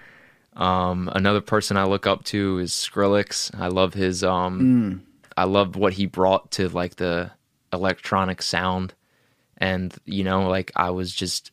Um, 0.56 1.10
another 1.14 1.42
person 1.42 1.76
I 1.76 1.84
look 1.86 2.06
up 2.08 2.24
to 2.26 2.60
is 2.60 2.72
Skrillex. 2.72 3.52
I 3.60 3.68
love 3.68 3.94
his. 3.94 4.24
Um, 4.24 5.04
I 5.36 5.44
love 5.46 5.76
what 5.76 5.94
he 5.94 6.06
brought 6.06 6.52
to 6.52 6.70
like 6.70 6.96
the 6.98 7.32
electronic 7.74 8.42
sound, 8.42 8.94
and 9.58 9.94
you 10.06 10.24
know, 10.24 10.48
like 10.50 10.72
I 10.76 10.90
was 10.92 11.14
just, 11.14 11.52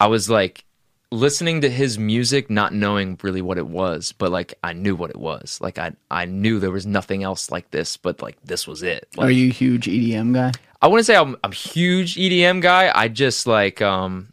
I 0.00 0.06
was 0.06 0.28
like 0.28 0.64
listening 1.10 1.60
to 1.60 1.70
his 1.70 1.98
music, 1.98 2.50
not 2.50 2.72
knowing 2.72 3.18
really 3.22 3.42
what 3.42 3.58
it 3.58 3.66
was, 3.66 4.12
but 4.12 4.30
like 4.32 4.54
I 4.64 4.72
knew 4.72 4.96
what 4.96 5.10
it 5.10 5.18
was. 5.18 5.58
Like 5.60 5.78
I, 5.78 5.92
I 6.10 6.24
knew 6.24 6.58
there 6.58 6.70
was 6.70 6.86
nothing 6.86 7.22
else 7.22 7.50
like 7.50 7.70
this, 7.70 7.96
but 7.96 8.22
like 8.22 8.36
this 8.44 8.66
was 8.66 8.82
it. 8.82 9.08
Like, 9.16 9.28
Are 9.28 9.30
you 9.30 9.48
a 9.50 9.52
huge 9.52 9.86
EDM 9.86 10.32
guy? 10.34 10.52
I 10.80 10.88
wouldn't 10.88 11.06
say 11.06 11.14
I'm 11.16 11.36
I'm 11.44 11.52
a 11.52 11.54
huge 11.54 12.16
EDM 12.16 12.60
guy. 12.62 12.90
I 12.94 13.08
just 13.08 13.46
like 13.46 13.80
um 13.80 14.32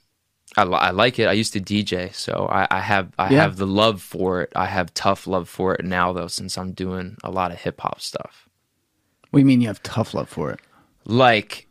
I, 0.57 0.63
I 0.63 0.89
like 0.89 1.19
it. 1.19 1.27
I 1.27 1.33
used 1.33 1.53
to 1.53 1.61
DJ, 1.61 2.11
so 2.13 2.47
I, 2.51 2.67
I 2.71 2.79
have 2.79 3.11
I 3.19 3.31
Yeah. 3.31 3.41
have 3.43 3.57
the 3.57 3.67
love 3.67 4.01
for 4.01 4.41
it. 4.41 4.51
I 4.55 4.65
have 4.65 4.91
tough 4.95 5.27
love 5.27 5.47
for 5.47 5.75
it 5.75 5.85
now 5.85 6.11
though, 6.11 6.27
since 6.27 6.57
I'm 6.57 6.71
doing 6.71 7.17
a 7.23 7.29
lot 7.29 7.51
of 7.51 7.59
hip 7.59 7.79
hop 7.81 8.01
stuff. 8.01 8.49
What 9.29 9.37
do 9.37 9.41
you 9.41 9.45
mean 9.45 9.61
you 9.61 9.67
have 9.67 9.83
tough 9.83 10.15
love 10.15 10.27
for 10.27 10.49
it? 10.51 10.59
Like 11.05 11.67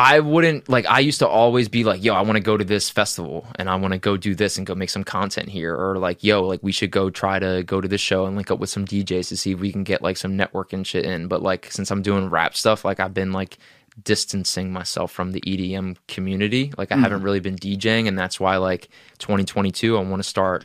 I 0.00 0.20
wouldn't 0.20 0.68
like 0.68 0.86
I 0.86 1.00
used 1.00 1.18
to 1.18 1.26
always 1.28 1.68
be 1.68 1.82
like, 1.82 2.04
yo, 2.04 2.14
I 2.14 2.20
want 2.22 2.36
to 2.36 2.40
go 2.40 2.56
to 2.56 2.64
this 2.64 2.88
festival 2.88 3.46
and 3.56 3.68
I 3.68 3.74
want 3.74 3.92
to 3.94 3.98
go 3.98 4.16
do 4.16 4.34
this 4.34 4.56
and 4.56 4.64
go 4.64 4.74
make 4.76 4.90
some 4.90 5.02
content 5.02 5.48
here 5.48 5.74
or 5.74 5.98
like, 5.98 6.22
yo, 6.22 6.42
like 6.44 6.62
we 6.62 6.70
should 6.70 6.92
go 6.92 7.10
try 7.10 7.40
to 7.40 7.64
go 7.64 7.80
to 7.80 7.88
this 7.88 8.00
show 8.00 8.24
and 8.26 8.36
link 8.36 8.50
up 8.50 8.60
with 8.60 8.70
some 8.70 8.84
DJs 8.86 9.28
to 9.28 9.36
see 9.36 9.52
if 9.52 9.58
we 9.58 9.72
can 9.72 9.82
get 9.82 10.00
like 10.00 10.16
some 10.16 10.38
networking 10.38 10.86
shit 10.86 11.04
in. 11.04 11.26
But 11.26 11.42
like 11.42 11.72
since 11.72 11.90
I'm 11.90 12.02
doing 12.02 12.30
rap 12.30 12.56
stuff, 12.56 12.84
like 12.84 13.00
I've 13.00 13.12
been 13.14 13.32
like 13.32 13.58
distancing 14.04 14.72
myself 14.72 15.10
from 15.10 15.32
the 15.32 15.40
EDM 15.40 15.96
community. 16.06 16.72
Like 16.78 16.92
I 16.92 16.96
Mm. 16.96 17.00
haven't 17.00 17.22
really 17.22 17.40
been 17.40 17.56
DJing 17.56 18.06
and 18.06 18.16
that's 18.16 18.38
why 18.38 18.56
like 18.58 18.88
2022 19.18 19.98
I 19.98 20.02
want 20.02 20.22
to 20.22 20.28
start 20.28 20.64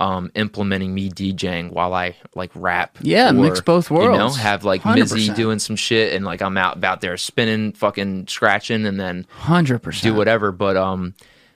um 0.00 0.32
implementing 0.34 0.94
me 0.94 1.10
DJing 1.10 1.70
while 1.70 1.94
I 1.94 2.16
like 2.34 2.50
rap. 2.54 2.98
Yeah, 3.02 3.30
mix 3.30 3.60
both 3.60 3.90
worlds. 3.90 4.12
You 4.12 4.18
know, 4.18 4.30
have 4.30 4.64
like 4.64 4.82
Mizzy 4.82 5.28
100%. 5.28 5.36
doing 5.36 5.58
some 5.58 5.76
shit 5.76 6.14
and 6.14 6.24
like 6.24 6.40
I'm 6.42 6.56
out 6.56 6.82
out 6.82 7.00
there 7.02 7.16
spinning, 7.16 7.72
fucking 7.72 8.26
scratching 8.26 8.86
and 8.86 8.98
then 8.98 9.26
Hundred 9.30 9.80
percent. 9.80 10.02
do 10.12 10.14
whatever. 10.14 10.50
But 10.52 10.76
um, 10.76 11.14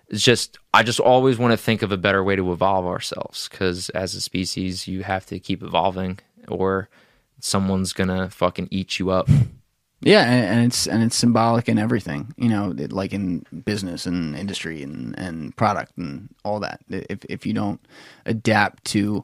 it's 0.09 0.23
just 0.23 0.59
I 0.75 0.83
just 0.83 1.01
always 1.01 1.39
want 1.39 1.53
to 1.53 1.57
think 1.57 1.83
of 1.83 1.91
a 1.91 1.97
better 1.97 2.23
way 2.23 2.37
to 2.37 2.53
evolve 2.53 2.87
ourselves 2.87 3.49
because 3.49 3.89
as 3.91 4.15
a 4.15 4.21
species, 4.21 4.87
you 4.87 5.03
have 5.03 5.25
to 5.27 5.41
keep 5.41 5.63
evolving, 5.63 6.19
or 6.47 6.89
someone's 7.41 7.93
gonna 7.93 8.29
fucking 8.31 8.69
eat 8.71 8.99
you 8.99 9.11
up. 9.11 9.29
Yeah, 10.05 10.23
and, 10.31 10.45
and 10.59 10.67
it's 10.67 10.87
and 10.87 11.03
it's 11.03 11.17
symbolic 11.17 11.69
in 11.69 11.79
everything. 11.79 12.35
You 12.37 12.49
know, 12.51 12.75
it- 12.77 12.93
like 12.93 13.13
in 13.13 13.45
business 13.65 14.07
and 14.07 14.37
industry 14.37 14.83
and 14.83 15.19
and 15.19 15.57
product 15.57 15.97
and 15.97 16.29
all 16.45 16.61
that. 16.61 16.81
If 16.89 17.25
if 17.25 17.47
you 17.47 17.55
don't 17.55 17.81
adapt 18.27 18.85
to 18.87 19.23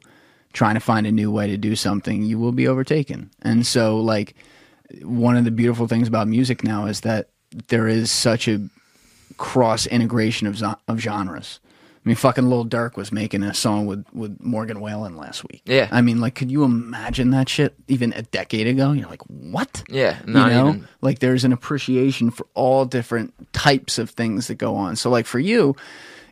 trying 0.53 0.73
to 0.73 0.79
find 0.81 1.07
a 1.07 1.11
new 1.11 1.31
way 1.31 1.47
to 1.47 1.57
do 1.57 1.75
something, 1.75 2.23
you 2.23 2.37
will 2.39 2.51
be 2.51 2.67
overtaken. 2.67 3.29
And 3.43 3.65
so, 3.65 3.97
like 3.97 4.35
one 5.03 5.37
of 5.37 5.45
the 5.45 5.51
beautiful 5.51 5.87
things 5.87 6.07
about 6.07 6.27
music 6.27 6.63
now 6.63 6.87
is 6.87 7.01
that 7.01 7.29
there 7.67 7.87
is 7.87 8.11
such 8.11 8.47
a 8.47 8.59
cross 9.37 9.85
integration 9.85 10.47
of 10.47 10.61
of 10.87 10.99
genres. 10.99 11.59
I 12.03 12.09
mean, 12.09 12.15
fucking 12.15 12.49
Lil 12.49 12.65
Durk 12.65 12.95
was 12.95 13.11
making 13.11 13.43
a 13.43 13.53
song 13.53 13.85
with, 13.85 14.05
with 14.11 14.41
Morgan 14.41 14.79
Wallen 14.79 15.15
last 15.15 15.43
week. 15.43 15.61
Yeah. 15.65 15.87
I 15.91 16.01
mean, 16.01 16.19
like, 16.19 16.33
could 16.33 16.49
you 16.49 16.63
imagine 16.63 17.29
that 17.31 17.47
shit 17.47 17.75
even 17.87 18.11
a 18.13 18.23
decade 18.23 18.65
ago? 18.65 18.91
You're 18.91 19.07
like, 19.07 19.21
what? 19.27 19.83
Yeah, 19.87 20.17
you 20.25 20.33
know 20.33 20.69
even. 20.69 20.87
like 21.01 21.19
there's 21.19 21.43
an 21.43 21.53
appreciation 21.53 22.31
for 22.31 22.47
all 22.53 22.85
different 22.85 23.33
types 23.53 23.97
of 23.97 24.09
things 24.09 24.47
that 24.47 24.55
go 24.55 24.75
on 24.75 24.95
so 24.95 25.09
like 25.09 25.25
for 25.25 25.39
you 25.39 25.75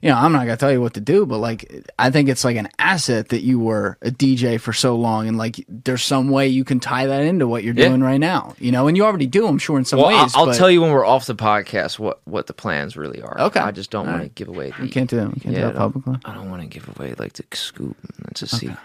you 0.02 0.10
know 0.10 0.16
i'm 0.16 0.32
not 0.32 0.40
gonna 0.46 0.58
tell 0.58 0.72
you 0.72 0.82
what 0.82 0.94
to 0.94 1.02
do 1.02 1.26
but 1.26 1.38
like 1.40 1.86
i 2.00 2.10
think 2.10 2.30
it's 2.30 2.44
like 2.44 2.56
an 2.58 2.68
asset 2.80 3.30
that 3.30 3.42
you 3.42 3.60
were 3.60 3.98
a 4.02 4.10
dj 4.12 4.60
for 4.60 4.72
so 4.74 4.96
long 4.96 5.28
and 5.28 5.38
like 5.38 5.64
there's 5.68 6.04
some 6.04 6.30
way 6.30 6.48
you 6.48 6.64
can 6.64 6.80
tie 6.80 7.06
that 7.08 7.22
into 7.24 7.48
what 7.48 7.64
you're 7.64 7.74
Yeah. 7.74 7.90
doing 7.90 8.02
right 8.02 8.18
now 8.20 8.56
you 8.60 8.72
know 8.72 8.88
and 8.88 8.96
you 8.98 9.04
already 9.04 9.28
do 9.28 9.48
i'm 9.48 9.58
sure 9.58 9.78
in 9.78 9.86
some 9.86 10.00
Well, 10.00 10.08
ways 10.10 10.34
I'll, 10.36 10.50
I'll 10.50 10.56
tell 10.56 10.70
you 10.72 10.82
when 10.82 10.92
we're 10.92 11.06
off 11.06 11.26
the 11.26 11.36
podcast 11.36 12.00
what 12.00 12.20
what 12.26 12.48
the 12.48 12.54
plans 12.54 12.96
really 12.98 13.22
are. 13.22 13.40
Okay. 13.42 13.60
I 13.60 13.72
just 13.72 13.90
don't 13.92 14.08
want 14.08 14.22
to 14.24 14.30
give 14.30 14.48
away. 14.48 14.72
The, 14.72 14.84
we 14.84 14.90
can't 14.90 15.10
do 15.10 15.16
that 15.18 15.34
we 15.34 15.40
can't 15.42 15.56
Yeah, 15.56 15.62
do 15.62 15.66
I 15.68 15.72
that 15.72 15.80
don't- 15.80 15.92
publicly 15.94 16.16
I 16.26 16.34
don't 16.36 16.50
want 16.50 16.62
to 16.62 16.68
give 16.68 16.88
away 16.98 17.16
like 17.18 17.34
the 17.34 17.44
scoop. 17.54 17.98
It's 18.30 18.42
a 18.44 18.48
secret. 18.48 18.78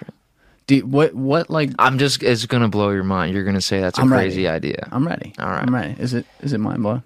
do 0.66 0.76
you- 0.76 0.86
what 0.86 1.14
what 1.14 1.50
like 1.50 1.70
I'm 1.78 1.98
just. 1.98 2.22
It's 2.22 2.46
gonna 2.46 2.68
blow 2.68 2.90
your 2.90 3.04
mind. 3.04 3.34
You're 3.34 3.44
gonna 3.44 3.60
say 3.60 3.80
that's 3.80 3.98
a 3.98 4.02
I'm 4.02 4.08
crazy 4.08 4.44
ready. 4.46 4.68
idea. 4.68 4.88
i'm 4.92 5.06
ready 5.06 5.34
All 5.38 5.48
right. 5.48 5.62
i'm 5.66 5.74
ready 5.74 5.94
is 6.00 6.14
it 6.14 6.26
is 6.40 6.52
it 6.52 6.58
mind 6.58 6.82
blowing 6.82 7.02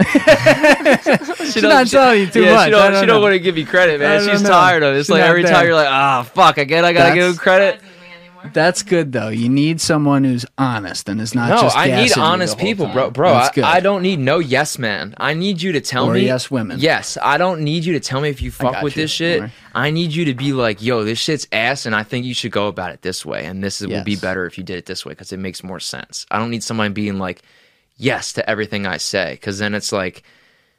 She's 1.52 1.62
not 1.62 1.86
telling 1.86 2.20
you 2.20 2.26
too 2.28 2.42
yeah, 2.42 2.54
much. 2.54 2.64
She 2.66 2.70
don't, 2.70 2.92
don't 2.92 3.06
don't 3.06 3.22
want 3.22 3.32
to 3.34 3.38
give 3.40 3.58
you 3.58 3.66
credit, 3.66 4.00
man. 4.00 4.28
She's 4.28 4.42
know. 4.42 4.48
tired 4.50 4.82
of 4.82 4.94
it. 4.94 4.98
It's 4.98 5.06
She's 5.06 5.10
like 5.12 5.22
every 5.22 5.42
there. 5.42 5.52
time 5.52 5.66
you're 5.66 5.74
like, 5.74 5.88
ah, 5.88 6.22
fuck, 6.22 6.58
again, 6.58 6.84
I 6.84 6.92
gotta 6.92 7.14
give 7.14 7.22
That's- 7.22 7.34
him 7.34 7.38
credit. 7.38 7.74
Surprises 7.80 8.00
me 8.00 8.14
anymore. 8.14 8.50
that's 8.54 8.82
good 8.82 9.12
though 9.12 9.28
you 9.28 9.48
need 9.48 9.80
someone 9.80 10.24
who's 10.24 10.46
honest 10.56 11.08
and 11.08 11.20
is 11.20 11.34
not 11.34 11.50
No, 11.50 11.60
just 11.62 11.76
I 11.76 11.88
need 11.88 12.16
honest 12.16 12.56
people, 12.58 12.86
time. 12.86 12.94
bro. 12.94 13.10
Bro, 13.10 13.32
That's 13.34 13.48
I, 13.50 13.52
good. 13.54 13.64
I 13.64 13.80
don't 13.80 14.02
need 14.02 14.18
no 14.18 14.38
yes 14.38 14.78
man. 14.78 15.14
I 15.18 15.34
need 15.34 15.60
you 15.60 15.72
to 15.72 15.80
tell 15.80 16.06
Or 16.06 16.14
me 16.14 16.20
yes 16.24 16.50
women. 16.50 16.78
Yes, 16.80 17.18
I 17.22 17.36
don't 17.38 17.60
need 17.62 17.84
you 17.84 17.92
to 17.94 18.00
tell 18.00 18.20
me 18.20 18.28
if 18.28 18.40
you 18.40 18.50
fuck 18.50 18.82
with 18.82 18.96
you. 18.96 19.02
this 19.02 19.10
shit. 19.10 19.40
Don't. 19.40 19.52
I 19.74 19.90
need 19.90 20.12
you 20.12 20.24
to 20.26 20.34
be 20.34 20.52
like, 20.52 20.82
yo, 20.82 21.04
this 21.04 21.18
shit's 21.18 21.46
ass, 21.52 21.86
and 21.86 21.94
I 21.94 22.02
think 22.02 22.24
you 22.24 22.34
should 22.34 22.50
go 22.52 22.66
about 22.66 22.92
it 22.92 23.02
this 23.02 23.24
way, 23.24 23.44
and 23.46 23.62
this 23.62 23.80
is, 23.80 23.86
will 23.86 24.02
be 24.04 24.16
better 24.16 24.46
if 24.46 24.58
you 24.58 24.64
did 24.64 24.78
it 24.78 24.86
this 24.86 25.04
way 25.06 25.12
because 25.12 25.32
it 25.32 25.38
makes 25.38 25.62
more 25.62 25.78
sense. 25.78 26.26
I 26.30 26.38
don't 26.38 26.50
need 26.50 26.62
someone 26.64 26.92
being 26.92 27.18
like 27.18 27.42
yes 28.00 28.32
to 28.34 28.48
everything 28.50 28.86
I 28.86 28.96
say 28.96 29.32
because 29.34 29.58
then 29.58 29.74
it's 29.74 29.92
like, 29.92 30.22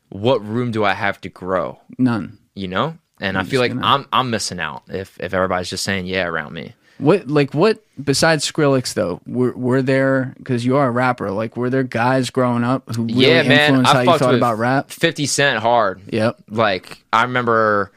what 0.10 0.46
room 0.46 0.72
do 0.72 0.84
I 0.84 0.94
have 0.94 1.22
to 1.22 1.30
grow? 1.30 1.80
none 1.98 2.38
You 2.56 2.68
know. 2.68 2.98
And 3.20 3.38
I 3.38 3.42
You're 3.42 3.50
feel 3.50 3.62
like 3.62 3.74
gonna- 3.74 3.86
I'm 3.86 4.08
I'm 4.12 4.30
missing 4.32 4.60
out 4.60 4.84
if 4.90 5.18
if 5.20 5.34
everybody's 5.34 5.70
just 5.70 5.84
saying 5.84 6.08
yeah 6.08 6.26
around 6.26 6.54
me. 6.54 6.74
What 6.98 7.28
like 7.28 7.54
what 7.54 7.84
besides 8.04 8.50
Skrillex 8.52 8.94
though? 8.96 9.22
Were 9.28 9.52
were 9.54 9.82
there 9.82 10.34
because 10.38 10.66
you 10.66 10.76
are 10.78 10.88
a 10.88 10.92
rapper? 10.92 11.32
Like 11.32 11.56
were 11.58 11.70
there 11.70 11.84
guys 11.84 12.30
growing 12.30 12.64
up 12.64 12.94
who 12.96 13.04
really 13.06 13.26
yeah, 13.26 13.44
man. 13.44 13.60
influenced 13.76 13.92
I 13.92 14.06
how 14.06 14.14
you 14.14 14.20
thought 14.20 14.36
about 14.36 14.58
rap? 14.58 14.90
Fifty 14.92 15.26
Cent 15.28 15.60
hard. 15.60 16.02
Yep. 16.12 16.44
Like 16.50 17.04
I 17.14 17.24
remember 17.24 17.92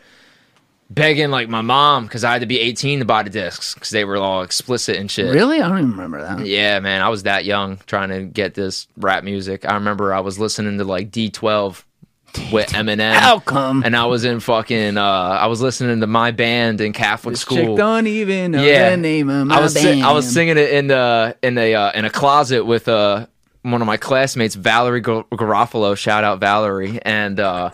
begging 0.91 1.31
like 1.31 1.49
my 1.49 1.63
mom 1.63 2.05
because 2.05 2.25
I 2.25 2.33
had 2.33 2.41
to 2.41 2.47
be 2.47 2.61
18 2.61 3.01
to 3.01 3.05
buy 3.05 3.23
the 3.23 3.31
discs 3.31 3.75
because 3.75 3.91
they 3.91 4.05
were 4.05 4.17
all 4.17 4.43
explicit 4.43 4.97
and 4.97 5.11
shit. 5.11 5.33
Really? 5.33 5.61
I 5.61 5.69
don't 5.69 5.79
even 5.79 5.91
remember 5.91 6.23
that. 6.23 6.47
Yeah, 6.47 6.81
man. 6.81 7.03
I 7.03 7.09
was 7.09 7.25
that 7.25 7.45
young 7.45 7.79
trying 7.87 8.11
to 8.11 8.23
get 8.25 8.55
this 8.55 8.87
rap 8.97 9.25
music. 9.25 9.65
I 9.69 9.75
remember 9.75 10.13
I 10.13 10.21
was 10.21 10.39
listening 10.39 10.79
to 10.79 10.85
like 10.85 11.11
D12 11.11 11.83
with 12.53 12.69
Eminem. 12.71 13.13
How 13.15 13.39
come? 13.39 13.83
And 13.85 13.97
I 13.97 14.07
was 14.07 14.25
in 14.25 14.41
fucking. 14.41 14.97
Uh, 14.97 15.03
I 15.03 15.47
was 15.47 15.61
listening 15.61 16.01
to 16.01 16.07
my 16.07 16.31
band 16.33 16.81
in 16.81 16.93
Catholic 16.93 17.35
This 17.35 17.41
school. 17.43 17.77
don't 17.77 18.07
even 18.07 18.53
know 18.53 18.63
yeah, 18.63 18.91
the 18.91 18.97
name 18.97 19.29
of 19.29 19.47
my 19.47 19.57
I 19.57 19.61
was 19.61 19.75
si- 19.75 19.83
band. 19.85 20.03
I 20.05 20.13
was 20.13 20.33
singing 20.33 20.59
it 20.59 20.71
in 20.71 20.89
the 20.89 21.37
in 21.43 21.57
a 21.59 21.75
uh, 21.75 21.93
in 21.93 22.05
a 22.05 22.11
closet 22.11 22.65
with 22.65 22.89
uh 22.89 23.27
one 23.63 23.81
of 23.81 23.87
my 23.87 23.97
classmates, 23.97 24.55
Valerie 24.57 25.01
Gar- 25.01 25.25
Garofalo. 25.33 25.97
Shout 25.97 26.23
out 26.25 26.39
Valerie, 26.41 26.99
and 27.03 27.41
uh, 27.41 27.71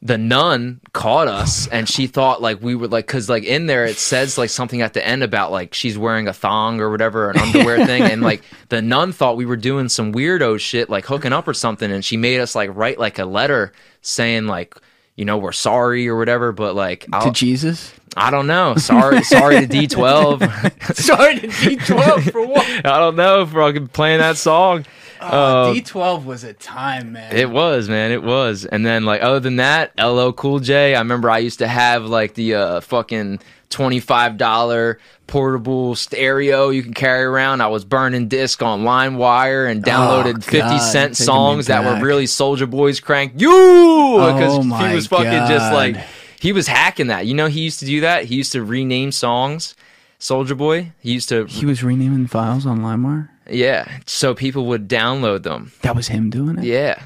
the 0.00 0.18
nun 0.18 0.80
caught 0.92 1.26
us, 1.26 1.66
and 1.68 1.88
she 1.88 2.06
thought 2.06 2.40
like 2.40 2.62
we 2.62 2.74
were 2.74 2.86
like 2.88 3.06
because 3.06 3.28
like 3.28 3.44
in 3.44 3.66
there 3.66 3.84
it 3.84 3.96
says 3.96 4.38
like 4.38 4.50
something 4.50 4.80
at 4.80 4.94
the 4.94 5.06
end 5.06 5.22
about 5.22 5.50
like 5.50 5.74
she's 5.74 5.98
wearing 5.98 6.28
a 6.28 6.32
thong 6.32 6.80
or 6.80 6.90
whatever, 6.90 7.30
an 7.30 7.38
underwear 7.38 7.84
thing, 7.86 8.02
and 8.02 8.22
like 8.22 8.42
the 8.68 8.80
nun 8.80 9.12
thought 9.12 9.36
we 9.36 9.46
were 9.46 9.56
doing 9.56 9.88
some 9.88 10.12
weirdo 10.12 10.60
shit 10.60 10.88
like 10.88 11.04
hooking 11.06 11.32
up 11.32 11.48
or 11.48 11.54
something, 11.54 11.90
and 11.90 12.04
she 12.04 12.16
made 12.16 12.40
us 12.40 12.54
like 12.54 12.70
write 12.74 12.98
like 12.98 13.18
a 13.18 13.24
letter 13.24 13.72
saying 14.02 14.46
like. 14.46 14.76
You 15.16 15.24
know, 15.24 15.36
we're 15.36 15.50
sorry 15.50 16.06
or 16.06 16.16
whatever, 16.16 16.52
but 16.52 16.76
like, 16.76 17.00
to 17.06 17.08
I'll, 17.12 17.32
Jesus. 17.32 17.92
I 18.16 18.30
don't 18.30 18.46
know. 18.46 18.76
Sorry, 18.76 19.22
sorry 19.24 19.66
to 19.66 19.66
D12. 19.66 20.94
Sorry 20.94 21.40
to 21.40 21.48
D12 21.48 22.30
for 22.30 22.46
what? 22.46 22.64
I 22.84 22.98
don't 22.98 23.16
know 23.16 23.44
for 23.46 23.80
playing 23.88 24.18
that 24.20 24.36
song. 24.36 24.86
Oh, 25.20 25.72
D12 25.74 26.24
was 26.24 26.44
a 26.44 26.52
time, 26.52 27.12
man. 27.12 27.34
It 27.34 27.50
was, 27.50 27.88
man. 27.88 28.12
It 28.12 28.22
was. 28.22 28.64
And 28.64 28.84
then, 28.86 29.04
like, 29.04 29.22
other 29.22 29.40
than 29.40 29.56
that, 29.56 29.92
LL 29.98 30.30
Cool 30.32 30.60
J. 30.60 30.94
I 30.94 30.98
remember 31.00 31.30
I 31.30 31.38
used 31.38 31.58
to 31.60 31.68
have 31.68 32.04
like 32.04 32.34
the 32.34 32.54
uh, 32.54 32.80
fucking 32.80 33.40
twenty-five 33.70 34.36
dollar 34.38 34.98
portable 35.26 35.94
stereo 35.94 36.70
you 36.70 36.82
can 36.82 36.94
carry 36.94 37.24
around. 37.24 37.60
I 37.60 37.66
was 37.66 37.84
burning 37.84 38.28
disc 38.28 38.62
on 38.62 38.82
LimeWire 38.82 39.70
and 39.70 39.84
downloaded 39.84 40.36
Oh, 40.38 40.40
Fifty 40.40 40.58
God, 40.60 40.78
Cent 40.78 41.14
taking 41.14 41.26
songs 41.26 41.66
that 41.66 41.84
were 41.84 42.02
really 42.04 42.24
Soulja 42.24 42.68
Boy's 42.70 42.98
crank 43.00 43.34
you 43.36 43.50
because 43.50 44.58
Oh 44.58 44.62
my 44.62 44.88
he 44.88 44.94
was 44.94 45.06
fucking 45.06 45.26
just 45.48 45.72
like 45.72 45.96
he 46.40 46.52
was 46.52 46.66
hacking 46.66 47.08
that. 47.08 47.26
You 47.26 47.34
know, 47.34 47.46
he 47.46 47.60
used 47.60 47.80
to 47.80 47.86
do 47.86 48.00
that. 48.02 48.24
He 48.24 48.36
used 48.36 48.52
to 48.52 48.62
rename 48.62 49.12
songs. 49.12 49.74
Soulja 50.20 50.56
Boy. 50.56 50.92
He 51.00 51.12
used 51.12 51.28
to, 51.28 51.44
he 51.46 51.64
was 51.66 51.84
renaming 51.84 52.26
files 52.26 52.66
on 52.66 52.80
LimeWire. 52.80 53.28
Yeah. 53.48 53.88
So 54.06 54.34
people 54.34 54.66
would 54.66 54.88
download 54.88 55.42
them. 55.42 55.72
That 55.82 55.96
was 55.96 56.08
him 56.08 56.30
doing 56.30 56.58
it. 56.58 56.64
Yeah. 56.64 57.02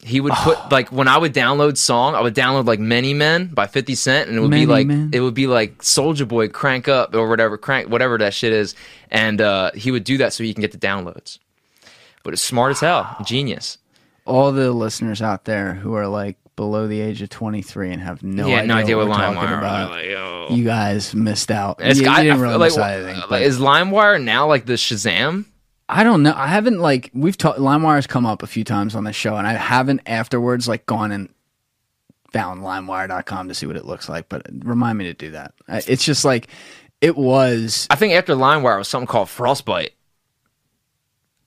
He 0.00 0.20
would 0.20 0.32
put 0.32 0.70
like 0.70 0.90
when 0.92 1.08
I 1.08 1.18
would 1.18 1.34
download 1.34 1.76
song, 1.76 2.14
I 2.14 2.20
would 2.20 2.34
download 2.34 2.66
like 2.66 2.78
Many 2.78 3.14
Men 3.14 3.48
by 3.48 3.66
Fifty 3.66 3.94
Cent, 3.96 4.28
and 4.28 4.38
it 4.38 4.40
would 4.40 4.50
Many 4.50 4.64
be 4.64 4.70
like 4.70 4.86
Men. 4.86 5.10
it 5.12 5.20
would 5.20 5.34
be 5.34 5.46
like 5.48 5.78
Soulja 5.82 6.26
Boy 6.26 6.48
crank 6.48 6.86
up 6.88 7.14
or 7.14 7.28
whatever 7.28 7.58
crank 7.58 7.88
whatever 7.90 8.16
that 8.18 8.32
shit 8.32 8.52
is, 8.52 8.74
and 9.10 9.40
uh, 9.40 9.72
he 9.74 9.90
would 9.90 10.04
do 10.04 10.16
that 10.18 10.32
so 10.32 10.44
he 10.44 10.54
can 10.54 10.60
get 10.60 10.70
the 10.72 10.78
downloads. 10.78 11.38
But 12.22 12.32
it's 12.32 12.42
smart 12.42 12.70
as 12.70 12.80
hell, 12.80 13.16
genius. 13.24 13.78
All 14.24 14.52
the 14.52 14.70
listeners 14.70 15.20
out 15.20 15.44
there 15.46 15.74
who 15.74 15.94
are 15.94 16.06
like 16.06 16.36
below 16.58 16.88
the 16.88 17.00
age 17.00 17.22
of 17.22 17.28
23 17.28 17.92
and 17.92 18.02
have 18.02 18.24
no 18.24 18.48
yeah, 18.48 18.56
idea 18.56 18.66
no 18.66 18.74
idea 18.74 18.96
what, 18.96 19.08
what 19.08 19.20
LimeWire. 19.20 19.58
about. 19.58 19.90
Like, 19.92 20.06
oh. 20.08 20.48
You 20.50 20.64
guys 20.64 21.14
missed 21.14 21.52
out. 21.52 21.76
It's 21.80 22.00
you, 22.00 22.04
got- 22.04 22.18
you 22.18 22.24
didn't 22.24 22.40
really 22.40 22.56
like, 22.56 22.72
miss 22.72 22.78
anything. 22.78 23.16
like, 23.16 23.28
but- 23.28 23.42
is 23.42 23.60
LimeWire 23.60 24.22
now 24.22 24.48
like 24.48 24.66
the 24.66 24.72
Shazam? 24.72 25.44
I 25.88 26.02
don't 26.02 26.24
know. 26.24 26.34
I 26.36 26.48
haven't 26.48 26.80
like 26.80 27.10
we've 27.14 27.38
talked. 27.38 27.60
LimeWire's 27.60 28.08
come 28.08 28.26
up 28.26 28.42
a 28.42 28.46
few 28.48 28.64
times 28.64 28.94
on 28.96 29.04
the 29.04 29.12
show, 29.12 29.36
and 29.36 29.46
I 29.46 29.52
haven't 29.54 30.02
afterwards 30.04 30.68
like 30.68 30.84
gone 30.84 31.12
and 31.12 31.30
found 32.32 32.60
LimeWire.com 32.60 33.48
to 33.48 33.54
see 33.54 33.66
what 33.66 33.76
it 33.76 33.86
looks 33.86 34.06
like. 34.06 34.28
But 34.28 34.42
remind 34.52 34.98
me 34.98 35.04
to 35.04 35.14
do 35.14 35.30
that. 35.30 35.54
It's 35.68 36.04
just 36.04 36.26
like 36.26 36.48
it 37.00 37.16
was. 37.16 37.86
I 37.88 37.94
think 37.94 38.12
after 38.12 38.34
LimeWire 38.34 38.76
was 38.76 38.88
something 38.88 39.06
called 39.06 39.30
Frostbite. 39.30 39.92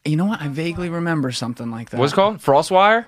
You 0.06 0.16
know 0.16 0.26
what? 0.26 0.42
I 0.42 0.48
vaguely 0.48 0.90
remember 0.90 1.32
something 1.32 1.70
like 1.70 1.92
that. 1.92 2.00
What's 2.00 2.14
called? 2.14 2.38
Frostwire? 2.40 3.06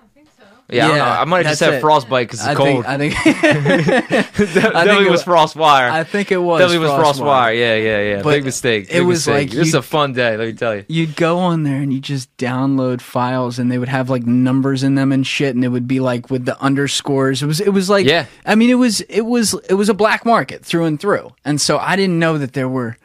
Yeah, 0.73 0.89
I. 0.89 0.95
Yeah, 0.95 1.21
I 1.21 1.25
might 1.25 1.45
have 1.45 1.51
just 1.51 1.59
said 1.59 1.73
it. 1.75 1.81
Frostbite 1.81 2.27
because 2.27 2.39
it's 2.39 2.47
I 2.49 2.55
cold. 2.55 2.85
think. 2.85 3.15
I 3.27 4.21
think. 4.23 4.53
Definitely 4.53 5.05
it 5.05 5.11
was 5.11 5.25
wa- 5.25 5.45
Frostwire. 5.45 5.89
I 5.91 6.03
think 6.03 6.31
it 6.31 6.37
was. 6.37 6.59
Definitely 6.59 6.87
was 6.87 6.91
Frostwire. 6.91 7.23
Frostwire. 7.23 7.57
Yeah, 7.59 7.75
yeah, 7.75 8.01
yeah. 8.15 8.21
But 8.23 8.29
Big 8.31 8.45
mistake. 8.45 8.87
it 8.89 9.01
was 9.01 9.27
mistake. 9.27 9.49
like 9.49 9.57
this 9.57 9.67
is 9.69 9.73
a 9.73 9.81
fun 9.81 10.13
day. 10.13 10.37
Let 10.37 10.47
me 10.47 10.53
tell 10.53 10.75
you. 10.75 10.85
You'd 10.87 11.15
go 11.15 11.39
on 11.39 11.63
there 11.63 11.77
and 11.77 11.93
you 11.93 11.99
just 11.99 12.35
download 12.37 13.01
files, 13.01 13.59
and 13.59 13.71
they 13.71 13.77
would 13.77 13.89
have 13.89 14.09
like 14.09 14.23
numbers 14.25 14.83
in 14.83 14.95
them 14.95 15.11
and 15.11 15.25
shit, 15.25 15.55
and 15.55 15.63
it 15.63 15.69
would 15.69 15.87
be 15.87 15.99
like 15.99 16.29
with 16.29 16.45
the 16.45 16.59
underscores. 16.61 17.41
It 17.43 17.45
was. 17.47 17.59
It 17.61 17.69
was 17.69 17.89
like. 17.89 18.05
Yeah. 18.05 18.25
I 18.45 18.55
mean, 18.55 18.69
it 18.69 18.75
was. 18.75 19.01
It 19.01 19.21
was. 19.21 19.53
It 19.69 19.73
was 19.75 19.89
a 19.89 19.93
black 19.93 20.25
market 20.25 20.65
through 20.65 20.85
and 20.85 20.99
through, 20.99 21.33
and 21.45 21.59
so 21.61 21.77
I 21.77 21.95
didn't 21.95 22.19
know 22.19 22.37
that 22.37 22.53
there 22.53 22.69
were. 22.69 22.97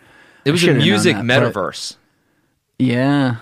It 0.45 0.53
was 0.53 0.65
a 0.65 0.73
music 0.75 1.17
that, 1.17 1.27
but- 1.27 1.53
metaverse. 1.55 1.97
Yeah. 2.79 3.37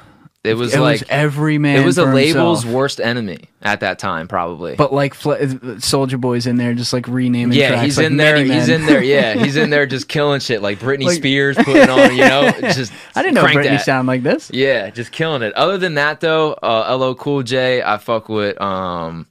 It 0.47 0.55
was 0.55 0.75
it 0.75 0.81
like 0.81 1.00
was 1.00 1.08
every 1.10 1.58
man. 1.58 1.81
it 1.81 1.84
was 1.84 1.99
a 1.99 2.05
label's 2.05 2.62
himself. 2.62 2.75
worst 2.75 3.00
enemy 3.00 3.39
at 3.62 3.81
that 3.81 3.99
time, 3.99 4.28
probably. 4.28 4.76
But 4.76 4.92
like 4.92 5.15
Soulja 5.15 6.20
Boy's 6.20 6.47
in 6.47 6.57
there, 6.57 6.75
just 6.75 6.92
like 6.92 7.08
renaming. 7.08 7.58
yeah, 7.58 7.68
tracks, 7.68 7.83
he's 7.84 7.97
like 7.99 8.07
in 8.07 8.16
there. 8.16 8.36
Many 8.36 8.50
He's 8.52 8.68
in 8.68 8.86
there. 8.86 9.02
Yeah, 9.02 9.34
he's 9.42 9.57
in 9.57 9.70
there 9.70 9.86
just 9.86 10.08
killing 10.08 10.41
shit 10.41 10.62
like 10.62 10.78
Britney 10.78 11.05
Like- 11.05 11.16
Spears 11.16 11.57
putting 11.57 11.89
on. 11.91 12.12
You 12.16 12.23
know, 12.28 12.50
just 12.60 12.92
I 13.15 13.23
didn't 13.23 13.34
know 13.34 13.44
Britney 13.44 13.65
that. 13.65 13.84
sound 13.84 14.07
like 14.08 14.23
this. 14.23 14.50
Yeah, 14.52 14.91
just 14.91 15.12
killing 15.12 15.42
it. 15.42 15.52
Other 15.55 15.78
than 15.78 15.94
that, 15.94 16.20
though, 16.20 16.52
uh, 16.55 16.97
LL 16.99 17.15
Cool 17.15 17.42
J, 17.42 17.83
I 17.83 17.97
fuck 17.99 18.28
with 18.28 18.60
um, 18.60 19.26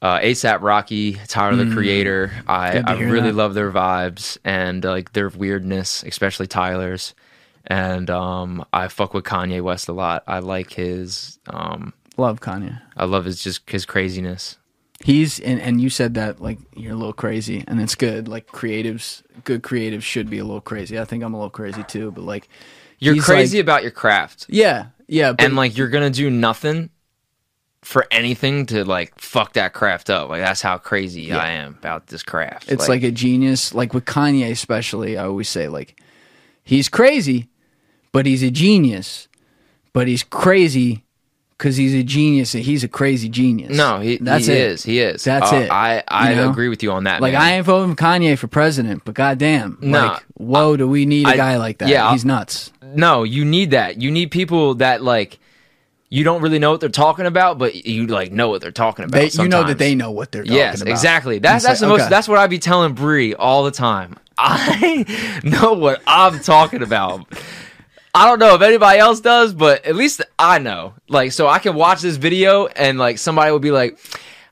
uh, 0.00 0.18
ASAP 0.18 0.62
Rocky, 0.62 1.14
Tyler 1.28 1.64
the 1.64 1.72
Creator. 1.72 2.32
I, 2.48 2.70
Mm. 2.72 2.88
I 2.88 3.00
really 3.02 3.30
that. 3.30 3.36
love 3.36 3.54
their 3.54 3.70
vibes 3.70 4.36
and 4.44 4.84
like 4.84 5.12
their 5.12 5.28
weirdness, 5.28 6.02
especially 6.02 6.46
Tyler's. 6.48 7.14
And 7.72 8.10
um, 8.10 8.66
I 8.70 8.88
fuck 8.88 9.14
with 9.14 9.24
Kanye 9.24 9.62
West 9.62 9.88
a 9.88 9.94
lot. 9.94 10.24
I 10.26 10.40
like 10.40 10.74
his. 10.74 11.38
Um, 11.46 11.94
Love 12.18 12.40
Kanye. 12.40 12.78
I 12.98 13.06
love 13.06 13.24
his 13.24 13.42
just 13.42 13.68
his 13.70 13.86
craziness. 13.86 14.58
He's 15.02 15.40
and, 15.40 15.58
and 15.58 15.80
you 15.80 15.88
said 15.88 16.12
that 16.14 16.42
like 16.42 16.58
you're 16.76 16.92
a 16.92 16.96
little 16.96 17.14
crazy, 17.14 17.64
and 17.66 17.80
it's 17.80 17.94
good. 17.94 18.28
Like 18.28 18.46
creatives, 18.48 19.22
good 19.44 19.62
creatives 19.62 20.02
should 20.02 20.28
be 20.28 20.38
a 20.38 20.44
little 20.44 20.60
crazy. 20.60 20.98
I 20.98 21.06
think 21.06 21.24
I'm 21.24 21.32
a 21.32 21.38
little 21.38 21.48
crazy 21.48 21.82
too, 21.84 22.10
but 22.10 22.24
like 22.24 22.50
You're 22.98 23.16
crazy 23.22 23.56
like- 23.56 23.64
about 23.64 23.82
your 23.82 23.90
craft, 23.90 24.46
yeah, 24.50 24.88
yeah, 25.08 25.32
but 25.32 25.42
and 25.42 25.56
like 25.56 25.78
you're 25.78 25.88
gonna 25.88 26.10
do 26.10 26.28
nothing 26.28 26.90
for 27.80 28.06
anything 28.10 28.66
to 28.66 28.84
like 28.84 29.18
fuck 29.18 29.54
that 29.54 29.72
craft 29.72 30.10
up. 30.10 30.28
Like 30.28 30.42
that's 30.42 30.60
how 30.60 30.76
crazy 30.76 31.32
I 31.32 31.52
am 31.52 31.76
about 31.78 32.08
this 32.08 32.22
craft. 32.22 32.70
it's 32.70 32.88
like, 32.88 33.02
a 33.02 33.10
genius. 33.10 33.74
Like 33.74 33.94
with 33.94 34.04
Kanye, 34.04 34.50
especially, 34.50 35.16
I 35.16 35.24
always 35.24 35.48
say 35.48 35.68
like 35.68 35.98
he's 36.62 36.90
crazy, 36.90 37.48
but 38.12 38.26
he's 38.26 38.42
a 38.42 38.50
genius. 38.50 39.28
But 39.94 40.06
he's 40.08 40.22
crazy 40.22 41.04
because 41.58 41.76
he's 41.76 41.94
a 41.94 42.02
genius, 42.02 42.54
and 42.54 42.64
he's 42.64 42.82
a 42.82 42.88
crazy 42.88 43.28
genius. 43.28 43.76
No, 43.76 44.00
he, 44.00 44.16
that's 44.16 44.46
he 44.46 44.52
it. 44.52 44.58
is. 44.58 44.82
He 44.84 45.00
is. 45.00 45.22
That's 45.24 45.52
Uh, 45.52 45.56
it. 45.56 45.70
I 45.70 46.02
I 46.08 46.30
You 46.30 46.36
know? 46.36 46.50
agree 46.50 46.68
with 46.70 46.82
you 46.82 46.90
on 46.92 47.04
that. 47.04 47.20
Like 47.20 47.34
man. 47.34 47.42
I 47.42 47.52
ain't 47.52 47.66
voting 47.66 47.94
for 47.94 48.02
Kanye 48.02 48.38
for 48.38 48.46
president, 48.48 49.02
but 49.04 49.14
goddamn, 49.14 49.78
No, 49.82 49.98
like 50.06 50.24
whoa, 50.34 50.76
do 50.76 50.88
we 50.88 51.04
need 51.06 51.26
a 51.26 51.30
I- 51.30 51.36
guy 51.36 51.56
like 51.58 51.78
that? 51.78 51.88
yeah, 51.88 52.10
he's 52.12 52.24
nuts. 52.24 52.72
no, 52.94 53.22
you 53.22 53.44
need 53.44 53.70
that. 53.72 54.00
You 54.00 54.10
need 54.10 54.30
people 54.30 54.76
that 54.76 55.02
like 55.02 55.38
you 56.08 56.24
don't 56.24 56.42
really 56.42 56.58
know 56.58 56.70
what 56.70 56.80
they're 56.80 56.88
talking 56.88 57.26
about, 57.26 57.58
but 57.58 57.86
you 57.86 58.06
like 58.06 58.32
know 58.32 58.48
what 58.48 58.60
they're 58.62 58.70
talking 58.72 59.04
about. 59.04 59.18
They, 59.18 59.28
you 59.42 59.48
know 59.48 59.62
that 59.64 59.78
they 59.78 59.94
know 59.94 60.10
what 60.10 60.32
they're 60.32 60.42
talking 60.44 60.56
Yes, 60.56 60.80
about. 60.82 60.90
exactly. 60.90 61.38
That's 61.38 61.62
say, 61.64 61.68
that's 61.68 61.80
the 61.80 61.86
most. 61.88 62.08
That's 62.10 62.28
what 62.28 62.38
I'd 62.38 62.50
be 62.50 62.58
telling 62.58 62.94
Bree 62.94 63.34
all 63.34 63.62
the 63.64 63.70
time. 63.70 64.16
I 64.38 65.40
know 65.44 65.74
what 65.74 66.02
I'm 66.06 66.40
talking 66.40 66.82
about. 66.82 67.26
I 68.14 68.26
don't 68.26 68.38
know 68.38 68.54
if 68.54 68.62
anybody 68.62 68.98
else 68.98 69.20
does, 69.20 69.54
but 69.54 69.86
at 69.86 69.96
least 69.96 70.20
I 70.38 70.58
know. 70.58 70.94
Like, 71.08 71.32
so 71.32 71.48
I 71.48 71.58
can 71.58 71.74
watch 71.74 72.02
this 72.02 72.16
video 72.16 72.66
and 72.66 72.98
like 72.98 73.18
somebody 73.18 73.50
will 73.52 73.58
be 73.58 73.70
like, 73.70 73.98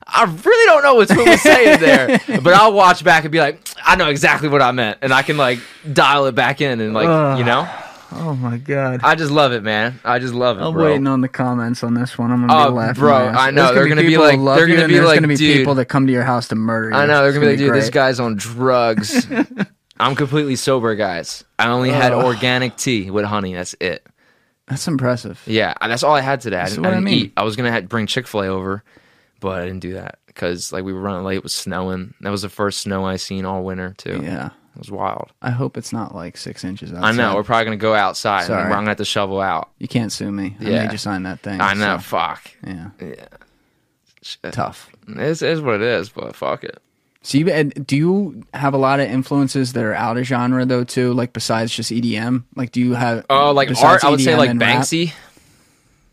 I 0.07 0.23
really 0.23 0.65
don't 0.65 0.83
know 0.83 0.95
what 0.95 1.07
Twinn 1.09 1.29
was 1.29 1.41
saying 1.41 1.79
there, 1.79 2.19
but 2.41 2.53
I'll 2.53 2.73
watch 2.73 3.03
back 3.03 3.23
and 3.23 3.31
be 3.31 3.39
like, 3.39 3.59
I 3.85 3.95
know 3.95 4.09
exactly 4.09 4.49
what 4.49 4.61
I 4.61 4.71
meant, 4.71 4.97
and 5.01 5.13
I 5.13 5.21
can 5.21 5.37
like 5.37 5.59
dial 5.93 6.25
it 6.25 6.33
back 6.35 6.59
in 6.59 6.81
and 6.81 6.93
like 6.93 7.37
you 7.37 7.43
know, 7.45 7.69
Oh 8.13 8.35
my 8.35 8.57
god. 8.57 8.99
I 9.03 9.15
just 9.15 9.31
love 9.31 9.53
it, 9.53 9.63
man. 9.63 9.99
I 10.03 10.19
just 10.19 10.33
love 10.33 10.57
it, 10.59 10.63
I'm 10.63 10.73
bro. 10.73 10.83
waiting 10.85 11.07
on 11.07 11.21
the 11.21 11.29
comments 11.29 11.81
on 11.81 11.93
this 11.93 12.17
one. 12.17 12.29
I'm 12.31 12.45
gonna 12.45 12.61
Oh, 12.65 12.71
be 12.71 12.73
laughing. 12.77 12.99
bro. 12.99 13.13
I 13.27 13.51
know. 13.51 13.73
They're 13.73 13.87
gonna 13.87 14.01
be 14.01 14.17
like- 14.17 14.37
they're 14.37 14.67
gonna 14.67 14.87
be 14.87 14.95
there's 14.95 15.05
like, 15.05 15.15
gonna 15.21 15.27
be 15.29 15.37
people 15.37 15.75
that 15.75 15.85
come 15.85 16.07
to 16.07 16.11
your 16.13 16.23
house 16.23 16.49
to 16.49 16.55
murder 16.55 16.89
you. 16.89 16.95
I 16.95 17.05
know 17.05 17.21
they're 17.21 17.31
gonna 17.31 17.45
be 17.45 17.51
like, 17.51 17.59
dude, 17.59 17.73
this 17.73 17.89
guy's 17.89 18.19
on 18.19 18.35
drugs. 18.35 19.27
I'm 20.01 20.15
completely 20.15 20.55
sober, 20.55 20.95
guys. 20.95 21.43
I 21.59 21.67
only 21.69 21.91
had 21.91 22.11
organic 22.11 22.75
tea 22.75 23.09
with 23.11 23.23
honey. 23.25 23.53
That's 23.53 23.75
it. 23.79 24.05
That's 24.67 24.87
impressive. 24.87 25.41
Yeah, 25.45 25.73
that's 25.81 26.03
all 26.03 26.15
I 26.15 26.21
had 26.21 26.41
today. 26.41 26.57
I 26.57 26.59
That's 26.61 26.71
didn't, 26.73 26.83
what 26.85 26.91
I 26.91 26.95
didn't 26.95 27.03
mean. 27.05 27.25
eat. 27.25 27.33
I 27.37 27.43
was 27.43 27.55
gonna 27.55 27.81
bring 27.83 28.07
Chick 28.07 28.25
Fil 28.27 28.41
A 28.43 28.47
over, 28.47 28.83
but 29.39 29.61
I 29.61 29.65
didn't 29.65 29.81
do 29.81 29.93
that 29.93 30.19
because 30.27 30.71
like 30.71 30.83
we 30.83 30.93
were 30.93 31.01
running 31.01 31.23
late. 31.25 31.37
It 31.37 31.43
was 31.43 31.53
snowing. 31.53 32.13
That 32.21 32.29
was 32.29 32.41
the 32.41 32.49
first 32.49 32.79
snow 32.79 33.05
I 33.05 33.17
seen 33.17 33.43
all 33.45 33.63
winter 33.63 33.93
too. 33.97 34.21
Yeah. 34.23 34.47
it 34.47 34.79
was 34.79 34.89
wild. 34.89 35.31
I 35.41 35.49
hope 35.49 35.75
it's 35.77 35.91
not 35.91 36.15
like 36.15 36.37
six 36.37 36.63
inches 36.63 36.93
outside. 36.93 37.05
I 37.07 37.11
know. 37.11 37.35
We're 37.35 37.43
probably 37.43 37.65
gonna 37.65 37.77
go 37.77 37.93
outside. 37.93 38.39
and 38.39 38.47
Sorry. 38.47 38.63
I'm 38.63 38.69
gonna 38.71 38.89
have 38.91 38.97
to 38.97 39.05
shovel 39.05 39.41
out. 39.41 39.69
you 39.77 39.89
can't 39.89 40.11
sue 40.11 40.31
me. 40.31 40.55
I 40.59 40.63
Yeah. 40.63 40.83
made 40.83 40.93
you 40.93 40.97
sign 40.97 41.23
that 41.23 41.41
thing. 41.41 41.59
I 41.59 41.73
know. 41.73 41.97
so, 41.97 42.03
Fuck. 42.03 42.51
yeah. 42.65 42.89
Yeah. 43.01 44.51
Tough. 44.51 44.89
It's, 45.07 45.41
it's 45.41 45.61
what 45.61 45.75
it 45.75 45.81
is, 45.81 46.09
but 46.09 46.35
fuck 46.35 46.63
it. 46.63 46.79
So 47.23 47.37
you 47.37 47.49
and 47.49 47.85
do 47.85 47.95
you 47.95 48.43
have 48.53 48.73
a 48.73 48.77
lot 48.77 48.99
of 48.99 49.07
influences 49.07 49.73
that 49.73 49.83
are 49.83 49.93
out 49.93 50.17
of 50.17 50.25
genre 50.25 50.65
though 50.65 50.83
too? 50.83 51.13
Like 51.13 51.33
besides 51.33 51.75
just 51.75 51.91
EDM? 51.91 52.43
Like 52.55 52.71
do 52.71 52.81
you 52.81 52.93
have? 52.93 53.25
Oh, 53.29 53.51
like 53.51 53.69
besides 53.69 54.03
art. 54.03 54.05
I 54.05 54.09
would 54.09 54.21
say 54.21 54.35
like 54.35 54.49
and 54.49 54.59
rap? 54.59 54.79
Banksy. 54.79 55.13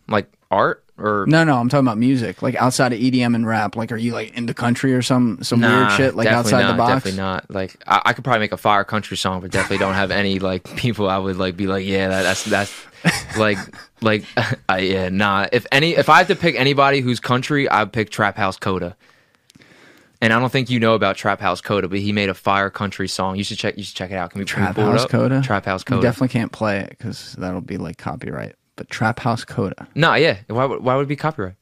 Like 0.07 0.31
art 0.51 0.85
or 0.99 1.25
No, 1.27 1.45
no, 1.45 1.57
I'm 1.57 1.69
talking 1.69 1.87
about 1.87 1.97
music. 1.97 2.43
Like 2.43 2.57
outside 2.57 2.93
of 2.93 2.99
EDM 2.99 3.35
and 3.35 3.47
rap. 3.47 3.77
Like, 3.77 3.93
are 3.93 3.97
you 3.97 4.13
like 4.13 4.37
into 4.37 4.53
country 4.53 4.93
or 4.95 5.01
some 5.01 5.43
some 5.43 5.61
weird 5.61 5.93
shit? 5.93 6.15
Like 6.15 6.29
outside 6.29 6.63
not, 6.63 6.73
the 6.73 6.77
box. 6.77 6.93
Definitely 6.95 7.19
not. 7.19 7.51
Like 7.51 7.83
I, 7.87 8.03
I 8.07 8.13
could 8.13 8.25
probably 8.25 8.41
make 8.41 8.53
a 8.53 8.59
fire 8.59 8.85
country 8.85 9.17
song, 9.17 9.41
but 9.41 9.51
definitely 9.51 9.79
don't 9.79 9.95
have 9.95 10.11
any 10.11 10.39
like 10.41 10.65
people 10.77 11.09
I 11.09 11.17
would 11.19 11.37
like 11.37 11.57
be 11.57 11.67
like, 11.67 11.87
yeah, 11.87 12.09
that, 12.09 12.23
that's 12.23 12.45
that's 12.45 13.39
like 13.39 13.59
like 14.03 14.25
I 14.69 14.81
yeah 14.81 15.09
nah. 15.09 15.47
If 15.53 15.67
any 15.73 15.93
if 15.93 16.09
I 16.11 16.19
had 16.19 16.29
to 16.29 16.37
pick 16.37 16.55
anybody 16.57 17.01
who's 17.01 17.21
country, 17.21 17.67
I'd 17.69 17.93
pick 17.93 18.11
Trap 18.11 18.37
House 18.37 18.59
Coda. 18.59 18.97
And 20.21 20.33
I 20.33 20.41
don't 20.41 20.51
think 20.51 20.69
you 20.69 20.81
know 20.81 20.95
about 20.95 21.17
Trap 21.17 21.41
House 21.41 21.61
Coda, 21.61 21.87
but 21.89 22.01
he 22.01 22.11
made 22.13 22.29
a 22.29 22.35
fire 22.35 22.71
country 22.71 23.07
song. 23.07 23.37
You 23.37 23.45
should 23.45 23.59
check. 23.59 23.79
You 23.79 23.85
should 23.85 23.95
check 23.95 24.11
it 24.11 24.17
out. 24.17 24.31
Can 24.31 24.41
we 24.41 24.45
can 24.45 24.61
we 24.63 24.65
Trap 24.73 24.77
House? 24.77 25.07
Coda. 25.07 25.43
Trap 25.43 25.65
House 25.65 25.83
You 25.83 25.95
Coda. 25.97 26.03
definitely 26.03 26.29
can't 26.29 26.51
play 26.51 26.81
it 26.81 26.91
because 26.91 27.35
that'll 27.39 27.61
be 27.61 27.77
like 27.77 27.99
copyright. 27.99 28.57
But 28.77 28.91
Trap 28.91 29.21
House 29.21 29.45
Coda, 29.45 29.87
No, 29.95 30.15
yeah. 30.15 30.39
Why 30.49 30.65
would 30.65 30.83
why 30.83 30.97
would 30.97 31.03
it 31.03 31.09
be 31.09 31.17
copyright? 31.17 31.55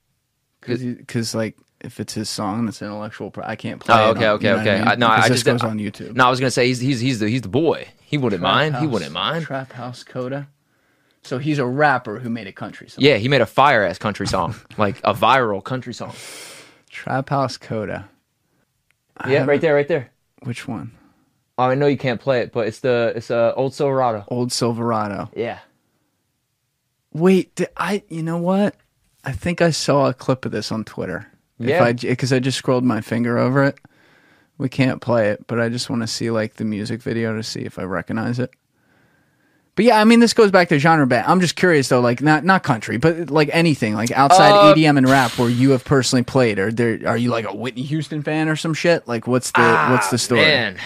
because 0.60 1.34
like 1.34 1.56
if 1.82 2.00
it's 2.00 2.14
his 2.14 2.28
song, 2.28 2.64
that's 2.66 2.80
intellectual. 2.82 3.30
Pro- 3.30 3.44
I 3.44 3.56
can't 3.56 3.80
play. 3.80 3.94
Oh, 3.94 4.08
it 4.10 4.16
okay, 4.16 4.26
on- 4.26 4.34
okay, 4.36 4.48
you 4.48 4.54
know 4.56 4.60
okay. 4.62 4.74
I 4.74 4.78
mean? 4.80 4.88
I, 4.88 4.94
no, 4.96 5.08
I 5.08 5.28
just 5.28 5.44
goes 5.44 5.62
I- 5.62 5.68
on 5.68 5.78
YouTube. 5.78 6.14
No, 6.14 6.26
I 6.26 6.30
was 6.30 6.40
gonna 6.40 6.50
say 6.50 6.66
he's 6.66 6.80
he's 6.80 7.00
he's 7.00 7.20
the 7.20 7.28
he's 7.28 7.42
the 7.42 7.48
boy. 7.48 7.86
He 8.02 8.16
wouldn't 8.18 8.40
Trap 8.40 8.52
mind. 8.54 8.76
He 8.76 8.86
wouldn't 8.86 9.12
mind. 9.12 9.44
Trap 9.44 9.72
House 9.72 10.02
Coda. 10.02 10.48
So 11.22 11.38
he's 11.38 11.58
a 11.58 11.66
rapper 11.66 12.20
who 12.20 12.30
made 12.30 12.46
a 12.46 12.52
country 12.52 12.88
song. 12.88 13.02
Yeah, 13.04 13.16
he 13.16 13.28
made 13.28 13.40
a 13.40 13.46
fire 13.46 13.82
ass 13.84 13.98
country 13.98 14.26
song, 14.28 14.54
like 14.78 14.98
a 15.04 15.12
viral 15.12 15.62
country 15.62 15.92
song. 15.92 16.12
Trap 16.88 17.28
House 17.30 17.56
Coda. 17.56 18.08
Yeah, 19.26 19.44
right 19.44 19.60
there, 19.60 19.74
right 19.74 19.88
there. 19.88 20.10
Which 20.42 20.68
one? 20.68 20.92
Oh, 21.58 21.64
I 21.64 21.74
know 21.74 21.86
you 21.86 21.96
can't 21.96 22.20
play 22.20 22.40
it, 22.40 22.52
but 22.52 22.66
it's 22.66 22.80
the 22.80 23.12
it's 23.16 23.30
a 23.30 23.54
old 23.54 23.74
Silverado. 23.74 24.24
Old 24.28 24.52
Silverado. 24.52 25.30
Yeah. 25.34 25.60
Wait, 27.12 27.54
did 27.54 27.68
I? 27.76 28.02
You 28.08 28.22
know 28.22 28.36
what? 28.36 28.76
I 29.24 29.32
think 29.32 29.62
I 29.62 29.70
saw 29.70 30.06
a 30.06 30.14
clip 30.14 30.44
of 30.44 30.52
this 30.52 30.70
on 30.70 30.84
Twitter. 30.84 31.26
Yeah. 31.58 31.92
because 31.92 32.32
I, 32.32 32.38
just 32.38 32.58
scrolled 32.58 32.84
my 32.84 33.00
finger 33.00 33.38
over 33.38 33.64
it. 33.64 33.78
We 34.58 34.68
can't 34.68 35.00
play 35.00 35.30
it, 35.30 35.46
but 35.46 35.58
I 35.58 35.70
just 35.70 35.88
want 35.88 36.02
to 36.02 36.06
see 36.06 36.30
like 36.30 36.54
the 36.54 36.64
music 36.64 37.02
video 37.02 37.34
to 37.34 37.42
see 37.42 37.60
if 37.60 37.78
I 37.78 37.82
recognize 37.82 38.38
it. 38.38 38.50
But 39.76 39.84
yeah, 39.84 40.00
I 40.00 40.04
mean, 40.04 40.20
this 40.20 40.32
goes 40.32 40.50
back 40.50 40.70
to 40.70 40.78
genre 40.78 41.06
band. 41.06 41.26
I'm 41.28 41.40
just 41.40 41.54
curious 41.54 41.88
though, 41.88 42.00
like 42.00 42.22
not 42.22 42.44
not 42.44 42.62
country, 42.62 42.96
but 42.96 43.30
like 43.30 43.50
anything, 43.52 43.94
like 43.94 44.10
outside 44.10 44.50
Uh, 44.52 44.74
EDM 44.74 44.96
and 44.96 45.06
rap, 45.08 45.38
where 45.38 45.50
you 45.50 45.70
have 45.72 45.84
personally 45.84 46.22
played, 46.22 46.58
or 46.58 46.72
there 46.72 46.98
are 47.06 47.16
you 47.16 47.30
like 47.30 47.44
a 47.46 47.54
Whitney 47.54 47.82
Houston 47.82 48.22
fan 48.22 48.48
or 48.48 48.56
some 48.56 48.72
shit? 48.72 49.06
Like, 49.06 49.26
what's 49.26 49.50
the 49.52 49.86
what's 49.90 50.08
the 50.10 50.16
story? 50.18 50.40
Ah, 50.40 50.44
Man, 50.44 50.76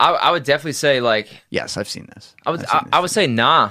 I, 0.00 0.10
I 0.12 0.30
would 0.30 0.44
definitely 0.44 0.72
say 0.72 1.00
like 1.02 1.28
Yes, 1.50 1.76
I've 1.76 1.88
seen 1.88 2.08
this. 2.14 2.34
I 2.46 2.50
would 2.52 2.64
I. 2.66 2.86
I 2.94 3.00
would 3.00 3.10
say 3.10 3.26
nah. 3.26 3.70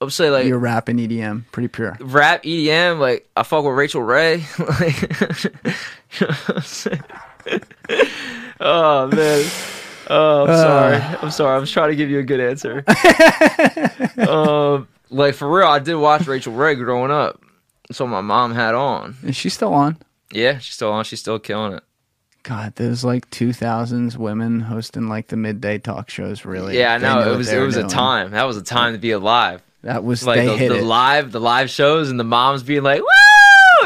I 0.00 0.04
would 0.04 0.12
say 0.12 0.30
like 0.30 0.46
You're 0.46 0.58
rap 0.58 0.88
and 0.88 0.98
EDM, 0.98 1.44
pretty 1.52 1.68
pure. 1.68 1.96
rap 2.00 2.44
EDM. 2.44 2.98
Like 2.98 3.28
I 3.36 3.42
fuck 3.42 3.62
with 3.64 3.74
Rachael 3.74 4.02
Ray. 4.02 4.44
like, 4.58 5.00
you 5.32 6.26
know 6.26 6.26
what 6.28 6.56
I'm 6.56 6.62
saying? 6.62 7.02
oh 8.60 9.06
man. 9.08 9.50
Oh, 10.08 10.46
I'm 10.46 10.56
sorry. 10.56 11.18
I'm 11.22 11.30
sorry. 11.30 11.56
I 11.56 11.58
was 11.58 11.70
trying 11.70 11.90
to 11.90 11.96
give 11.96 12.10
you 12.10 12.18
a 12.18 12.22
good 12.22 12.40
answer. 12.40 12.84
um, 14.28 14.88
like 15.10 15.34
for 15.34 15.50
real, 15.50 15.66
I 15.66 15.78
did 15.78 15.94
watch 15.96 16.26
Rachael 16.26 16.52
Ray 16.52 16.74
growing 16.74 17.10
up. 17.10 17.40
So 17.92 18.06
my 18.06 18.20
mom 18.20 18.54
had 18.54 18.74
on. 18.74 19.16
Is 19.22 19.36
she 19.36 19.48
still 19.48 19.72
on? 19.72 19.98
Yeah, 20.32 20.58
she's 20.58 20.74
still 20.74 20.90
on. 20.92 21.04
She's 21.04 21.20
still 21.20 21.38
killing 21.38 21.74
it. 21.74 21.84
God, 22.42 22.74
there's 22.76 23.04
like 23.04 23.28
2000s 23.30 24.16
women 24.16 24.60
hosting 24.60 25.08
like 25.08 25.28
the 25.28 25.36
midday 25.36 25.78
talk 25.78 26.08
shows. 26.10 26.44
Really? 26.44 26.78
Yeah, 26.78 26.94
I 26.94 26.98
know. 26.98 27.32
It 27.32 27.36
was 27.36 27.52
it 27.52 27.58
was 27.58 27.76
a 27.76 27.88
time. 27.88 28.30
That 28.30 28.44
was 28.44 28.56
a 28.56 28.62
time 28.62 28.92
to 28.92 28.98
be 28.98 29.10
alive. 29.10 29.62
That 29.82 30.04
was 30.04 30.26
Like 30.26 30.38
they 30.38 30.68
the, 30.68 30.74
the 30.74 30.82
live 30.82 31.32
the 31.32 31.40
live 31.40 31.70
shows 31.70 32.10
and 32.10 32.18
the 32.18 32.24
moms 32.24 32.62
being 32.62 32.82
like, 32.82 33.00
"Woo! 33.00 33.06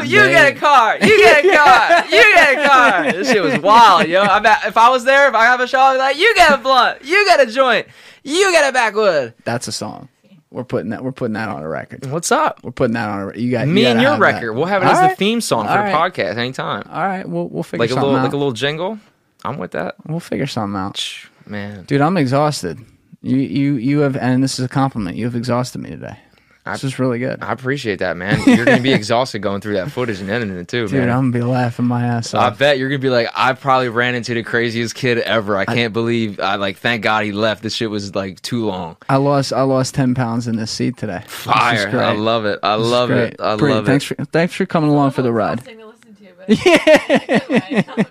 You 0.03 0.21
They- 0.21 0.31
get 0.31 0.55
a 0.55 0.59
car. 0.59 0.97
You 1.01 1.17
get 1.17 1.45
a 1.45 1.55
car. 1.55 2.05
You 2.11 2.35
get 2.35 2.57
a 2.65 2.67
car." 2.67 3.11
This 3.11 3.31
shit 3.31 3.41
was 3.43 3.59
wild, 3.59 4.07
yo. 4.07 4.21
I'm 4.21 4.45
at, 4.45 4.65
if 4.65 4.77
I 4.77 4.89
was 4.89 5.03
there, 5.03 5.27
if 5.27 5.35
I 5.35 5.45
have 5.45 5.59
a 5.59 5.67
show, 5.67 5.79
I'd 5.79 5.93
be 5.93 5.99
like, 5.99 6.17
"You 6.17 6.33
get 6.35 6.51
a 6.51 6.57
blunt. 6.57 7.03
You 7.03 7.25
get 7.25 7.39
a 7.39 7.45
joint. 7.51 7.87
You 8.23 8.51
get 8.51 8.69
a 8.69 8.73
backwood." 8.73 9.33
That's 9.43 9.67
a 9.67 9.71
song. 9.71 10.09
We're 10.49 10.63
putting 10.65 10.89
that. 10.89 11.03
We're 11.03 11.11
putting 11.13 11.33
that 11.33 11.47
on 11.49 11.61
a 11.63 11.67
record. 11.67 12.05
What's 12.11 12.31
up? 12.31 12.59
We're 12.63 12.71
putting 12.71 12.93
that 12.95 13.07
on 13.09 13.31
a. 13.33 13.37
You 13.37 13.51
got 13.51 13.67
Me 13.67 13.81
you 13.83 13.87
and 13.87 14.01
your 14.01 14.17
record. 14.17 14.49
that. 14.49 14.53
We'll 14.53 14.65
have 14.65 14.81
it 14.81 14.85
All 14.85 14.91
as 14.91 14.99
right. 14.99 15.09
the 15.11 15.15
theme 15.15 15.39
song 15.39 15.65
for 15.65 15.71
All 15.71 15.77
the 15.77 15.83
right. 15.83 16.13
podcast 16.13 16.35
anytime. 16.37 16.83
All 16.89 17.03
right, 17.07 17.27
we'll 17.27 17.47
we'll 17.47 17.63
figure 17.63 17.79
Like 17.83 17.89
a 17.89 17.93
something 17.93 18.03
little 18.07 18.19
out. 18.19 18.23
like 18.25 18.33
a 18.33 18.37
little 18.37 18.51
jingle. 18.53 18.99
I'm 19.45 19.57
with 19.57 19.71
that. 19.71 19.95
We'll 20.07 20.19
figure 20.19 20.47
something 20.47 20.77
out, 20.79 21.03
Man, 21.45 21.85
dude. 21.85 22.01
I'm 22.01 22.17
exhausted. 22.17 22.79
You 23.21 23.37
you 23.37 23.73
you 23.75 23.99
have, 23.99 24.15
and 24.17 24.43
this 24.43 24.59
is 24.59 24.65
a 24.65 24.69
compliment. 24.69 25.15
You 25.15 25.25
have 25.25 25.35
exhausted 25.35 25.79
me 25.79 25.89
today. 25.91 26.17
This 26.65 26.83
is 26.83 26.99
really 26.99 27.17
good, 27.19 27.41
I 27.41 27.51
appreciate 27.51 27.99
that, 27.99 28.17
man. 28.17 28.39
You're 28.45 28.65
gonna 28.65 28.81
be 28.81 28.93
exhausted 29.01 29.39
going 29.39 29.61
through 29.61 29.73
that 29.73 29.91
footage 29.91 30.19
and 30.21 30.29
editing 30.29 30.57
it 30.57 30.67
too, 30.67 30.87
dude. 30.87 30.99
man. 30.99 31.09
I'm 31.09 31.31
gonna 31.31 31.43
be 31.45 31.49
laughing 31.51 31.85
my 31.85 32.03
ass 32.05 32.33
off. 32.33 32.53
I 32.53 32.55
bet 32.55 32.77
you're 32.77 32.89
gonna 32.89 32.99
be 32.99 33.09
like, 33.09 33.29
I 33.35 33.53
probably 33.53 33.89
ran 33.89 34.13
into 34.15 34.33
the 34.35 34.43
craziest 34.43 34.93
kid 34.93 35.17
ever. 35.19 35.57
I 35.57 35.65
can't 35.65 35.91
believe 35.93 36.39
I 36.39 36.55
like. 36.55 36.77
Thank 36.77 37.01
God 37.03 37.25
he 37.25 37.31
left. 37.31 37.63
This 37.63 37.73
shit 37.73 37.89
was 37.89 38.13
like 38.13 38.41
too 38.41 38.65
long. 38.65 38.97
I 39.09 39.17
lost 39.17 39.51
I 39.53 39.61
lost 39.63 39.95
ten 39.95 40.13
pounds 40.13 40.47
in 40.47 40.55
this 40.55 40.69
seat 40.71 40.97
today. 40.97 41.23
Fire! 41.27 41.89
great. 41.89 42.01
I 42.03 42.11
love 42.13 42.45
it. 42.45 42.59
I 42.61 42.77
This 42.77 42.87
love 42.87 43.11
it. 43.11 43.35
I 43.41 43.55
Bree, 43.55 43.73
love 43.73 43.85
thanks 43.85 44.09
it. 44.11 44.17
For, 44.17 44.25
thanks 44.25 44.53
for 44.53 44.65
coming 44.65 44.89
along 44.91 45.11
for 45.11 45.21
the 45.23 45.31
ride. 45.31 45.63
To 45.63 45.85
listen 45.85 46.15
but 46.47 46.65
yeah. 46.65 48.03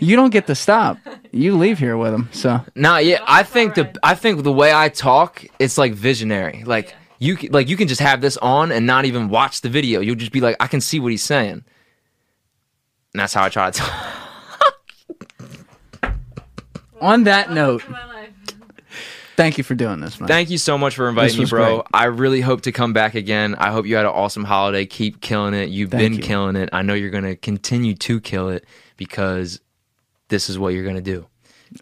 You 0.00 0.16
don't 0.16 0.30
get 0.30 0.46
to 0.48 0.54
stop. 0.54 0.98
You 1.32 1.56
leave 1.56 1.78
here 1.78 1.96
with 1.96 2.12
him. 2.14 2.28
So 2.32 2.60
Nah, 2.74 2.98
yeah. 2.98 3.20
I 3.26 3.42
think 3.42 3.74
the 3.74 3.94
I 4.02 4.14
think 4.14 4.42
the 4.42 4.52
way 4.52 4.72
I 4.72 4.88
talk, 4.88 5.44
it's 5.58 5.78
like 5.78 5.92
visionary. 5.94 6.64
Like 6.66 6.88
Yeah. 6.88 6.94
You 7.24 7.36
like 7.50 7.68
you 7.68 7.76
can 7.76 7.88
just 7.88 8.00
have 8.00 8.20
this 8.20 8.36
on 8.38 8.70
and 8.70 8.86
not 8.86 9.04
even 9.04 9.28
watch 9.28 9.62
the 9.62 9.68
video. 9.68 10.00
You'll 10.00 10.14
just 10.14 10.32
be 10.32 10.40
like, 10.40 10.56
I 10.60 10.66
can 10.66 10.80
see 10.80 11.00
what 11.00 11.10
he's 11.10 11.22
saying. 11.22 11.64
And 13.12 13.20
that's 13.20 13.32
how 13.32 13.44
I 13.44 13.48
try 13.48 13.70
to 13.70 13.78
talk. 13.78 14.14
on 17.00 17.24
that 17.24 17.50
note, 17.50 17.84
in 17.84 17.92
my 17.92 18.04
life. 18.06 18.30
thank 19.36 19.56
you 19.58 19.64
for 19.64 19.74
doing 19.74 20.00
this, 20.00 20.18
man. 20.18 20.26
Thank 20.26 20.50
you 20.50 20.58
so 20.58 20.76
much 20.76 20.94
for 20.96 21.08
inviting 21.08 21.38
me, 21.38 21.46
bro. 21.46 21.76
great. 21.76 21.86
I 21.94 22.04
really 22.06 22.40
hope 22.40 22.62
to 22.62 22.72
come 22.72 22.92
back 22.92 23.14
again. 23.14 23.54
I 23.54 23.70
hope 23.70 23.86
you 23.86 23.96
had 23.96 24.04
an 24.04 24.12
awesome 24.12 24.44
holiday. 24.44 24.84
Keep 24.84 25.20
killing 25.20 25.54
it. 25.54 25.68
You've 25.70 25.90
Thank 25.90 26.02
been 26.02 26.12
you. 26.14 26.22
killing 26.22 26.56
it. 26.56 26.70
I 26.72 26.82
know 26.82 26.94
you're 26.94 27.10
going 27.10 27.24
to 27.24 27.36
continue 27.36 27.94
to 27.94 28.20
kill 28.20 28.48
it 28.48 28.66
because 28.96 29.60
this 30.28 30.50
is 30.50 30.58
what 30.58 30.74
you're 30.74 30.84
going 30.84 30.96
to 30.96 31.02
do. 31.02 31.26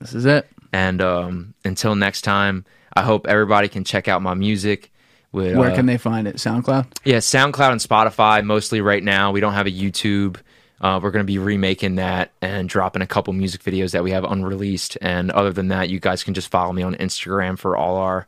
this 0.00 0.14
is 0.14 0.24
it. 0.24 0.48
And 0.72 1.02
um, 1.02 1.54
until 1.64 1.94
next 1.94 2.22
time, 2.22 2.64
I 2.94 3.02
hope 3.02 3.26
everybody 3.26 3.68
can 3.68 3.84
check 3.84 4.08
out 4.08 4.22
my 4.22 4.34
music. 4.34 4.91
With, 5.32 5.56
Where 5.56 5.70
uh, 5.70 5.74
can 5.74 5.86
they 5.86 5.96
find 5.96 6.28
it? 6.28 6.36
SoundCloud. 6.36 6.86
Yeah, 7.04 7.18
SoundCloud 7.18 7.72
and 7.72 7.80
Spotify 7.80 8.44
mostly 8.44 8.80
right 8.82 9.02
now. 9.02 9.32
We 9.32 9.40
don't 9.40 9.54
have 9.54 9.66
a 9.66 9.70
YouTube. 9.70 10.36
Uh, 10.80 11.00
we're 11.02 11.10
going 11.10 11.24
to 11.24 11.32
be 11.32 11.38
remaking 11.38 11.94
that 11.94 12.32
and 12.42 12.68
dropping 12.68 13.02
a 13.02 13.06
couple 13.06 13.32
music 13.32 13.62
videos 13.62 13.92
that 13.92 14.04
we 14.04 14.10
have 14.10 14.24
unreleased. 14.24 14.98
And 15.00 15.30
other 15.30 15.52
than 15.52 15.68
that, 15.68 15.88
you 15.88 16.00
guys 16.00 16.22
can 16.22 16.34
just 16.34 16.50
follow 16.50 16.72
me 16.72 16.82
on 16.82 16.94
Instagram 16.96 17.58
for 17.58 17.76
all 17.76 17.96
our 17.96 18.26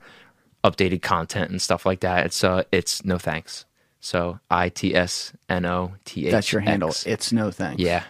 updated 0.62 1.02
content 1.02 1.50
and 1.50 1.60
stuff 1.60 1.84
like 1.84 2.00
that. 2.00 2.26
It's 2.26 2.42
uh, 2.42 2.62
it's 2.72 3.04
no 3.04 3.18
thanks. 3.18 3.66
So 4.00 4.38
I 4.50 4.68
T 4.68 4.94
S 4.94 5.32
N 5.48 5.66
O 5.66 5.94
T 6.04 6.26
H. 6.26 6.32
That's 6.32 6.52
your 6.52 6.60
handle. 6.60 6.94
It's 7.04 7.32
no 7.32 7.50
thanks. 7.50 7.82
Yeah. 7.82 8.04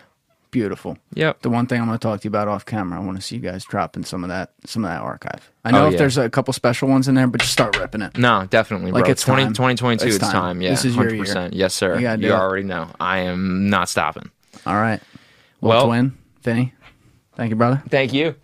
Beautiful. 0.55 0.97
Yep. 1.15 1.42
The 1.42 1.50
one 1.50 1.66
thing 1.66 1.81
I'm 1.81 1.89
going 1.89 1.99
to 1.99 2.02
talk 2.02 2.20
to 2.20 2.24
you 2.24 2.28
about 2.28 2.47
off 2.47 2.65
camera, 2.65 2.97
I 2.97 3.05
want 3.05 3.16
to 3.16 3.23
see 3.23 3.34
you 3.34 3.42
guys 3.42 3.65
dropping 3.65 4.05
some 4.05 4.23
of 4.23 4.28
that, 4.28 4.52
some 4.65 4.84
of 4.84 4.91
that 4.92 5.00
archive. 5.00 5.50
I 5.65 5.70
oh, 5.70 5.73
know 5.73 5.83
Oh, 5.83 5.86
if 5.89 5.94
yeah. 5.94 5.99
there's 5.99 6.16
a 6.16 6.31
couple 6.31 6.52
special 6.52 6.89
ones 6.89 7.08
in 7.08 7.16
there, 7.16 7.26
but 7.26 7.41
just 7.41 7.52
start 7.52 7.76
ripping 7.76 8.02
it. 8.02 8.16
No, 8.16 8.47
definitely, 8.49 8.92
Like, 8.92 9.02
bro. 9.07 9.10
it's 9.10 9.23
20, 9.24 9.42
time. 9.42 9.52
2022, 9.52 10.07
It's 10.07 10.15
it's, 10.15 10.23
time. 10.24 10.33
time. 10.33 10.62
Yeah, 10.62 10.70
This 10.70 10.84
is 10.84 10.94
your 10.94 11.07
100%. 11.10 11.34
year. 11.34 11.50
Yes, 11.52 11.74
sir. 11.74 11.94
You 11.94 11.97
You, 11.97 12.02
gotta 12.02 12.23
do 12.23 12.28
it. 12.28 12.33
already 12.33 12.62
know. 12.62 12.89
I 13.00 13.18
am 13.18 13.68
not 13.68 13.89
stopping. 13.89 14.31
All 14.65 14.76
right. 14.76 15.00
Well, 15.60 15.76
Well- 15.78 15.86
Twinn, 15.89 16.12
Vinnie, 16.42 16.73
thank 17.34 17.50
you, 17.50 17.57
brother. 17.57 17.83
Thank 17.89 18.12
you. 18.12 18.36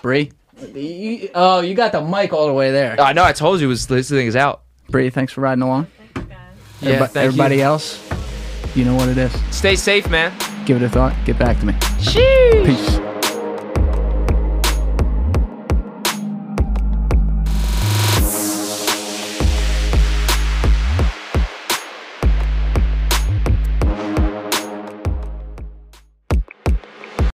Bree. 0.00 0.30
You- 0.74 1.28
oh, 1.34 1.60
you 1.60 1.74
got 1.74 1.90
the 1.90 2.02
mic 2.02 2.32
all 2.32 2.46
the 2.46 2.52
way 2.52 2.70
there. 2.70 3.00
I 3.00 3.12
know. 3.14 3.24
I 3.24 3.32
told 3.32 3.58
you 3.60 3.66
it 3.66 3.70
was, 3.70 3.88
this 3.88 4.08
thing 4.10 4.28
is 4.28 4.36
out. 4.36 4.62
Bree, 4.90 5.10
thanks 5.10 5.32
for 5.32 5.40
riding 5.40 5.62
along. 5.62 5.88
Thanks, 6.14 6.28
guys. 6.30 6.38
Yeah, 6.80 6.90
Everybo- 7.00 7.08
thank 7.10 7.16
everybody 7.26 7.56
you. 7.56 7.62
else, 7.62 8.07
you 8.74 8.84
know 8.84 8.94
what 8.94 9.08
it 9.08 9.18
is. 9.18 9.32
Stay 9.54 9.76
safe, 9.76 10.08
man. 10.10 10.32
Give 10.64 10.76
it 10.76 10.84
a 10.84 10.88
thought. 10.88 11.14
Get 11.24 11.38
back 11.38 11.58
to 11.60 11.66
me. 11.66 11.72
Sheesh. 11.98 12.66
Peace. 12.66 13.17